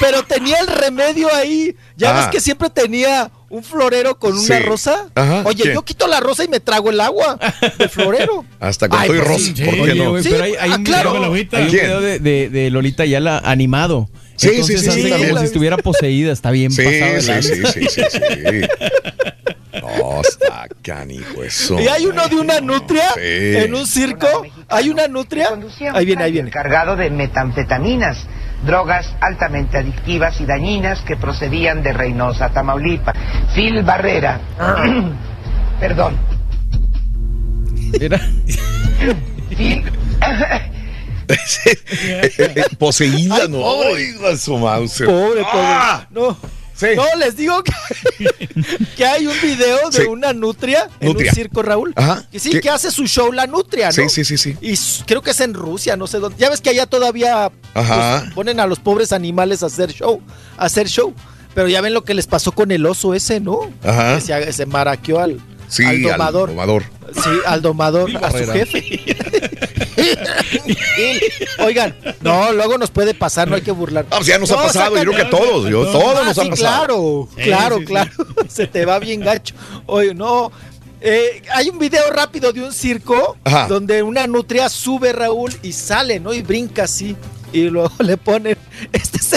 pero 0.00 0.22
tenía 0.24 0.58
el 0.58 0.66
remedio 0.66 1.32
ahí. 1.32 1.76
¿Ya 1.96 2.10
Ah. 2.10 2.20
ves 2.20 2.26
que 2.32 2.40
siempre 2.40 2.70
tenía 2.70 3.30
un 3.50 3.62
florero 3.62 4.18
con 4.18 4.32
una 4.36 4.42
Sí. 4.58 4.62
rosa? 4.64 5.06
Ajá, 5.14 5.42
Oye, 5.44 5.62
¿qué? 5.62 5.74
yo 5.74 5.82
quito 5.82 6.08
la 6.08 6.18
rosa 6.18 6.42
y 6.44 6.48
me 6.48 6.58
trago 6.58 6.90
el 6.90 7.00
agua 7.00 7.38
del 7.78 7.88
florero. 7.88 8.44
Hasta 8.60 8.88
con 8.88 8.98
Ay, 8.98 9.06
todo 9.08 9.16
y 9.16 9.20
pues, 9.20 9.28
rosa. 9.30 9.44
sí. 9.54 9.64
¿Por 9.64 9.74
qué 9.86 9.94
no? 9.94 10.22
Sí, 10.22 10.28
pero 10.28 10.44
hay, 10.44 10.54
hay 10.58 10.72
ah, 10.72 10.76
un 10.76 10.84
claro. 10.84 11.12
video, 11.30 11.66
video 11.66 12.00
de, 12.00 12.18
de- 12.18 12.48
de 12.48 12.70
Lolita 12.70 13.04
Yala 13.04 13.38
animado. 13.44 14.10
Sí, 14.40 14.48
sí, 14.48 14.54
Entonces 14.72 14.94
sí, 14.94 15.02
sí, 15.02 15.10
como 15.10 15.38
si 15.38 15.44
estuviera 15.44 15.76
poseída, 15.76 16.32
está 16.32 16.50
bien 16.50 16.70
Sí, 16.70 16.82
pasado 16.82 17.20
sí, 17.42 17.42
sí, 17.42 17.62
sí, 17.66 17.86
sí, 17.90 18.02
sí. 18.10 18.20
No, 19.82 20.20
está 20.22 20.66
canijo 20.82 21.42
eso. 21.42 21.78
Y 21.78 21.86
hay 21.88 22.06
uno 22.06 22.26
de 22.26 22.36
una 22.36 22.60
nutria 22.60 23.10
Sí. 23.14 23.20
en 23.22 23.74
un 23.74 23.86
circo. 23.86 24.26
Hay 24.68 24.88
una 24.88 25.08
nutria. 25.08 25.50
Ahí 25.92 26.06
viene, 26.06 26.24
ahí 26.24 26.32
viene. 26.32 26.50
Cargado 26.50 26.96
de 26.96 27.10
metanfetaminas, 27.10 28.26
drogas 28.64 29.14
altamente 29.20 29.76
adictivas 29.76 30.40
y 30.40 30.46
dañinas 30.46 31.00
que 31.02 31.16
procedían 31.16 31.82
de 31.82 31.92
Reynosa, 31.92 32.48
Tamaulipas. 32.48 33.14
Phil 33.54 33.82
Barrera. 33.82 34.40
Perdón. 35.80 36.16
Era- 38.00 38.20
Phil. 39.56 39.82
Poseída, 42.78 43.36
Ay, 43.42 43.48
no. 43.48 43.58
pobre. 43.60 43.88
Oiga, 43.92 44.36
su 44.36 44.56
mouse. 44.58 44.98
Pobre, 45.04 45.42
pobre. 45.42 45.44
Ah, 45.52 46.06
No. 46.10 46.36
sí. 46.74 46.86
No, 46.96 47.04
les 47.18 47.36
digo 47.36 47.62
que, 47.62 47.72
que 48.96 49.04
hay 49.04 49.26
un 49.26 49.40
video 49.42 49.90
de 49.90 50.02
Sí. 50.02 50.06
una 50.08 50.32
nutria 50.32 50.88
en 51.00 51.08
Nutria. 51.08 51.30
un 51.30 51.34
circo, 51.34 51.62
Raúl. 51.62 51.92
Ajá. 51.96 52.24
Que 52.30 52.38
sí, 52.40 52.50
¿Qué? 52.50 52.60
que 52.60 52.70
hace 52.70 52.90
su 52.90 53.06
show 53.06 53.32
la 53.32 53.46
nutria, 53.46 53.86
¿no? 53.88 53.92
Sí, 53.92 54.08
sí, 54.08 54.24
sí, 54.24 54.38
sí. 54.38 54.56
Y 54.60 54.74
creo 55.04 55.22
que 55.22 55.30
es 55.32 55.40
en 55.40 55.54
Rusia, 55.54 55.96
no 55.96 56.06
sé 56.06 56.18
dónde. 56.18 56.38
Ya 56.38 56.48
ves 56.50 56.60
que 56.60 56.70
allá 56.70 56.86
todavía 56.86 57.50
Ajá. 57.74 58.20
pues, 58.22 58.34
ponen 58.34 58.60
a 58.60 58.66
los 58.66 58.78
pobres 58.78 59.12
animales 59.12 59.62
a 59.62 59.66
hacer 59.66 59.92
show, 59.92 60.20
a 60.56 60.64
hacer 60.66 60.88
show. 60.88 61.14
Pero 61.52 61.66
ya 61.66 61.80
ven 61.80 61.92
lo 61.94 62.04
que 62.04 62.14
les 62.14 62.28
pasó 62.28 62.52
con 62.52 62.70
el 62.70 62.86
oso 62.86 63.12
ese, 63.12 63.40
¿no? 63.40 63.58
Ajá. 63.82 64.14
Que 64.14 64.20
se, 64.20 64.52
se 64.52 64.66
maraqueó 64.66 65.18
al, 65.18 65.40
Sí, 65.70 65.84
al 65.84 66.02
domador. 66.02 66.50
Al 66.50 66.54
domador. 66.56 66.84
Sí, 67.14 67.30
al 67.46 67.62
domador, 67.62 68.10
a 68.22 68.30
su 68.30 68.52
jefe. 68.52 69.00
Oigan, 71.64 71.94
no, 72.20 72.52
luego 72.52 72.78
nos 72.78 72.90
puede 72.90 73.14
pasar, 73.14 73.48
no 73.48 73.56
hay 73.56 73.62
que 73.62 73.70
burlar. 73.72 74.06
Ah, 74.10 74.16
pues 74.16 74.26
ya 74.26 74.38
nos 74.38 74.50
ha 74.50 74.56
No, 74.56 74.62
pasado, 74.62 74.96
yo 74.96 75.02
creo 75.02 75.14
que 75.16 75.22
a 75.22 75.30
todos, 75.30 75.68
yo, 75.70 75.82
Ah, 75.88 75.92
todos 75.92 76.24
nos 76.26 76.34
sí, 76.36 76.46
ha 76.46 76.50
pasado. 76.50 77.28
Claro, 77.36 77.76
claro, 77.76 77.76
sí, 77.76 77.80
sí. 77.82 77.86
claro. 77.86 78.10
Se 78.48 78.66
te 78.66 78.84
va 78.84 78.98
bien 78.98 79.20
gacho. 79.20 79.54
Oye, 79.86 80.14
no. 80.14 80.50
eh, 81.00 81.42
hay 81.54 81.68
un 81.68 81.78
video 81.78 82.10
rápido 82.12 82.52
de 82.52 82.62
un 82.62 82.72
circo 82.72 83.36
Ajá. 83.44 83.66
donde 83.68 84.02
una 84.02 84.26
nutria 84.26 84.68
sube 84.68 85.12
Raúl 85.12 85.52
y 85.62 85.72
sale, 85.72 86.20
¿no? 86.20 86.32
Y 86.34 86.42
brinca 86.42 86.84
así. 86.84 87.16
Y 87.52 87.62
luego 87.64 87.92
le 88.00 88.16
ponen. 88.16 88.56
Este 88.92 89.18
es, 89.18 89.32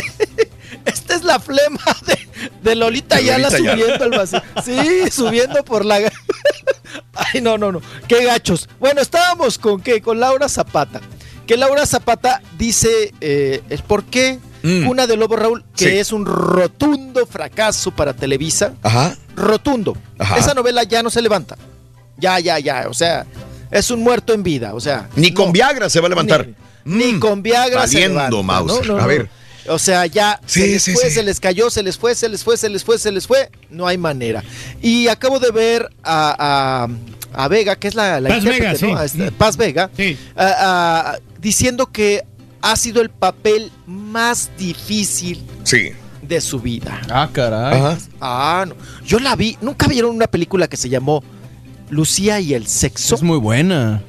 esta 0.86 1.16
es 1.16 1.24
la 1.24 1.40
flema 1.40 1.82
de, 2.06 2.18
de 2.62 2.76
Lolita 2.76 3.18
Ayala. 3.18 3.50
subiendo 3.52 4.04
al 4.04 4.10
vacío. 4.12 4.42
Sí, 4.64 5.12
subiendo 5.12 5.64
por 5.64 5.86
la. 5.86 5.98
Ay, 7.16 7.42
no, 7.42 7.58
no, 7.58 7.72
no. 7.72 7.82
Qué 8.08 8.24
gachos. 8.26 8.70
Bueno, 8.80 9.02
estábamos 9.02 9.58
con 9.58 9.82
qué? 9.82 10.02
Con 10.02 10.20
Laura 10.20 10.50
Zapata. 10.50 11.02
Que 11.48 11.58
Laura 11.58 11.86
Zapata 11.86 12.42
dice 12.58 13.14
eh, 13.22 13.62
el 13.70 13.82
por 13.84 14.04
qué 14.06 14.40
Mm. 14.66 14.88
una 14.88 15.08
de 15.08 15.18
Lobo 15.18 15.36
Raúl, 15.36 15.66
que 15.76 15.90
Sí. 15.90 15.98
es 15.98 16.14
un 16.14 16.26
rotundo 16.26 17.26
fracaso 17.26 17.92
para 17.92 18.14
Televisa. 18.14 18.74
Ajá. 18.82 19.14
Rotundo. 19.36 19.98
Ajá. 20.18 20.38
Esa 20.38 20.54
novela 20.54 20.84
ya 20.84 21.04
no 21.04 21.10
se 21.10 21.22
levanta. 21.22 21.58
Ya, 22.18 22.40
ya, 22.40 22.60
ya. 22.60 22.86
O 22.90 22.94
sea, 22.94 23.26
es 23.72 23.92
un 23.92 24.02
muerto 24.02 24.32
en 24.34 24.42
vida. 24.42 24.74
O 24.74 24.80
sea. 24.80 25.10
Ni 25.18 25.34
con 25.34 25.48
no. 25.48 25.52
Viagra 25.52 25.90
se 25.90 26.00
va 26.00 26.06
a 26.06 26.10
levantar. 26.10 26.48
Ni, 26.86 27.08
ni 27.08 27.12
Mm, 27.14 27.20
con 27.20 27.44
Viagra 27.44 27.86
se 27.88 27.96
valiendo, 28.08 28.42
levanta, 28.42 28.74
¿no? 28.88 28.96
No, 28.96 29.04
A 29.04 29.06
ver. 29.06 29.30
O 29.68 29.80
sea, 29.80 30.06
ya 30.06 30.40
Sí, 30.46 30.60
se 30.62 30.68
les 30.68 30.84
sí, 30.84 30.94
fue, 30.94 31.04
sí. 31.06 31.12
se 31.12 31.24
les 31.24 31.40
cayó, 31.40 31.70
se 31.70 31.84
les 31.84 31.98
fue, 31.98 32.16
se 32.16 32.28
les 32.30 32.44
fue, 32.44 32.58
se 32.58 32.70
les 32.70 32.84
fue, 32.84 32.98
se 33.00 33.12
les 33.12 33.26
fue. 33.28 33.50
No 33.70 33.88
hay 33.88 33.98
manera. 33.98 34.44
Y 34.82 35.08
acabo 35.08 35.40
de 35.40 35.52
ver 35.52 35.90
a, 36.04 36.88
a- 37.34 37.44
a 37.44 37.48
Vega, 37.48 37.76
que 37.78 37.88
es 37.88 37.96
la, 37.96 38.20
la 38.20 38.30
Paz 38.30 38.38
intérprete, 38.40 38.86
Vega, 38.86 38.94
¿no? 38.94 39.00
A 39.00 39.06
esta- 39.06 39.32
Paz 39.32 39.58
Vega, 39.58 39.90
Sí. 39.96 40.18
a- 40.36 41.12
a- 41.14 41.20
diciendo 41.40 41.88
que 41.92 42.24
ha 42.62 42.76
sido 42.76 43.02
el 43.02 43.10
papel 43.10 43.72
más 43.88 44.52
difícil 44.58 45.42
Sí. 45.64 45.92
de 46.22 46.42
su 46.42 46.60
vida. 46.60 47.02
Ah, 47.10 47.30
caray. 47.32 47.80
Ajá. 47.80 47.98
Ah, 48.22 48.66
no. 48.68 48.76
Yo 49.06 49.20
la 49.20 49.36
vi. 49.36 49.58
¿Nunca 49.62 49.88
vieron 49.88 50.16
una 50.16 50.28
película 50.28 50.68
que 50.68 50.78
se 50.78 50.90
llamó 50.90 51.24
Lucía 51.90 52.40
y 52.40 52.54
el 52.54 52.68
sexo? 52.68 53.16
Es 53.16 53.22
muy 53.22 53.38
buena. 53.38 54.02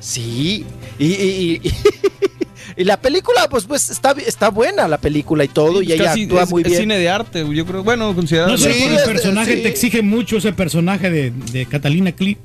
Sí. 0.00 0.64
Y, 0.98 1.06
y- 1.06 1.60
y- 1.62 1.72
Y 2.76 2.84
la 2.84 3.00
película, 3.00 3.48
pues, 3.48 3.64
pues 3.64 3.88
está, 3.90 4.12
está 4.26 4.50
buena 4.50 4.88
la 4.88 4.98
película 4.98 5.44
y 5.44 5.48
todo, 5.48 5.80
y 5.80 5.92
ella 5.92 6.04
Casi 6.06 6.24
actúa 6.24 6.42
es, 6.42 6.50
muy 6.50 6.62
es 6.62 6.68
bien. 6.68 6.80
cine 6.82 6.98
de 6.98 7.08
arte, 7.08 7.46
yo 7.54 7.64
creo. 7.66 7.84
Bueno, 7.84 8.14
considerado. 8.14 8.50
No 8.50 8.58
sé, 8.58 8.72
Sí, 8.72 8.80
por 8.82 8.90
el 8.92 8.98
es- 8.98 9.02
personaje 9.04 9.56
sí. 9.56 9.62
te 9.62 9.68
exige 9.68 10.02
mucho 10.02 10.36
ese 10.38 10.52
personaje 10.52 11.08
de, 11.10 11.30
de 11.52 11.66
Catalina 11.66 12.12
Krill. 12.12 12.36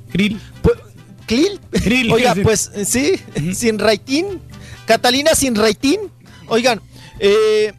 ¿Clil? 1.26 1.60
Krill, 1.72 2.12
Oiga, 2.12 2.34
sí. 2.34 2.40
pues 2.42 2.70
sí, 2.84 3.12
sin 3.54 3.78
raitín. 3.78 4.40
Catalina 4.86 5.34
sin 5.34 5.54
raitín. 5.54 6.00
Oigan, 6.48 6.80
eh, 7.20 7.72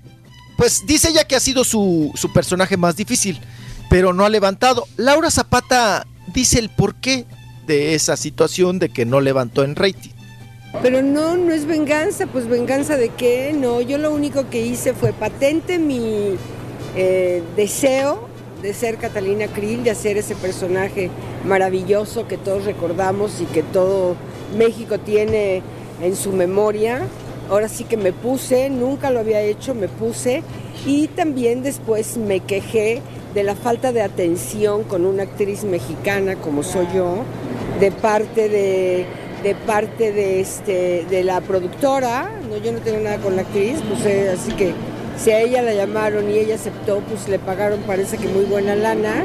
pues 0.58 0.84
dice 0.86 1.10
ella 1.10 1.26
que 1.26 1.36
ha 1.36 1.40
sido 1.40 1.64
su, 1.64 2.12
su 2.16 2.32
personaje 2.32 2.78
más 2.78 2.96
difícil, 2.96 3.40
pero 3.90 4.14
no 4.14 4.26
ha 4.26 4.30
levantado. 4.30 4.88
Laura 4.98 5.30
Zapata 5.32 6.08
dice 6.34 6.60
el 6.60 6.70
porqué 6.70 7.26
de 7.68 7.94
esa 7.96 8.16
situación 8.16 8.80
de 8.80 8.90
que 8.90 9.06
no 9.06 9.20
levantó 9.22 9.64
en 9.64 9.76
rating. 9.76 10.12
Pero 10.82 11.02
no, 11.02 11.36
no 11.36 11.52
es 11.54 11.66
venganza, 11.66 12.28
pues 12.28 12.48
venganza 12.48 12.98
de 12.98 13.10
qué, 13.10 13.54
no, 13.54 13.82
yo 13.82 13.98
lo 13.98 14.14
único 14.14 14.50
que 14.50 14.62
hice 14.66 14.94
fue 14.94 15.12
patente 15.12 15.78
mi 15.78 16.38
eh, 16.96 17.44
deseo 17.56 18.28
de 18.62 18.74
ser 18.74 18.98
Catalina 18.98 19.48
Krill, 19.48 19.84
de 19.84 19.92
hacer 19.92 20.18
ese 20.18 20.36
personaje 20.36 21.10
maravilloso 21.46 22.28
que 22.28 22.38
todos 22.38 22.66
recordamos 22.66 23.42
y 23.42 23.46
que 23.46 23.64
todo 23.64 24.16
México 24.58 25.00
tiene 25.00 25.62
en 26.02 26.16
su 26.16 26.32
memoria. 26.32 27.02
Ahora 27.50 27.68
sí 27.68 27.84
que 27.84 27.98
me 27.98 28.14
puse, 28.14 28.70
nunca 28.70 29.12
lo 29.12 29.20
había 29.20 29.42
hecho, 29.42 29.76
me 29.76 29.88
puse 29.88 30.42
y 30.86 31.08
también 31.08 31.64
después 31.64 32.18
me 32.18 32.40
quejé 32.40 33.02
de 33.34 33.44
la 33.44 33.56
falta 33.56 33.92
de 33.92 34.02
atención 34.02 34.84
con 34.84 35.06
una 35.06 35.24
actriz 35.24 35.64
mexicana 35.64 36.36
como 36.36 36.64
soy 36.64 36.88
yo, 36.96 37.24
de 37.80 37.92
parte 37.92 38.48
de, 38.50 39.06
de 39.44 39.56
parte 39.56 40.12
de 40.12 40.40
este 40.40 41.06
de 41.10 41.24
la 41.24 41.42
productora, 41.42 42.30
no 42.50 42.58
yo 42.58 42.72
no 42.72 42.80
tengo 42.80 43.00
nada 43.00 43.18
con 43.18 43.36
la 43.36 43.42
actriz, 43.42 43.80
pues 43.88 44.06
eh, 44.06 44.30
así 44.30 44.52
que 44.54 44.74
si 45.18 45.32
a 45.32 45.40
ella 45.40 45.62
la 45.62 45.74
llamaron 45.74 46.30
y 46.30 46.38
ella 46.38 46.56
aceptó, 46.56 47.00
pues 47.00 47.28
le 47.28 47.40
pagaron 47.40 47.82
parece 47.82 48.18
que 48.18 48.28
muy 48.28 48.46
buena 48.46 48.76
lana. 48.76 49.24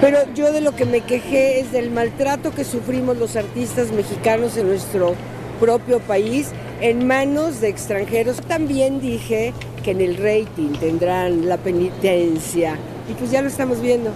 Pero 0.00 0.18
yo 0.34 0.52
de 0.52 0.60
lo 0.60 0.74
que 0.74 0.84
me 0.84 1.00
quejé 1.00 1.60
es 1.60 1.70
del 1.70 1.90
maltrato 1.90 2.50
que 2.52 2.64
sufrimos 2.64 3.16
los 3.18 3.36
artistas 3.36 3.92
mexicanos 3.92 4.56
en 4.56 4.68
nuestro 4.68 5.14
propio 5.60 6.00
país 6.00 6.48
en 6.80 7.06
manos 7.06 7.60
de 7.60 7.68
extranjeros. 7.68 8.38
También 8.40 9.00
dije 9.00 9.52
que 9.84 9.92
en 9.92 10.00
el 10.00 10.16
rating 10.16 10.72
tendrán 10.80 11.48
la 11.48 11.56
penitencia 11.56 12.76
y 13.08 13.12
pues 13.14 13.30
ya 13.30 13.42
lo 13.42 13.48
estamos 13.48 13.80
viendo. 13.80 14.10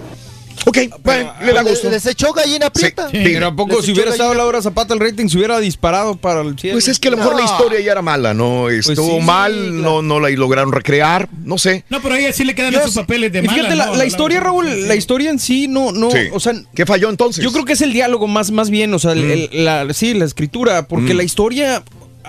Ok, 0.69 0.77
bueno, 1.01 1.33
le 1.45 1.53
da 1.53 1.61
gusto. 1.63 1.89
Les 1.89 2.05
echó 2.05 2.33
gallina 2.33 2.69
prieta. 2.69 3.09
Sí, 3.09 3.19
Pero 3.23 3.47
a 3.47 3.55
poco 3.55 3.81
si 3.81 3.93
hubiera 3.93 4.11
estado 4.11 4.33
Laura 4.33 4.61
Zapata 4.61 4.93
el 4.93 4.99
rating 4.99 5.29
se 5.29 5.37
hubiera 5.37 5.59
disparado 5.61 6.17
para 6.17 6.41
el 6.41 6.59
cielo. 6.59 6.75
Pues 6.75 6.89
es 6.89 6.99
que 6.99 7.07
a 7.07 7.11
lo 7.11 7.17
mejor 7.17 7.35
la 7.37 7.43
historia 7.45 7.79
ya 7.79 7.93
era 7.93 8.01
mala, 8.01 8.33
¿no? 8.33 8.69
Estuvo 8.69 9.19
sí, 9.19 9.25
mal, 9.25 9.81
no, 9.81 10.01
no 10.01 10.19
la 10.19 10.29
lograron 10.31 10.73
recrear, 10.73 11.29
no 11.45 11.57
sé. 11.57 11.85
No, 11.89 12.01
pero 12.01 12.15
a 12.15 12.19
ella 12.19 12.33
sí 12.33 12.43
le 12.43 12.53
quedan 12.53 12.73
Yo 12.73 12.79
esos 12.79 12.91
sí- 12.91 12.99
papeles 12.99 13.31
de 13.31 13.39
y 13.39 13.41
fíjate, 13.43 13.61
mala. 13.69 13.75
la, 13.75 13.85
¿no? 13.87 13.95
la 13.95 14.05
historia, 14.05 14.39
Raúl, 14.41 14.87
la 14.89 14.95
historia 14.95 15.29
en 15.29 15.39
sí 15.39 15.67
no, 15.69 15.93
no, 15.93 16.11
Sí. 16.11 16.17
o 16.33 16.39
sea, 16.41 16.53
¿Qué 16.75 16.85
falló 16.85 17.09
entonces? 17.09 17.41
yo 17.43 17.51
creo 17.53 17.63
que 17.63 17.73
es 17.73 17.81
el 17.81 17.93
diálogo 17.93 18.27
más, 18.27 18.51
más 18.51 18.69
bien, 18.69 18.93
o 18.93 18.99
sea, 18.99 19.13
el- 19.13 19.49
la, 19.53 19.87
sí, 19.93 20.13
la 20.15 20.25
escritura, 20.25 20.87
porque 20.89 21.13
Mm. 21.13 21.17
la 21.17 21.23
historia 21.23 21.83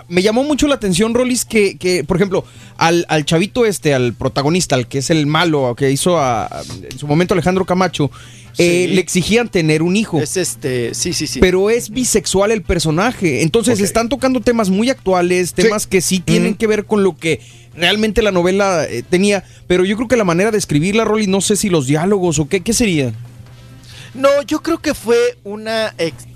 me 0.08 0.22
llamó 0.22 0.42
mucho 0.44 0.66
la 0.68 0.74
atención, 0.76 1.14
Rolis, 1.14 1.44
que, 1.44 1.76
que 1.76 2.02
por 2.04 2.16
ejemplo, 2.16 2.44
al, 2.76 3.04
al 3.08 3.24
chavito 3.24 3.66
este, 3.66 3.94
al 3.94 4.14
protagonista, 4.14 4.74
al 4.74 4.88
que 4.88 4.98
es 4.98 5.10
el 5.10 5.26
malo, 5.26 5.74
que 5.76 5.90
hizo 5.90 6.18
a, 6.18 6.46
a- 6.46 6.62
en 6.90 6.98
su 6.98 7.06
momento 7.06 7.34
Alejandro 7.34 7.64
Camacho, 7.66 8.10
eh, 8.60 8.88
le 8.88 9.00
exigían 9.00 9.48
tener 9.48 9.82
un 9.82 9.94
hijo. 9.96 10.20
Es 10.20 10.36
este, 10.36 10.92
sí, 10.94 11.12
sí, 11.12 11.26
sí. 11.28 11.38
Pero 11.38 11.70
es 11.70 11.90
bisexual 11.90 12.50
el 12.50 12.62
personaje. 12.62 13.42
Entonces 13.42 13.78
están 13.80 14.08
tocando 14.08 14.40
temas 14.40 14.68
muy 14.70 14.90
actuales, 14.90 15.52
temas 15.54 15.86
que 15.86 16.00
sí 16.00 16.18
tienen 16.20 16.54
que 16.56 16.66
ver 16.66 16.84
con 16.84 17.04
lo 17.04 17.16
que 17.16 17.40
realmente 17.76 18.20
la 18.22 18.32
novela 18.32 18.84
eh, 18.88 19.04
tenía. 19.08 19.44
Pero 19.68 19.84
yo 19.84 19.94
creo 19.96 20.08
que 20.08 20.16
la 20.16 20.24
manera 20.24 20.50
de 20.50 20.58
escribirla, 20.58 21.04
Rolly, 21.04 21.28
no 21.28 21.40
sé 21.40 21.54
si 21.54 21.68
los 21.68 21.86
diálogos 21.86 22.40
o 22.40 22.48
qué, 22.48 22.60
¿qué 22.62 22.72
sería? 22.72 23.12
No, 24.14 24.28
yo 24.46 24.60
creo 24.62 24.78
que 24.78 24.94
fue 24.94 25.16
una... 25.44 25.94
ex- 25.98 26.26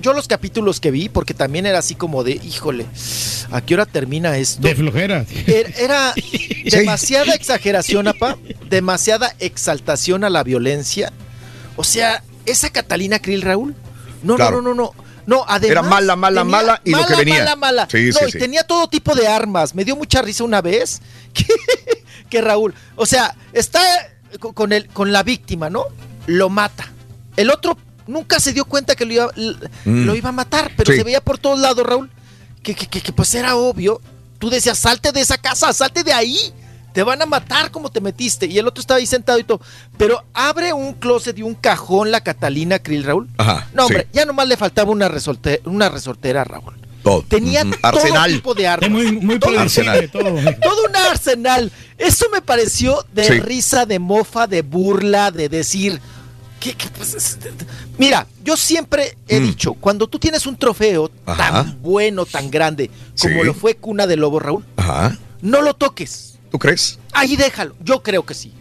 Yo 0.00 0.12
los 0.12 0.28
capítulos 0.28 0.78
que 0.80 0.90
vi, 0.90 1.08
porque 1.08 1.34
también 1.34 1.66
era 1.66 1.78
así 1.78 1.94
como 1.94 2.22
de, 2.24 2.32
híjole, 2.32 2.86
¿a 3.50 3.60
qué 3.60 3.74
hora 3.74 3.86
termina 3.86 4.36
esto? 4.38 4.62
De 4.62 4.74
flojera. 4.74 5.26
Era, 5.46 5.68
era 5.76 6.14
demasiada 6.70 7.34
exageración, 7.34 8.08
apa, 8.08 8.36
demasiada 8.70 9.34
exaltación 9.40 10.24
a 10.24 10.30
la 10.30 10.42
violencia. 10.44 11.12
O 11.76 11.84
sea, 11.84 12.22
esa 12.46 12.70
Catalina 12.70 13.18
Krill, 13.18 13.42
Raúl. 13.42 13.74
No, 14.22 14.36
Claro. 14.36 14.62
no, 14.62 14.68
no, 14.70 14.74
no, 14.74 14.82
no. 14.96 15.04
No, 15.26 15.44
además. 15.48 15.70
Era 15.70 15.82
mala, 15.82 16.16
mala, 16.16 16.44
mala 16.44 16.80
y 16.84 16.90
lo 16.90 17.06
que 17.06 17.14
venía. 17.16 17.38
Mala, 17.40 17.56
mala. 17.56 17.88
Sí, 17.90 18.10
no, 18.12 18.18
sí, 18.20 18.24
y 18.28 18.32
sí. 18.32 18.38
tenía 18.38 18.62
todo 18.64 18.88
tipo 18.88 19.14
de 19.14 19.26
armas. 19.26 19.74
Me 19.74 19.84
dio 19.84 19.96
mucha 19.96 20.20
risa 20.20 20.44
una 20.44 20.60
vez 20.60 21.00
que, 21.32 21.46
que 22.28 22.40
Raúl. 22.42 22.74
O 22.94 23.06
sea, 23.06 23.34
está 23.54 23.80
co- 24.38 24.52
con, 24.52 24.72
el, 24.74 24.86
con 24.88 25.12
la 25.12 25.22
víctima, 25.22 25.70
¿no? 25.70 25.86
Lo 26.26 26.50
mata. 26.50 26.92
El 27.38 27.50
otro 27.50 27.78
nunca 28.06 28.40
se 28.40 28.52
dio 28.52 28.64
cuenta 28.64 28.94
que 28.94 29.04
lo 29.04 29.12
iba, 29.14 29.30
l- 29.36 29.56
Mm. 29.84 30.04
lo 30.06 30.14
iba 30.14 30.28
a 30.28 30.32
matar, 30.32 30.72
pero 30.76 30.92
Sí. 30.92 30.98
se 30.98 31.04
veía 31.04 31.20
por 31.20 31.38
todos 31.38 31.58
lados, 31.58 31.86
Raúl, 31.86 32.10
que, 32.62 32.74
que, 32.74 32.86
que- 32.86 33.00
que, 33.00 33.12
pues 33.12 33.34
era 33.34 33.56
obvio. 33.56 34.00
Tú 34.38 34.50
decías, 34.50 34.78
salte 34.78 35.12
de 35.12 35.20
esa 35.20 35.38
casa, 35.38 35.72
salte 35.72 36.02
de 36.04 36.12
ahí. 36.12 36.36
Te 36.92 37.02
van 37.02 37.20
a 37.20 37.26
matar 37.26 37.72
como 37.72 37.90
te 37.90 38.00
metiste. 38.00 38.46
Y 38.46 38.56
el 38.58 38.68
otro 38.68 38.80
estaba 38.80 38.98
ahí 38.98 39.06
sentado 39.06 39.38
y 39.40 39.44
todo. 39.44 39.60
Pero 39.98 40.22
abre 40.32 40.72
un 40.72 40.92
closet 40.94 41.36
y 41.36 41.42
un 41.42 41.54
cajón 41.56 42.12
la 42.12 42.20
Catalina 42.22 42.78
Krill, 42.78 43.02
Raúl. 43.02 43.28
Ajá. 43.36 43.68
No, 43.74 43.86
hombre, 43.86 44.02
sí, 44.02 44.08
ya 44.12 44.24
nomás 44.24 44.46
le 44.46 44.56
faltaba 44.56 44.92
una, 44.92 45.08
resorte- 45.08 45.60
una 45.64 45.88
resortera, 45.88 46.44
Raúl. 46.44 46.74
todo. 47.02 47.22
Tenía 47.28 47.62
Ujú. 47.64 47.72
todo 47.72 47.80
Arsenal. 47.82 48.32
tipo 48.32 48.54
de 48.54 48.66
armas. 48.66 48.88
Muy, 48.90 49.12
muy 49.12 49.38
Todo- 49.38 49.58
Arsenal. 49.58 50.08
todo. 50.10 50.22
todo 50.62 50.86
un 50.88 50.96
arsenal. 50.96 51.70
Eso 51.98 52.26
me 52.32 52.40
pareció 52.40 53.04
de 53.12 53.24
Sí. 53.24 53.40
risa, 53.40 53.84
de 53.86 53.98
mofa, 53.98 54.46
de 54.46 54.62
burla, 54.62 55.30
de 55.30 55.48
decir. 55.50 56.00
Que 56.72 56.88
Mira, 57.98 58.26
yo 58.42 58.56
siempre 58.56 59.16
he 59.28 59.40
Mm. 59.40 59.44
dicho, 59.46 59.74
cuando 59.74 60.06
tú 60.06 60.18
tienes 60.18 60.46
un 60.46 60.56
trofeo 60.56 61.10
Ajá. 61.26 61.52
tan 61.52 61.82
bueno, 61.82 62.24
tan 62.26 62.50
grande, 62.50 62.90
como 63.20 63.40
Sí. 63.40 63.46
lo 63.46 63.54
fue 63.54 63.74
Cuna 63.76 64.06
de 64.06 64.16
Lobo, 64.16 64.38
Raúl, 64.40 64.64
Ajá. 64.76 65.18
no 65.42 65.60
lo 65.62 65.74
toques. 65.74 66.38
¿Tú 66.50 66.58
crees? 66.58 66.98
Ahí 67.12 67.36
déjalo. 67.36 67.74
Yo 67.84 68.02
creo 68.02 68.24
que 68.24 68.34
sí. 68.34 68.52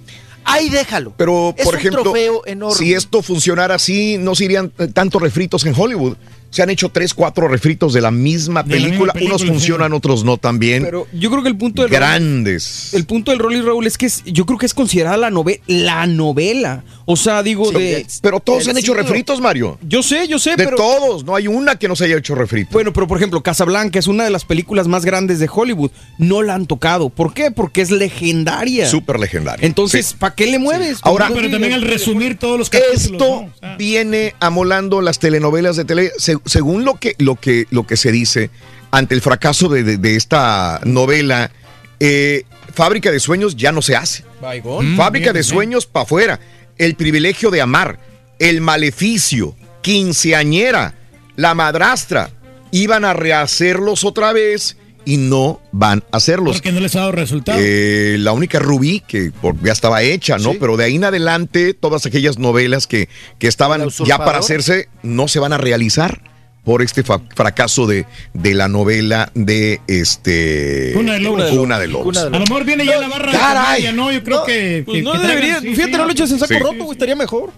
Ahí 0.45 0.69
déjalo. 0.69 1.13
Pero, 1.15 1.53
Es 1.57 1.63
por 1.63 1.75
un 1.75 1.79
ejemplo, 1.79 2.01
trofeo 2.03 2.41
enorme. 2.45 2.75
si 2.77 2.93
esto 2.93 3.21
funcionara 3.21 3.75
así, 3.75 4.17
no 4.17 4.35
se 4.35 4.43
irían 4.45 4.73
eh, 4.77 4.87
tantos 4.87 5.21
refritos 5.21 5.65
en 5.65 5.73
Hollywood. 5.77 6.17
Se 6.53 6.61
han 6.61 6.69
hecho 6.69 6.89
tres, 6.89 7.15
cuatro 7.15 7.47
refritos 7.47 7.93
de 7.93 8.01
la 8.01 8.11
misma 8.11 8.61
De 8.61 8.79
la 8.79 8.87
misma 8.87 9.11
película. 9.13 9.13
Unos 9.25 9.41
sí. 9.41 9.47
funcionan, 9.47 9.91
otros 9.91 10.23
no 10.23 10.37
tan 10.37 10.59
bien. 10.59 10.83
Pero 10.83 11.07
yo 11.11 11.31
creo 11.31 11.41
que 11.41 11.49
el 11.49 11.57
punto 11.57 11.81
del 11.81 11.89
Grandes. 11.91 12.93
el 12.93 13.05
punto 13.05 13.31
del 13.31 13.39
Rolly 13.39 13.61
Raúl 13.61 13.87
es 13.87 13.97
que 13.97 14.05
es- 14.05 14.21
yo 14.25 14.45
creo 14.45 14.59
que 14.59 14.67
es 14.67 14.73
considerada 14.75 15.17
la 15.17 15.31
novela, 15.31 15.59
la 15.67 16.05
novela. 16.05 16.83
O 17.05 17.15
sea, 17.15 17.41
digo 17.43 17.65
Sí, 17.69 17.73
de 17.73 18.05
Pero 18.21 18.39
todos 18.39 18.67
han 18.67 18.77
hecho 18.77 18.93
siglo. 18.93 19.01
refritos, 19.01 19.41
Mario. 19.41 19.79
yo 19.87 20.03
sé, 20.03 20.27
yo 20.27 20.37
sé, 20.37 20.51
De 20.51 20.57
pero 20.63 20.77
todos. 20.77 21.23
No 21.25 21.35
hay 21.35 21.47
una 21.47 21.75
que 21.77 21.87
no 21.87 21.95
se 21.95 22.05
haya 22.05 22.17
hecho 22.17 22.35
refrito. 22.35 22.69
Bueno, 22.71 22.93
pero 22.93 23.07
por 23.07 23.17
ejemplo, 23.17 23.41
Casablanca 23.41 23.97
es 23.97 24.05
una 24.07 24.23
de 24.23 24.29
las 24.29 24.45
películas 24.45 24.87
más 24.87 25.03
grandes 25.05 25.39
de 25.39 25.49
Hollywood. 25.51 25.89
No 26.19 26.43
la 26.43 26.53
han 26.53 26.67
tocado. 26.67 27.09
¿Por 27.09 27.33
qué? 27.33 27.49
Porque 27.51 27.81
es 27.81 27.89
legendaria. 27.91 28.87
Súper 28.87 29.19
legendario. 29.19 29.65
Entonces, 29.65 30.07
Sí. 30.07 30.15
¿para 30.19 30.35
qué 30.35 30.45
le 30.47 30.59
mueves? 30.59 30.99
Ahora- 31.01 31.29
Pero 31.33 31.49
también 31.49 31.73
al 31.73 31.81
resumir 31.81 32.37
todos 32.37 32.57
los 32.59 32.69
capítulos. 32.69 33.01
Esto 33.03 33.17
¿no? 33.17 33.47
O 33.47 33.51
sea, 33.59 33.75
viene 33.77 34.35
amolando 34.39 35.01
las 35.01 35.19
telenovelas 35.19 35.75
de 35.75 35.85
tele, 35.85 36.11
se- 36.17 36.37
según 36.45 36.85
lo 36.85 36.95
que, 36.95 37.15
lo 37.19 37.35
que, 37.35 37.65
lo 37.71 37.85
que 37.87 37.97
se 37.97 38.11
dice 38.11 38.49
ante 38.91 39.15
el 39.15 39.21
fracaso 39.21 39.69
de, 39.69 39.83
de- 39.83 39.97
de 39.97 40.15
esta 40.15 40.79
novela. 40.85 41.51
eh, 41.99 42.43
Fábrica 42.73 43.11
de 43.11 43.19
sueños 43.19 43.55
ya 43.55 43.71
no 43.71 43.81
se 43.81 43.95
hace. 43.95 44.23
Mm, 44.41 44.97
Fábrica 44.97 45.25
bien, 45.31 45.33
de 45.33 45.39
bien. 45.41 45.43
sueños 45.43 45.85
para 45.85 46.03
afuera. 46.03 46.39
El 46.77 46.95
privilegio 46.95 47.51
de 47.51 47.61
amar. 47.61 47.99
El 48.39 48.61
maleficio. 48.61 49.55
Quinceañera. 49.81 50.95
La 51.35 51.53
madrastra. 51.55 52.29
Iban 52.71 53.05
a 53.05 53.13
rehacerlos 53.13 54.03
otra 54.03 54.33
vez 54.33 54.77
y 55.05 55.17
no 55.17 55.61
van 55.71 56.03
a 56.11 56.17
hacerlos. 56.17 56.55
Porque 56.57 56.71
no 56.71 56.79
les 56.79 56.95
ha 56.95 56.99
dado 57.01 57.11
resultado. 57.11 57.59
Eh, 57.61 58.15
la 58.19 58.31
única 58.31 58.57
Rubí 58.59 59.01
que 59.01 59.31
por- 59.41 59.61
ya 59.63 59.71
estaba 59.73 60.01
hecha, 60.01 60.37
¿no? 60.37 60.51
Sí. 60.53 60.57
Pero 60.59 60.77
de 60.77 60.85
ahí 60.85 60.95
en 60.95 61.03
adelante, 61.03 61.73
todas 61.73 62.05
aquellas 62.05 62.37
novelas 62.39 62.87
que, 62.87 63.09
que 63.37 63.47
estaban 63.47 63.87
ya 64.05 64.17
para 64.17 64.39
hacerse, 64.39 64.87
no 65.03 65.27
se 65.27 65.39
van 65.39 65.53
a 65.53 65.57
realizar 65.57 66.21
por 66.63 66.81
este 66.81 67.03
fracaso 67.03 67.85
de, 67.87 68.05
de 68.33 68.53
la 68.53 68.67
novela 68.69 69.31
de 69.35 69.81
este 69.87 70.91
Cuna 70.93 71.13
de 71.13 71.19
Lobos. 71.19 71.51
Cuna 71.51 71.79
de 71.79 71.87
Lobos. 71.87 72.15
De 72.15 72.21
a 72.21 72.29
lo 72.29 72.39
mejor 72.39 72.63
viene 72.63 72.85
ya 72.85 72.97
la 72.99 73.09
barra 73.09 73.31
de 73.31 73.37
Caray. 73.37 73.65
comedia, 73.65 73.91
¿no? 73.91 74.11
Yo 74.11 74.23
creo 74.23 74.39
No, 74.39 74.45
que, 74.45 74.83
Pues 74.85 74.97
que- 74.97 75.01
no 75.03 75.11
que 75.13 75.17
debería. 75.27 75.59
sí, 75.59 75.67
fíjate, 75.75 75.91
sí. 75.91 75.97
no 75.97 76.05
lo 76.05 76.11
eches 76.11 76.31
en 76.31 76.39
saco 76.39 76.53
Sí. 76.53 76.59
roto, 76.59 76.75
güey, 76.85 76.91
estaría 76.91 77.15
mejor. 77.15 77.51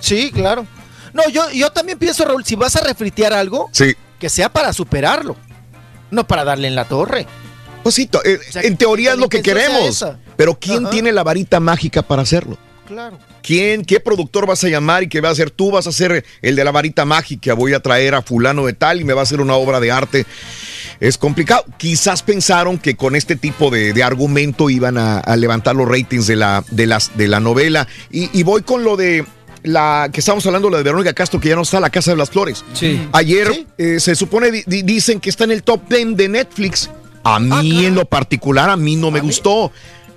Sí, 0.00 0.30
claro. 0.32 0.66
No, 1.12 1.28
yo, 1.30 1.50
yo 1.50 1.70
también 1.72 1.98
pienso, 1.98 2.24
Raúl, 2.24 2.44
si 2.44 2.54
vas 2.56 2.74
a 2.76 2.80
refritear 2.84 3.32
algo, 3.32 3.68
Sí. 3.72 3.94
que 4.18 4.28
sea 4.28 4.48
para 4.48 4.72
superarlo. 4.72 5.36
No 6.10 6.26
para 6.26 6.44
darle 6.44 6.68
en 6.68 6.74
la 6.74 6.84
torre. 6.86 7.26
Pues 7.82 7.94
sí, 7.96 8.06
to- 8.06 8.22
eh, 8.24 8.38
O 8.48 8.52
sea, 8.52 8.62
en 8.62 8.76
teoría 8.76 9.12
es 9.12 9.18
lo 9.18 9.28
que 9.28 9.42
queremos. 9.42 10.04
Pero 10.36 10.54
¿quién 10.58 10.84
Ajá. 10.84 10.90
tiene 10.90 11.10
la 11.12 11.24
varita 11.24 11.58
mágica 11.58 12.02
para 12.02 12.22
hacerlo? 12.22 12.56
Claro. 12.92 13.18
¿Quién, 13.42 13.84
qué 13.84 14.00
productor 14.00 14.46
vas 14.46 14.62
a 14.64 14.68
llamar 14.68 15.02
y 15.02 15.08
qué 15.08 15.20
va 15.20 15.30
a 15.30 15.32
hacer? 15.32 15.50
Tú 15.50 15.70
vas 15.70 15.86
a 15.86 15.92
ser 15.92 16.24
el 16.42 16.56
de 16.56 16.64
la 16.64 16.70
varita 16.70 17.04
mágica, 17.04 17.54
voy 17.54 17.72
a 17.74 17.80
traer 17.80 18.14
a 18.14 18.22
fulano 18.22 18.66
de 18.66 18.74
tal 18.74 19.00
y 19.00 19.04
me 19.04 19.12
va 19.14 19.20
a 19.20 19.24
hacer 19.24 19.40
una 19.40 19.54
obra 19.54 19.80
de 19.80 19.90
arte 19.90 20.26
es 21.00 21.18
complicado. 21.18 21.64
Quizás 21.78 22.22
pensaron 22.22 22.78
que 22.78 22.94
con 22.94 23.16
este 23.16 23.34
tipo 23.34 23.70
de, 23.70 23.92
de 23.92 24.02
argumento 24.04 24.70
iban 24.70 24.98
a, 24.98 25.18
a, 25.18 25.36
levantar 25.36 25.74
los 25.74 25.88
ratings 25.88 26.28
de 26.28 26.36
la, 26.36 26.64
de 26.70 26.86
las, 26.86 27.16
de 27.16 27.26
la 27.26 27.40
novela. 27.40 27.88
Y, 28.12 28.30
y 28.38 28.44
voy 28.44 28.62
con 28.62 28.84
lo 28.84 28.96
de 28.96 29.24
la 29.64 30.10
que 30.12 30.20
estamos 30.20 30.46
hablando, 30.46 30.70
la 30.70 30.78
de 30.78 30.84
Verónica 30.84 31.12
Castro, 31.12 31.40
que 31.40 31.48
ya 31.48 31.56
no 31.56 31.62
está 31.62 31.78
en 31.78 31.82
la 31.82 31.90
Casa 31.90 32.12
de 32.12 32.16
las 32.18 32.30
Flores. 32.30 32.64
Sí. 32.74 33.00
Ayer 33.12 33.52
¿Sí? 33.52 33.66
eh, 33.78 34.00
se 34.00 34.14
supone, 34.14 34.50
di- 34.52 34.82
dicen 34.82 35.18
que 35.18 35.30
está 35.30 35.42
en 35.42 35.50
el 35.50 35.64
top 35.64 35.88
10 35.88 36.16
de 36.16 36.28
Netflix. 36.28 36.88
A 37.24 37.38
mí 37.38 37.84
en 37.84 37.94
lo 37.94 38.04
particular, 38.04 38.68
a 38.70 38.76
mí 38.76 38.96
no 38.96 39.10
me 39.10 39.20
gustó. 39.20 39.72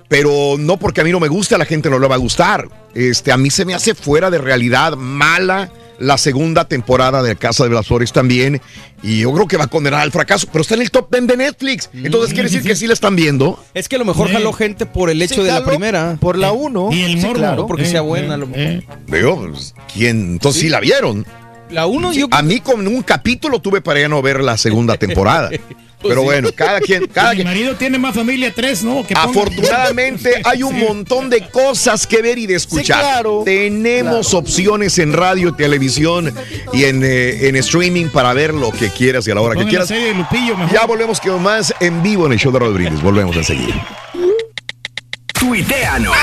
Pero 0.08 0.56
no 0.58 0.76
porque 0.78 1.00
a 1.00 1.04
mí 1.04 1.10
no 1.12 1.20
me 1.20 1.28
guste, 1.28 1.54
a 1.54 1.58
la 1.58 1.64
gente 1.64 1.90
no 1.90 1.98
le 1.98 2.06
va 2.08 2.14
a 2.14 2.18
gustar. 2.18 2.68
Este, 2.94 3.32
a 3.32 3.36
mí 3.36 3.50
se 3.50 3.64
me 3.64 3.74
hace 3.74 3.94
fuera 3.94 4.30
de 4.30 4.38
realidad 4.38 4.96
mala 4.96 5.70
la 5.98 6.18
segunda 6.18 6.66
temporada 6.66 7.22
de 7.22 7.36
Casa 7.36 7.64
de 7.64 7.70
las 7.70 7.86
Flores 7.86 8.12
también. 8.12 8.60
Y 9.02 9.20
yo 9.20 9.32
creo 9.32 9.48
que 9.48 9.56
va 9.56 9.64
a 9.64 9.68
condenar 9.68 10.00
al 10.00 10.12
fracaso. 10.12 10.46
Pero 10.52 10.62
está 10.62 10.74
en 10.74 10.82
el 10.82 10.90
top 10.90 11.10
10 11.10 11.26
de 11.26 11.36
Netflix. 11.36 11.90
Entonces 11.92 12.32
quiere 12.34 12.48
decir 12.48 12.62
que 12.62 12.76
sí 12.76 12.86
la 12.86 12.92
están 12.92 13.16
viendo. 13.16 13.58
Es 13.74 13.88
que 13.88 13.96
a 13.96 13.98
lo 13.98 14.04
mejor 14.04 14.30
jaló 14.30 14.52
gente 14.52 14.86
por 14.86 15.10
el 15.10 15.20
hecho 15.22 15.36
Sí, 15.36 15.42
de 15.42 15.52
la 15.52 15.64
primera. 15.64 16.16
Por 16.20 16.36
la 16.38 16.52
1. 16.52 16.90
Y 16.92 17.02
el 17.02 17.12
sí, 17.12 17.26
morbo, 17.26 17.34
claro. 17.34 17.66
porque 17.66 17.86
sea 17.86 18.00
buena, 18.02 18.34
a 18.34 18.36
lo 18.36 18.46
mejor. 18.46 18.84
Digo, 19.06 19.48
pues, 19.50 19.74
¿quién? 19.92 20.32
Entonces 20.32 20.62
sí, 20.62 20.68
la 20.68 20.80
vieron. 20.80 21.26
La 21.70 21.86
uno, 21.86 22.12
Sí, 22.12 22.24
A 22.30 22.42
mí 22.42 22.60
con 22.60 22.86
un 22.86 23.02
capítulo 23.02 23.60
tuve 23.60 23.80
para 23.80 24.00
ya 24.00 24.08
no 24.08 24.22
ver 24.22 24.40
la 24.40 24.56
segunda 24.56 24.96
temporada. 24.96 25.50
Pero 26.02 26.22
bueno, 26.22 26.50
cada 26.54 26.80
quien, 26.80 27.06
cada 27.12 27.30
Mi 27.30 27.36
quien. 27.36 27.48
marido 27.48 27.74
tiene 27.74 27.98
más 27.98 28.14
familia, 28.14 28.52
tres, 28.54 28.84
¿no? 28.84 29.04
Que 29.06 29.14
ponga- 29.14 29.24
Afortunadamente 29.30 30.30
hay 30.44 30.62
un 30.62 30.74
Sí. 30.78 30.84
montón 30.86 31.30
de 31.30 31.48
cosas 31.48 32.06
que 32.06 32.22
ver 32.22 32.38
y 32.38 32.46
de 32.46 32.54
escuchar. 32.54 33.00
claro. 33.00 33.42
Tenemos 33.44 34.34
opciones 34.34 34.98
en 34.98 35.12
radio, 35.12 35.54
televisión 35.54 36.32
y 36.72 36.84
en, 36.84 37.02
eh, 37.04 37.48
en 37.48 37.56
streaming 37.56 38.06
para 38.08 38.32
ver 38.34 38.54
lo 38.54 38.70
que 38.72 38.90
quieras 38.90 39.26
y 39.26 39.30
a 39.30 39.34
la 39.34 39.40
hora 39.40 39.54
que 39.56 39.64
la 39.64 39.68
quieras. 39.68 39.88
serie 39.88 40.08
de 40.08 40.14
Lupillo, 40.14 40.56
mejor. 40.56 40.72
Ya 40.74 40.86
volvemos 40.86 41.20
con 41.20 41.42
más 41.42 41.74
en 41.80 42.02
vivo 42.02 42.26
en 42.26 42.32
el 42.32 42.38
show 42.38 42.52
de 42.52 42.58
Rod 42.58 42.74
Brindis. 42.74 43.02
Volvemos 43.02 43.34
enseguida. 43.36 43.74
Tuiteanos 45.38 46.16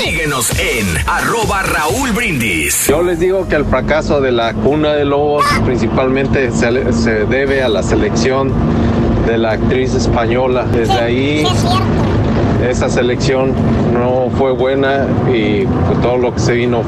y 0.00 0.04
síguenos 0.04 0.50
en 0.58 0.86
arroba 1.06 1.62
Raúl 1.62 2.12
Brindis. 2.12 2.86
Yo 2.88 3.02
les 3.02 3.20
digo 3.20 3.46
que 3.46 3.56
el 3.56 3.64
fracaso 3.66 4.20
de 4.20 4.32
la 4.32 4.52
cuna 4.54 4.94
de 4.94 5.04
lobos 5.04 5.44
principalmente 5.64 6.50
se, 6.50 6.92
se 6.92 7.10
debe 7.26 7.62
a 7.62 7.68
la 7.68 7.82
selección 7.82 8.52
de 9.26 9.38
la 9.38 9.52
actriz 9.52 9.94
española. 9.94 10.66
Desde 10.72 10.92
ahí 10.92 11.44
esa 12.68 12.88
selección 12.88 13.52
no 13.92 14.30
fue 14.36 14.52
buena 14.52 15.06
y 15.32 15.66
pues, 15.66 16.00
todo 16.02 16.16
lo 16.16 16.34
que 16.34 16.40
se 16.40 16.52
vino 16.54 16.82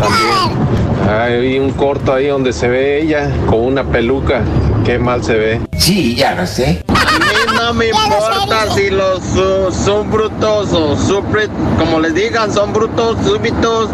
también. 0.00 0.66
Hay 1.08 1.58
un 1.58 1.70
corto 1.70 2.14
ahí 2.14 2.26
donde 2.26 2.52
se 2.52 2.68
ve 2.68 3.02
ella 3.02 3.30
con 3.46 3.60
una 3.60 3.84
peluca. 3.84 4.42
Qué 4.84 4.98
mal 4.98 5.22
se 5.22 5.34
ve. 5.34 5.60
Sí, 5.76 6.14
ya 6.16 6.34
lo 6.34 6.46
sé. 6.46 6.82
A 6.88 7.18
mí 7.18 7.54
no 7.54 7.74
me 7.74 7.88
importa 7.88 8.74
si 8.74 8.90
los 8.90 9.20
uh, 9.36 9.72
son 9.72 10.10
brutos 10.10 10.72
o 10.72 10.96
súper, 10.96 11.48
como 11.78 12.00
les 12.00 12.14
digan, 12.14 12.52
son 12.52 12.72
brutos, 12.72 13.16
súbitos. 13.24 13.90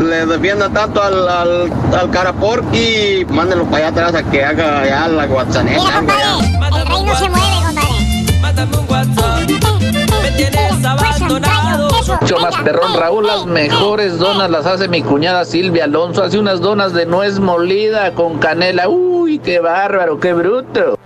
Le 0.00 0.26
defiendan 0.26 0.72
tanto 0.72 1.02
al, 1.02 1.28
al, 1.28 1.72
al 1.98 2.10
caraporqui. 2.10 3.26
Mándenlo 3.28 3.64
para 3.64 3.88
allá 3.88 3.88
atrás 3.88 4.14
a 4.14 4.30
que 4.30 4.44
haga 4.44 4.86
ya 4.86 5.08
la 5.08 5.26
guatzaneta. 5.26 5.80
El 6.00 6.86
rey 6.86 7.04
no 7.04 7.16
se 7.16 7.28
mueve, 7.28 7.56
compadre. 7.66 8.40
Mándame 8.40 8.76
un. 8.76 8.86
Me 10.22 10.30
tienes 10.36 10.84
abandonado. 10.84 11.88
Mucho 12.20 12.38
más 12.38 12.56
perrón, 12.56 12.94
Raúl. 12.98 13.26
Las 13.26 13.46
mejores 13.46 14.18
donas 14.18 14.50
las 14.50 14.66
hace 14.66 14.88
mi 14.88 15.02
cuñada 15.02 15.44
Silvia 15.44 15.84
Alonso. 15.84 16.22
Hace 16.22 16.38
unas 16.38 16.60
donas 16.60 16.92
de 16.92 17.06
nuez 17.06 17.38
molida 17.38 18.12
con 18.14 18.38
canela. 18.38 18.88
Uy, 18.88 19.38
qué 19.38 19.60
bárbaro, 19.60 20.18
qué 20.20 20.32
bruto. 20.32 20.98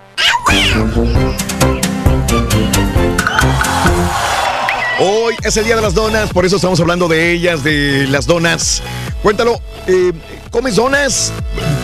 Hoy 5.00 5.36
es 5.44 5.56
el 5.56 5.64
día 5.64 5.76
de 5.76 5.82
las 5.82 5.94
donas, 5.94 6.30
por 6.30 6.44
eso 6.44 6.56
estamos 6.56 6.80
hablando 6.80 7.06
de 7.06 7.30
ellas, 7.30 7.62
de 7.62 8.08
las 8.08 8.26
donas. 8.26 8.82
Cuéntalo, 9.22 9.60
eh, 9.86 10.12
¿comes 10.50 10.74
donas? 10.74 11.32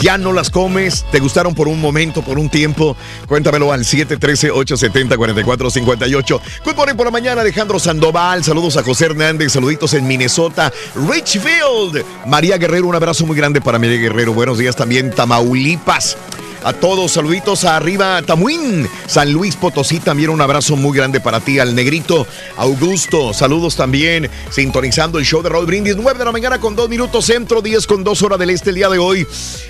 ¿Ya 0.01 0.19
no 0.19 0.33
las 0.33 0.51
comes? 0.51 1.07
¿Te 1.13 1.21
gustaron 1.21 1.55
por 1.55 1.69
un 1.69 1.81
momento, 1.81 2.23
por 2.23 2.41
un 2.41 2.49
tiempo? 2.49 2.97
Cuéntamelo 3.29 3.73
al 3.73 3.85
713-870-4458. 3.85 6.41
Good 6.65 6.75
morning 6.75 6.97
por 6.97 7.07
la 7.07 7.13
mañana, 7.13 7.43
Alejandro 7.43 7.79
Sandoval. 7.79 8.43
Saludos 8.43 8.77
a 8.79 8.83
José 8.83 9.07
Hernández, 9.07 9.53
saluditos 9.53 9.95
en 9.95 10.09
Minnesota. 10.09 10.73
Richfield. 10.97 12.05
María 12.27 12.59
Guerrero, 12.59 12.89
un 12.89 12.97
abrazo 12.97 13.25
muy 13.27 13.37
grande 13.37 13.61
para 13.61 13.79
María 13.79 13.99
Guerrero. 13.99 14.35
Buenos 14.35 14.59
días 14.59 14.75
también, 14.75 15.13
Tamaulipas. 15.13 16.17
A 16.65 16.73
todos, 16.73 17.13
saluditos 17.13 17.65
a 17.65 17.77
arriba, 17.77 18.23
Tamuín. 18.23 18.89
San 19.07 19.31
Luis 19.33 19.55
Potosí, 19.55 20.01
también 20.01 20.31
un 20.31 20.41
abrazo 20.41 20.77
muy 20.77 20.97
grande 20.97 21.21
para 21.21 21.41
ti, 21.41 21.59
al 21.59 21.75
negrito 21.75 22.27
Augusto. 22.57 23.35
Saludos 23.35 23.77
también, 23.77 24.31
sintonizando 24.51 25.19
el 25.19 25.27
show 25.27 25.43
de 25.43 25.51
Raúl 25.51 25.67
Brindis. 25.67 25.95
9 25.95 26.19
de 26.19 26.25
la 26.25 26.33
mañana 26.33 26.59
con 26.59 26.75
2 26.75 26.89
minutos 26.89 27.27
centro, 27.27 27.61
10 27.61 27.87
con 27.87 28.03
2 28.03 28.23
horas 28.23 28.39
del 28.39 28.49
este 28.49 28.71
el 28.71 28.77
día 28.77 28.89
de 28.89 28.97
hoy. 28.97 29.27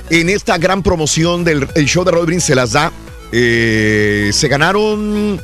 En 0.08 0.28
esta 0.28 0.56
gran 0.56 0.84
promoción 0.84 1.42
del 1.42 1.66
el 1.74 1.86
show 1.86 2.04
de 2.04 2.12
Brindis 2.12 2.44
se 2.44 2.54
las 2.54 2.72
da. 2.72 2.92
eh, 3.32 4.30
se 4.32 4.46
ganaron 4.46 5.40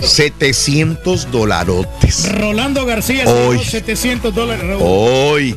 700 0.00 1.30
dolarotes. 1.32 2.32
Rolando 2.38 2.86
García 2.86 3.24
Hoy. 3.26 3.56
ganó 3.56 3.68
700 3.68 4.34
dólares. 4.34 4.64
Hoy, 4.80 5.56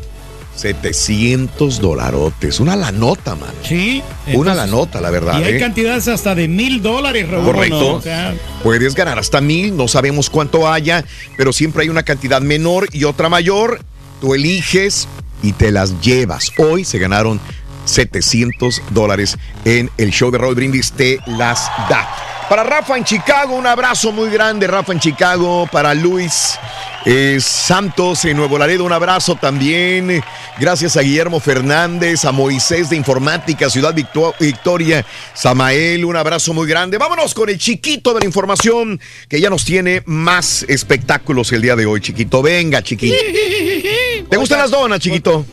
700 0.56 1.80
dolarotes. 1.80 2.59
Una 2.59 2.75
la 2.75 2.92
nota, 2.92 3.35
man. 3.35 3.51
Sí. 3.64 4.01
Una 4.34 4.56
la 4.56 4.67
nota, 4.67 5.01
la 5.01 5.09
verdad. 5.09 5.40
Y 5.40 5.43
hay 5.43 5.56
¿eh? 5.56 5.59
cantidades 5.59 6.08
hasta 6.08 6.35
de 6.35 6.48
mil 6.48 6.82
dólares, 6.82 7.30
Raúl. 7.30 7.45
Correcto. 7.45 7.95
O 7.95 8.01
sea, 8.01 8.34
Puedes 8.64 8.95
ganar 8.95 9.19
hasta 9.19 9.42
mil, 9.42 9.75
no 9.75 9.88
sabemos 9.88 10.30
cuánto 10.30 10.67
haya, 10.72 11.03
pero 11.38 11.53
siempre 11.53 11.84
hay 11.84 11.90
una 11.90 12.03
cantidad 12.03 12.42
menor 12.42 12.88
y 12.92 13.03
otra 13.03 13.30
mayor. 13.30 13.82
Tú 14.22 14.34
eliges 14.34 15.08
y 15.43 15.51
te 15.51 15.72
las 15.72 16.00
llevas. 16.01 16.51
Hoy 16.58 16.85
se 16.85 17.00
ganaron 17.00 17.40
700 17.85 18.82
dólares 18.92 19.38
en 19.66 19.90
el 19.98 20.11
show 20.11 20.32
de 20.32 20.38
Roy 20.38 20.56
Brindis. 20.56 20.92
Te 20.92 21.19
las 21.27 21.69
da. 21.90 22.08
Para 22.49 22.64
Rafa 22.64 22.95
en 22.95 23.03
Chicago, 23.03 23.56
un 23.56 23.65
abrazo 23.65 24.11
muy 24.11 24.30
grande, 24.30 24.67
Rafa 24.67 24.93
en 24.93 24.99
Chicago. 24.99 25.67
Para 25.72 25.95
Luis 25.95 26.59
eh, 27.03 27.40
Santos 27.41 28.24
en 28.25 28.38
Nuevo 28.38 28.59
Laredo, 28.59 28.83
un 28.85 28.93
abrazo 28.93 29.35
también. 29.35 30.24
Gracias 30.59 30.95
a 30.95 31.01
Guillermo 31.01 31.40
Fernández, 31.40 32.24
a 32.24 32.32
Moisés 32.32 32.91
de 32.91 32.98
Informática, 32.98 33.67
Ciudad 33.69 33.95
Victo- 33.95 34.35
Victoria, 34.40 35.03
Samael, 35.33 36.06
un 36.06 36.15
abrazo 36.15 36.53
muy 36.53 36.67
grande. 36.67 36.99
Vámonos 36.99 37.33
con 37.33 37.49
el 37.49 37.57
chiquito 37.57 38.14
de 38.14 38.19
la 38.19 38.25
información 38.27 39.01
que 39.27 39.41
ya 39.41 39.49
nos 39.49 39.65
tiene 39.65 40.03
más 40.06 40.64
espectáculos 40.69 41.51
el 41.51 41.64
día 41.64 41.75
de 41.75 41.88
hoy, 41.88 41.99
chiquito. 41.99 42.43
Venga, 42.43 42.83
chiquito. 42.83 43.15
¿Te 44.30 44.38
gustan 44.38 44.59
las 44.59 44.69
donas, 44.69 44.99
chiquito? 44.99 45.45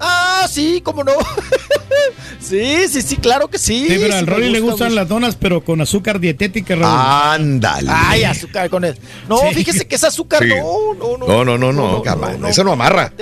Ah, 0.00 0.46
sí, 0.50 0.80
cómo 0.82 1.04
no. 1.04 1.12
sí, 2.40 2.88
sí, 2.88 3.02
sí, 3.02 3.16
claro 3.16 3.48
que 3.48 3.58
sí. 3.58 3.86
sí, 3.88 3.96
pero 4.00 4.14
al 4.14 4.20
sí 4.20 4.26
Rolly 4.26 4.50
le 4.50 4.60
gusta 4.60 4.72
gustan 4.72 4.88
mucho. 4.88 5.00
las 5.00 5.08
donas, 5.08 5.36
pero 5.36 5.62
con 5.62 5.80
azúcar 5.80 6.18
dietética, 6.20 6.74
Raúl. 6.74 6.98
Ándale. 6.98 7.90
Ay, 7.92 8.24
azúcar 8.24 8.70
con 8.70 8.84
él. 8.84 8.96
No, 9.28 9.38
Sí. 9.38 9.54
fíjese 9.54 9.86
que 9.86 9.94
es 9.96 10.04
azúcar. 10.04 10.42
Sí. 10.42 10.48
No, 10.48 10.94
no, 10.94 11.16
no. 11.18 11.26
No, 11.26 11.44
no, 11.44 11.58
no, 11.58 11.72
no, 11.72 12.02
carnal, 12.02 12.44
Eso 12.46 12.64
no 12.64 12.72
amarra. 12.72 13.12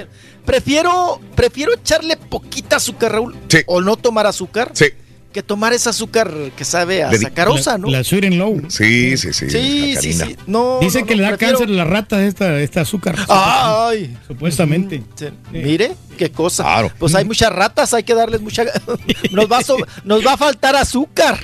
Prefiero, 0.44 1.20
prefiero 1.34 1.74
echarle 1.74 2.16
poquita 2.16 2.76
azúcar, 2.76 3.12
Raúl. 3.12 3.36
Sí. 3.48 3.58
O 3.66 3.80
no 3.80 3.96
tomar 3.96 4.26
azúcar. 4.26 4.70
Sí. 4.74 4.86
Que 5.32 5.42
tomar 5.42 5.74
ese 5.74 5.90
azúcar 5.90 6.32
que 6.56 6.64
sabe 6.64 7.02
a 7.04 7.12
sacarosa, 7.12 7.76
¿no? 7.76 7.88
La 7.88 8.02
sweet 8.02 8.24
and 8.24 8.34
low. 8.36 8.62
Sí, 8.68 9.16
sí, 9.18 9.32
sí. 9.34 9.50
sí, 9.50 9.92
la 9.94 10.00
sí, 10.00 10.12
sí. 10.14 10.36
No, 10.46 10.78
Dice 10.80 11.00
no, 11.00 11.06
que 11.06 11.14
no, 11.14 11.22
le 11.22 11.22
da 11.24 11.36
prefiero- 11.36 11.58
cáncer 11.58 11.74
a 11.74 11.76
la 11.76 11.84
rata 11.84 12.24
esta, 12.24 12.58
esta 12.60 12.80
azúcar. 12.80 13.14
Ay. 13.28 14.16
Supuestamente. 14.26 15.02
Sí, 15.16 15.26
Mire, 15.52 15.92
qué 16.16 16.30
cosa. 16.32 16.62
Claro. 16.62 16.90
Pues 16.98 17.14
hay 17.14 17.26
muchas 17.26 17.52
ratas, 17.52 17.92
hay 17.92 18.04
que 18.04 18.14
darles 18.14 18.40
mucha. 18.40 18.64
Nos 19.30 19.52
va 19.52 19.58
a, 19.58 19.62
so- 19.62 19.76
nos 20.04 20.26
va 20.26 20.32
a 20.32 20.36
faltar 20.38 20.74
azúcar. 20.76 21.38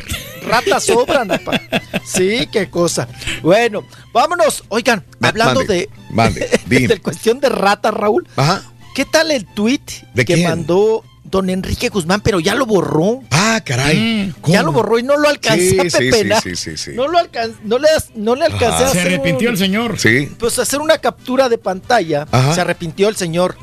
Ratas 0.49 0.85
sobran, 0.85 1.31
apa. 1.31 1.61
Sí, 2.07 2.49
qué 2.53 2.69
cosa. 2.71 3.07
Bueno, 3.43 3.85
vámonos. 4.13 4.65
Oigan, 4.69 5.05
hablando 5.23 5.61
mande, 5.61 5.75
de. 5.75 5.91
mande, 6.11 6.61
dime. 6.67 6.89
de 6.89 7.01
cuestión 7.01 7.39
de 7.41 7.49
ratas, 7.51 7.93
Raúl. 7.95 8.27
Ajá. 8.37 8.63
¿Qué 8.95 9.05
tal 9.05 9.31
el 9.31 9.45
tweet 9.47 9.81
¿De 10.15 10.25
que 10.25 10.35
quién? 10.35 10.49
mandó 10.49 11.03
don 11.35 11.51
Enrique 11.51 11.89
Guzmán, 11.89 12.21
pero 12.21 12.39
ya 12.39 12.55
lo 12.55 12.65
borró? 12.65 13.21
Ah, 13.33 13.61
caray. 13.65 14.33
Ya 14.47 14.63
lo 14.63 14.71
borró 14.71 15.01
y 15.01 15.03
no 15.03 15.17
lo 15.17 15.29
alcancé 15.29 15.71
Sí, 15.71 15.79
a 15.81 15.83
sí, 15.83 15.91
sí, 15.91 15.97
pepenar. 15.99 16.41
sí, 16.43 16.55
sí, 16.55 16.77
sí. 16.77 16.91
No 16.95 17.09
lo 17.09 17.19
alcan- 17.19 17.57
no 17.65 17.77
le, 17.81 17.89
no 18.15 18.37
le 18.37 18.45
alcancé 18.45 18.67
Ajá. 18.67 18.87
a 18.87 18.93
Se 18.93 18.99
hacer 19.01 19.13
arrepintió 19.15 19.49
un- 19.49 19.55
el 19.55 19.59
señor. 19.59 19.99
Sí. 19.99 20.29
pues 20.39 20.61
hacer 20.61 20.81
una 20.81 20.99
captura 20.99 21.49
de 21.49 21.59
pantalla. 21.59 22.29
Ajá. 22.31 22.55
Se 22.55 22.61
arrepintió 22.61 23.09
el 23.09 23.17
señor. 23.17 23.57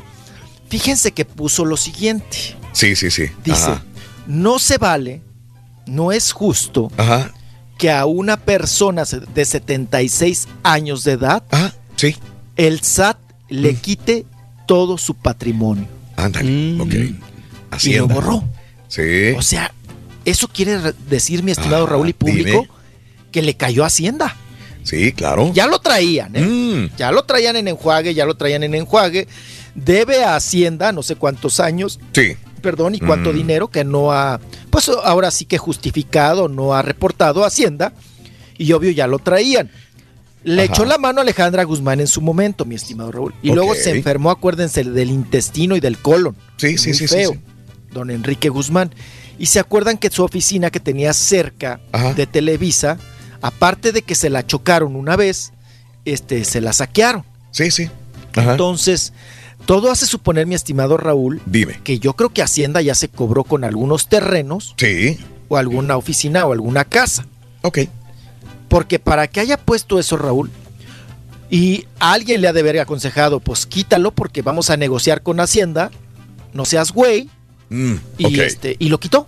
Fíjense 0.68 1.14
que 1.14 1.24
puso 1.24 1.64
lo 1.64 1.78
siguiente. 1.78 2.58
Sí, 2.74 2.96
sí, 2.98 3.10
sí. 3.10 3.28
Dice, 3.46 3.72
Ajá. 3.72 3.84
no 4.28 4.60
se 4.60 4.78
vale, 4.78 5.22
no 5.86 6.12
es 6.12 6.34
justo 6.34 6.92
Ajá. 6.98 7.32
que 7.78 7.90
a 7.90 8.06
una 8.06 8.36
persona 8.38 9.06
se- 9.06 9.22
de 9.22 9.46
76 9.46 10.50
años 10.64 11.06
de 11.06 11.14
edad, 11.14 11.44
Ajá. 11.52 11.74
Sí. 11.96 12.18
el 12.58 12.82
SAT 12.82 13.18
Mm. 13.50 13.56
le 13.56 13.76
quite 13.76 14.26
todo 14.68 14.98
su 14.98 15.14
patrimonio. 15.16 15.88
Ándale. 16.18 16.80
Ok. 16.82 16.94
Y 17.72 17.74
lo 17.74 17.78
Hacienda. 17.78 18.14
borró. 18.16 18.44
Sí. 18.88 19.32
O 19.38 19.42
sea, 19.42 19.72
eso 20.26 20.48
quiere 20.48 20.78
re- 20.80 20.94
decir, 21.10 21.44
mi 21.44 21.52
estimado 21.52 21.86
Raúl 21.88 22.10
y 22.10 22.14
público, 22.14 22.50
dime. 22.62 22.70
que 23.32 23.42
le 23.42 23.56
cayó 23.56 23.86
Hacienda. 23.86 24.36
Sí, 24.84 25.12
claro. 25.14 25.52
Ya 25.54 25.68
lo 25.68 25.80
traían, 25.80 26.36
¿eh? 26.36 26.42
Mm. 26.42 26.96
Ya 26.98 27.12
lo 27.12 27.24
traían 27.24 27.56
en 27.56 27.68
enjuague, 27.68 28.14
ya 28.14 28.26
lo 28.26 28.36
traían 28.36 28.64
en 28.64 28.74
enjuague. 28.76 29.28
Debe 29.76 30.24
a 30.24 30.36
Hacienda 30.36 30.92
no 30.92 31.04
sé 31.04 31.16
cuántos 31.16 31.60
años. 31.60 32.00
Sí. 32.14 32.36
Perdón, 32.62 32.96
y 32.96 33.00
cuánto 33.00 33.32
Mm. 33.32 33.36
dinero 33.36 33.68
que 33.70 33.84
no 33.84 34.12
ha, 34.12 34.40
pues 34.70 34.90
ahora 35.04 35.32
sí 35.32 35.46
que 35.46 35.58
justificado, 35.58 36.48
no 36.48 36.74
ha 36.74 36.82
reportado 36.82 37.44
a 37.44 37.48
Hacienda. 37.48 37.94
Y 38.58 38.72
obvio 38.74 38.92
ya 38.92 39.08
lo 39.08 39.18
traían. 39.20 39.72
Le 40.44 40.64
Ajá. 40.64 40.74
echó 40.74 40.86
la 40.86 40.98
mano 40.98 41.20
a 41.20 41.22
Alejandra 41.24 41.64
Guzmán 41.64 42.00
en 42.00 42.08
su 42.08 42.20
momento, 42.22 42.66
mi 42.66 42.74
estimado 42.76 43.12
Raúl. 43.12 43.34
Y 43.44 43.52
luego 43.52 43.76
se 43.76 43.92
enfermó, 43.92 44.32
acuérdense, 44.32 44.84
del 44.84 45.10
intestino 45.12 45.76
y 45.76 45.80
del 45.80 46.00
colon. 46.00 46.36
Sí, 46.58 46.78
sí, 46.80 46.94
sí, 46.96 47.08
sí, 47.08 47.16
feo, 47.16 47.32
sí. 47.34 47.40
Don 47.94 48.10
Enrique 48.10 48.50
Guzmán. 48.50 48.94
Y 49.38 49.48
se 49.48 49.60
acuerdan 49.60 49.98
que 49.98 50.10
su 50.10 50.24
oficina 50.24 50.70
que 50.70 50.80
tenía 50.80 51.14
cerca 51.14 51.80
Ajá. 51.92 52.14
de 52.14 52.28
Televisa, 52.28 52.98
aparte 53.42 53.92
de 53.92 54.02
que 54.04 54.16
se 54.16 54.30
la 54.30 54.46
chocaron 54.46 54.96
una 54.96 55.16
vez, 55.16 55.52
este, 56.06 56.46
se 56.46 56.62
la 56.62 56.74
saquearon. 56.74 57.24
Sí, 57.52 57.72
sí. 57.72 57.90
Ajá. 58.36 58.52
Entonces, 58.52 59.14
todo 59.66 59.92
hace 59.92 60.06
suponer, 60.06 60.46
mi 60.48 60.56
estimado 60.56 60.98
Raúl, 60.98 61.42
Dime. 61.46 61.80
que 61.84 62.00
yo 62.00 62.14
creo 62.14 62.30
que 62.30 62.42
Hacienda 62.42 62.82
ya 62.82 62.96
se 62.96 63.10
cobró 63.10 63.44
con 63.44 63.64
algunos 63.64 64.08
terrenos 64.08 64.74
Sí. 64.78 65.20
o 65.50 65.58
alguna 65.58 65.98
oficina 65.98 66.46
o 66.46 66.54
alguna 66.54 66.86
casa. 66.86 67.26
Ok. 67.62 67.80
Porque 68.70 69.00
para 69.00 69.28
que 69.28 69.40
haya 69.40 69.58
puesto 69.58 70.00
eso, 70.00 70.18
Raúl, 70.18 70.50
y 71.50 71.86
a 72.00 72.14
alguien 72.14 72.42
le 72.42 72.48
ha 72.48 72.54
de 72.54 72.62
haber 72.62 72.80
aconsejado, 72.80 73.40
pues 73.42 73.66
quítalo 73.66 74.12
porque 74.12 74.42
vamos 74.42 74.70
a 74.70 74.78
negociar 74.78 75.22
con 75.22 75.40
Hacienda, 75.42 75.92
no 76.54 76.64
seas 76.66 76.92
güey, 76.94 77.30
Mm, 77.72 77.96
y, 78.18 78.40
este, 78.42 78.76
y 78.78 78.90
lo 78.90 79.00
quitó. 79.00 79.28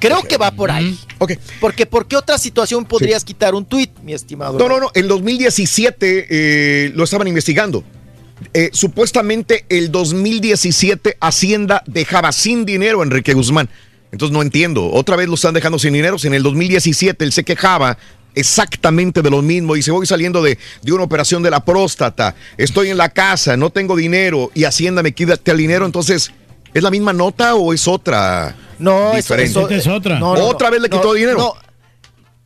Creo 0.00 0.22
que 0.22 0.36
va 0.36 0.50
por 0.50 0.70
ahí. 0.70 0.98
Ok. 1.18 1.32
Porque 1.60 1.86
¿por 1.86 2.06
qué 2.06 2.16
otra 2.16 2.38
situación 2.38 2.84
podrías 2.84 3.24
quitar 3.24 3.54
un 3.54 3.64
tuit, 3.64 3.90
mi 4.00 4.12
estimado? 4.12 4.58
No, 4.58 4.68
no, 4.68 4.80
no. 4.80 4.90
En 4.94 5.08
2017 5.08 6.26
eh, 6.28 6.92
lo 6.94 7.04
estaban 7.04 7.26
investigando. 7.26 7.82
Eh, 8.54 8.70
supuestamente 8.72 9.64
el 9.68 9.90
2017 9.90 11.16
Hacienda 11.20 11.82
dejaba 11.86 12.30
sin 12.30 12.64
dinero 12.64 13.00
a 13.00 13.04
Enrique 13.04 13.32
Guzmán. 13.32 13.68
Entonces 14.12 14.32
no 14.32 14.42
entiendo. 14.42 14.90
Otra 14.90 15.16
vez 15.16 15.28
lo 15.28 15.34
están 15.34 15.54
dejando 15.54 15.78
sin 15.78 15.92
dinero. 15.92 16.18
Si 16.18 16.28
en 16.28 16.34
el 16.34 16.42
2017 16.42 17.24
él 17.24 17.32
se 17.32 17.44
quejaba 17.44 17.98
exactamente 18.34 19.22
de 19.22 19.30
lo 19.30 19.42
mismo. 19.42 19.74
Dice, 19.74 19.90
voy 19.90 20.06
saliendo 20.06 20.42
de, 20.42 20.58
de 20.82 20.92
una 20.92 21.02
operación 21.04 21.42
de 21.42 21.50
la 21.50 21.64
próstata. 21.64 22.36
Estoy 22.56 22.90
en 22.90 22.96
la 22.96 23.08
casa, 23.08 23.56
no 23.56 23.70
tengo 23.70 23.96
dinero 23.96 24.50
y 24.54 24.64
Hacienda 24.64 25.02
me 25.02 25.12
quita 25.12 25.38
el 25.44 25.58
dinero. 25.58 25.86
Entonces, 25.86 26.30
¿es 26.74 26.82
la 26.82 26.90
misma 26.90 27.12
nota 27.12 27.54
o 27.54 27.72
es 27.72 27.86
otra? 27.88 28.54
No, 28.78 29.08
eso- 29.10 29.16
diferente? 29.34 29.50
eso- 29.50 29.68
Es 29.70 29.86
otra. 29.86 30.18
no, 30.18 30.34
no, 30.36 30.44
¿Otra 30.46 30.68
no, 30.68 30.72
vez 30.72 30.82
le 30.82 30.90
quitó 30.90 31.04
no, 31.08 31.12
dinero? 31.14 31.38
no. 31.38 31.54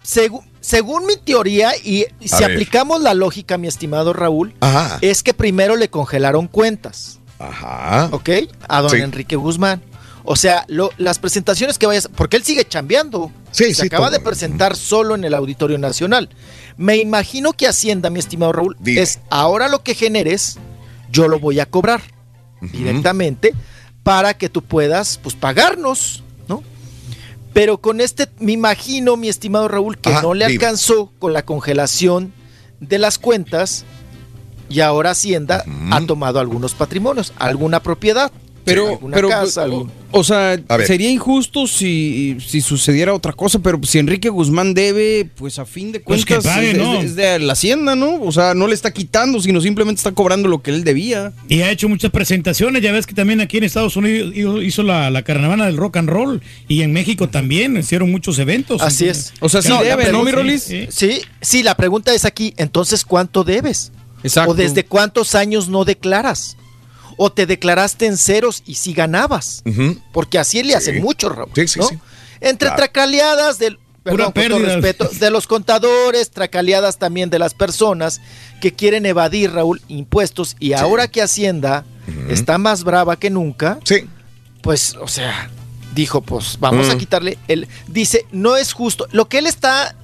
Segu- 0.04 0.42
según 0.60 1.06
mi 1.06 1.16
teoría, 1.16 1.72
y 1.76 2.06
si 2.24 2.42
aplicamos 2.44 3.00
la 3.02 3.14
lógica, 3.14 3.58
mi 3.58 3.68
estimado 3.68 4.12
Raúl, 4.12 4.54
Ajá. 4.60 4.98
es 5.00 5.22
que 5.22 5.34
primero 5.34 5.76
le 5.76 5.90
congelaron 5.90 6.48
cuentas, 6.48 7.20
Ajá. 7.38 8.08
¿ok? 8.12 8.30
A 8.68 8.80
don 8.82 8.90
Sí. 8.90 8.96
Enrique 8.98 9.36
Guzmán. 9.36 9.82
O 10.24 10.36
sea, 10.36 10.64
lo- 10.68 10.90
las 10.98 11.18
presentaciones 11.18 11.78
que 11.78 11.86
vayas, 11.86 12.08
porque 12.14 12.36
él 12.36 12.44
sigue 12.44 12.64
chambeando. 12.66 13.32
Sí, 13.50 13.74
Se 13.74 13.82
sí, 13.82 13.86
acaba 13.88 14.06
todo. 14.08 14.18
de 14.18 14.24
presentar 14.24 14.76
solo 14.76 15.16
en 15.16 15.24
el 15.24 15.34
Auditorio 15.34 15.78
Nacional. 15.78 16.28
Me 16.76 16.96
imagino 16.96 17.52
que 17.52 17.66
Hacienda, 17.66 18.08
mi 18.08 18.20
estimado 18.20 18.52
Raúl, 18.52 18.76
Dime. 18.80 19.02
es 19.02 19.18
ahora 19.30 19.68
lo 19.68 19.82
que 19.82 19.94
generes, 19.96 20.58
yo 21.10 21.26
lo 21.28 21.38
voy 21.40 21.58
a 21.60 21.66
cobrar 21.66 22.02
directamente 22.60 23.52
para 24.02 24.34
que 24.34 24.48
tú 24.48 24.62
puedas 24.62 25.18
pues 25.22 25.34
pagarnos, 25.34 26.22
¿no? 26.48 26.62
Pero 27.52 27.78
con 27.78 28.00
este, 28.00 28.28
me 28.38 28.52
imagino, 28.52 29.16
mi 29.16 29.28
estimado 29.28 29.68
Raúl, 29.68 29.98
que 29.98 30.10
Ajá, 30.10 30.22
no 30.22 30.34
le 30.34 30.46
dime. 30.46 30.54
alcanzó 30.64 31.12
con 31.18 31.32
la 31.32 31.44
congelación 31.44 32.32
de 32.80 32.98
las 32.98 33.18
cuentas 33.18 33.84
y 34.68 34.80
ahora 34.80 35.10
Hacienda 35.10 35.64
ha 35.90 36.00
tomado 36.00 36.40
algunos 36.40 36.74
patrimonios, 36.74 37.32
alguna 37.38 37.80
propiedad. 37.80 38.32
Pero, 38.64 38.88
alguna 38.90 39.14
pero 39.16 39.28
casa, 39.28 39.66
o- 40.12 40.22
sea, 40.22 40.56
sería 40.86 41.10
injusto 41.10 41.66
si, 41.66 42.36
si 42.46 42.60
sucediera 42.60 43.12
otra 43.12 43.32
cosa, 43.32 43.58
pero 43.58 43.80
si 43.82 43.98
Enrique 43.98 44.28
Guzmán 44.28 44.72
debe, 44.74 45.28
pues 45.36 45.58
a 45.58 45.64
fin 45.64 45.90
de 45.90 45.98
Pues 46.00 46.24
cuentas 46.24 46.44
pague, 46.54 46.70
es, 46.72 46.78
¿no? 46.78 46.94
es 47.00 47.00
de, 47.00 47.06
es 47.06 47.16
de 47.16 47.38
la 47.40 47.54
hacienda, 47.54 47.96
¿no? 47.96 48.20
O 48.22 48.30
sea, 48.30 48.54
no 48.54 48.68
le 48.68 48.74
está 48.74 48.92
quitando, 48.92 49.40
sino 49.40 49.60
simplemente 49.60 49.98
está 49.98 50.12
cobrando 50.12 50.48
lo 50.48 50.62
que 50.62 50.70
él 50.70 50.84
debía. 50.84 51.32
Y 51.48 51.62
ha 51.62 51.70
hecho 51.72 51.88
muchas 51.88 52.10
presentaciones. 52.12 52.82
Ya 52.82 52.92
ves 52.92 53.06
que 53.06 53.14
también 53.14 53.40
aquí 53.40 53.56
en 53.58 53.64
Estados 53.64 53.96
Unidos 53.96 54.32
hizo- 54.62 54.82
la, 54.84 55.10
la 55.10 55.22
caravana 55.22 55.66
del 55.66 55.76
rock 55.76 55.96
and 55.96 56.08
roll. 56.08 56.40
Y 56.68 56.82
en 56.82 56.92
México 56.92 57.28
también 57.28 57.76
hicieron 57.76 58.10
muchos 58.12 58.38
eventos. 58.38 58.80
Así 58.82 59.04
Entonces, 59.06 59.32
es. 59.34 59.42
O 59.42 59.48
sea, 59.48 59.62
sí 59.62 59.68
No, 59.70 59.76
la 59.82 59.96
debe, 59.96 60.12
¿no, 60.12 60.18
mi 60.20 60.30
pregunta- 60.30 60.36
Rolis? 60.36 60.62
sí. 60.62 60.86
Sí, 60.90 61.20
sí, 61.40 61.62
la 61.64 61.74
pregunta 61.76 62.14
es 62.14 62.24
aquí, 62.24 62.54
entonces, 62.58 63.04
¿cuánto 63.04 63.42
debes? 63.44 63.90
Exacto. 64.22 64.52
¿O 64.52 64.54
desde 64.54 64.84
cuántos 64.84 65.34
años 65.34 65.68
no 65.68 65.84
declaras? 65.84 66.56
¿O 67.16 67.32
te 67.32 67.46
declaraste 67.46 68.06
en 68.06 68.16
ceros 68.16 68.62
y 68.66 68.74
si 68.76 68.92
ganabas? 68.94 69.62
Ujú. 69.66 69.98
Porque 70.12 70.38
así 70.38 70.62
le 70.62 70.70
Sí. 70.70 70.74
hacen 70.74 71.02
mucho, 71.02 71.28
Raúl. 71.28 71.50
Sí, 71.54 71.68
sí, 71.68 71.78
¿no? 71.80 71.88
sí. 71.88 71.98
Entre 72.40 72.68
Claro. 72.68 72.76
tracaleadas 72.76 73.58
del... 73.58 73.78
Pura 74.02 74.16
Perdón, 74.16 74.32
con 74.32 74.42
todo 74.48 74.58
pérdida. 74.58 74.74
respeto, 74.74 75.08
de 75.20 75.30
los 75.30 75.46
contadores, 75.46 76.30
tracaleadas 76.32 76.98
también 76.98 77.30
de 77.30 77.38
las 77.38 77.54
personas 77.54 78.20
que 78.60 78.74
quieren 78.74 79.06
evadir, 79.06 79.52
Raúl, 79.52 79.80
impuestos. 79.86 80.56
Y 80.58 80.72
ahora 80.72 81.06
que 81.06 81.22
Hacienda 81.22 81.84
está 82.28 82.58
más 82.58 82.82
brava 82.82 83.16
que 83.16 83.30
nunca, 83.30 83.78
Sí. 83.84 84.08
pues, 84.60 84.96
o 85.00 85.06
sea, 85.06 85.48
dijo, 85.94 86.20
pues 86.20 86.56
vamos 86.58 86.90
a 86.90 86.98
quitarle 86.98 87.38
el. 87.46 87.68
Dice, 87.86 88.26
no 88.32 88.56
es 88.56 88.72
justo. 88.72 89.06
Lo 89.12 89.28
que 89.28 89.38
él 89.38 89.46
está. 89.46 89.94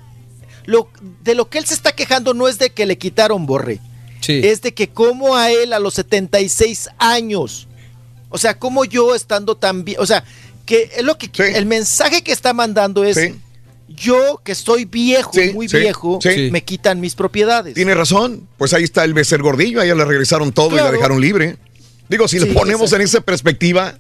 Lo, 0.65 0.91
de 1.25 1.35
lo 1.35 1.49
que 1.51 1.59
él 1.59 1.65
se 1.65 1.75
está 1.75 1.91
quejando 1.91 2.35
no 2.35 2.47
es 2.47 2.61
de 2.61 2.71
que 2.71 2.87
le 2.87 2.99
quitaron 2.99 3.47
borre. 3.47 3.81
Sí. 4.21 4.41
Es 4.45 4.63
de 4.63 4.75
que 4.75 4.89
como 4.89 5.37
a 5.37 5.51
él 5.51 5.73
a 5.73 5.79
los 5.79 5.95
76 5.95 6.89
años. 6.99 7.69
O 8.31 8.39
sea, 8.39 8.59
como 8.59 8.85
yo 8.85 9.15
estando 9.15 9.57
tan 9.57 9.85
bien. 9.85 9.99
O 10.01 10.07
sea, 10.07 10.25
que 10.67 10.91
es 10.97 11.03
lo 11.03 11.17
que. 11.19 11.27
Sí. 11.27 11.43
El 11.55 11.67
mensaje 11.67 12.23
que 12.23 12.33
está 12.33 12.53
mandando 12.53 13.05
es. 13.05 13.17
Sí. 13.17 13.35
Yo 13.89 14.41
que 14.45 14.53
estoy 14.53 14.85
viejo, 14.85 15.33
muy 15.55 15.67
viejo, 15.67 16.21
me 16.51 16.63
quitan 16.63 17.01
mis 17.01 17.15
propiedades. 17.15 17.75
Tiene 17.75 17.95
razón. 17.95 18.47
Pues 18.59 18.75
ahí 18.75 18.85
está 18.85 19.03
el 19.03 19.15
becer 19.15 19.43
gordillo. 19.43 19.81
A 19.81 19.85
ella 19.85 19.95
le 19.95 20.05
regresaron 20.05 20.53
todo 20.53 20.77
y 20.77 20.77
la 20.77 20.93
dejaron 20.93 21.21
libre. 21.21 21.57
Digo, 22.09 22.29
si 22.29 22.39
le 22.39 22.47
ponemos 22.47 22.93
en 22.93 23.01
esa 23.01 23.23
perspectiva, 23.23 23.99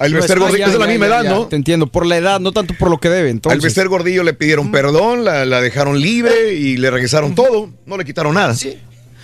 al 0.00 0.12
No 0.12 0.18
ah, 0.18 0.34
gordillo 0.34 0.56
ya, 0.56 0.66
es 0.66 0.72
de 0.72 0.78
la 0.78 0.86
ya, 0.86 0.90
misma 0.90 1.08
ya, 1.08 1.20
edad, 1.20 1.30
¿no? 1.30 1.46
Te 1.46 1.56
entiendo, 1.56 1.86
por 1.86 2.06
la 2.06 2.16
edad, 2.16 2.40
no 2.40 2.52
tanto 2.52 2.72
por 2.74 2.88
lo 2.90 2.98
que 2.98 3.10
debe. 3.10 3.28
Al 3.28 3.34
Entonces, 3.36 3.62
becer 3.62 3.86
gordillo 3.88 4.22
le 4.22 4.32
pidieron 4.32 4.72
perdón, 4.72 5.24
la, 5.24 5.44
la 5.44 5.60
dejaron 5.60 6.00
libre 6.00 6.54
y 6.54 6.78
le 6.78 6.90
regresaron 6.90 7.34
todo. 7.34 7.68
No 7.84 7.98
le 7.98 8.06
quitaron 8.06 8.34
nada. 8.34 8.54
Sí. 8.54 8.78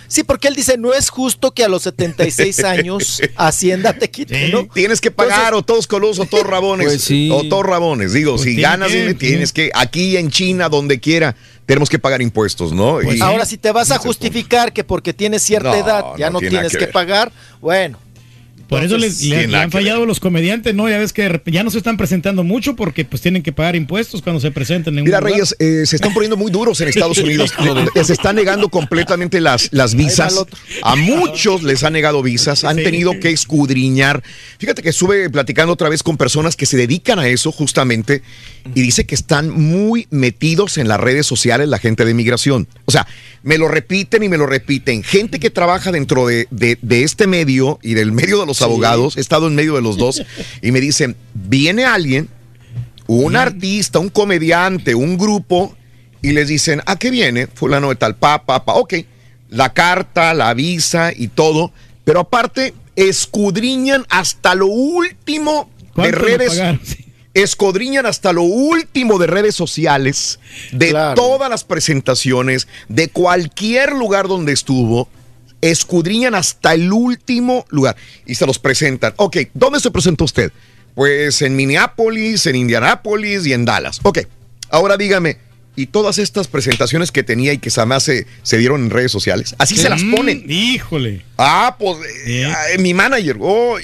Sí, 0.07 0.23
porque 0.23 0.47
él 0.47 0.55
dice, 0.55 0.77
no 0.77 0.93
es 0.93 1.09
justo 1.09 1.51
que 1.51 1.63
a 1.63 1.69
los 1.69 1.83
76 1.83 2.63
años 2.63 3.21
Hacienda 3.35 3.93
te 3.93 4.09
quite, 4.09 4.45
Sí. 4.47 4.51
¿no? 4.51 4.67
Tienes 4.73 5.01
que 5.01 5.11
pagar 5.11 5.53
o 5.53 5.61
todos 5.61 5.87
colosos 5.87 6.25
o 6.25 6.29
todos 6.29 6.43
rabones. 6.47 6.87
Pues 6.87 7.01
sí. 7.03 7.29
O 7.31 7.43
todos 7.47 7.65
rabones. 7.65 8.13
Digo, 8.13 8.31
Pues 8.33 8.41
si 8.43 8.47
tiene 8.55 8.61
ganas, 8.61 8.91
que, 8.91 9.13
tienes 9.13 9.51
que, 9.53 9.71
aquí 9.73 10.17
en 10.17 10.29
China, 10.31 10.69
donde 10.69 10.99
quiera, 10.99 11.35
tenemos 11.65 11.89
que 11.89 11.99
pagar 11.99 12.21
impuestos, 12.21 12.71
¿no? 12.71 12.99
Pues 13.03 13.17
Y- 13.17 13.21
Ahora, 13.21 13.45
si 13.45 13.57
te 13.57 13.71
vas 13.71 13.91
a 13.91 13.95
punto. 13.95 14.07
justificar 14.09 14.71
que 14.73 14.83
porque 14.83 15.13
tienes 15.13 15.41
cierta 15.43 15.69
No, 15.69 15.75
edad 15.75 16.05
ya 16.17 16.27
no 16.27 16.33
no, 16.33 16.39
tiene 16.39 16.55
nada 16.57 16.69
tienes 16.69 16.87
que 16.87 16.91
pagar, 16.91 17.31
bueno. 17.61 17.99
Por 18.67 18.83
eso 18.83 18.97
les- 18.97 19.21
le, 19.23 19.47
le 19.47 19.57
han 19.57 19.71
fallado 19.71 20.05
los 20.05 20.19
comediantes, 20.19 20.75
¿no? 20.75 20.89
Ya 20.89 20.97
ves 20.97 21.13
que 21.13 21.41
ya 21.45 21.63
no 21.63 21.69
se 21.71 21.77
están 21.77 21.95
presentando 21.97 22.43
mucho 22.43 22.75
porque 22.75 23.05
pues 23.05 23.21
tienen 23.21 23.41
que 23.43 23.51
pagar 23.53 23.75
impuestos 23.75 24.21
cuando 24.21 24.39
se 24.41 24.51
presenten 24.51 24.97
en 24.97 25.03
Mira, 25.05 25.19
lugar. 25.19 25.31
Reyes, 25.33 25.55
eh, 25.59 25.83
se 25.85 25.95
están 25.95 26.13
poniendo 26.13 26.35
muy 26.37 26.51
duros 26.51 26.79
en 26.81 26.87
Estados 26.89 27.17
Unidos. 27.19 27.53
Se 28.03 28.13
están 28.13 28.35
negando 28.35 28.69
completamente 28.69 29.41
las, 29.41 29.69
las 29.71 29.93
visas. 29.95 30.45
A 30.83 30.95
muchos 30.95 31.63
les 31.63 31.83
han 31.83 31.93
negado 31.93 32.21
visas. 32.21 32.63
Han 32.63 32.77
Sí. 32.77 32.83
tenido 32.83 33.19
que 33.19 33.31
escudriñar. 33.31 34.23
Fíjate 34.59 34.81
que 34.83 34.89
estuve 34.89 35.29
platicando 35.29 35.73
otra 35.73 35.89
vez 35.89 36.03
con 36.03 36.17
personas 36.17 36.55
que 36.55 36.65
se 36.65 36.77
dedican 36.77 37.19
a 37.19 37.27
eso 37.27 37.51
justamente 37.51 38.21
y 38.75 38.81
dice 38.81 39.05
que 39.05 39.15
están 39.15 39.49
muy 39.49 40.07
metidos 40.09 40.77
en 40.77 40.87
las 40.87 40.99
redes 40.99 41.25
sociales 41.25 41.67
la 41.69 41.79
gente 41.79 42.05
de 42.05 42.13
migración. 42.13 42.67
O 42.85 42.91
sea, 42.91 43.07
me 43.43 43.57
lo 43.57 43.67
repiten 43.67 44.23
y 44.23 44.29
me 44.29 44.37
lo 44.37 44.45
repiten. 44.45 45.03
Gente 45.03 45.39
que 45.39 45.49
trabaja 45.49 45.91
dentro 45.91 46.27
de, 46.27 46.47
de- 46.51 46.77
de 46.81 47.03
este 47.03 47.27
medio 47.27 47.79
y 47.81 47.93
del 47.93 48.11
medio 48.11 48.39
de 48.39 48.45
los 48.45 48.56
abogados. 48.61 49.17
He 49.17 49.21
estado 49.21 49.47
en 49.47 49.55
medio 49.55 49.75
de 49.75 49.81
los 49.81 49.97
dos 49.97 50.21
y 50.61 50.71
me 50.71 50.79
dicen, 50.81 51.15
viene 51.33 51.85
alguien 51.85 52.29
un 53.07 53.35
artista, 53.35 53.99
un 53.99 54.09
comediante, 54.09 54.93
un 54.95 55.17
grupo, 55.17 55.75
y 56.21 56.31
les 56.33 56.47
dicen, 56.49 56.81
¿a 56.85 56.97
qué 56.97 57.09
viene? 57.09 57.47
Fulano 57.47 57.89
de 57.89 57.95
tal, 57.95 58.15
pa, 58.15 58.43
pa, 58.43 58.65
pa, 58.65 58.73
ok. 58.73 58.95
La 59.49 59.73
carta, 59.73 60.33
la 60.33 60.53
visa 60.53 61.11
y 61.15 61.29
todo, 61.29 61.71
pero 62.03 62.19
aparte 62.21 62.73
escudriñan 62.97 64.05
hasta 64.09 64.55
lo 64.55 64.67
último 64.67 65.69
de 65.79 65.87
¿Cuánto 65.93 66.19
le 66.25 66.37
redes. 66.37 66.61
Escudriñan 67.33 68.05
hasta 68.07 68.33
lo 68.33 68.41
último 68.41 69.19
de 69.19 69.27
redes 69.27 69.53
sociales, 69.55 70.39
de 70.71 70.89
Claro. 70.89 71.15
todas 71.15 71.49
las 71.51 71.63
presentaciones, 71.63 72.67
de 72.89 73.09
cualquier 73.09 73.93
lugar 73.93 74.27
donde 74.27 74.53
estuvo, 74.53 75.07
escudriñan 75.61 76.35
hasta 76.35 76.73
el 76.73 76.91
último 76.91 77.65
lugar 77.69 77.95
y 78.25 78.35
se 78.35 78.45
los 78.45 78.59
presentan. 78.59 79.13
Ok, 79.17 79.37
¿dónde 79.53 79.79
se 79.79 79.91
presentó 79.91 80.23
usted? 80.25 80.51
Pues 80.95 81.41
en 81.41 81.55
Minneapolis, 81.55 82.45
en 82.47 82.55
Indianápolis 82.55 83.45
y 83.45 83.53
en 83.53 83.65
Dallas. 83.65 83.99
Ok, 84.03 84.19
ahora 84.69 84.97
dígame, 84.97 85.37
y 85.75 85.85
todas 85.87 86.17
estas 86.17 86.47
presentaciones 86.47 87.11
que 87.11 87.21
tenía 87.21 87.53
y 87.53 87.59
que 87.59 87.69
además 87.75 88.01
se, 88.03 88.25
se 88.41 88.57
dieron 88.57 88.81
en 88.85 88.89
redes 88.89 89.11
sociales, 89.11 89.55
así 89.59 89.77
se 89.77 89.89
las 89.89 90.01
ponen. 90.03 90.43
Híjole. 90.49 91.23
Ah, 91.37 91.75
pues 91.79 91.97
eh, 92.25 92.45
ah, 92.51 92.65
mi 92.79 92.93
manager, 92.95 93.37
oh, 93.39 93.77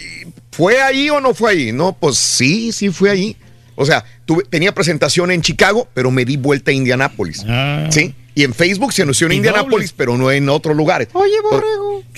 ¿fue 0.52 0.82
ahí 0.82 1.10
o 1.12 1.22
no 1.22 1.34
fue 1.36 1.52
ahí? 1.52 1.72
No, 1.72 1.94
pues 1.94 2.18
sí, 2.18 2.72
sí 2.72 2.90
fue 2.90 3.12
ahí. 3.12 3.38
O 3.76 3.86
sea, 3.86 4.04
tuve- 4.28 4.46
tenía 4.50 4.74
presentación 4.74 5.30
en 5.32 5.42
Chicago, 5.42 5.88
pero 5.94 6.10
me 6.12 6.26
di 6.26 6.38
vuelta 6.38 6.72
a 6.72 6.74
Indianápolis. 6.74 7.44
¿Sí? 7.92 8.14
Y 8.36 8.44
en 8.44 8.54
Facebook 8.54 8.94
se 8.94 9.04
anunció 9.04 9.28
en 9.28 9.34
Y 9.34 9.36
Indianápolis, 9.38 9.94
pero 9.96 10.18
no 10.18 10.32
en 10.32 10.50
otros 10.50 10.76
lugares. 10.76 11.08
Oye, 11.14 11.34
borrego. 11.42 12.04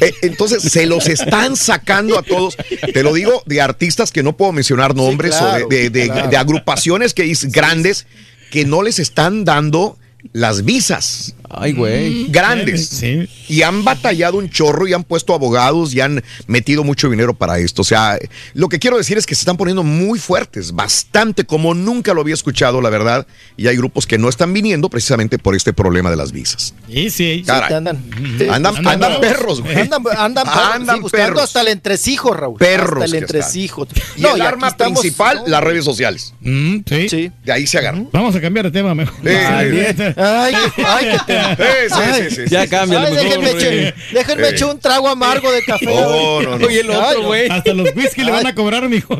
Eh, 0.00 0.12
Entonces 0.22 0.62
se 0.62 0.84
los 0.86 1.06
están 1.08 1.56
sacando 1.56 2.18
a 2.18 2.22
todos. 2.22 2.56
Te 2.92 3.02
lo 3.02 3.14
digo 3.14 3.42
de 3.46 3.60
artistas 3.62 4.12
que 4.12 4.22
no 4.22 4.36
puedo 4.36 4.52
mencionar 4.52 4.94
nombres 4.94 5.36
claro, 5.36 5.66
o 5.66 5.68
de, 5.68 5.90
de- 5.90 5.90
de- 5.90 6.06
claro. 6.08 6.28
de 6.28 6.36
agrupaciones 6.36 7.14
que 7.14 7.30
es 7.30 7.50
grandes 7.50 8.06
que 8.50 8.64
no 8.64 8.82
les 8.82 8.98
están 8.98 9.44
dando 9.44 9.96
las 10.32 10.64
visas. 10.64 11.34
Ay, 11.50 11.72
güey. 11.72 12.26
Grandes. 12.28 13.02
Y 13.48 13.62
han 13.62 13.84
batallado 13.84 14.36
un 14.38 14.50
chorro 14.50 14.86
y 14.86 14.92
han 14.92 15.04
puesto 15.04 15.34
abogados 15.34 15.94
y 15.94 16.00
han 16.00 16.22
metido 16.46 16.84
mucho 16.84 17.08
dinero 17.08 17.34
para 17.34 17.58
esto. 17.58 17.82
O 17.82 17.84
sea, 17.84 18.18
lo 18.54 18.68
que 18.68 18.78
quiero 18.78 18.96
decir 18.98 19.16
es 19.18 19.26
que 19.26 19.34
se 19.34 19.40
están 19.42 19.56
poniendo 19.56 19.82
muy 19.82 20.18
fuertes, 20.18 20.72
bastante 20.72 21.44
como 21.44 21.74
nunca 21.74 22.12
lo 22.14 22.20
había 22.20 22.34
escuchado, 22.34 22.80
la 22.80 22.90
verdad. 22.90 23.26
Y 23.56 23.66
hay 23.68 23.76
grupos 23.76 24.06
que 24.06 24.18
no 24.18 24.28
están 24.28 24.52
viniendo 24.52 24.88
precisamente 24.90 25.38
por 25.38 25.54
este 25.54 25.72
problema 25.72 26.10
de 26.10 26.16
las 26.16 26.32
visas. 26.32 26.74
Sí, 26.90 27.10
sí. 27.10 27.42
Caray. 27.46 27.68
te 27.68 27.74
andan. 27.74 28.02
Andan, 28.50 28.86
andan 28.86 29.20
perros, 29.20 29.62
güey. 29.62 29.76
Andan, 29.80 30.02
andan, 30.16 30.46
Andan 30.48 30.96
sí, 30.96 31.02
buscando 31.02 31.26
perros. 31.26 31.42
hasta 31.44 31.60
el 31.62 31.68
entresijo, 31.68 32.34
Raúl. 32.34 32.58
Perros 32.58 33.04
Hasta 33.04 33.16
el 33.16 33.22
entresijo. 33.22 33.86
Y 34.16 34.24
el 34.26 34.38
y 34.38 34.40
arma 34.40 34.68
estamos- 34.68 35.00
principal, 35.00 35.42
las 35.46 35.62
redes 35.62 35.84
sociales. 35.84 36.34
Mm, 36.40 36.78
sí. 37.08 37.30
De 37.44 37.52
ahí 37.52 37.66
se 37.66 37.78
agarran. 37.78 38.08
Vamos 38.12 38.34
a 38.36 38.40
cambiar 38.40 38.66
de 38.66 38.70
tema 38.70 38.94
mejor. 38.94 39.14
Ay, 39.28 39.90
ay, 40.16 40.54
ay, 40.84 41.06
qué 41.12 41.18
tema. 41.26 41.37
Sí, 41.56 41.94
sí, 42.28 42.34
sí, 42.36 42.42
Ya 42.50 42.62
sí. 42.64 42.68
cámbiale 42.68 43.08
Ay, 43.08 43.14
déjenme, 43.16 43.50
eche- 43.52 43.94
déjenme 44.12 44.46
Eh. 44.48 44.50
echar 44.50 44.68
un 44.68 44.80
trago 44.80 45.08
amargo 45.08 45.50
de 45.52 45.62
café. 45.64 45.86
No, 45.86 46.42
no, 46.42 46.58
no. 46.58 46.66
Oye, 46.66 46.80
el 46.80 46.90
otro, 46.90 47.22
güey. 47.22 47.48
Hasta 47.50 47.72
los 47.72 47.88
whisky 47.94 48.22
le 48.24 48.30
van 48.32 48.46
a 48.46 48.54
cobrar, 48.54 48.88
mijo. 48.88 49.16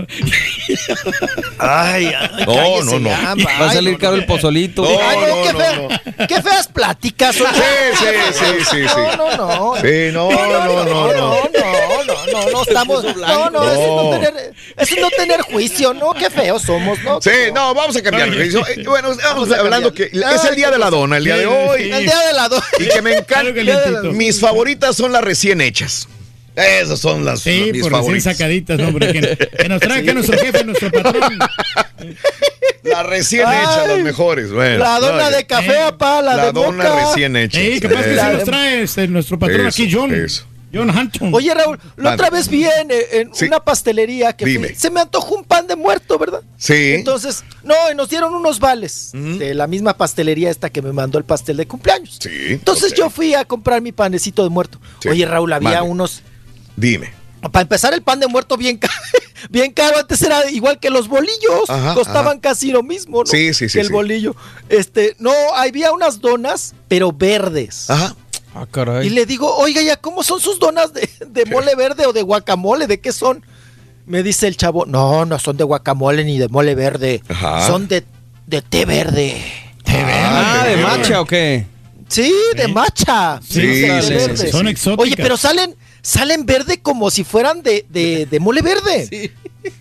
Ay, 1.58 2.12
ay, 2.18 2.44
No, 2.46 2.54
cállese 2.54 2.84
no, 2.84 2.98
no. 3.00 3.08
ya, 3.10 3.34
Va 3.60 3.66
a 3.70 3.72
salir 3.72 3.92
no, 3.94 3.98
caro 3.98 4.12
no. 4.16 4.18
el 4.22 4.26
pozolito. 4.26 4.82
No, 4.82 4.88
Ay, 5.00 5.16
no, 5.20 5.26
no, 5.28 5.42
qué, 5.42 5.52
no, 5.52 5.58
fea- 5.58 6.26
qué 6.28 6.42
feas 6.42 6.68
pláticas. 6.68 7.34
Sí, 7.36 7.44
sí, 7.94 8.04
sí, 8.32 8.44
sí, 8.70 8.88
sí. 8.88 9.00
No, 9.16 9.36
no, 9.36 9.36
no. 9.36 9.74
Sí, 9.80 10.10
no, 10.12 10.30
no, 10.30 10.64
no, 10.64 10.84
no. 10.84 10.84
no, 10.84 11.12
no, 11.12 11.12
no, 11.14 12.32
no, 12.32 12.50
no 12.50 12.62
estamos. 12.62 13.04
No, 13.16 13.50
no, 13.50 13.70
eso 13.70 13.80
es 13.82 13.88
no 13.88 14.02
No. 14.04 14.10
tener, 14.10 14.52
eso 14.76 14.94
es 14.94 15.00
no 15.00 15.10
tener 15.10 15.40
juicio, 15.42 15.94
¿no? 15.94 16.12
Qué 16.14 16.30
feos 16.30 16.62
somos, 16.62 17.02
¿no? 17.02 17.20
Sí, 17.20 17.30
no, 17.54 17.74
vamos 17.74 17.96
a 17.96 18.02
cambiar. 18.02 18.30
Bueno, 18.86 19.12
estamos 19.12 19.50
a 19.52 19.58
hablando 19.58 19.92
que 19.92 20.04
es 20.12 20.44
el 20.44 20.54
día 20.56 20.70
de 20.70 20.78
la 20.78 20.90
dona, 20.90 21.16
el 21.16 21.24
día 21.24 21.36
de 21.36 21.42
Sí, 21.44 21.48
hoy. 21.48 21.92
Sí. 22.10 22.16
Día 22.16 22.26
de 22.26 22.32
la 22.34 22.48
Y 22.78 22.88
que 22.94 23.02
me 23.02 23.10
encanta. 23.16 23.54
calientito. 23.54 24.12
Mis 24.12 24.40
favoritas 24.40 24.96
son 24.96 25.12
las 25.12 25.22
recién 25.22 25.60
hechas. 25.60 26.08
Esas 26.56 26.98
son 26.98 27.24
las 27.24 27.40
Sí, 27.40 27.70
mis 27.72 27.82
por 27.82 27.92
recién 27.92 27.92
favoritas. 27.92 28.36
sacaditas, 28.36 28.78
no, 28.80 28.88
hombre. 28.88 29.12
Que, 29.12 29.48
que 29.58 29.68
nos 29.68 29.80
trae 29.80 30.00
acá 30.02 30.12
nuestro 30.14 30.38
jefe, 30.38 30.64
nuestro 30.64 30.90
patrón. 30.90 31.38
Las 32.82 33.06
recién 33.06 33.44
Ay, 33.46 33.58
hechas, 33.60 33.88
las 33.88 33.98
mejores. 34.00 34.50
Bueno, 34.52 34.78
La 34.78 34.98
dona 34.98 35.30
no, 35.30 35.36
de 35.36 35.46
café, 35.46 35.72
Eh, 35.72 35.82
apá, 35.82 36.20
la, 36.22 36.34
la 36.36 36.46
de 36.46 36.52
dona 36.52 36.84
moca. 36.84 37.04
recién 37.06 37.36
hecha. 37.36 37.60
Sí, 37.60 37.80
capaz 37.80 38.02
que 38.02 38.14
Eh, 38.14 38.18
se 38.18 38.32
nos 38.32 38.44
trae 38.44 38.82
este, 38.82 39.08
nuestro 39.08 39.38
patrón 39.38 39.66
Eso, 39.66 39.82
aquí, 39.82 39.90
John. 39.92 40.12
eso. 40.14 40.46
John 40.72 40.90
Hampton. 40.90 41.32
Oye, 41.34 41.52
Raúl, 41.54 41.78
la 41.96 42.14
otra 42.14 42.30
vez 42.30 42.48
vi 42.48 42.64
en, 42.64 42.88
en 42.90 43.34
Sí. 43.34 43.46
una 43.46 43.60
pastelería 43.60 44.34
que 44.34 44.44
Dime. 44.44 44.74
se 44.74 44.90
me 44.90 45.00
antojó 45.00 45.34
un 45.36 45.44
pan 45.44 45.66
de 45.66 45.76
muerto, 45.76 46.18
¿verdad? 46.18 46.42
Sí. 46.58 46.92
Entonces, 46.94 47.44
no, 47.62 47.74
y 47.90 47.94
nos 47.94 48.08
dieron 48.10 48.34
unos 48.34 48.60
vales 48.60 49.10
de 49.12 49.54
la 49.54 49.66
misma 49.66 49.96
pastelería 49.96 50.50
esta 50.50 50.70
que 50.70 50.82
me 50.82 50.92
mandó 50.92 51.18
el 51.18 51.24
pastel 51.24 51.56
de 51.56 51.66
cumpleaños. 51.66 52.18
Sí, 52.20 52.30
Entonces 52.50 52.92
yo 52.94 53.08
fui 53.10 53.34
a 53.34 53.44
comprar 53.44 53.80
mi 53.80 53.92
panecito 53.92 54.42
de 54.44 54.50
muerto. 54.50 54.78
Sí. 55.00 55.08
Oye, 55.08 55.24
Raúl, 55.26 55.52
había 55.52 55.82
unos... 55.82 56.22
Dime. 56.76 57.12
Para 57.52 57.62
empezar, 57.62 57.94
el 57.94 58.02
pan 58.02 58.18
de 58.18 58.26
muerto 58.26 58.56
bien, 58.56 58.78
ca- 58.78 58.90
bien 59.50 59.72
caro. 59.72 59.98
Antes 59.98 60.20
era 60.22 60.50
igual 60.50 60.80
que 60.80 60.90
los 60.90 61.06
bolillos. 61.06 61.68
Ajá, 61.68 61.94
Costaban 61.94 62.32
ajá. 62.32 62.40
casi 62.40 62.72
lo 62.72 62.82
mismo, 62.82 63.20
¿no? 63.20 63.26
Sí, 63.26 63.54
sí, 63.54 63.68
sí, 63.68 63.74
Que 63.74 63.80
el 63.82 63.86
sí. 63.86 63.92
bolillo. 63.92 64.34
Este, 64.68 65.14
no, 65.20 65.32
había 65.54 65.92
unas 65.92 66.20
donas, 66.20 66.74
pero 66.88 67.12
verdes. 67.12 67.88
Ajá. 67.90 68.16
Ah, 68.60 68.66
caray. 68.70 69.06
Y 69.06 69.10
le 69.10 69.24
digo, 69.26 69.54
oiga, 69.56 69.80
ya, 69.82 69.96
¿cómo 69.96 70.22
son 70.22 70.40
sus 70.40 70.58
donas 70.58 70.92
de, 70.92 71.08
de 71.26 71.46
mole 71.46 71.74
verde 71.74 72.06
o 72.06 72.12
de 72.12 72.22
guacamole? 72.22 72.86
¿De 72.86 73.00
qué 73.00 73.12
son? 73.12 73.44
Me 74.06 74.22
dice 74.22 74.48
el 74.48 74.56
chavo, 74.56 74.86
no, 74.86 75.24
no 75.26 75.38
son 75.38 75.56
de 75.56 75.64
guacamole 75.64 76.24
ni 76.24 76.38
de 76.38 76.48
mole 76.48 76.74
verde. 76.74 77.22
Ajá. 77.28 77.66
Son 77.66 77.86
de, 77.88 78.04
de 78.46 78.62
té 78.62 78.84
verde. 78.84 79.40
Ah, 79.86 80.64
¿de 80.66 80.76
macha 80.78 81.20
o 81.20 81.24
qué? 81.26 81.66
Sí, 82.08 82.32
de 82.56 82.68
macha. 82.68 83.40
Sí, 83.46 83.60
de 83.66 83.74
sí, 84.02 84.12
verde. 84.14 84.36
sí, 84.36 84.46
sí. 84.46 84.50
Son 84.52 84.66
exóticas. 84.66 85.04
Oye, 85.06 85.16
pero 85.16 85.36
salen, 85.36 85.74
salen 86.02 86.46
verde 86.46 86.80
como 86.80 87.10
si 87.10 87.22
fueran 87.22 87.62
de, 87.62 87.84
de, 87.90 88.26
de 88.26 88.40
mole 88.40 88.62
verde. 88.62 89.30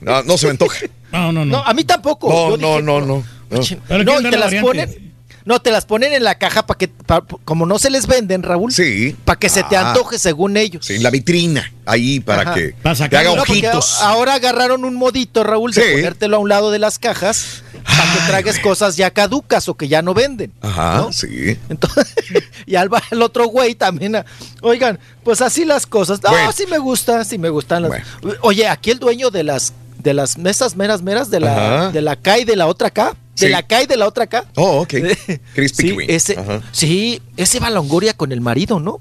No, 0.01 0.21
no 0.23 0.37
se 0.37 0.47
me 0.47 0.51
antoja. 0.51 0.79
No, 1.11 1.31
no, 1.31 1.45
No, 1.45 1.57
no. 1.59 1.63
a 1.65 1.73
mí 1.73 1.83
tampoco. 1.85 2.29
No, 2.29 2.49
Yo 2.51 2.57
no, 2.57 2.67
dije, 2.73 2.81
no, 2.83 2.99
no. 3.01 3.23
no. 3.49 3.59
chin- 3.61 3.79
Pero 3.87 4.03
No, 4.03 4.11
¿quién 4.15 4.27
y 4.27 4.29
te 4.31 4.37
la 4.37 4.49
las 4.49 4.61
ponen. 4.61 5.06
No, 5.47 5.61
te 5.61 5.71
las 5.71 5.85
ponen 5.85 6.11
en 6.11 6.25
la 6.25 6.35
caja 6.37 6.67
para 6.67 6.77
que, 6.77 6.89
pa- 6.89 7.23
como 7.45 7.65
no 7.65 7.79
se 7.79 7.89
les 7.89 8.05
venden, 8.05 8.43
Raúl. 8.43 8.73
Sí. 8.73 9.15
Para 9.23 9.39
que 9.39 9.47
se 9.47 9.63
te 9.63 9.77
Ah. 9.77 9.89
antoje 9.91 10.19
según 10.19 10.57
ellos. 10.57 10.85
Sí, 10.85 10.95
en 10.95 11.03
la 11.03 11.09
vitrina, 11.09 11.71
ahí 11.85 12.19
para 12.19 12.41
Ajá. 12.41 12.53
que 12.53 12.75
Para 12.83 12.95
te 13.09 13.15
haga 13.17 13.33
No, 13.33 13.41
ojitos. 13.43 14.01
ahora 14.01 14.33
agarraron 14.33 14.83
un 14.83 14.95
modito, 14.95 15.45
Raúl, 15.45 15.71
de 15.71 15.81
Sí. 15.81 15.91
ponértelo 15.93 16.35
a 16.35 16.39
un 16.39 16.49
lado 16.49 16.69
de 16.69 16.79
las 16.79 16.99
cajas 16.99 17.63
para 17.85 18.13
que 18.13 18.19
tragues 18.27 18.59
cosas 18.59 18.97
ya 18.97 19.09
caducas 19.11 19.69
o 19.69 19.75
que 19.75 19.87
ya 19.87 20.01
no 20.01 20.13
venden. 20.13 20.51
Ajá, 20.59 20.97
¿no? 20.97 21.13
sí. 21.13 21.57
Entonces, 21.69 22.13
y 22.65 22.75
al 22.75 22.89
el 23.11 23.21
otro 23.21 23.47
güey 23.47 23.73
también. 23.75 24.17
a- 24.17 24.25
Oigan, 24.61 24.99
pues 25.23 25.39
así 25.41 25.63
las 25.63 25.85
cosas. 25.87 26.21
No, 26.21 26.29
Bueno. 26.29 26.51
sí 26.51 26.65
me 26.69 26.77
gusta, 26.77 27.23
sí 27.23 27.37
me 27.37 27.47
gustan 27.49 27.83
las. 27.83 27.91
Bueno. 28.21 28.37
Oye, 28.41 28.67
aquí 28.67 28.91
el 28.91 28.99
dueño 28.99 29.29
de 29.29 29.43
las 29.45 29.71
de 30.03 30.13
las 30.13 30.37
mesas 30.37 30.75
meras 30.75 31.01
meras 31.01 31.29
de 31.29 31.39
la 31.39 31.53
Ajá. 31.85 31.91
de 31.91 32.01
la 32.01 32.15
K 32.17 32.39
y 32.39 32.43
de 32.45 32.55
la 32.57 32.67
otra 32.67 32.91
K, 32.91 33.15
de 33.39 33.45
Sí. 33.47 33.49
la 33.49 33.63
K 33.63 33.83
y 33.83 33.85
de 33.87 33.97
la 33.97 34.07
otra 34.07 34.27
K. 34.27 34.45
Oh, 34.55 34.81
ok. 34.81 34.93
Crispy 35.55 35.89
Sí, 35.89 35.97
ese, 36.07 36.37
Ajá. 36.39 36.61
sí, 36.71 37.21
ese 37.37 37.59
va 37.59 37.69
Longoria 37.69 38.13
con 38.13 38.31
el 38.31 38.41
marido, 38.41 38.79
¿no? 38.79 38.99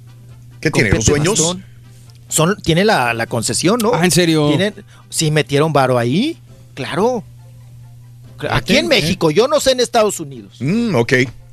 ¿Qué 0.61 0.71
Con 0.71 0.83
tiene? 0.83 0.97
¿Los 0.97 1.07
dueños? 1.07 1.39
Bastón. 1.41 1.65
Son, 2.29 2.57
tiene 2.63 2.85
la, 2.85 3.15
la 3.15 3.27
concesión, 3.27 3.79
¿no? 3.83 3.93
Ah, 3.95 4.05
¿en 4.05 4.11
serio? 4.11 4.49
Tienen, 4.49 4.75
sí, 5.09 5.31
metieron 5.31 5.73
varo 5.73 5.97
ahí. 5.99 6.39
Claro. 6.75 7.23
Aquí 8.51 8.77
en 8.77 8.87
¿eh? 8.87 8.89
México, 8.89 9.31
yo 9.31 9.49
no 9.49 9.61
sé 9.61 9.73
en 9.73 9.81
Estados 9.81 10.21
Unidos. 10.21 10.57
Mm, 10.61 10.95
ok. 10.97 11.13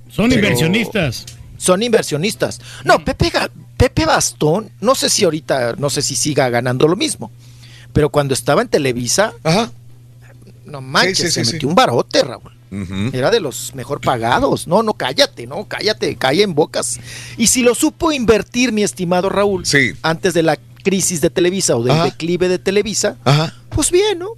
Son 0.10 0.30
Pero- 0.30 0.42
inversionistas. 0.42 1.26
Son 1.58 1.82
inversionistas. 1.82 2.60
No, 2.84 3.00
Pepe, 3.06 3.32
Pepe 3.78 4.06
Bastón, 4.06 4.70
no 4.82 4.96
sé 4.96 5.10
si 5.10 5.24
ahorita, 5.24 5.76
no 5.78 5.90
sé 5.90 6.02
si 6.02 6.16
siga 6.16 6.50
ganando 6.50 6.88
lo 6.90 6.96
mismo. 6.98 7.32
Pero 7.94 8.10
cuando 8.10 8.34
estaba 8.34 8.62
en 8.62 8.68
Televisa, 8.68 9.34
Ajá. 9.44 9.72
no 10.66 10.82
manches, 10.82 11.18
Sí, 11.20 11.24
sí, 11.28 11.32
se 11.32 11.46
sí, 11.46 11.54
metió 11.54 11.68
sí. 11.68 11.70
un 11.70 11.76
barote, 11.76 12.22
Raúl. 12.24 12.52
Era 13.14 13.30
de 13.32 13.40
los 13.40 13.74
mejor 13.76 14.02
pagados. 14.02 14.68
No, 14.68 14.84
no, 14.84 14.94
cállate, 14.94 15.46
no, 15.48 15.66
cállate, 15.68 16.16
cae 16.16 16.42
en 16.44 16.54
bocas. 16.56 17.00
Y 17.38 17.48
si 17.48 17.62
lo 17.62 17.76
supo 17.76 18.12
invertir, 18.12 18.72
mi 18.72 18.84
estimado 18.84 19.30
Raúl, 19.30 19.66
Sí. 19.66 19.92
antes 20.02 20.34
de 20.34 20.44
la 20.44 20.58
crisis 20.84 21.22
de 21.22 21.30
Televisa 21.30 21.76
o 21.78 21.84
del 21.84 21.94
Ajá. 21.94 22.06
declive 22.06 22.50
de 22.50 22.60
Televisa, 22.60 23.18
Ajá. 23.24 23.54
pues 23.70 23.90
bien, 23.92 24.20
¿no? 24.20 24.30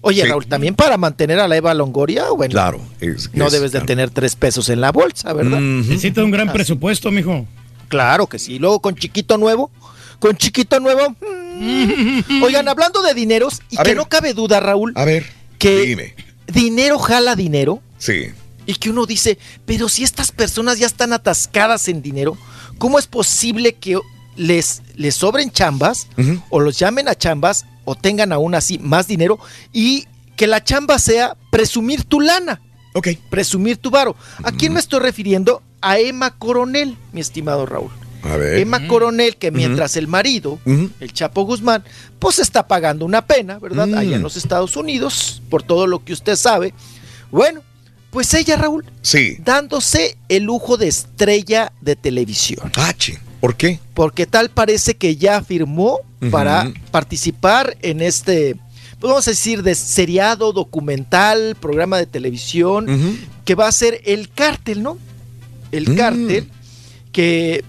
Oye, 0.00 0.22
Sí. 0.22 0.28
Raúl, 0.28 0.46
también 0.46 0.74
para 0.76 0.96
mantener 0.96 1.40
a 1.40 1.48
la 1.48 1.56
Eva 1.56 1.74
Longoria, 1.74 2.30
bueno, 2.30 2.52
Claro. 2.52 2.80
es- 3.00 3.30
no 3.34 3.46
es- 3.46 3.52
debes 3.52 3.72
de 3.72 3.78
claro. 3.78 3.86
tener 3.86 4.10
tres 4.10 4.36
pesos 4.36 4.68
en 4.68 4.80
la 4.80 4.92
bolsa, 4.92 5.32
¿verdad? 5.32 5.54
Ujú. 5.58 5.60
Necesita 5.88 6.22
un 6.22 6.30
gran 6.30 6.48
Así. 6.48 6.54
presupuesto, 6.56 7.10
mijo. 7.10 7.46
Claro 7.88 8.26
que 8.28 8.38
sí. 8.38 8.58
Luego 8.60 8.80
con 8.80 8.94
Chiquito 8.94 9.36
Nuevo, 9.38 9.70
con 10.20 10.36
Chiquito 10.36 10.78
Nuevo. 10.78 11.16
mm. 11.20 12.20
Oigan, 12.44 12.68
hablando 12.68 13.02
de 13.02 13.14
dineros, 13.14 13.60
y 13.70 13.78
A 13.78 13.82
que 13.82 13.90
ver. 13.90 13.96
no 13.96 14.04
cabe 14.08 14.34
duda, 14.34 14.60
Raúl, 14.60 14.92
A 14.94 15.04
ver, 15.04 15.26
que 15.58 15.80
dime. 15.86 16.14
Dinero 16.48 16.98
jala 16.98 17.36
dinero. 17.36 17.80
Sí. 17.98 18.26
Y 18.66 18.74
que 18.74 18.90
uno 18.90 19.06
dice, 19.06 19.38
pero 19.64 19.88
si 19.88 20.02
estas 20.04 20.30
personas 20.32 20.78
ya 20.78 20.86
están 20.86 21.12
atascadas 21.12 21.88
en 21.88 22.02
dinero, 22.02 22.36
¿cómo 22.78 22.98
es 22.98 23.06
posible 23.06 23.74
que 23.74 23.98
les, 24.36 24.82
les 24.94 25.14
sobren 25.14 25.50
chambas 25.50 26.06
o 26.50 26.60
los 26.60 26.78
llamen 26.78 27.08
a 27.08 27.14
chambas 27.14 27.64
o 27.84 27.94
tengan 27.94 28.32
aún 28.32 28.54
así 28.54 28.78
más 28.78 29.06
dinero 29.06 29.38
y 29.72 30.06
que 30.36 30.46
la 30.46 30.62
chamba 30.62 30.98
sea 30.98 31.34
presumir 31.50 32.04
tu 32.04 32.20
lana, 32.20 32.60
Ok. 32.94 33.08
presumir 33.30 33.78
tu 33.78 33.90
varo? 33.90 34.14
¿A 34.44 34.52
quién 34.52 34.74
me 34.74 34.80
estoy 34.80 35.00
refiriendo? 35.00 35.62
A 35.80 35.98
Emma 35.98 36.36
Coronel, 36.36 36.96
mi 37.12 37.20
estimado 37.20 37.64
Raúl. 37.64 37.90
A 38.22 38.36
ver. 38.36 38.58
Emma 38.58 38.86
Coronel, 38.88 39.36
que 39.36 39.50
mientras 39.50 39.96
el 39.96 40.08
marido, 40.08 40.58
el 41.00 41.12
Chapo 41.12 41.42
Guzmán, 41.44 41.84
pues 42.18 42.38
está 42.38 42.66
pagando 42.66 43.04
una 43.04 43.26
pena, 43.26 43.58
¿verdad? 43.58 43.86
Mm. 43.86 43.94
Allá 43.98 44.16
en 44.16 44.22
los 44.22 44.36
Estados 44.36 44.76
Unidos, 44.76 45.42
por 45.50 45.62
todo 45.62 45.86
lo 45.86 46.04
que 46.04 46.12
usted 46.12 46.36
sabe. 46.36 46.74
Bueno, 47.30 47.60
pues 48.10 48.32
ella, 48.34 48.56
Raúl, 48.56 48.84
Sí. 49.02 49.36
dándose 49.44 50.16
el 50.28 50.44
lujo 50.44 50.76
de 50.76 50.88
estrella 50.88 51.72
de 51.80 51.94
televisión. 51.96 52.72
Ah, 52.76 52.92
chi. 52.96 53.14
¿Por 53.40 53.54
qué? 53.56 53.78
Porque 53.94 54.26
tal 54.26 54.50
parece 54.50 54.96
que 54.96 55.16
ya 55.16 55.42
firmó 55.42 56.00
para 56.30 56.72
participar 56.90 57.76
en 57.82 58.00
este 58.02 58.56
pues 59.00 59.10
vamos 59.12 59.28
a 59.28 59.30
decir, 59.30 59.62
de 59.62 59.76
seriado, 59.76 60.52
documental, 60.52 61.56
programa 61.60 61.98
de 61.98 62.06
televisión, 62.06 62.86
que 63.44 63.54
va 63.54 63.68
a 63.68 63.72
ser 63.72 64.00
el 64.04 64.28
cártel, 64.28 64.82
¿no? 64.82 64.98
El 65.70 65.90
Mm. 65.90 65.94
cártel, 65.96 66.50
que... 67.12 67.64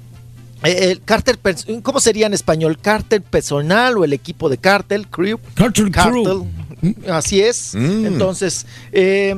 eh, 0.64 0.92
El 0.92 1.02
cártel, 1.04 1.38
¿cómo 1.84 2.00
sería 2.00 2.26
en 2.28 2.34
español? 2.34 2.78
¿Cártel 2.82 3.22
personal 3.22 3.98
o 3.98 4.04
el 4.04 4.14
equipo 4.14 4.50
de 4.50 4.58
cártel? 4.58 5.08
Crew. 5.08 5.40
Cártel 5.56 5.92
crew. 5.92 6.48
Así 7.10 7.42
es. 7.42 7.76
Mm. 7.76 8.06
Entonces, 8.06 8.66
eh, 8.92 9.36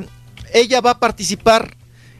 ella 0.54 0.80
va 0.80 0.92
a 0.92 0.98
participar 1.00 1.76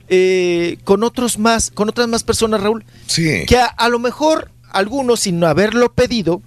eh, 0.08 0.78
con 0.84 1.04
otros 1.04 1.38
más, 1.38 1.70
con 1.70 1.88
otras 1.88 2.08
más 2.08 2.22
personas, 2.24 2.60
Raúl. 2.60 2.84
Sí. 3.06 3.44
Que 3.46 3.58
a, 3.58 3.66
a 3.66 3.88
lo 3.88 3.98
mejor 3.98 4.50
algunos, 4.70 5.20
sin 5.20 5.42
haberlo 5.44 5.92
pedido, 5.92 6.42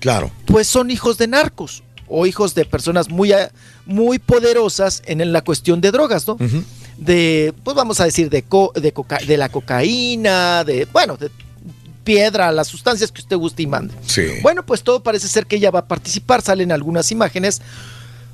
Claro. 0.00 0.30
pues 0.46 0.66
son 0.66 0.90
hijos 0.90 1.18
de 1.18 1.26
narcos 1.28 1.82
o 2.08 2.26
hijos 2.26 2.54
de 2.54 2.64
personas 2.64 3.08
muy, 3.10 3.32
muy 3.86 4.18
poderosas 4.18 5.02
en, 5.06 5.32
la 5.32 5.42
cuestión 5.42 5.80
de 5.80 5.90
drogas, 5.90 6.26
¿no? 6.26 6.36
De, 6.96 7.54
pues 7.64 7.76
vamos 7.76 8.00
a 8.00 8.04
decir, 8.04 8.28
de, 8.30 8.42
co- 8.42 8.72
de, 8.74 8.92
coca- 8.92 9.20
de 9.26 9.36
la 9.36 9.48
cocaína, 9.48 10.64
de, 10.64 10.86
bueno, 10.92 11.16
de 11.16 11.30
piedra, 12.04 12.50
las 12.52 12.68
sustancias 12.68 13.12
que 13.12 13.20
usted 13.20 13.36
guste 13.36 13.62
y 13.62 13.66
mande. 13.66 13.94
Sí. 14.06 14.22
Bueno, 14.42 14.64
pues 14.64 14.82
todo 14.82 15.02
parece 15.02 15.28
ser 15.28 15.46
que 15.46 15.56
ella 15.56 15.70
va 15.70 15.80
a 15.80 15.88
participar. 15.88 16.42
Salen 16.42 16.72
algunas 16.72 17.10
imágenes 17.12 17.60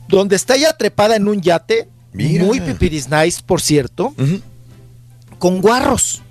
donde 0.09 0.37
está 0.37 0.57
ella 0.57 0.77
trepada 0.77 1.17
en 1.17 1.29
un 1.29 1.41
yate, 1.41 1.89
Mira. 2.13 2.45
muy 2.45 2.61
pipiris 2.61 3.09
nice, 3.09 3.43
por 3.45 3.61
cierto, 3.61 4.15
con 5.39 5.61
guarros. 5.61 6.23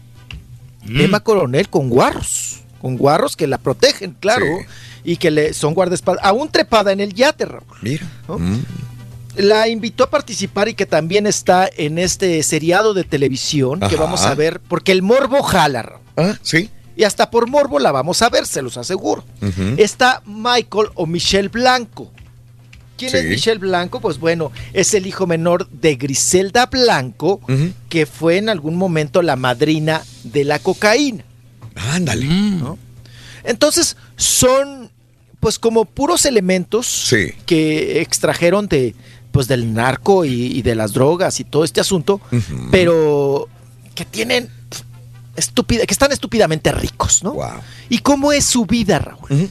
Mm. 0.83 1.01
Emma 1.01 1.19
Coronel 1.19 1.69
con 1.69 1.89
guarros, 1.89 2.61
con 2.79 2.95
guarros 2.97 3.35
que 3.35 3.47
la 3.47 3.57
protegen, 3.57 4.15
claro, 4.19 4.45
y 5.03 5.17
que 5.17 5.31
le 5.31 5.53
son 5.53 5.73
guardaespaldas, 5.73 6.23
aún 6.23 6.49
trepada 6.49 6.91
en 6.91 6.99
el 6.99 7.13
yate, 7.13 7.45
Raúl. 7.45 7.63
Mira. 7.81 8.07
¿no? 8.27 8.39
Mm. 8.39 8.63
La 9.37 9.67
invitó 9.67 10.05
a 10.05 10.09
participar 10.09 10.69
y 10.69 10.75
que 10.75 10.85
también 10.85 11.27
está 11.27 11.69
en 11.75 11.97
este 11.97 12.41
seriado 12.43 12.93
de 12.93 13.03
televisión 13.03 13.81
que 13.81 13.97
vamos 13.97 14.23
a 14.25 14.33
ver, 14.33 14.61
porque 14.61 14.93
el 14.93 15.01
morbo 15.01 15.43
jala, 15.43 15.81
Raúl. 15.81 16.01
Ah, 16.15 16.37
sí. 16.41 16.69
Y 16.95 17.03
hasta 17.03 17.29
por 17.29 17.49
morbo 17.49 17.79
la 17.79 17.91
vamos 17.91 18.21
a 18.21 18.29
ver, 18.29 18.45
se 18.47 18.61
los 18.61 18.77
aseguro. 18.77 19.23
Está 19.77 20.21
Michael 20.25 20.87
o 20.95 21.05
Michelle 21.05 21.49
Blanco. 21.49 22.11
¿Quién 22.97 23.13
es. 23.15 23.25
Michelle 23.25 23.59
Blanco? 23.59 23.99
Pues 23.99 24.17
bueno, 24.19 24.51
es 24.71 24.93
el 24.93 25.05
hijo 25.05 25.27
menor 25.27 25.67
de 25.69 25.95
Griselda 25.95 26.67
Blanco, 26.67 27.41
que 27.89 28.05
fue 28.05 28.37
en 28.37 28.47
algún 28.49 28.75
momento 28.77 29.21
la 29.21 29.35
madrina 29.35 30.01
de 30.23 30.45
la 30.45 30.59
cocaína. 30.59 31.25
Ándale. 31.75 32.25
¿no? 32.25 32.77
Entonces, 33.43 33.97
son 34.15 34.89
pues 35.41 35.59
como 35.59 35.83
puros 35.85 36.25
elementos 36.25 36.87
Sí. 36.87 37.33
que 37.45 38.01
extrajeron 38.01 38.67
de 38.67 38.95
pues 39.31 39.47
del 39.49 39.73
narco 39.73 40.23
y, 40.23 40.31
y 40.57 40.61
de 40.61 40.75
las 40.75 40.93
drogas 40.93 41.41
y 41.41 41.43
todo 41.43 41.65
este 41.65 41.81
asunto, 41.81 42.21
pero 42.71 43.49
que 43.93 44.05
tienen 44.05 44.49
estúpida, 45.35 45.85
que 45.85 45.93
están 45.93 46.11
estúpidamente 46.11 46.71
ricos, 46.71 47.23
¿no? 47.23 47.33
Wow. 47.33 47.47
¿Y 47.89 47.99
cómo 47.99 48.31
es 48.31 48.45
su 48.45 48.65
vida, 48.65 48.99
Raúl? 48.99 49.49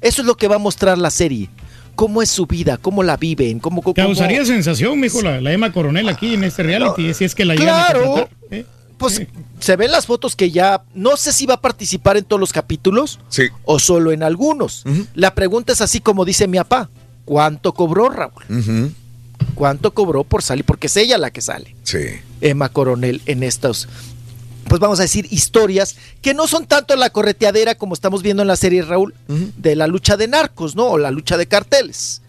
Eso 0.00 0.22
es 0.22 0.26
lo 0.26 0.36
que 0.36 0.48
va 0.48 0.56
a 0.56 0.58
mostrar 0.58 0.96
la 0.98 1.10
serie. 1.10 1.48
¿Cómo 1.94 2.22
es 2.22 2.30
su 2.30 2.46
vida? 2.46 2.78
¿Cómo 2.78 3.02
la 3.02 3.16
viven? 3.18 3.58
¿Cómo, 3.60 3.82
cómo- 3.82 3.94
Causaría 3.94 4.44
sensación, 4.44 4.98
mijo, 4.98 5.20
la, 5.20 5.40
la 5.40 5.52
Emma 5.52 5.70
Coronel 5.72 6.08
aquí 6.08 6.34
en 6.34 6.44
este 6.44 6.62
reality, 6.62 7.12
si 7.12 7.24
es 7.24 7.34
que 7.34 7.44
la 7.44 7.54
llegan 7.54 7.68
a 7.80 7.86
Claro. 7.86 8.04
contratar. 8.06 8.36
¿eh? 8.52 8.66
Pues 8.96 9.22
se 9.58 9.76
ven 9.76 9.90
las 9.90 10.06
fotos 10.06 10.36
que 10.36 10.50
ya, 10.50 10.82
no 10.94 11.16
sé 11.16 11.32
si 11.32 11.46
va 11.46 11.54
a 11.54 11.60
participar 11.60 12.16
en 12.16 12.24
todos 12.24 12.40
los 12.40 12.52
capítulos 12.52 13.18
Sí. 13.28 13.44
o 13.64 13.78
solo 13.78 14.12
en 14.12 14.22
algunos. 14.22 14.84
La 15.14 15.34
pregunta 15.34 15.72
es 15.72 15.80
así 15.80 16.00
como 16.00 16.24
dice 16.24 16.46
mi 16.48 16.58
papá, 16.58 16.88
¿cuánto 17.24 17.72
cobró 17.74 18.08
Raúl? 18.10 18.92
¿Cuánto 19.54 19.92
cobró 19.92 20.24
por 20.24 20.42
salir? 20.42 20.64
Porque 20.64 20.86
es 20.86 20.96
ella 20.96 21.18
la 21.18 21.30
que 21.30 21.40
sale, 21.40 21.74
Sí. 21.82 21.98
Emma 22.40 22.68
Coronel, 22.70 23.20
en 23.26 23.42
estos, 23.42 23.88
pues 24.68 24.80
vamos 24.80 24.98
a 25.00 25.02
decir, 25.02 25.26
historias 25.30 25.96
que 26.22 26.34
no 26.34 26.46
son 26.46 26.66
tanto 26.66 26.96
la 26.96 27.10
correteadera 27.10 27.74
como 27.74 27.94
estamos 27.94 28.22
viendo 28.22 28.42
en 28.42 28.48
la 28.48 28.56
serie 28.56 28.82
Raúl, 28.82 29.14
de 29.28 29.76
la 29.76 29.86
lucha 29.86 30.16
de 30.16 30.28
narcos, 30.28 30.76
¿no? 30.76 30.86
O 30.86 30.98
la 30.98 31.10
lucha 31.10 31.36
de 31.36 31.46
carteles. 31.46 32.22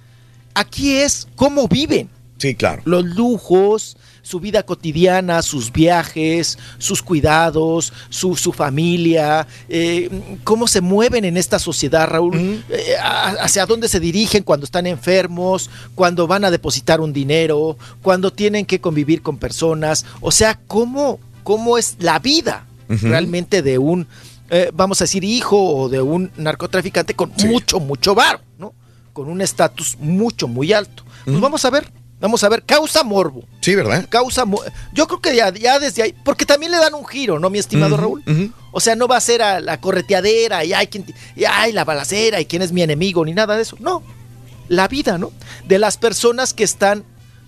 Aquí 0.54 0.98
es 0.98 1.28
cómo 1.36 1.68
viven. 1.68 2.10
Sí, 2.38 2.56
claro. 2.56 2.82
Los 2.86 3.06
lujos, 3.06 3.98
su 4.22 4.40
vida 4.40 4.64
cotidiana, 4.64 5.42
sus 5.42 5.72
viajes, 5.72 6.58
sus 6.78 7.02
cuidados, 7.02 7.94
su, 8.10 8.36
su 8.36 8.52
familia, 8.52 9.48
eh, 9.70 10.10
cómo 10.44 10.68
se 10.68 10.82
mueven 10.82 11.26
en 11.26 11.38
esta 11.38 11.60
sociedad, 11.60 12.08
Raúl, 12.08 12.64
eh, 12.70 12.96
hacia 13.40 13.66
dónde 13.66 13.88
se 13.88 14.00
dirigen 14.00 14.44
cuando 14.44 14.66
están 14.66 14.88
enfermos, 14.88 15.70
cuando 15.96 16.28
van 16.28 16.46
a 16.46 16.52
depositar 16.52 17.02
un 17.02 17.14
dinero, 17.14 17.78
cuando 18.02 18.32
tienen 18.32 18.66
que 18.66 18.82
convivir 18.82 19.22
con 19.22 19.38
personas, 19.38 20.06
o 20.20 20.32
sea, 20.32 20.60
cómo, 20.68 21.20
cómo 21.44 21.78
es 21.78 21.96
la 22.00 22.20
vida 22.20 22.66
realmente 22.88 23.62
de 23.62 23.78
un, 23.78 24.08
eh, 24.50 24.70
vamos 24.74 25.00
a 25.02 25.06
decir, 25.06 25.24
hijo 25.24 25.58
o 25.76 25.88
de 25.90 26.02
un 26.02 26.30
narcotraficante 26.36 27.14
con 27.14 27.32
mucho, 27.48 27.80
mucho 27.80 28.14
varo, 28.16 28.42
¿no? 28.60 28.74
Con 29.14 29.30
un 29.30 29.42
estatus 29.42 29.98
mucho, 30.00 30.48
muy 30.48 30.74
alto. 30.74 31.04
Pues 31.24 31.40
vamos 31.40 31.64
a 31.64 31.70
ver, 31.70 31.90
vamos 32.20 32.44
a 32.44 32.50
ver, 32.50 32.64
causa 32.64 33.04
morbo. 33.04 33.44
Sí, 33.62 33.76
¿verdad? 33.76 34.06
Causa 34.10 34.44
mo- 34.44 34.62
Yo 34.94 35.08
creo 35.08 35.22
que 35.22 35.36
ya, 35.36 35.54
ya 35.54 35.80
desde 35.80 36.04
ahí, 36.04 36.16
porque 36.26 36.46
también 36.46 36.72
le 36.72 36.80
dan 36.80 36.94
un 36.94 37.06
giro, 37.06 37.40
¿no, 37.40 37.50
mi 37.50 37.60
estimado 37.60 37.96
Raúl? 37.96 38.24
O 38.74 38.80
sea, 38.82 38.96
no 38.96 39.08
va 39.08 39.18
a 39.18 39.22
ser 39.22 39.42
a 39.42 39.60
la 39.62 39.80
correteadera 39.80 40.66
y 40.66 40.74
ay, 40.74 40.88
quién 40.88 41.04
te- 41.06 41.16
y 41.36 41.46
ay, 41.46 41.72
la 41.72 41.86
balacera 41.86 42.42
y 42.42 42.46
quién 42.46 42.62
es 42.62 42.72
mi 42.74 42.82
enemigo, 42.82 43.24
ni 43.24 43.34
nada 43.34 43.56
de 43.56 43.62
eso. 43.62 43.78
No, 43.80 44.04
la 44.68 44.88
vida, 44.90 45.18
¿no? 45.18 45.32
De 45.68 45.78
las 45.80 45.98
personas 45.98 46.54
que 46.54 46.64
están 46.66 47.04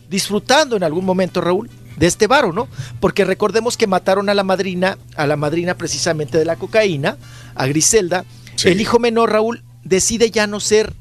disfrutando 0.09 0.75
en 0.75 0.83
algún 0.83 1.05
momento, 1.05 1.41
Raúl, 1.41 1.69
de 2.03 2.07
este 2.07 2.27
varo, 2.27 2.51
¿no? 2.51 2.67
Porque 2.99 3.23
recordemos 3.23 3.77
que 3.77 3.87
mataron 3.87 4.27
a 4.27 4.33
la 4.33 4.43
madrina, 4.43 4.97
a 5.15 5.25
la 5.25 5.37
madrina 5.37 5.75
precisamente 5.75 6.37
de 6.37 6.43
la 6.43 6.57
cocaína, 6.57 7.15
a 7.55 7.65
Griselda. 7.65 8.25
El 8.65 8.81
hijo 8.81 8.99
menor, 8.99 9.31
Raúl, 9.31 9.63
decide 9.85 10.29
ya 10.29 10.45
no 10.45 10.59
ser 10.59 10.93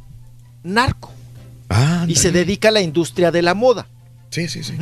narco 0.62 1.10
y 2.06 2.14
se 2.14 2.30
dedica 2.30 2.68
a 2.68 2.70
la 2.70 2.82
industria 2.82 3.32
de 3.32 3.42
la 3.42 3.54
moda. 3.54 3.88
Sí, 4.30 4.46
sí, 4.46 4.62
sí. 4.62 4.74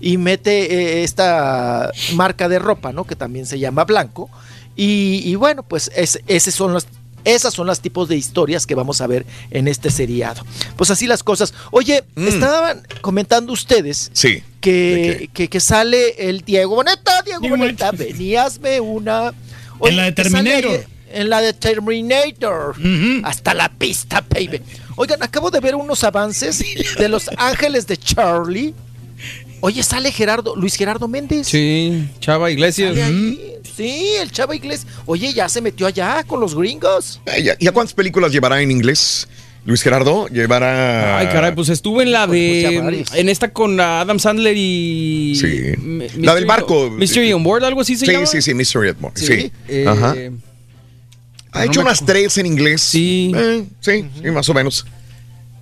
Y 0.00 0.16
mete 0.16 0.74
eh, 0.74 1.04
esta 1.04 1.92
marca 2.14 2.48
de 2.48 2.58
ropa, 2.58 2.92
¿no? 2.92 3.04
Que 3.04 3.14
también 3.14 3.46
se 3.46 3.60
llama 3.60 3.84
Blanco. 3.84 4.28
Y, 4.74 5.22
y 5.24 5.36
bueno, 5.36 5.62
pues 5.62 5.92
es, 5.94 6.18
esos 6.26 6.54
son 6.54 6.72
los, 6.72 6.88
esas 7.24 7.54
son 7.54 7.66
las 7.66 7.80
tipos 7.80 8.08
de 8.08 8.16
historias 8.16 8.66
que 8.66 8.74
vamos 8.74 9.00
a 9.00 9.06
ver 9.06 9.24
en 9.50 9.68
este 9.68 9.90
seriado. 9.90 10.44
Pues 10.76 10.90
así 10.90 11.06
las 11.06 11.22
cosas. 11.22 11.54
Oye, 11.70 12.04
estaban 12.16 12.86
comentando 13.00 13.52
ustedes 13.52 14.10
Mm. 14.10 14.16
Sí. 14.16 14.42
que, 14.60 15.30
que, 15.32 15.48
que 15.48 15.60
sale 15.60 16.28
el 16.28 16.40
Diego 16.42 16.74
Boneta, 16.76 17.22
Diego 17.22 17.48
Boneta, 17.48 17.90
veníasme 17.92 18.80
una. 18.80 19.32
En 19.84 19.96
la 19.96 20.04
de 20.04 20.12
Terminator. 20.12 20.84
En 21.12 21.28
la 21.30 21.40
de 21.40 21.52
Terminator. 21.52 22.74
Hasta 23.24 23.54
la 23.54 23.68
pista, 23.70 24.24
baby. 24.28 24.60
Oigan, 24.96 25.22
acabo 25.22 25.50
de 25.50 25.60
ver 25.60 25.74
unos 25.74 26.04
avances 26.04 26.62
de 26.98 27.08
Los 27.08 27.28
Ángeles 27.36 27.86
de 27.86 27.96
Charlie. 27.96 28.74
Oye, 29.64 29.82
sale 29.84 30.10
Gerardo, 30.10 30.56
Luis 30.56 30.74
Gerardo 30.74 31.06
Méndez. 31.08 31.46
Sí, 31.46 32.08
Chava 32.20 32.50
Iglesias. 32.50 32.96
Sí, 33.76 34.06
el 34.20 34.30
Chava 34.32 34.56
Iglesias. 34.56 34.92
Oye, 35.06 35.32
ya 35.32 35.48
se 35.48 35.60
metió 35.60 35.86
allá 35.86 36.24
con 36.24 36.40
los 36.40 36.54
gringos. 36.56 37.20
Eh, 37.26 37.42
¿Ya, 37.44 37.56
ya 37.58 37.70
cuántas 37.72 37.94
películas 37.94 38.32
llevará 38.32 38.60
en 38.60 38.70
inglés? 38.72 39.28
Luis 39.64 39.80
Gerardo 39.82 40.26
llevará. 40.26 41.18
Ay, 41.18 41.28
caray, 41.28 41.54
pues 41.54 41.68
estuve 41.68 42.02
en 42.02 42.10
la 42.10 42.26
de. 42.26 43.04
En 43.14 43.28
esta 43.28 43.52
con 43.52 43.78
Adam 43.78 44.18
Sandler 44.18 44.56
y. 44.56 45.36
Sí. 45.40 45.46
M- 45.80 46.08
La 46.18 46.34
del 46.34 46.44
barco. 46.46 46.90
Mystery 46.90 47.32
on 47.32 47.44
Board, 47.44 47.62
algo 47.64 47.82
así 47.82 47.94
se 47.96 48.04
sí, 48.04 48.12
llama. 48.12 48.26
Sí, 48.26 48.42
sí, 48.42 48.54
Mystery 48.54 48.88
on 48.88 48.96
Board. 49.00 49.16
Sí. 49.16 49.52
Eh, 49.68 49.84
Ajá. 49.86 50.16
Ha 51.52 51.58
no 51.60 51.64
hecho 51.64 51.80
me 51.80 51.86
unas 51.86 52.04
tres 52.04 52.36
en 52.38 52.46
inglés. 52.46 52.80
Sí. 52.82 53.32
sí, 53.80 54.04
sí, 54.20 54.30
más 54.32 54.48
o 54.48 54.54
menos. 54.54 54.84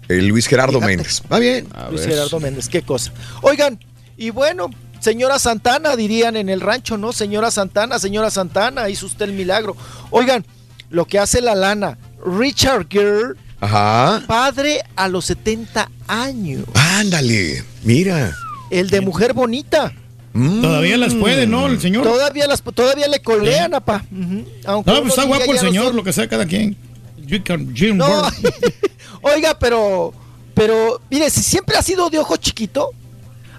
El 0.09 0.27
Luis 0.27 0.47
Gerardo 0.47 0.81
Méndez. 0.81 1.23
Va 1.31 1.39
bien. 1.39 1.67
Luis 1.91 2.07
Gerardo 2.07 2.41
Méndez, 2.41 2.69
qué 2.69 2.81
cosa. 2.83 3.13
Oigan, 3.43 3.79
y 4.21 4.29
bueno, 4.29 4.69
señora 5.01 5.39
Santana, 5.39 5.97
dirían 5.97 6.37
en 6.37 6.51
el 6.51 6.61
rancho, 6.61 6.99
¿no? 6.99 7.11
Señora 7.15 7.51
Santana, 7.51 7.99
señora 7.99 8.31
Santana, 8.31 8.91
hizo 8.91 9.07
usted 9.07 9.25
el 9.25 9.33
milagro. 9.33 9.75
Oigan, 10.11 10.45
lo 10.91 11.07
que 11.07 11.19
hace 11.19 11.41
la 11.41 11.55
lana, 11.55 11.97
Richard 12.25 12.87
Gere, 12.91 13.33
Ajá. 13.61 14.23
padre 14.27 14.83
a 14.95 15.09
los 15.09 15.25
70 15.25 15.91
años, 16.07 16.67
Ándale. 16.75 17.65
Mira. 17.83 18.37
el 18.69 18.91
de 18.91 19.01
mujer 19.01 19.33
bonita. 19.33 19.91
Mm. 20.35 20.61
Todavía 20.61 20.99
las 20.99 21.15
puede, 21.15 21.47
¿no? 21.47 21.67
El 21.67 21.81
señor. 21.81 22.05
Todavía 22.05 22.47
las 22.47 22.61
todavía 22.63 23.09
le 23.09 23.23
colean, 23.23 23.73
apa. 23.73 24.05
Ujú. 24.13 24.45
Aunque 24.67 24.91
No, 24.91 24.99
pues 25.01 25.09
está 25.15 25.25
guapo 25.25 25.45
el 25.45 25.57
no 25.57 25.63
señor, 25.63 25.95
lo 25.95 26.05
que 26.05 26.13
sea 26.13 26.29
cada 26.29 26.45
quien. 26.45 26.77
No. 27.95 28.29
Oiga, 29.23 29.59
pero, 29.59 30.13
pero, 30.55 31.01
mire, 31.11 31.31
si 31.31 31.43
siempre 31.43 31.79
ha 31.79 31.83
sido 31.83 32.11
de 32.11 32.19
ojo 32.19 32.37
chiquito, 32.37 32.91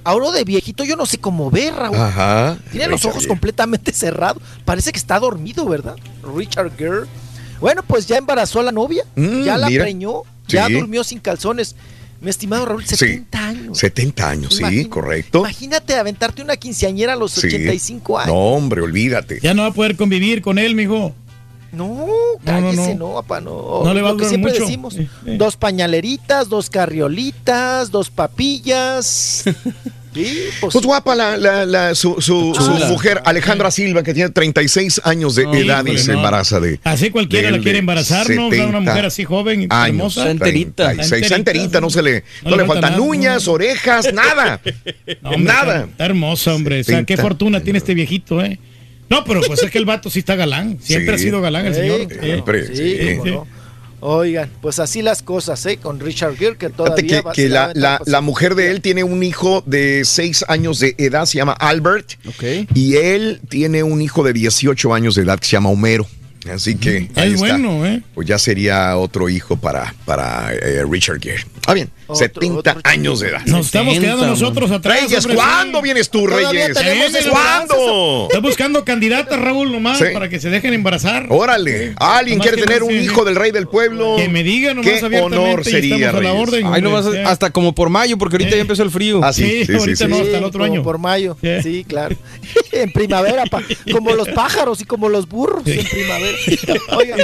ahora 0.04 0.32
de 0.32 0.44
viejito 0.44 0.84
yo 0.84 0.96
no 0.96 1.06
sé 1.06 1.18
cómo 1.18 1.50
ver, 1.52 1.74
Raúl. 1.74 1.96
Ajá. 1.98 2.58
Tiene 2.72 2.88
los 2.88 3.04
ojos 3.06 3.20
Gere. 3.24 3.28
completamente 3.30 3.92
cerrados. 3.94 4.42
Parece 4.66 4.92
que 4.92 4.98
está 5.00 5.20
dormido, 5.20 5.66
¿verdad? 5.66 5.96
Richard 6.36 6.72
Gere. 6.78 7.06
Bueno, 7.60 7.84
pues 7.86 8.08
ya 8.08 8.18
embarazó 8.18 8.60
a 8.60 8.64
la 8.64 8.72
novia, 8.72 9.04
Mm, 9.16 9.44
ya 9.44 9.58
la 9.58 9.68
mira. 9.68 9.84
preñó, 9.84 10.24
ya 10.48 10.68
Sí. 10.68 10.74
durmió 10.74 11.04
sin 11.04 11.20
calzones. 11.20 11.76
Mi 12.20 12.30
estimado 12.30 12.66
Raúl, 12.68 12.86
70 12.86 13.48
años. 13.48 13.78
70 13.80 14.30
años, 14.30 14.56
sí, 14.56 14.86
correcto. 14.86 15.40
Imagínate 15.40 15.96
aventarte 15.96 16.44
una 16.44 16.56
quinceañera 16.56 17.14
a 17.14 17.16
los 17.16 17.36
85 17.36 18.20
años. 18.20 18.28
No, 18.32 18.40
hombre, 18.40 18.82
olvídate. 18.82 19.40
Ya 19.42 19.56
no 19.56 19.64
va 19.64 19.70
a 19.70 19.74
poder 19.74 19.96
convivir 19.96 20.44
con 20.44 20.60
él, 20.60 20.76
mijo. 20.76 21.16
No, 21.72 22.06
cállese, 22.46 22.96
no, 22.96 23.14
papá, 23.14 23.40
no. 23.40 23.82
No 23.84 23.94
le 23.94 24.02
va 24.02 24.10
a 24.10 24.12
Lo 24.12 24.18
que 24.18 24.26
siempre 24.26 24.52
mucho. 24.52 24.66
decimos, 24.66 24.98
Eh, 24.98 25.08
eh. 25.26 25.36
dos 25.38 25.56
pañaleritas, 25.56 26.50
dos 26.50 26.70
carriolitas, 26.70 27.92
dos 27.92 28.10
papillas. 28.10 29.44
Sí, 30.14 30.44
pues, 30.60 30.74
Pues 30.74 30.86
guapa 30.86 31.16
la, 31.16 31.38
la- 31.38 31.66
la- 31.66 31.96
su, 31.96 32.16
su- 32.20 32.54
su 32.54 32.72
mujer 32.90 33.22
Alejandra 33.24 33.72
Silva, 33.72 34.04
que 34.04 34.14
tiene 34.14 34.30
36 34.30 35.00
años 35.06 35.36
de 35.36 35.46
No, 35.46 35.54
edad 35.54 35.86
y 35.86 35.98
se 35.98 36.12
no. 36.12 36.18
embaraza 36.18 36.60
de. 36.60 36.82
Así 36.84 37.12
cualquiera 37.12 37.50
de 37.50 37.58
la 37.58 37.64
quiere 37.64 37.80
embarazar, 37.80 38.30
¿no? 38.32 38.50
O 38.50 38.52
sea, 38.52 38.64
una 38.68 38.80
70 38.80 38.92
mujer 38.92 39.06
así 39.06 39.24
joven, 39.24 39.68
años, 39.70 40.18
hermosa. 40.18 40.30
enterita. 40.32 40.84
36, 40.92 41.32
enterita, 41.32 41.80
no 41.80 41.90
se 41.90 42.02
le, 42.04 42.26
no 42.44 42.50
No 42.50 42.58
le 42.58 42.64
le 42.64 42.68
faltan 42.68 42.92
nada, 42.92 43.02
uñas, 43.04 43.46
no. 43.48 43.54
orejas, 43.54 44.14
nada. 44.14 44.60
No, 45.22 45.30
hombre, 45.30 45.44
nada. 45.54 45.76
Está, 45.78 45.92
está 45.92 46.06
hermosa, 46.08 46.56
hombre. 46.56 46.82
O 46.82 46.84
sea, 46.84 46.98
qué 47.06 47.14
70. 47.16 47.22
fortuna 47.22 47.62
tiene 47.62 47.78
este 47.80 47.94
viejito, 47.94 48.42
¿eh? 48.44 48.60
No, 49.12 49.24
pero 49.24 49.42
pues 49.42 49.62
es 49.62 49.70
que 49.70 49.78
el 49.78 49.86
vato 49.86 50.10
sí 50.10 50.20
está 50.20 50.36
galán. 50.36 50.78
Siempre 50.82 51.18
Sí. 51.18 51.24
ha 51.24 51.28
sido 51.28 51.42
galán 51.42 51.68
el 51.68 51.76
Sí, 51.76 51.82
señor. 51.82 52.08
claro, 52.08 52.40
Hombre, 52.40 52.76
sí, 52.76 53.18
no. 53.24 53.48
Oigan, 54.04 54.50
pues 54.64 54.80
así 54.80 55.04
las 55.04 55.22
cosas, 55.22 55.64
¿eh? 55.68 55.78
Con 55.78 56.00
Richard 56.00 56.36
Gere, 56.36 56.58
que 56.58 56.70
Fíjate 56.70 56.76
todavía 56.76 57.08
que, 57.18 57.22
va- 57.22 57.32
que 57.34 57.50
la, 57.50 57.72
la- 57.76 58.02
la 58.08 58.22
mujer 58.22 58.56
de 58.56 58.72
él 58.72 58.82
tiene 58.82 59.04
un 59.04 59.22
hijo 59.22 59.64
de 59.68 60.02
6 60.06 60.44
años 60.48 60.80
de 60.80 60.96
edad, 60.98 61.26
se 61.26 61.38
llama 61.38 61.52
Albert. 61.54 62.14
Y 62.74 62.96
él 62.96 63.42
tiene 63.48 63.84
un 63.84 64.02
hijo 64.02 64.24
de 64.24 64.34
18 64.34 64.96
años 64.96 65.14
de 65.14 65.22
edad 65.22 65.38
que 65.38 65.46
se 65.46 65.52
llama 65.52 65.70
Homero. 65.70 66.08
Así 66.52 66.74
que 66.76 67.10
ahí 67.14 67.28
es 67.28 67.34
está. 67.36 67.38
bueno, 67.60 67.86
¿eh? 67.86 68.02
Pues 68.16 68.28
ya 68.28 68.40
sería 68.40 68.98
otro 68.98 69.30
hijo 69.30 69.58
para, 69.58 69.94
para 70.06 70.52
eh, 70.52 70.84
Richard 70.90 71.20
Gere. 71.22 71.44
Ah, 71.68 71.74
bien, 71.74 71.90
70 72.14 72.78
años 72.84 73.20
de 73.20 73.30
edad. 73.30 73.42
Nos 73.46 73.68
estamos 73.68 73.94
70, 73.94 74.02
quedando 74.16 74.28
nosotros 74.28 74.72
atrás. 74.72 75.02
Reyes, 75.02 75.20
hombre, 75.26 75.36
¿cuándo 75.36 75.78
sí. 75.80 75.84
vienes 75.84 76.10
tú, 76.10 76.28
Reyes? 76.28 76.78
¿cuándo? 77.30 78.28
Está 78.30 78.40
buscando 78.40 78.84
candidatas, 78.84 79.40
Raúl, 79.40 79.72
nomás, 79.72 80.00
Sí. 80.00 80.06
para 80.14 80.28
que 80.30 80.40
se 80.40 80.50
dejen 80.50 80.74
embarazar. 80.74 81.28
Órale, 81.30 81.94
alguien 81.98 82.40
Nomás 82.40 82.48
quiere 82.52 82.64
tener 82.64 82.82
no 82.82 82.88
un 82.88 82.96
hijo 83.00 83.24
del 83.26 83.36
rey 83.36 83.52
del 83.52 83.68
pueblo. 83.68 84.16
Que 84.18 84.28
me 84.28 84.44
diga 84.44 84.74
nomás 84.74 84.92
Qué 85.00 85.06
abiertamente 85.06 85.38
honor 85.38 85.62
y 85.62 85.70
sería, 85.72 86.10
a 86.10 86.14
la 86.14 86.20
Reyes. 86.20 86.36
orden. 86.42 86.66
Ay, 86.68 86.82
nomás 86.82 87.06
hombre, 87.06 87.24
hasta 87.24 87.50
como 87.52 87.76
por 87.76 87.90
mayo, 87.90 88.18
porque 88.18 88.36
ahorita 88.36 88.56
ya 88.56 88.62
empezó 88.62 88.84
el 88.84 88.92
frío. 88.92 89.22
Ah, 89.24 89.32
sí, 89.34 89.44
Sí, 89.44 89.60
sí, 89.60 89.66
sí, 89.66 89.74
ahorita 89.78 90.06
sí. 90.06 90.12
no, 90.12 90.18
hasta 90.18 90.38
el 90.38 90.44
otro 90.44 90.60
como 90.62 90.74
año. 90.74 90.84
por 90.84 90.98
mayo. 90.98 91.38
Sí, 91.62 91.86
claro. 91.88 92.16
en 92.72 92.92
primavera, 92.92 93.46
pa, 93.46 93.62
como 93.92 94.14
los 94.16 94.28
pájaros 94.30 94.82
y 94.82 94.86
como 94.86 95.10
los 95.10 95.28
burros 95.28 95.64
en 95.68 95.86
primavera. 95.86 96.38
Oigan, 96.98 97.20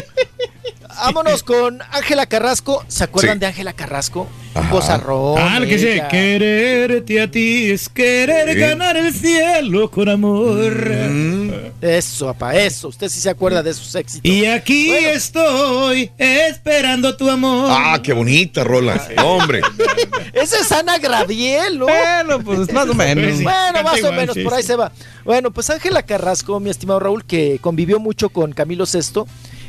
vámonos 1.03 1.43
con 1.43 1.79
Ángela 1.91 2.25
Carrasco. 2.25 2.83
¿Se 2.87 3.03
acuerdan 3.03 3.35
Sí. 3.35 3.39
de 3.41 3.45
Ángela 3.47 3.73
Carrasco? 3.73 4.27
Un 4.55 4.69
bozarrón. 4.71 5.35
Ah, 5.39 5.59
que 5.59 6.01
quererte 6.09 7.21
a 7.21 7.29
ti 7.29 7.71
es 7.71 7.89
querer 7.89 8.53
Sí. 8.53 8.59
ganar 8.59 8.97
el 8.97 9.13
cielo 9.13 9.89
con 9.91 10.09
amor. 10.09 11.71
Eso, 11.81 12.25
papá, 12.27 12.55
eso. 12.55 12.87
Usted 12.87 13.09
sí 13.09 13.19
se 13.19 13.29
acuerda 13.29 13.61
de 13.61 13.73
sus 13.73 13.93
éxitos. 13.95 14.29
Y 14.29 14.45
aquí 14.45 14.91
estoy 14.93 16.11
esperando 16.17 17.15
tu 17.15 17.29
amor. 17.29 17.69
Ah, 17.71 17.99
qué 18.01 18.13
bonita 18.13 18.63
rola. 18.63 18.99
Hombre. 19.23 19.61
Esa 20.33 20.59
es 20.59 20.71
Ana 20.71 20.97
Graviel, 20.97 21.77
¿no? 21.79 21.85
Bueno, 21.85 22.39
pues 22.43 22.71
más 22.73 22.89
o 22.89 22.93
menos. 22.95 23.37
Sí, 23.37 23.43
Bueno, 23.43 23.83
más 23.83 24.03
o 24.03 24.11
menos, 24.11 24.37
por 24.43 24.53
ahí 24.53 24.63
se 24.63 24.75
va. 24.75 24.91
Bueno, 25.23 25.51
pues 25.51 25.69
Ángela 25.69 26.01
Carrasco, 26.03 26.59
mi 26.59 26.69
estimado 26.69 26.99
Raúl, 26.99 27.25
que 27.25 27.59
convivió 27.61 27.99
mucho 27.99 28.29
con 28.29 28.53
Camilo 28.53 28.85
VI, 28.85 29.23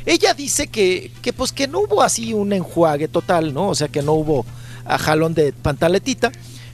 ella 0.05 0.33
dice 0.33 0.67
que, 0.67 1.11
que 1.21 1.33
pues 1.33 1.51
que 1.51 1.67
no 1.67 1.81
hubo 1.81 2.01
así 2.01 2.33
un 2.33 2.53
enjuague 2.53 3.07
total, 3.07 3.53
¿no? 3.53 3.69
O 3.69 3.75
sea, 3.75 3.87
que 3.87 4.01
no 4.01 4.13
hubo 4.13 4.45
a 4.85 4.97
jalón 4.97 5.33
de 5.33 5.53
pantaletita. 5.53 6.31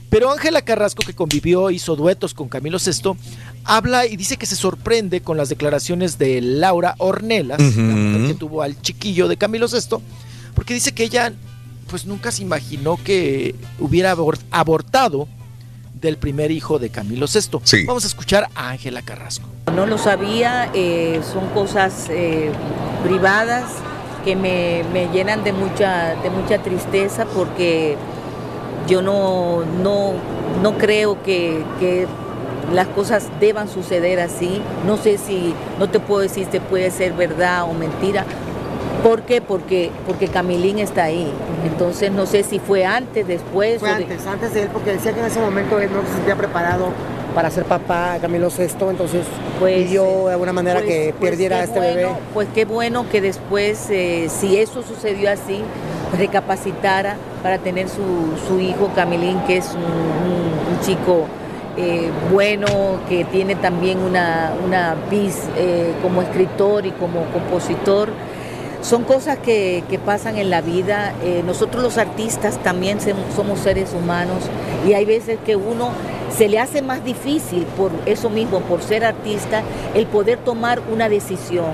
Pero 0.08 0.30
Ángela 0.30 0.62
Carrasco, 0.62 1.02
que 1.04 1.14
convivió, 1.14 1.70
hizo 1.70 1.96
duetos 1.96 2.32
con 2.32 2.48
Camilo 2.48 2.78
VI, 2.78 3.18
habla 3.64 4.06
y 4.06 4.16
dice 4.16 4.36
que 4.36 4.46
se 4.46 4.54
sorprende 4.54 5.20
con 5.20 5.36
las 5.36 5.48
declaraciones 5.48 6.16
de 6.16 6.40
Laura 6.40 6.94
Ornelas, 6.98 7.58
la 7.60 7.66
mujer 7.66 8.26
que 8.28 8.34
tuvo 8.34 8.62
al 8.62 8.80
chiquillo 8.80 9.26
de 9.26 9.36
Camilo 9.36 9.66
VI, 9.66 9.96
porque 10.54 10.74
dice 10.74 10.92
que 10.92 11.02
ella 11.04 11.32
pues 11.90 12.06
nunca 12.06 12.30
se 12.30 12.42
imaginó 12.42 12.98
que 13.02 13.56
hubiera 13.80 14.14
abor- 14.14 14.38
abortado 14.52 15.26
del 16.00 16.18
primer 16.18 16.50
hijo 16.50 16.78
de 16.78 16.90
Camilo 16.90 17.26
VI. 17.26 17.60
Sí. 17.64 17.84
Vamos 17.86 18.04
a 18.04 18.06
escuchar 18.06 18.48
a 18.54 18.70
Ángela 18.70 19.02
Carrasco. 19.02 19.48
No 19.74 19.86
lo 19.86 19.98
sabía, 19.98 20.70
eh, 20.74 21.20
son 21.32 21.48
cosas 21.48 22.06
eh, 22.10 22.50
privadas 23.02 23.64
que 24.24 24.36
me, 24.36 24.84
me 24.92 25.08
llenan 25.08 25.44
de 25.44 25.52
mucha, 25.52 26.14
de 26.22 26.30
mucha 26.30 26.62
tristeza 26.62 27.26
porque 27.26 27.96
yo 28.88 29.02
no, 29.02 29.64
no, 29.82 30.12
no 30.62 30.78
creo 30.78 31.22
que, 31.22 31.64
que 31.80 32.06
las 32.72 32.88
cosas 32.88 33.28
deban 33.40 33.68
suceder 33.68 34.20
así. 34.20 34.60
No 34.86 34.96
sé 34.96 35.18
si, 35.18 35.54
no 35.78 35.88
te 35.88 36.00
puedo 36.00 36.20
decir 36.20 36.46
si 36.50 36.60
puede 36.60 36.90
ser 36.90 37.12
verdad 37.12 37.64
o 37.64 37.72
mentira. 37.72 38.24
¿Por 39.06 39.22
qué? 39.22 39.40
Porque, 39.40 39.92
porque 40.04 40.26
Camilín 40.26 40.80
está 40.80 41.04
ahí. 41.04 41.30
Entonces 41.64 42.10
no 42.10 42.26
sé 42.26 42.42
si 42.42 42.58
fue 42.58 42.84
antes, 42.84 43.24
después. 43.24 43.78
Fue 43.78 43.92
o 43.92 43.94
de- 43.96 44.02
antes, 44.02 44.26
antes 44.26 44.52
de 44.52 44.62
él, 44.62 44.68
porque 44.72 44.94
decía 44.94 45.12
que 45.12 45.20
en 45.20 45.26
ese 45.26 45.38
momento 45.38 45.78
él 45.78 45.90
no 45.92 46.02
se 46.08 46.14
sentía 46.14 46.34
preparado 46.34 46.88
para 47.32 47.48
ser 47.50 47.64
papá, 47.66 48.16
Camilo 48.20 48.48
VI, 48.48 48.64
entonces 48.90 49.24
pidió 49.64 50.26
de 50.26 50.32
alguna 50.32 50.52
manera 50.52 50.80
Pues- 50.80 50.88
que 50.90 51.14
pues 51.16 51.30
perdiera 51.30 51.58
a 51.58 51.64
este 51.64 51.78
bueno, 51.78 51.94
bebé. 51.94 52.08
Pues 52.34 52.48
qué 52.52 52.64
bueno 52.64 53.06
que 53.08 53.20
después, 53.20 53.86
eh, 53.90 54.26
si 54.28 54.56
eso 54.58 54.82
sucedió 54.82 55.30
así, 55.30 55.60
recapacitara 56.18 57.16
para 57.44 57.58
tener 57.58 57.88
su, 57.88 58.02
su 58.48 58.58
hijo 58.58 58.90
Camilín, 58.96 59.38
que 59.46 59.58
es 59.58 59.68
un, 59.72 59.82
un- 59.82 60.74
un 60.76 60.80
chico 60.84 61.26
eh, 61.78 62.10
bueno, 62.32 62.66
que 63.08 63.24
tiene 63.26 63.54
también 63.54 63.98
una, 63.98 64.50
una 64.66 64.96
vis 65.10 65.42
eh, 65.58 65.92
como 66.02 66.22
escritor 66.22 66.86
y 66.86 66.90
como 66.92 67.26
compositor. 67.26 68.08
Son 68.86 69.02
cosas 69.02 69.38
que, 69.38 69.82
que 69.90 69.98
pasan 69.98 70.38
en 70.38 70.48
la 70.48 70.60
vida. 70.60 71.12
Eh, 71.24 71.42
nosotros 71.44 71.82
los 71.82 71.98
artistas 71.98 72.56
también 72.62 72.98
somos 73.34 73.58
seres 73.58 73.92
humanos 73.92 74.44
y 74.86 74.92
hay 74.92 75.04
veces 75.04 75.38
que 75.44 75.56
uno 75.56 75.90
se 76.30 76.48
le 76.48 76.60
hace 76.60 76.82
más 76.82 77.04
difícil 77.04 77.64
por 77.76 77.90
eso 78.06 78.30
mismo, 78.30 78.60
por 78.60 78.82
ser 78.82 79.04
artista, 79.04 79.62
el 79.94 80.06
poder 80.06 80.38
tomar 80.38 80.80
una 80.92 81.08
decisión. 81.08 81.72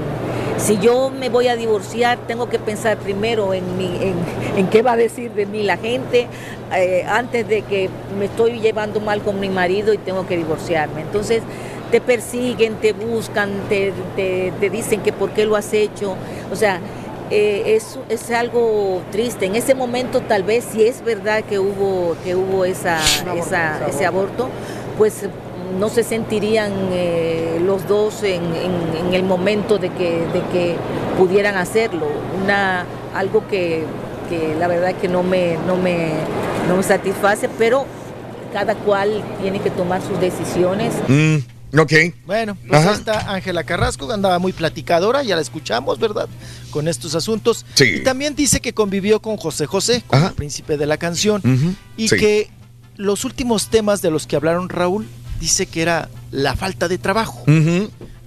Si 0.57 0.79
yo 0.79 1.11
me 1.11 1.29
voy 1.29 1.49
a 1.49 1.57
divorciar, 1.57 2.17
tengo 2.27 2.49
que 2.49 2.59
pensar 2.59 2.97
primero 2.97 3.53
en, 3.53 3.77
mi, 3.77 3.87
en, 4.01 4.15
en 4.57 4.69
qué 4.69 4.81
va 4.81 4.93
a 4.93 4.97
decir 4.97 5.33
de 5.33 5.45
mí 5.45 5.65
la 5.65 5.77
gente 5.77 6.29
eh, 6.75 7.05
antes 7.07 7.47
de 7.47 7.61
que 7.63 7.91
me 8.19 8.27
estoy 8.27 8.61
llevando 8.61 9.01
mal 9.01 9.21
con 9.21 9.39
mi 9.39 9.51
marido 9.51 9.93
y 9.93 9.99
tengo 9.99 10.27
que 10.27 10.37
divorciarme. 10.39 11.03
Entonces 11.03 11.43
te 11.91 12.01
persiguen, 12.01 12.77
te 12.77 12.95
buscan, 12.95 13.51
te, 13.69 13.93
te- 14.17 14.53
te 14.59 14.71
dicen 14.71 15.01
que 15.03 15.13
por 15.13 15.31
qué 15.31 15.45
lo 15.45 15.57
has 15.57 15.73
hecho. 15.75 16.15
O 16.51 16.57
sea, 16.57 16.81
eh, 17.33 17.75
es, 17.77 17.99
es 18.09 18.31
algo 18.31 19.01
triste. 19.11 19.47
En 19.47 19.57
ese 19.57 19.75
momento 19.75 20.21
tal 20.21 20.43
vez 20.43 20.65
si 20.73 20.85
es 20.85 21.03
verdad 21.05 21.43
que 21.45 21.59
hubo, 21.59 22.15
que 22.25 22.35
hubo 22.37 22.65
esa, 22.65 22.99
esa- 23.37 23.87
ese 23.89 24.07
aborto, 24.07 24.49
pues 24.99 25.25
no 25.79 25.89
se 25.89 26.03
sentirían 26.03 26.71
eh, 26.93 27.59
los 27.65 27.89
dos 27.89 28.23
en, 28.23 28.43
en- 28.55 29.07
en 29.07 29.15
el 29.15 29.23
momento 29.25 29.79
de 29.79 29.89
que, 29.89 30.27
de 30.33 30.41
que 30.53 30.75
pudieran 31.19 31.57
hacerlo. 31.57 32.07
Una, 32.45 32.85
algo 33.15 33.47
que, 33.49 33.85
que 34.29 34.55
la 34.59 34.69
verdad 34.69 34.95
que 35.01 35.09
no 35.09 35.23
me, 35.23 35.57
no, 35.67 35.77
me, 35.77 36.11
no 36.69 36.77
me 36.77 36.83
satisface, 36.83 37.49
pero 37.59 37.87
cada 38.53 38.75
cual 38.75 39.23
tiene 39.41 39.61
que 39.61 39.71
tomar 39.71 40.03
sus 40.03 40.21
decisiones. 40.21 40.93
Mm, 41.09 41.37
ok. 41.77 41.93
Bueno, 42.27 42.57
pues 42.69 42.87
ahí 42.87 42.95
está 42.95 43.33
Ángela 43.33 43.65
Carrasco, 43.65 44.07
que 44.09 44.15
andaba 44.15 44.39
muy 44.39 44.53
platicadora, 44.53 45.23
ya 45.23 45.37
la 45.37 45.43
escuchamos, 45.43 45.99
¿verdad? 45.99 46.29
Con 46.71 46.89
estos 46.89 47.15
asuntos. 47.15 47.65
Sí. 47.75 47.85
Y 47.97 48.01
también 48.01 48.35
dice 48.35 48.61
que 48.61 48.73
convivió 48.75 49.21
con 49.21 49.37
José 49.37 49.67
José, 49.67 50.03
con 50.07 50.23
el 50.23 50.33
príncipe 50.33 50.77
de 50.77 50.87
la 50.87 50.97
canción, 50.97 51.43
y 51.97 52.09
sí. 52.09 52.17
que 52.17 52.51
los 52.97 53.25
últimos 53.25 53.69
temas 53.69 54.03
de 54.03 54.11
los 54.11 54.27
que 54.27 54.37
hablaron 54.37 54.69
Raúl, 54.69 55.07
dice 55.41 55.67
que 55.67 55.83
era 55.83 56.09
la 56.31 56.55
falta 56.55 56.87
de 56.89 56.99
trabajo. 56.99 57.45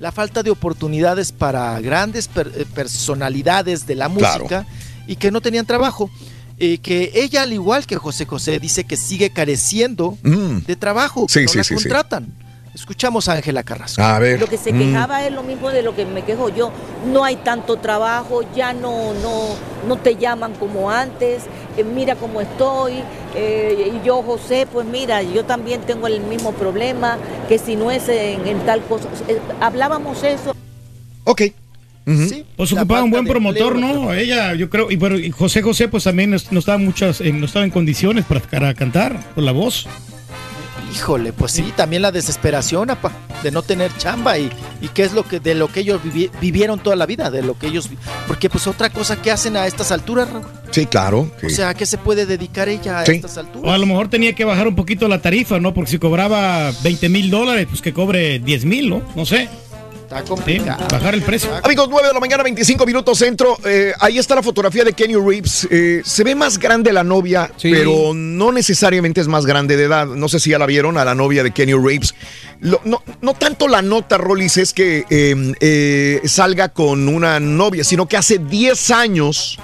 La 0.02 0.12
falta 0.12 0.44
de 0.44 0.50
oportunidades 0.52 1.32
para 1.32 1.80
grandes 1.80 2.28
per- 2.28 2.52
eh, 2.56 2.66
personalidades 2.76 3.88
de 3.88 3.96
la 3.96 4.10
Claro. 4.10 4.44
música 4.44 4.66
y 5.08 5.16
que 5.16 5.32
no 5.32 5.40
tenían 5.42 5.66
trabajo. 5.66 6.10
Eh, 6.58 6.78
que 6.80 7.12
ella, 7.16 7.44
al 7.44 7.54
igual 7.54 7.86
que 7.86 7.96
José 7.98 8.26
José, 8.26 8.60
dice 8.60 8.84
que 8.86 8.98
sigue 8.98 9.30
careciendo 9.30 10.18
Mm. 10.24 10.60
de 10.68 10.76
trabajo, 10.76 11.26
Sí, 11.30 11.42
no 11.44 11.48
sí, 11.50 11.58
la 11.58 11.64
sí, 11.64 11.70
sí. 11.70 11.84
contratan. 11.84 12.34
Escuchamos 12.76 13.30
a 13.30 13.34
Ángela 13.34 13.64
Carrasco. 13.64 14.02
A 14.02 14.20
ver. 14.20 14.38
Lo 14.40 14.48
que 14.48 14.58
se 14.58 14.74
mm. 14.74 14.78
quejaba 14.78 15.26
es 15.26 15.32
lo 15.32 15.44
mismo 15.44 15.70
de 15.72 15.82
lo 15.82 15.96
que 15.96 16.06
me 16.06 16.24
quejo 16.24 16.50
yo. 16.50 16.72
No 17.12 17.24
hay 17.24 17.38
tanto 17.38 17.78
trabajo, 17.78 18.42
ya 18.54 18.74
no, 18.74 19.14
no, 19.14 19.56
no 19.88 19.96
te 19.96 20.18
llaman 20.18 20.54
como 20.56 20.92
antes. 20.92 21.44
eh, 21.78 21.86
mira 21.86 22.16
cómo 22.16 22.42
estoy. 22.42 22.96
eh, 23.34 23.94
y 23.96 24.06
yo, 24.06 24.22
José, 24.22 24.68
pues 24.72 24.86
mira, 24.86 25.24
yo 25.24 25.46
también 25.46 25.82
tengo 25.82 26.06
el 26.08 26.20
mismo 26.20 26.52
problema, 26.52 27.18
que 27.48 27.58
si 27.60 27.78
no 27.78 27.92
es 27.92 28.10
en, 28.10 28.46
en 28.46 28.60
tal 28.66 28.82
cosa. 28.82 29.08
eh, 29.30 29.40
hablábamos 29.62 30.22
eso. 30.24 30.54
Ok. 31.24 31.42
Sí, 32.08 32.46
Pues 32.56 32.72
ocupaba 32.72 33.02
un 33.04 33.10
buen 33.10 33.26
promotor, 33.26 33.78
empleo, 33.78 33.94
¿no? 34.04 34.14
Ella, 34.14 34.54
yo 34.54 34.70
creo, 34.70 34.92
y, 34.92 34.98
pero, 34.98 35.18
y 35.18 35.32
José 35.32 35.64
José, 35.64 35.88
pues 35.88 36.04
también 36.04 36.30
no, 36.30 36.38
no 36.52 36.60
estaba 36.60 36.78
muchas, 36.78 37.20
eh, 37.20 37.32
no 37.32 37.46
estaba 37.46 37.66
en 37.66 37.72
condiciones 37.72 38.26
para, 38.26 38.42
para 38.42 38.74
cantar 38.76 39.20
por 39.34 39.44
la 39.44 39.52
voz. 39.54 39.88
Híjole, 40.96 41.34
pues 41.34 41.52
sí, 41.52 41.74
también 41.76 42.02
la 42.02 42.12
desesperación, 42.12 42.90
apa, 42.90 43.12
de 43.44 43.52
no 43.52 43.62
tener 43.64 43.96
chamba 43.98 44.38
y, 44.40 44.50
y 44.82 44.88
qué 44.90 45.04
es 45.04 45.14
lo 45.14 45.24
que 45.28 45.40
de 45.40 45.54
lo 45.54 45.68
que 45.68 45.82
ellos 45.82 46.02
vivi- 46.04 46.30
vivieron 46.40 46.80
toda 46.80 46.96
la 46.96 47.06
vida, 47.06 47.30
de 47.30 47.42
lo 47.42 47.58
que 47.60 47.68
ellos 47.68 47.90
porque 48.28 48.50
pues 48.50 48.66
otra 48.66 48.90
cosa 48.90 49.22
que 49.22 49.30
hacen 49.32 49.58
a 49.58 49.68
estas 49.68 49.92
alturas, 49.92 50.30
Raúl? 50.32 50.46
Sí, 50.72 50.86
claro. 50.86 51.30
o 51.44 51.50
sea, 51.50 51.70
¿a 51.70 51.74
qué 51.74 51.86
se 51.86 51.98
puede 51.98 52.26
dedicar 52.26 52.70
ella 52.70 53.00
a 53.00 53.06
Sí. 53.06 53.14
estas 53.14 53.38
alturas? 53.38 53.70
O 53.70 53.74
a 53.74 53.78
lo 53.78 53.86
mejor 53.86 54.08
tenía 54.10 54.34
que 54.34 54.46
bajar 54.46 54.68
un 54.68 54.76
poquito 54.76 55.08
la 55.08 55.22
tarifa, 55.22 55.60
¿no? 55.60 55.74
Porque 55.74 55.92
si 55.92 56.00
cobraba 56.00 56.72
20 56.84 57.10
mil 57.10 57.30
dólares, 57.30 57.68
pues 57.70 57.82
que 57.82 57.94
cobre 57.94 58.40
10 58.40 58.66
mil, 58.66 58.90
¿no? 58.90 59.02
No 59.16 59.26
sé. 59.26 59.50
Está 60.74 60.88
Sí, 60.90 60.96
bajar 60.96 61.14
el 61.14 61.22
precio. 61.24 61.50
Amigos, 61.64 61.88
9 61.90 62.08
de 62.08 62.14
la 62.14 62.20
mañana, 62.20 62.44
25 62.44 62.86
minutos 62.86 63.18
centro. 63.18 63.58
Eh, 63.66 63.94
ahí 64.00 64.18
está 64.18 64.36
la 64.36 64.44
fotografía 64.44 64.84
de 64.84 64.94
Kenny 64.94 65.16
Reeves. 65.16 65.68
Eh, 65.70 66.02
se 66.06 66.24
ve 66.24 66.36
más 66.36 66.58
grande 66.58 66.94
la 66.94 67.04
novia, 67.04 67.52
pero 67.72 68.14
no 68.14 68.52
necesariamente 68.52 69.20
es 69.22 69.28
más 69.28 69.46
grande 69.46 69.76
de 69.78 69.84
edad. 69.84 70.06
No 70.08 70.30
sé 70.30 70.40
si 70.40 70.52
ya 70.52 70.60
la 70.60 70.66
vieron 70.66 70.98
a 70.98 71.06
la 71.06 71.16
novia 71.16 71.44
de 71.44 71.52
Kenny 71.52 71.74
Reeves. 71.74 72.16
Lo- 72.62 72.82
no, 72.86 73.04
no 73.22 73.34
tanto 73.34 73.68
la 73.68 73.82
nota, 73.82 74.18
Rollis, 74.18 74.58
es 74.58 74.74
que 74.74 75.06
eh, 75.10 75.54
eh, 75.60 76.22
salga 76.26 76.70
con 76.70 77.08
una 77.10 77.40
novia, 77.40 77.84
sino 77.84 78.08
que 78.08 78.16
hace 78.18 78.38
10 78.40 78.92
años, 78.92 79.60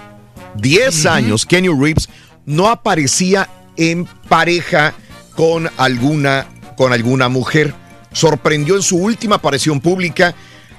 10 0.56 1.06
años, 1.06 1.46
Kenny 1.46 1.70
Reeves 1.70 2.10
no 2.46 2.68
aparecía 2.68 3.50
en 3.78 4.06
pareja 4.28 4.94
con 5.36 5.70
alguna, 5.78 6.46
con 6.76 6.92
alguna 6.92 7.30
mujer. 7.30 7.74
Sorprendió 8.12 8.76
en 8.76 8.82
su 8.82 8.98
última 8.98 9.36
aparición 9.36 9.80
pública 9.80 10.36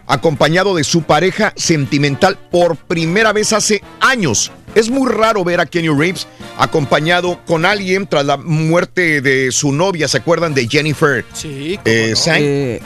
acompañado 0.07 0.75
de 0.75 0.85
su 0.85 1.03
pareja 1.03 1.53
sentimental 1.57 2.39
por 2.51 2.77
primera 2.77 3.33
vez 3.33 3.53
hace 3.53 3.83
años. 4.01 4.51
Es 4.75 4.91
muy 4.91 5.11
raro 5.11 5.45
ver 5.45 5.61
a 5.61 5.67
Kenny 5.67 5.89
Reeves 5.89 6.27
acompañado 6.59 7.41
con 7.47 7.65
alguien 7.65 8.07
tras 8.07 8.25
la 8.25 8.37
muerte 8.37 9.21
de 9.21 9.53
su 9.53 9.73
novia. 9.73 10.09
¿Se 10.09 10.19
acuerdan 10.19 10.55
de 10.55 10.67
Jennifer? 10.69 11.25
Sí, 11.33 11.79
Eh, 11.85 12.15
Saint? 12.17 12.83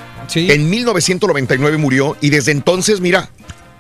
En 0.51 0.69
1999 0.69 1.77
murió 1.77 2.17
y 2.21 2.31
desde 2.31 2.51
entonces, 2.53 3.01
mira, 3.01 3.31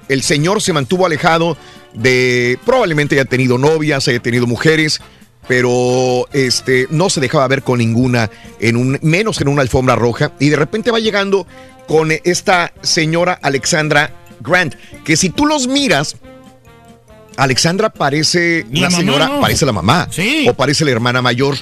el 0.09 0.23
señor 0.23 0.63
se 0.63 0.73
mantuvo 0.73 1.05
alejado 1.07 1.57
de 1.93 2.59
probablemente 2.65 3.17
haya 3.17 3.25
tenido 3.25 3.59
novias, 3.59 4.07
haya 4.07 4.21
tenido 4.21 4.47
mujeres, 4.47 5.01
pero 5.49 6.27
este 6.33 6.87
no 6.91 7.09
se 7.11 7.21
dejaba 7.21 7.47
ver 7.49 7.63
con 7.63 7.79
ninguna 7.79 8.31
en 8.61 8.77
un 8.77 8.99
menos 9.03 9.41
en 9.41 9.49
una 9.49 9.63
alfombra 9.63 9.95
roja 9.97 10.33
y 10.41 10.49
de 10.49 10.57
repente 10.57 10.91
va 10.91 10.99
llegando 10.99 11.47
con 11.87 12.11
esta 12.25 12.73
señora 12.83 13.39
Alexandra 13.43 14.11
Grant, 14.41 14.75
que 15.05 15.17
si 15.17 15.31
tú 15.31 15.47
los 15.47 15.67
miras 15.69 16.17
Alexandra 17.37 17.91
parece 17.91 18.65
La 18.73 18.83
la 18.83 18.91
mamá, 18.91 18.97
señora, 18.99 19.29
¿no? 19.29 19.41
parece 19.41 19.67
la 19.67 19.73
mamá 19.73 20.09
Sí. 20.11 20.47
o 20.49 20.55
parece 20.55 20.85
la 20.85 20.91
hermana 20.93 21.21
mayor. 21.23 21.57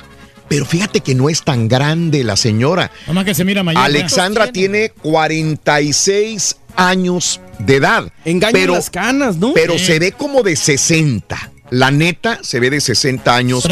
Pero 0.49 0.67
fíjate 0.67 1.01
que 1.01 1.15
no 1.15 1.29
es 1.31 1.43
tan 1.43 1.69
grande 1.69 2.23
la 2.23 2.37
señora. 2.37 2.91
Nomás 3.07 3.25
que 3.25 3.35
se 3.35 3.45
mira 3.45 3.63
mayor. 3.63 3.83
Alexandra 3.83 4.53
tiene 4.53 4.91
46 4.91 6.57
años 6.77 7.41
de 7.59 7.77
edad. 7.77 8.13
Engañan 8.25 8.53
pero, 8.53 8.75
las 8.75 8.91
canas, 8.91 9.37
¿no? 9.37 9.53
Pero 9.55 9.79
Sí. 9.79 9.87
se 9.87 9.99
ve 9.99 10.13
como 10.13 10.43
de 10.43 10.55
60. 10.55 11.51
La 11.70 11.91
neta 11.91 12.39
se 12.43 12.60
ve 12.60 12.70
de 12.70 12.81
60 12.81 13.34
años. 13.34 13.62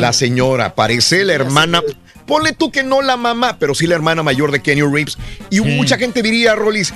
La 0.00 0.12
señora, 0.12 0.74
parece 0.74 1.24
la 1.24 1.34
hermana. 1.34 1.82
Ponle 2.26 2.52
tú 2.52 2.70
que 2.70 2.82
no 2.82 3.02
la 3.02 3.16
mamá, 3.16 3.56
pero 3.58 3.74
sí 3.74 3.86
la 3.86 3.94
hermana 3.94 4.22
mayor 4.22 4.52
de 4.52 4.60
Kenny 4.60 4.82
Reeves. 4.82 5.16
Y 5.50 5.60
mucha 5.60 5.96
gente 5.98 6.22
diría, 6.22 6.54
Rollis, 6.54 6.92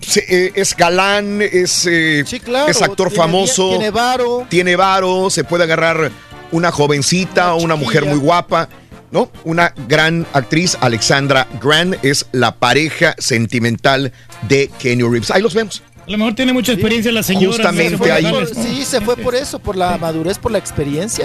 se- 0.00 0.24
eh, 0.28 0.52
es 0.54 0.74
galán, 0.76 1.40
es, 1.42 1.86
eh, 1.86 2.24
es 2.68 2.80
actor 2.82 3.08
tiene 3.08 3.22
famoso. 3.22 3.68
tiene 3.70 3.90
varo. 3.90 4.46
Tiene 4.48 4.76
varo, 4.76 5.28
se 5.30 5.44
puede 5.44 5.64
agarrar 5.64 6.10
una 6.50 6.70
jovencita 6.72 7.54
o 7.54 7.62
una 7.62 7.76
mujer 7.76 8.04
muy 8.06 8.18
guapa. 8.18 8.68
¿No? 9.12 9.28
Una 9.42 9.74
gran 9.88 10.24
actriz, 10.32 10.78
Alexandra 10.80 11.48
Grant, 11.60 11.96
es 12.04 12.26
la 12.30 12.54
pareja 12.54 13.16
sentimental 13.18 14.12
de 14.42 14.70
Kenny 14.78 15.02
Reeves. 15.02 15.32
Ahí 15.32 15.42
los 15.42 15.52
vemos. 15.52 15.82
A 16.10 16.14
lo 16.14 16.18
mejor 16.18 16.34
tiene 16.34 16.52
mucha 16.52 16.72
experiencia 16.72 17.12
la 17.12 17.22
señora. 17.22 17.54
Justamente 17.54 17.90
se 17.90 17.96
fue 17.96 18.10
a 18.10 18.16
ahí. 18.16 18.24
Sí, 18.52 18.84
se 18.84 19.00
fue 19.00 19.16
por 19.16 19.36
eso, 19.36 19.60
por 19.60 19.76
la 19.76 19.96
madurez, 19.96 20.38
por 20.38 20.50
la 20.50 20.58
experiencia. 20.58 21.24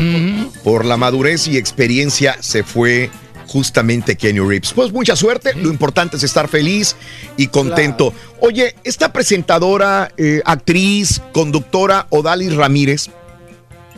Por 0.64 0.85
la 0.85 0.95
madurez 0.95 1.47
y 1.47 1.57
experiencia 1.57 2.38
se 2.39 2.61
fue 2.64 3.09
justamente 3.47 4.15
Kenny 4.15 4.41
Reeves. 4.41 4.73
Pues 4.73 4.91
mucha 4.93 5.15
suerte, 5.15 5.55
lo 5.55 5.69
importante 5.72 6.17
es 6.17 6.23
estar 6.23 6.47
feliz 6.47 6.95
y 7.35 7.47
contento. 7.47 8.14
Oye, 8.41 8.75
esta 8.83 9.11
presentadora, 9.11 10.11
eh, 10.17 10.43
actriz, 10.45 11.19
conductora 11.31 12.05
Odalis 12.11 12.53
Ramírez 12.53 13.09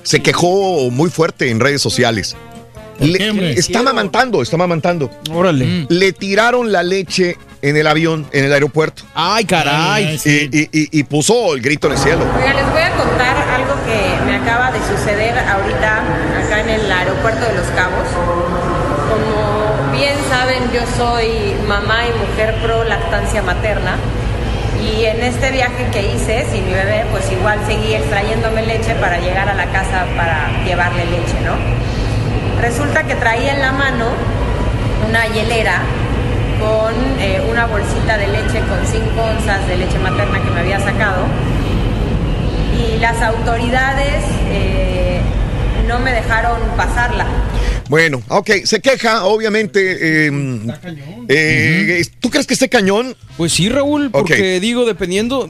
se 0.04 0.22
quejó 0.22 0.90
muy 0.90 1.10
fuerte 1.10 1.50
en 1.50 1.60
redes 1.60 1.82
sociales. 1.82 2.38
Le- 3.02 3.52
está 3.60 3.84
mamantando, 3.84 4.42
está 4.42 4.56
mamantando. 4.56 5.12
Órale. 5.34 5.86
Le 5.90 6.14
tiraron 6.14 6.72
la 6.72 6.82
leche 6.82 7.36
en 7.62 7.78
el 7.78 7.88
avión, 7.88 8.28
en 8.32 8.46
el 8.46 8.54
aeropuerto. 8.54 9.04
Ay, 9.16 9.46
caray. 9.46 10.20
Y, 10.26 10.30
y- 10.32 10.70
y- 10.72 11.00
y 11.00 11.04
puso 11.04 11.54
el 11.54 11.62
grito 11.62 11.88
en 11.88 11.94
el 11.94 12.00
cielo. 12.00 12.26
Oiga, 12.38 12.54
les 12.54 12.72
voy 12.72 12.82
a 12.82 12.92
contar 12.92 13.36
algo 13.56 13.74
que 13.86 14.26
me 14.26 14.36
acaba 14.38 14.72
de 14.72 14.80
suceder 14.80 15.38
ahorita 15.38 16.02
acá 16.46 16.60
en 16.62 16.70
el 16.70 16.92
aeropuerto 16.92 17.46
de 17.46 17.54
Los 17.56 17.68
Cabos. 17.68 18.08
Como 19.10 19.92
bien 19.98 20.16
saben, 20.30 20.64
yo 20.74 20.82
soy 20.98 21.56
mamá 21.68 22.04
y 22.08 22.12
mujer 22.30 22.56
pro 22.62 22.84
lactancia 22.84 23.42
materna. 23.42 23.96
Y 24.82 25.06
en 25.06 25.24
este 25.24 25.52
viaje 25.52 25.88
que 25.92 26.14
hice 26.14 26.46
sin 26.52 26.66
mi 26.68 26.74
bebé, 26.74 27.06
pues 27.12 27.32
igual 27.32 27.60
seguí 27.66 27.96
extrayéndome 27.96 28.62
leche 28.66 28.94
para 28.96 29.18
llegar 29.18 29.50
a 29.50 29.56
la 29.56 29.66
casa 29.72 30.06
para 30.16 30.64
llevarle 30.66 31.06
leche, 31.06 31.34
¿no? 31.44 31.56
Resulta 32.62 33.04
que 33.04 33.16
traía 33.16 33.54
en 33.56 33.62
la 33.62 33.72
mano 33.72 34.06
una 35.10 35.26
hielera 35.28 35.82
con 36.60 36.94
eh, 37.20 37.42
una 37.50 37.66
bolsita 37.66 38.18
de 38.18 38.28
leche 38.28 38.60
con 38.68 38.86
5 38.86 39.22
onzas 39.22 39.68
de 39.68 39.78
leche 39.78 40.00
materna 40.00 40.42
que 40.42 40.50
me 40.52 40.60
había 40.62 40.80
sacado 40.80 41.26
y 42.78 42.98
las 43.00 43.22
autoridades 43.22 44.24
eh, 44.50 45.22
no 45.88 46.00
me 46.00 46.12
dejaron 46.12 46.60
pasarla. 46.76 47.26
Bueno, 47.90 48.22
ok, 48.28 48.50
se 48.66 48.82
queja, 48.82 49.26
obviamente. 49.26 50.28
eh, 50.28 50.32
eh, 51.30 52.06
¿Tú 52.20 52.30
crees 52.30 52.46
que 52.48 52.54
esté 52.54 52.70
cañón? 52.70 53.16
Pues 53.38 53.54
sí, 53.54 53.70
Raúl, 53.70 54.10
porque 54.12 54.60
digo, 54.60 54.86
dependiendo, 54.86 55.50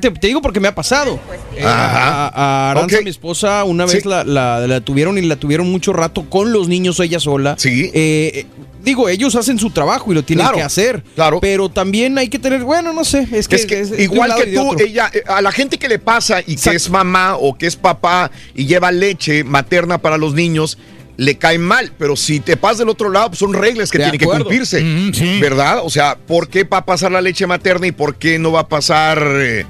te, 0.00 0.10
te 0.10 0.26
digo 0.26 0.42
porque 0.42 0.60
me 0.60 0.68
ha 0.68 0.74
pasado. 0.74 1.18
Eh, 1.56 1.62
Ajá. 1.64 2.28
a, 2.28 2.28
a 2.28 2.70
Aranza, 2.72 3.00
mi 3.02 3.10
esposa, 3.10 3.64
una 3.64 3.86
Sí. 3.88 3.94
vez 3.96 4.04
la, 4.06 4.24
la- 4.24 4.66
la 4.66 4.80
tuvieron 4.80 5.18
y 5.18 5.22
la 5.22 5.36
tuvieron 5.36 5.70
mucho 5.70 5.92
rato 5.92 6.28
con 6.28 6.52
los 6.52 6.68
niños 6.68 6.98
ella 7.00 7.20
sola. 7.20 7.54
Sí. 7.58 7.90
Eh, 7.94 8.46
digo, 8.82 9.08
ellos 9.08 9.36
hacen 9.36 9.58
su 9.58 9.70
trabajo 9.70 10.10
y 10.10 10.14
lo 10.14 10.24
tienen 10.24 10.44
Claro, 10.44 10.56
que 10.58 10.62
hacer. 10.64 11.02
Claro. 11.14 11.40
Pero 11.40 11.68
también 11.68 12.18
hay 12.18 12.28
que 12.28 12.38
tener, 12.38 12.64
bueno, 12.64 12.92
no 12.92 13.04
sé, 13.04 13.26
es 13.32 13.46
que, 13.48 13.56
Es 13.56 13.66
que 13.66 13.80
es- 13.80 13.98
igual 13.98 14.34
que 14.36 14.46
tú, 14.48 14.74
ella, 14.80 15.10
eh, 15.14 15.22
a 15.26 15.40
la 15.40 15.52
gente 15.52 15.78
que 15.78 15.88
le 15.88 15.98
pasa 15.98 16.40
y 16.44 16.56
que 16.56 16.70
es 16.74 16.90
mamá 16.90 17.36
o 17.36 17.56
que 17.56 17.66
es 17.66 17.76
papá 17.76 18.30
y 18.54 18.66
lleva 18.66 18.90
leche 18.90 19.44
materna 19.44 19.98
para 19.98 20.18
los 20.18 20.34
niños, 20.34 20.78
le 21.16 21.36
cae 21.38 21.58
mal. 21.58 21.92
Pero 21.98 22.16
si 22.16 22.40
te 22.40 22.56
pasa 22.56 22.78
del 22.78 22.88
otro 22.88 23.10
lado, 23.10 23.28
pues 23.28 23.38
son 23.38 23.52
reglas 23.54 23.90
que 23.90 23.98
De 23.98 24.04
tienen 24.04 24.22
acuerdo. 24.22 24.38
que 24.44 24.44
cumplirse. 24.44 24.82
Mm, 24.82 25.12
sí. 25.14 25.40
¿Verdad? 25.40 25.80
O 25.84 25.90
sea, 25.90 26.16
¿por 26.16 26.48
qué 26.48 26.64
va 26.64 26.78
a 26.78 26.84
pasar 26.86 27.12
la 27.12 27.20
leche 27.20 27.46
materna 27.46 27.86
y 27.86 27.92
por 27.92 28.16
qué 28.16 28.38
no 28.38 28.52
va 28.52 28.60
a 28.60 28.68
pasar, 28.68 29.22
eh, 29.40 29.66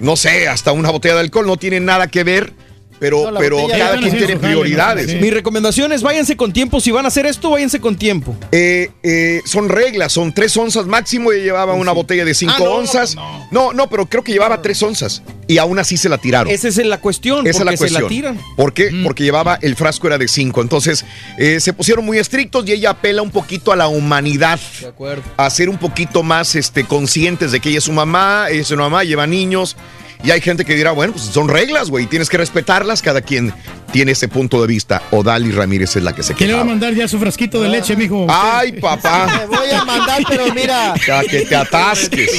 no 0.00 0.16
sé, 0.16 0.48
hasta 0.48 0.72
una 0.72 0.90
botella 0.90 1.14
de 1.14 1.20
alcohol? 1.20 1.46
No 1.46 1.56
tiene 1.56 1.80
nada 1.80 2.06
que 2.08 2.24
ver. 2.24 2.52
Pero, 3.00 3.32
pero 3.38 3.66
cada 3.66 3.96
quien 3.98 4.16
tiene 4.16 4.36
prioridades. 4.36 5.20
Mi 5.20 5.30
recomendación 5.30 5.90
es 5.92 6.02
váyanse 6.02 6.36
con 6.36 6.52
tiempo. 6.52 6.80
Si 6.80 6.90
van 6.90 7.06
a 7.06 7.08
hacer 7.08 7.24
esto, 7.26 7.50
váyanse 7.50 7.80
con 7.80 7.96
tiempo. 7.96 8.36
Eh, 8.52 8.90
eh, 9.02 9.40
son 9.46 9.68
reglas, 9.70 10.12
son 10.12 10.32
tres 10.34 10.54
onzas 10.56 10.86
máximo. 10.86 11.32
Ella 11.32 11.42
llevaba 11.44 11.72
una 11.74 11.92
botella 11.92 12.24
de 12.24 12.34
cinco 12.34 12.54
Ah, 12.56 12.60
no, 12.60 12.70
onzas. 12.72 13.16
No. 13.50 13.72
no, 13.72 13.88
pero 13.88 14.06
creo 14.06 14.22
que 14.22 14.32
llevaba 14.32 14.60
tres 14.60 14.82
onzas. 14.82 15.22
Y 15.46 15.58
aún 15.58 15.78
así 15.78 15.96
se 15.96 16.08
la 16.08 16.18
tiraron. 16.18 16.52
Esa 16.52 16.68
es 16.68 16.76
la 16.76 17.00
cuestión, 17.00 17.46
Esa 17.46 17.60
es 17.60 17.64
la 17.64 17.72
porque 17.72 17.88
se 17.88 17.90
la 17.94 18.00
cuestión. 18.00 18.08
tiran. 18.36 18.38
¿Por 18.56 18.72
qué? 18.74 18.90
Porque 19.02 19.24
llevaba 19.24 19.58
el 19.62 19.74
frasco 19.76 20.06
era 20.06 20.18
de 20.18 20.28
cinco. 20.28 20.60
Entonces 20.60 21.04
eh, 21.38 21.58
se 21.58 21.72
pusieron 21.72 22.04
muy 22.04 22.18
estrictos 22.18 22.68
y 22.68 22.72
ella 22.72 22.90
apela 22.90 23.22
un 23.22 23.30
poquito 23.30 23.72
a 23.72 23.76
la 23.76 23.88
humanidad. 23.88 24.60
De 24.80 24.88
acuerdo. 24.88 25.22
A 25.38 25.48
ser 25.48 25.68
un 25.70 25.78
poquito 25.78 26.22
más 26.22 26.54
este, 26.54 26.84
conscientes 26.84 27.50
de 27.50 27.60
que 27.60 27.70
ella 27.70 27.78
es 27.78 27.84
su 27.84 27.92
mamá, 27.92 28.46
ella 28.50 28.60
es 28.60 28.68
su 28.68 28.76
mamá, 28.76 29.04
lleva 29.04 29.26
niños. 29.26 29.76
Y 30.22 30.30
hay 30.30 30.40
gente 30.40 30.64
que 30.64 30.74
dirá, 30.74 30.92
bueno, 30.92 31.12
pues 31.14 31.24
son 31.26 31.48
reglas, 31.48 31.88
güey, 31.90 32.06
tienes 32.06 32.28
que 32.28 32.36
respetarlas, 32.36 33.00
cada 33.02 33.22
quien 33.22 33.54
tiene 33.90 34.12
ese 34.12 34.28
punto 34.28 34.60
de 34.60 34.66
vista. 34.68 35.02
Odali 35.10 35.50
Ramírez 35.50 35.96
es 35.96 36.02
la 36.02 36.14
que 36.14 36.22
se 36.22 36.34
¿Quién 36.34 36.48
le 36.50 36.54
va 36.54 36.60
a 36.60 36.62
queda. 36.62 36.70
mandar 36.72 36.94
ya 36.94 37.08
su 37.08 37.18
frasquito 37.18 37.60
de 37.60 37.68
leche, 37.70 37.96
mijo? 37.96 38.26
Ay, 38.28 38.72
papá. 38.72 39.26
Te 39.40 39.46
voy 39.46 39.70
a 39.70 39.84
mandar, 39.84 40.22
pero 40.28 40.52
mira. 40.54 40.94
Para 41.06 41.22
que 41.24 41.40
te 41.40 41.56
atasques. 41.56 42.30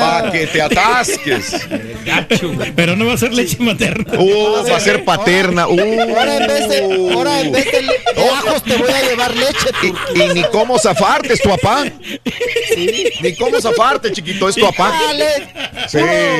Para 0.00 0.32
que 0.32 0.46
te 0.46 0.62
atasques. 0.62 1.56
Pero 2.74 2.96
no 2.96 3.06
va 3.06 3.14
a 3.14 3.18
ser 3.18 3.32
leche 3.32 3.58
materna. 3.60 4.18
Uh, 4.18 4.64
va 4.68 4.76
a 4.76 4.80
ser 4.80 5.04
paterna. 5.04 5.68
Uh. 5.68 5.78
Ahora 6.16 6.36
en 6.36 6.46
vez 6.46 6.68
de, 6.68 7.12
ahora 7.12 7.40
en 7.40 7.52
vez 7.52 7.64
de, 7.66 7.82
de 7.82 8.28
ajos 8.28 8.64
te 8.64 8.76
voy 8.76 8.90
a 8.90 9.08
llevar 9.08 9.34
leche. 9.36 9.68
Y, 10.14 10.20
y 10.20 10.34
ni 10.34 10.44
cómo 10.44 10.78
zafarte, 10.78 11.34
es 11.34 11.42
tu 11.42 11.48
papá. 11.50 11.84
Ni 13.22 13.34
cómo 13.36 13.60
zafarte, 13.60 14.10
chiquito, 14.12 14.48
es 14.48 14.56
tu 14.56 14.62
papá. 14.62 14.92
Sí, 15.88 15.98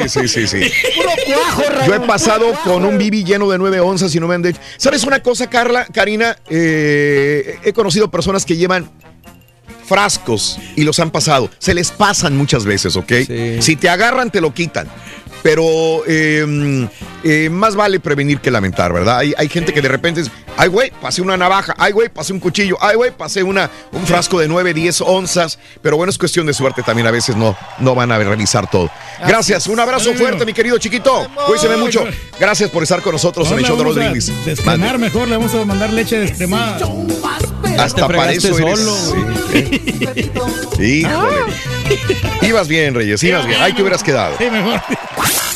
sí, 0.09 0.29
sí, 0.31 0.47
sí. 0.47 0.61
Puro 0.97 1.11
cuajo, 1.27 1.63
Raúl, 1.71 1.87
Yo 1.87 1.95
he 1.95 2.01
pasado 2.01 2.47
cuajo. 2.51 2.73
con 2.75 2.85
un 2.85 2.99
bibi 2.99 3.25
lleno 3.25 3.49
de 3.51 3.59
9 3.59 3.81
onzas 3.81 4.15
y 4.15 4.21
no 4.21 4.27
me 4.29 4.35
han 4.35 4.43
dicho. 4.43 4.61
¿Sabes 4.77 5.05
una 5.05 5.21
cosa, 5.23 5.49
Carla, 5.51 5.87
Karina? 5.93 6.37
Eh, 6.49 7.59
he 7.65 7.73
conocido 7.73 8.11
personas 8.11 8.45
que 8.45 8.57
llevan 8.57 8.91
frascos 9.87 10.59
y 10.77 10.85
los 10.85 11.01
han 11.01 11.11
pasado. 11.11 11.51
Se 11.59 11.75
les 11.75 11.91
pasan 11.91 12.37
muchas 12.37 12.65
veces, 12.65 12.97
¿ok? 12.97 13.13
Si 13.61 13.77
te 13.77 13.89
agarran, 13.89 14.31
te 14.31 14.41
lo 14.41 14.55
quitan. 14.55 14.89
Pero 15.43 16.03
eh, 16.07 16.89
eh, 17.25 17.49
más 17.51 17.75
vale 17.75 17.99
prevenir 18.01 18.41
que 18.41 18.51
lamentar, 18.51 18.93
¿verdad? 18.93 19.19
Hay, 19.19 19.33
hay 19.37 19.49
gente 19.49 19.73
que 19.73 19.81
de 19.81 19.89
repente 19.89 20.21
es, 20.21 20.31
ay, 20.57 20.69
güey, 20.69 20.93
pasé 21.01 21.23
una 21.23 21.37
navaja, 21.37 21.75
ay, 21.79 21.93
güey, 21.93 22.09
pasé 22.09 22.33
un 22.33 22.41
cuchillo, 22.41 22.77
ay, 22.81 22.97
güey, 22.97 23.11
pasé 23.11 23.43
una, 23.43 23.71
un 23.93 24.07
frasco 24.07 24.39
de 24.39 24.49
9, 24.49 24.75
10 24.75 25.01
onzas. 25.03 25.59
Pero 25.83 25.97
bueno, 25.97 26.11
es 26.11 26.19
cuestión 26.19 26.47
de 26.47 26.53
suerte 26.53 26.83
también, 26.83 27.07
a 27.07 27.11
veces 27.11 27.37
no, 27.37 27.57
no 27.79 27.95
van 27.95 28.13
a 28.13 28.19
revisar 28.19 28.71
todo. 28.71 28.91
Gracias, 29.27 29.67
un 29.67 29.81
abrazo 29.81 30.13
fuerte, 30.15 30.45
mi 30.45 30.53
querido 30.53 30.79
chiquito. 30.79 31.27
Cuídense 31.47 31.77
mucho. 31.77 32.05
Gracias 32.39 32.71
por 32.71 32.83
estar 32.83 33.01
con 33.03 33.13
nosotros 33.13 33.51
en 33.51 33.59
el 33.59 33.65
show 33.65 33.77
de 33.77 33.83
vamos 33.83 33.97
Raúl 33.97 34.07
a 34.07 34.11
Brindis. 34.11 34.45
descrenar 34.45 34.99
mejor, 34.99 35.29
le 35.29 35.37
vamos 35.37 35.55
a 35.55 35.65
mandar 35.65 35.91
leche 35.93 36.19
descremada. 36.19 36.79
Hasta 37.79 38.07
para 38.07 38.33
eso 38.33 38.59
eres. 38.59 39.15
Sí. 40.77 41.01
Híjole. 41.01 41.80
Ibas 42.43 42.69
bien, 42.69 42.95
Reyes, 42.95 43.23
ibas 43.23 43.47
bien. 43.47 43.61
Ahí 43.61 43.73
te 43.73 43.83
hubieras 43.83 44.03
quedado. 44.03 44.37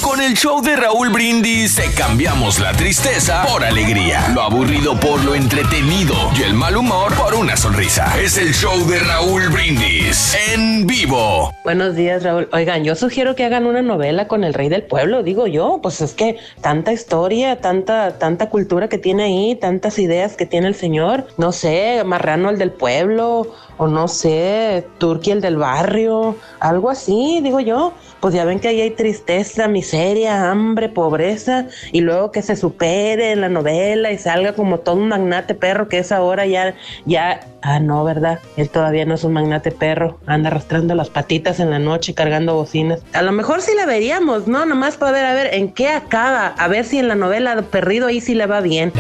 Con 0.05 0.21
el 0.21 0.35
show 0.35 0.61
de 0.61 0.77
Raúl 0.77 1.09
Brindis 1.09 1.77
te 1.77 1.91
cambiamos 1.95 2.61
la 2.61 2.73
tristeza 2.73 3.43
por 3.51 3.65
alegría, 3.65 4.29
lo 4.35 4.43
aburrido 4.43 5.01
por 5.01 5.25
lo 5.25 5.35
entretenido 5.35 6.15
y 6.39 6.43
el 6.43 6.53
mal 6.53 6.77
humor 6.77 7.15
por 7.15 7.35
una 7.35 7.57
sonrisa. 7.57 8.15
Es 8.21 8.37
el 8.37 8.53
show 8.53 8.87
de 8.87 8.99
Raúl 8.99 9.49
Brindis 9.49 10.37
en 10.53 10.87
vivo. 10.87 11.51
Buenos 11.65 11.97
días, 11.97 12.23
Raúl. 12.23 12.51
Oigan, 12.53 12.85
yo 12.85 12.95
sugiero 12.97 13.35
que 13.35 13.45
hagan 13.45 13.65
una 13.65 13.81
novela 13.81 14.29
con 14.29 14.45
el 14.45 14.53
rey 14.53 14.69
del 14.69 14.83
pueblo, 14.83 15.23
digo 15.23 15.47
yo. 15.47 15.81
Pues 15.83 16.03
es 16.03 16.13
que 16.13 16.37
tanta 16.61 16.93
historia, 16.93 17.63
tanta, 17.63 18.19
tanta 18.19 18.51
cultura 18.51 18.89
que 18.91 18.99
tiene 18.99 19.23
ahí, 19.23 19.57
tantas 19.57 19.99
ideas 19.99 20.37
que 20.37 20.45
tiene 20.45 20.69
el 20.69 20.75
señor. 20.75 21.27
No 21.39 21.51
sé, 21.51 22.03
Marrano 22.05 22.51
el 22.51 22.59
del 22.59 22.73
pueblo, 22.73 23.55
o 23.79 23.87
no 23.87 24.09
sé, 24.09 24.87
Turqui 24.99 25.31
el 25.31 25.41
del 25.41 25.57
barrio, 25.57 26.37
algo 26.61 26.91
así, 26.91 27.41
digo 27.43 27.61
yo. 27.61 27.95
Pues 28.25 28.33
ya 28.33 28.47
ven 28.47 28.59
que 28.59 28.69
ahí 28.69 28.81
hay 28.81 28.91
tristeza, 28.93 29.69
miseria, 29.69 30.51
hambre, 30.51 30.89
pobreza, 30.89 31.67
y 31.93 32.01
luego 32.01 32.33
que 32.33 32.41
se 32.41 32.57
supere 32.57 33.33
en 33.33 33.43
la 33.43 33.51
novela 33.51 34.13
y 34.13 34.17
salga 34.17 34.55
como 34.55 34.79
todo 34.81 34.95
un 34.95 35.09
magnate 35.09 35.55
perro 35.55 35.91
que 35.91 35.99
es 35.99 36.11
ahora 36.11 36.47
ya, 36.47 36.75
ya, 37.05 37.41
ah, 37.61 37.81
no, 37.81 38.03
¿verdad? 38.03 38.39
Él 38.57 38.71
todavía 38.71 39.05
no 39.05 39.17
es 39.17 39.25
un 39.25 39.35
magnate 39.35 39.73
perro, 39.73 40.21
anda 40.25 40.49
arrastrando 40.49 40.95
las 40.95 41.11
patitas 41.11 41.61
en 41.61 41.69
la 41.69 41.79
noche 41.79 42.15
cargando 42.15 42.55
bocinas. 42.55 43.03
A 43.13 43.21
lo 43.21 43.33
mejor 43.33 43.61
sí 43.61 43.73
la 43.77 43.85
veríamos, 43.85 44.49
¿no? 44.49 44.65
Nomás 44.65 44.97
para 44.97 45.13
ver, 45.13 45.27
a 45.27 45.35
ver, 45.35 45.53
en 45.53 45.71
qué 45.71 45.89
acaba, 45.89 46.47
a 46.47 46.67
ver 46.67 46.87
si 46.87 46.99
en 46.99 47.09
la 47.09 47.17
novela 47.17 47.61
Perrido 47.71 48.07
ahí 48.07 48.23
sí 48.23 48.35
le 48.35 48.47
va 48.47 48.63
bien. 48.63 48.91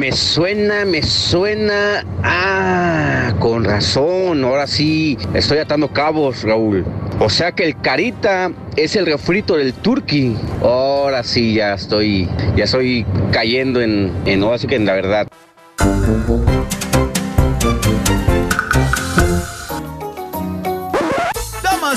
Me 0.00 0.12
suena, 0.12 0.86
me 0.86 1.02
suena. 1.02 2.06
Ah, 2.22 3.34
con 3.38 3.64
razón. 3.64 4.42
Ahora 4.44 4.66
sí 4.66 5.18
estoy 5.34 5.58
atando 5.58 5.92
cabos, 5.92 6.42
Raúl. 6.42 6.86
O 7.18 7.28
sea 7.28 7.52
que 7.52 7.64
el 7.64 7.78
carita 7.78 8.50
es 8.76 8.96
el 8.96 9.04
refrito 9.04 9.58
del 9.58 9.74
turqui. 9.74 10.34
Ahora 10.62 11.22
sí 11.22 11.52
ya 11.52 11.74
estoy, 11.74 12.26
ya 12.56 12.64
estoy 12.64 13.04
cayendo 13.30 13.82
en, 13.82 14.10
en 14.24 14.42
ahora 14.42 14.56
sí 14.56 14.66
que 14.66 14.76
en 14.76 14.86
la 14.86 14.94
verdad. 14.94 15.28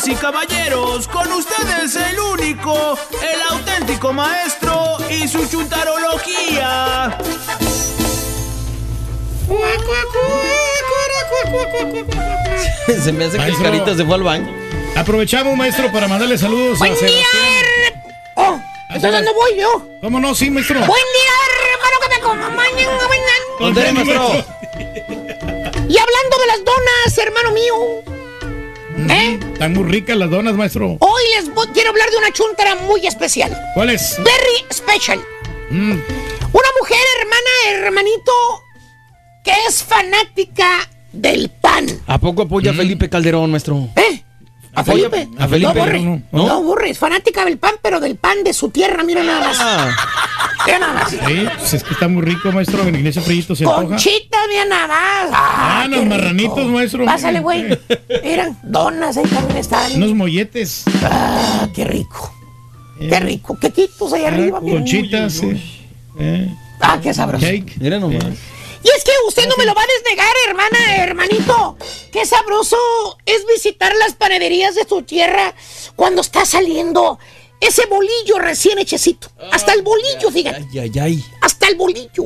Damas 0.04 0.08
y 0.08 0.16
caballeros, 0.16 1.08
con 1.08 1.32
ustedes 1.32 1.96
el 1.96 2.20
único, 2.20 2.98
el 3.22 3.42
auténtico 3.52 4.12
maestro 4.12 4.98
y 5.10 5.28
su 5.28 5.48
chuntarología. 5.48 7.18
se 13.04 13.12
me 13.12 13.26
hace 13.26 13.38
que 13.38 13.44
el 13.44 13.52
Maestro. 13.52 13.64
carita 13.64 13.96
se 13.96 14.06
fue 14.06 14.16
al 14.16 14.24
baño. 14.24 14.54
Aprovechamos, 14.96 15.56
maestro, 15.56 15.92
para 15.92 16.08
mandarle 16.08 16.38
saludos 16.38 16.82
a 16.82 16.86
Buen 16.88 16.94
día, 16.94 17.08
Sebastián. 17.08 18.04
Oh, 18.36 18.60
¿entonces 18.90 19.12
dónde 19.12 19.34
voy 19.34 19.58
yo? 19.58 19.88
¿Cómo 20.02 20.20
no? 20.20 20.36
Sí, 20.36 20.50
maestro. 20.50 20.80
Buen 20.80 20.90
día, 20.90 21.32
hermano, 21.72 21.98
que 22.02 22.10
me 22.10 22.16
tenis, 23.74 24.06
maestro. 24.06 24.46
Y 25.88 25.98
hablando 25.98 26.38
de 26.38 26.48
las 26.48 26.64
donas, 26.66 27.18
hermano 27.18 27.52
mío, 27.52 28.13
¿eh? 29.10 29.40
Están 29.54 29.74
muy 29.74 29.84
ricas 29.84 30.18
las 30.18 30.30
donas, 30.30 30.56
maestro. 30.56 30.98
hoy 31.00 31.24
les 31.38 31.54
voy- 31.54 31.68
quiero 31.74 31.90
hablar 31.92 32.10
de 32.10 32.18
una 32.18 32.32
chuntara 32.32 32.76
muy 32.76 33.06
especial. 33.08 33.56
¿Cuál 33.74 33.90
es? 33.92 34.18
Very 34.18 34.66
special. 34.74 35.20
Mm, 35.70 35.92
Una 36.54 36.68
mujer, 36.80 37.00
hermana, 37.20 37.86
hermanito, 37.88 38.32
que 39.44 39.52
es 39.68 39.84
fanática 39.84 40.88
del 41.12 41.50
pan. 41.50 41.86
¿A 42.06 42.20
poco 42.20 42.44
apoya 42.44 42.72
a 42.72 42.74
Felipe 42.76 43.10
Calderón, 43.10 43.50
maestro? 43.50 43.90
¿Eh? 43.96 44.23
¿A 44.76 44.84
Felipe? 44.84 45.28
a 45.38 45.48
Felipe. 45.48 45.74
No, 45.74 45.80
borre. 45.80 46.00
No, 46.02 46.22
No, 46.32 46.48
no. 46.48 46.64
borre. 46.64 46.90
Es 46.90 46.98
fanática 47.00 47.46
del 47.46 47.58
pan, 47.58 47.76
pero 47.82 48.00
del 48.00 48.16
pan 48.16 48.44
de 48.44 48.54
su 48.54 48.70
tierra. 48.70 49.04
Mira 49.04 49.24
nada 49.24 49.40
más. 49.48 49.58
Ah. 49.60 49.96
Mira 50.66 50.80
nada 50.80 50.94
más. 50.94 51.12
Sí, 51.12 51.18
pues 51.58 51.74
es 51.74 51.84
que 51.84 51.94
está 51.94 52.08
muy 52.08 52.22
rico, 52.22 52.52
maestro. 52.52 52.84
En 52.88 53.06
ese 53.06 53.22
frillito 53.22 53.56
se 53.56 53.66
antoja. 53.66 53.84
Conchita, 53.88 54.38
mira 54.48 54.64
nada 54.66 54.88
más. 54.88 55.30
Ah, 55.34 55.86
los 55.90 56.00
qué 56.00 56.06
marranitos, 56.06 56.58
rico. 56.58 56.70
maestro. 56.70 57.06
Pásale, 57.06 57.40
güey. 57.42 57.78
Miran, 58.24 58.58
donas 58.64 59.18
ahí 59.18 59.26
también 59.26 59.58
están. 59.58 59.92
Unos 59.96 60.14
molletes. 60.14 60.86
Ah, 61.04 61.68
qué 61.76 61.84
rico. 61.84 62.34
Qué 62.98 63.20
rico. 63.20 63.58
Quequitos 63.60 64.14
ahí 64.14 64.24
arriba, 64.24 64.62
mira. 64.62 64.78
Conchitas, 64.78 65.34
sí. 65.34 65.82
Eh, 66.20 66.50
Ah, 66.80 67.00
qué 67.02 67.14
sabroso. 67.14 67.46
Cake. 67.46 67.74
Mira 67.80 68.00
nomás. 68.00 68.24
Y 68.84 68.90
es 68.90 69.04
que 69.04 69.12
usted 69.28 69.48
no 69.48 69.56
me 69.58 69.66
lo 69.66 69.74
va 69.74 69.82
a 69.82 69.88
desnegar, 69.88 70.34
hermana, 70.48 70.96
hermanito. 71.04 71.78
Qué 72.12 72.26
sabroso 72.26 72.78
es 73.26 73.46
visitar 73.48 73.96
las 73.96 74.14
panaderías 74.16 74.76
de 74.76 74.86
su 74.88 75.02
tierra 75.04 75.54
cuando 75.96 76.22
está 76.22 76.46
saliendo 76.46 77.18
ese 77.62 77.86
bolillo 77.86 78.40
recién 78.40 78.78
hechecito. 78.80 79.30
Hasta 79.52 79.72
el 79.74 79.84
bolillo, 79.84 80.30
fíjate. 80.32 80.66
Ay, 80.74 80.80
ay, 80.80 80.92
ay. 81.00 81.26
Hasta 81.42 81.68
el 81.70 81.76
bolillo. 81.76 82.26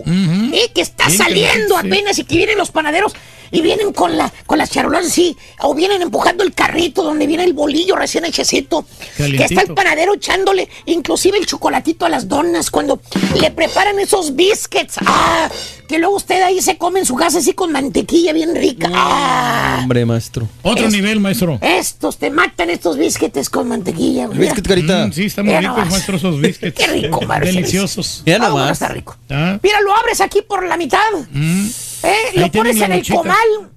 eh, 0.53 0.71
que 0.73 0.81
está 0.81 1.09
saliendo 1.11 1.77
apenas 1.77 2.17
y 2.17 2.23
que 2.23 2.37
vienen 2.37 2.57
los 2.57 2.71
panaderos 2.71 3.13
y 3.51 3.61
vienen 3.61 3.93
con, 3.93 4.17
la, 4.17 4.31
con 4.45 4.57
las 4.57 4.69
charolas 4.69 5.05
así. 5.07 5.35
O 5.61 5.73
vienen 5.73 6.01
empujando 6.01 6.43
el 6.43 6.53
carrito 6.53 7.03
donde 7.03 7.27
viene 7.27 7.43
el 7.43 7.53
bolillo 7.53 7.95
recién 7.95 8.25
hechecito. 8.25 8.85
Que 9.17 9.43
está 9.43 9.61
el 9.61 9.73
panadero 9.73 10.13
echándole 10.15 10.69
inclusive 10.85 11.37
el 11.37 11.45
chocolatito 11.45 12.05
a 12.05 12.09
las 12.09 12.27
donas 12.27 12.69
cuando 12.71 13.01
le 13.39 13.51
preparan 13.51 13.99
esos 13.99 14.35
biscuits. 14.35 14.95
Ah, 15.05 15.49
que 15.87 15.99
luego 15.99 16.15
usted 16.17 16.41
ahí 16.41 16.61
se 16.61 16.77
come 16.77 16.99
en 16.99 17.05
su 17.05 17.15
casa 17.15 17.37
así 17.39 17.53
con 17.53 17.71
mantequilla 17.71 18.33
bien 18.33 18.55
rica. 18.55 18.89
Ah, 18.93 19.79
Hombre, 19.81 20.05
maestro. 20.05 20.47
Otro 20.63 20.89
nivel, 20.89 21.19
maestro. 21.19 21.57
estos 21.61 22.17
te 22.17 22.29
matan 22.29 22.69
estos 22.69 22.97
biscuits 22.97 23.49
con 23.49 23.67
mantequilla. 23.69 24.27
Biscuit, 24.27 24.67
carita. 24.67 25.07
Mm, 25.07 25.13
sí, 25.13 25.25
están 25.25 25.45
muy 25.45 25.55
ricos, 25.55 25.75
nomás. 25.77 25.91
maestro, 25.91 26.17
esos 26.17 26.41
biscuits. 26.41 26.77
Qué 26.77 26.87
rico, 26.87 27.21
Marcelo. 27.21 27.55
Deliciosos. 27.55 28.23
Mira 28.25 28.37
Ah, 28.37 28.49
bueno, 28.49 28.57
nomás. 28.59 28.71
está 28.81 28.87
rico. 28.89 29.15
Ah, 29.29 29.59
Mira, 29.63 29.79
lo 29.81 29.95
abres 29.95 30.19
aquí 30.21 30.41
por 30.41 30.65
la 30.67 30.75
mitad. 30.77 30.99
mm. 31.31 31.67
¿Eh? 32.03 32.31
Lo 32.33 32.51
pones 32.51 32.79
en 32.81 32.91
el 32.91 33.07
comal. 33.07 33.71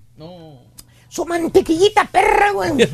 Su 1.09 1.27
mantequillita 1.27 2.05
perra, 2.05 2.53
güey. 2.53 2.71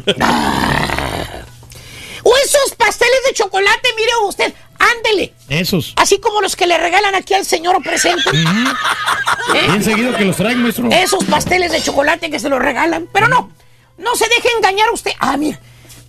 O 2.29 2.37
esos 2.45 2.75
pasteles 2.77 3.21
de 3.29 3.35
chocolate, 3.35 3.89
mire 3.97 4.11
usted. 4.27 4.53
Ándele. 4.81 5.33
Esos. 5.49 5.93
Así 5.95 6.19
como 6.19 6.41
los 6.41 6.57
que 6.57 6.67
le 6.67 6.77
regalan 6.77 7.15
aquí 7.15 7.35
al 7.35 7.45
señor 7.45 7.81
presente. 7.85 8.31
¿Eh? 9.55 9.67
Bien 9.69 9.85
seguido 9.85 10.13
que 10.17 10.25
los 10.25 10.35
traen, 10.35 10.61
maestro. 10.61 10.89
Esos 10.91 11.23
pasteles 11.25 11.71
de 11.71 11.81
chocolate 11.81 12.29
que 12.29 12.41
se 12.41 12.49
los 12.49 12.59
regalan. 12.59 13.09
Pero 13.13 13.29
no, 13.29 13.53
no 13.99 14.17
se 14.17 14.25
deje 14.29 14.49
engañar 14.57 14.91
usted. 14.91 15.13
Ah, 15.21 15.37
mira, 15.37 15.61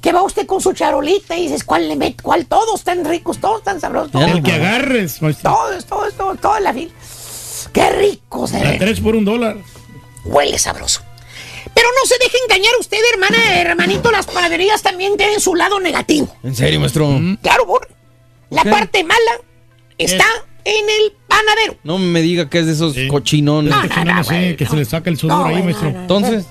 que 0.01 0.11
va 0.11 0.23
usted 0.23 0.47
con 0.47 0.59
su 0.59 0.73
charolita 0.73 1.37
y 1.37 1.43
dices, 1.43 1.63
¿cuál 1.63 1.87
le 1.87 1.95
mete? 1.95 2.23
¿Cuál? 2.23 2.47
Todos 2.47 2.83
tan 2.83 3.05
ricos, 3.05 3.39
todos 3.39 3.63
tan 3.63 3.79
sabrosos. 3.79 4.11
Todos, 4.11 4.27
El 4.31 4.41
que 4.41 4.53
agarres, 4.53 5.21
maestro. 5.21 5.51
todos, 5.51 5.85
todos, 5.85 6.13
todos, 6.15 6.41
toda 6.41 6.59
la 6.61 6.73
fila. 6.73 6.91
Qué 7.73 7.89
rico 7.91 8.47
se 8.47 8.57
A 8.57 8.71
ve. 8.71 8.77
tres 8.79 8.99
por 8.99 9.15
un 9.15 9.25
dólar. 9.25 9.57
Huele 10.25 10.57
sabroso. 10.59 11.01
Pero 11.73 11.87
no 12.01 12.07
se 12.07 12.17
deje 12.17 12.37
engañar 12.47 12.73
usted, 12.79 12.97
hermana, 13.13 13.59
hermanito. 13.59 14.11
Las 14.11 14.25
panaderías 14.25 14.81
también 14.81 15.15
tienen 15.17 15.39
su 15.39 15.53
lado 15.55 15.79
negativo. 15.79 16.35
¿En 16.43 16.55
serio, 16.55 16.79
maestro? 16.79 17.19
Claro, 17.41 17.65
por. 17.67 17.87
La 18.49 18.63
parte 18.63 19.03
mala 19.03 19.19
está 19.97 20.25
en 20.63 20.85
el 20.89 21.13
panadero. 21.27 21.75
No 21.83 21.97
me 21.99 22.21
diga 22.21 22.49
que 22.49 22.59
es 22.59 22.65
de 22.65 22.71
esos 22.73 22.95
cochinones. 23.09 23.69
No, 23.71 23.83
no, 23.83 24.05
no, 24.15 24.23
que 24.57 24.65
se 24.69 24.75
le 24.75 24.85
saca 24.85 25.09
el 25.09 25.17
sudor 25.17 25.37
No, 25.39 25.45
ahí, 25.45 25.61
maestro. 25.63 25.87
no, 25.91 25.93
no. 25.95 26.01
Entonces, 26.01 26.45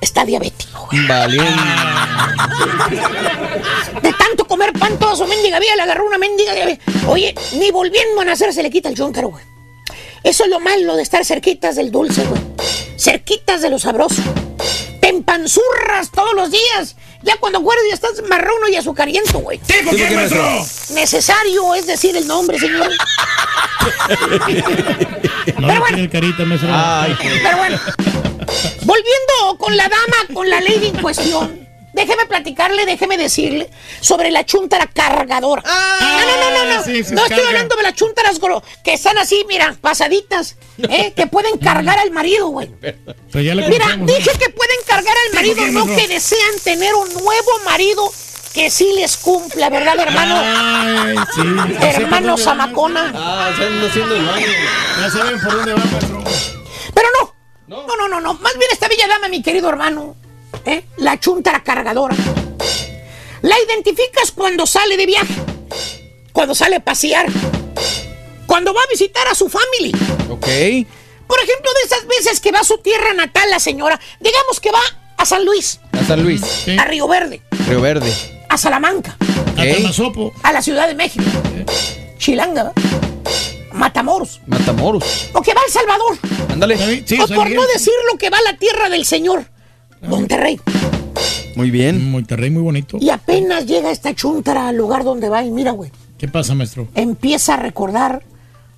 Está 0.00 0.24
diabético. 0.24 0.88
vale. 1.06 1.36
De 4.02 4.12
comer 4.60 4.72
pan 4.78 4.98
toda 4.98 5.16
su 5.16 5.26
mendiga 5.26 5.58
vida, 5.58 5.74
le 5.74 5.82
agarró 5.82 6.06
una 6.06 6.18
mendiga 6.18 6.52
diabetes. 6.54 6.84
Oye, 7.08 7.34
ni 7.52 7.70
volviendo 7.70 8.20
a 8.20 8.24
nacer 8.26 8.52
se 8.52 8.62
le 8.62 8.70
quita 8.70 8.90
el 8.90 8.94
chúntaro, 8.94 9.28
güey. 9.28 9.42
Eso 10.22 10.44
es 10.44 10.50
lo 10.50 10.60
malo 10.60 10.96
de 10.96 11.02
estar 11.02 11.24
cerquitas 11.24 11.76
del 11.76 11.90
dulce, 11.90 12.22
güey. 12.24 12.42
Cerquitas 12.98 13.62
de 13.62 13.70
lo 13.70 13.78
sabroso. 13.78 14.22
Te 15.00 15.08
empanzurras 15.08 16.10
todos 16.12 16.34
los 16.34 16.50
días. 16.50 16.96
Ya 17.22 17.36
cuando 17.36 17.60
acuerdas 17.60 17.84
ya 17.88 17.94
estás 17.94 18.22
marrón 18.28 18.58
y 18.70 18.76
azucariento, 18.76 19.38
güey. 19.38 19.58
¿por 19.58 19.96
qué, 19.96 20.10
maestro? 20.10 20.46
Necesario 20.90 21.74
es 21.74 21.86
decir 21.86 22.14
el 22.18 22.26
nombre, 22.26 22.58
señor. 22.58 22.90
No 25.58 25.68
le 25.68 25.80
tire 25.88 26.00
el 26.02 26.10
carita, 26.10 26.44
maestro. 26.44 26.70
Pero 27.42 27.56
bueno, 27.56 27.80
volviendo 28.82 29.56
con 29.58 29.74
la 29.74 29.88
dama, 29.88 30.34
con 30.34 30.50
la 30.50 30.60
lady 30.60 30.88
en 30.88 31.00
cuestión. 31.00 31.69
Déjeme 31.92 32.26
platicarle, 32.26 32.86
déjeme 32.86 33.16
decirle 33.16 33.70
sobre 34.00 34.30
la 34.30 34.44
chuntara 34.44 34.86
cargadora. 34.86 35.62
no, 35.62 36.20
no, 36.20 36.36
no, 36.36 36.64
no, 36.64 36.76
no. 36.76 36.84
sí, 36.84 37.02
se 37.02 37.14
no 37.14 37.24
estoy 37.24 37.44
hablando 37.44 37.76
de 37.76 37.82
las 37.82 37.94
chuntaras 37.94 38.38
que 38.82 38.94
están 38.94 39.18
así, 39.18 39.44
mira, 39.48 39.76
pasaditas, 39.80 40.56
¿eh? 40.88 41.12
que 41.14 41.26
pueden 41.26 41.58
cargar 41.58 41.98
al 41.98 42.10
marido, 42.10 42.48
güey. 42.48 42.70
Mira, 43.34 43.96
¿no? 43.96 44.06
dije 44.06 44.30
que 44.38 44.50
pueden 44.50 44.78
cargar 44.86 45.14
al 45.26 45.34
marido, 45.34 45.56
¿por 45.56 45.66
qué, 45.66 45.72
no 45.72 45.86
que 45.86 46.08
desean 46.08 46.58
tener 46.64 46.94
un 46.94 47.12
nuevo 47.12 47.50
marido 47.64 48.10
que 48.52 48.70
sí 48.70 48.92
les 48.96 49.16
cumpla, 49.16 49.68
¿verdad, 49.70 49.98
hermano? 49.98 50.42
Ay, 50.44 51.16
sí. 51.34 51.40
Hermano 52.02 52.36
Zamacona. 52.36 53.12
Ah, 53.14 53.50
haciendo 53.50 54.14
el 54.14 54.26
baño. 54.26 54.46
Ya 55.00 55.10
saben 55.10 55.40
por 55.40 55.56
dónde 55.56 55.74
va. 55.74 55.82
Pero 56.92 57.08
no. 57.20 57.34
No, 57.68 57.86
no, 57.96 58.08
no, 58.08 58.20
no. 58.20 58.34
Más 58.34 58.58
bien 58.58 58.70
esta 58.72 58.88
bella 58.88 59.06
dama, 59.06 59.28
mi 59.28 59.42
querido 59.42 59.68
hermano. 59.68 60.16
¿Eh? 60.64 60.84
La 60.96 61.18
chuntara 61.18 61.62
cargadora. 61.62 62.16
La 63.42 63.56
identificas 63.66 64.32
cuando 64.32 64.66
sale 64.66 64.96
de 64.96 65.06
viaje. 65.06 65.34
Cuando 66.32 66.54
sale 66.54 66.76
a 66.76 66.80
pasear. 66.80 67.26
Cuando 68.46 68.74
va 68.74 68.80
a 68.80 68.90
visitar 68.90 69.26
a 69.28 69.34
su 69.34 69.48
familia. 69.48 69.96
Ok. 70.28 70.46
Por 71.26 71.38
ejemplo, 71.38 71.70
de 71.72 71.86
esas 71.86 72.06
veces 72.06 72.40
que 72.40 72.52
va 72.52 72.60
a 72.60 72.64
su 72.64 72.78
tierra 72.78 73.14
natal 73.14 73.48
la 73.50 73.60
señora. 73.60 74.00
Digamos 74.18 74.60
que 74.60 74.70
va 74.70 74.80
a 75.16 75.24
San 75.24 75.44
Luis. 75.44 75.80
A 75.92 76.04
San 76.04 76.22
Luis. 76.22 76.42
A 76.78 76.84
Río 76.84 77.06
Verde. 77.08 77.40
Río 77.68 77.80
Verde. 77.80 78.12
A 78.48 78.58
Salamanca. 78.58 79.16
Ok. 79.52 80.34
A 80.42 80.52
la 80.52 80.62
Ciudad 80.62 80.88
de 80.88 80.94
México. 80.94 81.24
Chilanga. 82.18 82.72
Matamoros. 83.72 84.40
Matamoros. 84.46 85.30
O 85.32 85.40
que 85.40 85.54
va 85.54 85.60
a 85.60 85.64
El 85.64 85.72
Salvador. 85.72 86.18
Ándale. 86.52 86.74
o 86.74 87.28
por 87.34 87.50
no 87.50 87.66
decir 87.66 87.92
lo 88.10 88.18
que 88.18 88.28
va 88.28 88.38
a 88.38 88.42
la 88.42 88.58
tierra 88.58 88.88
del 88.88 89.06
Señor. 89.06 89.46
Monterrey. 90.02 90.60
Muy 91.56 91.70
bien. 91.70 92.10
Monterrey, 92.10 92.50
muy 92.50 92.62
bonito. 92.62 92.96
Y 93.00 93.10
apenas 93.10 93.66
llega 93.66 93.90
esta 93.90 94.14
chuntara 94.14 94.68
al 94.68 94.76
lugar 94.76 95.04
donde 95.04 95.28
va 95.28 95.44
y 95.44 95.50
mira, 95.50 95.72
güey, 95.72 95.90
¿Qué 96.18 96.28
pasa, 96.28 96.54
maestro? 96.54 96.88
empieza 96.94 97.54
a 97.54 97.56
recordar 97.56 98.22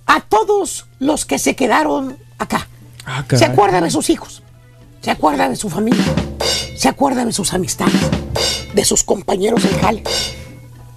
a 0.07 0.21
todos 0.21 0.87
los 0.99 1.25
que 1.25 1.39
se 1.39 1.55
quedaron 1.55 2.17
acá. 2.39 2.69
Ah, 3.05 3.25
Se 3.33 3.45
acuerda 3.45 3.81
de 3.81 3.91
sus 3.91 4.11
hijos, 4.11 4.43
se 5.01 5.11
acuerda 5.11 5.49
de 5.49 5.57
su 5.57 5.69
familia, 5.69 6.05
se 6.77 6.89
acuerda 6.89 7.25
de 7.25 7.33
sus 7.33 7.53
amistades, 7.53 7.95
de 8.75 8.85
sus 8.85 9.03
compañeros 9.03 9.63
del 9.63 9.75
jale, 9.81 10.03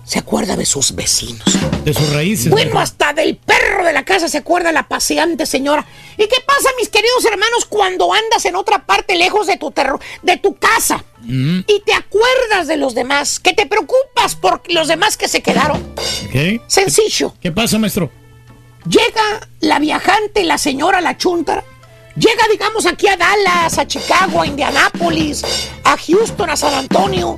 se 0.05 0.19
acuerda 0.19 0.55
de 0.55 0.65
sus 0.65 0.93
vecinos. 0.95 1.43
De 1.83 1.93
sus 1.93 2.13
raíces. 2.13 2.49
Bueno, 2.49 2.79
hasta 2.79 3.11
del 3.13 3.37
perro 3.37 3.83
de 3.83 3.91
la 3.93 4.05
casa 4.05 4.27
se 4.29 4.37
acuerda 4.37 4.71
la 4.71 4.87
paseante 4.87 5.45
señora. 5.45 5.85
¿Y 6.17 6.27
qué 6.27 6.37
pasa, 6.45 6.69
mis 6.79 6.89
queridos 6.89 7.25
hermanos, 7.25 7.65
cuando 7.65 8.13
andas 8.13 8.45
en 8.45 8.55
otra 8.55 8.85
parte 8.85 9.15
lejos 9.15 9.47
de 9.47 9.57
tu, 9.57 9.71
terro- 9.71 9.99
de 10.21 10.37
tu 10.37 10.55
casa? 10.55 11.03
Mm, 11.21 11.59
y 11.67 11.79
te 11.85 11.93
acuerdas 11.93 12.67
de 12.67 12.77
los 12.77 12.93
demás, 12.95 13.39
que 13.39 13.53
te 13.53 13.65
preocupas 13.65 14.35
por 14.35 14.61
los 14.71 14.87
demás 14.87 15.17
que 15.17 15.27
se 15.27 15.41
quedaron. 15.41 15.95
¿Qué? 16.31 16.61
Sencillo. 16.67 17.33
¿Qué 17.41 17.51
pasa, 17.51 17.77
maestro? 17.79 18.11
Llega 18.87 19.47
la 19.61 19.79
viajante, 19.79 20.43
la 20.43 20.57
señora, 20.59 21.01
la 21.01 21.17
chuntara. 21.17 21.63
Llega, 22.15 22.45
digamos, 22.51 22.85
aquí 22.85 23.07
a 23.07 23.17
Dallas, 23.17 23.77
a 23.79 23.87
Chicago, 23.87 24.41
a 24.41 24.47
Indianápolis, 24.47 25.43
a 25.83 25.97
Houston, 25.97 26.49
a 26.49 26.55
San 26.55 26.73
Antonio. 26.75 27.37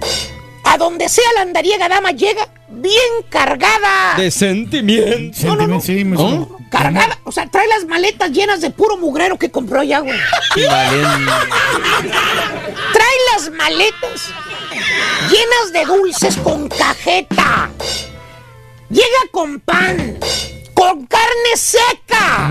A 0.66 0.78
donde 0.78 1.08
sea 1.08 1.24
la 1.36 1.42
andariega 1.44 1.88
dama, 1.88 2.12
llega 2.12 2.48
bien 2.78 3.24
cargada. 3.30 4.16
De 4.18 4.32
sentimiento. 4.32 5.38
Sentimiento, 5.38 5.82
sí, 5.82 6.04
maestro. 6.04 6.58
Cargada, 6.70 7.18
o 7.24 7.32
sea, 7.32 7.50
trae 7.50 7.68
las 7.68 7.86
maletas 7.86 8.30
llenas 8.32 8.60
de 8.62 8.70
puro 8.70 8.98
mugrero 8.98 9.38
que 9.38 9.50
compró 9.50 9.80
allá, 9.80 10.00
güey. 10.00 10.20
Trae 12.94 13.18
las 13.34 13.50
maletas 13.52 14.32
llenas 15.30 15.74
de 15.74 15.86
dulces 15.86 16.38
con 16.38 16.68
cajeta. 16.68 17.70
Llega 18.90 19.06
con 19.32 19.60
pan, 19.60 20.18
con 20.74 21.06
carne 21.06 21.56
seca. 21.56 22.50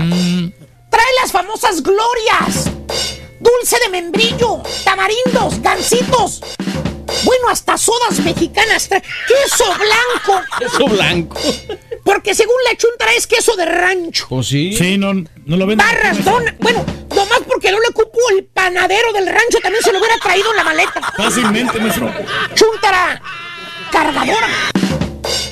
Trae 0.89 1.13
las 1.21 1.31
famosas 1.31 1.83
glorias. 1.83 2.71
Dulce 3.39 3.77
de 3.83 3.89
membrillo, 3.89 4.63
tamarindos, 4.83 5.61
gansitos. 5.61 6.41
Bueno, 7.23 7.49
hasta 7.49 7.77
sodas 7.77 8.19
mexicanas. 8.19 8.87
trae. 8.87 9.01
Queso 9.01 9.65
blanco. 9.77 10.41
Queso 10.59 10.85
blanco. 10.87 11.39
Porque 12.03 12.33
según 12.35 12.55
la 12.69 12.77
chuntara 12.77 13.11
es 13.13 13.27
queso 13.27 13.55
de 13.55 13.65
rancho. 13.65 14.25
¿O 14.29 14.43
sí? 14.43 14.73
Sí, 14.77 14.97
no, 14.97 15.13
no 15.13 15.57
lo 15.57 15.65
ven. 15.65 15.77
Barras, 15.77 16.23
dona. 16.23 16.55
Bueno, 16.59 16.85
nomás 17.15 17.39
porque 17.47 17.71
no 17.71 17.79
le 17.79 17.87
cupo 17.93 18.17
el 18.37 18.45
panadero 18.45 19.11
del 19.13 19.25
rancho, 19.27 19.57
también 19.61 19.83
se 19.83 19.91
lo 19.91 19.99
hubiera 19.99 20.17
traído 20.19 20.49
en 20.51 20.57
la 20.57 20.63
maleta. 20.63 21.01
Fácilmente, 21.15 21.79
maestro. 21.79 22.13
Chuntara, 22.55 23.21
cargadora. 23.91 24.47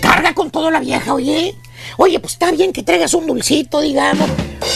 Carga 0.02 0.34
con 0.34 0.52
todo 0.52 0.70
la 0.72 0.80
vieja, 0.80 1.14
oye. 1.14 1.56
Oye, 1.98 2.20
pues 2.20 2.34
está 2.34 2.52
bien 2.52 2.74
que 2.74 2.84
traigas 2.84 3.14
un 3.14 3.26
dulcito, 3.28 3.80
digamos. 3.82 4.30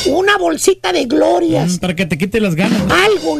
Una 0.05 0.37
bolsita 0.37 0.91
de 0.93 1.05
glorias. 1.05 1.73
Mm, 1.73 1.77
Para 1.79 1.95
que 1.95 2.05
te 2.05 2.17
quite 2.17 2.39
las 2.39 2.55
ganas. 2.55 2.83
¿no? 2.85 2.93
Algo. 2.95 3.39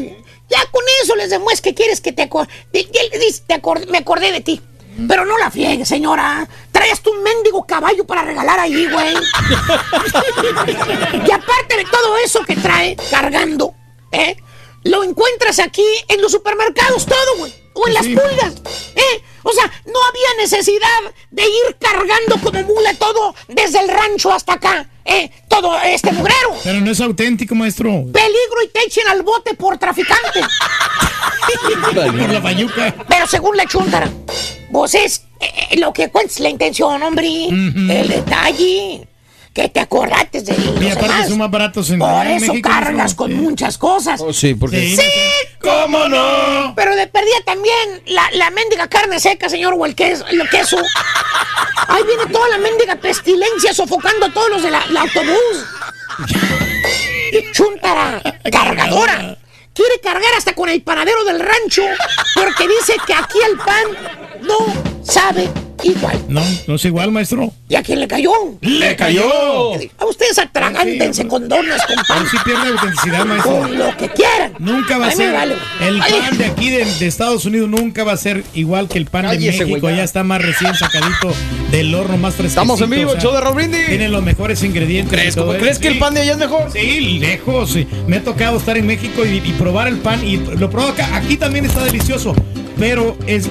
Ya 0.50 0.66
con 0.72 0.84
eso 1.04 1.16
les 1.16 1.30
demuestras 1.30 1.62
que 1.62 1.74
quieres 1.76 2.02
que 2.02 2.12
te 2.12 2.24
acordes. 2.24 3.88
me 3.90 3.98
acordé 4.00 4.32
de 4.32 4.42
ti. 4.42 4.62
Pero 5.08 5.26
no 5.26 5.38
la 5.38 5.50
friegues, 5.50 5.88
señora. 5.88 6.48
Traes 6.72 7.02
tú 7.02 7.12
un 7.12 7.24
mendigo 7.24 7.66
caballo 7.66 8.06
para 8.06 8.24
regalar 8.24 8.60
ahí, 8.60 8.90
güey. 8.92 9.14
y 11.26 11.32
aparte 11.32 11.78
de 11.78 11.86
todo 11.86 12.18
eso 12.18 12.44
que 12.44 12.56
trae 12.56 12.98
cargando, 13.10 13.74
¿eh? 14.12 14.36
Lo 14.84 15.04
encuentras 15.04 15.60
aquí 15.60 15.86
en 16.08 16.22
los 16.22 16.32
supermercados 16.32 17.06
todo, 17.06 17.38
güey. 17.38 17.54
O 17.74 17.88
en 17.88 17.94
las 17.94 18.06
pulgas, 18.06 18.56
¿eh? 18.96 19.24
O 19.44 19.52
sea, 19.54 19.66
no 19.86 20.00
había 20.10 20.42
necesidad 20.44 21.14
de 21.32 21.44
ir 21.44 21.78
cargando 21.80 22.38
como 22.44 22.62
mula 22.64 22.94
todo 22.96 23.34
desde 23.48 23.80
el 23.80 23.88
rancho 23.88 24.32
hasta 24.32 24.54
acá, 24.54 24.90
¿eh? 25.06 25.32
Todo 25.48 25.80
este 25.82 26.12
mugrero. 26.12 26.56
Pero 26.64 26.82
no 26.82 26.92
es 26.92 27.00
auténtico, 27.00 27.56
maestro. 27.56 27.90
Peligro 28.12 28.64
y 28.66 28.68
te 28.70 28.84
echen 28.84 29.08
al 29.08 29.24
bote 29.24 29.54
por 29.54 29.78
traficante. 29.78 30.42
Por 31.94 32.34
la 32.34 32.42
payuca. 32.42 32.96
Pero 33.08 33.28
según 33.28 33.58
la 33.58 33.66
chuntara, 33.66 34.10
vos 34.70 34.94
es 34.94 35.24
eh, 35.40 35.78
lo 35.78 35.94
que 35.94 36.10
cuentas 36.10 36.40
la 36.40 36.50
intención, 36.50 37.02
hombre. 37.02 37.48
El 37.48 38.08
detalle. 38.08 39.09
Que 39.54 39.68
te 39.68 39.80
acordates 39.80 40.46
de 40.46 40.58
los 40.58 40.82
Y 40.82 40.90
aparte 40.90 41.08
demás. 41.08 41.28
son 41.28 41.38
más 41.40 41.52
baratos 41.52 41.90
en, 41.90 42.00
Por 42.00 42.28
eso 42.28 42.48
México, 42.54 42.70
cargas 42.70 43.16
con 43.16 43.34
muchas 43.34 43.78
cosas. 43.78 44.22
Oh, 44.22 44.32
sí, 44.32 44.54
porque. 44.54 44.96
Sí, 44.96 45.02
¿Cómo 45.60 46.08
no? 46.08 46.74
Pero 46.76 46.96
de 46.96 47.08
perdida 47.08 47.42
también 47.46 48.04
la, 48.06 48.30
la 48.34 48.52
mendiga 48.52 48.88
carne 48.88 49.20
seca, 49.20 49.50
señor, 49.50 49.74
o 49.78 49.86
el 49.86 49.96
queso, 49.96 50.26
el 50.28 50.48
queso. 50.50 50.78
Ahí 51.88 52.04
viene 52.04 52.28
toda 52.32 52.48
la 52.50 52.58
mendiga 52.60 52.96
pestilencia 52.98 53.74
sofocando 53.74 54.28
a 54.28 54.34
todos 54.34 54.50
los 54.52 54.64
del 54.64 54.76
autobús. 54.76 55.66
Chuntara, 57.54 58.22
cargadora. 58.52 59.38
Quiere 59.74 60.00
cargar 60.02 60.34
hasta 60.38 60.54
con 60.54 60.70
el 60.70 60.82
panadero 60.82 61.24
del 61.24 61.40
rancho 61.40 61.84
porque 62.36 62.68
dice 62.68 62.96
que 63.06 63.14
aquí 63.14 63.38
el 63.50 63.58
pan 63.58 63.86
no 64.42 64.58
sabe 65.04 65.50
igual. 65.84 66.18
No, 66.28 66.42
no 66.68 66.76
es 66.76 66.86
igual, 66.86 67.12
maestro. 67.12 67.52
¿Y 67.68 67.76
a 67.76 67.84
quién 67.84 68.00
le 68.00 68.08
cayó? 68.08 68.32
¡Le 68.62 68.96
cayó! 68.96 69.74
A 69.98 70.06
ustedes 70.06 70.38
atragántense 70.40 71.28
con 71.28 71.48
donas, 71.48 71.82
con 71.86 71.96
pan. 71.96 72.06
Pero 72.20 72.30
sí 72.30 72.38
pierde 72.44 72.70
autenticidad, 72.70 73.26
maestro. 73.26 73.60
Con 73.60 73.78
lo 73.78 73.98
que 73.98 74.10
quieran. 74.10 74.54
Nunca 74.60 74.98
va 74.98 75.08
a 75.08 75.12
ser. 75.12 75.34
vale. 75.34 75.56
El 75.82 76.02
Ay. 76.02 76.14
pan 76.14 76.38
de 76.38 76.46
aquí 76.46 76.70
de, 76.70 76.86
de 76.86 77.08
Estados 77.08 77.46
Unidos 77.46 77.70
nunca 77.70 78.04
va 78.04 78.14
a 78.14 78.18
ser 78.18 78.44
igual 78.54 78.88
que 78.88 78.98
el 78.98 79.06
pan 79.06 79.24
Cállese, 79.26 79.60
de 79.60 79.66
México. 79.66 79.80
güey, 79.82 79.94
ya. 79.96 80.00
Ya 80.00 80.04
está 80.06 80.24
más 80.24 80.42
recién 80.42 80.74
sacadito 80.76 81.32
del 81.72 81.94
horno, 81.94 82.18
más 82.18 82.36
fresquecito. 82.36 82.62
Estamos 82.62 82.82
en 82.82 82.90
vivo, 82.90 83.10
o 83.10 83.14
sea, 83.14 83.22
show 83.22 83.34
de 83.34 83.42
Raúl 83.42 83.56
Brindis. 83.56 83.86
Tienen 83.88 84.12
los 84.12 84.24
mejores 84.24 84.64
ingredientes. 84.64 85.14
¿Crees, 85.18 85.36
todo 85.36 85.52
¿crees 85.58 85.72
eso. 85.74 85.82
que 85.82 85.88
el 85.90 86.00
pan 86.00 86.14
de 86.14 86.22
allá 86.22 86.32
es 86.34 86.38
mejor? 86.38 86.72
Sí, 86.72 87.20
lejos. 87.20 87.72
sí. 87.72 87.88
Me 88.08 88.18
ha 88.18 88.24
tocado 88.24 88.58
estar 88.58 88.78
en 88.78 88.86
México 88.86 89.26
y, 89.26 89.38
y 89.38 89.54
probar 89.58 89.88
el 89.88 89.98
pan 89.98 90.26
y 90.26 90.38
lo 90.38 90.70
pruebo 90.70 90.90
acá. 90.90 91.16
Aquí 91.16 91.38
también 91.38 91.66
está 91.66 91.84
delicioso. 91.84 92.34
Pero 92.80 93.18
es 93.28 93.50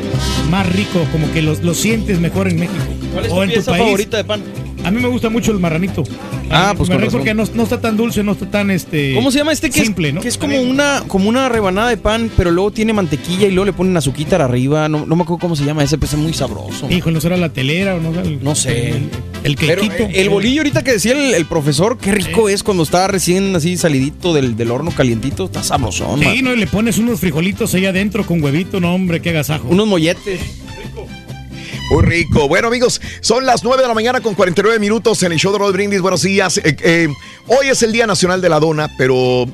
más 0.50 0.66
rico, 0.72 1.04
como 1.12 1.30
que 1.32 1.42
lo, 1.42 1.54
lo 1.54 1.74
sientes 1.74 2.18
mejor 2.18 2.48
en 2.48 2.58
México. 2.60 2.82
¿Cuál 3.12 3.26
es 3.26 3.32
o 3.32 3.36
tu 3.36 3.42
en 3.42 3.48
tu 3.48 3.54
pieza 3.54 3.70
país. 3.70 3.84
favorita 3.84 4.16
de 4.16 4.24
pan? 4.24 4.42
A 4.84 4.90
mí 4.90 5.00
me 5.02 5.08
gusta 5.08 5.28
mucho 5.28 5.52
el 5.52 5.58
marranito. 5.58 6.02
Ah, 6.50 6.72
pues 6.76 6.88
Me 6.88 6.94
con 6.94 7.04
razón. 7.04 7.18
porque 7.20 7.34
no, 7.34 7.44
no 7.54 7.62
está 7.64 7.80
tan 7.80 7.96
dulce, 7.96 8.22
no 8.22 8.32
está 8.32 8.50
tan 8.50 8.70
este. 8.70 9.14
¿Cómo 9.14 9.30
se 9.30 9.38
llama 9.38 9.52
este 9.52 9.68
que, 9.70 9.84
simple, 9.84 10.08
es, 10.08 10.14
¿no? 10.14 10.20
que 10.22 10.28
es 10.28 10.38
como 10.38 10.58
una, 10.60 11.02
como 11.06 11.28
una 11.28 11.48
rebanada 11.48 11.88
de 11.90 11.96
pan, 11.98 12.30
pero 12.36 12.50
luego 12.50 12.70
tiene 12.70 12.92
mantequilla 12.92 13.46
y 13.46 13.50
luego 13.50 13.66
le 13.66 13.72
ponen 13.72 13.96
azúcar 13.96 14.40
arriba? 14.40 14.88
No, 14.88 15.04
no 15.04 15.16
me 15.16 15.22
acuerdo 15.24 15.40
cómo 15.40 15.56
se 15.56 15.64
llama 15.64 15.84
ese, 15.84 15.98
pero 15.98 16.12
es 16.12 16.18
muy 16.18 16.32
sabroso. 16.32 16.88
Hijo, 16.90 17.10
¿no 17.10 17.20
será 17.20 17.36
la 17.36 17.50
telera 17.50 17.96
o 17.96 18.00
no? 18.00 18.18
El, 18.18 18.42
No 18.42 18.54
sé. 18.54 18.88
El, 18.90 19.10
el 19.44 19.56
Pero, 19.56 19.82
quequito. 19.82 20.04
eh, 20.04 20.12
el 20.22 20.30
bolillo 20.30 20.60
ahorita 20.62 20.82
que 20.82 20.92
decía 20.92 21.12
el, 21.12 21.34
el 21.34 21.44
profesor, 21.44 21.98
qué 21.98 22.12
rico 22.12 22.48
es 22.48 22.62
cuando 22.62 22.82
está 22.82 23.06
recién 23.08 23.54
así 23.56 23.76
salidito 23.76 24.32
del, 24.32 24.56
del 24.56 24.70
horno 24.70 24.90
calientito, 24.90 25.44
está 25.44 25.62
sabrosón. 25.62 26.20
Sí, 26.20 26.24
man. 26.26 26.44
no, 26.44 26.54
y 26.54 26.56
le 26.56 26.66
pones 26.66 26.98
unos 26.98 27.20
frijolitos 27.20 27.74
ahí 27.74 27.84
adentro 27.86 28.24
con 28.24 28.42
huevito, 28.42 28.80
no, 28.80 28.94
hombre, 28.94 29.20
qué 29.20 29.30
agasajo. 29.30 29.68
Unos 29.68 29.86
molletes. 29.86 30.40
Muy 31.90 32.02
rico. 32.04 32.48
Bueno, 32.48 32.68
amigos, 32.68 33.00
son 33.20 33.46
las 33.46 33.64
9 33.64 33.80
de 33.82 33.88
la 33.88 33.94
mañana 33.94 34.20
con 34.20 34.34
49 34.34 34.78
minutos 34.78 35.22
en 35.22 35.32
el 35.32 35.38
show 35.38 35.52
de 35.52 35.58
Rod 35.58 35.72
Brindis. 35.72 36.02
Buenos 36.02 36.22
días. 36.22 36.58
Eh, 36.58 36.76
eh, 36.80 37.08
hoy 37.46 37.68
es 37.68 37.82
el 37.82 37.92
Día 37.92 38.06
Nacional 38.06 38.42
de 38.42 38.48
la 38.50 38.60
Dona, 38.60 38.88
pero 38.98 39.46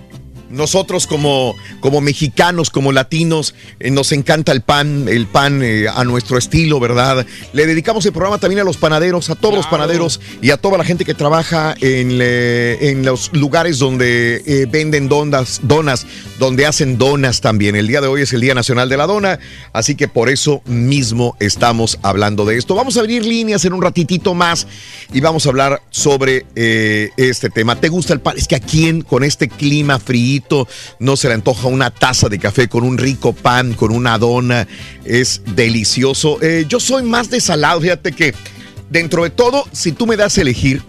nosotros 0.55 1.07
como, 1.07 1.55
como 1.81 2.01
mexicanos, 2.01 2.71
como 2.71 2.93
latinos, 2.93 3.55
eh, 3.81 3.91
nos 3.91 4.13
encanta 4.13 4.53
el 4.53 4.63
pan, 4.63 5.07
el 5.09 5.27
pan 5.27 5.63
eh, 5.63 5.87
a 5.93 6.05
nuestro 6.05 6.39
estilo, 6.39 6.81
¿verdad? 6.81 7.27
Le 7.53 7.67
dedicamos 7.67 8.07
el 8.07 8.13
programa 8.13 8.39
también 8.39 8.61
a 8.61 8.65
los 8.65 8.77
panaderos, 8.77 9.31
a 9.31 9.35
todos 9.35 9.55
los 9.55 9.67
panaderos 9.67 10.21
y 10.41 10.51
a 10.51 10.57
toda 10.57 10.79
la 10.79 10.85
gente 10.85 11.05
que 11.05 11.15
trabaja 11.15 11.75
en, 11.81 12.19
le- 12.19 12.91
en 12.91 13.05
los 13.05 13.33
lugares 13.33 13.79
donde 13.79 14.43
eh, 14.47 14.67
venden 14.71 15.09
donas, 15.09 15.61
donas, 15.63 16.07
donde 16.39 16.67
hacen 16.67 16.99
donas 16.99 17.41
también. 17.41 17.77
El 17.77 17.87
día 17.89 18.01
de 18.01 18.07
hoy 18.09 18.23
es 18.23 18.33
el 18.33 18.41
Día 18.41 18.55
Nacional 18.55 18.89
de 18.89 18.97
la 18.97 19.07
Dona, 19.07 19.39
así 19.73 19.95
que 19.95 20.09
por 20.09 20.29
eso 20.29 20.63
mismo 20.67 21.37
estamos 21.41 21.99
hablando 22.03 22.45
de 22.45 22.57
esto. 22.57 22.75
Vamos 22.75 22.97
a 22.97 23.01
abrir 23.01 23.25
líneas 23.25 23.65
en 23.65 23.73
un 23.73 23.83
ratitito 23.83 24.35
más 24.35 24.67
y 25.13 25.21
vamos 25.21 25.47
a 25.47 25.49
hablar 25.51 25.83
sobre 25.91 26.47
eh, 26.55 27.11
este 27.17 27.51
tema. 27.51 27.81
¿Te 27.81 27.89
gusta 27.89 28.13
el 28.13 28.21
pan? 28.21 28.37
Es 28.37 28.47
que 28.49 28.57
aquí 28.57 28.89
en, 28.89 29.03
con 29.03 29.25
este 29.25 29.49
clima 29.49 29.99
frío 29.99 30.43
no 30.99 31.17
se 31.17 31.29
le 31.29 31.35
antoja 31.35 31.69
una 31.69 31.91
taza 31.91 32.29
de 32.29 32.39
café 32.39 32.69
con 32.69 32.85
un 32.85 32.99
rico 32.99 33.33
pan, 33.33 33.75
con 33.75 33.93
una 33.93 34.19
dona. 34.19 34.67
Es 35.05 35.43
delicioso. 35.55 36.39
Eh, 36.43 36.67
yo 36.69 36.81
soy 36.81 37.03
más 37.03 37.31
de 37.31 37.41
salado, 37.41 37.81
fíjate 37.81 38.13
que 38.13 38.35
dentro 38.91 39.25
de 39.25 39.31
todo, 39.31 39.65
si 39.73 39.93
tú 39.93 40.07
me 40.07 40.17
das 40.17 40.39
a 40.39 40.43
elegir, 40.43 40.83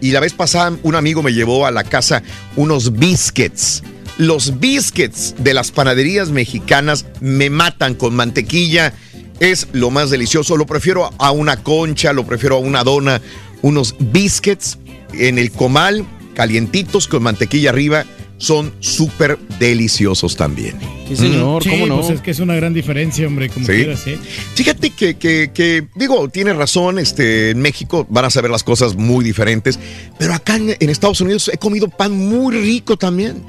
y 0.00 0.12
la 0.12 0.20
vez 0.20 0.32
pasada 0.32 0.76
un 0.82 0.94
amigo 0.94 1.22
me 1.22 1.32
llevó 1.32 1.66
a 1.66 1.70
la 1.70 1.84
casa 1.84 2.22
unos 2.56 2.98
biscuits. 2.98 3.82
Los 4.16 4.58
biscuits 4.58 5.34
de 5.38 5.54
las 5.54 5.70
panaderías 5.70 6.30
mexicanas 6.30 7.06
me 7.20 7.50
matan 7.50 7.94
con 7.94 8.14
mantequilla. 8.14 8.92
Es 9.40 9.68
lo 9.72 9.90
más 9.90 10.10
delicioso. 10.10 10.56
Lo 10.56 10.66
prefiero 10.66 11.10
a 11.18 11.30
una 11.32 11.62
concha, 11.62 12.12
lo 12.12 12.26
prefiero 12.26 12.56
a 12.56 12.60
una 12.60 12.84
dona. 12.84 13.20
Unos 13.62 13.94
biscuits 13.98 14.78
en 15.12 15.38
el 15.38 15.50
comal, 15.50 16.06
calientitos 16.34 17.08
con 17.08 17.22
mantequilla 17.22 17.70
arriba, 17.70 18.04
son 18.40 18.72
súper 18.80 19.38
deliciosos 19.58 20.34
también. 20.34 20.74
Sí, 21.06 21.14
señor, 21.14 21.62
Sí, 21.62 21.68
¿cómo 21.70 21.86
no? 21.86 21.96
pues 22.00 22.10
es 22.10 22.20
que 22.22 22.30
es 22.30 22.38
una 22.40 22.54
gran 22.54 22.72
diferencia, 22.72 23.26
hombre, 23.26 23.48
como 23.50 23.66
Sí. 23.66 23.72
quieras, 23.72 24.06
¿eh? 24.06 24.18
Fíjate 24.54 24.90
que, 24.90 25.16
que, 25.16 25.50
que, 25.52 25.86
digo, 25.94 26.28
tienes 26.30 26.56
razón, 26.56 26.98
este, 26.98 27.50
en 27.50 27.60
México 27.60 28.06
van 28.08 28.24
a 28.24 28.30
saber 28.30 28.50
las 28.50 28.64
cosas 28.64 28.94
muy 28.96 29.22
diferentes, 29.24 29.78
pero 30.18 30.32
acá 30.34 30.56
en, 30.56 30.74
en 30.80 30.88
Estados 30.90 31.20
Unidos 31.20 31.50
he 31.52 31.58
comido 31.58 31.88
pan 31.88 32.12
muy 32.12 32.56
rico 32.56 32.96
también. 32.96 33.42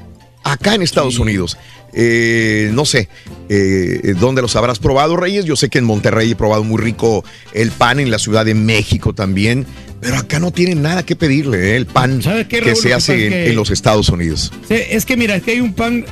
Acá 0.44 0.74
en 0.74 0.82
Estados 0.82 1.18
Unidos. 1.18 1.56
Eh, 1.94 2.70
no 2.72 2.86
sé 2.86 3.08
eh, 3.50 4.14
dónde 4.18 4.40
los 4.42 4.56
habrás 4.56 4.78
probado, 4.78 5.16
Reyes. 5.16 5.44
Yo 5.44 5.56
sé 5.56 5.68
que 5.68 5.78
en 5.78 5.84
Monterrey 5.84 6.30
he 6.30 6.36
probado 6.36 6.64
muy 6.64 6.80
rico 6.80 7.24
el 7.52 7.70
pan, 7.70 8.00
en 8.00 8.10
la 8.10 8.18
Ciudad 8.18 8.44
de 8.44 8.54
México 8.54 9.12
también. 9.14 9.66
Pero 10.00 10.16
acá 10.16 10.40
no 10.40 10.50
tienen 10.50 10.82
nada 10.82 11.04
que 11.04 11.14
pedirle, 11.14 11.72
eh, 11.72 11.76
el 11.76 11.86
pan 11.86 12.20
¿Sabes 12.22 12.48
qué, 12.48 12.58
que 12.58 12.70
Raúl? 12.72 12.76
se 12.76 12.92
hace 12.92 13.12
en, 13.26 13.32
es 13.32 13.38
que- 13.44 13.50
en 13.50 13.56
los 13.56 13.70
Estados 13.70 14.08
Unidos. 14.08 14.52
Sí, 14.66 14.74
es 14.90 15.04
que 15.04 15.16
mira, 15.16 15.36
es 15.36 15.42
que 15.44 15.52
hay 15.52 15.60
un 15.60 15.74
pan 15.74 16.04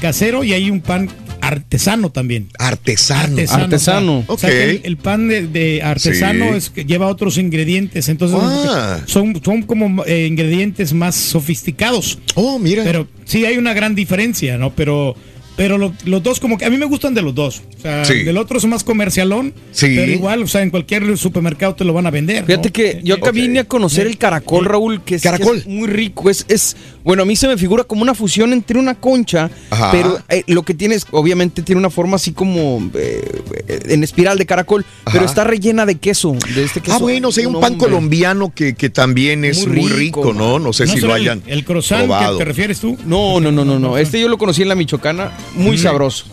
casero 0.00 0.44
y 0.44 0.52
hay 0.52 0.70
un 0.70 0.80
pan 0.82 1.08
artesano 1.48 2.10
también. 2.10 2.48
Artesano. 2.58 3.36
Artesano. 3.50 4.18
O 4.20 4.22
sea, 4.24 4.34
o 4.34 4.38
sea 4.38 4.50
que 4.50 4.70
el, 4.70 4.80
el 4.84 4.96
pan 4.96 5.28
de, 5.28 5.46
de 5.46 5.82
artesano 5.82 6.50
Sí. 6.52 6.56
es 6.56 6.70
que 6.70 6.84
lleva 6.84 7.06
otros 7.08 7.38
ingredientes, 7.38 8.08
entonces 8.08 8.38
Ah. 8.40 9.00
son, 9.06 9.40
son 9.44 9.62
como 9.62 10.04
eh, 10.06 10.26
ingredientes 10.26 10.92
más 10.92 11.14
sofisticados. 11.14 12.18
Oh, 12.34 12.58
mira. 12.58 12.84
Pero 12.84 13.08
sí 13.24 13.44
hay 13.44 13.56
una 13.58 13.72
gran 13.74 13.94
diferencia, 13.94 14.58
¿no? 14.58 14.70
Pero 14.74 15.16
pero 15.58 15.76
lo- 15.76 15.92
los 16.04 16.22
dos 16.22 16.38
como 16.40 16.56
que 16.56 16.64
a 16.64 16.70
mí 16.70 16.76
me 16.78 16.86
gustan 16.86 17.12
de 17.14 17.20
los 17.20 17.34
dos. 17.34 17.62
O 17.78 17.80
sea, 17.82 18.04
Sí. 18.04 18.22
del 18.22 18.38
otro 18.38 18.56
es 18.58 18.64
más 18.64 18.82
comercialón, 18.84 19.52
Sí. 19.72 19.88
pero 19.94 20.10
igual, 20.10 20.42
o 20.42 20.46
sea, 20.46 20.62
en 20.62 20.70
cualquier 20.70 21.18
supermercado 21.18 21.74
te 21.74 21.84
lo 21.84 21.92
van 21.92 22.06
a 22.06 22.10
vender. 22.12 22.42
¿no? 22.42 22.46
Fíjate 22.46 22.70
que 22.70 23.00
yo 23.02 23.16
acá 23.16 23.32
vine 23.32 23.58
a 23.58 23.64
conocer 23.64 24.06
el 24.06 24.16
caracol, 24.18 24.64
Raúl, 24.64 25.02
que 25.02 25.16
es, 25.16 25.22
que 25.22 25.28
es 25.28 25.66
muy 25.66 25.88
rico. 25.88 26.30
Es, 26.30 26.46
es, 26.48 26.76
bueno, 27.04 27.24
a 27.24 27.26
mí 27.26 27.34
se 27.36 27.48
me 27.48 27.58
figura 27.58 27.82
como 27.84 28.02
una 28.02 28.14
fusión 28.14 28.52
entre 28.52 28.78
una 28.78 28.94
concha, 28.94 29.50
Ajá. 29.70 29.90
pero 29.90 30.18
eh, 30.28 30.44
lo 30.46 30.62
que 30.62 30.74
tiene 30.74 30.94
es, 30.94 31.04
obviamente, 31.10 31.62
tiene 31.62 31.80
una 31.80 31.90
forma 31.90 32.14
así 32.16 32.30
como 32.32 32.90
eh, 32.94 33.42
en 33.88 34.04
espiral 34.04 34.38
de 34.38 34.46
caracol, 34.46 34.84
pero 35.12 35.24
está 35.24 35.42
rellena 35.42 35.84
de 35.86 35.96
queso, 35.96 36.36
de 36.54 36.62
este 36.64 36.80
queso. 36.80 36.94
Ah, 36.96 36.98
bueno, 37.00 37.32
sí, 37.32 37.40
hay 37.40 37.46
un 37.46 37.54
No, 37.54 37.60
pan 37.60 37.72
hombre. 37.72 37.88
colombiano 37.88 38.52
que, 38.54 38.74
que 38.74 38.90
también 38.90 39.44
es 39.44 39.66
Muy 39.66 39.80
muy 39.80 39.90
rico, 39.90 40.32
¿no? 40.32 40.58
No 40.60 40.72
sé 40.72 40.86
¿No 40.86 40.92
si 40.92 41.00
lo 41.00 41.16
el- 41.16 41.22
hayan 41.22 41.42
el 41.48 41.64
croissant 41.64 42.02
que 42.02 42.06
probado. 42.06 42.38
te 42.38 42.44
refieres 42.44 42.78
tú? 42.78 42.96
No, 43.06 43.40
no, 43.40 43.50
no, 43.50 43.64
no, 43.64 43.78
no. 43.80 43.98
Este 43.98 44.20
yo 44.20 44.28
lo 44.28 44.38
conocí 44.38 44.62
en 44.62 44.68
la 44.68 44.74
Michoacana, 44.74 45.32
muy 45.54 45.76
Mm. 45.76 45.80
sabroso. 45.82 46.24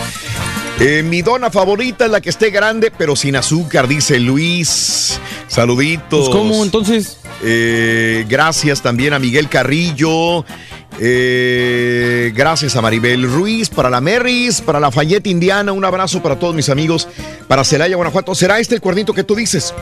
Eh, 0.80 1.02
mi 1.02 1.20
dona 1.20 1.50
favorita 1.50 2.06
es 2.06 2.10
la 2.10 2.22
que 2.22 2.30
esté 2.30 2.48
grande, 2.48 2.90
pero 2.90 3.14
sin 3.14 3.36
azúcar, 3.36 3.86
dice 3.86 4.18
Luis. 4.18 5.20
Saluditos. 5.46 6.28
Pues, 6.28 6.30
¿cómo? 6.30 6.64
Entonces. 6.64 7.18
Eh, 7.42 8.24
gracias 8.26 8.80
también 8.80 9.12
a 9.12 9.18
Miguel 9.18 9.50
Carrillo. 9.50 10.46
Eh, 11.02 12.30
gracias 12.34 12.76
a 12.76 12.82
Maribel 12.82 13.22
Ruiz, 13.30 13.70
para 13.70 13.88
la 13.88 14.02
Merris, 14.02 14.60
para 14.60 14.78
la 14.78 14.90
Fayette 14.90 15.26
Indiana. 15.28 15.72
Un 15.72 15.84
abrazo 15.84 16.22
para 16.22 16.38
todos 16.38 16.54
mis 16.54 16.68
amigos. 16.68 17.08
Para 17.48 17.64
Celaya, 17.64 17.96
Guanajuato. 17.96 18.34
¿Será 18.34 18.60
este 18.60 18.74
el 18.74 18.82
cuernito 18.82 19.14
que 19.14 19.24
tú 19.24 19.34
dices? 19.34 19.72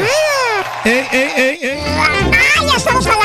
¡Ey, 0.84 1.08
ey, 1.10 1.58
ey! 1.62 1.80
¡Ah, 1.98 2.10
ya 2.68 2.76
estamos 2.76 3.08
al 3.08 3.25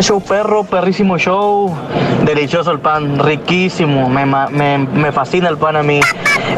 Show 0.00 0.20
perro, 0.22 0.64
perrísimo 0.64 1.18
show, 1.18 1.74
delicioso 2.24 2.70
el 2.70 2.80
pan, 2.80 3.18
riquísimo, 3.18 4.08
me, 4.08 4.24
me, 4.24 4.78
me 4.78 5.12
fascina 5.12 5.48
el 5.48 5.58
pan 5.58 5.76
a 5.76 5.82
mí. 5.82 6.00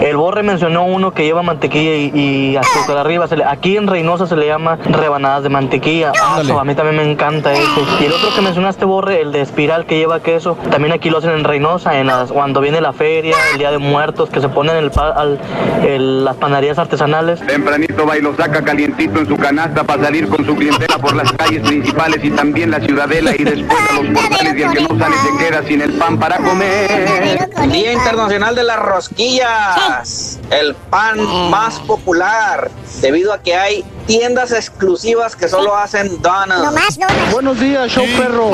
El 0.01 0.17
Borre 0.17 0.43
mencionó 0.43 0.85
uno 0.85 1.13
que 1.13 1.25
lleva 1.25 1.43
mantequilla 1.43 1.95
y, 1.97 2.11
y 2.15 2.57
azúcar 2.57 2.99
arriba, 2.99 3.27
se 3.27 3.37
le- 3.37 3.45
aquí 3.45 3.77
en 3.77 3.89
Reynosa 3.89 4.27
se 4.27 4.37
le 4.37 4.47
llama 4.47 4.79
rebanadas 4.85 5.43
de 5.43 5.49
mantequilla, 5.49 6.13
Ah, 6.23 6.41
a 6.61 6.65
mí 6.65 6.75
también 6.75 6.97
me 6.97 7.11
encanta 7.11 7.53
ese. 7.53 7.63
Y 8.01 8.05
el 8.05 8.13
otro 8.13 8.29
que 8.35 8.41
mencionaste 8.43 8.85
Borre, 8.85 9.21
el 9.21 9.33
de 9.33 9.41
espiral 9.43 9.87
que 9.87 9.99
lleva 9.99 10.21
queso, 10.21 10.57
también 10.71 10.93
aquí 10.93 11.11
lo 11.11 11.19
hacen 11.19 11.31
en 11.33 11.45
Reynosa, 11.45 11.99
en 11.99 12.07
las- 12.07 12.31
cuando 12.33 12.61
viene 12.61 12.81
la 12.81 12.93
feria, 12.93 13.35
el 13.53 13.59
Día 13.59 13.71
de 13.73 13.79
Muertos, 13.79 14.31
que 14.31 14.41
se 14.41 14.49
ponen 14.49 14.77
el, 14.77 14.91
pa- 14.93 15.11
al- 15.11 15.39
el- 15.87 16.25
las 16.25 16.37
panaderías 16.37 16.79
artesanales. 16.79 17.41
Tempranito 17.45 18.07
va 18.07 18.17
y 18.17 18.23
lo 18.23 18.35
saca 18.37 18.63
calientito 18.63 19.19
en 19.21 19.27
su 19.27 19.37
canasta 19.37 19.83
para 19.85 20.05
salir 20.05 20.29
con 20.29 20.45
su 20.47 20.55
clientela 20.55 20.97
por 20.99 21.15
las 21.17 21.31
calles 21.33 21.61
principales 21.67 22.25
y 22.25 22.31
también 22.31 22.71
la 22.71 22.81
ciudadela 22.81 23.32
y 23.39 23.45
después 23.45 23.81
a 23.91 23.95
los 23.95 24.07
portales 24.13 24.55
y 24.57 24.63
el 24.63 24.73
que 24.73 24.81
no 24.83 24.99
sale 24.99 25.17
se 25.17 25.45
queda 25.45 25.63
sin 25.67 25.81
el 25.81 25.93
pan 25.95 26.19
para 26.19 26.37
comer. 26.39 27.51
Día 27.71 27.93
Internacional 27.93 28.55
de 28.55 28.65
las 28.65 28.79
Rosquillas, 28.79 30.39
el 30.51 30.75
pan 30.75 31.51
más 31.51 31.79
popular, 31.81 32.71
debido 33.01 33.33
a 33.33 33.41
que 33.41 33.55
hay 33.55 33.85
tiendas 34.07 34.53
exclusivas 34.53 35.37
que 35.37 35.49
solo 35.49 35.77
hacen 35.77 36.21
donuts. 36.21 36.99
Buenos 37.31 37.59
días, 37.61 37.91
show 37.91 38.05
perro. 38.19 38.53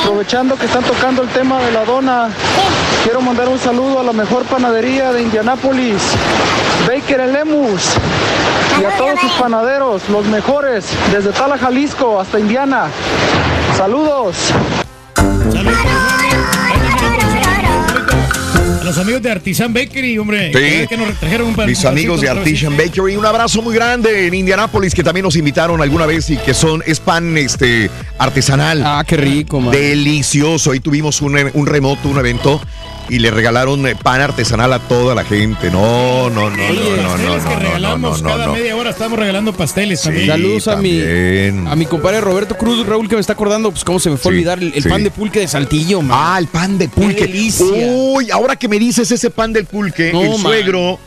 Aprovechando 0.00 0.56
que 0.56 0.66
están 0.66 0.84
tocando 0.84 1.22
el 1.22 1.28
tema 1.28 1.60
de 1.60 1.72
la 1.72 1.84
dona, 1.84 2.30
quiero 3.04 3.20
mandar 3.20 3.48
un 3.48 3.58
saludo 3.58 4.00
a 4.00 4.02
la 4.04 4.12
mejor 4.12 4.44
panadería 4.44 5.12
de 5.12 5.22
Indianápolis, 5.22 6.02
Baker 6.86 7.28
Lemus, 7.28 7.94
y 8.80 8.84
a 8.84 8.96
todos 8.96 9.20
sus 9.20 9.32
panaderos, 9.32 10.08
los 10.08 10.24
mejores, 10.26 10.86
desde 11.12 11.32
Tala, 11.32 11.58
Jalisco 11.58 12.20
hasta 12.20 12.38
Indiana. 12.38 12.88
Saludos. 13.78 14.36
A 18.80 18.84
los 18.84 18.98
amigos 18.98 19.22
de 19.22 19.30
Artisan 19.30 19.72
Bakery, 19.72 20.18
hombre. 20.18 20.52
Sí. 20.52 20.86
que 20.88 20.96
nos 20.96 21.14
trajeron 21.20 21.46
un 21.48 21.54
pan- 21.54 21.66
Mis 21.68 21.80
un 21.84 21.86
amigos 21.86 22.20
de. 22.20 22.28
Artisan 22.28 22.76
Bakery, 22.76 23.16
un 23.16 23.24
abrazo 23.24 23.62
muy 23.62 23.72
grande 23.74 24.26
en 24.26 24.34
Indianápolis 24.34 24.94
que 24.94 25.04
también 25.04 25.22
nos 25.24 25.36
invitaron 25.36 25.80
alguna 25.80 26.06
vez 26.06 26.28
y 26.30 26.36
que 26.38 26.54
son 26.54 26.82
es 26.86 26.98
pan 26.98 27.38
este 27.38 27.88
artesanal. 28.18 28.82
Ah, 28.84 29.04
qué 29.06 29.16
rico, 29.16 29.60
man. 29.60 29.70
Delicioso. 29.72 30.72
Ahí 30.72 30.80
tuvimos 30.80 31.22
un, 31.22 31.38
un 31.54 31.66
remoto, 31.66 32.08
un 32.08 32.18
evento 32.18 32.60
y 33.10 33.18
le 33.20 33.30
regalaron 33.30 33.86
eh, 33.86 33.96
pan 33.96 34.20
artesanal 34.20 34.72
a 34.72 34.78
toda 34.80 35.14
la 35.14 35.24
gente. 35.24 35.70
No, 35.70 36.28
no, 36.30 36.50
no, 36.50 36.56
no, 36.56 36.96
no, 36.96 37.16
no, 37.18 37.34
Pasteles 37.34 37.42
que 37.44 37.48
no, 37.48 37.54
no, 37.54 37.54
no, 37.54 37.58
regalamos 37.60 38.22
no, 38.22 38.28
cada 38.30 38.46
no. 38.46 38.52
media 38.52 38.76
hora 38.76 38.90
estamos 38.90 39.18
regalando 39.18 39.52
pasteles 39.52 40.02
también. 40.02 40.26
Saludos 40.26 40.68
a 40.68 40.76
mi, 40.76 41.00
a 41.66 41.74
mi 41.76 41.86
compadre 41.86 42.20
Roberto 42.20 42.56
Cruz, 42.56 42.86
Raúl, 42.86 43.08
que 43.08 43.14
me 43.14 43.20
está 43.20 43.32
acordando, 43.32 43.70
pues 43.70 43.84
cómo 43.84 43.98
se 43.98 44.10
me 44.10 44.16
fue 44.16 44.30
a 44.30 44.32
Sí, 44.32 44.36
olvidar 44.38 44.58
el, 44.58 44.72
el 44.74 44.82
sí. 44.82 44.88
pan 44.88 45.02
de 45.02 45.10
pulque 45.10 45.40
de 45.40 45.48
Saltillo, 45.48 46.02
man. 46.02 46.18
Ah, 46.20 46.38
el 46.38 46.46
pan 46.48 46.76
de 46.78 46.88
pulque. 46.88 47.14
Qué 47.16 47.26
delicia. 47.26 47.64
Uy, 47.66 48.30
ahora 48.30 48.56
que 48.56 48.68
me 48.68 48.78
dices 48.78 49.10
ese 49.10 49.30
pan 49.30 49.52
del 49.52 49.64
pulque, 49.64 50.12
No, 50.12 50.22
el 50.22 50.28
man. 50.30 50.38
suegro 50.40 50.98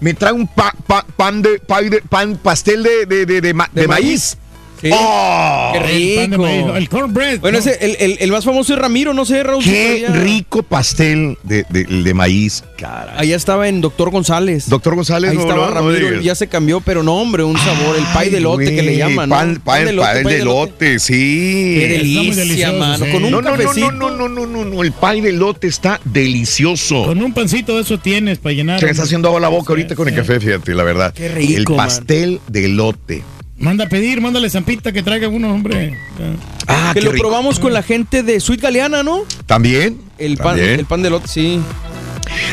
me 0.00 0.12
trae 0.12 0.32
un 0.34 0.46
pa- 0.46 0.74
pa- 0.86 1.06
pan 1.16 1.40
de 1.40 1.60
pan 2.08 2.38
pastel 2.42 2.82
de, 2.82 3.06
de, 3.06 3.24
de, 3.24 3.40
de 3.40 3.54
ma- 3.54 3.70
¿De 3.72 3.82
de 3.82 3.88
maíz? 3.88 4.04
maíz. 4.06 4.38
Sí. 4.84 4.90
¡Oh! 4.92 5.70
Qué 5.72 5.78
rico. 5.80 6.20
pan 6.20 6.30
de 6.30 6.38
maíz, 6.38 6.66
no, 6.66 6.76
el 6.76 6.88
cornbread. 6.90 7.40
Bueno, 7.40 7.58
¿no? 7.58 7.58
ese, 7.58 7.78
el, 7.84 7.96
el- 7.98 8.18
el 8.20 8.30
más 8.30 8.44
famoso 8.44 8.74
es 8.74 8.78
Ramiro, 8.78 9.14
no 9.14 9.24
sé, 9.24 9.42
Raúl. 9.42 9.64
Qué 9.64 10.04
rico 10.12 10.62
pastel 10.62 11.38
de, 11.42 11.64
de, 11.70 11.84
de 11.84 12.14
maíz. 12.14 12.62
Caray. 12.76 13.14
Allá 13.16 13.36
estaba 13.36 13.66
en 13.68 13.80
Doctor 13.80 14.10
González. 14.10 14.68
Doctor 14.68 14.94
González, 14.94 15.30
Ahí 15.30 15.36
no, 15.36 15.42
estaba 15.42 15.68
no, 15.68 15.74
Ramiro, 15.74 16.20
ya 16.20 16.34
se 16.34 16.48
cambió, 16.48 16.80
pero 16.82 17.02
no, 17.02 17.14
hombre, 17.14 17.42
un 17.44 17.56
sabor, 17.56 17.96
el 17.96 18.04
pay 18.12 18.28
de 18.28 18.40
lote 18.40 18.74
que 18.76 18.82
le 18.82 18.96
llaman, 18.98 19.28
¿no? 19.30 19.34
Pan, 19.36 19.54
pan, 19.64 19.86
pan 19.96 20.24
de 20.24 20.44
lote, 20.44 20.98
sí. 20.98 21.14
Qué 21.78 21.84
Está 21.96 22.04
muy 22.04 22.14
delicia, 22.26 22.42
delicioso, 22.42 22.78
mano. 22.78 23.04
sí. 23.06 23.10
Con 23.12 23.24
un 23.24 23.30
No, 23.30 23.40
no, 23.40 23.50
no, 23.50 23.56
cafecito. 23.56 23.90
no, 23.92 24.10
no, 24.10 24.28
no, 24.28 24.28
no, 24.28 24.46
no, 24.46 24.64
no, 24.66 24.82
el 24.82 24.92
pay 24.92 25.20
de 25.22 25.32
lote 25.32 25.66
está 25.66 25.98
delicioso. 26.04 27.04
Con 27.06 27.22
un 27.22 27.32
pancito 27.32 27.76
de 27.76 27.82
eso 27.82 27.98
tienes 27.98 28.38
para 28.38 28.52
llenar. 28.54 28.80
Se 28.80 28.90
está 28.90 29.04
haciendo 29.04 29.28
agua 29.28 29.40
la 29.40 29.48
boca 29.48 29.64
Sí, 29.66 29.72
ahorita 29.72 29.94
con 29.94 30.08
el 30.08 30.14
café, 30.14 30.40
fíjate, 30.40 30.74
la 30.74 30.82
verdad. 30.84 31.14
Qué 31.14 31.28
rico, 31.28 31.72
El 31.72 31.76
man. 31.76 31.76
pastel 31.86 32.40
de 32.48 32.68
lote. 32.68 33.22
Manda 33.64 33.84
a 33.84 33.88
pedir, 33.88 34.20
mándale 34.20 34.50
Zampita 34.50 34.92
que 34.92 35.02
traiga 35.02 35.26
uno, 35.26 35.50
hombre. 35.50 35.98
Ah, 36.66 36.90
que 36.92 37.00
qué 37.00 37.06
lo 37.06 37.12
rico. 37.12 37.22
probamos 37.22 37.58
con 37.58 37.72
la 37.72 37.82
gente 37.82 38.22
de 38.22 38.38
Sweet 38.38 38.60
Galeana, 38.60 39.02
¿no? 39.02 39.22
¿También? 39.46 40.02
El 40.18 40.36
pan, 40.36 40.56
También. 40.56 40.80
el 40.80 40.84
pan 40.84 41.00
de 41.00 41.08
lote, 41.08 41.28
sí. 41.28 41.60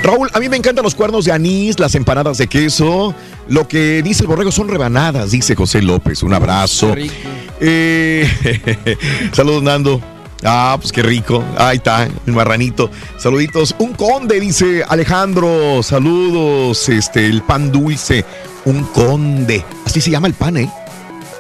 Raúl, 0.03 0.30
a 0.33 0.40
mí 0.40 0.48
me 0.48 0.56
encantan 0.56 0.85
los 0.85 0.95
cuernos 0.95 1.25
de 1.25 1.33
anís, 1.33 1.77
las 1.80 1.95
empanadas 1.95 2.38
de 2.38 2.48
queso. 2.48 3.14
Lo 3.49 3.67
que 3.67 4.01
dice 4.01 4.22
el 4.23 4.27
borrego 4.27 4.53
son 4.53 4.69
rebanadas, 4.69 5.31
dice 5.31 5.53
José 5.53 5.81
López. 5.81 6.23
Un 6.23 6.33
abrazo. 6.33 6.95
Rico. 6.95 7.14
Eh, 7.59 8.98
saludos, 9.33 9.64
Nando. 9.64 10.01
Ah, 10.45 10.77
pues 10.80 10.93
qué 10.93 11.03
rico. 11.03 11.43
Ahí 11.57 11.75
está, 11.77 12.07
el 12.25 12.33
marranito. 12.33 12.90
Saluditos. 13.17 13.75
Un 13.80 13.93
conde, 13.95 14.40
dice 14.40 14.85
Alejandro. 14.88 15.83
Saludos. 15.83 16.88
Este, 16.88 17.25
el 17.25 17.41
pan 17.41 17.69
dulce. 17.69 18.23
Un 18.64 18.83
conde. 18.85 19.65
Así 19.85 19.99
se 19.99 20.09
llama 20.09 20.27
el 20.27 20.35
pan, 20.35 20.56
¿eh? 20.56 20.72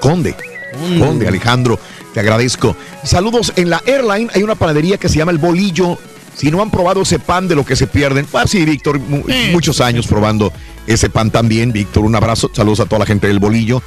Conde. 0.01 0.35
Conde. 0.73 0.99
Conde, 0.99 1.27
Alejandro. 1.27 1.79
Te 2.13 2.19
agradezco. 2.19 2.75
Saludos. 3.05 3.53
En 3.55 3.69
la 3.69 3.81
airline 3.87 4.29
hay 4.33 4.43
una 4.43 4.55
panadería 4.55 4.97
que 4.97 5.07
se 5.07 5.17
llama 5.17 5.31
El 5.31 5.37
Bolillo. 5.37 5.97
Si 6.35 6.49
no 6.51 6.61
han 6.61 6.71
probado 6.71 7.01
ese 7.03 7.19
pan 7.19 7.47
de 7.47 7.55
lo 7.55 7.65
que 7.65 7.75
se 7.75 7.87
pierden. 7.87 8.25
Ah, 8.33 8.43
sí, 8.47 8.65
Víctor, 8.65 8.99
mu- 8.99 9.23
muchos 9.51 9.79
años 9.81 10.07
probando 10.07 10.51
ese 10.87 11.09
pan 11.09 11.29
también. 11.31 11.71
Víctor, 11.71 12.03
un 12.03 12.15
abrazo. 12.15 12.49
Saludos 12.53 12.79
a 12.81 12.85
toda 12.85 12.99
la 12.99 13.05
gente 13.05 13.27
del 13.27 13.39
Bolillo. 13.39 13.81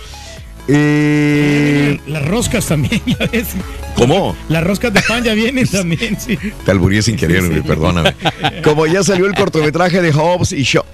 Eh, 0.69 2.01
Las 2.07 2.25
roscas 2.27 2.67
también, 2.67 3.01
ya 3.07 3.27
ves. 3.31 3.49
¿Cómo? 3.97 4.35
Las 4.49 4.65
roscas 4.65 4.93
de 4.95 5.03
pan 5.03 5.23
ya 5.23 5.35
vienen 5.35 5.67
también, 5.69 6.19
sí. 6.19 6.39
Te 6.65 6.71
alburí 6.71 7.03
sin 7.03 7.17
querer, 7.17 7.63
perdóname. 7.63 8.15
Como 8.63 8.87
ya 8.87 9.03
salió 9.03 9.27
el 9.27 9.35
cortometraje 9.35 10.01
de 10.03 10.13
Hobbs 10.13 10.53
y 10.53 10.63
Shaw. 10.63 10.85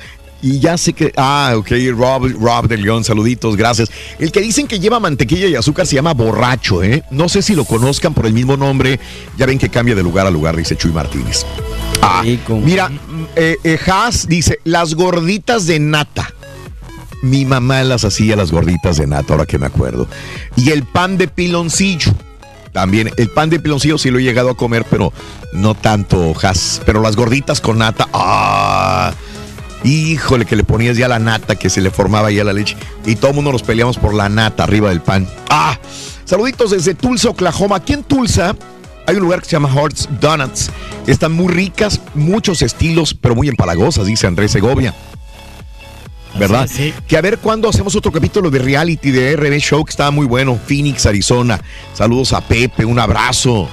Y 0.43 0.59
ya 0.59 0.78
sé 0.78 0.93
que. 0.93 1.12
Ah, 1.17 1.55
ok, 1.57 1.70
Rob, 1.94 2.31
Rob 2.41 2.69
de 2.69 2.78
León, 2.78 3.05
saluditos, 3.05 3.57
gracias. 3.57 3.91
El 4.19 4.33
que 4.33 4.41
dicen 4.41 4.67
que 4.67 4.81
lleva 4.81 5.01
mantequilla 5.01 5.47
y 5.47 5.55
azúcar 5.55 5.86
se 5.86 5.97
llama 5.97 6.15
borracho, 6.15 6.83
¿eh? 6.83 7.02
No 7.10 7.28
sé 7.28 7.43
si 7.43 7.55
lo 7.55 7.65
conozcan 7.65 8.15
por 8.15 8.27
el 8.27 8.33
mismo 8.33 8.57
nombre. 8.57 8.99
Ya 9.36 9.47
ven 9.47 9.59
que 9.59 9.69
cambia 9.69 9.94
de 9.94 10.02
lugar 10.02 10.27
a 10.27 10.31
lugar, 10.31 10.57
dice 10.57 10.77
Chuy 10.77 10.93
Martínez. 10.93 11.44
Ah, 12.02 12.23
mira, 12.49 12.91
eh, 13.36 13.57
eh, 13.65 13.78
Haas 13.86 14.27
dice: 14.27 14.59
las 14.65 14.94
gorditas 14.94 15.67
de 15.67 15.78
nata. 15.78 16.33
Mi 17.23 17.44
mamá 17.44 17.85
las 17.85 18.05
hacía 18.07 18.35
las 18.35 18.51
gorditas 18.51 18.97
de 18.97 19.07
nata, 19.07 19.35
ahora 19.35 19.44
que 19.44 19.59
me 19.59 19.67
acuerdo. 19.67 20.09
Y 20.57 20.70
el 20.70 20.85
pan 20.85 21.19
de 21.19 21.28
piloncillo. 21.28 22.12
También 22.73 23.10
el 23.17 23.28
pan 23.28 23.51
de 23.51 23.59
piloncillo 23.59 23.99
sí 23.99 24.10
lo 24.10 24.20
he 24.20 24.23
llegado 24.23 24.49
a 24.49 24.57
comer, 24.57 24.86
pero 24.89 25.12
no 25.52 25.75
tanto, 25.75 26.33
Has. 26.41 26.81
Pero 26.86 27.02
las 27.02 27.17
gorditas 27.17 27.60
con 27.60 27.78
nata, 27.78 28.09
¡ah! 28.12 29.12
Híjole, 29.84 30.44
que 30.44 30.57
le 30.57 30.65
ponías 30.65 30.97
ya 30.97 31.09
la 31.09 31.18
nata, 31.18 31.57
que 31.57 31.70
se 31.70 31.81
le 31.81 31.91
formaba 31.91 32.31
ya 32.31 32.44
la 32.44 32.52
leche. 32.52 32.76
Y 33.07 33.17
todo 33.17 33.31
el 33.31 33.36
mundo 33.36 33.52
nos 33.52 33.62
peleamos 33.62 33.97
por 33.97 34.15
la 34.15 34.28
nata 34.28 34.65
arriba 34.65 34.91
del 34.91 35.00
pan. 35.00 35.26
¡Ah! 35.49 35.78
Saluditos 36.25 36.70
desde 36.70 36.94
Tulsa, 36.94 37.31
Oklahoma. 37.31 37.76
Aquí 37.76 37.94
en 37.94 38.05
Tulsa 38.05 38.55
hay 39.07 39.17
un 39.17 39.23
lugar 39.23 39.41
que 39.41 39.47
se 39.47 39.52
llama 39.52 39.73
Hearts 39.73 40.09
Donuts. 40.20 40.70
Están 41.07 41.33
muy 41.33 41.49
ricas, 41.49 42.00
muchos 42.15 42.62
estilos, 42.62 43.15
pero 43.15 43.34
muy 43.34 43.49
empalagosas, 43.49 44.07
dice 44.07 44.26
Andrés 44.26 44.52
Segovia. 44.52 44.94
¿Verdad? 46.39 46.68
sí. 46.73 46.94
Que 47.09 47.17
a 47.17 47.20
ver 47.20 47.39
cuándo 47.39 47.68
hacemos 47.68 47.97
otro 47.97 48.12
capítulo 48.12 48.50
de 48.50 48.60
reality 48.60 49.10
de 49.10 49.34
RB 49.34 49.59
Show 49.59 49.84
que 49.84 49.91
estaba 49.91 50.10
muy 50.10 50.26
bueno. 50.26 50.59
Phoenix, 50.65 51.07
Arizona. 51.07 51.60
Saludos 51.94 52.33
a 52.33 52.41
Pepe, 52.41 52.84
un 52.84 52.99
abrazo. 52.99 53.68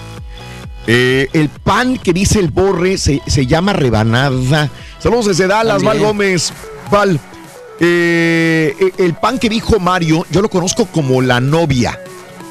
Eh, 0.87 1.27
el 1.33 1.49
pan 1.49 1.97
que 1.97 2.13
dice 2.13 2.39
el 2.39 2.49
borre 2.49 2.97
se, 2.97 3.21
se 3.27 3.45
llama 3.45 3.73
rebanada. 3.73 4.71
Saludos 4.99 5.27
desde 5.27 5.47
Dallas, 5.47 5.83
También. 5.83 5.93
Val 5.93 5.99
Gómez. 5.99 6.53
Val. 6.89 7.19
Eh, 7.79 8.73
eh, 8.79 8.91
el 8.97 9.13
pan 9.13 9.37
que 9.37 9.49
dijo 9.49 9.79
Mario, 9.79 10.25
yo 10.31 10.41
lo 10.41 10.49
conozco 10.49 10.85
como 10.85 11.21
la 11.21 11.39
novia. 11.39 11.99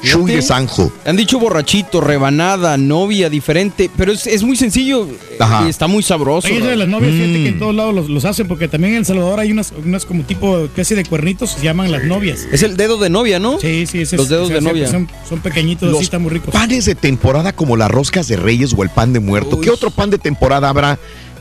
De 0.01 0.41
Sanjo. 0.41 0.91
Han 1.05 1.17
dicho 1.17 1.39
borrachito, 1.39 1.99
rebanada, 2.01 2.77
novia, 2.77 3.29
diferente, 3.29 3.89
pero 3.97 4.11
es, 4.11 4.25
es 4.27 4.43
muy 4.43 4.55
sencillo 4.55 5.07
Ajá. 5.39 5.65
y 5.65 5.69
está 5.69 5.87
muy 5.87 6.01
sabroso. 6.03 6.47
Oye, 6.47 6.57
eso 6.57 6.67
de 6.67 6.75
las 6.75 6.87
novias, 6.87 7.11
fíjate 7.13 7.33
que 7.33 7.39
Mm. 7.39 7.53
en 7.53 7.59
todos 7.59 7.75
lados 7.75 7.93
los, 7.95 8.09
los 8.09 8.23
hacen, 8.25 8.47
porque 8.47 8.67
también 8.67 8.93
en 8.93 8.99
El 8.99 9.05
Salvador 9.05 9.39
hay 9.39 9.51
unas, 9.51 9.73
unas 9.83 10.05
como 10.05 10.23
tipo, 10.23 10.59
especie 10.59 10.95
de 10.95 11.03
cuernitos, 11.03 11.51
se 11.51 11.61
llaman 11.63 11.91
las 11.91 12.03
novias. 12.03 12.47
Es 12.51 12.63
el 12.63 12.77
dedo 12.77 12.97
de 12.97 13.09
novia, 13.09 13.39
¿no? 13.39 13.59
Sí, 13.59 13.85
sí, 13.87 14.01
ese 14.01 14.15
Los 14.17 14.25
es- 14.25 14.29
dedos 14.29 14.49
de 14.49 14.61
novia. 14.61 14.87
Son, 14.89 15.09
son 15.27 15.39
pequeñitos, 15.39 15.87
Los 15.89 15.97
así 15.97 16.05
están 16.05 16.21
muy 16.21 16.31
ricos. 16.31 16.53
Panes 16.53 16.85
de 16.85 16.95
temporada 16.95 17.53
como 17.53 17.75
las 17.75 17.89
roscas 17.91 18.27
de 18.27 18.37
Reyes 18.37 18.73
o 18.77 18.83
el 18.83 18.89
pan 18.89 19.13
de 19.13 19.19
muerto. 19.19 19.59
¿Qué 19.59 19.69
otro 19.71 19.89
pan 19.91 20.09
de 20.09 20.19
temporada 20.19 20.69
habrá? 20.69 20.97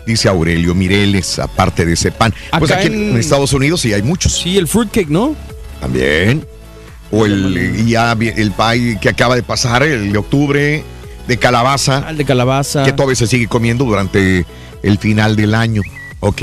Dice 0.06 0.28
Aurelio 0.28 0.74
Mireles, 0.74 1.38
aparte 1.38 1.84
de 1.84 1.92
ese 1.92 2.10
pan. 2.10 2.32
Pues 2.58 2.70
Acá 2.70 2.80
aquí 2.80 2.88
en... 2.88 3.10
en- 3.10 3.16
Estados 3.18 3.52
Unidos 3.52 3.80
sí 3.82 3.92
hay 3.92 4.02
muchos. 4.02 4.32
Sí, 4.32 4.56
el 4.56 4.66
fruitcake, 4.66 5.08
¿no? 5.08 5.34
También. 5.80 6.46
O 7.10 7.24
el, 7.26 7.86
ya 7.86 8.12
el 8.12 8.50
pie 8.52 8.98
que 9.00 9.08
acaba 9.08 9.36
de 9.36 9.42
pasar, 9.42 9.82
el 9.84 10.12
de 10.12 10.18
octubre, 10.18 10.82
de 11.28 11.36
calabaza. 11.38 12.04
Ah, 12.06 12.10
El 12.10 12.16
de 12.18 12.24
calabaza. 12.24 12.84
Que 12.84 12.92
todavía 12.92 13.14
se 13.16 13.26
sigue 13.26 13.46
comiendo 13.46 13.84
durante 13.84 14.44
el 14.82 14.98
final 14.98 15.36
del 15.36 15.54
año. 15.54 15.82
Ok, 16.20 16.42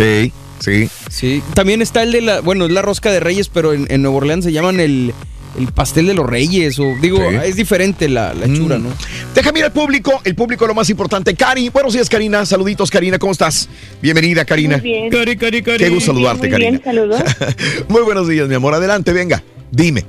sí. 0.60 0.90
Sí, 1.10 1.44
también 1.54 1.82
está 1.82 2.04
el 2.04 2.12
de 2.14 2.22
la, 2.22 2.40
bueno, 2.42 2.66
es 2.66 2.72
la 2.72 2.82
rosca 2.82 3.12
de 3.12 3.20
reyes, 3.20 3.50
pero 3.50 3.74
en, 3.74 3.88
en 3.90 4.02
Nueva 4.02 4.18
Orleans 4.18 4.46
se 4.46 4.52
llaman 4.54 4.80
el, 4.80 5.14
el 5.60 5.68
pastel 5.74 6.08
de 6.08 6.14
los 6.14 6.26
reyes, 6.26 6.80
o 6.80 6.86
digo, 7.02 7.18
Sí. 7.30 7.36
es 7.44 7.56
diferente 7.58 8.08
la, 8.10 8.34
la 8.34 8.46
hechura, 8.46 8.78
¿no? 8.78 8.90
Déjame 9.36 9.60
ir 9.60 9.66
al 9.66 9.72
público, 9.74 10.22
el 10.24 10.36
público 10.36 10.66
lo 10.66 10.74
más 10.74 10.90
importante. 10.90 11.36
Cari, 11.36 11.70
buenos 11.70 11.94
días, 11.94 12.08
Karina. 12.10 12.46
Saluditos, 12.46 12.90
Karina, 12.90 13.20
¿cómo 13.20 13.32
estás? 13.34 13.68
Bienvenida, 14.02 14.46
Karina. 14.46 14.78
Muy 14.78 14.84
bien. 14.90 15.10
Cari, 15.10 15.36
cari, 15.36 15.62
cari. 15.62 15.78
Qué 15.78 15.90
gusto 15.90 16.14
saludarte, 16.14 16.44
Muy 16.48 16.52
Karina. 16.52 16.70
bien, 16.72 16.82
saludos. 16.84 17.22
Muy 17.90 18.02
buenos 18.04 18.28
días, 18.30 18.48
mi 18.48 18.56
amor. 18.56 18.74
Adelante, 18.74 19.12
venga. 19.14 19.44
Dime. 19.74 20.04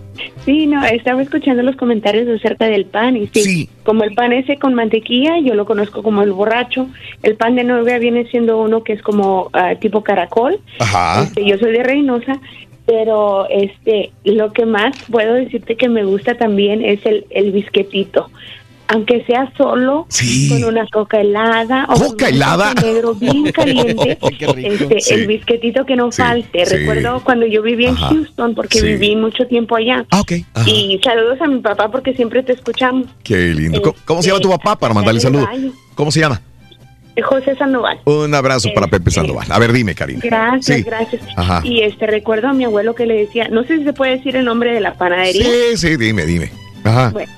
Sí, 0.45 0.67
no, 0.67 0.85
estaba 0.85 1.23
escuchando 1.23 1.63
los 1.63 1.75
comentarios 1.77 2.29
acerca 2.29 2.67
del 2.67 2.85
pan 2.85 3.17
y 3.17 3.29
sí, 3.29 3.71
como 3.83 4.05
el 4.05 4.15
pan 4.15 4.35
ese 4.35 4.59
con 4.59 4.75
mantequilla, 4.75 5.39
yo 5.39 5.55
lo 5.55 5.65
conozco 5.65 6.03
como 6.03 6.23
el 6.23 6.33
borracho. 6.33 6.87
El 7.23 7.37
pan 7.37 7.55
de 7.57 7.65
novia 7.65 7.99
viene 7.99 8.27
siendo 8.27 8.61
uno 8.61 8.85
que 8.85 8.93
es 8.93 9.01
como 9.01 9.49
ah, 9.55 9.75
tipo 9.77 10.05
caracol. 10.05 10.61
Ajá. 10.81 11.23
Este, 11.23 11.47
yo 11.47 11.57
soy 11.57 11.73
de 11.73 11.83
Reynosa, 11.83 12.39
pero 12.85 13.49
este, 13.49 14.13
lo 14.25 14.53
que 14.53 14.67
más 14.67 14.95
puedo 15.11 15.33
decirte 15.33 15.77
que 15.77 15.89
me 15.89 16.05
gusta 16.05 16.35
también 16.35 16.85
es 16.85 17.05
el, 17.07 17.25
el 17.31 17.51
bisquetito. 17.53 18.31
Aunque 18.89 19.25
sea 19.25 19.51
solo 19.57 20.07
con 20.51 20.65
una 20.65 20.87
coca 20.89 21.19
helada 21.21 21.87
o 21.89 21.95
¿Coca 21.95 22.27
un 22.29 22.35
helada? 22.35 22.75
negro 22.75 23.15
bien 23.15 23.45
caliente, 23.53 24.19
este, 24.21 25.01
Sí. 25.01 25.15
el 25.15 25.27
bisquetito 25.27 25.87
que 25.87 25.97
no 25.97 26.13
Sí, 26.13 26.21
falte. 26.21 26.65
Recuerdo 26.67 27.23
cuando 27.25 27.47
yo 27.47 27.63
vivía 27.63 27.89
en 27.89 27.97
Ajá. 27.97 28.09
Houston 28.09 28.55
porque 28.55 28.83
viví 28.83 29.17
mucho 29.17 29.47
tiempo 29.47 29.77
allá. 29.77 30.05
Ah, 30.11 30.21
ok. 30.21 30.33
Ajá. 30.53 30.69
Y 30.69 31.01
saludos 31.03 31.41
a 31.41 31.47
mi 31.47 31.61
papá 31.61 31.91
porque 31.91 32.13
siempre 32.15 32.43
te 32.43 32.53
escuchamos. 32.53 33.07
Qué 33.23 33.55
lindo. 33.55 33.81
¿Cómo, 33.81 33.95
cómo 34.05 34.23
se 34.23 34.29
llama 34.29 34.41
tu 34.41 34.51
papá 34.51 34.77
para 34.79 34.93
mandarle 34.93 35.21
Dale, 35.21 35.35
saludo? 35.39 35.47
baño. 35.51 35.73
¿Cómo 35.95 36.11
se 36.13 36.21
llama? 36.21 36.41
José 37.23 37.55
Sandoval. 37.57 38.01
Un 38.05 38.35
abrazo 38.35 38.69
para 38.75 38.89
Pepe 38.89 39.11
Sandoval. 39.11 39.47
A 39.51 39.59
ver, 39.61 39.73
dime, 39.73 39.95
Karina. 39.95 40.21
Gracias, 40.23 40.79
Sí. 40.79 40.83
gracias. 40.83 41.23
Ajá. 41.37 41.63
Y 41.65 41.83
este 41.83 42.07
recuerdo 42.07 42.49
a 42.49 42.53
mi 42.53 42.65
abuelo 42.65 42.95
que 42.95 43.07
le 43.07 43.15
decía, 43.15 43.49
no 43.49 43.63
sé 43.65 43.79
si 43.79 43.85
se 43.85 43.93
puede 43.93 44.17
decir 44.17 44.35
el 44.37 44.45
nombre 44.45 44.73
de 44.75 44.81
la 44.81 44.95
panadería. 44.95 45.45
Sí, 45.45 45.77
sí, 45.77 45.97
dime, 45.97 46.27
dime. 46.27 46.51
Ajá. 46.83 47.11
Bueno, 47.11 47.33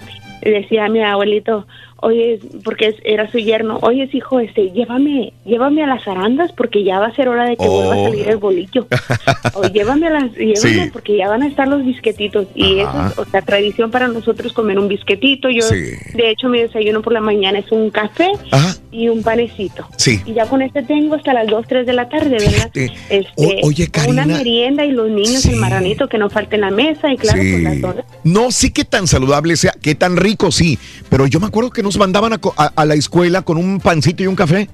decía 0.50 0.88
mi 0.88 1.02
abuelito, 1.02 1.66
oye, 2.00 2.38
porque 2.64 2.94
era 3.04 3.30
su 3.30 3.38
yerno, 3.38 3.78
oye, 3.82 4.08
hijo, 4.12 4.40
este, 4.40 4.70
llévame, 4.72 5.32
llévame 5.44 5.82
a 5.82 5.86
las 5.86 6.06
arandas 6.06 6.52
porque 6.52 6.84
ya 6.84 6.98
va 6.98 7.06
a 7.06 7.14
ser 7.14 7.28
hora 7.28 7.44
de 7.44 7.56
que 7.56 7.66
vuelva 7.66 7.94
a 7.94 7.98
Oh. 7.98 8.04
salir 8.10 8.28
el 8.28 8.36
bolillo. 8.36 8.86
O 9.54 9.62
llévame 9.68 10.06
a 10.08 10.10
las, 10.10 10.32
llévame 10.34 10.56
Sí. 10.84 10.90
porque 10.92 11.16
ya 11.16 11.28
van 11.28 11.42
a 11.42 11.46
estar 11.46 11.66
los 11.68 11.84
bisquetitos. 11.84 12.46
Y 12.54 12.80
Ajá. 12.80 13.08
eso 13.08 13.22
es, 13.22 13.26
o 13.28 13.30
sea, 13.30 13.40
tradición 13.42 13.90
para 13.90 14.08
nosotros 14.08 14.52
comer 14.52 14.78
un 14.78 14.88
bisquetito. 14.88 15.48
Yo, 15.48 15.62
Sí. 15.62 15.74
de 16.14 16.30
hecho, 16.30 16.48
mi 16.48 16.60
desayuno 16.60 17.00
por 17.00 17.12
la 17.14 17.20
mañana 17.20 17.58
es 17.60 17.70
un 17.72 17.88
café 17.90 18.30
Ajá. 18.50 18.76
y 18.92 19.08
un 19.08 19.22
panecito. 19.22 19.86
Sí. 19.96 20.20
Y 20.26 20.34
ya 20.34 20.46
con 20.46 20.60
este 20.62 20.82
tengo 20.82 21.14
hasta 21.14 21.32
las 21.32 21.46
2, 21.46 21.66
3 21.66 21.86
de 21.86 21.92
la 21.94 22.08
tarde, 22.08 22.30
¿verdad? 22.38 22.70
Este, 22.74 23.22
O- 23.36 23.66
oye, 23.68 23.84
Una 24.08 24.22
Karina. 24.22 24.26
merienda 24.26 24.84
y 24.84 24.90
los 24.92 25.08
niños, 25.08 25.44
el 25.46 25.56
marranito 25.56 26.08
que 26.08 26.18
no 26.18 26.28
falte 26.28 26.56
en 26.56 26.62
la 26.62 26.70
mesa 26.70 27.10
y 27.12 27.16
claro, 27.16 27.40
Sí. 27.40 27.50
pues 27.52 27.62
las 27.62 27.80
donas. 27.80 28.04
No 28.24 28.50
sé 28.50 28.72
qué 28.72 28.84
tan 28.84 29.06
saludable 29.06 29.56
sea, 29.56 29.72
qué 29.80 29.94
tan 29.94 30.16
rico, 30.16 30.52
sí. 30.52 30.78
Pero 31.08 31.26
yo 31.26 31.40
me 31.40 31.46
acuerdo 31.46 31.70
que 31.70 31.82
nos 31.86 31.98
mandaban 31.98 32.32
a, 32.34 32.38
co- 32.38 32.54
a- 32.56 32.72
a 32.76 32.84
la 32.84 32.94
escuela 32.94 33.42
con 33.42 33.56
un 33.56 33.80
pancito 33.80 34.22
y 34.22 34.26
un 34.26 34.36
café. 34.36 34.68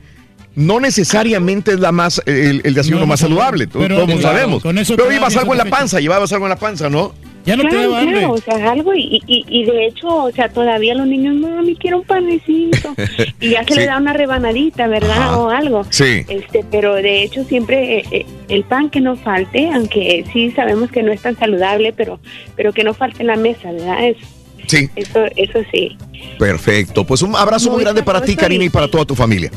No 0.55 0.81
necesariamente 0.81 1.73
es 1.73 1.81
la 1.81 1.93
más, 1.93 2.21
el, 2.27 2.61
el 2.65 2.75
desayuno 2.75 3.01
No, 3.01 3.07
más 3.07 3.23
no, 3.23 3.29
saludable, 3.29 3.69
pero, 3.69 3.95
todos 4.05 4.21
claro, 4.21 4.21
sabemos. 4.37 4.63
con 4.63 4.77
eso 4.79 4.97
pero 4.97 5.09
te 5.09 5.17
ibas 5.17 5.35
algo 5.37 5.53
en 5.53 5.59
la 5.59 5.65
panza, 5.65 5.99
llevabas 5.99 6.31
algo 6.33 6.45
en 6.45 6.51
la 6.51 6.57
panza, 6.57 6.91
¿no? 6.91 7.15
Ya 7.47 7.57
no 7.57 7.63
te 7.65 7.71
claro, 7.71 7.97
hambre. 7.97 8.19
claro, 8.19 8.33
o 8.35 8.39
sea, 8.39 8.71
algo 8.71 8.95
y, 8.95 9.21
y, 9.27 9.45
y 9.49 9.65
de 9.65 9.87
hecho, 9.87 10.07
o 10.09 10.31
sea, 10.31 10.49
todavía 10.51 10.95
los 10.95 11.07
niños, 11.09 11.35
mami, 11.37 11.75
quiero 11.75 11.99
un 12.01 12.05
panecito. 12.05 12.95
y 13.41 13.49
ya 13.51 13.65
se 13.65 13.73
Sí. 13.75 13.81
le 13.81 13.87
da 13.87 13.97
una 13.97 14.13
rebanadita, 14.13 14.87
¿verdad? 14.87 15.11
Ajá. 15.17 15.39
O 15.39 15.49
algo. 15.51 15.85
Sí. 15.91 16.25
Este, 16.29 16.65
pero 16.71 16.95
de 16.97 17.23
hecho 17.25 17.43
siempre 17.45 17.99
eh, 18.01 18.05
eh, 18.13 18.27
el 18.49 18.63
pan 18.65 18.91
que 18.91 19.01
no 19.01 19.17
falte, 19.17 19.71
aunque 19.73 20.25
sí 20.33 20.51
sabemos 20.53 20.91
que 20.93 21.03
no 21.03 21.11
es 21.13 21.21
tan 21.23 21.37
saludable, 21.37 21.93
pero 21.93 22.21
pero 22.57 22.73
que 22.73 22.85
no 22.85 22.95
falte 22.95 23.23
en 23.23 23.27
la 23.29 23.37
mesa, 23.37 23.73
¿verdad? 23.73 24.05
Es, 24.07 24.19
Sí. 24.67 24.89
eso 24.97 25.25
eso 25.37 25.61
sí. 25.73 25.97
Perfecto. 26.39 27.05
Pues 27.05 27.23
un 27.23 27.35
abrazo 27.37 27.69
muy, 27.69 27.77
Muy 27.77 27.85
grande 27.85 28.03
para 28.03 28.21
ti, 28.23 28.37
Karina, 28.37 28.65
y- 28.65 28.71
para 28.71 28.89
toda 28.89 29.05
tu 29.05 29.15
familia. 29.15 29.51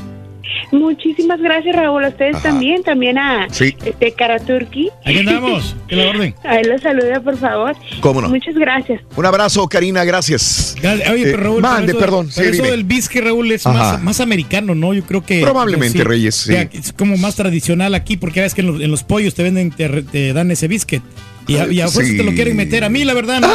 Muchísimas 0.72 1.40
gracias, 1.40 1.75
Raúl. 1.75 2.03
A 2.06 2.09
ustedes 2.09 2.35
Ajá. 2.35 2.50
también, 2.50 2.84
también 2.84 3.17
a 3.17 3.48
Sí. 3.51 3.75
este 3.85 4.11
Karaturki. 4.14 4.90
Aquí 5.06 5.19
andamos. 5.19 5.75
Que 5.88 5.95
la 5.95 6.09
orden. 6.09 6.35
A 6.43 6.58
él 6.59 6.69
lo 6.69 6.77
saluda, 6.80 7.19
por 7.22 7.38
favor. 7.38 7.75
¿Cómo 8.01 8.22
no? 8.22 8.30
Muchas 8.30 8.56
gracias. 8.56 9.01
Un 9.16 9.25
abrazo, 9.25 9.67
Karina, 9.67 10.03
gracias. 10.03 10.75
Oye, 10.82 11.03
Eh, 11.03 11.19
pero 11.24 11.38
Raúl, 11.38 11.61
mande, 11.61 11.93
pero 11.93 11.98
eso- 11.98 12.00
perdón. 12.06 12.30
Pero 12.35 12.51
sí, 12.53 12.59
eso 12.61 12.72
del 12.72 12.84
bisque, 12.84 13.22
Raúl, 13.22 13.51
es 13.51 13.66
más, 13.66 14.01
más 14.01 14.19
americano, 14.19 14.74
¿no? 14.75 14.93
Yo 14.93 15.03
creo 15.03 15.24
que. 15.24 15.42
Probablemente, 15.42 16.03
Reyes, 16.03 16.35
sí. 16.35 16.51
que 16.51 16.58
aquí 16.59 16.77
Es 16.77 16.93
como 16.93 17.16
más 17.17 17.35
tradicional 17.35 17.93
aquí, 17.93 18.17
porque 18.17 18.42
ves 18.42 18.53
que 18.56 18.61
en 18.61 18.67
los, 18.67 18.82
en 18.82 18.90
los 18.92 19.03
pollos 19.03 19.35
te 19.35 19.43
venden, 19.43 19.72
te, 19.72 19.88
te 20.03 20.34
dan 20.34 20.50
ese 20.51 20.67
biscuit. 20.67 21.03
Y 21.48 21.57
a, 21.57 21.72
y 21.72 21.80
a 21.80 21.88
fuerza 21.88 22.11
Sí. 22.11 22.17
te 22.17 22.24
lo 22.24 22.33
quieren 22.33 22.56
meter. 22.57 22.83
A 22.83 22.90
mí, 22.90 23.03
la 23.03 23.14
verdad, 23.14 23.40
no. 23.40 23.48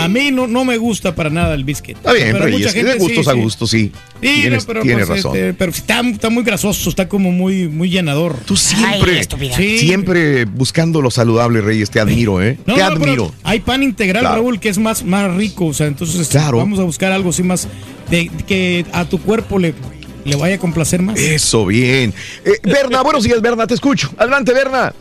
A 0.00 0.08
mí 0.08 0.30
no, 0.30 0.46
no 0.46 0.64
me 0.64 0.76
gusta 0.76 1.14
para 1.14 1.30
nada 1.30 1.54
el 1.54 1.64
biscuit. 1.64 1.96
Está 1.96 2.12
bien, 2.12 2.32
Pero 2.32 2.44
Reyes. 2.44 2.60
mucha 2.60 2.72
gente 2.72 2.92
de 2.92 2.98
gustos 2.98 3.24
sí, 3.24 3.30
a 3.30 3.34
sí. 3.34 3.40
gustos, 3.40 3.70
sí. 3.70 3.92
Sí, 4.20 4.40
tienes 4.42 4.62
no, 4.62 4.66
pero, 4.66 4.82
tienes 4.82 5.06
pues, 5.06 5.22
razón. 5.22 5.36
este, 5.36 5.54
pero 5.54 5.70
está, 5.72 6.00
está 6.00 6.30
muy 6.30 6.42
grasoso, 6.44 6.88
está 6.90 7.08
como 7.08 7.32
muy, 7.32 7.68
muy 7.68 7.88
llenador. 7.90 8.36
Tú 8.44 8.56
siempre, 8.56 9.22
Sí. 9.56 9.78
siempre 9.78 10.44
buscando 10.46 11.00
lo 11.02 11.10
saludable, 11.10 11.60
Reyes. 11.60 11.90
Te 11.90 12.00
admiro, 12.00 12.42
¿eh? 12.42 12.58
No, 12.66 12.74
te 12.74 12.80
no, 12.80 12.86
pero 12.88 13.02
admiro. 13.04 13.34
hay 13.44 13.60
pan 13.60 13.82
integral, 13.82 14.22
Claro. 14.22 14.36
Raúl, 14.36 14.60
que 14.60 14.68
es 14.68 14.78
más, 14.78 15.04
más 15.04 15.34
rico. 15.34 15.66
O 15.66 15.74
sea, 15.74 15.86
entonces 15.86 16.28
Claro. 16.28 16.58
vamos 16.58 16.78
a 16.78 16.82
buscar 16.82 17.12
algo 17.12 17.30
así 17.30 17.42
más 17.42 17.68
de 18.10 18.30
que 18.46 18.84
a 18.92 19.04
tu 19.06 19.18
cuerpo 19.20 19.58
le, 19.58 19.74
le 20.24 20.36
vaya 20.36 20.56
a 20.56 20.58
complacer 20.58 21.02
más. 21.02 21.18
Eso, 21.18 21.66
bien. 21.66 22.12
Eh, 22.44 22.52
Berna, 22.62 23.02
buenos 23.02 23.24
días, 23.24 23.40
Berna, 23.40 23.66
te 23.66 23.74
escucho. 23.74 24.10
Adelante, 24.18 24.52
Berna. 24.52 24.92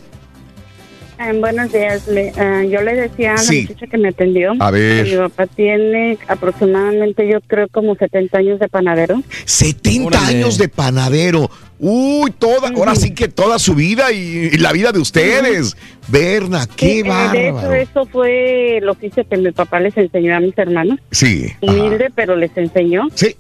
Buenos 1.39 1.71
días. 1.71 2.07
Le- 2.07 2.33
ah, 2.37 2.63
yo 2.63 2.81
le 2.81 2.93
decía 2.95 3.31
a 3.31 3.35
la 3.35 3.41
Sí. 3.41 3.61
muchacha 3.61 3.87
que 3.87 3.97
me 3.97 4.09
atendió. 4.09 4.53
A 4.59 4.69
ver. 4.71 5.05
que 5.05 5.11
Mi 5.11 5.17
papá 5.17 5.47
tiene 5.47 6.17
aproximadamente, 6.27 7.27
yo 7.27 7.39
creo, 7.41 7.67
como 7.69 7.95
70 7.95 8.37
años 8.39 8.59
de 8.59 8.67
panadero. 8.67 9.21
70 9.45 10.07
Órale. 10.07 10.37
años 10.37 10.57
de 10.57 10.67
panadero. 10.67 11.49
Uy, 11.79 12.31
toda, 12.31 12.69
ahora 12.69 12.95
sí 12.95 13.13
que 13.13 13.27
toda 13.27 13.59
su 13.59 13.75
vida 13.75 14.11
y, 14.11 14.49
y 14.53 14.57
la 14.57 14.71
vida 14.71 14.91
de 14.91 14.99
ustedes. 14.99 15.75
Berna, 16.07 16.67
qué 16.75 16.85
Sí, 16.87 16.99
eh, 17.05 17.31
de 17.31 17.49
hecho, 17.49 17.73
eso 17.73 18.05
fue 18.05 18.77
el 18.77 18.87
oficio 18.89 19.27
que 19.27 19.37
mi 19.37 19.51
papá 19.51 19.79
les 19.79 19.95
enseñó 19.97 20.35
a 20.35 20.39
mis 20.39 20.57
hermanos. 20.57 20.99
Sí. 21.11 21.47
ajá. 21.47 21.57
Humilde, 21.61 22.11
pero 22.15 22.35
les 22.35 22.55
enseñó. 22.57 23.07
Sí. 23.13 23.35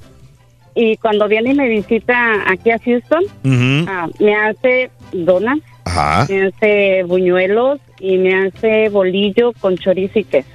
Y 0.75 0.97
cuando 0.97 1.27
viene 1.29 1.51
y 1.51 1.55
me 1.55 1.69
visita 1.69 2.15
aquí 2.51 2.71
a 2.71 2.79
Houston, 2.79 3.23
ah, 3.87 4.07
me 4.19 4.35
hace 4.35 4.89
donas, 5.13 5.59
Ajá. 5.85 6.25
me 6.29 6.47
hace 6.47 7.03
buñuelos 7.03 7.79
y 7.99 8.17
me 8.17 8.47
hace 8.47 8.89
bolillo 8.89 9.53
con 9.59 9.77
chorizo 9.77 10.19
y 10.19 10.23
queso. 10.23 10.49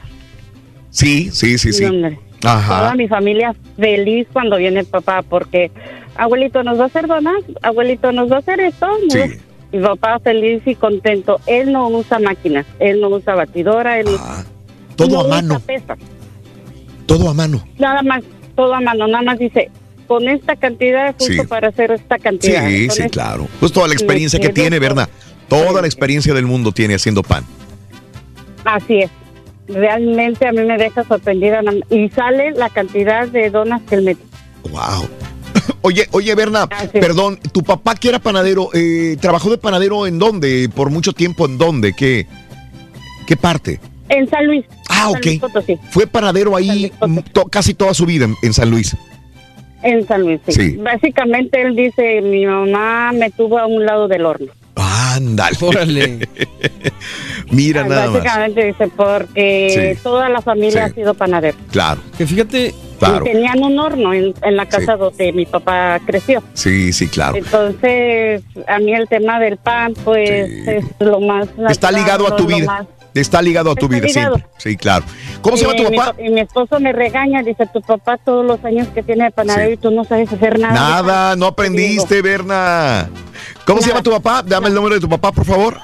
Sí, 0.91 1.31
sí, 1.33 1.57
sí, 1.59 1.73
sí. 1.73 1.73
Sí, 1.73 1.84
hombre. 1.84 2.18
Toda 2.41 2.55
Ajá. 2.89 2.94
mi 2.97 3.07
familia 3.07 3.55
feliz 3.76 4.26
cuando 4.33 4.57
viene 4.57 4.81
el 4.81 4.86
papá 4.86 5.23
porque 5.23 5.70
abuelito 6.17 6.62
nos 6.62 6.78
va 6.78 6.84
a 6.84 6.86
hacer 6.86 7.07
donas, 7.07 7.42
abuelito 7.62 8.12
nos 8.12 8.31
va 8.31 8.36
a 8.36 8.39
hacer 8.41 8.60
esto. 8.60 8.86
va- 8.86 9.26
Mi 9.73 9.78
papá 9.78 10.18
feliz 10.18 10.62
y 10.67 10.75
contento. 10.75 11.39
Él 11.47 11.70
no 11.73 11.86
usa 11.89 12.18
máquinas, 12.18 12.67
él 12.81 13.00
no 13.00 13.09
usa 13.09 13.36
batidora, 13.36 14.00
él 14.00 14.09
Ah, 14.18 14.42
Todo 14.97 15.09
no 15.10 15.20
a 15.20 15.25
usa 15.26 15.31
mano, 15.36 15.60
pesas. 15.60 15.99
todo 17.07 17.28
a 17.31 17.34
mano. 17.34 17.62
Nada 17.78 18.02
más, 18.02 18.25
todo 18.57 18.75
a 18.75 18.81
mano, 18.81 19.07
nada 19.07 19.23
más 19.23 19.39
dice, 19.39 19.70
con 20.10 20.28
esta 20.28 20.56
cantidad 20.56 21.14
justo 21.16 21.42
Sí. 21.42 21.48
para 21.48 21.68
hacer 21.68 21.92
esta 21.92 22.18
cantidad. 22.18 22.68
Sí, 22.68 22.89
Con 22.89 22.97
sí, 22.97 23.02
claro. 23.10 23.47
Pues 23.60 23.70
toda 23.70 23.86
la 23.86 23.94
experiencia 23.94 24.40
que 24.40 24.48
tiene, 24.48 24.80
Berna. 24.80 25.08
Toda 25.47 25.80
la 25.80 25.86
experiencia 25.86 26.34
del 26.34 26.47
mundo 26.47 26.72
tiene 26.72 26.97
haciendo 26.97 27.22
pan. 27.22 27.44
Así 28.64 29.02
es. 29.02 29.10
Realmente 29.68 30.48
a 30.48 30.50
mí 30.50 30.62
me 30.62 30.76
deja 30.78 31.05
sorprendida 31.05 31.60
y 31.90 32.08
sale 32.08 32.50
la 32.50 32.70
cantidad 32.70 33.28
de 33.28 33.50
donas 33.50 33.82
que 33.89 33.94
él 33.94 34.02
me 34.02 34.16
Wow. 34.72 35.08
Oye, 35.82 36.08
oye, 36.10 36.34
Berna, 36.34 36.66
perdón, 36.92 37.39
tu 37.52 37.62
papá 37.62 37.94
que 37.94 38.08
era 38.08 38.18
panadero, 38.18 38.68
eh, 38.74 39.16
¿trabajó 39.20 39.48
de 39.48 39.58
panadero 39.58 40.08
en 40.08 40.18
dónde? 40.18 40.68
¿Por 40.74 40.90
mucho 40.90 41.12
tiempo 41.12 41.47
en 41.47 41.56
dónde? 41.56 41.92
¿Qué, 41.92 42.26
qué 43.28 43.36
parte? 43.36 43.78
En 44.08 44.28
San 44.28 44.44
Luis. 44.44 44.64
Ah, 44.89 45.10
San 45.12 45.20
ok. 45.20 45.24
Luis. 45.68 45.78
Fue 45.92 46.08
panadero 46.08 46.56
ahí 46.56 46.90
casi 47.48 47.74
toda 47.74 47.94
su 47.94 48.06
vida 48.06 48.24
en, 48.24 48.34
en 48.42 48.52
San 48.52 48.70
Luis. 48.70 48.97
En 49.83 50.07
San 50.07 50.23
Luis, 50.23 50.41
sí. 50.47 50.52
Sí. 50.52 50.76
Básicamente 50.76 51.62
él 51.62 51.75
dice, 51.76 52.20
mi 52.20 52.44
mamá 52.47 53.12
me 53.12 53.31
tuvo 53.31 53.59
a 53.59 53.67
un 53.67 53.84
lado 53.86 54.09
del 54.09 54.25
horno. 54.26 54.52
Ándale. 54.76 55.57
Órale. 55.60 56.28
Mira 57.50 57.84
nada 57.84 58.07
más. 58.07 58.15
Básicamente 58.23 58.65
dice, 58.67 58.89
porque 58.97 59.92
Sí. 59.97 60.00
toda 60.02 60.28
la 60.28 60.41
familia 60.41 60.86
Sí. 60.86 60.91
ha 60.91 60.94
sido 60.94 61.15
panadero. 61.15 61.57
Claro. 61.70 62.00
Que 62.17 62.26
fíjate, 62.26 62.75
Claro. 62.99 63.25
Y 63.26 63.31
tenían 63.33 63.62
un 63.62 63.78
horno 63.78 64.12
en, 64.12 64.34
en 64.42 64.57
la 64.57 64.67
casa 64.67 64.94
donde 64.94 65.33
mi 65.33 65.47
papá 65.47 65.99
creció. 66.05 66.42
Sí, 66.52 66.92
sí, 66.92 67.09
claro. 67.09 67.34
Entonces, 67.39 68.42
a 68.68 68.78
mí 68.78 68.92
el 68.94 69.09
tema 69.09 69.41
del 69.41 69.57
pan, 69.57 69.94
pues, 70.05 70.50
es 70.68 70.84
lo 70.99 71.18
más... 71.18 71.49
Está 71.49 71.62
natural, 71.62 71.94
ligado 71.94 72.26
a 72.28 72.36
tu 72.36 72.44
vida. 72.47 72.67
más- 72.67 72.86
Está 73.20 73.42
ligado 73.42 73.70
a 73.70 73.74
tu 73.74 73.86
Está 73.86 73.97
vida 73.97 74.07
ligado. 74.07 74.34
siempre. 74.36 74.52
Sí, 74.58 74.76
claro. 74.76 75.05
¿Cómo 75.42 75.57
se 75.57 75.65
llama 75.65 75.76
tu 75.76 75.90
mi 75.90 75.97
papá? 75.97 76.12
pa- 76.15 76.23
Y 76.23 76.28
mi 76.31 76.40
esposo 76.40 76.81
me 76.81 76.92
regaña, 76.92 77.42
dice, 77.42 77.66
tu 77.73 77.81
papá 77.82 78.16
todos 78.18 78.44
los 78.44 78.65
años 78.65 78.89
que 78.94 79.02
tiene 79.02 79.24
de 79.24 79.31
panadero 79.31 79.73
y 79.73 79.76
tú 79.76 79.90
no 79.90 80.05
sabes 80.05 80.32
hacer 80.32 80.58
nada. 80.58 80.74
Nada, 80.74 81.36
no 81.36 81.47
aprendiste, 81.47 82.23
Berna. 82.23 83.08
¿Cómo 83.66 83.81
se 83.81 83.89
llama 83.89 84.02
tu 84.02 84.10
papá? 84.10 84.42
Dame 84.44 84.68
el 84.68 84.74
número 84.74 84.94
de 84.94 85.00
tu 85.00 85.08
papá, 85.08 85.32
por 85.32 85.44
favor. 85.44 85.78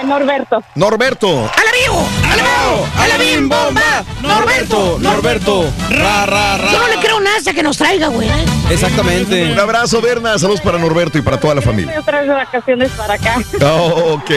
Eh, 0.00 0.04
Norberto. 0.04 0.62
Norberto. 0.74 1.28
¡A 1.28 1.64
la 1.64 1.72
vivo! 1.82 2.06
¡A 2.24 2.36
la 2.36 2.42
vivo! 2.42 2.86
¡A 2.98 3.08
la 3.08 3.16
bim 3.18 3.48
bomba! 3.48 4.04
¡Norberto! 4.22 4.98
Norberto. 5.00 5.64
Ra, 5.90 6.26
ra, 6.26 6.58
ra. 6.58 6.70
Yo 6.72 6.78
no 6.78 6.88
le 6.88 6.96
creo 7.00 7.18
nada 7.20 7.36
hasta 7.38 7.52
que 7.52 7.62
nos 7.62 7.78
traiga, 7.78 8.08
güey. 8.08 8.28
Exactamente. 8.70 9.50
Un 9.52 9.58
abrazo, 9.58 10.00
Berna. 10.00 10.38
Saludos 10.38 10.60
para 10.60 10.78
Norberto 10.78 11.18
y 11.18 11.22
para 11.22 11.40
toda 11.40 11.54
la 11.56 11.62
familia. 11.62 11.92
Voy 11.92 12.00
otra 12.02 12.18
vez 12.20 12.28
de 12.28 12.34
vacaciones 12.34 12.90
para 12.92 13.14
acá. 13.14 13.36
Oh, 13.62 14.14
ok. 14.14 14.30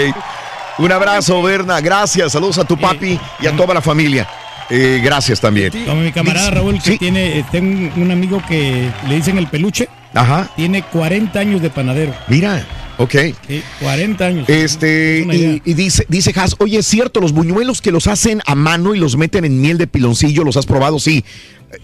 Un 0.81 0.91
abrazo, 0.91 1.43
Berna. 1.43 1.79
Gracias. 1.79 2.31
Saludos 2.31 2.57
a 2.57 2.65
tu 2.65 2.75
papi 2.75 3.19
y 3.39 3.45
a 3.45 3.55
toda 3.55 3.71
la 3.75 3.81
familia. 3.81 4.27
Eh, 4.67 4.99
gracias 5.03 5.39
también. 5.39 5.71
Como 5.85 6.01
mi 6.01 6.11
camarada 6.11 6.49
Raúl, 6.49 6.81
que 6.81 6.97
tiene, 6.97 7.37
eh, 7.37 7.45
tengo 7.51 7.93
un, 7.95 8.09
amigo 8.09 8.41
que 8.47 8.89
le 9.07 9.15
dicen 9.15 9.37
el 9.37 9.45
peluche. 9.45 9.87
Ajá. 10.15 10.49
Tiene 10.55 10.81
40 10.81 11.39
años 11.39 11.61
de 11.61 11.69
panadero. 11.69 12.15
Mira, 12.27 12.65
ok. 12.97 13.15
Sí, 13.47 13.63
40 13.79 14.25
años. 14.25 14.49
Este, 14.49 15.23
y, 15.31 15.61
y 15.63 15.73
dice, 15.75 16.03
dice 16.09 16.33
Has, 16.35 16.55
oye, 16.57 16.79
es 16.79 16.87
cierto, 16.87 17.19
los 17.19 17.31
buñuelos 17.31 17.79
que 17.79 17.91
los 17.91 18.07
hacen 18.07 18.41
a 18.47 18.55
mano 18.55 18.95
y 18.95 18.97
los 18.99 19.17
meten 19.17 19.45
en 19.45 19.61
miel 19.61 19.77
de 19.77 19.85
piloncillo, 19.85 20.43
¿los 20.43 20.57
has 20.57 20.65
probado? 20.65 20.97
Sí. 20.97 21.23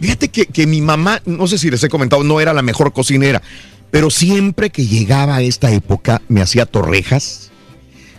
Fíjate 0.01 0.29
que, 0.29 0.47
que 0.47 0.65
mi 0.65 0.81
mamá, 0.81 1.21
no 1.27 1.45
sé 1.45 1.59
si 1.59 1.69
les 1.69 1.83
he 1.83 1.89
comentado, 1.89 2.23
no 2.23 2.41
era 2.41 2.51
la 2.51 2.63
mejor 2.63 2.93
cocinera, 2.93 3.43
pero 3.91 4.09
siempre 4.09 4.71
que 4.71 4.87
llegaba 4.87 5.35
a 5.35 5.41
esta 5.43 5.69
época 5.71 6.23
me 6.29 6.41
hacía 6.41 6.65
torrejas, 6.65 7.51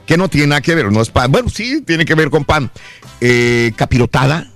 que 0.08 0.16
no 0.16 0.28
tiene 0.28 0.48
nada 0.48 0.60
que 0.62 0.74
ver, 0.74 0.90
no 0.90 1.00
es 1.02 1.10
pan, 1.10 1.30
bueno, 1.30 1.48
sí, 1.50 1.82
tiene 1.86 2.04
que 2.04 2.14
ver 2.16 2.30
con 2.30 2.44
pan, 2.44 2.70
eh, 3.20 3.72
capirotada, 3.76 4.50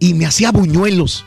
y 0.00 0.14
me 0.14 0.26
hacía 0.26 0.50
buñuelos. 0.50 1.24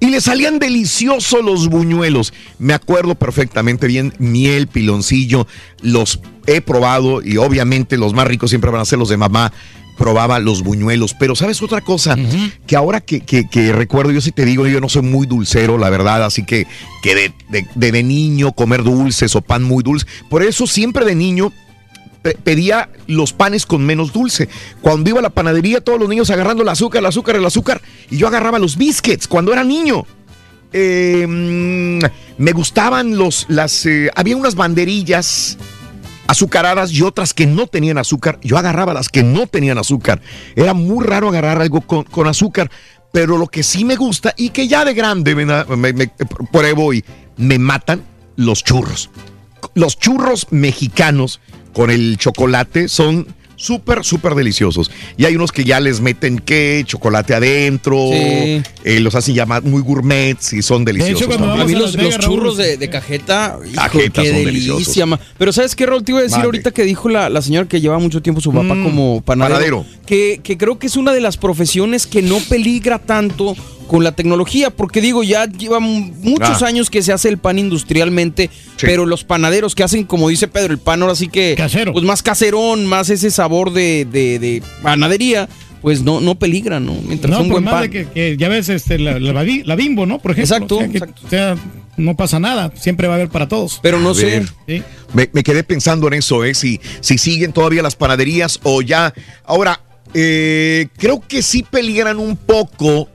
Y 0.00 0.06
le 0.08 0.20
salían 0.20 0.58
deliciosos 0.58 1.44
los 1.44 1.68
buñuelos. 1.68 2.32
Me 2.58 2.72
acuerdo 2.72 3.14
perfectamente 3.16 3.86
bien, 3.88 4.14
miel, 4.18 4.68
piloncillo, 4.68 5.46
los 5.82 6.20
he 6.46 6.60
probado 6.60 7.20
y 7.22 7.36
obviamente 7.36 7.96
los 7.98 8.14
más 8.14 8.26
ricos 8.26 8.50
siempre 8.50 8.70
van 8.70 8.80
a 8.80 8.84
ser 8.84 8.98
los 8.98 9.08
de 9.08 9.16
mamá. 9.16 9.52
Probaba 9.98 10.38
los 10.38 10.62
buñuelos, 10.62 11.14
pero 11.18 11.34
¿sabes 11.34 11.60
otra 11.60 11.80
cosa? 11.80 12.16
Que 12.68 12.76
ahora 12.76 13.00
que, 13.00 13.20
que- 13.20 13.48
que 13.50 13.72
recuerdo, 13.72 14.12
yo 14.12 14.20
sí 14.20 14.30
te 14.30 14.44
digo, 14.44 14.66
yo 14.68 14.80
no 14.80 14.88
soy 14.88 15.02
muy 15.02 15.26
dulcero, 15.26 15.76
la 15.76 15.90
verdad, 15.90 16.24
así 16.24 16.44
que, 16.46 16.68
que 17.02 17.14
de, 17.16 17.32
de- 17.50 17.66
de- 17.74 17.90
de 17.92 18.02
niño 18.04 18.52
comer 18.52 18.84
dulces 18.84 19.34
o 19.34 19.42
pan 19.42 19.64
muy 19.64 19.82
dulce. 19.82 20.06
Por 20.30 20.44
eso 20.44 20.66
siempre 20.68 21.04
de 21.04 21.16
niño 21.16 21.52
pedía 22.34 22.88
los 23.06 23.32
panes 23.32 23.66
con 23.66 23.84
menos 23.84 24.12
dulce. 24.12 24.48
Cuando 24.80 25.10
iba 25.10 25.18
a 25.20 25.22
la 25.22 25.30
panadería, 25.30 25.80
todos 25.80 25.98
los 26.00 26.08
niños 26.08 26.30
agarrando 26.30 26.62
el 26.62 26.68
azúcar, 26.68 27.00
el 27.00 27.06
azúcar, 27.06 27.36
el 27.36 27.46
azúcar, 27.46 27.80
y 28.10 28.16
yo 28.16 28.26
agarraba 28.28 28.58
los 28.58 28.76
biscuits 28.76 29.28
cuando 29.28 29.52
era 29.52 29.64
niño. 29.64 30.04
Mm, 30.72 31.98
me 32.38 32.52
gustaban 32.52 33.16
los, 33.16 33.46
las, 33.48 33.86
eh, 33.86 34.10
había 34.14 34.36
unas 34.36 34.54
banderillas 34.54 35.56
azucaradas 36.26 36.92
y 36.92 37.02
otras 37.02 37.32
que 37.34 37.46
no 37.46 37.66
tenían 37.66 37.98
azúcar. 37.98 38.38
Yo 38.42 38.58
agarraba 38.58 38.92
las 38.94 39.08
que 39.08 39.22
no 39.22 39.46
tenían 39.46 39.78
azúcar. 39.78 40.20
Era 40.56 40.74
muy 40.74 41.04
raro 41.04 41.28
agarrar 41.28 41.60
algo 41.60 41.80
con, 41.80 42.04
con 42.04 42.26
azúcar, 42.26 42.70
pero 43.12 43.38
lo 43.38 43.46
que 43.46 43.62
sí 43.62 43.84
me 43.84 43.96
gusta 43.96 44.34
y 44.36 44.50
que 44.50 44.68
ya 44.68 44.84
de 44.84 44.92
grande 44.94 45.34
me, 45.34 45.46
me- 45.46 45.92
me 45.94 46.08
pruebo 46.52 46.92
y 46.92 47.02
me 47.38 47.58
matan 47.58 48.02
los 48.36 48.62
churros. 48.62 49.08
Los 49.74 49.98
churros 49.98 50.46
mexicanos 50.50 51.40
con 51.78 51.92
el 51.92 52.16
chocolate 52.18 52.88
son 52.88 53.24
súper, 53.54 54.04
súper 54.04 54.34
deliciosos. 54.34 54.90
Y 55.16 55.26
hay 55.26 55.36
unos 55.36 55.52
que 55.52 55.62
ya 55.62 55.78
les 55.78 56.00
meten 56.00 56.40
qué, 56.40 56.82
chocolate 56.84 57.34
adentro, 57.34 57.96
Sí. 58.10 58.62
eh, 58.84 58.98
los 59.00 59.14
hacen 59.14 59.36
llamar 59.36 59.62
muy 59.62 59.80
gourmets 59.80 60.54
y 60.54 60.62
son 60.62 60.84
deliciosos. 60.84 61.28
también. 61.28 61.60
a 61.60 61.64
mí 61.64 61.74
los, 61.74 61.94
los 61.94 62.18
churros 62.18 62.56
de, 62.56 62.76
de 62.78 62.90
cajeta, 62.90 63.56
hijo, 63.64 63.76
Cajeta 63.76 64.22
qué 64.22 64.28
son 64.32 64.44
delicia. 64.44 65.06
Pero 65.38 65.52
¿sabes 65.52 65.76
qué, 65.76 65.86
Rol? 65.86 66.02
Te 66.02 66.10
iba 66.10 66.18
a 66.18 66.24
decir 66.24 66.40
ahorita 66.40 66.72
que 66.72 66.82
dijo 66.82 67.08
la, 67.08 67.30
la 67.30 67.42
señora 67.42 67.68
que 67.68 67.80
lleva 67.80 67.98
mucho 68.00 68.20
tiempo 68.22 68.40
su 68.40 68.52
papá 68.52 68.74
Mm, 68.74 68.82
como 68.82 69.20
panadero. 69.22 69.54
panadero. 69.84 69.86
Que, 70.04 70.40
que 70.42 70.58
creo 70.58 70.80
que 70.80 70.88
es 70.88 70.96
una 70.96 71.12
de 71.12 71.20
las 71.20 71.36
profesiones 71.36 72.08
que 72.08 72.22
no 72.22 72.38
peligra 72.48 72.98
tanto 72.98 73.54
con 73.88 74.04
la 74.04 74.12
tecnología, 74.12 74.70
porque 74.70 75.00
digo, 75.00 75.24
ya 75.24 75.46
llevan 75.46 75.82
muchos 76.22 76.62
Ah. 76.62 76.66
años 76.66 76.90
que 76.90 77.02
se 77.02 77.12
hace 77.12 77.28
el 77.28 77.38
pan 77.38 77.58
industrialmente, 77.58 78.50
pero 78.80 79.04
los 79.06 79.24
panaderos 79.24 79.74
que 79.74 79.82
hacen, 79.82 80.04
como 80.04 80.28
dice 80.28 80.46
Pedro, 80.46 80.72
el 80.72 80.78
pan 80.78 81.02
ahora 81.02 81.14
sí 81.16 81.26
que... 81.28 81.54
Casero. 81.56 81.92
Pues 81.92 82.04
más 82.04 82.22
caserón, 82.22 82.86
más 82.86 83.10
ese 83.10 83.30
sabor 83.30 83.72
de, 83.72 84.04
de- 84.04 84.38
de 84.38 84.62
panadería, 84.82 85.48
pues 85.82 86.02
no, 86.02 86.20
no 86.20 86.34
peligra, 86.36 86.78
¿no? 86.80 86.94
Mientras 87.06 87.30
No, 87.32 87.44
buen 87.48 87.64
más 87.64 87.74
pan. 87.74 87.82
de 87.82 87.90
que, 87.90 88.06
que 88.08 88.36
ya 88.36 88.48
ves 88.48 88.68
este, 88.68 88.98
la, 88.98 89.18
la 89.18 89.74
bimbo, 89.76 90.06
¿no? 90.06 90.18
Por 90.18 90.32
ejemplo. 90.32 90.54
Exacto, 90.56 90.76
O 90.76 90.80
sea, 90.80 90.88
que- 90.90 91.26
o 91.26 91.30
sea, 91.30 91.56
no 91.96 92.14
pasa 92.16 92.38
nada. 92.38 92.70
Siempre 92.76 93.08
va 93.08 93.14
a 93.14 93.16
haber 93.16 93.28
para 93.28 93.48
todos. 93.48 93.80
Pero 93.82 93.96
A 93.98 94.12
ver, 94.12 94.46
Me, 95.14 95.28
me 95.32 95.42
quedé 95.42 95.64
pensando 95.64 96.06
en 96.08 96.14
eso, 96.14 96.44
¿eh? 96.44 96.54
Si, 96.54 96.80
si 97.00 97.16
siguen 97.18 97.52
todavía 97.52 97.82
las 97.82 97.96
panaderías 97.96 98.60
o 98.62 98.82
ya. 98.82 99.14
Ahora, 99.44 99.80
eh, 100.14 100.88
creo 100.96 101.22
que 101.26 101.42
sí 101.42 101.62
peligran 101.62 102.18
un 102.18 102.36
poco 102.36 103.08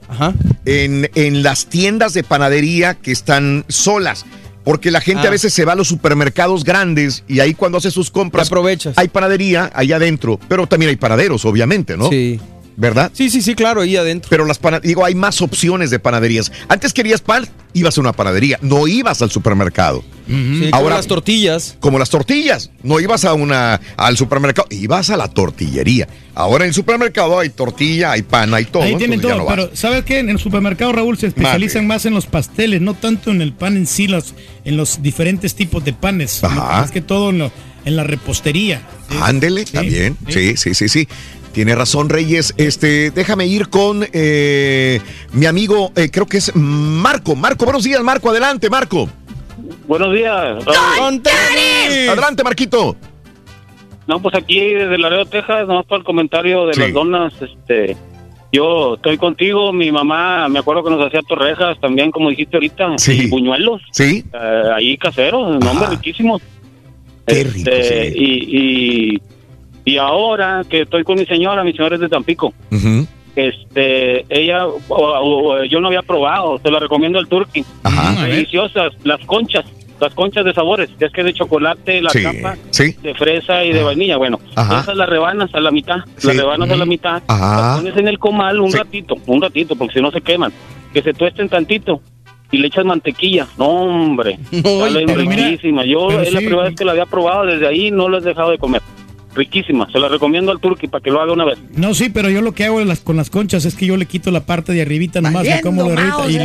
en, 0.64 1.10
en 1.14 1.42
las 1.42 1.66
tiendas 1.66 2.14
de 2.14 2.22
panadería 2.24 2.94
que 2.94 3.12
están 3.12 3.64
solas. 3.68 4.24
Porque 4.64 4.90
la 4.90 5.02
gente 5.02 5.24
Ah. 5.24 5.28
a 5.28 5.30
veces 5.30 5.52
se 5.52 5.66
va 5.66 5.72
a 5.74 5.76
los 5.76 5.88
supermercados 5.88 6.64
grandes 6.64 7.22
y 7.28 7.40
ahí 7.40 7.52
cuando 7.52 7.76
hace 7.78 7.90
sus 7.90 8.10
compras. 8.10 8.46
aprovechas. 8.46 8.94
Hay 8.96 9.08
panadería 9.08 9.70
allá 9.74 9.96
adentro, 9.96 10.40
pero 10.48 10.66
también 10.66 10.88
hay 10.88 10.96
panaderos, 10.96 11.44
obviamente, 11.44 11.98
¿no? 11.98 12.08
Sí. 12.08 12.40
¿Verdad? 12.76 13.10
Sí, 13.14 13.30
sí, 13.30 13.40
sí, 13.40 13.54
claro, 13.54 13.82
ahí 13.82 13.96
adentro. 13.96 14.28
Pero 14.30 14.44
las 14.46 14.60
digo, 14.82 15.04
hay 15.04 15.14
más 15.14 15.40
opciones 15.42 15.90
de 15.90 15.98
panaderías. 16.00 16.50
Antes 16.68 16.92
querías 16.92 17.20
pan, 17.20 17.46
ibas 17.72 17.96
a 17.96 18.00
una 18.00 18.12
panadería, 18.12 18.58
no 18.62 18.88
ibas 18.88 19.22
al 19.22 19.30
supermercado. 19.30 20.02
Sí, 20.26 20.70
como 20.72 20.88
las 20.90 21.06
tortillas. 21.06 21.76
Como 21.80 21.98
las 21.98 22.10
tortillas. 22.10 22.70
No 22.82 22.98
ibas 22.98 23.24
a 23.24 23.34
una 23.34 23.80
al 23.96 24.16
supermercado, 24.16 24.66
ibas 24.70 25.10
a 25.10 25.16
la 25.16 25.28
tortillería. 25.28 26.08
Ahora 26.34 26.64
en 26.64 26.68
el 26.70 26.74
supermercado 26.74 27.38
hay 27.38 27.50
tortilla, 27.50 28.10
hay 28.12 28.22
pan, 28.22 28.52
hay 28.54 28.64
todo. 28.64 28.82
Ahí 28.82 28.96
tienen 28.96 29.20
todo, 29.20 29.36
no 29.36 29.46
pero 29.46 29.70
¿sabes 29.74 30.04
qué? 30.04 30.18
En 30.18 30.30
el 30.30 30.38
supermercado, 30.40 30.92
Raúl, 30.92 31.16
se 31.16 31.28
especializan 31.28 31.86
más 31.86 32.06
en 32.06 32.14
los 32.14 32.26
pasteles, 32.26 32.80
no 32.80 32.94
tanto 32.94 33.30
en 33.30 33.40
el 33.40 33.52
pan 33.52 33.76
en 33.76 33.86
sí, 33.86 34.08
los, 34.08 34.34
en 34.64 34.76
los 34.76 35.00
diferentes 35.02 35.54
tipos 35.54 35.84
de 35.84 35.92
panes. 35.92 36.42
Ajá. 36.42 36.80
Más 36.80 36.90
que 36.90 37.00
todo 37.02 37.30
en, 37.30 37.38
lo- 37.38 37.52
en 37.84 37.96
la 37.96 38.02
repostería. 38.02 38.82
Ándele, 39.20 39.64
también. 39.66 40.16
Sí, 40.28 40.56
sí, 40.56 40.74
sí, 40.74 40.88
sí. 40.88 41.06
Tiene 41.54 41.76
razón, 41.76 42.08
Reyes. 42.08 42.52
Este, 42.56 43.12
déjame 43.12 43.46
ir 43.46 43.68
con 43.68 44.04
eh, 44.12 45.00
mi 45.32 45.46
amigo, 45.46 45.92
eh, 45.94 46.10
creo 46.10 46.26
que 46.26 46.38
es 46.38 46.50
Marco. 46.56 47.36
Marco, 47.36 47.64
buenos 47.64 47.84
días, 47.84 48.02
Marco. 48.02 48.28
Adelante, 48.30 48.68
Marco. 48.68 49.08
Buenos 49.86 50.12
días. 50.12 50.34
Adelante, 50.66 52.42
Marquito. 52.42 52.96
No, 54.08 54.20
pues 54.20 54.34
aquí 54.34 54.58
desde 54.74 54.98
Laredo, 54.98 55.26
Texas, 55.26 55.68
nomás 55.68 55.86
para 55.86 56.00
el 56.00 56.04
comentario 56.04 56.66
de 56.66 56.74
Sí. 56.74 56.80
las 56.80 56.92
donas, 56.92 57.32
este, 57.40 57.96
yo 58.52 58.96
estoy 58.96 59.16
contigo, 59.16 59.72
mi 59.72 59.92
mamá, 59.92 60.48
me 60.48 60.58
acuerdo 60.58 60.82
que 60.82 60.90
nos 60.90 61.06
hacía 61.06 61.20
torrejas 61.22 61.80
también, 61.80 62.10
como 62.10 62.30
dijiste 62.30 62.56
ahorita, 62.56 62.98
Sí. 62.98 63.12
y 63.12 63.26
buñuelos, 63.28 63.80
Sí. 63.92 64.24
eh, 64.34 64.62
ahí 64.74 64.98
caseros, 64.98 65.58
nombre 65.64 65.86
riquísimos. 65.88 66.42
Qué 67.26 67.40
Este, 67.42 68.12
sí. 68.12 68.18
y, 68.18 68.58
y, 69.14 69.22
y 69.84 69.96
ahora 69.98 70.62
que 70.68 70.82
estoy 70.82 71.04
con 71.04 71.16
mi 71.18 71.26
señora, 71.26 71.62
mi 71.64 71.72
señora 71.72 71.94
es 71.96 72.00
de 72.00 72.08
Tampico, 72.08 72.52
este, 73.36 74.24
ella, 74.28 74.66
o- 74.66 75.64
yo 75.64 75.80
no 75.80 75.88
había 75.88 76.02
probado, 76.02 76.58
te 76.58 76.70
la 76.70 76.78
recomiendo 76.78 77.18
el 77.18 77.26
turkey, 77.28 77.64
deliciosas, 78.22 78.92
las 79.04 79.20
conchas, 79.26 79.64
las 80.00 80.14
conchas 80.14 80.44
de 80.44 80.52
sabores, 80.54 80.90
que 80.98 81.06
es 81.06 81.12
que 81.12 81.22
de 81.24 81.32
chocolate, 81.34 82.00
la 82.00 82.10
Sí, 82.10 82.22
capa, 82.22 82.56
sí. 82.70 82.94
de 83.02 83.14
fresa 83.14 83.64
y 83.64 83.72
de 83.72 83.82
vainilla, 83.82 84.16
bueno, 84.16 84.38
Ajá. 84.54 84.80
esas 84.80 84.96
las 84.96 85.08
rebanas 85.08 85.52
a 85.54 85.60
la 85.60 85.70
mitad, 85.70 85.98
Sí. 86.16 86.28
las 86.28 86.36
rebanas 86.36 86.70
a 86.70 86.76
la 86.76 86.86
mitad, 86.86 87.22
Ajá. 87.26 87.56
las 87.56 87.76
pones 87.78 87.96
en 87.96 88.08
el 88.08 88.18
comal 88.18 88.60
un 88.60 88.72
ratito, 88.72 89.16
un 89.26 89.42
ratito, 89.42 89.74
porque 89.76 89.94
si 89.94 90.00
no 90.00 90.10
se 90.10 90.20
queman, 90.20 90.52
que 90.92 91.02
se 91.02 91.12
tuesten 91.12 91.48
tantito. 91.48 92.00
Y 92.52 92.58
le 92.58 92.68
echas 92.68 92.84
mantequilla. 92.84 93.48
No, 93.58 93.66
hombre. 93.66 94.38
Mira, 94.52 95.14
riquísimas. 95.16 95.86
Yo 95.86 96.08
es 96.20 96.32
la 96.32 96.38
primera 96.38 96.62
vez 96.62 96.76
que 96.76 96.84
la 96.84 96.92
había 96.92 97.06
probado. 97.06 97.46
Desde 97.46 97.66
ahí 97.66 97.90
no 97.90 98.08
la 98.08 98.18
he 98.18 98.20
dejado 98.20 98.50
de 98.52 98.58
comer. 98.58 98.80
Riquísima. 99.34 99.88
Se 99.92 99.98
la 99.98 100.08
recomiendo 100.08 100.52
al 100.52 100.60
turqui 100.60 100.86
para 100.86 101.02
que 101.02 101.10
lo 101.10 101.20
haga 101.20 101.32
una 101.32 101.44
vez. 101.44 101.58
No, 101.74 101.94
sí, 101.94 102.08
pero 102.08 102.30
yo 102.30 102.40
lo 102.40 102.52
que 102.52 102.64
hago 102.64 102.80
las- 102.84 103.00
con 103.00 103.16
las 103.16 103.30
conchas 103.30 103.64
es 103.64 103.74
que 103.74 103.86
yo 103.86 103.96
le 103.96 104.06
quito 104.06 104.30
la 104.30 104.40
parte 104.46 104.72
de 104.72 104.82
arribita 104.82 105.20
nomás, 105.20 105.34
Valiendo 105.44 105.72
me 105.72 105.78
como 105.78 105.90
de 105.90 105.96
arribita 106.00 106.30
y 106.30 106.34
lo, 106.38 106.44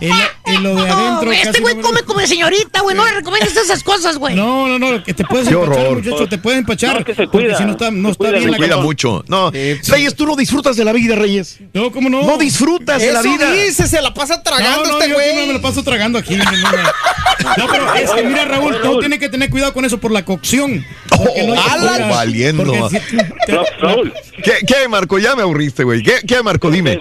y 0.00 0.08
lo- 0.08 0.52
Y 0.52 0.58
lo 0.62 0.74
de 0.76 0.90
adentro. 0.90 1.32
este 1.32 1.46
casi 1.48 1.60
güey 1.62 1.74
no- 1.76 1.82
come 1.82 2.02
como 2.02 2.20
de 2.20 2.26
señorita, 2.26 2.80
güey. 2.82 2.96
No 2.96 3.04
le 3.04 3.12
recomiendas 3.12 3.56
esas 3.56 3.82
cosas, 3.82 4.18
güey. 4.18 4.34
No, 4.34 4.68
no, 4.68 4.78
no, 4.78 5.02
que 5.02 5.14
te 5.14 5.24
puedes 5.24 5.48
empachar, 5.48 5.90
muchacho, 5.92 6.28
te 6.28 6.38
pueden 6.38 6.58
empachar. 6.60 6.98
No, 6.98 7.04
que 7.04 7.14
se 7.14 7.26
cuida, 7.26 7.56
si 7.58 7.64
no 7.64 7.72
está, 7.72 7.90
no 7.90 8.08
se 8.08 8.12
está 8.12 8.18
cuida, 8.18 8.30
bien 8.32 8.44
Se 8.44 8.50
la 8.50 8.56
cuida 8.56 8.76
mucho. 8.78 9.24
No, 9.28 9.50
Reyes, 9.50 10.14
tú 10.14 10.26
no 10.26 10.36
disfrutas 10.36 10.76
de 10.76 10.84
la 10.84 10.92
vida, 10.92 11.16
Reyes. 11.16 11.58
No, 11.72 11.90
¿cómo 11.90 12.08
no? 12.08 12.22
No 12.22 12.36
disfrutas 12.38 13.00
de 13.00 13.12
la 13.12 13.22
vida. 13.22 13.50
dice, 13.52 13.86
se 13.86 14.00
la 14.02 14.12
pasa 14.14 14.42
tragando 14.42 14.82
no, 14.84 14.92
no, 14.92 14.98
este 14.98 15.08
yo 15.08 15.14
güey. 15.14 15.36
no 15.36 15.46
me 15.46 15.52
lo 15.54 15.60
paso 15.62 15.82
tragando 15.82 16.18
aquí. 16.18 16.36
No, 16.36 16.44
no, 16.44 16.50
no. 16.52 16.68
No, 17.56 17.66
pero 17.70 17.94
es 17.94 18.10
que 18.10 18.22
mira, 18.24 18.44
Raúl, 18.44 18.76
tú 18.82 18.98
tienes 18.98 19.18
que 19.18 19.28
tener 19.28 19.50
cuidado 19.50 19.72
con 19.72 19.84
eso 19.84 19.98
por 19.98 20.10
la 20.12 20.24
cocción. 20.24 20.84
Porque 21.08 21.44
no 21.46 21.54
cuida. 21.54 22.25
Valiendo. 22.26 22.88
Si- 22.90 22.98
te- 23.46 23.58
Raúl, 23.80 24.12
¿Qué, 24.42 24.52
qué, 24.66 24.88
Marco? 24.88 25.18
Ya 25.18 25.34
me 25.36 25.42
aburriste, 25.42 25.84
güey. 25.84 26.02
¿Qué, 26.02 26.20
qué, 26.26 26.42
Marco? 26.42 26.70
Dime. 26.70 27.00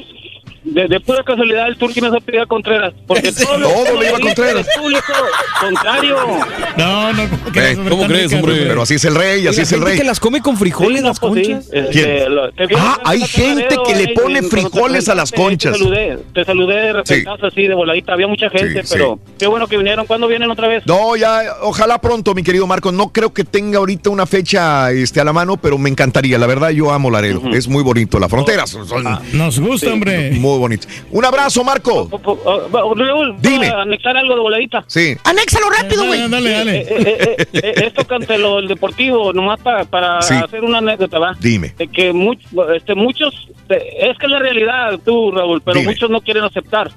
De, 0.65 0.87
de 0.87 0.99
pura 0.99 1.23
casualidad 1.23 1.67
el 1.67 1.77
Turqui 1.77 2.01
no 2.01 2.11
se 2.13 2.19
pedía 2.21 2.43
a 2.43 2.45
Contreras. 2.45 2.93
Porque 3.07 3.31
todo, 3.31 3.57
lo- 3.57 3.69
Todo 3.69 4.01
le 4.01 4.09
iba 4.09 4.17
a 4.17 4.21
Contreras. 4.21 4.67
Público 4.77 5.13
contrario. 5.61 6.17
No, 6.77 7.13
no, 7.13 7.23
¿cómo 7.29 7.51
crees, 7.51 7.77
hombre? 7.77 7.89
¿cómo 7.95 8.07
crees, 8.07 8.33
hombre? 8.33 8.55
Pero 8.67 8.81
así 8.81 8.95
es 8.95 9.05
el 9.05 9.15
rey, 9.15 9.47
así 9.47 9.61
es 9.61 9.71
el 9.71 9.81
rey. 9.81 9.97
que 9.97 10.03
las 10.03 10.19
come 10.19 10.41
con 10.41 10.57
frijoles, 10.57 10.97
Sí, 10.97 11.01
no, 11.03 11.09
las 11.09 11.19
pues 11.19 11.33
sí. 11.45 11.51
conchas. 11.53 11.69
Este, 11.73 11.91
¿Quién? 11.91 12.35
lo- 12.35 12.45
Ah, 12.77 12.99
hay 13.05 13.19
la 13.19 13.27
gente 13.27 13.75
que 13.87 13.95
le 13.95 14.07
pone 14.13 14.39
en- 14.39 14.49
frijoles 14.49 15.07
a 15.09 15.15
las 15.15 15.29
te- 15.31 15.37
te 15.37 15.41
conchas. 15.43 15.77
saludé, 15.77 16.17
te 16.33 16.43
saludé 16.45 16.75
de 16.75 16.93
repentazo 16.93 17.45
así, 17.47 17.67
de 17.67 17.73
voladita. 17.73 18.13
Había 18.13 18.27
mucha 18.27 18.49
gente, 18.49 18.83
Sí, 18.83 18.89
pero 18.93 19.19
qué 19.37 19.47
bueno 19.47 19.67
que 19.67 19.77
vinieron. 19.77 20.05
¿Cuándo 20.05 20.27
vienen 20.27 20.49
otra 20.49 20.67
vez? 20.67 20.83
No, 20.85 21.15
ya, 21.15 21.41
ojalá 21.61 21.99
pronto, 21.99 22.33
mi 22.33 22.43
querido 22.43 22.67
Marco. 22.67 22.91
No 22.91 23.09
creo 23.09 23.33
que 23.33 23.43
tenga 23.43 23.77
ahorita 23.79 24.09
una 24.09 24.25
fecha 24.25 24.91
este, 24.91 25.19
a 25.21 25.23
la 25.23 25.33
mano, 25.33 25.57
pero 25.57 25.77
me 25.77 25.89
encantaría. 25.89 26.37
La 26.37 26.47
verdad, 26.47 26.69
yo 26.69 26.91
amo 26.91 27.09
Laredo. 27.11 27.41
Es 27.53 27.67
muy 27.67 27.83
bonito. 27.83 28.19
Las 28.19 28.29
fronteras 28.29 28.69
son 28.71 29.05
Ah, 29.07 29.21
Nos 29.33 29.59
gusta, 29.59 29.91
hombre. 29.93 30.31
muy 30.31 30.54
bonitas. 30.59 30.87
Un 31.11 31.25
abrazo, 31.25 31.63
Marco. 31.63 32.09
Oh, 32.11 32.69
va- 32.73 32.81
Raúl, 32.95 33.35
Dime. 33.39 33.67
¿puedo 33.67 33.79
anexar 33.81 34.17
algo 34.17 34.35
de 34.35 34.41
voladita? 34.41 34.83
Sí. 34.87 35.15
Anéxalo 35.23 35.69
rápido, 35.69 36.05
güey. 36.05 36.29
Dale, 36.29 36.49
dale. 36.51 36.77
Eh, 36.81 36.87
eh, 36.89 37.35
eh, 37.39 37.47
eh, 37.53 37.73
esto 37.87 38.05
cante 38.05 38.37
lo 38.37 38.59
el 38.59 38.67
deportivo, 38.67 39.33
nomás 39.33 39.59
para, 39.59 39.85
para 39.85 40.21
Sí. 40.21 40.33
hacer 40.35 40.63
una 40.63 40.79
anécdota, 40.79 41.19
¿va? 41.19 41.35
Dime. 41.39 41.73
De 41.77 41.87
que 41.87 42.13
much- 42.13 42.45
este, 42.75 42.95
muchos, 42.95 43.33
es 43.69 44.17
que 44.17 44.25
es 44.25 44.31
la 44.31 44.39
realidad, 44.39 44.99
tú, 45.03 45.31
Raúl, 45.31 45.61
pero 45.61 45.79
Dime. 45.79 45.91
muchos 45.91 46.09
no 46.09 46.21
quieren 46.21 46.43
aceptar. 46.43 46.91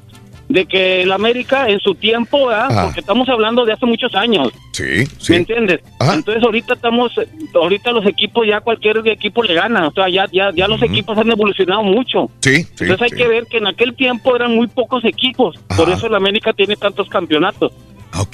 De 0.48 0.64
que 0.66 1.02
el 1.02 1.12
América 1.12 1.68
en 1.68 1.78
su 1.80 1.94
tiempo. 1.94 2.48
Porque 2.84 3.00
estamos 3.00 3.28
hablando 3.28 3.64
de 3.64 3.72
hace 3.72 3.86
muchos 3.86 4.14
años. 4.14 4.52
Sí, 4.72 4.84
¿Me 4.84 5.06
sí. 5.18 5.34
entiendes? 5.34 5.80
Ajá. 5.98 6.14
Entonces 6.14 6.42
ahorita 6.42 6.74
estamos, 6.74 7.12
ahorita 7.54 7.90
los 7.92 8.06
equipos 8.06 8.46
ya 8.46 8.60
cualquier 8.60 9.06
equipo 9.08 9.42
le 9.42 9.54
gana, 9.54 9.88
o 9.88 9.92
sea, 9.92 10.08
ya, 10.08 10.26
ya, 10.32 10.52
ya 10.54 10.68
los 10.68 10.80
equipos 10.82 11.18
han 11.18 11.30
evolucionado 11.30 11.82
mucho. 11.82 12.30
Sí, 12.40 12.62
sí. 12.62 12.84
Entonces 12.84 13.02
hay 13.02 13.10
sí. 13.10 13.16
que 13.16 13.26
ver 13.26 13.46
que 13.46 13.58
en 13.58 13.66
aquel 13.66 13.94
tiempo 13.94 14.36
eran 14.36 14.54
muy 14.54 14.68
pocos 14.68 15.04
equipos, 15.04 15.56
por 15.76 15.90
eso 15.90 16.06
el 16.06 16.14
América 16.14 16.52
tiene 16.52 16.76
tantos 16.76 17.08
campeonatos. 17.08 17.72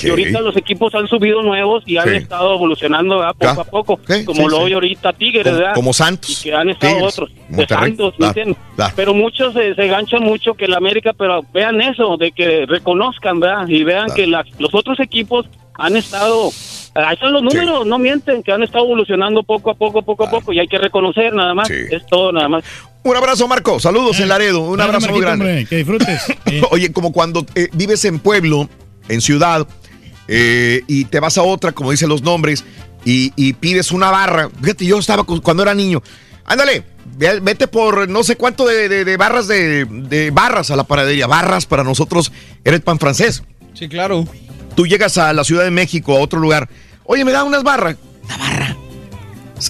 Y 0.03 0.11
ahorita 0.11 0.41
los 0.41 0.57
equipos 0.57 0.95
han 0.95 1.07
subido 1.09 1.43
nuevos 1.43 1.83
y 1.87 1.97
han 1.97 2.09
Sí. 2.09 2.17
estado 2.17 2.55
evolucionando 2.55 3.19
¿verdad? 3.19 3.35
poco 3.39 3.55
Ya. 3.55 3.61
a 3.61 3.65
poco, 3.65 3.97
como 4.27 4.41
sí, 4.43 4.47
lo 4.49 4.57
sí. 4.57 4.63
hoy 4.63 4.73
ahorita 4.73 5.13
Tigres, 5.13 5.45
Como, 5.45 5.57
¿verdad? 5.59 5.75
como 5.75 5.93
Santos. 5.93 6.31
Y 6.31 6.43
que 6.45 6.55
han 6.55 6.71
estado 6.71 6.95
Tigres, 6.95 7.13
otros, 7.15 7.31
de 7.35 7.57
Monterrey. 7.57 7.89
Santos, 7.89 8.13
¿me 8.13 8.17
Claro, 8.19 8.29
entiendes? 8.31 8.57
claro. 8.77 8.93
Pero 8.97 9.15
muchos 9.15 9.55
se, 9.55 9.75
se 9.75 9.87
ganchan 9.89 10.23
mucho 10.23 10.55
que 10.55 10.65
el 10.67 10.75
América, 10.75 11.13
pero 11.17 11.43
vean 11.53 11.81
eso, 11.81 12.17
de 12.17 12.33
que 12.33 12.67
reconozcan, 12.67 13.41
¿verdad? 13.41 13.69
Y 13.69 13.85
vean 13.85 14.07
Claro. 14.07 14.15
que 14.15 14.27
las- 14.27 14.47
los 14.61 14.75
otros 14.75 14.99
equipos 15.01 15.47
han 15.77 15.97
estado, 15.97 16.51
ahí 16.95 17.15
están 17.15 17.33
los 17.33 17.43
números, 17.43 17.85
no 17.87 17.99
mienten, 17.99 18.43
que 18.45 18.53
han 18.53 18.63
estado 18.63 18.85
evolucionando 18.85 19.43
poco 19.43 19.71
a 19.73 19.75
poco, 19.75 20.03
poco 20.03 20.25
a 20.25 20.31
poco, 20.31 20.53
y 20.53 20.61
hay 20.61 20.69
que 20.69 20.79
reconocer 20.79 21.35
nada 21.35 21.53
más, 21.53 21.67
Sí. 21.67 21.75
es 21.91 22.07
todo 22.07 22.31
nada 22.31 22.49
más. 22.49 22.65
Un 23.03 23.17
abrazo, 23.17 23.47
Marco. 23.49 23.79
Saludos 23.81 24.19
en 24.21 24.29
Laredo. 24.29 24.61
Un 24.63 24.79
Dale, 24.79 24.89
abrazo 24.91 25.11
muy 25.11 25.21
grande. 25.21 25.45
hombre, 25.47 25.67
que 25.67 25.77
disfrutes. 25.77 26.27
Eh, 26.47 26.63
Oye, 26.71 26.93
como 26.93 27.13
cuando 27.13 27.45
eh, 27.55 27.69
vives 27.73 28.05
en 28.05 28.19
pueblo, 28.19 28.69
en 29.09 29.21
ciudad, 29.21 29.67
eh, 30.29 30.83
y 30.87 31.05
te 31.07 31.21
vas 31.21 31.37
a 31.39 31.43
otra, 31.43 31.73
como 31.73 31.91
dicen 31.91 32.09
los 32.09 32.23
nombres, 32.23 32.65
y, 33.05 33.33
y 33.37 33.53
pides 33.53 33.93
una 33.93 34.11
barra. 34.11 34.49
Fíjate, 34.63 34.87
yo 34.87 34.99
estaba 34.99 35.25
cu- 35.25 35.43
cuando 35.43 35.63
era 35.63 35.75
niño. 35.75 36.03
Ándale, 36.47 36.85
ve- 37.17 37.41
vete 37.41 37.69
por 37.69 38.09
no 38.09 38.23
sé 38.23 38.37
cuánto 38.37 38.67
de, 38.67 38.89
de- 38.89 39.05
de 39.05 39.17
barras 39.17 39.47
de, 39.49 39.85
de 39.87 40.31
barras 40.31 40.71
a 40.71 40.77
la 40.77 40.85
panadería. 40.85 41.27
Barras 41.27 41.67
para 41.67 41.85
nosotros 41.85 42.33
era 42.65 42.77
el 42.77 42.83
pan 42.83 42.99
francés. 42.99 43.43
Sí, 43.75 43.89
claro. 43.89 44.27
Tú 44.75 44.87
llegas 44.87 45.19
a 45.19 45.33
la 45.33 45.45
Ciudad 45.45 45.65
de 45.65 45.71
México, 45.71 46.17
a 46.17 46.21
otro 46.21 46.41
lugar. 46.41 46.69
Oye, 47.05 47.25
me 47.25 47.33
da 47.33 47.45
unas 47.45 47.63
barras. 47.63 47.97
Una 48.25 48.37
barra. 48.39 48.77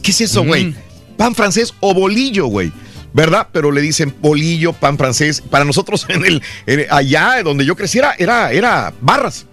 ¿Qué 0.03 0.11
es 0.13 0.21
eso, 0.23 0.45
güey? 0.45 0.75
Pan 1.17 1.35
francés 1.35 1.75
o 1.81 1.93
bolillo, 1.95 2.47
güey. 2.47 2.73
¿Verdad? 3.15 3.47
Pero 3.53 3.71
le 3.71 3.81
dicen 3.81 4.15
bolillo, 4.21 4.73
pan 4.75 4.99
francés. 4.99 5.41
Para 5.41 5.65
nosotros, 5.65 6.05
en 6.09 6.27
el, 6.27 6.43
en- 6.67 6.87
allá 6.91 7.43
donde 7.43 7.65
yo 7.65 7.77
creciera, 7.77 8.15
era, 8.19 8.51
era 8.53 8.93
barras. 9.01 9.47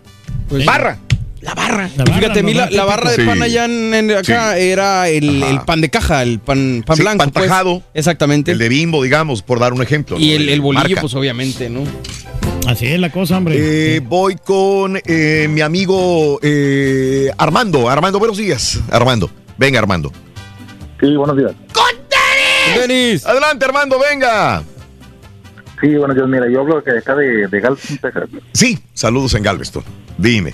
Pues, 0.49 0.65
barra. 0.65 0.97
la 1.41 1.53
barra. 1.53 1.87
Fíjate, 1.89 2.39
a 2.39 2.43
mí 2.43 2.53
la, 2.55 2.69
la 2.71 2.85
barra 2.85 3.11
de 3.11 3.17
Sí. 3.17 3.21
pan 3.23 3.41
allá 3.41 3.65
en, 3.65 3.93
en- 3.93 4.11
acá 4.17 4.57
era 4.57 5.07
el, 5.09 5.59
pan 5.65 5.79
de 5.79 5.89
caja, 5.89 6.23
el 6.23 6.39
pan, 6.39 6.83
pan 6.85 6.97
Sí, 6.97 7.03
blanco. 7.03 7.19
pan 7.19 7.31
pues. 7.31 7.45
tajado. 7.47 7.83
Exactamente. 7.93 8.51
El 8.51 8.57
de 8.57 8.67
bimbo, 8.67 9.03
digamos, 9.03 9.43
por 9.43 9.59
dar 9.59 9.73
un 9.73 9.81
ejemplo. 9.83 10.17
y 10.19 10.29
¿no? 10.37 10.51
el, 10.51 10.59
bolillo, 10.61 10.83
marca. 10.83 11.01
pues 11.01 11.13
obviamente, 11.13 11.69
¿no? 11.69 11.83
Así 12.67 12.87
es 12.87 12.99
la 12.99 13.11
cosa, 13.11 13.37
hombre. 13.37 13.55
Eh, 13.95 13.99
voy 14.01 14.35
con 14.43 14.99
eh, 15.05 15.47
mi 15.49 15.61
amigo 15.61 16.39
eh, 16.41 17.29
Armando. 17.37 17.89
Armando, 17.89 18.17
buenos 18.19 18.37
días. 18.37 18.79
Armando. 18.91 19.29
Venga, 19.57 19.77
Armando. 19.79 20.11
Sí, 20.99 21.15
buenos 21.15 21.37
días. 21.37 21.51
Denis. 22.79 23.25
Adelante, 23.25 23.65
Armando, 23.65 23.99
venga. 23.99 24.63
Sí, 25.79 25.95
buenos 25.95 26.15
días. 26.15 26.27
Mira, 26.27 26.47
yo 26.49 26.61
hablo 26.61 26.81
de 26.81 26.97
acá 26.97 27.15
de, 27.15 27.47
de 27.47 27.59
Galveston, 27.59 27.97
Texas. 27.97 28.29
Sí, 28.53 28.79
saludos 28.93 29.33
en 29.33 29.43
Galveston. 29.43 29.83
Dime. 30.17 30.53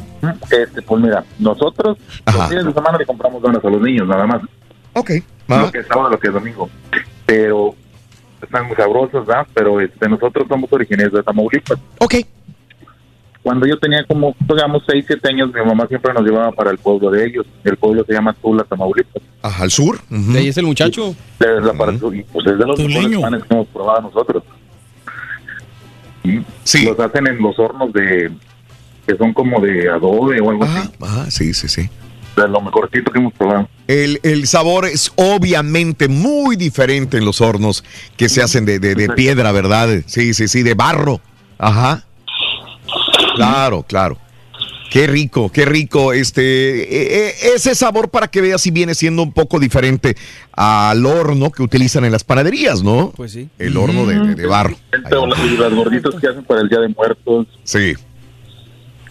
Este, 0.49 0.81
pues 0.81 1.01
mira, 1.01 1.25
nosotros 1.39 1.97
los 2.25 2.47
fines 2.47 2.65
de 2.65 2.73
semana 2.73 2.97
le 2.97 3.05
compramos 3.05 3.41
donas 3.41 3.63
a 3.63 3.69
los 3.69 3.81
niños, 3.81 4.07
nada 4.07 4.25
más. 4.25 4.41
Ok. 4.93 5.11
Lo 5.47 5.71
que 5.71 5.79
es 5.79 5.87
sábado, 5.87 6.09
lo 6.11 6.19
que 6.19 6.27
es 6.27 6.33
domingo. 6.33 6.69
Pero 7.25 7.75
están 8.41 8.67
muy 8.67 8.75
sabrosos, 8.77 9.25
¿verdad? 9.25 9.45
Pero 9.53 9.81
este, 9.81 10.07
nosotros 10.07 10.47
somos 10.47 10.71
originarios 10.71 11.13
de 11.13 11.23
Tamaulipas. 11.23 11.77
Ok. 11.99 12.15
Cuando 13.47 13.65
yo 13.65 13.79
tenía 13.79 14.03
como, 14.03 14.35
digamos, 14.45 14.83
6, 14.89 15.05
7 15.07 15.29
años, 15.29 15.53
mi 15.53 15.61
mamá 15.63 15.87
siempre 15.87 16.13
nos 16.13 16.21
llevaba 16.21 16.51
para 16.51 16.69
el 16.69 16.77
pueblo 16.77 17.09
de 17.09 17.25
ellos. 17.27 17.45
El 17.63 17.77
pueblo 17.77 18.03
se 18.05 18.11
llama 18.11 18.33
Tula, 18.33 18.65
Tamaulipas. 18.65 19.23
Ajá, 19.41 19.63
al 19.63 19.71
sur. 19.71 20.01
De 20.09 20.39
ahí 20.39 20.49
es 20.49 20.57
el 20.57 20.65
muchacho. 20.65 21.15
Es 21.39 21.63
la 21.63 21.71
para- 21.71 21.93
y, 21.93 22.23
pues 22.23 22.45
es 22.45 22.57
de 22.57 22.65
los 22.65 22.77
mejores 22.77 23.17
panes 23.19 23.43
que 23.45 23.53
hemos 23.53 23.67
probado 23.67 24.01
nosotros. 24.01 24.43
Sí. 26.65 26.83
Los 26.83 26.99
hacen 26.99 27.25
en 27.27 27.37
los 27.41 27.57
hornos 27.57 27.93
de 27.93 28.29
que 29.07 29.15
son 29.15 29.31
como 29.33 29.61
de 29.61 29.89
adobe 29.89 30.41
o 30.41 30.49
algo 30.49 30.65
así. 30.65 30.89
Ajá, 31.01 31.31
sí, 31.31 31.53
sí, 31.53 31.69
sí. 31.69 31.89
De 32.35 32.47
lo 32.49 32.59
mejorcito 32.59 33.09
que 33.13 33.19
hemos 33.19 33.31
probado. 33.33 33.69
El, 33.87 34.19
el 34.23 34.45
sabor 34.45 34.87
es 34.87 35.09
obviamente 35.15 36.09
muy 36.09 36.57
diferente 36.57 37.17
en 37.17 37.23
los 37.23 37.39
hornos 37.39 37.85
que 38.17 38.27
se 38.27 38.41
hacen 38.41 38.65
de, 38.65 38.79
de- 38.79 38.95
de 38.95 39.07
piedra, 39.07 39.53
¿verdad? 39.53 39.87
Sí, 40.05 40.33
sí, 40.33 40.49
sí, 40.49 40.63
de 40.63 40.73
barro. 40.73 41.21
Ajá. 41.57 42.03
Claro, 43.37 43.83
claro. 43.83 44.17
Qué 44.89 45.05
rico, 45.05 45.49
qué 45.51 45.65
rico. 45.65 46.13
Este, 46.13 46.41
e- 46.41 47.27
e- 47.27 47.33
ese 47.55 47.75
sabor 47.75 48.09
para 48.09 48.29
que 48.29 48.39
veas 48.39 48.61
si 48.61 48.71
viene 48.71 48.95
siendo 48.95 49.21
un 49.21 49.33
poco 49.33 49.59
diferente 49.59 50.15
al 50.53 51.05
horno 51.05 51.51
que 51.51 51.61
utilizan 51.61 52.05
en 52.05 52.13
las 52.13 52.23
panaderías, 52.23 52.81
¿no? 52.83 53.11
Pues 53.15 53.33
sí. 53.33 53.49
El 53.59 53.75
horno 53.75 54.05
de, 54.05 54.17
de- 54.19 54.35
de 54.35 54.45
barro. 54.47 54.77
Y 54.93 55.57
las 55.57 55.73
gorditas 55.73 56.15
que 56.21 56.27
hacen 56.27 56.43
para 56.45 56.61
el 56.61 56.69
Día 56.69 56.79
de 56.79 56.87
Muertos. 56.87 57.47
Sí. 57.63 57.95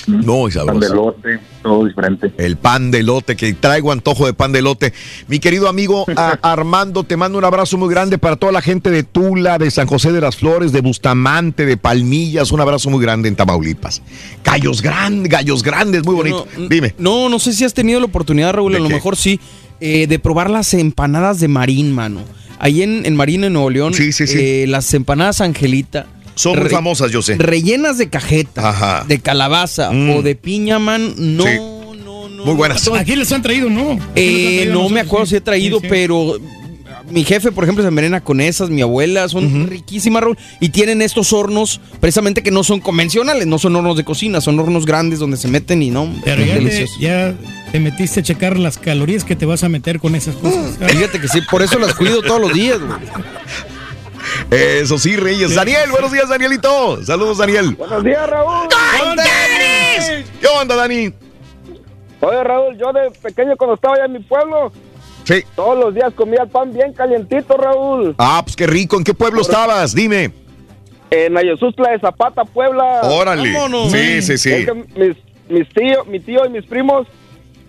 No, 0.06 0.46
y 0.48 0.52
sabroso. 0.52 0.78
Pan 0.78 0.80
de 0.80 0.86
elote, 0.86 1.40
todo 1.62 1.84
diferente. 1.84 2.32
El 2.38 2.56
pan 2.56 2.90
de 2.90 3.02
lote, 3.02 3.34
que 3.36 3.52
traigo 3.54 3.90
antojo 3.92 4.26
de 4.26 4.32
pan 4.34 4.52
de 4.52 4.62
lote. 4.62 4.92
Mi 5.28 5.38
querido 5.40 5.68
amigo 5.68 6.04
a- 6.16 6.38
Armando, 6.42 7.02
te 7.04 7.16
mando 7.16 7.38
un 7.38 7.44
abrazo 7.44 7.76
muy 7.76 7.88
grande 7.88 8.18
para 8.18 8.36
toda 8.36 8.52
la 8.52 8.62
gente 8.62 8.90
de 8.90 9.02
Tula, 9.02 9.58
de 9.58 9.70
San 9.70 9.86
José 9.86 10.12
de 10.12 10.20
las 10.20 10.36
Flores, 10.36 10.70
de 10.72 10.80
Bustamante, 10.80 11.66
de 11.66 11.76
Palmillas. 11.76 12.52
Un 12.52 12.60
abrazo 12.60 12.88
muy 12.90 13.02
grande 13.02 13.28
en 13.28 13.36
Tamaulipas. 13.36 14.02
Gallos 14.44 14.80
grandes, 14.82 15.30
gallos 15.30 15.62
grandes, 15.62 16.04
muy 16.04 16.14
bonito. 16.14 16.46
Dime. 16.68 16.94
No, 16.98 17.28
no 17.28 17.38
sé 17.38 17.52
si 17.52 17.64
has 17.64 17.74
tenido 17.74 17.98
la 18.00 18.06
oportunidad, 18.06 18.52
Raúl, 18.52 18.74
a 18.76 18.78
lo 18.78 18.88
mejor 18.88 19.16
sí, 19.16 19.40
eh, 19.80 20.06
de 20.06 20.18
probar 20.18 20.50
las 20.50 20.72
empanadas 20.74 21.40
de 21.40 21.48
Marín, 21.48 21.92
mano. 21.92 22.20
Ahí 22.58 22.82
en, 22.82 23.04
en 23.04 23.16
Marín, 23.16 23.44
en 23.44 23.52
Nuevo 23.52 23.68
León, 23.70 23.92
eh, 24.40 24.64
las 24.68 24.94
empanadas 24.94 25.40
Angelita. 25.40 26.06
Son 26.36 26.58
muy 26.58 26.68
famosas, 26.68 27.10
yo 27.10 27.22
sé. 27.22 27.36
Rellenas 27.36 27.98
de 27.98 28.08
cajeta, 28.08 29.04
de 29.08 29.18
calabaza 29.18 29.90
o 29.90 30.22
de 30.22 30.36
piña, 30.36 30.78
man, 30.78 31.14
no. 31.16 31.44
Sí. 31.44 31.58
Muy 32.44 32.54
buenas. 32.54 32.88
Aquí 32.94 33.16
les 33.16 33.32
han 33.32 33.42
traído, 33.42 33.68
¿no? 33.68 33.98
Eh, 34.14 34.68
no 34.70 34.88
me 34.88 35.00
acuerdo 35.00 35.26
si 35.26 35.34
he 35.34 35.40
traído, 35.40 35.80
pero 35.80 36.38
mi 37.10 37.24
jefe, 37.24 37.50
por 37.52 37.64
ejemplo, 37.64 37.82
se 37.82 37.88
envenena 37.88 38.22
con 38.22 38.40
esas, 38.40 38.70
mi 38.70 38.82
abuela, 38.82 39.28
son 39.28 39.66
riquísimas, 39.68 40.22
Raúl, 40.22 40.38
y 40.60 40.68
tienen 40.68 41.02
estos 41.02 41.32
hornos, 41.32 41.80
precisamente 42.00 42.42
que 42.42 42.50
no 42.50 42.64
son 42.64 42.80
convencionales, 42.80 43.46
no 43.46 43.58
son 43.58 43.74
hornos 43.76 43.96
de 43.96 44.04
cocina, 44.04 44.40
son 44.40 44.58
hornos 44.58 44.86
grandes 44.86 45.18
donde 45.18 45.36
se 45.36 45.48
meten 45.48 45.82
y 45.82 45.90
no, 45.90 46.12
Pero 46.24 46.44
ya 46.44 46.54
te, 46.54 46.60
delicioso. 46.60 46.94
ya 47.00 47.34
te 47.72 47.80
metiste 47.80 48.20
a 48.20 48.22
checar 48.22 48.58
las 48.58 48.78
calorías 48.78 49.24
que 49.24 49.36
te 49.36 49.46
vas 49.46 49.64
a 49.64 49.68
meter 49.68 49.98
con 49.98 50.14
esas 50.14 50.36
cosas. 50.36 50.78
Fíjate 50.78 51.20
que 51.20 51.28
sí, 51.28 51.40
por 51.50 51.62
eso 51.62 51.78
las 51.78 51.94
cuido 51.94 52.22
todos 52.22 52.40
los 52.40 52.52
días, 52.52 52.78
güey. 52.78 52.98
Eso 54.50 54.98
sí, 54.98 55.16
Reyes. 55.16 55.54
Daniel, 55.54 55.90
buenos 55.90 56.12
días, 56.12 56.28
Danielito. 56.28 57.02
Saludos, 57.04 57.38
Daniel. 57.38 57.74
Buenos 57.76 58.04
días, 58.04 58.28
Raúl. 58.28 58.68
¿Qué 60.40 60.46
onda, 60.60 60.76
Dani? 60.76 61.12
Oye, 62.20 62.44
Raúl, 62.44 62.76
yo 62.78 62.92
de 62.92 63.10
pequeño 63.22 63.56
cuando 63.56 63.74
estaba 63.74 63.94
allá 63.94 64.04
en 64.06 64.12
mi 64.12 64.20
pueblo, 64.20 64.72
Sí. 65.24 65.42
todos 65.56 65.76
los 65.78 65.94
días 65.94 66.12
comía 66.14 66.42
el 66.44 66.48
pan 66.48 66.72
bien 66.72 66.92
calientito, 66.92 67.56
Raúl. 67.56 68.14
Ah, 68.18 68.40
pues 68.44 68.54
qué 68.56 68.66
rico. 68.66 68.96
¿En 68.96 69.04
qué 69.04 69.12
pueblo 69.14 69.40
estabas? 69.42 69.94
Dime. 69.94 70.30
En 71.10 71.36
Ayosustla 71.36 71.90
de 71.90 71.98
Zapata, 72.00 72.44
Puebla. 72.44 73.00
Órale. 73.02 73.52
Vámonos. 73.52 73.90
Sí, 73.92 74.22
sí, 74.22 74.38
sí. 74.38 74.52
Es 74.52 74.66
que 74.66 74.74
mis, 74.74 75.16
mis 75.48 75.68
tíos, 75.74 76.06
mi 76.06 76.20
tío 76.20 76.44
y 76.46 76.50
mis 76.50 76.64
primos 76.66 77.06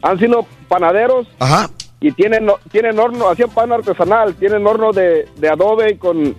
han 0.02 0.18
sido 0.20 0.46
panaderos. 0.68 1.28
Ajá. 1.40 1.70
Y 2.00 2.12
tienen, 2.12 2.48
tienen 2.72 2.98
horno, 3.00 3.28
hacían 3.30 3.50
pan 3.50 3.72
artesanal, 3.72 4.36
tienen 4.36 4.66
horno 4.66 4.92
de, 4.94 5.28
de 5.38 5.50
adobe 5.50 5.92
y 5.94 5.98
con, 5.98 6.36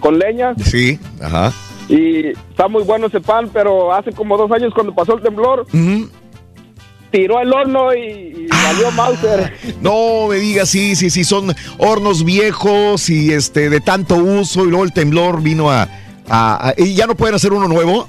con 0.00 0.18
leña. 0.18 0.54
Sí, 0.64 0.98
ajá. 1.22 1.52
Y 1.88 2.28
está 2.28 2.68
muy 2.68 2.82
bueno 2.82 3.06
ese 3.06 3.20
pan, 3.20 3.48
pero 3.52 3.92
hace 3.94 4.12
como 4.12 4.36
dos 4.36 4.50
años 4.52 4.72
cuando 4.74 4.94
pasó 4.94 5.14
el 5.16 5.22
temblor, 5.22 5.66
tiró 7.10 7.40
el 7.40 7.52
horno 7.52 7.94
y, 7.94 8.00
y 8.00 8.48
valió 8.50 8.90
Mauser. 8.90 9.52
No 9.80 10.26
me 10.28 10.36
digas, 10.36 10.68
sí, 10.68 10.94
sí, 10.96 11.08
sí, 11.10 11.24
son 11.24 11.54
hornos 11.78 12.24
viejos 12.24 13.08
y 13.08 13.32
este 13.32 13.70
de 13.70 13.80
tanto 13.80 14.16
uso 14.16 14.64
y 14.66 14.68
luego 14.68 14.84
el 14.84 14.92
temblor 14.92 15.40
vino 15.42 15.70
a, 15.70 15.88
a- 16.28 16.68
a- 16.68 16.74
y 16.76 16.94
ya 16.94 17.06
no 17.06 17.14
pueden 17.14 17.34
hacer 17.36 17.52
uno 17.54 17.66
nuevo. 17.68 18.06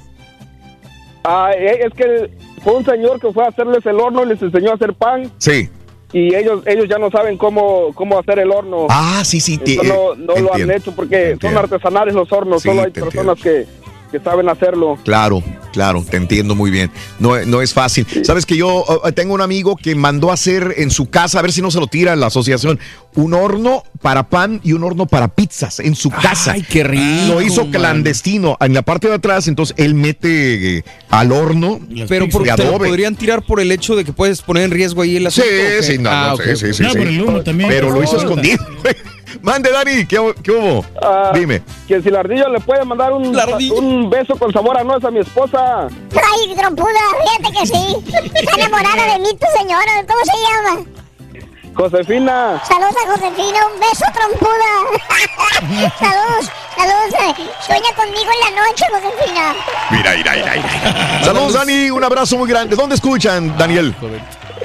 Ah, 1.24 1.50
eh, 1.56 1.80
es 1.86 1.94
que 1.94 2.30
fue 2.62 2.74
un 2.76 2.84
señor 2.84 3.18
que 3.20 3.32
fue 3.32 3.44
a 3.44 3.48
hacerles 3.48 3.84
el 3.86 3.98
horno 4.00 4.22
y 4.24 4.28
les 4.28 4.42
enseñó 4.42 4.72
a 4.72 4.74
hacer 4.74 4.92
pan 4.94 5.30
Sí. 5.38 5.68
Y 6.12 6.34
ellos 6.34 6.62
ellos 6.66 6.86
ya 6.88 6.98
no 6.98 7.10
saben 7.10 7.36
cómo, 7.36 7.92
cómo 7.94 8.18
hacer 8.18 8.38
el 8.40 8.50
horno. 8.50 8.86
Ah, 8.90 9.22
sí, 9.24 9.40
sí. 9.40 9.58
Te- 9.58 9.76
no 9.76 10.14
no 10.16 10.34
lo 10.36 10.54
han 10.54 10.70
hecho 10.70 10.92
porque 10.94 11.30
Entiendo. 11.30 11.58
son 11.60 11.64
artesanales 11.70 12.14
los 12.14 12.30
hornos, 12.32 12.62
Sí, 12.62 12.68
solo 12.68 12.82
hay 12.82 12.90
personas 12.90 13.40
que, 13.40 13.66
que 14.10 14.20
saben 14.20 14.48
hacerlo. 14.48 14.98
Claro, 15.04 15.42
claro, 15.72 16.04
te 16.08 16.16
entiendo 16.16 16.54
muy 16.54 16.70
bien. 16.70 16.90
No, 17.18 17.38
no 17.46 17.62
es 17.62 17.72
fácil. 17.72 18.06
Sabes 18.24 18.44
que 18.46 18.56
yo 18.56 18.84
eh, 19.04 19.12
tengo 19.12 19.34
un 19.34 19.40
amigo 19.40 19.76
que 19.76 19.94
mandó 19.94 20.30
a 20.30 20.34
hacer 20.34 20.74
en 20.78 20.90
su 20.90 21.08
casa, 21.10 21.38
a 21.38 21.42
ver 21.42 21.52
si 21.52 21.62
no 21.62 21.70
se 21.70 21.78
lo 21.80 21.86
tira 21.86 22.16
la 22.16 22.26
asociación, 22.26 22.78
un 23.14 23.34
horno 23.34 23.84
para 24.02 24.28
pan 24.28 24.60
y 24.64 24.72
un 24.72 24.82
horno 24.84 25.06
para 25.06 25.28
pizzas 25.28 25.80
en 25.80 25.94
su 25.94 26.10
casa. 26.10 26.52
Ay, 26.52 26.62
qué 26.62 26.82
rico, 26.84 27.02
Lo 27.28 27.42
hizo 27.42 27.70
clandestino 27.70 28.56
en 28.60 28.74
la 28.74 28.82
parte 28.82 29.08
de 29.08 29.14
atrás, 29.14 29.46
entonces 29.48 29.74
él 29.78 29.94
mete 29.94 30.78
eh, 30.78 30.84
al 31.10 31.32
horno 31.32 31.80
Pero 32.08 32.28
por, 32.28 32.42
de 32.44 32.50
adobe. 32.50 32.88
podrían 32.88 33.14
tirar 33.16 33.42
por 33.42 33.60
el 33.60 33.70
hecho 33.72 33.94
de 33.96 34.04
que 34.04 34.12
puedes 34.12 34.42
poner 34.42 34.64
en 34.64 34.70
riesgo 34.70 35.02
ahí 35.02 35.16
el 35.16 35.30
Sí, 35.30 35.40
asunto. 35.40 35.48
¿o 35.50 35.78
qué? 35.78 35.82
sí, 35.82 35.98
no, 35.98 36.10
Ah, 36.10 36.34
sí, 36.36 36.56
sí, 36.56 36.74
sí, 36.74 36.84
sí. 36.84 37.24
Pero 37.68 37.90
lo 37.90 38.02
hizo 38.02 38.16
escondido. 38.16 38.64
Mande, 39.42 39.70
Dani, 39.70 40.06
¿qué, 40.06 40.34
qué 40.42 40.50
hubo? 40.50 40.84
Ah, 41.02 41.30
Dime. 41.34 41.62
Que 41.88 42.00
si 42.02 42.10
la 42.10 42.20
ardilla 42.20 42.48
le 42.48 42.60
puede 42.60 42.84
mandar 42.84 43.12
un, 43.12 43.34
un 43.76 44.10
beso 44.10 44.36
con 44.36 44.52
sabor 44.52 44.76
a 44.78 44.84
nuez 44.84 45.04
a 45.04 45.10
mi 45.10 45.20
esposa. 45.20 45.86
Ay, 45.86 46.54
trompuda, 46.56 46.88
fíjate 47.22 47.58
que 47.58 47.66
sí. 47.66 47.96
Está 48.34 48.56
enamorada 48.56 49.12
de 49.14 49.18
mí, 49.20 49.28
tu 49.38 49.46
señora. 49.58 50.04
¿Cómo 50.06 50.20
se 50.24 50.32
llama? 50.42 50.84
Josefina. 51.74 52.60
Saludos 52.66 52.94
a 53.06 53.10
Josefina, 53.12 53.58
un 53.72 53.80
beso, 53.80 54.04
trompuda. 54.12 55.90
saludos, 55.98 56.50
saludos. 56.76 57.14
eh. 57.38 57.44
Sueña 57.64 57.94
conmigo 57.96 58.30
en 58.32 58.54
la 58.54 58.62
noche, 58.66 58.84
Josefina. 58.90 59.54
Mira, 59.90 60.12
mira, 60.16 60.32
mira, 60.34 60.52
mira. 60.56 61.24
Saludos, 61.24 61.54
Dani. 61.54 61.90
Un 61.90 62.02
abrazo 62.04 62.36
muy 62.36 62.48
grande. 62.48 62.74
¿Dónde 62.76 62.96
escuchan, 62.96 63.56
Daniel? 63.56 63.94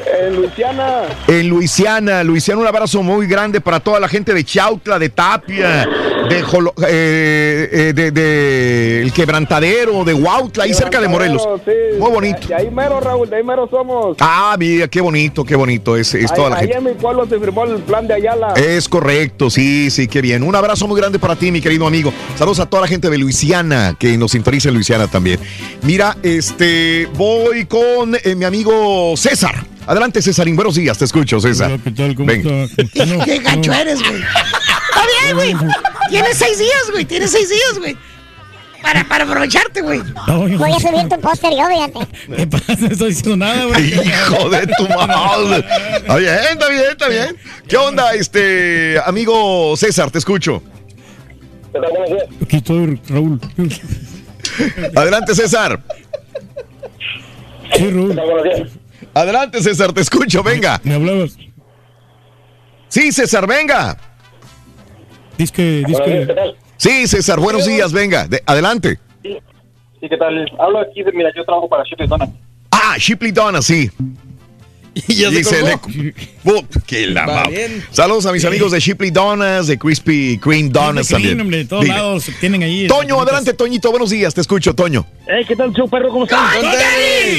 En 0.05 0.35
Luisiana. 0.35 1.01
En 1.27 1.49
Luisiana, 1.49 2.23
Luisiana, 2.23 2.61
un 2.61 2.67
abrazo 2.67 3.01
muy 3.01 3.25
grande 3.27 3.59
para 3.61 3.79
toda 3.79 3.99
la 3.99 4.07
gente 4.07 4.33
de 4.33 4.43
Chautla, 4.43 4.99
de 4.99 5.09
Tapia, 5.09 5.87
de, 6.29 6.43
Jolo- 6.43 6.73
eh, 6.87 7.69
eh, 7.71 7.93
de, 7.93 8.11
de 8.11 9.01
El 9.01 9.11
Quebrantadero, 9.11 10.03
de 10.03 10.13
Huautla, 10.13 10.65
ahí 10.65 10.73
cerca 10.73 11.01
de 11.01 11.07
Morelos. 11.07 11.41
Sí, 11.65 11.71
Muy 11.99 12.11
bonito. 12.11 12.47
De 12.47 12.55
ahí 12.55 12.69
mero, 12.71 12.99
Raúl, 12.99 13.29
de 13.29 13.37
ahí 13.37 13.43
mero 13.43 13.67
somos. 13.69 14.15
Ah, 14.19 14.55
mira, 14.59 14.87
qué 14.87 15.01
bonito, 15.01 15.43
qué 15.43 15.55
bonito 15.55 15.97
es, 15.97 16.13
es 16.13 16.29
ahí, 16.31 16.35
toda 16.37 16.49
la 16.51 16.55
ahí 16.57 16.67
gente. 16.67 16.77
en 16.77 16.83
mi 16.83 16.91
pueblo 17.01 17.25
se 17.27 17.39
firmó 17.39 17.63
el 17.65 17.81
plan 17.81 18.07
de 18.07 18.13
Ayala. 18.13 18.53
Es 18.55 18.87
correcto, 18.87 19.49
sí, 19.49 19.89
sí, 19.89 20.07
qué 20.07 20.21
bien. 20.21 20.43
Un 20.43 20.55
abrazo 20.55 20.87
muy 20.87 20.99
grande 20.99 21.17
para 21.19 21.35
ti, 21.35 21.51
mi 21.51 21.61
querido 21.61 21.87
amigo. 21.87 22.13
Saludos 22.37 22.59
a 22.59 22.65
toda 22.67 22.83
la 22.83 22.87
gente 22.87 23.09
de 23.09 23.17
Luisiana 23.17 23.95
que 23.99 24.17
nos 24.17 24.31
sintoniza 24.31 24.69
en 24.69 24.75
Luisiana 24.75 25.07
también. 25.07 25.39
Mira, 25.81 26.15
este, 26.23 27.07
voy 27.15 27.65
con 27.65 28.15
eh, 28.23 28.35
mi 28.35 28.45
amigo 28.45 29.15
César. 29.17 29.55
Adelante, 29.87 30.21
Césarín. 30.21 30.55
Buenos 30.55 30.75
días, 30.75 30.97
te 30.97 31.05
escucho, 31.05 31.39
César. 31.39 31.79
¿Qué 31.83 31.91
tal? 31.91 32.15
¿Cómo 32.15 32.27
Venga. 32.27 32.63
está? 32.77 33.05
No, 33.05 33.23
Qué 33.23 33.39
gacho 33.39 33.71
no. 33.71 33.77
eres, 33.77 33.99
güey. 34.01 34.21
Está 34.21 35.03
bien, 35.21 35.35
güey. 35.57 35.71
Tienes 36.09 36.37
seis 36.37 36.57
días, 36.57 36.91
güey. 36.91 37.05
Tienes 37.05 37.31
seis 37.31 37.49
días, 37.49 37.77
güey. 37.79 37.95
Para, 38.81 39.03
para 39.07 39.23
aprovecharte, 39.25 39.81
güey. 39.81 40.01
Voy 40.57 40.71
a 40.71 40.79
subir 40.79 41.07
tu 41.09 41.19
póster 41.19 41.51
yo, 41.51 41.67
fíjate. 41.67 42.07
¿Qué 42.35 42.47
pasa? 42.47 42.75
No 42.79 42.87
estoy 42.87 43.09
diciendo 43.09 43.37
nada, 43.37 43.65
güey. 43.65 43.93
Hijo 43.93 44.49
de 44.49 44.67
tu 44.67 44.87
madre. 44.89 45.65
Está 45.97 46.15
bien, 46.17 46.35
está 46.51 46.69
bien, 46.69 46.83
está 46.91 47.07
bien. 47.07 47.37
¿Qué 47.67 47.77
onda, 47.77 48.13
este 48.13 48.99
amigo 49.05 49.75
César? 49.77 50.09
Te 50.11 50.17
escucho. 50.19 50.61
Aquí 52.43 52.57
estoy, 52.57 52.99
Raúl. 53.09 53.39
Adelante, 54.95 55.35
César. 55.35 55.81
Sí, 57.75 57.89
Raúl. 57.89 58.71
Adelante, 59.15 59.61
César, 59.63 59.93
te 59.93 60.01
escucho, 60.01 60.43
venga. 60.43 60.79
¿Me 60.83 60.93
hablabas? 60.95 61.37
Sí, 62.89 63.11
César, 63.13 63.47
venga. 63.47 63.97
Disque, 65.37 65.83
disque. 65.87 66.27
Sí, 66.77 67.07
César, 67.07 67.39
buenos 67.39 67.65
días, 67.65 67.93
venga. 67.93 68.27
de- 68.27 68.43
adelante. 68.45 68.99
Sí, 69.23 70.09
¿qué 70.09 70.17
tal? 70.17 70.45
Hablo 70.59 70.79
aquí 70.81 71.01
de, 71.01 71.11
mira, 71.13 71.31
yo 71.35 71.45
trabajo 71.45 71.69
para 71.69 71.83
Shipley 71.85 72.07
Dona. 72.09 72.27
Ah, 72.71 72.95
Shipley 72.97 73.31
Donna, 73.31 73.61
sí. 73.61 73.89
ya 75.07 75.29
se 75.29 75.35
Dice 75.37 75.59
colgó. 75.81 76.55
le- 76.55 76.65
que 76.87 77.07
la. 77.07 77.49
Saludos 77.91 78.25
a 78.25 78.31
mis 78.31 78.45
amigos 78.45 78.71
de 78.71 78.79
Shipley 78.79 79.11
Donuts, 79.11 79.67
de 79.67 79.77
Krispy 79.77 80.37
Kreme 80.37 80.69
Donuts 80.69 81.09
también. 81.09 81.39
hombre, 81.41 81.57
de 81.57 81.65
todos 81.65 81.87
lados 81.87 82.25
tienen 82.39 82.63
ahí. 82.63 82.87
Toño, 82.87 83.19
adelante, 83.21 83.53
Toñito, 83.53 83.91
buenos 83.91 84.09
días, 84.09 84.33
te 84.33 84.41
escucho, 84.41 84.73
Toño. 84.73 85.05
Hey, 85.27 85.43
¿qué 85.47 85.55
tal, 85.55 85.73
show 85.73 85.89
perro? 85.89 86.09
¿Cómo 86.09 86.23
están? 86.23 86.45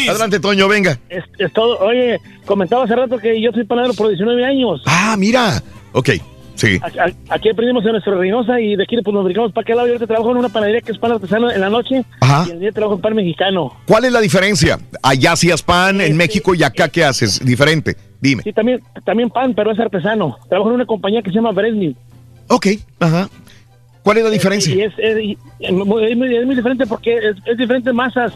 Adelante, 0.08 0.38
Toño, 0.40 0.68
venga. 0.68 0.98
Es, 1.08 1.24
es 1.38 1.52
todo. 1.52 1.78
Oye, 1.78 2.18
comentaba 2.44 2.84
hace 2.84 2.94
rato 2.94 3.18
que 3.18 3.40
yo 3.40 3.50
soy 3.52 3.64
panadero 3.64 3.94
por 3.94 4.08
19 4.08 4.44
años. 4.44 4.82
Ah, 4.86 5.16
mira. 5.18 5.62
Ok, 5.92 6.10
sí. 6.56 6.78
A- 6.82 7.04
a- 7.04 7.34
Aquí 7.34 7.48
aprendimos 7.50 7.84
en 7.86 7.92
nuestra 7.92 8.14
Reynosa 8.16 8.60
y 8.60 8.74
de 8.76 8.82
aquí 8.82 8.96
pues 9.02 9.14
nos 9.14 9.24
brincamos 9.24 9.52
para 9.52 9.62
aquel 9.62 9.76
lado. 9.76 9.86
Yo 9.88 9.92
ahorita 9.94 10.06
trabajo 10.08 10.30
en 10.32 10.36
una 10.38 10.48
panadería 10.48 10.80
que 10.80 10.90
es 10.92 10.98
pan 10.98 11.12
artesano 11.12 11.50
en 11.50 11.60
la 11.60 11.70
noche 11.70 12.04
Ajá. 12.20 12.44
y 12.46 12.50
en 12.50 12.54
el 12.56 12.60
día 12.60 12.72
trabajo 12.72 12.96
en 12.96 13.00
pan 13.02 13.14
mexicano. 13.14 13.72
¿Cuál 13.86 14.04
es 14.06 14.12
la 14.12 14.20
diferencia? 14.20 14.78
Allá 15.02 15.32
hacías 15.32 15.62
pan 15.62 16.00
en 16.00 16.16
México 16.16 16.54
y 16.54 16.62
acá, 16.64 16.88
¿qué 16.88 17.04
haces? 17.04 17.44
Diferente. 17.44 17.96
Dime. 18.20 18.42
Sí, 18.42 18.52
también, 18.52 18.80
también 19.04 19.28
pan, 19.30 19.54
pero 19.54 19.70
es 19.70 19.78
artesano. 19.78 20.36
Trabajo 20.48 20.70
en 20.70 20.76
una 20.76 20.86
compañía 20.86 21.22
que 21.22 21.30
se 21.30 21.36
llama 21.36 21.52
Bresni. 21.52 21.94
Ok, 22.48 22.66
ajá. 22.98 23.28
¿Cuál 24.02 24.18
es 24.18 24.24
la 24.24 24.30
diferencia? 24.30 24.74
Y 24.74 24.80
es, 24.82 24.92
es- 24.98 25.18
y- 25.22 25.38
es 25.60 25.72
muy, 25.72 26.04
es 26.10 26.16
muy- 26.16 26.34
es 26.36 26.46
muy 26.46 26.54
diferente 26.54 26.86
porque 26.86 27.16
es, 27.18 27.56
diferente 27.58 27.92
masas 27.92 28.32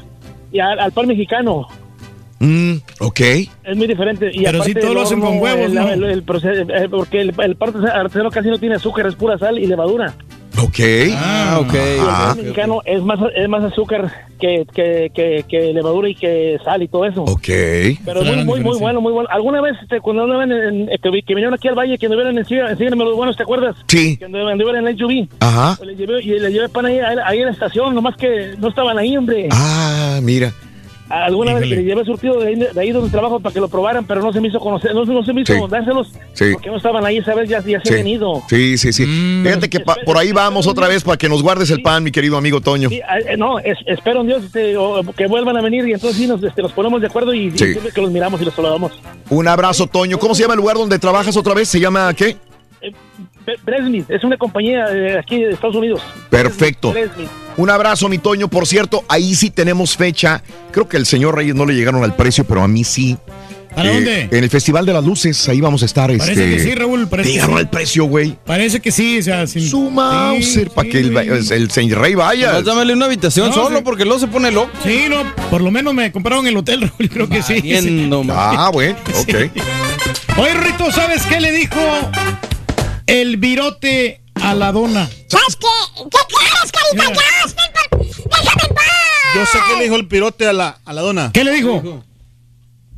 y 0.53 0.59
al, 0.59 0.79
al 0.81 0.93
pan 0.93 1.07
mexicano. 1.07 1.67
Mm, 2.41 2.77
ok. 3.01 3.21
Es 3.21 3.77
muy 3.77 3.87
diferente. 3.87 4.31
Y 4.33 4.45
Pero 4.45 4.59
aparte 4.59 4.65
sí 4.73 4.75
todo 4.81 4.89
el 4.89 4.95
lo 4.95 5.03
hacen 5.03 5.21
con 5.21 5.39
huevos, 5.41 5.67
el- 5.67 5.75
¿no? 5.75 5.89
el- 5.89 6.05
el 6.05 6.23
proceso- 6.25 6.71
eh, 6.75 6.89
porque 6.91 7.21
el, 7.21 7.35
el 7.39 7.55
pan 7.57 7.73
artesano 7.87 8.31
casi 8.31 8.49
no 8.49 8.59
tiene 8.59 8.75
azúcar, 8.77 9.07
es 9.07 9.15
pura 9.15 9.39
sal 9.39 9.59
y 9.59 9.67
levadura. 9.67 10.15
Ok. 10.59 10.79
Ah, 11.15 11.59
ok. 11.61 11.75
Y 11.75 12.39
el 12.39 12.45
mexicano 12.45 12.81
es 12.85 13.03
más, 13.03 13.19
es 13.37 13.49
más 13.49 13.63
azúcar 13.65 14.11
que, 14.41 14.67
que, 14.75 15.11
que, 15.15 15.45
que 15.49 15.73
levadura 15.73 16.09
y 16.09 16.15
que 16.15 16.59
sal 16.65 16.83
y 16.83 16.89
todo 16.89 17.05
eso. 17.07 17.23
Ok. 17.23 17.49
Pero 18.05 18.23
muy, 18.25 18.45
muy, 18.45 18.61
muy 18.61 18.79
bueno, 18.79 19.01
muy 19.01 19.13
bueno. 19.13 19.29
¿Alguna 19.31 19.61
vez 19.63 19.75
este, 19.83 20.01
cuando 20.01 20.25
andaban 20.25 20.51
en, 20.51 20.81
en- 20.83 20.87
que, 20.89 21.23
que 21.23 21.35
vinieron 21.35 21.55
aquí 21.55 21.69
al 21.69 21.77
valle, 21.79 21.97
que 21.99 22.07
anduvieron 22.07 22.37
en 22.37 22.45
Sígueme 22.47 23.05
los 23.05 23.17
buenos, 23.17 23.37
¿te 23.37 23.43
acuerdas? 23.43 23.77
Sí. 23.87 24.17
Que 24.17 24.25
anduvieron 24.25 24.53
anduvieron 24.53 24.83
en 24.87 24.89
el 24.89 24.99
SUV. 24.99 25.29
Ajá. 25.41 25.79
Le 25.85 25.95
llevé, 25.95 26.23
y 26.23 26.39
le 26.39 26.51
llevé 26.53 26.69
pan 26.69 26.87
ahí, 26.87 26.99
ahí 26.99 27.39
en 27.39 27.47
la 27.47 27.53
estación, 27.53 27.95
nomás 27.95 28.17
que 28.17 28.55
no 28.59 28.69
estaban 28.69 28.99
ahí, 28.99 29.17
hombre. 29.17 29.49
Ah, 29.53 30.19
mira. 30.23 30.53
Alguna 31.11 31.55
vez 31.55 31.69
le 31.69 31.83
llevé 31.83 32.05
surtido 32.05 32.39
de 32.39 32.47
ahí, 32.49 32.55
de 32.55 32.81
ahí 32.81 32.93
donde 32.93 33.11
trabajo 33.11 33.41
para 33.41 33.53
que 33.53 33.61
lo 33.61 33.69
probaran, 33.69 34.05
pero 34.07 34.23
no 34.23 34.33
se 34.33 34.41
me 34.41 34.47
hizo 34.49 34.61
conocer, 34.61 34.95
no, 34.95 35.05
no 35.05 35.25
se 35.25 35.33
me 35.33 35.41
hizo 35.43 35.53
Sí. 35.55 35.61
dárselos 35.69 36.09
Sí. 36.35 36.47
porque 36.53 36.71
no 36.71 36.77
estaban 36.77 37.05
ahí 37.05 37.19
esa 37.19 37.35
vez, 37.35 37.49
ya, 37.49 37.59
ya 37.59 37.81
se 37.81 37.89
Sí. 37.89 37.95
han 37.95 37.97
venido. 38.05 38.43
Sí, 38.49 38.79
sí, 38.79 38.93
sí. 38.93 39.05
Fíjate 39.43 39.69
que 39.69 39.81
pa- 39.81 39.97
por 40.07 40.17
ahí 40.17 40.31
vamos 40.33 40.67
otra 40.69 40.87
vez 40.87 41.03
para 41.03 41.17
que 41.19 41.29
nos 41.29 41.43
guardes 41.43 41.71
el 41.71 41.83
pan, 41.83 42.05
mi 42.05 42.13
querido 42.13 42.37
amigo 42.37 42.61
Toño. 42.61 42.89
Sí, 42.89 43.01
eh, 43.27 43.37
no, 43.37 43.59
es- 43.59 43.79
espero 43.87 44.21
en 44.21 44.29
Dios 44.29 44.45
este, 44.45 44.77
o- 44.77 45.03
que 45.17 45.27
vuelvan 45.27 45.57
a 45.57 45.61
venir 45.63 45.87
y 45.89 45.93
entonces 45.95 46.17
sí 46.17 46.27
nos, 46.29 46.43
este, 46.45 46.63
nos 46.63 46.73
ponemos 46.73 47.01
de 47.01 47.09
acuerdo 47.09 47.35
y, 47.35 47.49
y 47.49 47.51
que 47.53 48.01
los 48.01 48.11
miramos 48.11 48.41
y 48.41 48.45
los 48.45 48.55
saludamos. 48.55 48.93
Un 49.31 49.49
abrazo, 49.49 49.87
Toño. 49.89 50.19
¿Cómo 50.19 50.35
se 50.35 50.43
llama 50.43 50.55
el 50.55 50.61
lugar 50.61 50.77
donde 50.77 50.99
trabajas 50.99 51.37
otra 51.37 51.55
vez? 51.55 51.69
¿Se 51.69 51.81
llama 51.81 52.15
qué? 52.15 52.37
Bre- 53.47 53.59
Bresmi, 53.65 54.05
es 54.09 54.25
una 54.25 54.37
compañía 54.37 54.87
de 54.87 55.19
aquí 55.19 55.43
de 55.43 55.51
Estados 55.51 55.77
Unidos. 55.77 56.01
Perfecto. 56.29 56.95
Un 57.57 57.71
abrazo, 57.71 58.09
mi 58.09 58.19
Toño. 58.19 58.49
Por 58.49 58.67
cierto, 58.67 59.05
ahí 59.09 59.35
sí 59.35 59.51
tenemos 59.51 59.97
fecha. 59.97 60.43
Creo 60.71 60.89
que 60.89 60.97
el 60.97 61.07
señor 61.07 61.35
Reyes 61.37 61.55
no 61.55 61.67
le 61.67 61.75
llegaron 61.75 62.03
al 62.05 62.15
precio, 62.17 62.45
pero 62.45 62.63
a 62.63 62.69
mí 62.69 62.85
sí. 62.85 63.17
¿Para 63.75 63.91
eh, 63.91 63.95
dónde? 63.95 64.29
En 64.33 64.45
el 64.45 64.51
Festival 64.51 64.85
de 64.85 64.93
las 64.93 65.05
Luces, 65.05 65.49
ahí 65.49 65.61
vamos 65.61 65.83
a 65.83 65.87
estar. 65.87 66.09
Parece 66.09 66.33
este, 66.33 66.51
que 66.51 66.59
sí, 66.61 66.75
Raúl. 66.75 67.07
Parece 67.09 67.41
sí. 67.41 67.51
el 67.59 67.69
precio, 67.69 68.05
güey. 68.05 68.37
Parece 68.45 68.81
que 68.81 68.91
sí, 68.91 69.19
o 69.19 69.23
sea, 69.23 69.47
sin... 69.47 69.69
Su 69.69 69.91
Mauser, 69.91 70.71
para 70.71 70.89
que 70.89 70.99
el, 70.99 71.17
el, 71.17 71.71
señor 71.71 72.01
Rey 72.01 72.15
vaya. 72.15 72.63
Dámele 72.63 72.95
una 72.95 73.07
habitación 73.07 73.49
No, 73.49 73.53
solo 73.55 73.79
sí. 73.79 73.83
porque 73.85 74.05
luego 74.05 74.19
se 74.19 74.27
pone 74.27 74.51
loco. 74.51 74.71
Sí, 74.83 75.05
no, 75.09 75.23
por 75.51 75.61
lo 75.61 75.71
menos 75.71 75.95
me 75.95 76.11
compraron 76.11 76.47
el 76.47 76.57
hotel, 76.57 76.81
Raúl, 76.99 77.09
creo 77.09 77.29
que 77.29 77.43
sí. 77.43 77.63
Ah, 78.31 78.71
bueno, 78.73 78.97
ok. 79.21 79.35
Oye, 80.37 80.55
Rito, 80.55 80.91
¿sabes 80.91 81.23
qué 81.27 81.41
le 81.41 81.53
dijo 81.53 81.77
el 83.11 83.37
virote 83.37 84.21
a 84.35 84.55
la 84.55 84.73
dona? 84.73 85.09
¿Sabes 85.29 85.57
qué? 85.57 85.67
¿Qué 85.97 86.19
quieres, 86.29 86.73
carita? 86.73 87.05
Ya, 87.21 87.45
hazme 87.45 87.63
el 87.67 87.73
pa- 87.73 87.97
déjame 88.39 88.63
en 88.69 88.75
paz. 88.75 88.85
Yo 89.35 89.47
sé 89.47 89.59
que 89.67 89.77
le 89.77 89.83
dijo 89.85 89.97
el 89.97 90.07
pirote 90.09 90.47
a 90.47 90.53
la, 90.53 90.79
a 90.85 90.93
la 90.93 91.03
dona. 91.03 91.31
¿Qué 91.33 91.45
le 91.45 91.53
dijo? 91.53 92.03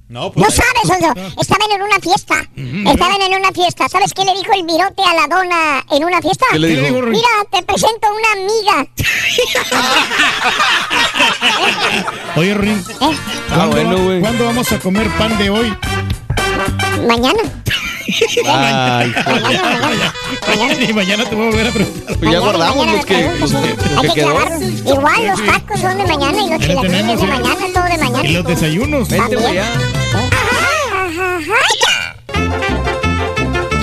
No, 0.08 0.31
No 0.36 0.50
sabes, 0.50 0.84
Oso. 0.84 1.15
Estaban 1.41 1.70
en 1.74 1.81
una 1.82 1.99
fiesta. 1.99 2.34
Estaban 2.55 3.23
en 3.23 3.34
una 3.39 3.50
fiesta. 3.52 3.89
¿Sabes 3.89 4.12
qué 4.12 4.24
le 4.26 4.34
dijo 4.34 4.52
el 4.52 4.65
virote 4.66 5.02
a 5.02 5.15
la 5.15 5.26
dona 5.26 5.86
en 5.91 6.05
una 6.05 6.20
fiesta? 6.20 6.44
¿Qué 6.52 6.58
le 6.58 6.68
dijo? 6.68 6.94
¿Qué? 7.00 7.02
Mira, 7.10 7.28
te 7.50 7.62
presento 7.62 8.08
una 8.12 8.32
amiga. 8.32 8.86
Oye, 12.36 12.55
Rin, 12.55 12.78
¿Eh? 12.78 12.84
¿cuándo, 12.99 13.16
Ah, 13.50 13.66
bueno, 13.66 13.99
güey. 14.05 14.20
¿cuándo 14.20 14.44
vamos 14.44 14.70
a 14.73 14.78
comer 14.78 15.08
pan 15.16 15.36
de 15.39 15.49
hoy? 15.50 15.74
Mañana. 17.07 17.41
Ay, 18.47 19.15
Y 20.89 20.93
mañana 20.93 21.25
te 21.25 21.35
voy 21.35 21.47
a 21.47 21.51
volver 21.51 21.67
a 21.67 21.71
preguntar. 21.71 22.19
pues 22.19 22.31
ya 22.31 22.39
guardamos 22.39 22.87
mañana 22.87 22.93
los 22.93 23.07
que, 23.07 23.31
los 23.39 23.53
que, 23.53 24.15
quedó. 24.15 24.35
Igual 24.87 25.27
los 25.27 25.47
tacos 25.47 25.81
son 25.81 25.99
de 25.99 26.05
mañana 26.05 26.43
y 26.43 26.51
los 26.51 26.61
chilaquiles 26.61 27.07
de 27.07 27.13
¿eh? 27.13 27.27
mañana, 27.27 27.67
todo 27.73 27.85
de 27.85 27.99
mañana. 27.99 28.27
Y 28.27 28.33
los 28.33 28.45
desayunos. 28.45 29.09
Vente, 29.09 29.37
güey, 29.37 29.55
ya. 29.55 29.73
Ajá, 29.73 31.39
ajá. 31.39 31.72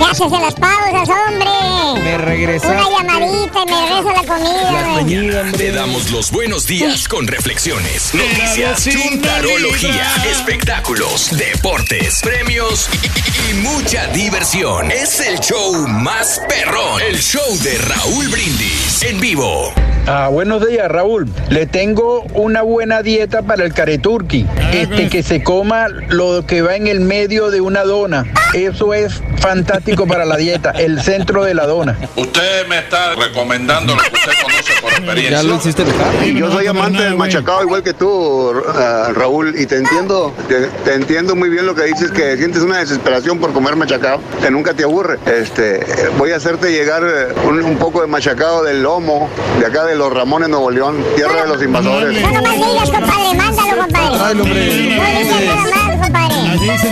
¿Qué 0.09 0.23
haces 0.23 0.33
en 0.33 0.41
las 0.41 0.55
pausas, 0.55 1.07
hombre? 1.27 2.01
Me 2.03 2.17
regresa. 2.17 2.67
Una 2.71 2.89
llamadita 2.89 3.59
y 3.61 3.65
me 3.71 3.81
regresa 3.81 4.21
la 4.23 4.33
comida, 4.35 4.71
La 4.71 4.81
güey. 4.93 5.03
comida, 5.03 5.51
Te 5.51 5.71
damos 5.71 6.09
los 6.09 6.31
buenos 6.31 6.65
días 6.65 7.07
con 7.07 7.27
reflexiones, 7.27 8.15
noticias, 8.15 8.85
chuntarología, 8.85 10.07
espectáculos, 10.31 11.29
deportes, 11.37 12.21
premios 12.23 12.89
y, 13.03 13.51
y 13.51 13.53
mucha 13.61 14.07
diversión. 14.07 14.89
Es 14.91 15.19
el 15.19 15.39
show 15.41 15.87
más 15.87 16.41
perrón, 16.49 17.01
el 17.03 17.19
show 17.21 17.57
de 17.59 17.77
Raúl 17.77 18.29
Brindis 18.29 19.03
en 19.03 19.19
vivo. 19.19 19.71
Ah, 20.11 20.27
buenos 20.27 20.67
días, 20.67 20.89
Raúl. 20.89 21.29
Le 21.49 21.67
tengo 21.67 22.21
una 22.33 22.63
buena 22.63 23.03
dieta 23.03 23.43
para 23.43 23.63
el 23.63 23.75
careturqui. 23.75 24.43
Este, 24.73 25.07
que 25.07 25.21
se 25.21 25.43
coma 25.43 25.87
lo 25.87 26.47
que 26.47 26.63
va 26.63 26.75
en 26.75 26.87
el 26.87 26.99
medio 26.99 27.51
de 27.51 27.61
una 27.61 27.83
dona. 27.83 28.25
Eso 28.55 28.95
es 28.95 29.21
fantástico 29.37 30.07
para 30.07 30.25
la 30.25 30.35
dieta, 30.35 30.71
el 30.71 30.99
centro 30.99 31.43
de 31.43 31.53
la 31.53 31.67
dona. 31.67 31.95
Usted 32.15 32.65
me 32.67 32.79
está 32.79 33.13
recomendando 33.13 33.95
lo 33.95 34.01
que 34.01 34.15
usted 34.15 34.31
conoce 34.41 34.73
por 34.81 34.91
experiencia. 34.93 35.37
Ya 35.37 35.43
lo 35.43 35.55
hiciste 35.57 35.85
dejar. 35.85 36.23
Yo 36.23 36.51
soy 36.51 36.65
amante 36.65 37.03
del 37.03 37.15
machacado 37.15 37.61
igual 37.61 37.83
que 37.83 37.93
tú, 37.93 38.51
ah, 38.67 39.11
Raúl, 39.13 39.59
y 39.59 39.67
te 39.67 39.75
entiendo, 39.75 40.33
te, 40.47 40.67
te 40.85 40.95
entiendo 40.95 41.35
muy 41.35 41.49
bien 41.49 41.67
lo 41.67 41.75
que 41.75 41.83
dices, 41.83 42.09
que 42.09 42.35
sientes 42.35 42.63
una 42.63 42.79
desesperación 42.79 43.37
por 43.39 43.53
comer 43.53 43.75
machacado, 43.75 44.19
que 44.41 44.49
nunca 44.49 44.73
te 44.73 44.85
aburre. 44.85 45.19
Este, 45.27 45.85
voy 46.17 46.31
a 46.31 46.37
hacerte 46.37 46.71
llegar 46.71 47.03
eh, 47.03 47.27
un, 47.47 47.63
un 47.63 47.77
poco 47.77 48.01
de 48.01 48.07
machacado 48.07 48.63
del 48.63 48.81
lomo, 48.81 49.29
de 49.59 49.67
acá 49.67 49.85
de 49.85 49.98
los 49.99 50.13
Ramones, 50.13 50.47
Nuevo 50.47 50.71
León, 50.71 51.03
tierra 51.17 51.41
de 51.43 51.47
los 51.49 51.61
invasores. 51.61 52.21
No 52.21 52.31
nomás 52.31 52.55
digas, 52.55 52.89
compadre, 52.89 53.35
mándalo, 53.35 53.81
compadre. 53.81 54.17
Ay, 54.23 54.39
hombre. 54.39 54.65
No 54.95 55.19
digas 55.19 55.41
nada 55.45 55.65
más, 55.75 55.88
compadre. 55.99 56.35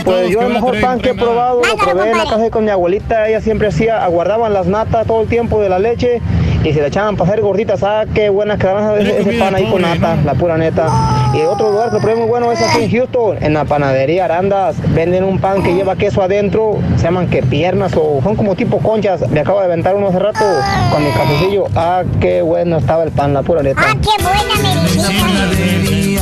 Pues 0.04 0.30
yo 0.30 0.42
el 0.42 0.54
mejor 0.54 0.80
pan 0.80 1.00
que 1.00 1.10
he 1.10 1.14
probado 1.14 1.62
lo 1.64 1.76
probé 1.76 2.12
en 2.12 2.18
la 2.18 2.26
casa 2.26 2.50
con 2.50 2.66
mi 2.66 2.72
abuelita. 2.72 3.28
Ella 3.28 3.42
siempre 3.42 3.68
hacía, 3.68 4.04
aguardaban 4.04 4.54
las 4.54 4.68
natas 4.68 5.06
todo 5.08 5.22
el 5.22 5.28
tiempo 5.28 5.62
de 5.62 5.70
la 5.70 5.80
leche 5.80 6.22
y 6.64 6.74
se 6.74 6.82
le 6.82 6.88
echaban 6.88 7.16
para 7.16 7.32
hacer 7.32 7.42
gorditas. 7.42 7.84
Ah, 7.84 8.06
qué 8.14 8.30
buenas 8.30 8.60
quedaban 8.60 9.00
ese, 9.00 9.22
ese 9.22 9.34
pan 9.34 9.56
ahí 9.56 9.66
con 9.66 9.82
nata, 9.82 10.18
la 10.24 10.34
pura 10.34 10.58
neta. 10.58 10.88
Y 11.34 11.42
otro 11.42 11.72
lugar 11.72 11.92
que 11.92 11.98
probé 11.98 12.16
muy 12.16 12.28
bueno 12.28 12.52
es 12.52 12.62
aquí 12.62 12.84
en 12.84 12.92
Houston, 12.92 13.38
en 13.42 13.54
la 13.54 13.66
panadería 13.66 14.26
Arandas. 14.26 14.76
Venden 14.94 15.24
un 15.24 15.40
pan 15.40 15.64
que 15.64 15.74
lleva 15.74 15.96
queso 15.96 16.22
adentro, 16.22 16.78
se 16.98 17.04
llaman 17.04 17.28
que 17.30 17.44
piernas 17.44 17.94
o 17.96 18.20
son 18.24 18.36
como 18.36 18.56
tipo 18.56 18.80
conchas. 18.80 19.30
Me 19.30 19.42
acabo 19.42 19.60
de 19.60 19.66
aventar 19.66 19.96
uno 19.96 20.08
hace 20.08 20.20
rato 20.20 20.46
con 20.92 21.04
mi 21.04 21.12
cafecillo. 21.12 21.66
Ah, 21.76 22.04
qué 22.20 22.42
bueno 22.42 22.78
estaba 22.78 23.04
el 23.04 23.12
pan, 23.12 23.34
la 23.34 23.44
pura 23.44 23.62
neta. 23.64 23.82
Ah, 23.86 23.96
qué 24.02 24.24
buena 24.24 24.56
medicina. 24.62 26.22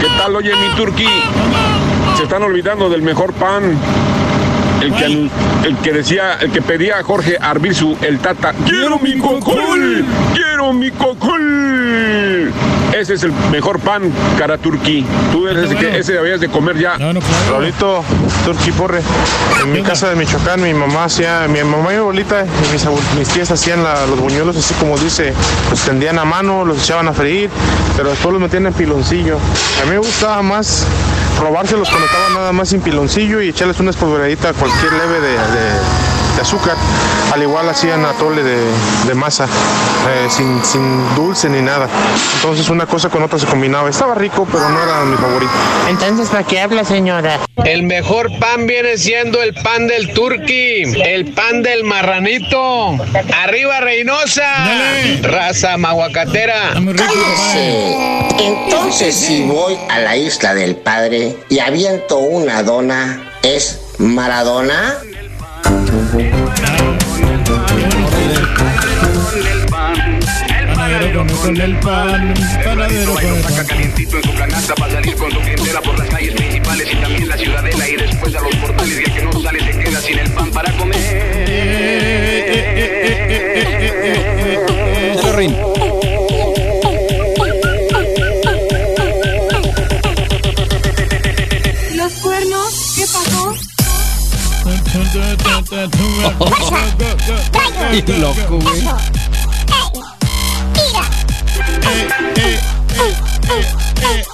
¿Qué 0.00 0.06
tal, 0.18 0.36
oye, 0.36 0.52
mi 0.54 0.74
turqui? 0.76 1.06
Se 2.16 2.24
están 2.24 2.42
olvidando 2.42 2.88
del 2.90 3.02
mejor 3.02 3.32
pan. 3.32 3.78
El 4.82 4.94
que, 4.94 5.04
el 5.68 5.76
que 5.82 5.92
decía, 5.92 6.38
el 6.40 6.50
que 6.50 6.62
pedía 6.62 6.98
a 6.98 7.02
Jorge 7.02 7.36
Arbizu, 7.38 7.96
el 8.00 8.18
tata, 8.18 8.54
quiero 8.64 8.98
mi 8.98 9.18
cocol, 9.18 10.04
quiero 10.34 10.72
mi 10.72 10.90
cocol. 10.90 12.50
Ese 12.92 13.14
es 13.14 13.22
el 13.22 13.32
mejor 13.50 13.78
pan, 13.80 14.12
cara 14.38 14.58
turqui. 14.58 15.06
Tú 15.32 15.46
eres 15.46 15.70
el 15.70 15.76
que 15.78 15.98
ese 15.98 16.14
debías 16.14 16.40
de 16.40 16.48
comer 16.48 16.76
ya. 16.78 16.98
No, 16.98 17.12
no, 17.12 17.20
claro. 17.20 17.52
Raulito, 17.52 18.04
Turqui 18.44 18.72
Porre, 18.72 19.00
en 19.62 19.72
mi 19.72 19.82
casa 19.82 20.08
de 20.10 20.16
Michoacán 20.16 20.60
mi 20.62 20.74
mamá 20.74 21.04
hacía, 21.04 21.46
mi 21.48 21.62
mamá 21.62 21.90
y 21.92 21.94
mi 21.94 22.00
abuelita 22.00 22.44
y 22.44 22.72
mis, 22.72 22.84
abue- 22.86 23.00
mis 23.18 23.28
tías 23.28 23.50
hacían 23.50 23.82
la- 23.84 24.06
los 24.06 24.18
buñuelos 24.18 24.56
así 24.56 24.74
como 24.74 24.98
dice, 24.98 25.32
los 25.70 25.80
tendían 25.80 26.18
a 26.18 26.24
mano, 26.24 26.64
los 26.64 26.78
echaban 26.82 27.06
a 27.08 27.12
freír, 27.12 27.48
pero 27.96 28.10
después 28.10 28.32
los 28.32 28.42
metían 28.42 28.66
en 28.66 28.72
piloncillo. 28.72 29.36
A 29.82 29.84
mí 29.84 29.92
me 29.92 29.98
gustaba 29.98 30.42
más 30.42 30.84
robárselos 31.40 31.88
cuando 31.88 32.06
estaban 32.06 32.34
nada 32.34 32.52
más 32.52 32.68
sin 32.70 32.80
piloncillo 32.80 33.40
y 33.40 33.48
echarles 33.50 33.78
una 33.80 33.90
espolvoreadita, 33.90 34.52
cualquier 34.54 34.92
leve 34.92 35.20
de, 35.20 35.32
de- 35.32 36.09
de 36.34 36.42
azúcar. 36.42 36.76
Al 37.32 37.42
igual 37.42 37.68
hacían 37.68 38.04
atole 38.04 38.42
de, 38.42 38.58
de 39.06 39.14
masa, 39.14 39.44
eh, 39.46 40.26
sin, 40.30 40.64
sin 40.64 41.14
dulce 41.14 41.48
ni 41.48 41.60
nada. 41.60 41.88
Entonces 42.36 42.68
una 42.68 42.86
cosa 42.86 43.08
con 43.08 43.22
otra 43.22 43.38
se 43.38 43.46
combinaba. 43.46 43.88
Estaba 43.88 44.14
rico, 44.14 44.46
pero 44.50 44.68
no 44.68 44.82
era 44.82 45.04
mi 45.04 45.16
favorito. 45.16 45.52
Entonces, 45.88 46.28
¿para 46.28 46.44
qué 46.44 46.60
habla, 46.60 46.84
señora? 46.84 47.38
El 47.64 47.82
mejor 47.82 48.30
pan 48.38 48.66
viene 48.66 48.96
siendo 48.96 49.42
el 49.42 49.54
pan 49.54 49.86
del 49.86 50.12
turqui, 50.12 50.82
el 51.04 51.32
pan 51.32 51.62
del 51.62 51.84
marranito. 51.84 52.96
Arriba 53.44 53.80
Reynosa, 53.80 54.66
raza 55.22 55.76
maguacatera. 55.76 56.72
Entonces, 58.38 59.14
si 59.14 59.42
voy 59.42 59.78
a 59.88 59.98
la 60.00 60.16
isla 60.16 60.54
del 60.54 60.76
padre 60.76 61.36
y 61.48 61.58
aviento 61.58 62.18
una 62.18 62.62
dona, 62.62 63.30
¿es 63.42 63.80
Maradona? 63.98 64.98
Panadero 70.74 71.26
con, 71.26 71.36
con 71.36 71.60
el 71.60 71.78
pan, 71.80 72.34
panadero 72.64 73.14
con 73.14 73.24
el 73.24 73.42
pan. 73.42 73.66
calientito 73.66 74.16
en 74.16 74.22
su 74.22 74.34
canasta 74.34 74.74
para 74.74 74.92
salir 74.92 75.16
con 75.16 75.30
su 75.30 75.38
clientela 75.40 75.80
por 75.80 75.98
las 75.98 76.08
calles 76.08 76.34
principales 76.34 76.88
y 76.92 76.96
también 76.96 77.28
la 77.28 77.36
ciudadela 77.36 77.88
y 77.88 77.96
después 77.96 78.34
a 78.34 78.40
los 78.40 78.56
portales 78.56 79.00
y 79.00 79.02
el 79.04 79.12
que 79.12 79.22
no 79.22 79.40
sale 79.40 79.60
se 79.60 79.78
queda 79.78 80.00
sin 80.00 80.18
el 80.18 80.30
pan 80.32 80.50
para 80.50 80.72
comer. 80.76 81.30
Y 97.92 98.02
loco, 98.12 98.58
güey. 98.60 98.80
Solo, 103.20 104.29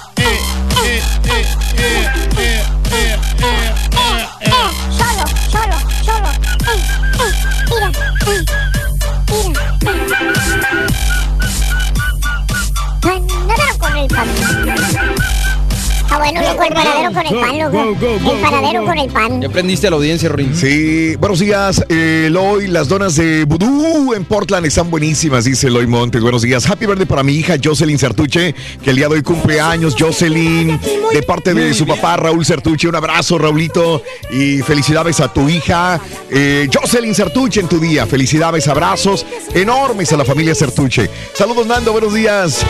el 17.73 18.41
panadero 18.41 18.85
con 18.85 18.97
el 18.97 19.09
pan. 19.09 19.41
Ya 19.41 19.47
aprendiste 19.47 19.87
a 19.87 19.89
la 19.91 19.95
audiencia, 19.97 20.29
Rin. 20.29 20.55
Sí, 20.55 21.15
buenos 21.17 21.39
días, 21.39 21.83
eh, 21.89 22.25
Eloy. 22.27 22.67
Las 22.67 22.87
donas 22.87 23.15
de 23.15 23.45
Vudú 23.45 24.13
en 24.13 24.25
Portland 24.25 24.65
están 24.65 24.89
buenísimas, 24.89 25.45
dice 25.45 25.67
Eloy 25.67 25.87
Montes. 25.87 26.21
Buenos 26.21 26.41
días. 26.41 26.69
Happy 26.69 26.85
birthday 26.85 27.05
para 27.05 27.23
mi 27.23 27.33
hija 27.33 27.55
Jocelyn 27.61 27.97
Sertuche, 27.97 28.55
que 28.81 28.89
el 28.89 28.95
día 28.95 29.07
de 29.07 29.15
hoy 29.15 29.21
cumple 29.21 29.59
años. 29.59 29.95
Jocelyn, 29.97 30.79
de 31.13 31.23
parte 31.23 31.53
de 31.53 31.73
su 31.73 31.85
papá 31.85 32.17
Raúl 32.17 32.45
Sertuche. 32.45 32.87
Un 32.87 32.95
abrazo, 32.95 33.37
Raulito. 33.37 34.03
Y 34.31 34.61
felicidades 34.61 35.19
a 35.19 35.31
tu 35.31 35.49
hija, 35.49 35.99
eh, 36.29 36.67
Jocelyn 36.73 37.15
Sertuche, 37.15 37.59
en 37.59 37.67
tu 37.67 37.79
día. 37.79 38.05
Felicidades, 38.05 38.67
abrazos 38.67 39.25
enormes 39.53 40.11
a 40.13 40.17
la 40.17 40.25
familia 40.25 40.55
Sertuche. 40.55 41.09
Saludos, 41.33 41.65
Nando. 41.67 41.91
Buenos 41.91 42.13
días. 42.13 42.65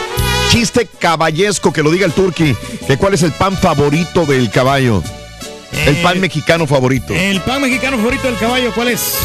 Chiste 0.50 0.88
caballesco, 1.00 1.72
que 1.74 1.84
lo 1.84 1.92
diga 1.92 2.06
el 2.06 2.14
turqui. 2.14 2.56
Que 2.88 2.98
¿Cuál 2.98 3.14
es 3.14 3.24
el 3.24 3.32
pan 3.34 3.56
favorito 3.58 4.26
del 4.26 4.50
caballo? 4.50 5.04
el 5.74 5.96
Eh, 5.98 6.00
pan 6.02 6.20
mexicano 6.20 6.66
favorito. 6.66 7.14
El 7.14 7.42
pan 7.42 7.62
mexicano 7.62 7.98
favorito 7.98 8.28
del 8.28 8.38
caballo, 8.38 8.72
¿cuál 8.74 8.88
es? 8.90 9.18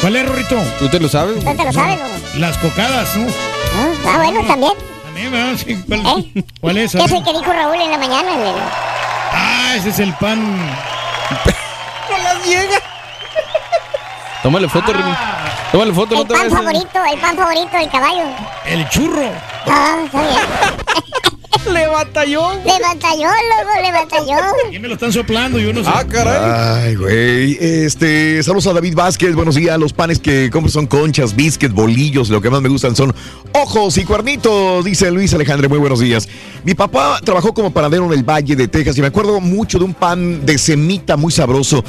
¿Cuál 0.00 0.16
es, 0.16 0.26
Rorrito? 0.26 0.56
¿Tú 0.78 0.88
te 0.88 0.98
lo 0.98 1.08
sabes? 1.08 1.44
¿Tú 1.44 1.54
te 1.54 1.64
lo 1.64 1.72
sabes, 1.72 1.98
Lobo? 1.98 2.10
Las 2.36 2.56
cocadas, 2.58 3.14
¿no? 3.16 3.26
Ah, 4.06 4.16
bueno, 4.16 4.42
también. 4.46 4.72
También, 5.04 5.30
¿verdad? 5.30 5.56
Sí, 5.64 5.84
¿cuál, 5.86 6.00
¿Eh? 6.34 6.44
cuál 6.60 6.78
es? 6.78 6.92
¿Qué 6.92 7.04
es 7.04 7.12
el 7.12 7.22
que 7.22 7.32
dijo 7.32 7.52
Raúl 7.52 7.80
en 7.80 7.90
la 7.90 7.98
mañana? 7.98 8.34
el- 8.34 8.54
Ah, 9.32 9.74
ese 9.76 9.90
es 9.90 9.98
el 9.98 10.12
pan. 10.14 10.40
No 12.10 12.18
las 12.18 12.44
llega. 12.46 12.80
Tómale 14.42 14.68
foto, 14.68 14.92
Remy. 14.92 15.12
Tómale 15.72 15.92
foto, 15.92 16.14
no 16.16 16.22
El 16.22 16.28
te 16.28 16.34
pan 16.34 16.50
favorito, 16.50 16.98
el 17.12 17.20
pan 17.20 17.36
favorito 17.36 17.76
del 17.76 17.90
caballo. 17.90 18.24
El 18.66 18.88
churro. 18.88 19.30
Ah, 19.66 20.02
está 20.04 20.20
bien. 20.22 20.40
Le 21.72 21.86
batalló. 21.86 22.52
Le 22.64 22.72
batalló, 22.80 23.28
loco, 23.28 23.82
le 23.82 23.92
batalló. 23.92 24.70
¿Qué 24.70 24.80
me 24.80 24.88
lo 24.88 24.94
están 24.94 25.12
soplando? 25.12 25.58
Yo 25.58 25.72
no 25.72 25.84
sé. 25.84 25.90
Ah, 25.92 26.04
caray. 26.08 26.86
Ay, 26.88 26.94
güey. 26.94 27.58
Este, 27.60 28.42
saludos 28.42 28.66
a 28.68 28.72
David 28.72 28.94
Vázquez. 28.94 29.34
Buenos 29.34 29.56
días. 29.56 29.78
Los 29.78 29.92
panes 29.92 30.18
que 30.18 30.48
compro 30.50 30.70
son 30.70 30.86
conchas, 30.86 31.36
biscuits, 31.36 31.74
bolillos. 31.74 32.30
Lo 32.30 32.40
que 32.40 32.48
más 32.48 32.62
me 32.62 32.68
gustan 32.70 32.96
son 32.96 33.14
ojos 33.52 33.98
y 33.98 34.04
cuernitos, 34.04 34.84
dice 34.84 35.10
Luis 35.10 35.34
Alejandro. 35.34 35.68
Muy 35.68 35.78
buenos 35.78 36.00
días. 36.00 36.28
Mi 36.64 36.74
papá 36.74 37.20
trabajó 37.22 37.52
como 37.52 37.70
panadero 37.72 38.06
en 38.06 38.12
el 38.12 38.24
Valle 38.24 38.56
de 38.56 38.66
Texas 38.66 38.96
y 38.96 39.02
me 39.02 39.08
acuerdo 39.08 39.38
mucho 39.40 39.78
de 39.78 39.84
un 39.84 39.94
pan 39.94 40.44
de 40.46 40.56
semita 40.56 41.16
muy 41.16 41.30
sabroso. 41.30 41.84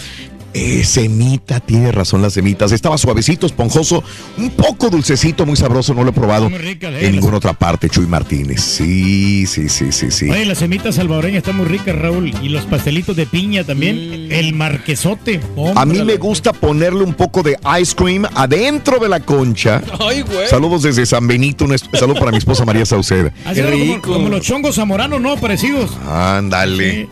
Eh, 0.54 0.84
semita, 0.84 1.60
tiene 1.62 1.92
razón 1.92 2.22
las 2.22 2.34
semitas. 2.34 2.72
Estaba 2.72 2.98
suavecito, 2.98 3.46
esponjoso, 3.46 4.04
un 4.38 4.50
poco 4.52 4.90
dulcecito, 4.90 5.46
muy 5.46 5.56
sabroso. 5.56 5.94
No 5.94 6.04
lo 6.04 6.10
he 6.10 6.14
probado 6.14 6.50
Muy 6.50 6.60
rica, 6.60 6.90
eh, 6.90 6.98
en 7.00 7.04
las- 7.04 7.12
ninguna 7.14 7.38
otra 7.38 7.54
parte, 7.54 7.90
Chuy 7.90 8.06
Martínez. 8.06 8.62
Sí, 8.62 9.46
sí, 9.48 9.70
sí, 9.70 9.92
sí, 9.92 10.12
sí. 10.12 10.30
Oye, 10.30 10.46
la 10.46 10.56
semita 10.56 10.92
salvadoreña 10.92 11.38
está 11.38 11.54
muy 11.54 11.66
rica, 11.66 11.94
Raúl. 11.94 12.34
Y 12.42 12.50
los 12.50 12.66
pastelitos 12.66 13.16
de 13.16 13.26
piña 13.26 13.64
también. 13.64 14.28
El 14.32 14.54
marquesote. 14.54 15.40
A 15.76 15.86
mí 15.86 16.02
me 16.04 16.18
gusta 16.18 16.52
ponerle 16.54 17.04
un 17.04 17.14
poco 17.14 17.44
de 17.44 17.58
ice 17.82 17.96
cream 17.96 18.26
adentro 18.36 19.00
de 19.00 19.08
la 19.10 19.20
concha. 19.22 19.82
Ay, 20.00 20.22
güey. 20.22 20.48
Saludos 20.50 20.82
desde 20.84 21.06
San 21.06 21.28
Benito, 21.28 21.66
un 21.66 21.78
saludo 21.78 22.20
para 22.20 22.32
mi 22.32 22.38
esposa 22.38 22.66
María 22.66 22.86
Sauceda. 22.86 23.32
Así 23.46 23.62
como, 23.62 24.02
como 24.02 24.30
los 24.30 24.42
chongos 24.42 24.76
zamoranos, 24.76 25.22
¿no? 25.22 25.38
Parecidos. 25.38 25.92
Ándale. 26.10 27.04
Sí, 27.04 27.08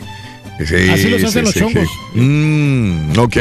Así 0.59 1.09
los 1.09 1.23
hacen 1.23 1.45
los 1.45 1.53
chongos. 1.53 1.87
Mm, 2.13 3.17
ok, 3.17 3.37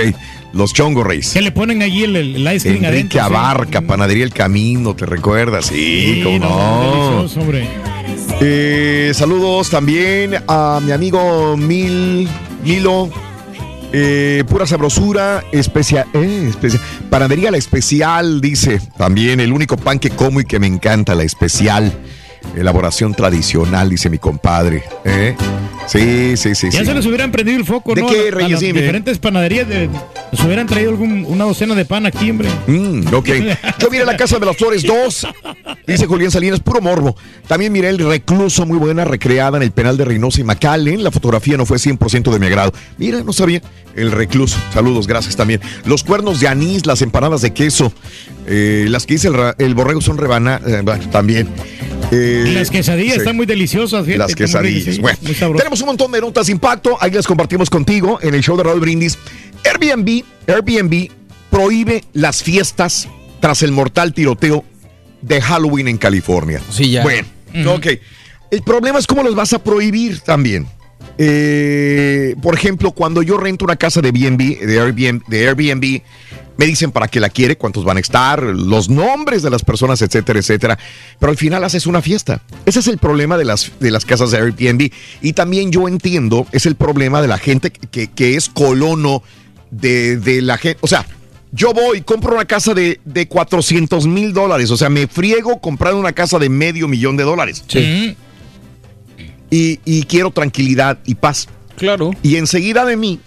los 0.52 0.72
chongos 0.72 1.06
reyes. 1.06 1.30
Que 1.32 1.40
le 1.42 1.50
ponen 1.52 1.82
allí 1.82 2.04
el, 2.04 2.14
el 2.16 2.36
ice 2.54 2.68
cream 2.70 2.84
Enrique 2.84 3.18
adentro. 3.18 3.22
Abarca, 3.22 3.80
Panadería 3.80 4.24
El 4.24 4.32
Camino, 4.32 4.94
¿te 4.94 5.04
recuerdas? 5.06 5.66
Sí, 5.66 6.14
Sí, 6.16 6.20
cómo 6.22 6.38
no. 6.38 7.28
Eh, 8.40 9.10
saludos 9.14 9.70
también 9.70 10.36
a 10.46 10.80
mi 10.84 10.92
amigo 10.92 11.56
Mil, 11.56 12.28
Milo. 12.64 13.10
eh, 13.92 14.44
pura 14.48 14.66
sabrosura, 14.66 15.42
especial, 15.50 16.06
eh, 16.14 16.46
especia- 16.50 16.80
panadería 17.10 17.50
la 17.50 17.56
especial, 17.58 18.40
dice. 18.40 18.80
También 18.96 19.40
el 19.40 19.52
único 19.52 19.76
pan 19.76 19.98
que 19.98 20.10
como 20.10 20.40
y 20.40 20.44
que 20.44 20.58
me 20.58 20.66
encanta, 20.66 21.14
la 21.14 21.24
especial. 21.24 21.92
Elaboración 22.56 23.14
tradicional, 23.14 23.88
dice 23.90 24.10
mi 24.10 24.18
compadre. 24.18 24.82
¿eh? 25.04 25.36
Sí, 25.86 26.36
sí, 26.36 26.54
sí. 26.54 26.68
Ya 26.70 26.80
sí. 26.80 26.86
se 26.86 26.94
les 26.94 27.06
hubieran 27.06 27.30
prendido 27.32 27.56
el 27.58 27.64
foco, 27.64 27.94
¿De 27.94 28.02
¿no? 28.02 28.08
qué, 28.08 28.26
A- 28.26 28.28
a 28.28 28.30
Reyes? 28.32 28.50
las 28.52 28.60
Dime. 28.60 28.80
diferentes 28.80 29.18
panaderías 29.18 29.68
de, 29.68 29.88
les 30.32 30.40
hubieran 30.44 30.66
traído 30.66 30.90
algún, 30.90 31.24
una 31.28 31.44
docena 31.44 31.74
de 31.74 31.84
pan 31.84 32.04
aquí, 32.06 32.30
hombre. 32.30 32.48
Mm, 32.66 33.14
ok. 33.14 33.28
Yo 33.78 33.90
miré 33.90 34.04
la 34.04 34.16
Casa 34.16 34.38
de 34.38 34.46
las 34.46 34.56
Flores 34.56 34.82
2, 34.82 35.26
dice 35.86 36.06
Julián 36.06 36.30
Salinas, 36.30 36.60
puro 36.60 36.80
morbo. 36.80 37.16
También 37.46 37.72
miré 37.72 37.88
el 37.88 37.98
recluso, 37.98 38.66
muy 38.66 38.76
buena, 38.78 39.04
recreada 39.04 39.56
en 39.56 39.62
el 39.62 39.70
penal 39.70 39.96
de 39.96 40.04
Reynosa 40.04 40.40
y 40.40 40.44
McAllen. 40.44 41.02
La 41.04 41.10
fotografía 41.10 41.56
no 41.56 41.64
fue 41.64 41.78
100% 41.78 42.30
de 42.32 42.38
mi 42.38 42.46
agrado. 42.46 42.72
Mira, 42.98 43.22
no 43.22 43.32
sabía. 43.32 43.62
El 43.94 44.12
recluso. 44.12 44.58
Saludos, 44.72 45.06
gracias 45.08 45.34
también. 45.36 45.60
Los 45.84 46.04
cuernos 46.04 46.38
de 46.40 46.46
anís, 46.48 46.86
las 46.86 47.02
empanadas 47.02 47.40
de 47.40 47.52
queso, 47.52 47.92
eh, 48.46 48.86
las 48.88 49.06
que 49.06 49.14
dice 49.14 49.28
el, 49.58 49.74
borrego 49.74 50.00
son 50.00 50.18
rebanadas, 50.18 51.10
también. 51.10 51.48
Eh, 52.10 52.44
Y 52.48 52.50
las 52.52 52.70
quesadillas 52.70 53.14
sí. 53.14 53.20
están 53.20 53.36
muy 53.36 53.46
deliciosas, 53.46 54.04
fíjate, 54.04 54.18
Las 54.18 54.28
muy 54.30 54.34
quesadillas. 54.36 54.98
Bueno, 54.98 55.18
muy 55.22 55.56
tenemos 55.58 55.80
un 55.80 55.86
montón 55.86 56.12
de 56.12 56.20
notas 56.20 56.46
de 56.46 56.52
impacto. 56.52 56.96
Ahí 57.00 57.10
las 57.10 57.26
compartimos 57.26 57.68
contigo 57.68 58.18
en 58.22 58.34
el 58.34 58.42
show 58.42 58.56
de 58.56 58.62
Raúl 58.62 58.80
Brindis. 58.80 59.18
Airbnb, 59.64 60.22
Airbnb 60.46 61.10
prohíbe 61.50 62.04
las 62.12 62.42
fiestas 62.42 63.08
tras 63.40 63.62
el 63.62 63.72
mortal 63.72 64.12
tiroteo 64.14 64.64
de 65.20 65.40
Halloween 65.40 65.88
en 65.88 65.98
California. 65.98 66.60
Sí, 66.70 66.90
ya. 66.90 67.02
Bueno, 67.02 67.26
ok. 67.66 67.86
El 68.50 68.62
problema 68.62 68.98
es 68.98 69.06
cómo 69.06 69.22
los 69.22 69.34
vas 69.34 69.52
a 69.52 69.62
prohibir 69.62 70.20
también. 70.20 70.66
Eh, 71.18 72.36
por 72.40 72.54
ejemplo, 72.54 72.92
cuando 72.92 73.22
yo 73.22 73.36
rento 73.36 73.64
una 73.64 73.76
casa 73.76 74.00
de 74.00 74.08
Airbnb, 74.08 74.60
de 75.28 75.48
Airbnb, 75.48 76.02
me 76.56 76.66
dicen 76.66 76.90
para 76.90 77.08
qué 77.08 77.20
la 77.20 77.28
quiere, 77.28 77.56
cuántos 77.56 77.84
van 77.84 77.96
a 77.96 78.00
estar, 78.00 78.42
los 78.42 78.88
nombres 78.88 79.42
de 79.42 79.50
las 79.50 79.62
personas, 79.62 80.00
etcétera, 80.02 80.38
etcétera. 80.38 80.78
Pero 81.18 81.30
al 81.30 81.36
final 81.36 81.62
haces 81.64 81.86
una 81.86 82.02
fiesta. 82.02 82.42
Ese 82.66 82.80
es 82.80 82.88
el 82.88 82.98
problema 82.98 83.36
de 83.36 83.44
las, 83.44 83.72
de 83.78 83.90
las 83.90 84.04
casas 84.04 84.30
de 84.30 84.38
Airbnb. 84.38 84.90
Y 85.22 85.32
también 85.34 85.70
yo 85.70 85.86
entiendo, 85.88 86.46
es 86.52 86.66
el 86.66 86.74
problema 86.74 87.20
de 87.20 87.28
la 87.28 87.38
gente 87.38 87.70
que, 87.70 88.08
que 88.08 88.36
es 88.36 88.48
colono 88.48 89.22
de, 89.70 90.16
de 90.16 90.42
la 90.42 90.58
gente. 90.58 90.78
O 90.82 90.88
sea, 90.88 91.06
yo 91.52 91.72
voy, 91.72 92.02
compro 92.02 92.34
una 92.34 92.44
casa 92.44 92.74
de, 92.74 93.00
de 93.04 93.28
400 93.28 94.06
mil 94.06 94.32
dólares. 94.32 94.70
O 94.70 94.76
sea, 94.76 94.88
me 94.88 95.06
friego 95.06 95.60
comprar 95.60 95.94
una 95.94 96.12
casa 96.12 96.38
de 96.38 96.48
medio 96.48 96.88
millón 96.88 97.16
de 97.16 97.24
dólares. 97.24 97.64
Sí. 97.68 98.16
Y, 99.50 99.80
y 99.84 100.02
quiero 100.04 100.30
tranquilidad 100.30 100.98
y 101.06 101.14
paz. 101.14 101.48
Claro. 101.76 102.10
Y 102.22 102.36
enseguida 102.36 102.84
de 102.84 102.96
mí, 102.96 103.20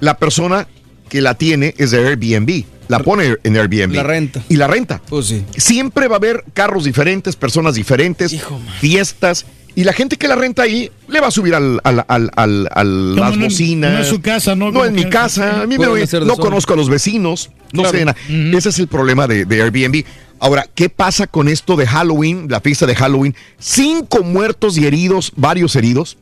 la 0.00 0.18
persona 0.18 0.66
que 1.08 1.20
la 1.20 1.34
tiene 1.34 1.74
es 1.78 1.90
de 1.90 2.06
Airbnb. 2.06 2.64
La 2.88 2.98
pone 2.98 3.36
en 3.42 3.56
Airbnb. 3.56 3.94
La 3.94 4.02
renta. 4.02 4.42
Y 4.48 4.56
la 4.56 4.66
renta. 4.66 5.00
Pues 5.08 5.26
sí. 5.26 5.44
Siempre 5.56 6.08
va 6.08 6.16
a 6.16 6.18
haber 6.18 6.44
carros 6.52 6.84
diferentes, 6.84 7.36
personas 7.36 7.74
diferentes, 7.74 8.36
fiestas. 8.80 9.46
Y 9.74 9.84
la 9.84 9.92
gente 9.94 10.16
que 10.16 10.28
la 10.28 10.34
renta 10.36 10.62
ahí 10.62 10.90
le 11.08 11.20
va 11.20 11.28
a 11.28 11.30
subir 11.30 11.54
al, 11.54 11.80
al, 11.84 12.04
al, 12.06 12.30
al- 12.36 12.68
al- 12.72 13.12
Como 13.14 13.24
las 13.24 13.36
no- 13.38 13.44
bocinas. 13.46 13.92
no 13.94 13.98
es 14.00 14.06
su 14.08 14.20
casa, 14.20 14.54
¿no? 14.54 14.70
No 14.70 14.84
es 14.84 14.92
mi 14.92 15.08
casa. 15.08 15.62
A 15.62 15.66
mí 15.66 15.78
me 15.78 15.86
no 15.86 16.36
conozco 16.36 16.74
a 16.74 16.76
los 16.76 16.90
vecinos. 16.90 17.50
No 17.72 17.82
Claro. 17.82 17.98
sé 17.98 18.04
nada. 18.04 18.16
Ese 18.56 18.68
es 18.68 18.78
el 18.78 18.88
problema 18.88 19.26
de, 19.26 19.46
de 19.46 19.62
Airbnb. 19.62 20.04
Ahora, 20.40 20.66
¿qué 20.74 20.88
pasa 20.90 21.26
con 21.26 21.48
esto 21.48 21.76
de 21.76 21.86
Halloween, 21.86 22.48
la 22.50 22.60
fiesta 22.60 22.84
de 22.84 22.94
Halloween? 22.96 23.34
Cinco 23.58 24.22
muertos 24.22 24.76
y 24.76 24.84
heridos, 24.86 25.32
varios 25.36 25.74
heridos, 25.76 26.18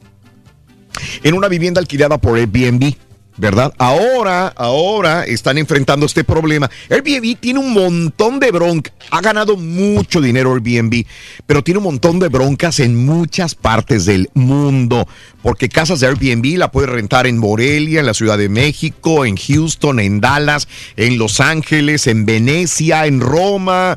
en 1.22 1.34
una 1.34 1.48
vivienda 1.48 1.80
alquilada 1.80 2.18
por 2.18 2.36
Airbnb. 2.38 2.94
¿Verdad? 3.41 3.73
Ahora, 3.78 4.49
ahora 4.49 5.25
están 5.25 5.57
enfrentando 5.57 6.05
este 6.05 6.25
problema. 6.25 6.70
Airbnb 6.91 7.39
tiene 7.41 7.59
un 7.59 7.73
montón 7.73 8.39
de 8.39 8.51
bronca. 8.51 8.93
Ha 9.10 9.23
ganado 9.23 9.57
mucho 9.57 10.20
dinero 10.20 10.52
Airbnb, 10.52 11.07
pero 11.47 11.65
tiene 11.65 11.78
un 11.78 11.85
montón 11.85 12.19
de 12.19 12.28
broncas 12.28 12.81
en 12.81 13.07
muchas 13.07 13.55
partes 13.55 14.05
del 14.05 14.28
mundo. 14.35 15.09
Porque 15.43 15.70
casas 15.70 16.01
de 16.01 16.09
Airbnb 16.09 16.59
la 16.59 16.70
puedes 16.70 16.91
rentar 16.91 17.27
en 17.27 17.39
Morelia, 17.39 18.01
en 18.01 18.07
la 18.07 18.12
Ciudad 18.12 18.36
de 18.36 18.51
México, 18.51 19.25
en 19.25 19.36
Houston, 19.36 20.01
en 20.01 20.20
Dallas, 20.20 20.69
en 20.97 21.17
Los 21.17 21.41
Ángeles, 21.41 22.09
en 22.09 22.27
Venecia, 22.27 23.07
en 23.07 23.20
Roma, 23.20 23.97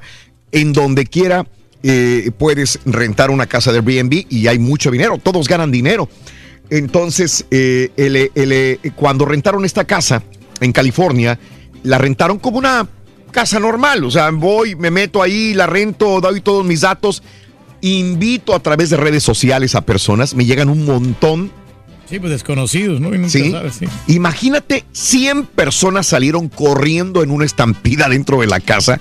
en 0.53 0.71
donde 0.71 1.05
quiera. 1.05 1.45
eh, 1.83 2.31
puedes 2.37 2.79
rentar 2.85 3.29
una 3.29 3.45
casa 3.45 3.73
de 3.73 3.79
Airbnb 3.79 4.25
y 4.29 4.47
hay 4.47 4.57
mucho 4.57 4.89
dinero. 4.89 5.17
Todos 5.21 5.49
ganan 5.49 5.69
dinero. 5.69 6.07
Entonces, 6.77 7.45
eh, 7.51 7.91
el- 7.97 8.15
el- 8.33 8.51
eh, 8.51 8.79
cuando 8.95 9.25
rentaron 9.25 9.63
esta 9.63 9.85
casa 9.85 10.23
en 10.59 10.71
California, 10.71 11.37
la 11.83 11.99
rentaron 11.99 12.39
como 12.39 12.57
una 12.57 12.87
casa 13.31 13.59
normal. 13.59 14.03
O 14.03 14.09
sea, 14.09 14.31
voy, 14.31 14.75
me 14.75 14.89
meto 14.89 15.21
ahí, 15.21 15.53
la 15.53 15.67
rento, 15.67 16.19
doy 16.19 16.41
todos 16.41 16.65
mis 16.65 16.81
datos, 16.81 17.21
invito 17.81 18.55
a 18.55 18.59
través 18.59 18.89
de 18.89 18.97
redes 18.97 19.21
sociales 19.21 19.75
a 19.75 19.81
personas, 19.81 20.33
me 20.33 20.45
llegan 20.45 20.67
un 20.67 20.83
montón. 20.85 21.51
Sí, 22.09 22.19
pues 22.19 22.31
desconocidos, 22.31 22.99
¿no? 22.99 23.09
Y 23.13 23.17
nunca 23.19 23.29
¿sí? 23.29 23.51
sabes, 23.51 23.75
sí. 23.75 23.85
Imagínate, 24.07 24.83
100 24.93 25.45
personas 25.45 26.07
salieron 26.07 26.49
corriendo 26.49 27.21
en 27.21 27.29
una 27.29 27.45
estampida 27.45 28.09
dentro 28.09 28.41
de 28.41 28.47
la 28.47 28.59
casa 28.59 28.99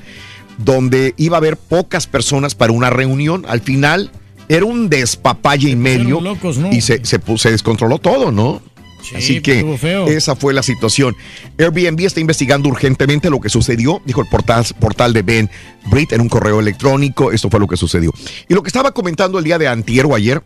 donde 0.58 1.14
iba 1.16 1.36
a 1.36 1.38
haber 1.38 1.56
pocas 1.56 2.06
personas 2.06 2.54
para 2.54 2.72
una 2.72 2.90
reunión. 2.90 3.44
Al 3.48 3.60
final 3.62 4.10
era 4.48 4.64
un 4.64 4.88
despapalle 4.88 5.70
y 5.70 5.76
medio 5.76 6.20
locos, 6.20 6.58
¿no? 6.58 6.72
y 6.72 6.80
se, 6.80 7.04
se, 7.04 7.20
pu- 7.20 7.38
se 7.38 7.50
descontroló 7.50 7.98
todo, 7.98 8.30
¿no? 8.30 8.60
Sí, 9.02 9.16
Así 9.16 9.32
pues, 9.34 9.42
que 9.42 9.54
estuvo 9.58 9.76
feo. 9.78 10.06
esa 10.06 10.36
fue 10.36 10.54
la 10.54 10.62
situación. 10.62 11.16
Airbnb 11.58 12.00
está 12.06 12.20
investigando 12.20 12.68
urgentemente 12.68 13.30
lo 13.30 13.40
que 13.40 13.48
sucedió, 13.48 14.00
dijo 14.04 14.20
el 14.20 14.28
portal, 14.28 14.64
portal 14.78 15.12
de 15.12 15.22
Ben 15.22 15.50
Britt 15.90 16.12
en 16.12 16.20
un 16.20 16.28
correo 16.28 16.60
electrónico. 16.60 17.32
Esto 17.32 17.50
fue 17.50 17.58
lo 17.58 17.66
que 17.66 17.76
sucedió. 17.76 18.12
Y 18.48 18.54
lo 18.54 18.62
que 18.62 18.68
estaba 18.68 18.92
comentando 18.92 19.38
el 19.38 19.44
día 19.44 19.58
de 19.58 19.66
antier 19.66 20.06
o 20.06 20.14
ayer, 20.14 20.40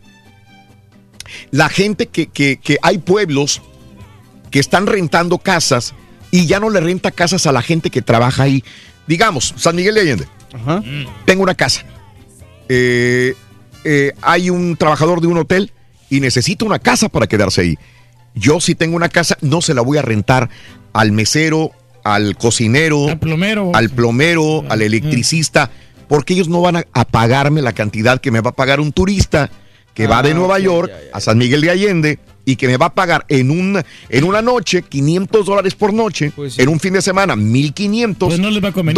la 1.51 1.69
gente 1.69 2.07
que, 2.07 2.27
que, 2.27 2.57
que 2.57 2.77
hay 2.81 2.97
pueblos 2.97 3.61
que 4.49 4.59
están 4.59 4.87
rentando 4.87 5.37
casas 5.37 5.93
y 6.31 6.47
ya 6.47 6.59
no 6.59 6.69
le 6.71 6.79
renta 6.79 7.11
casas 7.11 7.45
a 7.45 7.51
la 7.51 7.61
gente 7.61 7.89
que 7.91 8.01
trabaja 8.01 8.43
ahí. 8.43 8.63
Digamos, 9.05 9.53
San 9.57 9.75
Miguel 9.75 9.93
de 9.95 10.01
Allende. 10.01 10.27
Tengo 11.25 11.43
una 11.43 11.53
casa. 11.53 11.83
Eh, 12.69 13.35
eh, 13.89 14.13
hay 14.21 14.49
un 14.49 14.75
trabajador 14.75 15.21
de 15.21 15.27
un 15.27 15.37
hotel 15.37 15.71
y 16.09 16.19
necesita 16.19 16.65
una 16.65 16.79
casa 16.79 17.09
para 17.09 17.27
quedarse 17.27 17.61
ahí. 17.61 17.77
Yo 18.35 18.59
si 18.59 18.75
tengo 18.75 18.95
una 18.95 19.09
casa, 19.09 19.37
no 19.41 19.61
se 19.61 19.73
la 19.73 19.81
voy 19.81 19.97
a 19.97 20.01
rentar 20.01 20.49
al 20.93 21.11
mesero, 21.11 21.71
al 22.03 22.35
cocinero, 22.37 23.07
Al 23.09 23.19
plomero. 23.19 23.71
al 23.73 23.89
plomero, 23.89 24.63
al 24.69 24.81
electricista, 24.81 25.71
porque 26.07 26.33
ellos 26.33 26.47
no 26.47 26.61
van 26.61 26.77
a, 26.77 26.85
a 26.93 27.05
pagarme 27.05 27.61
la 27.61 27.73
cantidad 27.73 28.19
que 28.21 28.31
me 28.31 28.41
va 28.41 28.51
a 28.51 28.55
pagar 28.55 28.79
un 28.79 28.91
turista 28.91 29.49
que 29.93 30.05
va 30.07 30.21
de 30.21 30.31
Ah, 30.31 30.33
Nueva 30.35 30.59
York 30.59 30.89
ya, 30.91 30.99
ya. 31.11 31.17
a 31.17 31.19
San 31.21 31.37
Miguel 31.39 31.61
de 31.61 31.71
Allende 31.71 32.19
y 32.45 32.55
que 32.55 32.67
me 32.67 32.77
va 32.77 32.85
a 32.87 32.93
pagar 32.93 33.25
en, 33.27 33.49
un, 33.51 33.81
en 34.09 34.23
una 34.23 34.41
noche 34.41 34.83
500 34.83 35.45
dólares 35.45 35.73
por 35.75 35.91
noche, 35.93 36.31
en 36.57 36.69
un 36.69 36.79
fin 36.79 36.93
de 36.93 37.01
semana 37.01 37.35
1500 37.35 38.29
Pues 38.29 38.39
no 38.39 38.51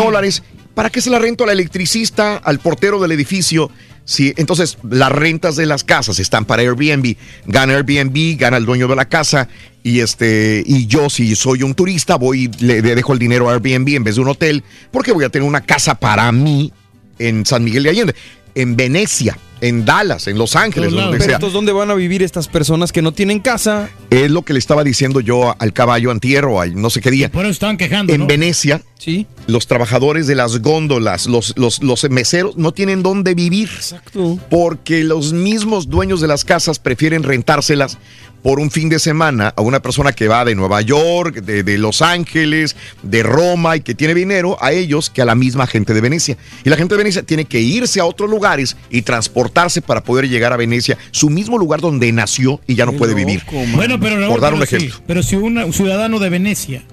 dólares. 0.04 0.44
¿Para 0.76 0.90
qué 0.90 1.02
se 1.02 1.10
la 1.10 1.18
rento 1.20 1.46
al 1.46 1.50
electricista, 1.50 2.36
al 2.38 2.60
portero 2.60 3.00
del 3.00 3.12
edificio? 3.14 3.72
Si, 4.06 4.34
entonces, 4.38 4.78
las 4.90 5.12
rentas 5.12 5.56
de 5.56 5.66
las 5.66 5.84
casas 5.84 6.20
están 6.20 6.46
para 6.46 6.62
Airbnb. 6.64 7.16
Gana 7.46 7.76
Airbnb, 7.76 8.38
gana 8.38 8.58
el 8.58 8.66
dueño 8.66 8.88
de 8.88 8.96
la 8.96 9.06
casa. 9.06 9.48
Y 9.84 10.00
este, 10.00 10.64
y 10.66 10.88
yo, 10.88 11.10
si 11.10 11.36
soy 11.36 11.64
un 11.64 11.76
turista, 11.76 12.16
voy, 12.16 12.50
le, 12.60 12.82
le 12.82 12.96
dejo 12.96 13.14
el 13.14 13.20
dinero 13.20 13.50
a 13.50 13.54
Airbnb 13.54 13.90
en 13.90 14.04
vez 14.04 14.16
de 14.16 14.22
un 14.22 14.30
hotel, 14.30 14.64
porque 14.92 15.12
voy 15.12 15.24
a 15.24 15.30
tener 15.30 15.48
una 15.48 15.62
casa 15.62 15.96
para 15.96 16.32
mí 16.32 16.74
en 17.20 17.46
San 17.46 17.64
Miguel 17.64 17.84
de 17.84 17.90
Allende, 17.90 18.16
en 18.56 18.76
Venecia, 18.76 19.38
en 19.62 19.86
Dallas, 19.86 20.28
en 20.28 20.38
Los 20.38 20.56
Ángeles, 20.56 20.92
donde 20.92 21.18
Pero 21.18 21.24
sea. 21.24 21.36
entonces, 21.36 21.54
¿dónde 21.54 21.72
van 21.72 21.92
a 21.92 21.96
vivir 21.96 22.24
estas 22.24 22.48
personas 22.48 22.92
que 22.92 23.02
no 23.02 23.12
tienen 23.12 23.40
casa? 23.40 23.90
Es 24.10 24.32
lo 24.32 24.44
que 24.44 24.54
le 24.54 24.60
estaba 24.60 24.84
diciendo 24.84 25.20
yo 25.20 25.56
al 25.60 25.74
caballo 25.74 26.12
antier 26.12 26.46
o 26.46 26.62
al 26.62 26.80
no 26.80 26.90
sé 26.90 27.02
qué 27.02 27.12
día. 27.12 27.30
Por 27.30 27.46
eso 27.46 27.52
estaban 27.52 27.78
quejando. 27.78 28.14
En 28.14 28.22
¿no? 28.22 28.28
Venecia, 28.28 28.82
sí. 28.98 29.28
los 29.48 29.68
trabajadores 29.68 30.28
de 30.28 30.36
las 30.36 30.60
góndolas, 30.62 31.28
los, 31.28 31.54
los, 31.58 31.84
los 31.84 32.10
meseros, 32.10 32.58
no 32.58 32.72
tienen 32.72 33.04
dónde 33.04 33.34
vivir. 33.36 33.70
Exacto. 33.76 34.40
Porque 34.50 35.04
los 35.04 35.34
mismos 35.34 35.90
dueños 35.90 36.22
de 36.22 36.28
las 36.28 36.46
casas 36.46 36.80
prefieren 36.80 37.24
rentárselas 37.24 37.98
por 38.42 38.60
un 38.60 38.72
fin 38.72 38.90
de 38.90 39.00
semana 39.00 39.54
a 39.56 39.62
una 39.62 39.82
persona 39.82 40.12
que 40.14 40.28
va 40.28 40.46
de 40.46 40.56
Nueva 40.56 40.82
York, 40.82 41.42
de, 41.42 41.64
de 41.64 41.78
Los 41.78 42.02
Ángeles, 42.02 42.76
de 43.04 43.24
Roma 43.24 43.76
y 43.78 43.82
que 43.82 43.96
tiene 43.96 44.14
dinero, 44.14 44.58
a 44.62 44.72
ellos 44.72 45.10
que 45.10 45.22
a 45.22 45.26
la 45.26 45.36
misma 45.36 45.68
gente 45.68 45.94
de 45.94 46.02
Venecia. 46.02 46.38
Y 46.64 46.70
la 46.70 46.76
gente 46.78 46.94
de 46.96 47.00
Venecia 47.00 47.24
tiene 47.24 47.46
que 47.46 47.60
irse 47.60 48.00
a 48.00 48.06
otros 48.06 48.30
lugares 48.30 48.78
y 48.90 49.02
transportarse 49.02 49.82
para 49.82 50.04
poder 50.04 50.30
llegar 50.30 50.54
a 50.54 50.58
Venecia, 50.58 50.98
su 51.12 51.30
mismo 51.30 51.58
lugar 51.58 51.82
donde 51.82 52.12
nació 52.12 52.62
y 52.68 52.76
ya 52.76 52.86
no 52.86 52.94
puede 52.94 53.14
vivir. 53.14 53.44
Bueno, 53.74 54.00
pero 54.00 54.28
por 54.30 54.42
dar 54.42 54.54
un 54.54 54.60
pero 54.60 54.70
sí, 54.70 54.76
ejemplo. 54.78 55.04
pero 55.08 55.24
si 55.24 55.36
una- 55.36 55.66
un 55.66 55.74
ciudadano 55.74 56.20
de 56.20 56.30
Venecia 56.30 56.84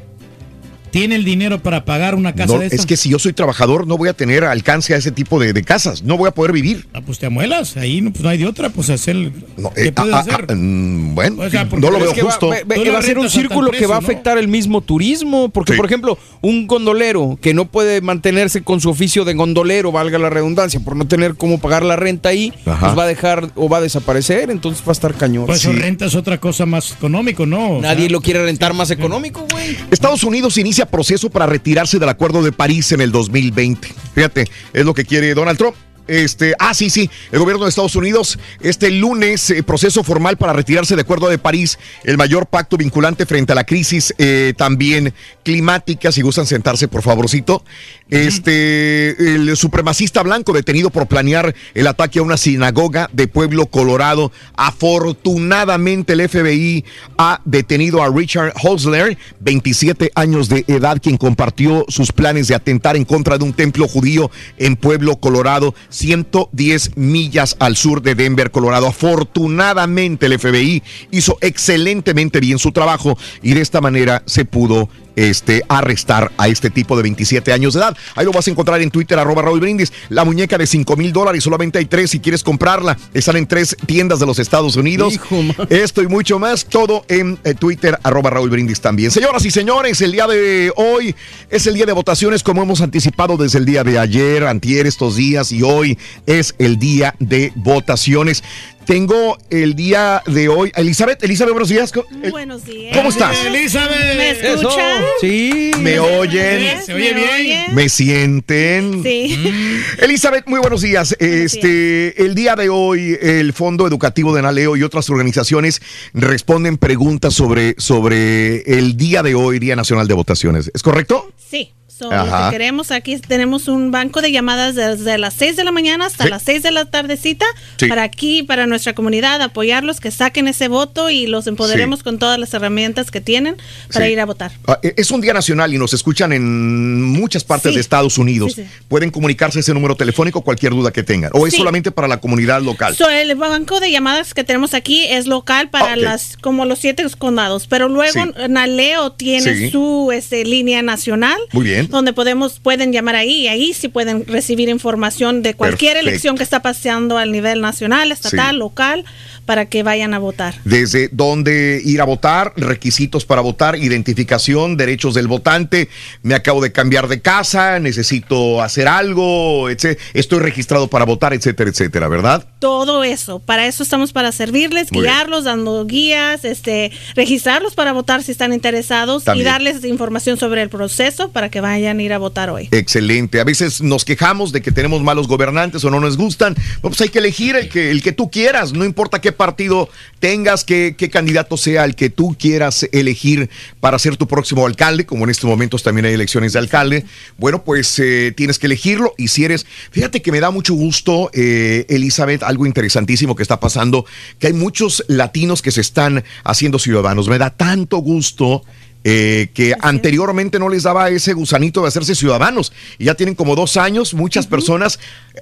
tiene 0.91 1.15
el 1.17 1.25
dinero 1.25 1.63
para 1.63 1.85
pagar 1.85 2.15
una 2.15 2.35
casa 2.35 2.55
No, 2.55 2.59
de 2.61 2.67
esas, 2.67 2.81
es 2.81 2.87
que 2.87 2.97
si 2.97 3.11
yo 3.11 3.19
soy 3.19 3.33
trabajador 3.33 3.87
no 3.87 3.97
voy 3.97 4.09
a 4.09 4.13
tener 4.13 4.45
alcance 4.45 4.95
a 4.95 4.97
ese 4.97 5.11
tipo 5.11 5.39
de, 5.41 5.53
de 5.53 5.63
casas, 5.63 6.03
no 6.03 6.17
voy 6.17 6.29
a 6.29 6.31
poder 6.33 6.53
vivir. 6.53 6.87
ah, 6.95 7.01
pues 7.05 7.19
te 7.19 7.27
amuelas, 7.27 7.77
ahí 7.77 8.01
no, 8.01 8.11
pues 8.13 8.23
no 8.23 8.29
hay 8.31 8.39
de 8.39 8.47
otra, 8.47 8.71
pues 8.71 8.91
hacer. 8.91 9.17
No, 9.57 9.73
¿Qué 9.75 9.89
eh, 9.89 9.93
puedes 9.93 10.15
ah, 10.15 10.19
hacer? 10.21 10.47
ah, 10.49 10.55
mm, 10.55 11.15
bueno, 11.15 11.43
O 11.43 11.51
sea, 11.51 11.69
porque 11.69 11.85
no 11.87 11.93
lo 11.93 11.99
es 12.05 12.15
veo 12.15 12.25
justo. 12.27 12.49
Va, 12.49 12.57
va- 12.57 12.93
va 12.93 12.99
a 12.99 13.03
ser 13.03 13.19
un 13.19 13.29
círculo 13.31 13.71
que 13.71 13.87
va 13.87 13.97
a 13.97 14.01
¿no? 14.01 14.07
afectar 14.07 14.39
el 14.39 14.49
mismo 14.49 14.81
turismo, 14.81 15.49
porque 15.49 15.73
Sí. 15.73 15.77
por 15.77 15.87
ejemplo, 15.87 16.19
un 16.43 16.67
gondolero 16.67 17.39
que 17.41 17.55
no 17.55 17.67
puede 17.67 18.01
mantenerse 18.01 18.63
con 18.63 18.81
su 18.81 18.91
oficio 18.91 19.25
de 19.25 19.35
gondolero, 19.35 19.93
valga 19.93 20.19
la 20.19 20.31
redundancia, 20.31 20.81
por 20.81 20.97
no 20.97 21.07
tener 21.07 21.35
cómo 21.35 21.59
pagar 21.59 21.85
la 21.85 21.97
renta 21.97 22.29
ahí, 22.31 22.53
Ajá. 22.65 22.79
pues 22.81 22.99
va 22.99 23.05
a 23.05 23.07
dejar 23.07 23.51
o 23.57 23.69
va 23.69 23.79
a 23.79 23.81
desaparecer, 23.81 24.51
entonces 24.51 24.83
va 24.87 24.91
a 24.91 24.93
estar 24.93 25.15
cañón. 25.15 25.47
Pues 25.47 25.61
Sí. 25.61 25.69
eso 25.71 25.79
renta 25.79 26.07
es 26.07 26.15
otra 26.15 26.39
cosa 26.39 26.67
más 26.67 26.93
económico, 26.93 27.47
¿no? 27.47 27.79
O 27.79 27.81
Nadie 27.81 28.05
sea, 28.05 28.11
lo 28.13 28.21
quiere 28.21 28.43
rentar 28.45 28.75
más 28.75 28.91
económico, 28.91 29.47
güey. 29.51 29.77
Estados 29.91 30.23
Unidos 30.25 30.57
inicia 30.59 30.76
proceso 30.85 31.31
para 31.31 31.47
retirarse 31.47 31.99
del 31.99 32.11
Acuerdo 32.11 32.43
de 32.43 32.53
París 32.53 32.93
en 32.93 33.01
el 33.01 33.11
2020. 33.11 33.89
Fíjate, 34.15 34.51
es 34.75 34.85
lo 34.85 34.93
que 34.93 35.07
quiere 35.07 35.33
Donald 35.33 35.57
Trump. 35.57 35.75
Este, 36.07 36.55
ah, 36.59 36.75
sí, 36.75 36.91
sí, 36.91 37.11
el 37.33 37.39
gobierno 37.39 37.65
de 37.65 37.71
Estados 37.71 37.97
Unidos, 37.97 38.39
este 38.61 38.91
lunes, 38.91 39.51
eh, 39.51 39.63
proceso 39.63 40.05
formal 40.05 40.37
para 40.37 40.53
retirarse 40.53 40.95
del 40.95 41.05
Acuerdo 41.05 41.29
de 41.29 41.39
París, 41.39 41.79
el 42.05 42.17
mayor 42.17 42.47
pacto 42.47 42.77
vinculante 42.77 43.27
frente 43.27 43.53
a 43.53 43.55
la 43.55 43.65
crisis 43.65 44.15
eh, 44.19 44.55
también 44.57 45.13
climática. 45.43 46.13
Si 46.13 46.23
gustan 46.23 46.47
sentarse, 46.47 46.89
por 46.89 47.03
favorcito. 47.03 47.65
Este, 48.09 49.35
el 49.35 49.57
supremacista 49.57 50.23
blanco 50.23 50.53
detenido 50.53 50.91
por 50.91 51.07
planear 51.09 51.55
el 51.75 51.87
ataque 51.89 52.21
a 52.21 52.23
una 52.23 52.37
sinagoga 52.37 53.11
de 53.13 53.27
Pueblo 53.27 53.67
Colorado. 53.67 54.31
Afortunadamente, 54.57 56.13
el 56.13 56.29
FBI 56.29 56.85
ha 57.19 57.41
detenido 57.45 58.03
a 58.03 58.11
Richard 58.11 58.53
Holzler, 58.63 59.19
27 59.41 60.13
años 60.15 60.49
de 60.49 60.65
edad, 60.69 60.99
quien 61.03 61.17
compartió 61.17 61.85
sus 61.89 62.13
planes 62.13 62.49
de 62.49 62.55
atentar 62.55 62.97
en 62.97 63.05
contra 63.05 63.39
de 63.39 63.45
un 63.45 63.53
templo 63.53 63.89
judío 63.89 64.31
en 64.57 64.77
Pueblo 64.77 65.17
Colorado, 65.17 65.75
110 65.97 66.97
millas 66.97 67.57
al 67.59 67.77
sur 67.77 68.03
de 68.03 68.15
Denver, 68.15 68.51
Colorado. 68.51 68.87
Afortunadamente, 68.87 70.27
el 70.27 70.39
FBI 70.39 70.83
hizo 71.11 71.39
excelentemente 71.41 72.41
bien 72.41 72.59
su 72.59 72.73
trabajo 72.73 73.17
y 73.43 73.55
de 73.55 73.63
esta 73.63 73.81
manera 73.81 74.23
se 74.27 74.45
pudo 74.45 74.89
este, 75.17 75.63
arrestar 75.69 76.31
a 76.39 76.49
este 76.49 76.71
tipo 76.71 76.97
de 76.97 77.03
27 77.03 77.53
años 77.53 77.75
de 77.75 77.81
edad. 77.81 77.97
Ahí 78.15 78.25
lo 78.25 78.33
vas 78.33 78.47
a 78.47 78.51
encontrar 78.51 78.81
en 78.81 78.91
Twitter, 78.91 79.19
arroba 79.19 79.43
Raúl 79.43 79.61
Brindis. 79.61 79.93
La 80.11 80.25
muñeca 80.25 80.59
de 80.59 80.67
5 80.67 80.97
mil 80.97 81.13
dólares, 81.13 81.43
solamente 81.43 81.79
hay 81.79 81.87
tres 81.87 82.11
si 82.11 82.21
quieres 82.21 82.45
comprarla. 82.45 82.97
Están 83.15 83.37
en 83.37 83.47
tres 83.47 83.77
tiendas 83.87 84.21
de 84.21 84.27
los 84.27 84.39
Estados 84.39 84.77
Unidos. 84.77 85.15
Hijo. 85.15 85.43
Esto 85.71 86.03
y 86.03 86.07
mucho 86.07 86.39
más, 86.39 86.67
todo 86.67 87.05
en 87.09 87.39
eh, 87.45 87.55
Twitter, 87.55 87.99
arroba 88.03 88.31
Raúl 88.31 88.51
Brindis 88.51 88.81
también. 88.81 89.11
Señoras 89.11 89.45
y 89.45 89.51
señores, 89.51 90.01
el 90.01 90.13
día 90.13 90.27
de 90.27 90.73
hoy 90.77 91.15
es 91.51 91.67
el 91.67 91.75
día 91.75 91.87
de 91.87 91.93
votaciones, 91.93 92.43
como 92.43 92.63
hemos 92.63 92.81
anticipado 92.81 93.37
desde 93.37 93.59
el 93.59 93.65
día 93.65 93.83
de 93.83 93.99
ayer, 93.99 94.45
antier, 94.45 94.87
estos 94.87 95.17
días, 95.17 95.53
y 95.53 95.63
hoy 95.63 95.99
es 96.27 96.55
el 96.59 96.79
día 96.79 97.15
de 97.19 97.53
votaciones. 97.55 98.45
Tengo 98.87 99.37
el 99.51 99.75
día 99.75 100.23
de 100.27 100.49
hoy. 100.49 100.71
Elizabeth, 100.77 101.21
Elizabeth, 101.25 101.53
buenos 101.53 101.69
días. 101.69 101.93
El- 102.23 102.31
Buenos 102.31 102.65
días. 102.65 102.97
¿Cómo 102.97 103.09
estás? 103.09 103.37
Elizabeth. 103.45 104.17
¿Me 104.17 104.31
escuchan? 104.31 105.03
Sí. 105.21 105.73
¿Me 105.81 105.99
oyen? 105.99 106.83
Se 106.85 106.95
oye 106.95 107.13
¿Me 107.13 107.21
bien. 107.21 107.31
oyen? 107.35 107.75
¿Me 107.75 107.89
sienten? 107.89 109.03
Sí. 109.03 109.51
Elizabeth, 109.99 110.47
muy 110.47 110.61
buenos 110.61 110.83
días. 110.83 111.17
Este, 111.19 112.23
el 112.25 112.37
día 112.37 112.55
de 112.55 112.69
hoy, 112.69 113.19
el 113.21 113.53
Fondo 113.53 113.89
Educativo 113.89 114.33
de 114.35 114.43
Naleo 114.43 114.77
y 114.77 114.85
otras 114.85 115.11
organizaciones 115.11 115.83
responden 116.15 116.79
preguntas 116.79 117.35
sobre, 117.35 117.75
sobre 117.79 118.61
el 118.79 118.97
día 118.97 119.25
de 119.25 119.35
hoy, 119.35 119.59
Día 119.59 119.75
Nacional 119.75 120.07
de 120.07 120.15
Votaciones. 120.15 120.71
¿Es 120.73 120.83
correcto? 120.85 121.33
Sí. 121.51 121.73
So, 121.99 122.11
lo 122.11 122.25
que 122.25 122.51
queremos 122.51 122.91
aquí 122.91 123.17
tenemos 123.19 123.69
un 123.69 123.91
banco 123.91 124.21
de 124.21 124.31
llamadas 124.31 124.75
desde 124.75 125.17
las 125.17 125.33
6 125.33 125.57
de 125.57 125.65
la 125.65 125.73
mañana 125.73 126.05
hasta 126.05 126.25
Sí. 126.25 126.31
las 126.31 126.43
6 126.43 126.63
de 126.63 126.71
la 126.71 126.85
tardecita 126.85 127.47
Sí. 127.79 127.87
para 127.87 128.03
aquí, 128.03 128.43
para 128.43 128.67
nuestra 128.67 128.95
comunidad, 128.95 129.41
apoyarlos, 129.41 129.99
que 129.99 130.11
saquen 130.11 130.47
ese 130.47 130.69
voto 130.69 131.09
y 131.09 131.27
los 131.27 131.47
empoderemos 131.47 132.01
Sí. 132.01 132.05
con 132.05 132.19
todas 132.19 132.39
las 132.39 132.53
herramientas 132.53 133.11
que 133.11 133.23
tienen 133.23 133.57
para 133.95 134.11
ir 134.11 134.21
a 134.21 134.27
votar. 134.27 134.53
Ah, 134.67 134.79
eh, 134.83 134.93
Es 134.99 135.11
un 135.11 135.23
día 135.23 135.33
nacional 135.33 135.73
y 135.73 135.79
nos 135.79 135.95
escuchan 135.95 136.35
en 136.35 137.03
muchas 137.03 137.45
partes 137.45 137.75
de 137.75 137.81
Estados 137.81 138.19
Unidos. 138.19 138.57
Pueden 138.89 139.11
comunicarse 139.11 139.59
a 139.59 139.61
ese 139.61 139.73
número 139.73 139.97
telefónico 139.97 140.43
cualquier 140.43 140.73
duda 140.73 140.91
que 140.93 141.03
tengan. 141.03 141.31
¿O 141.33 141.47
es 141.47 141.55
solamente 141.55 141.91
para 141.93 142.09
la 142.09 142.19
comunidad 142.19 142.61
local? 142.61 142.95
So, 142.95 143.09
el 143.09 143.35
banco 143.37 143.81
de 143.81 143.91
llamadas 143.91 144.35
que 144.35 144.45
tenemos 144.45 144.75
aquí 144.75 145.05
es 145.07 145.27
local 145.27 145.71
para 145.71 145.95
Ok. 145.95 146.01
las 146.03 146.37
como 146.37 146.67
los 146.67 146.79
siete 146.79 147.07
condados, 147.17 147.67
pero 147.67 147.89
luego. 147.89 148.21
Naleo 148.49 149.13
tiene 149.13 149.71
su 149.71 150.11
este, 150.13 150.45
línea 150.45 150.83
nacional 150.83 151.39
Muy 151.53 151.65
bien. 151.65 151.86
Donde 151.89 152.13
podemos 152.13 152.59
pueden 152.61 152.93
llamar 152.93 153.17
ahí 153.17 153.43
y 153.43 153.49
ahí 153.49 153.73
sí 153.73 153.89
pueden 153.89 154.27
recibir 154.27 154.69
información 154.69 155.43
de 155.43 155.55
cualquier 155.55 155.93
Perfecto. 155.95 156.09
elección 156.11 156.37
que 156.37 156.43
está 156.43 156.61
pasando 156.63 157.19
al 157.19 157.33
nivel 157.33 157.61
nacional, 157.61 158.13
estatal, 158.13 158.55
Sí. 158.55 158.59
local 158.59 159.05
para 159.47 159.67
que 159.67 159.83
vayan 159.83 160.13
a 160.13 160.19
votar. 160.19 160.55
Desde 160.65 161.09
dónde 161.13 161.81
ir 161.85 162.01
a 162.01 162.05
votar, 162.05 162.53
requisitos 162.57 163.25
para 163.25 163.41
votar, 163.41 163.77
identificación, 163.77 164.77
derechos 164.77 165.15
del 165.15 165.29
votante, 165.29 165.89
me 166.23 166.35
acabo 166.35 166.61
de 166.61 166.73
cambiar 166.73 167.09
de 167.09 167.21
casa, 167.21 167.79
necesito 167.79 168.63
hacer 168.63 168.89
algo, 168.89 169.71
etc. 169.71 169.99
estoy 170.15 170.41
registrado 170.41 170.89
para 170.89 171.05
votar, 171.05 171.33
etcétera, 171.33 171.71
etcétera, 171.71 172.09
¿verdad? 172.09 172.47
Todo 172.59 173.05
eso, 173.05 173.39
para 173.39 173.67
eso 173.67 173.83
estamos 173.83 174.13
para 174.13 174.33
servirles, 174.33 174.93
Muy 174.93 175.03
bien. 175.03 175.15
guiarlos, 175.15 175.45
dando 175.45 175.87
guías, 175.87 176.45
este, 176.45 176.91
registrarlos 177.15 177.75
para 177.75 177.93
votar 177.93 178.23
si 178.23 178.33
están 178.33 178.53
interesados 178.53 179.25
También. 179.25 179.47
y 179.47 179.51
darles 179.51 179.85
información 179.85 180.39
sobre 180.39 180.63
el 180.63 180.69
proceso 180.69 181.31
para 181.31 181.51
que 181.51 181.61
vayan 181.61 181.99
a 181.99 182.03
ir 182.03 182.13
a 182.13 182.19
votar 182.19 182.51
hoy. 182.51 182.69
Excelente. 182.73 183.41
A 183.41 183.45
veces 183.45 183.81
nos 183.81 184.05
quejamos 184.05 184.53
de 184.53 184.63
que 184.63 184.73
tenemos 184.73 185.03
malos 185.03 185.29
gobernantes 185.29 185.85
o 185.85 185.91
no 185.91 186.01
nos 186.01 186.17
gustan. 186.17 186.57
Pues 186.81 187.01
hay 187.01 187.09
que 187.09 187.19
elegir 187.21 187.57
el 187.57 187.69
que, 187.69 187.91
el 187.91 188.03
que 188.03 188.13
tú 188.13 188.31
quieras, 188.31 188.73
no 188.73 188.85
importa 188.85 189.21
qué 189.21 189.33
partido 189.37 189.89
tengas, 190.19 190.65
qué, 190.65 190.95
qué 190.99 191.11
candidato 191.11 191.57
sea 191.57 191.85
el 191.85 191.95
que 191.95 192.11
tú 192.11 192.37
quieras 192.39 192.89
elegir 192.93 193.51
para 193.81 193.99
ser 193.99 194.17
tu 194.17 194.27
próximo 194.27 194.67
alcalde, 194.67 195.07
como 195.07 195.25
en 195.25 195.31
estos 195.31 195.49
momentos 195.49 195.83
también 195.83 196.07
hay 196.07 196.15
elecciones 196.15 196.53
de 196.53 196.59
alcalde. 196.59 197.05
Bueno, 197.39 197.63
pues 197.63 197.99
eh, 197.99 198.33
tienes 198.37 198.59
que 198.59 198.67
elegirlo 198.67 199.15
y 199.17 199.29
si 199.29 199.45
eres, 199.45 199.67
fíjate 199.91 200.23
que 200.23 200.33
me 200.33 200.41
da 200.41 200.51
mucho 200.51 200.75
gusto, 200.75 201.31
eh, 201.33 201.87
Elizabeth, 201.89 202.43
algo 202.43 202.67
interesantísimo 202.67 203.37
que 203.37 203.43
está 203.43 203.61
pasando, 203.61 204.07
que 204.39 204.49
hay 204.49 204.53
muchos 204.53 205.05
latinos 205.09 205.63
que 205.63 205.71
se 205.71 205.81
están 205.81 206.25
haciendo 206.45 206.79
ciudadanos. 206.79 207.29
Me 207.29 207.39
da 207.39 207.51
tanto 207.51 207.99
gusto 207.99 208.63
eh, 209.09 209.51
que 209.55 209.73
anteriormente 209.81 210.59
no 210.59 210.69
les 210.69 210.83
daba 210.83 211.11
ese 211.11 211.33
gusanito 211.33 211.83
de 211.83 211.87
hacerse 211.87 212.17
ciudadanos. 212.17 212.73
Y 212.99 213.05
ya 213.05 213.15
tienen 213.15 213.37
como 213.37 213.55
dos 213.55 213.77
años, 213.77 214.15
muchas 214.15 214.49
personas, 214.49 214.99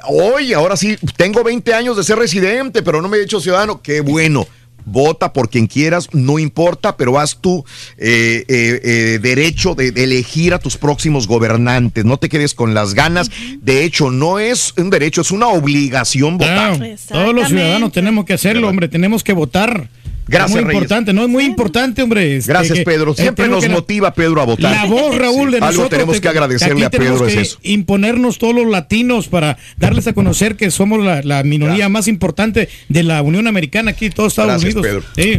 hoy, 0.06 0.52
ahora 0.52 0.76
sí, 0.76 0.98
tengo 1.16 1.42
20 1.42 1.72
años 1.72 1.96
de 1.96 2.04
ser 2.04 2.18
residente, 2.18 2.82
pero 2.82 3.00
no 3.00 3.08
me 3.08 3.16
he 3.16 3.22
hecho 3.22 3.40
ciudadano. 3.40 3.80
Qué 3.80 4.02
bueno. 4.02 4.46
Vota 4.84 5.32
por 5.32 5.48
quien 5.48 5.66
quieras, 5.66 6.10
no 6.12 6.38
importa, 6.38 6.98
pero 6.98 7.18
haz 7.18 7.40
tu 7.40 7.64
eh, 7.96 8.44
eh, 8.48 8.80
eh, 8.84 9.18
derecho 9.22 9.74
de, 9.74 9.92
de 9.92 10.04
elegir 10.04 10.52
a 10.52 10.58
tus 10.58 10.76
próximos 10.76 11.26
gobernantes. 11.26 12.04
No 12.04 12.18
te 12.18 12.28
quedes 12.28 12.52
con 12.52 12.74
las 12.74 12.92
ganas. 12.92 13.30
De 13.62 13.82
hecho, 13.82 14.10
no 14.10 14.38
es 14.38 14.74
un 14.76 14.90
derecho, 14.90 15.22
es 15.22 15.30
una 15.30 15.48
obligación 15.48 16.36
votar. 16.36 16.76
Claro, 16.76 16.96
todos 17.08 17.34
los 17.34 17.48
ciudadanos 17.48 17.92
tenemos 17.92 18.26
que 18.26 18.34
hacerlo, 18.34 18.68
hombre, 18.68 18.88
tenemos 18.88 19.24
que 19.24 19.32
votar. 19.32 19.88
Gracias, 20.26 20.50
Es 20.50 20.54
muy 20.56 20.64
Reyes. 20.64 20.74
importante, 20.82 21.12
no 21.12 21.22
es 21.22 21.28
muy 21.28 21.44
importante, 21.44 22.02
hombre. 22.02 22.36
este, 22.36 22.50
Gracias, 22.52 22.78
Pedro. 22.80 23.12
eh, 23.12 23.14
Siempre 23.22 23.46
nos 23.48 23.68
motiva 23.68 24.14
Pedro 24.14 24.40
a 24.40 24.44
votar. 24.44 24.72
La 24.72 24.84
voz, 24.86 25.16
Raúl, 25.16 25.50
de 25.50 25.58
Sí. 25.58 25.64
Algo 25.64 25.66
nosotros. 25.66 25.90
tenemos 25.90 26.14
te- 26.16 26.20
que 26.22 26.28
agradecerle 26.28 26.74
aquí 26.74 26.82
a 26.84 26.90
Pedro, 26.90 27.04
tenemos 27.18 27.28
es 27.32 27.36
eso. 27.36 27.58
Imponernos 27.62 28.38
todos 28.38 28.54
los 28.54 28.66
latinos 28.66 29.28
para 29.28 29.58
darles 29.76 30.06
a 30.06 30.12
conocer 30.14 30.56
que 30.56 30.70
somos 30.70 31.04
la, 31.04 31.20
la 31.22 31.42
minoría 31.42 31.88
más 31.88 32.08
importante 32.08 32.68
de 32.88 33.02
la 33.02 33.20
Unión 33.22 33.46
Americana 33.46 33.90
aquí, 33.90 34.08
todos 34.10 34.32
Estados 34.32 34.62
Gracias, 34.62 34.74
Unidos. 34.76 35.04
Pedro. 35.14 35.38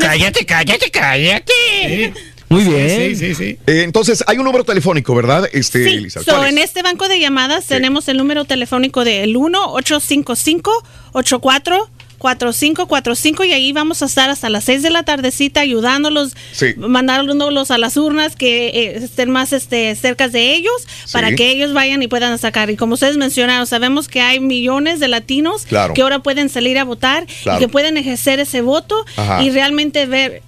Cállate, 0.00 0.44
cállate, 0.44 0.90
cállate. 0.90 2.12
Muy 2.48 2.62
bien. 2.62 3.16
Sí, 3.16 3.16
sí, 3.16 3.34
sí. 3.34 3.58
Eh, 3.66 3.82
entonces, 3.82 4.22
hay 4.28 4.38
un 4.38 4.44
número 4.44 4.62
telefónico, 4.62 5.14
¿verdad? 5.16 5.48
Este, 5.52 5.82
Sí, 5.88 5.94
Elisa, 5.96 6.22
so, 6.22 6.44
en 6.46 6.58
este 6.58 6.82
banco 6.82 7.08
de 7.08 7.18
llamadas 7.18 7.66
tenemos 7.66 8.06
el 8.08 8.18
número 8.18 8.44
telefónico 8.44 9.02
del 9.04 9.32
1-855-84-4545 12.18 13.44
y 13.46 13.52
ahí 13.52 13.72
vamos 13.72 14.02
a 14.02 14.06
estar 14.06 14.30
hasta 14.30 14.48
las 14.50 14.64
6 14.64 14.82
de 14.82 14.90
la 14.90 15.02
tardecita 15.02 15.60
ayudándolos, 15.60 16.34
Sí. 16.52 16.74
mandándolos 16.76 17.70
a 17.70 17.78
las 17.78 17.96
urnas 17.96 18.36
que 18.36 18.68
eh, 18.68 18.96
estén 18.96 19.30
más 19.30 19.52
este, 19.52 19.94
cerca 19.96 20.28
de 20.28 20.54
ellos 20.54 20.72
para 21.12 21.34
que 21.34 21.50
ellos 21.50 21.72
vayan 21.72 22.02
y 22.02 22.08
puedan 22.08 22.36
sacar. 22.38 22.70
Y 22.70 22.76
como 22.76 22.94
ustedes 22.94 23.16
mencionaron, 23.16 23.66
sabemos 23.66 24.08
que 24.08 24.20
hay 24.20 24.40
millones 24.40 25.00
de 25.00 25.08
latinos 25.08 25.64
Claro. 25.66 25.94
que 25.94 26.02
ahora 26.02 26.20
pueden 26.20 26.48
salir 26.48 26.78
a 26.78 26.84
votar 26.84 27.26
Claro. 27.42 27.58
y 27.58 27.60
que 27.64 27.68
pueden 27.68 27.96
ejercer 27.96 28.40
ese 28.40 28.60
voto 28.60 29.04
Ajá. 29.16 29.42
y 29.42 29.50
realmente 29.50 30.06
ver 30.06 30.42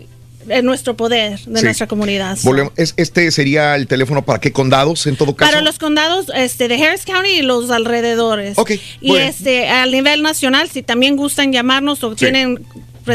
eh, 0.48 0.62
nuestro 0.62 0.96
poder 0.96 1.38
de 1.40 1.58
Sí. 1.58 1.64
nuestra 1.64 1.86
comunidad. 1.86 2.36
Volvemos- 2.42 2.72
este 2.76 3.30
sería 3.30 3.74
el 3.76 3.86
teléfono 3.86 4.24
para 4.24 4.40
qué 4.40 4.52
condados, 4.52 5.06
en 5.06 5.16
todo 5.16 5.34
caso. 5.36 5.50
Para 5.50 5.62
los 5.62 5.78
condados 5.78 6.26
este, 6.34 6.68
de 6.68 6.82
Harris 6.84 7.04
County 7.04 7.30
y 7.30 7.42
los 7.42 7.70
alrededores. 7.70 8.58
Ok, 8.58 8.72
Y 9.00 9.16
este 9.16 9.68
a 9.68 9.86
nivel 9.86 10.22
nacional, 10.22 10.68
si 10.70 10.82
también 10.82 11.16
gustan 11.16 11.52
llamarnos 11.52 12.02
o 12.04 12.10
Sí. 12.10 12.16
tienen 12.16 12.64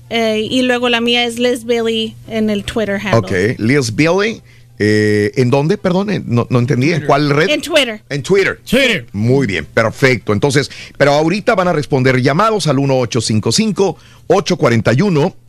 eh, 0.09 0.47
y 0.49 0.61
luego 0.63 0.89
la 0.89 1.01
mía 1.01 1.25
es 1.25 1.39
Liz 1.39 1.63
Billy 1.65 2.15
en 2.27 2.49
el 2.49 2.63
Twitter 2.63 2.99
handle. 3.03 3.17
Ok, 3.17 3.59
Liz 3.59 3.95
Billy. 3.95 4.41
eh, 4.79 5.31
¿En 5.35 5.49
dónde? 5.49 5.77
Perdón, 5.77 6.09
eh, 6.09 6.21
no, 6.25 6.45
no 6.49 6.59
entendí. 6.59 6.91
¿En 6.93 7.05
cuál 7.05 7.29
red? 7.29 7.49
En 7.49 7.61
Twitter. 7.61 8.01
En 8.09 8.21
Twitter. 8.23 8.59
Twitter. 8.69 9.05
Muy 9.13 9.47
bien, 9.47 9.65
perfecto. 9.65 10.33
Entonces, 10.33 10.69
pero 10.97 11.13
ahorita 11.13 11.55
van 11.55 11.67
a 11.69 11.73
responder 11.73 12.21
llamados 12.21 12.67
al 12.67 12.77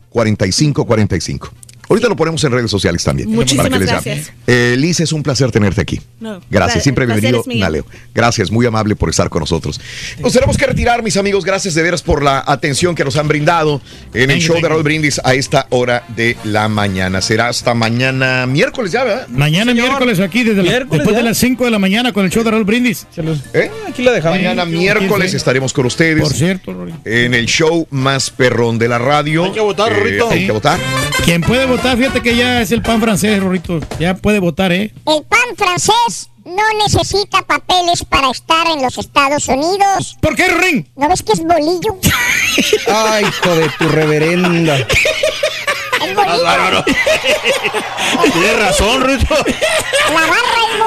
1855-841-4545. 0.09 1.49
Ahorita 1.89 2.07
lo 2.09 2.15
ponemos 2.15 2.43
en 2.43 2.51
redes 2.51 2.71
sociales 2.71 3.03
también. 3.03 3.29
Muchísimas 3.29 3.67
para 3.67 3.75
que 3.79 3.85
les 3.85 3.91
gracias. 3.91 4.31
Eh, 4.47 4.75
Liz, 4.77 4.99
es 4.99 5.11
un 5.11 5.21
placer 5.23 5.51
tenerte 5.51 5.81
aquí. 5.81 6.01
No, 6.19 6.41
Gracias, 6.49 6.83
siempre 6.83 7.05
bienvenido. 7.05 7.43
Naleo. 7.47 7.85
Gracias, 8.13 8.49
muy 8.51 8.65
amable 8.65 8.95
por 8.95 9.09
estar 9.09 9.29
con 9.29 9.41
nosotros. 9.41 9.79
Nos 10.19 10.33
tenemos 10.33 10.57
que 10.57 10.65
retirar, 10.65 11.03
mis 11.03 11.17
amigos. 11.17 11.45
Gracias 11.45 11.73
de 11.75 11.83
veras 11.83 12.01
por 12.01 12.23
la 12.23 12.43
atención 12.45 12.95
que 12.95 13.03
nos 13.03 13.15
han 13.17 13.27
brindado 13.27 13.81
en 14.13 14.21
el 14.31 14.37
Thank 14.37 14.39
you, 14.39 14.47
show 14.53 14.61
de. 14.61 14.69
Raúl 14.69 14.83
Brindis 14.83 15.21
a 15.23 15.33
esta 15.35 15.67
hora 15.69 16.03
de 16.15 16.35
la 16.43 16.67
mañana. 16.69 17.21
Será 17.21 17.49
hasta 17.49 17.73
mañana 17.73 18.45
miércoles 18.47 18.91
ya, 18.91 19.03
¿verdad? 19.03 19.27
Mañana 19.27 19.73
miércoles 19.73 20.19
aquí, 20.19 20.43
desde 20.43 20.63
la- 20.63 20.69
Miércoles 20.69 20.99
después 20.99 21.15
ya. 21.15 21.21
de 21.21 21.29
las 21.29 21.37
5 21.37 21.65
de 21.65 21.71
la 21.71 21.79
mañana 21.79 22.11
con 22.13 22.25
el 22.25 22.31
show 22.31 22.43
de 22.43 22.51
Raúl 22.51 22.63
Brindis. 22.63 23.05
¿Eh? 23.53 23.69
Aquí 23.87 24.01
la 24.03 24.11
dejamos. 24.11 24.37
Mañana 24.39 24.63
Sí, 24.65 24.71
miércoles 24.71 25.31
sí. 25.31 25.37
estaremos 25.37 25.71
con 25.73 25.85
ustedes. 25.85 26.21
Por 26.23 26.33
cierto, 26.33 26.73
Rory. 26.73 26.93
En 27.05 27.33
el 27.33 27.45
show 27.45 27.87
más 27.91 28.29
perrón 28.31 28.77
de 28.79 28.87
la 28.87 28.97
radio. 28.97 29.45
Hay 29.45 29.51
que 29.51 29.59
votar, 29.61 29.93
Rorrito. 29.93 30.29
Hay 30.31 30.45
que 30.47 30.51
votar. 30.51 30.79
Quien 31.23 31.41
puede 31.41 31.65
votar, 31.65 31.74
fíjate 31.79 32.21
que 32.21 32.35
ya 32.35 32.61
es 32.61 32.71
el 32.71 32.81
pan 32.81 33.01
francés, 33.01 33.41
Rorrito. 33.41 33.79
Ya 33.99 34.15
puede 34.15 34.39
votar, 34.39 34.71
¿eh? 34.71 34.93
El 35.05 35.23
pan 35.23 35.55
francés 35.57 36.29
no 36.45 36.63
necesita 36.83 37.41
papeles 37.41 38.03
para 38.05 38.29
estar 38.29 38.67
en 38.67 38.81
los 38.81 38.97
Estados 38.97 39.47
Unidos. 39.47 40.17
¿Por 40.21 40.35
qué, 40.35 40.47
Ring? 40.47 40.85
¿No 40.95 41.09
ves 41.09 41.23
que 41.23 41.33
es 41.33 41.41
bolillo? 41.43 41.97
Ay, 42.87 43.25
hijo 43.25 43.55
de 43.55 43.69
tu 43.77 43.87
reverenda. 43.89 44.77
Es. 46.05 46.85
Tienes 48.33 48.59
razón, 48.59 49.01
Rito. 49.01 49.35
La 49.35 50.13
barra 50.13 50.35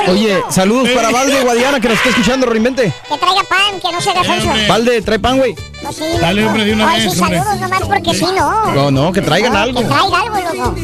es. 0.02 0.08
Oye, 0.08 0.42
saludos 0.50 0.88
para 0.90 1.10
Valde 1.10 1.40
Guadiana 1.42 1.80
que 1.80 1.88
nos 1.88 1.96
está 1.98 2.10
escuchando, 2.10 2.46
Rorimente. 2.46 2.92
Que 3.08 3.18
traiga 3.18 3.42
pan, 3.44 3.80
que 3.80 3.92
no 3.92 4.00
se 4.00 4.10
haga 4.10 4.24
sonso. 4.24 4.48
Valde, 4.68 5.02
trae 5.02 5.18
pan, 5.18 5.38
güey. 5.38 5.54
Pues 5.82 5.96
sí, 5.96 6.04
Dale, 6.20 6.46
hombre, 6.46 6.64
de 6.64 6.72
una 6.72 6.90
Ay, 6.90 7.04
vez, 7.04 7.12
sí, 7.14 7.20
hombre. 7.20 7.38
saludos 7.38 7.60
nomás 7.60 7.82
porque 7.82 8.14
sí, 8.14 8.24
no. 8.36 8.72
No, 8.72 8.90
no, 8.90 9.12
que 9.12 9.20
traigan 9.22 9.52
No, 9.52 9.58
algo. 9.58 9.80
Que 9.80 9.86
traiga 9.86 10.20
algo, 10.20 10.54
loco. 10.54 10.74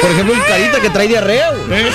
Por 0.00 0.10
ejemplo, 0.10 0.34
el 0.34 0.44
carita 0.46 0.80
que 0.80 0.90
trae 0.90 1.08
diarrea. 1.08 1.52
güey. 1.68 1.86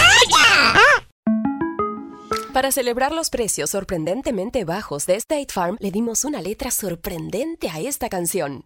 Para 2.54 2.72
celebrar 2.72 3.14
los 3.14 3.30
precios 3.30 3.70
sorprendentemente 3.70 4.66
bajos 4.66 5.06
de 5.06 5.16
State 5.16 5.48
Farm, 5.54 5.78
le 5.80 5.90
dimos 5.90 6.26
una 6.26 6.42
letra 6.42 6.70
sorprendente 6.70 7.70
a 7.70 7.80
esta 7.80 8.10
canción. 8.10 8.66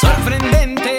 Sorprendente, 0.00 0.98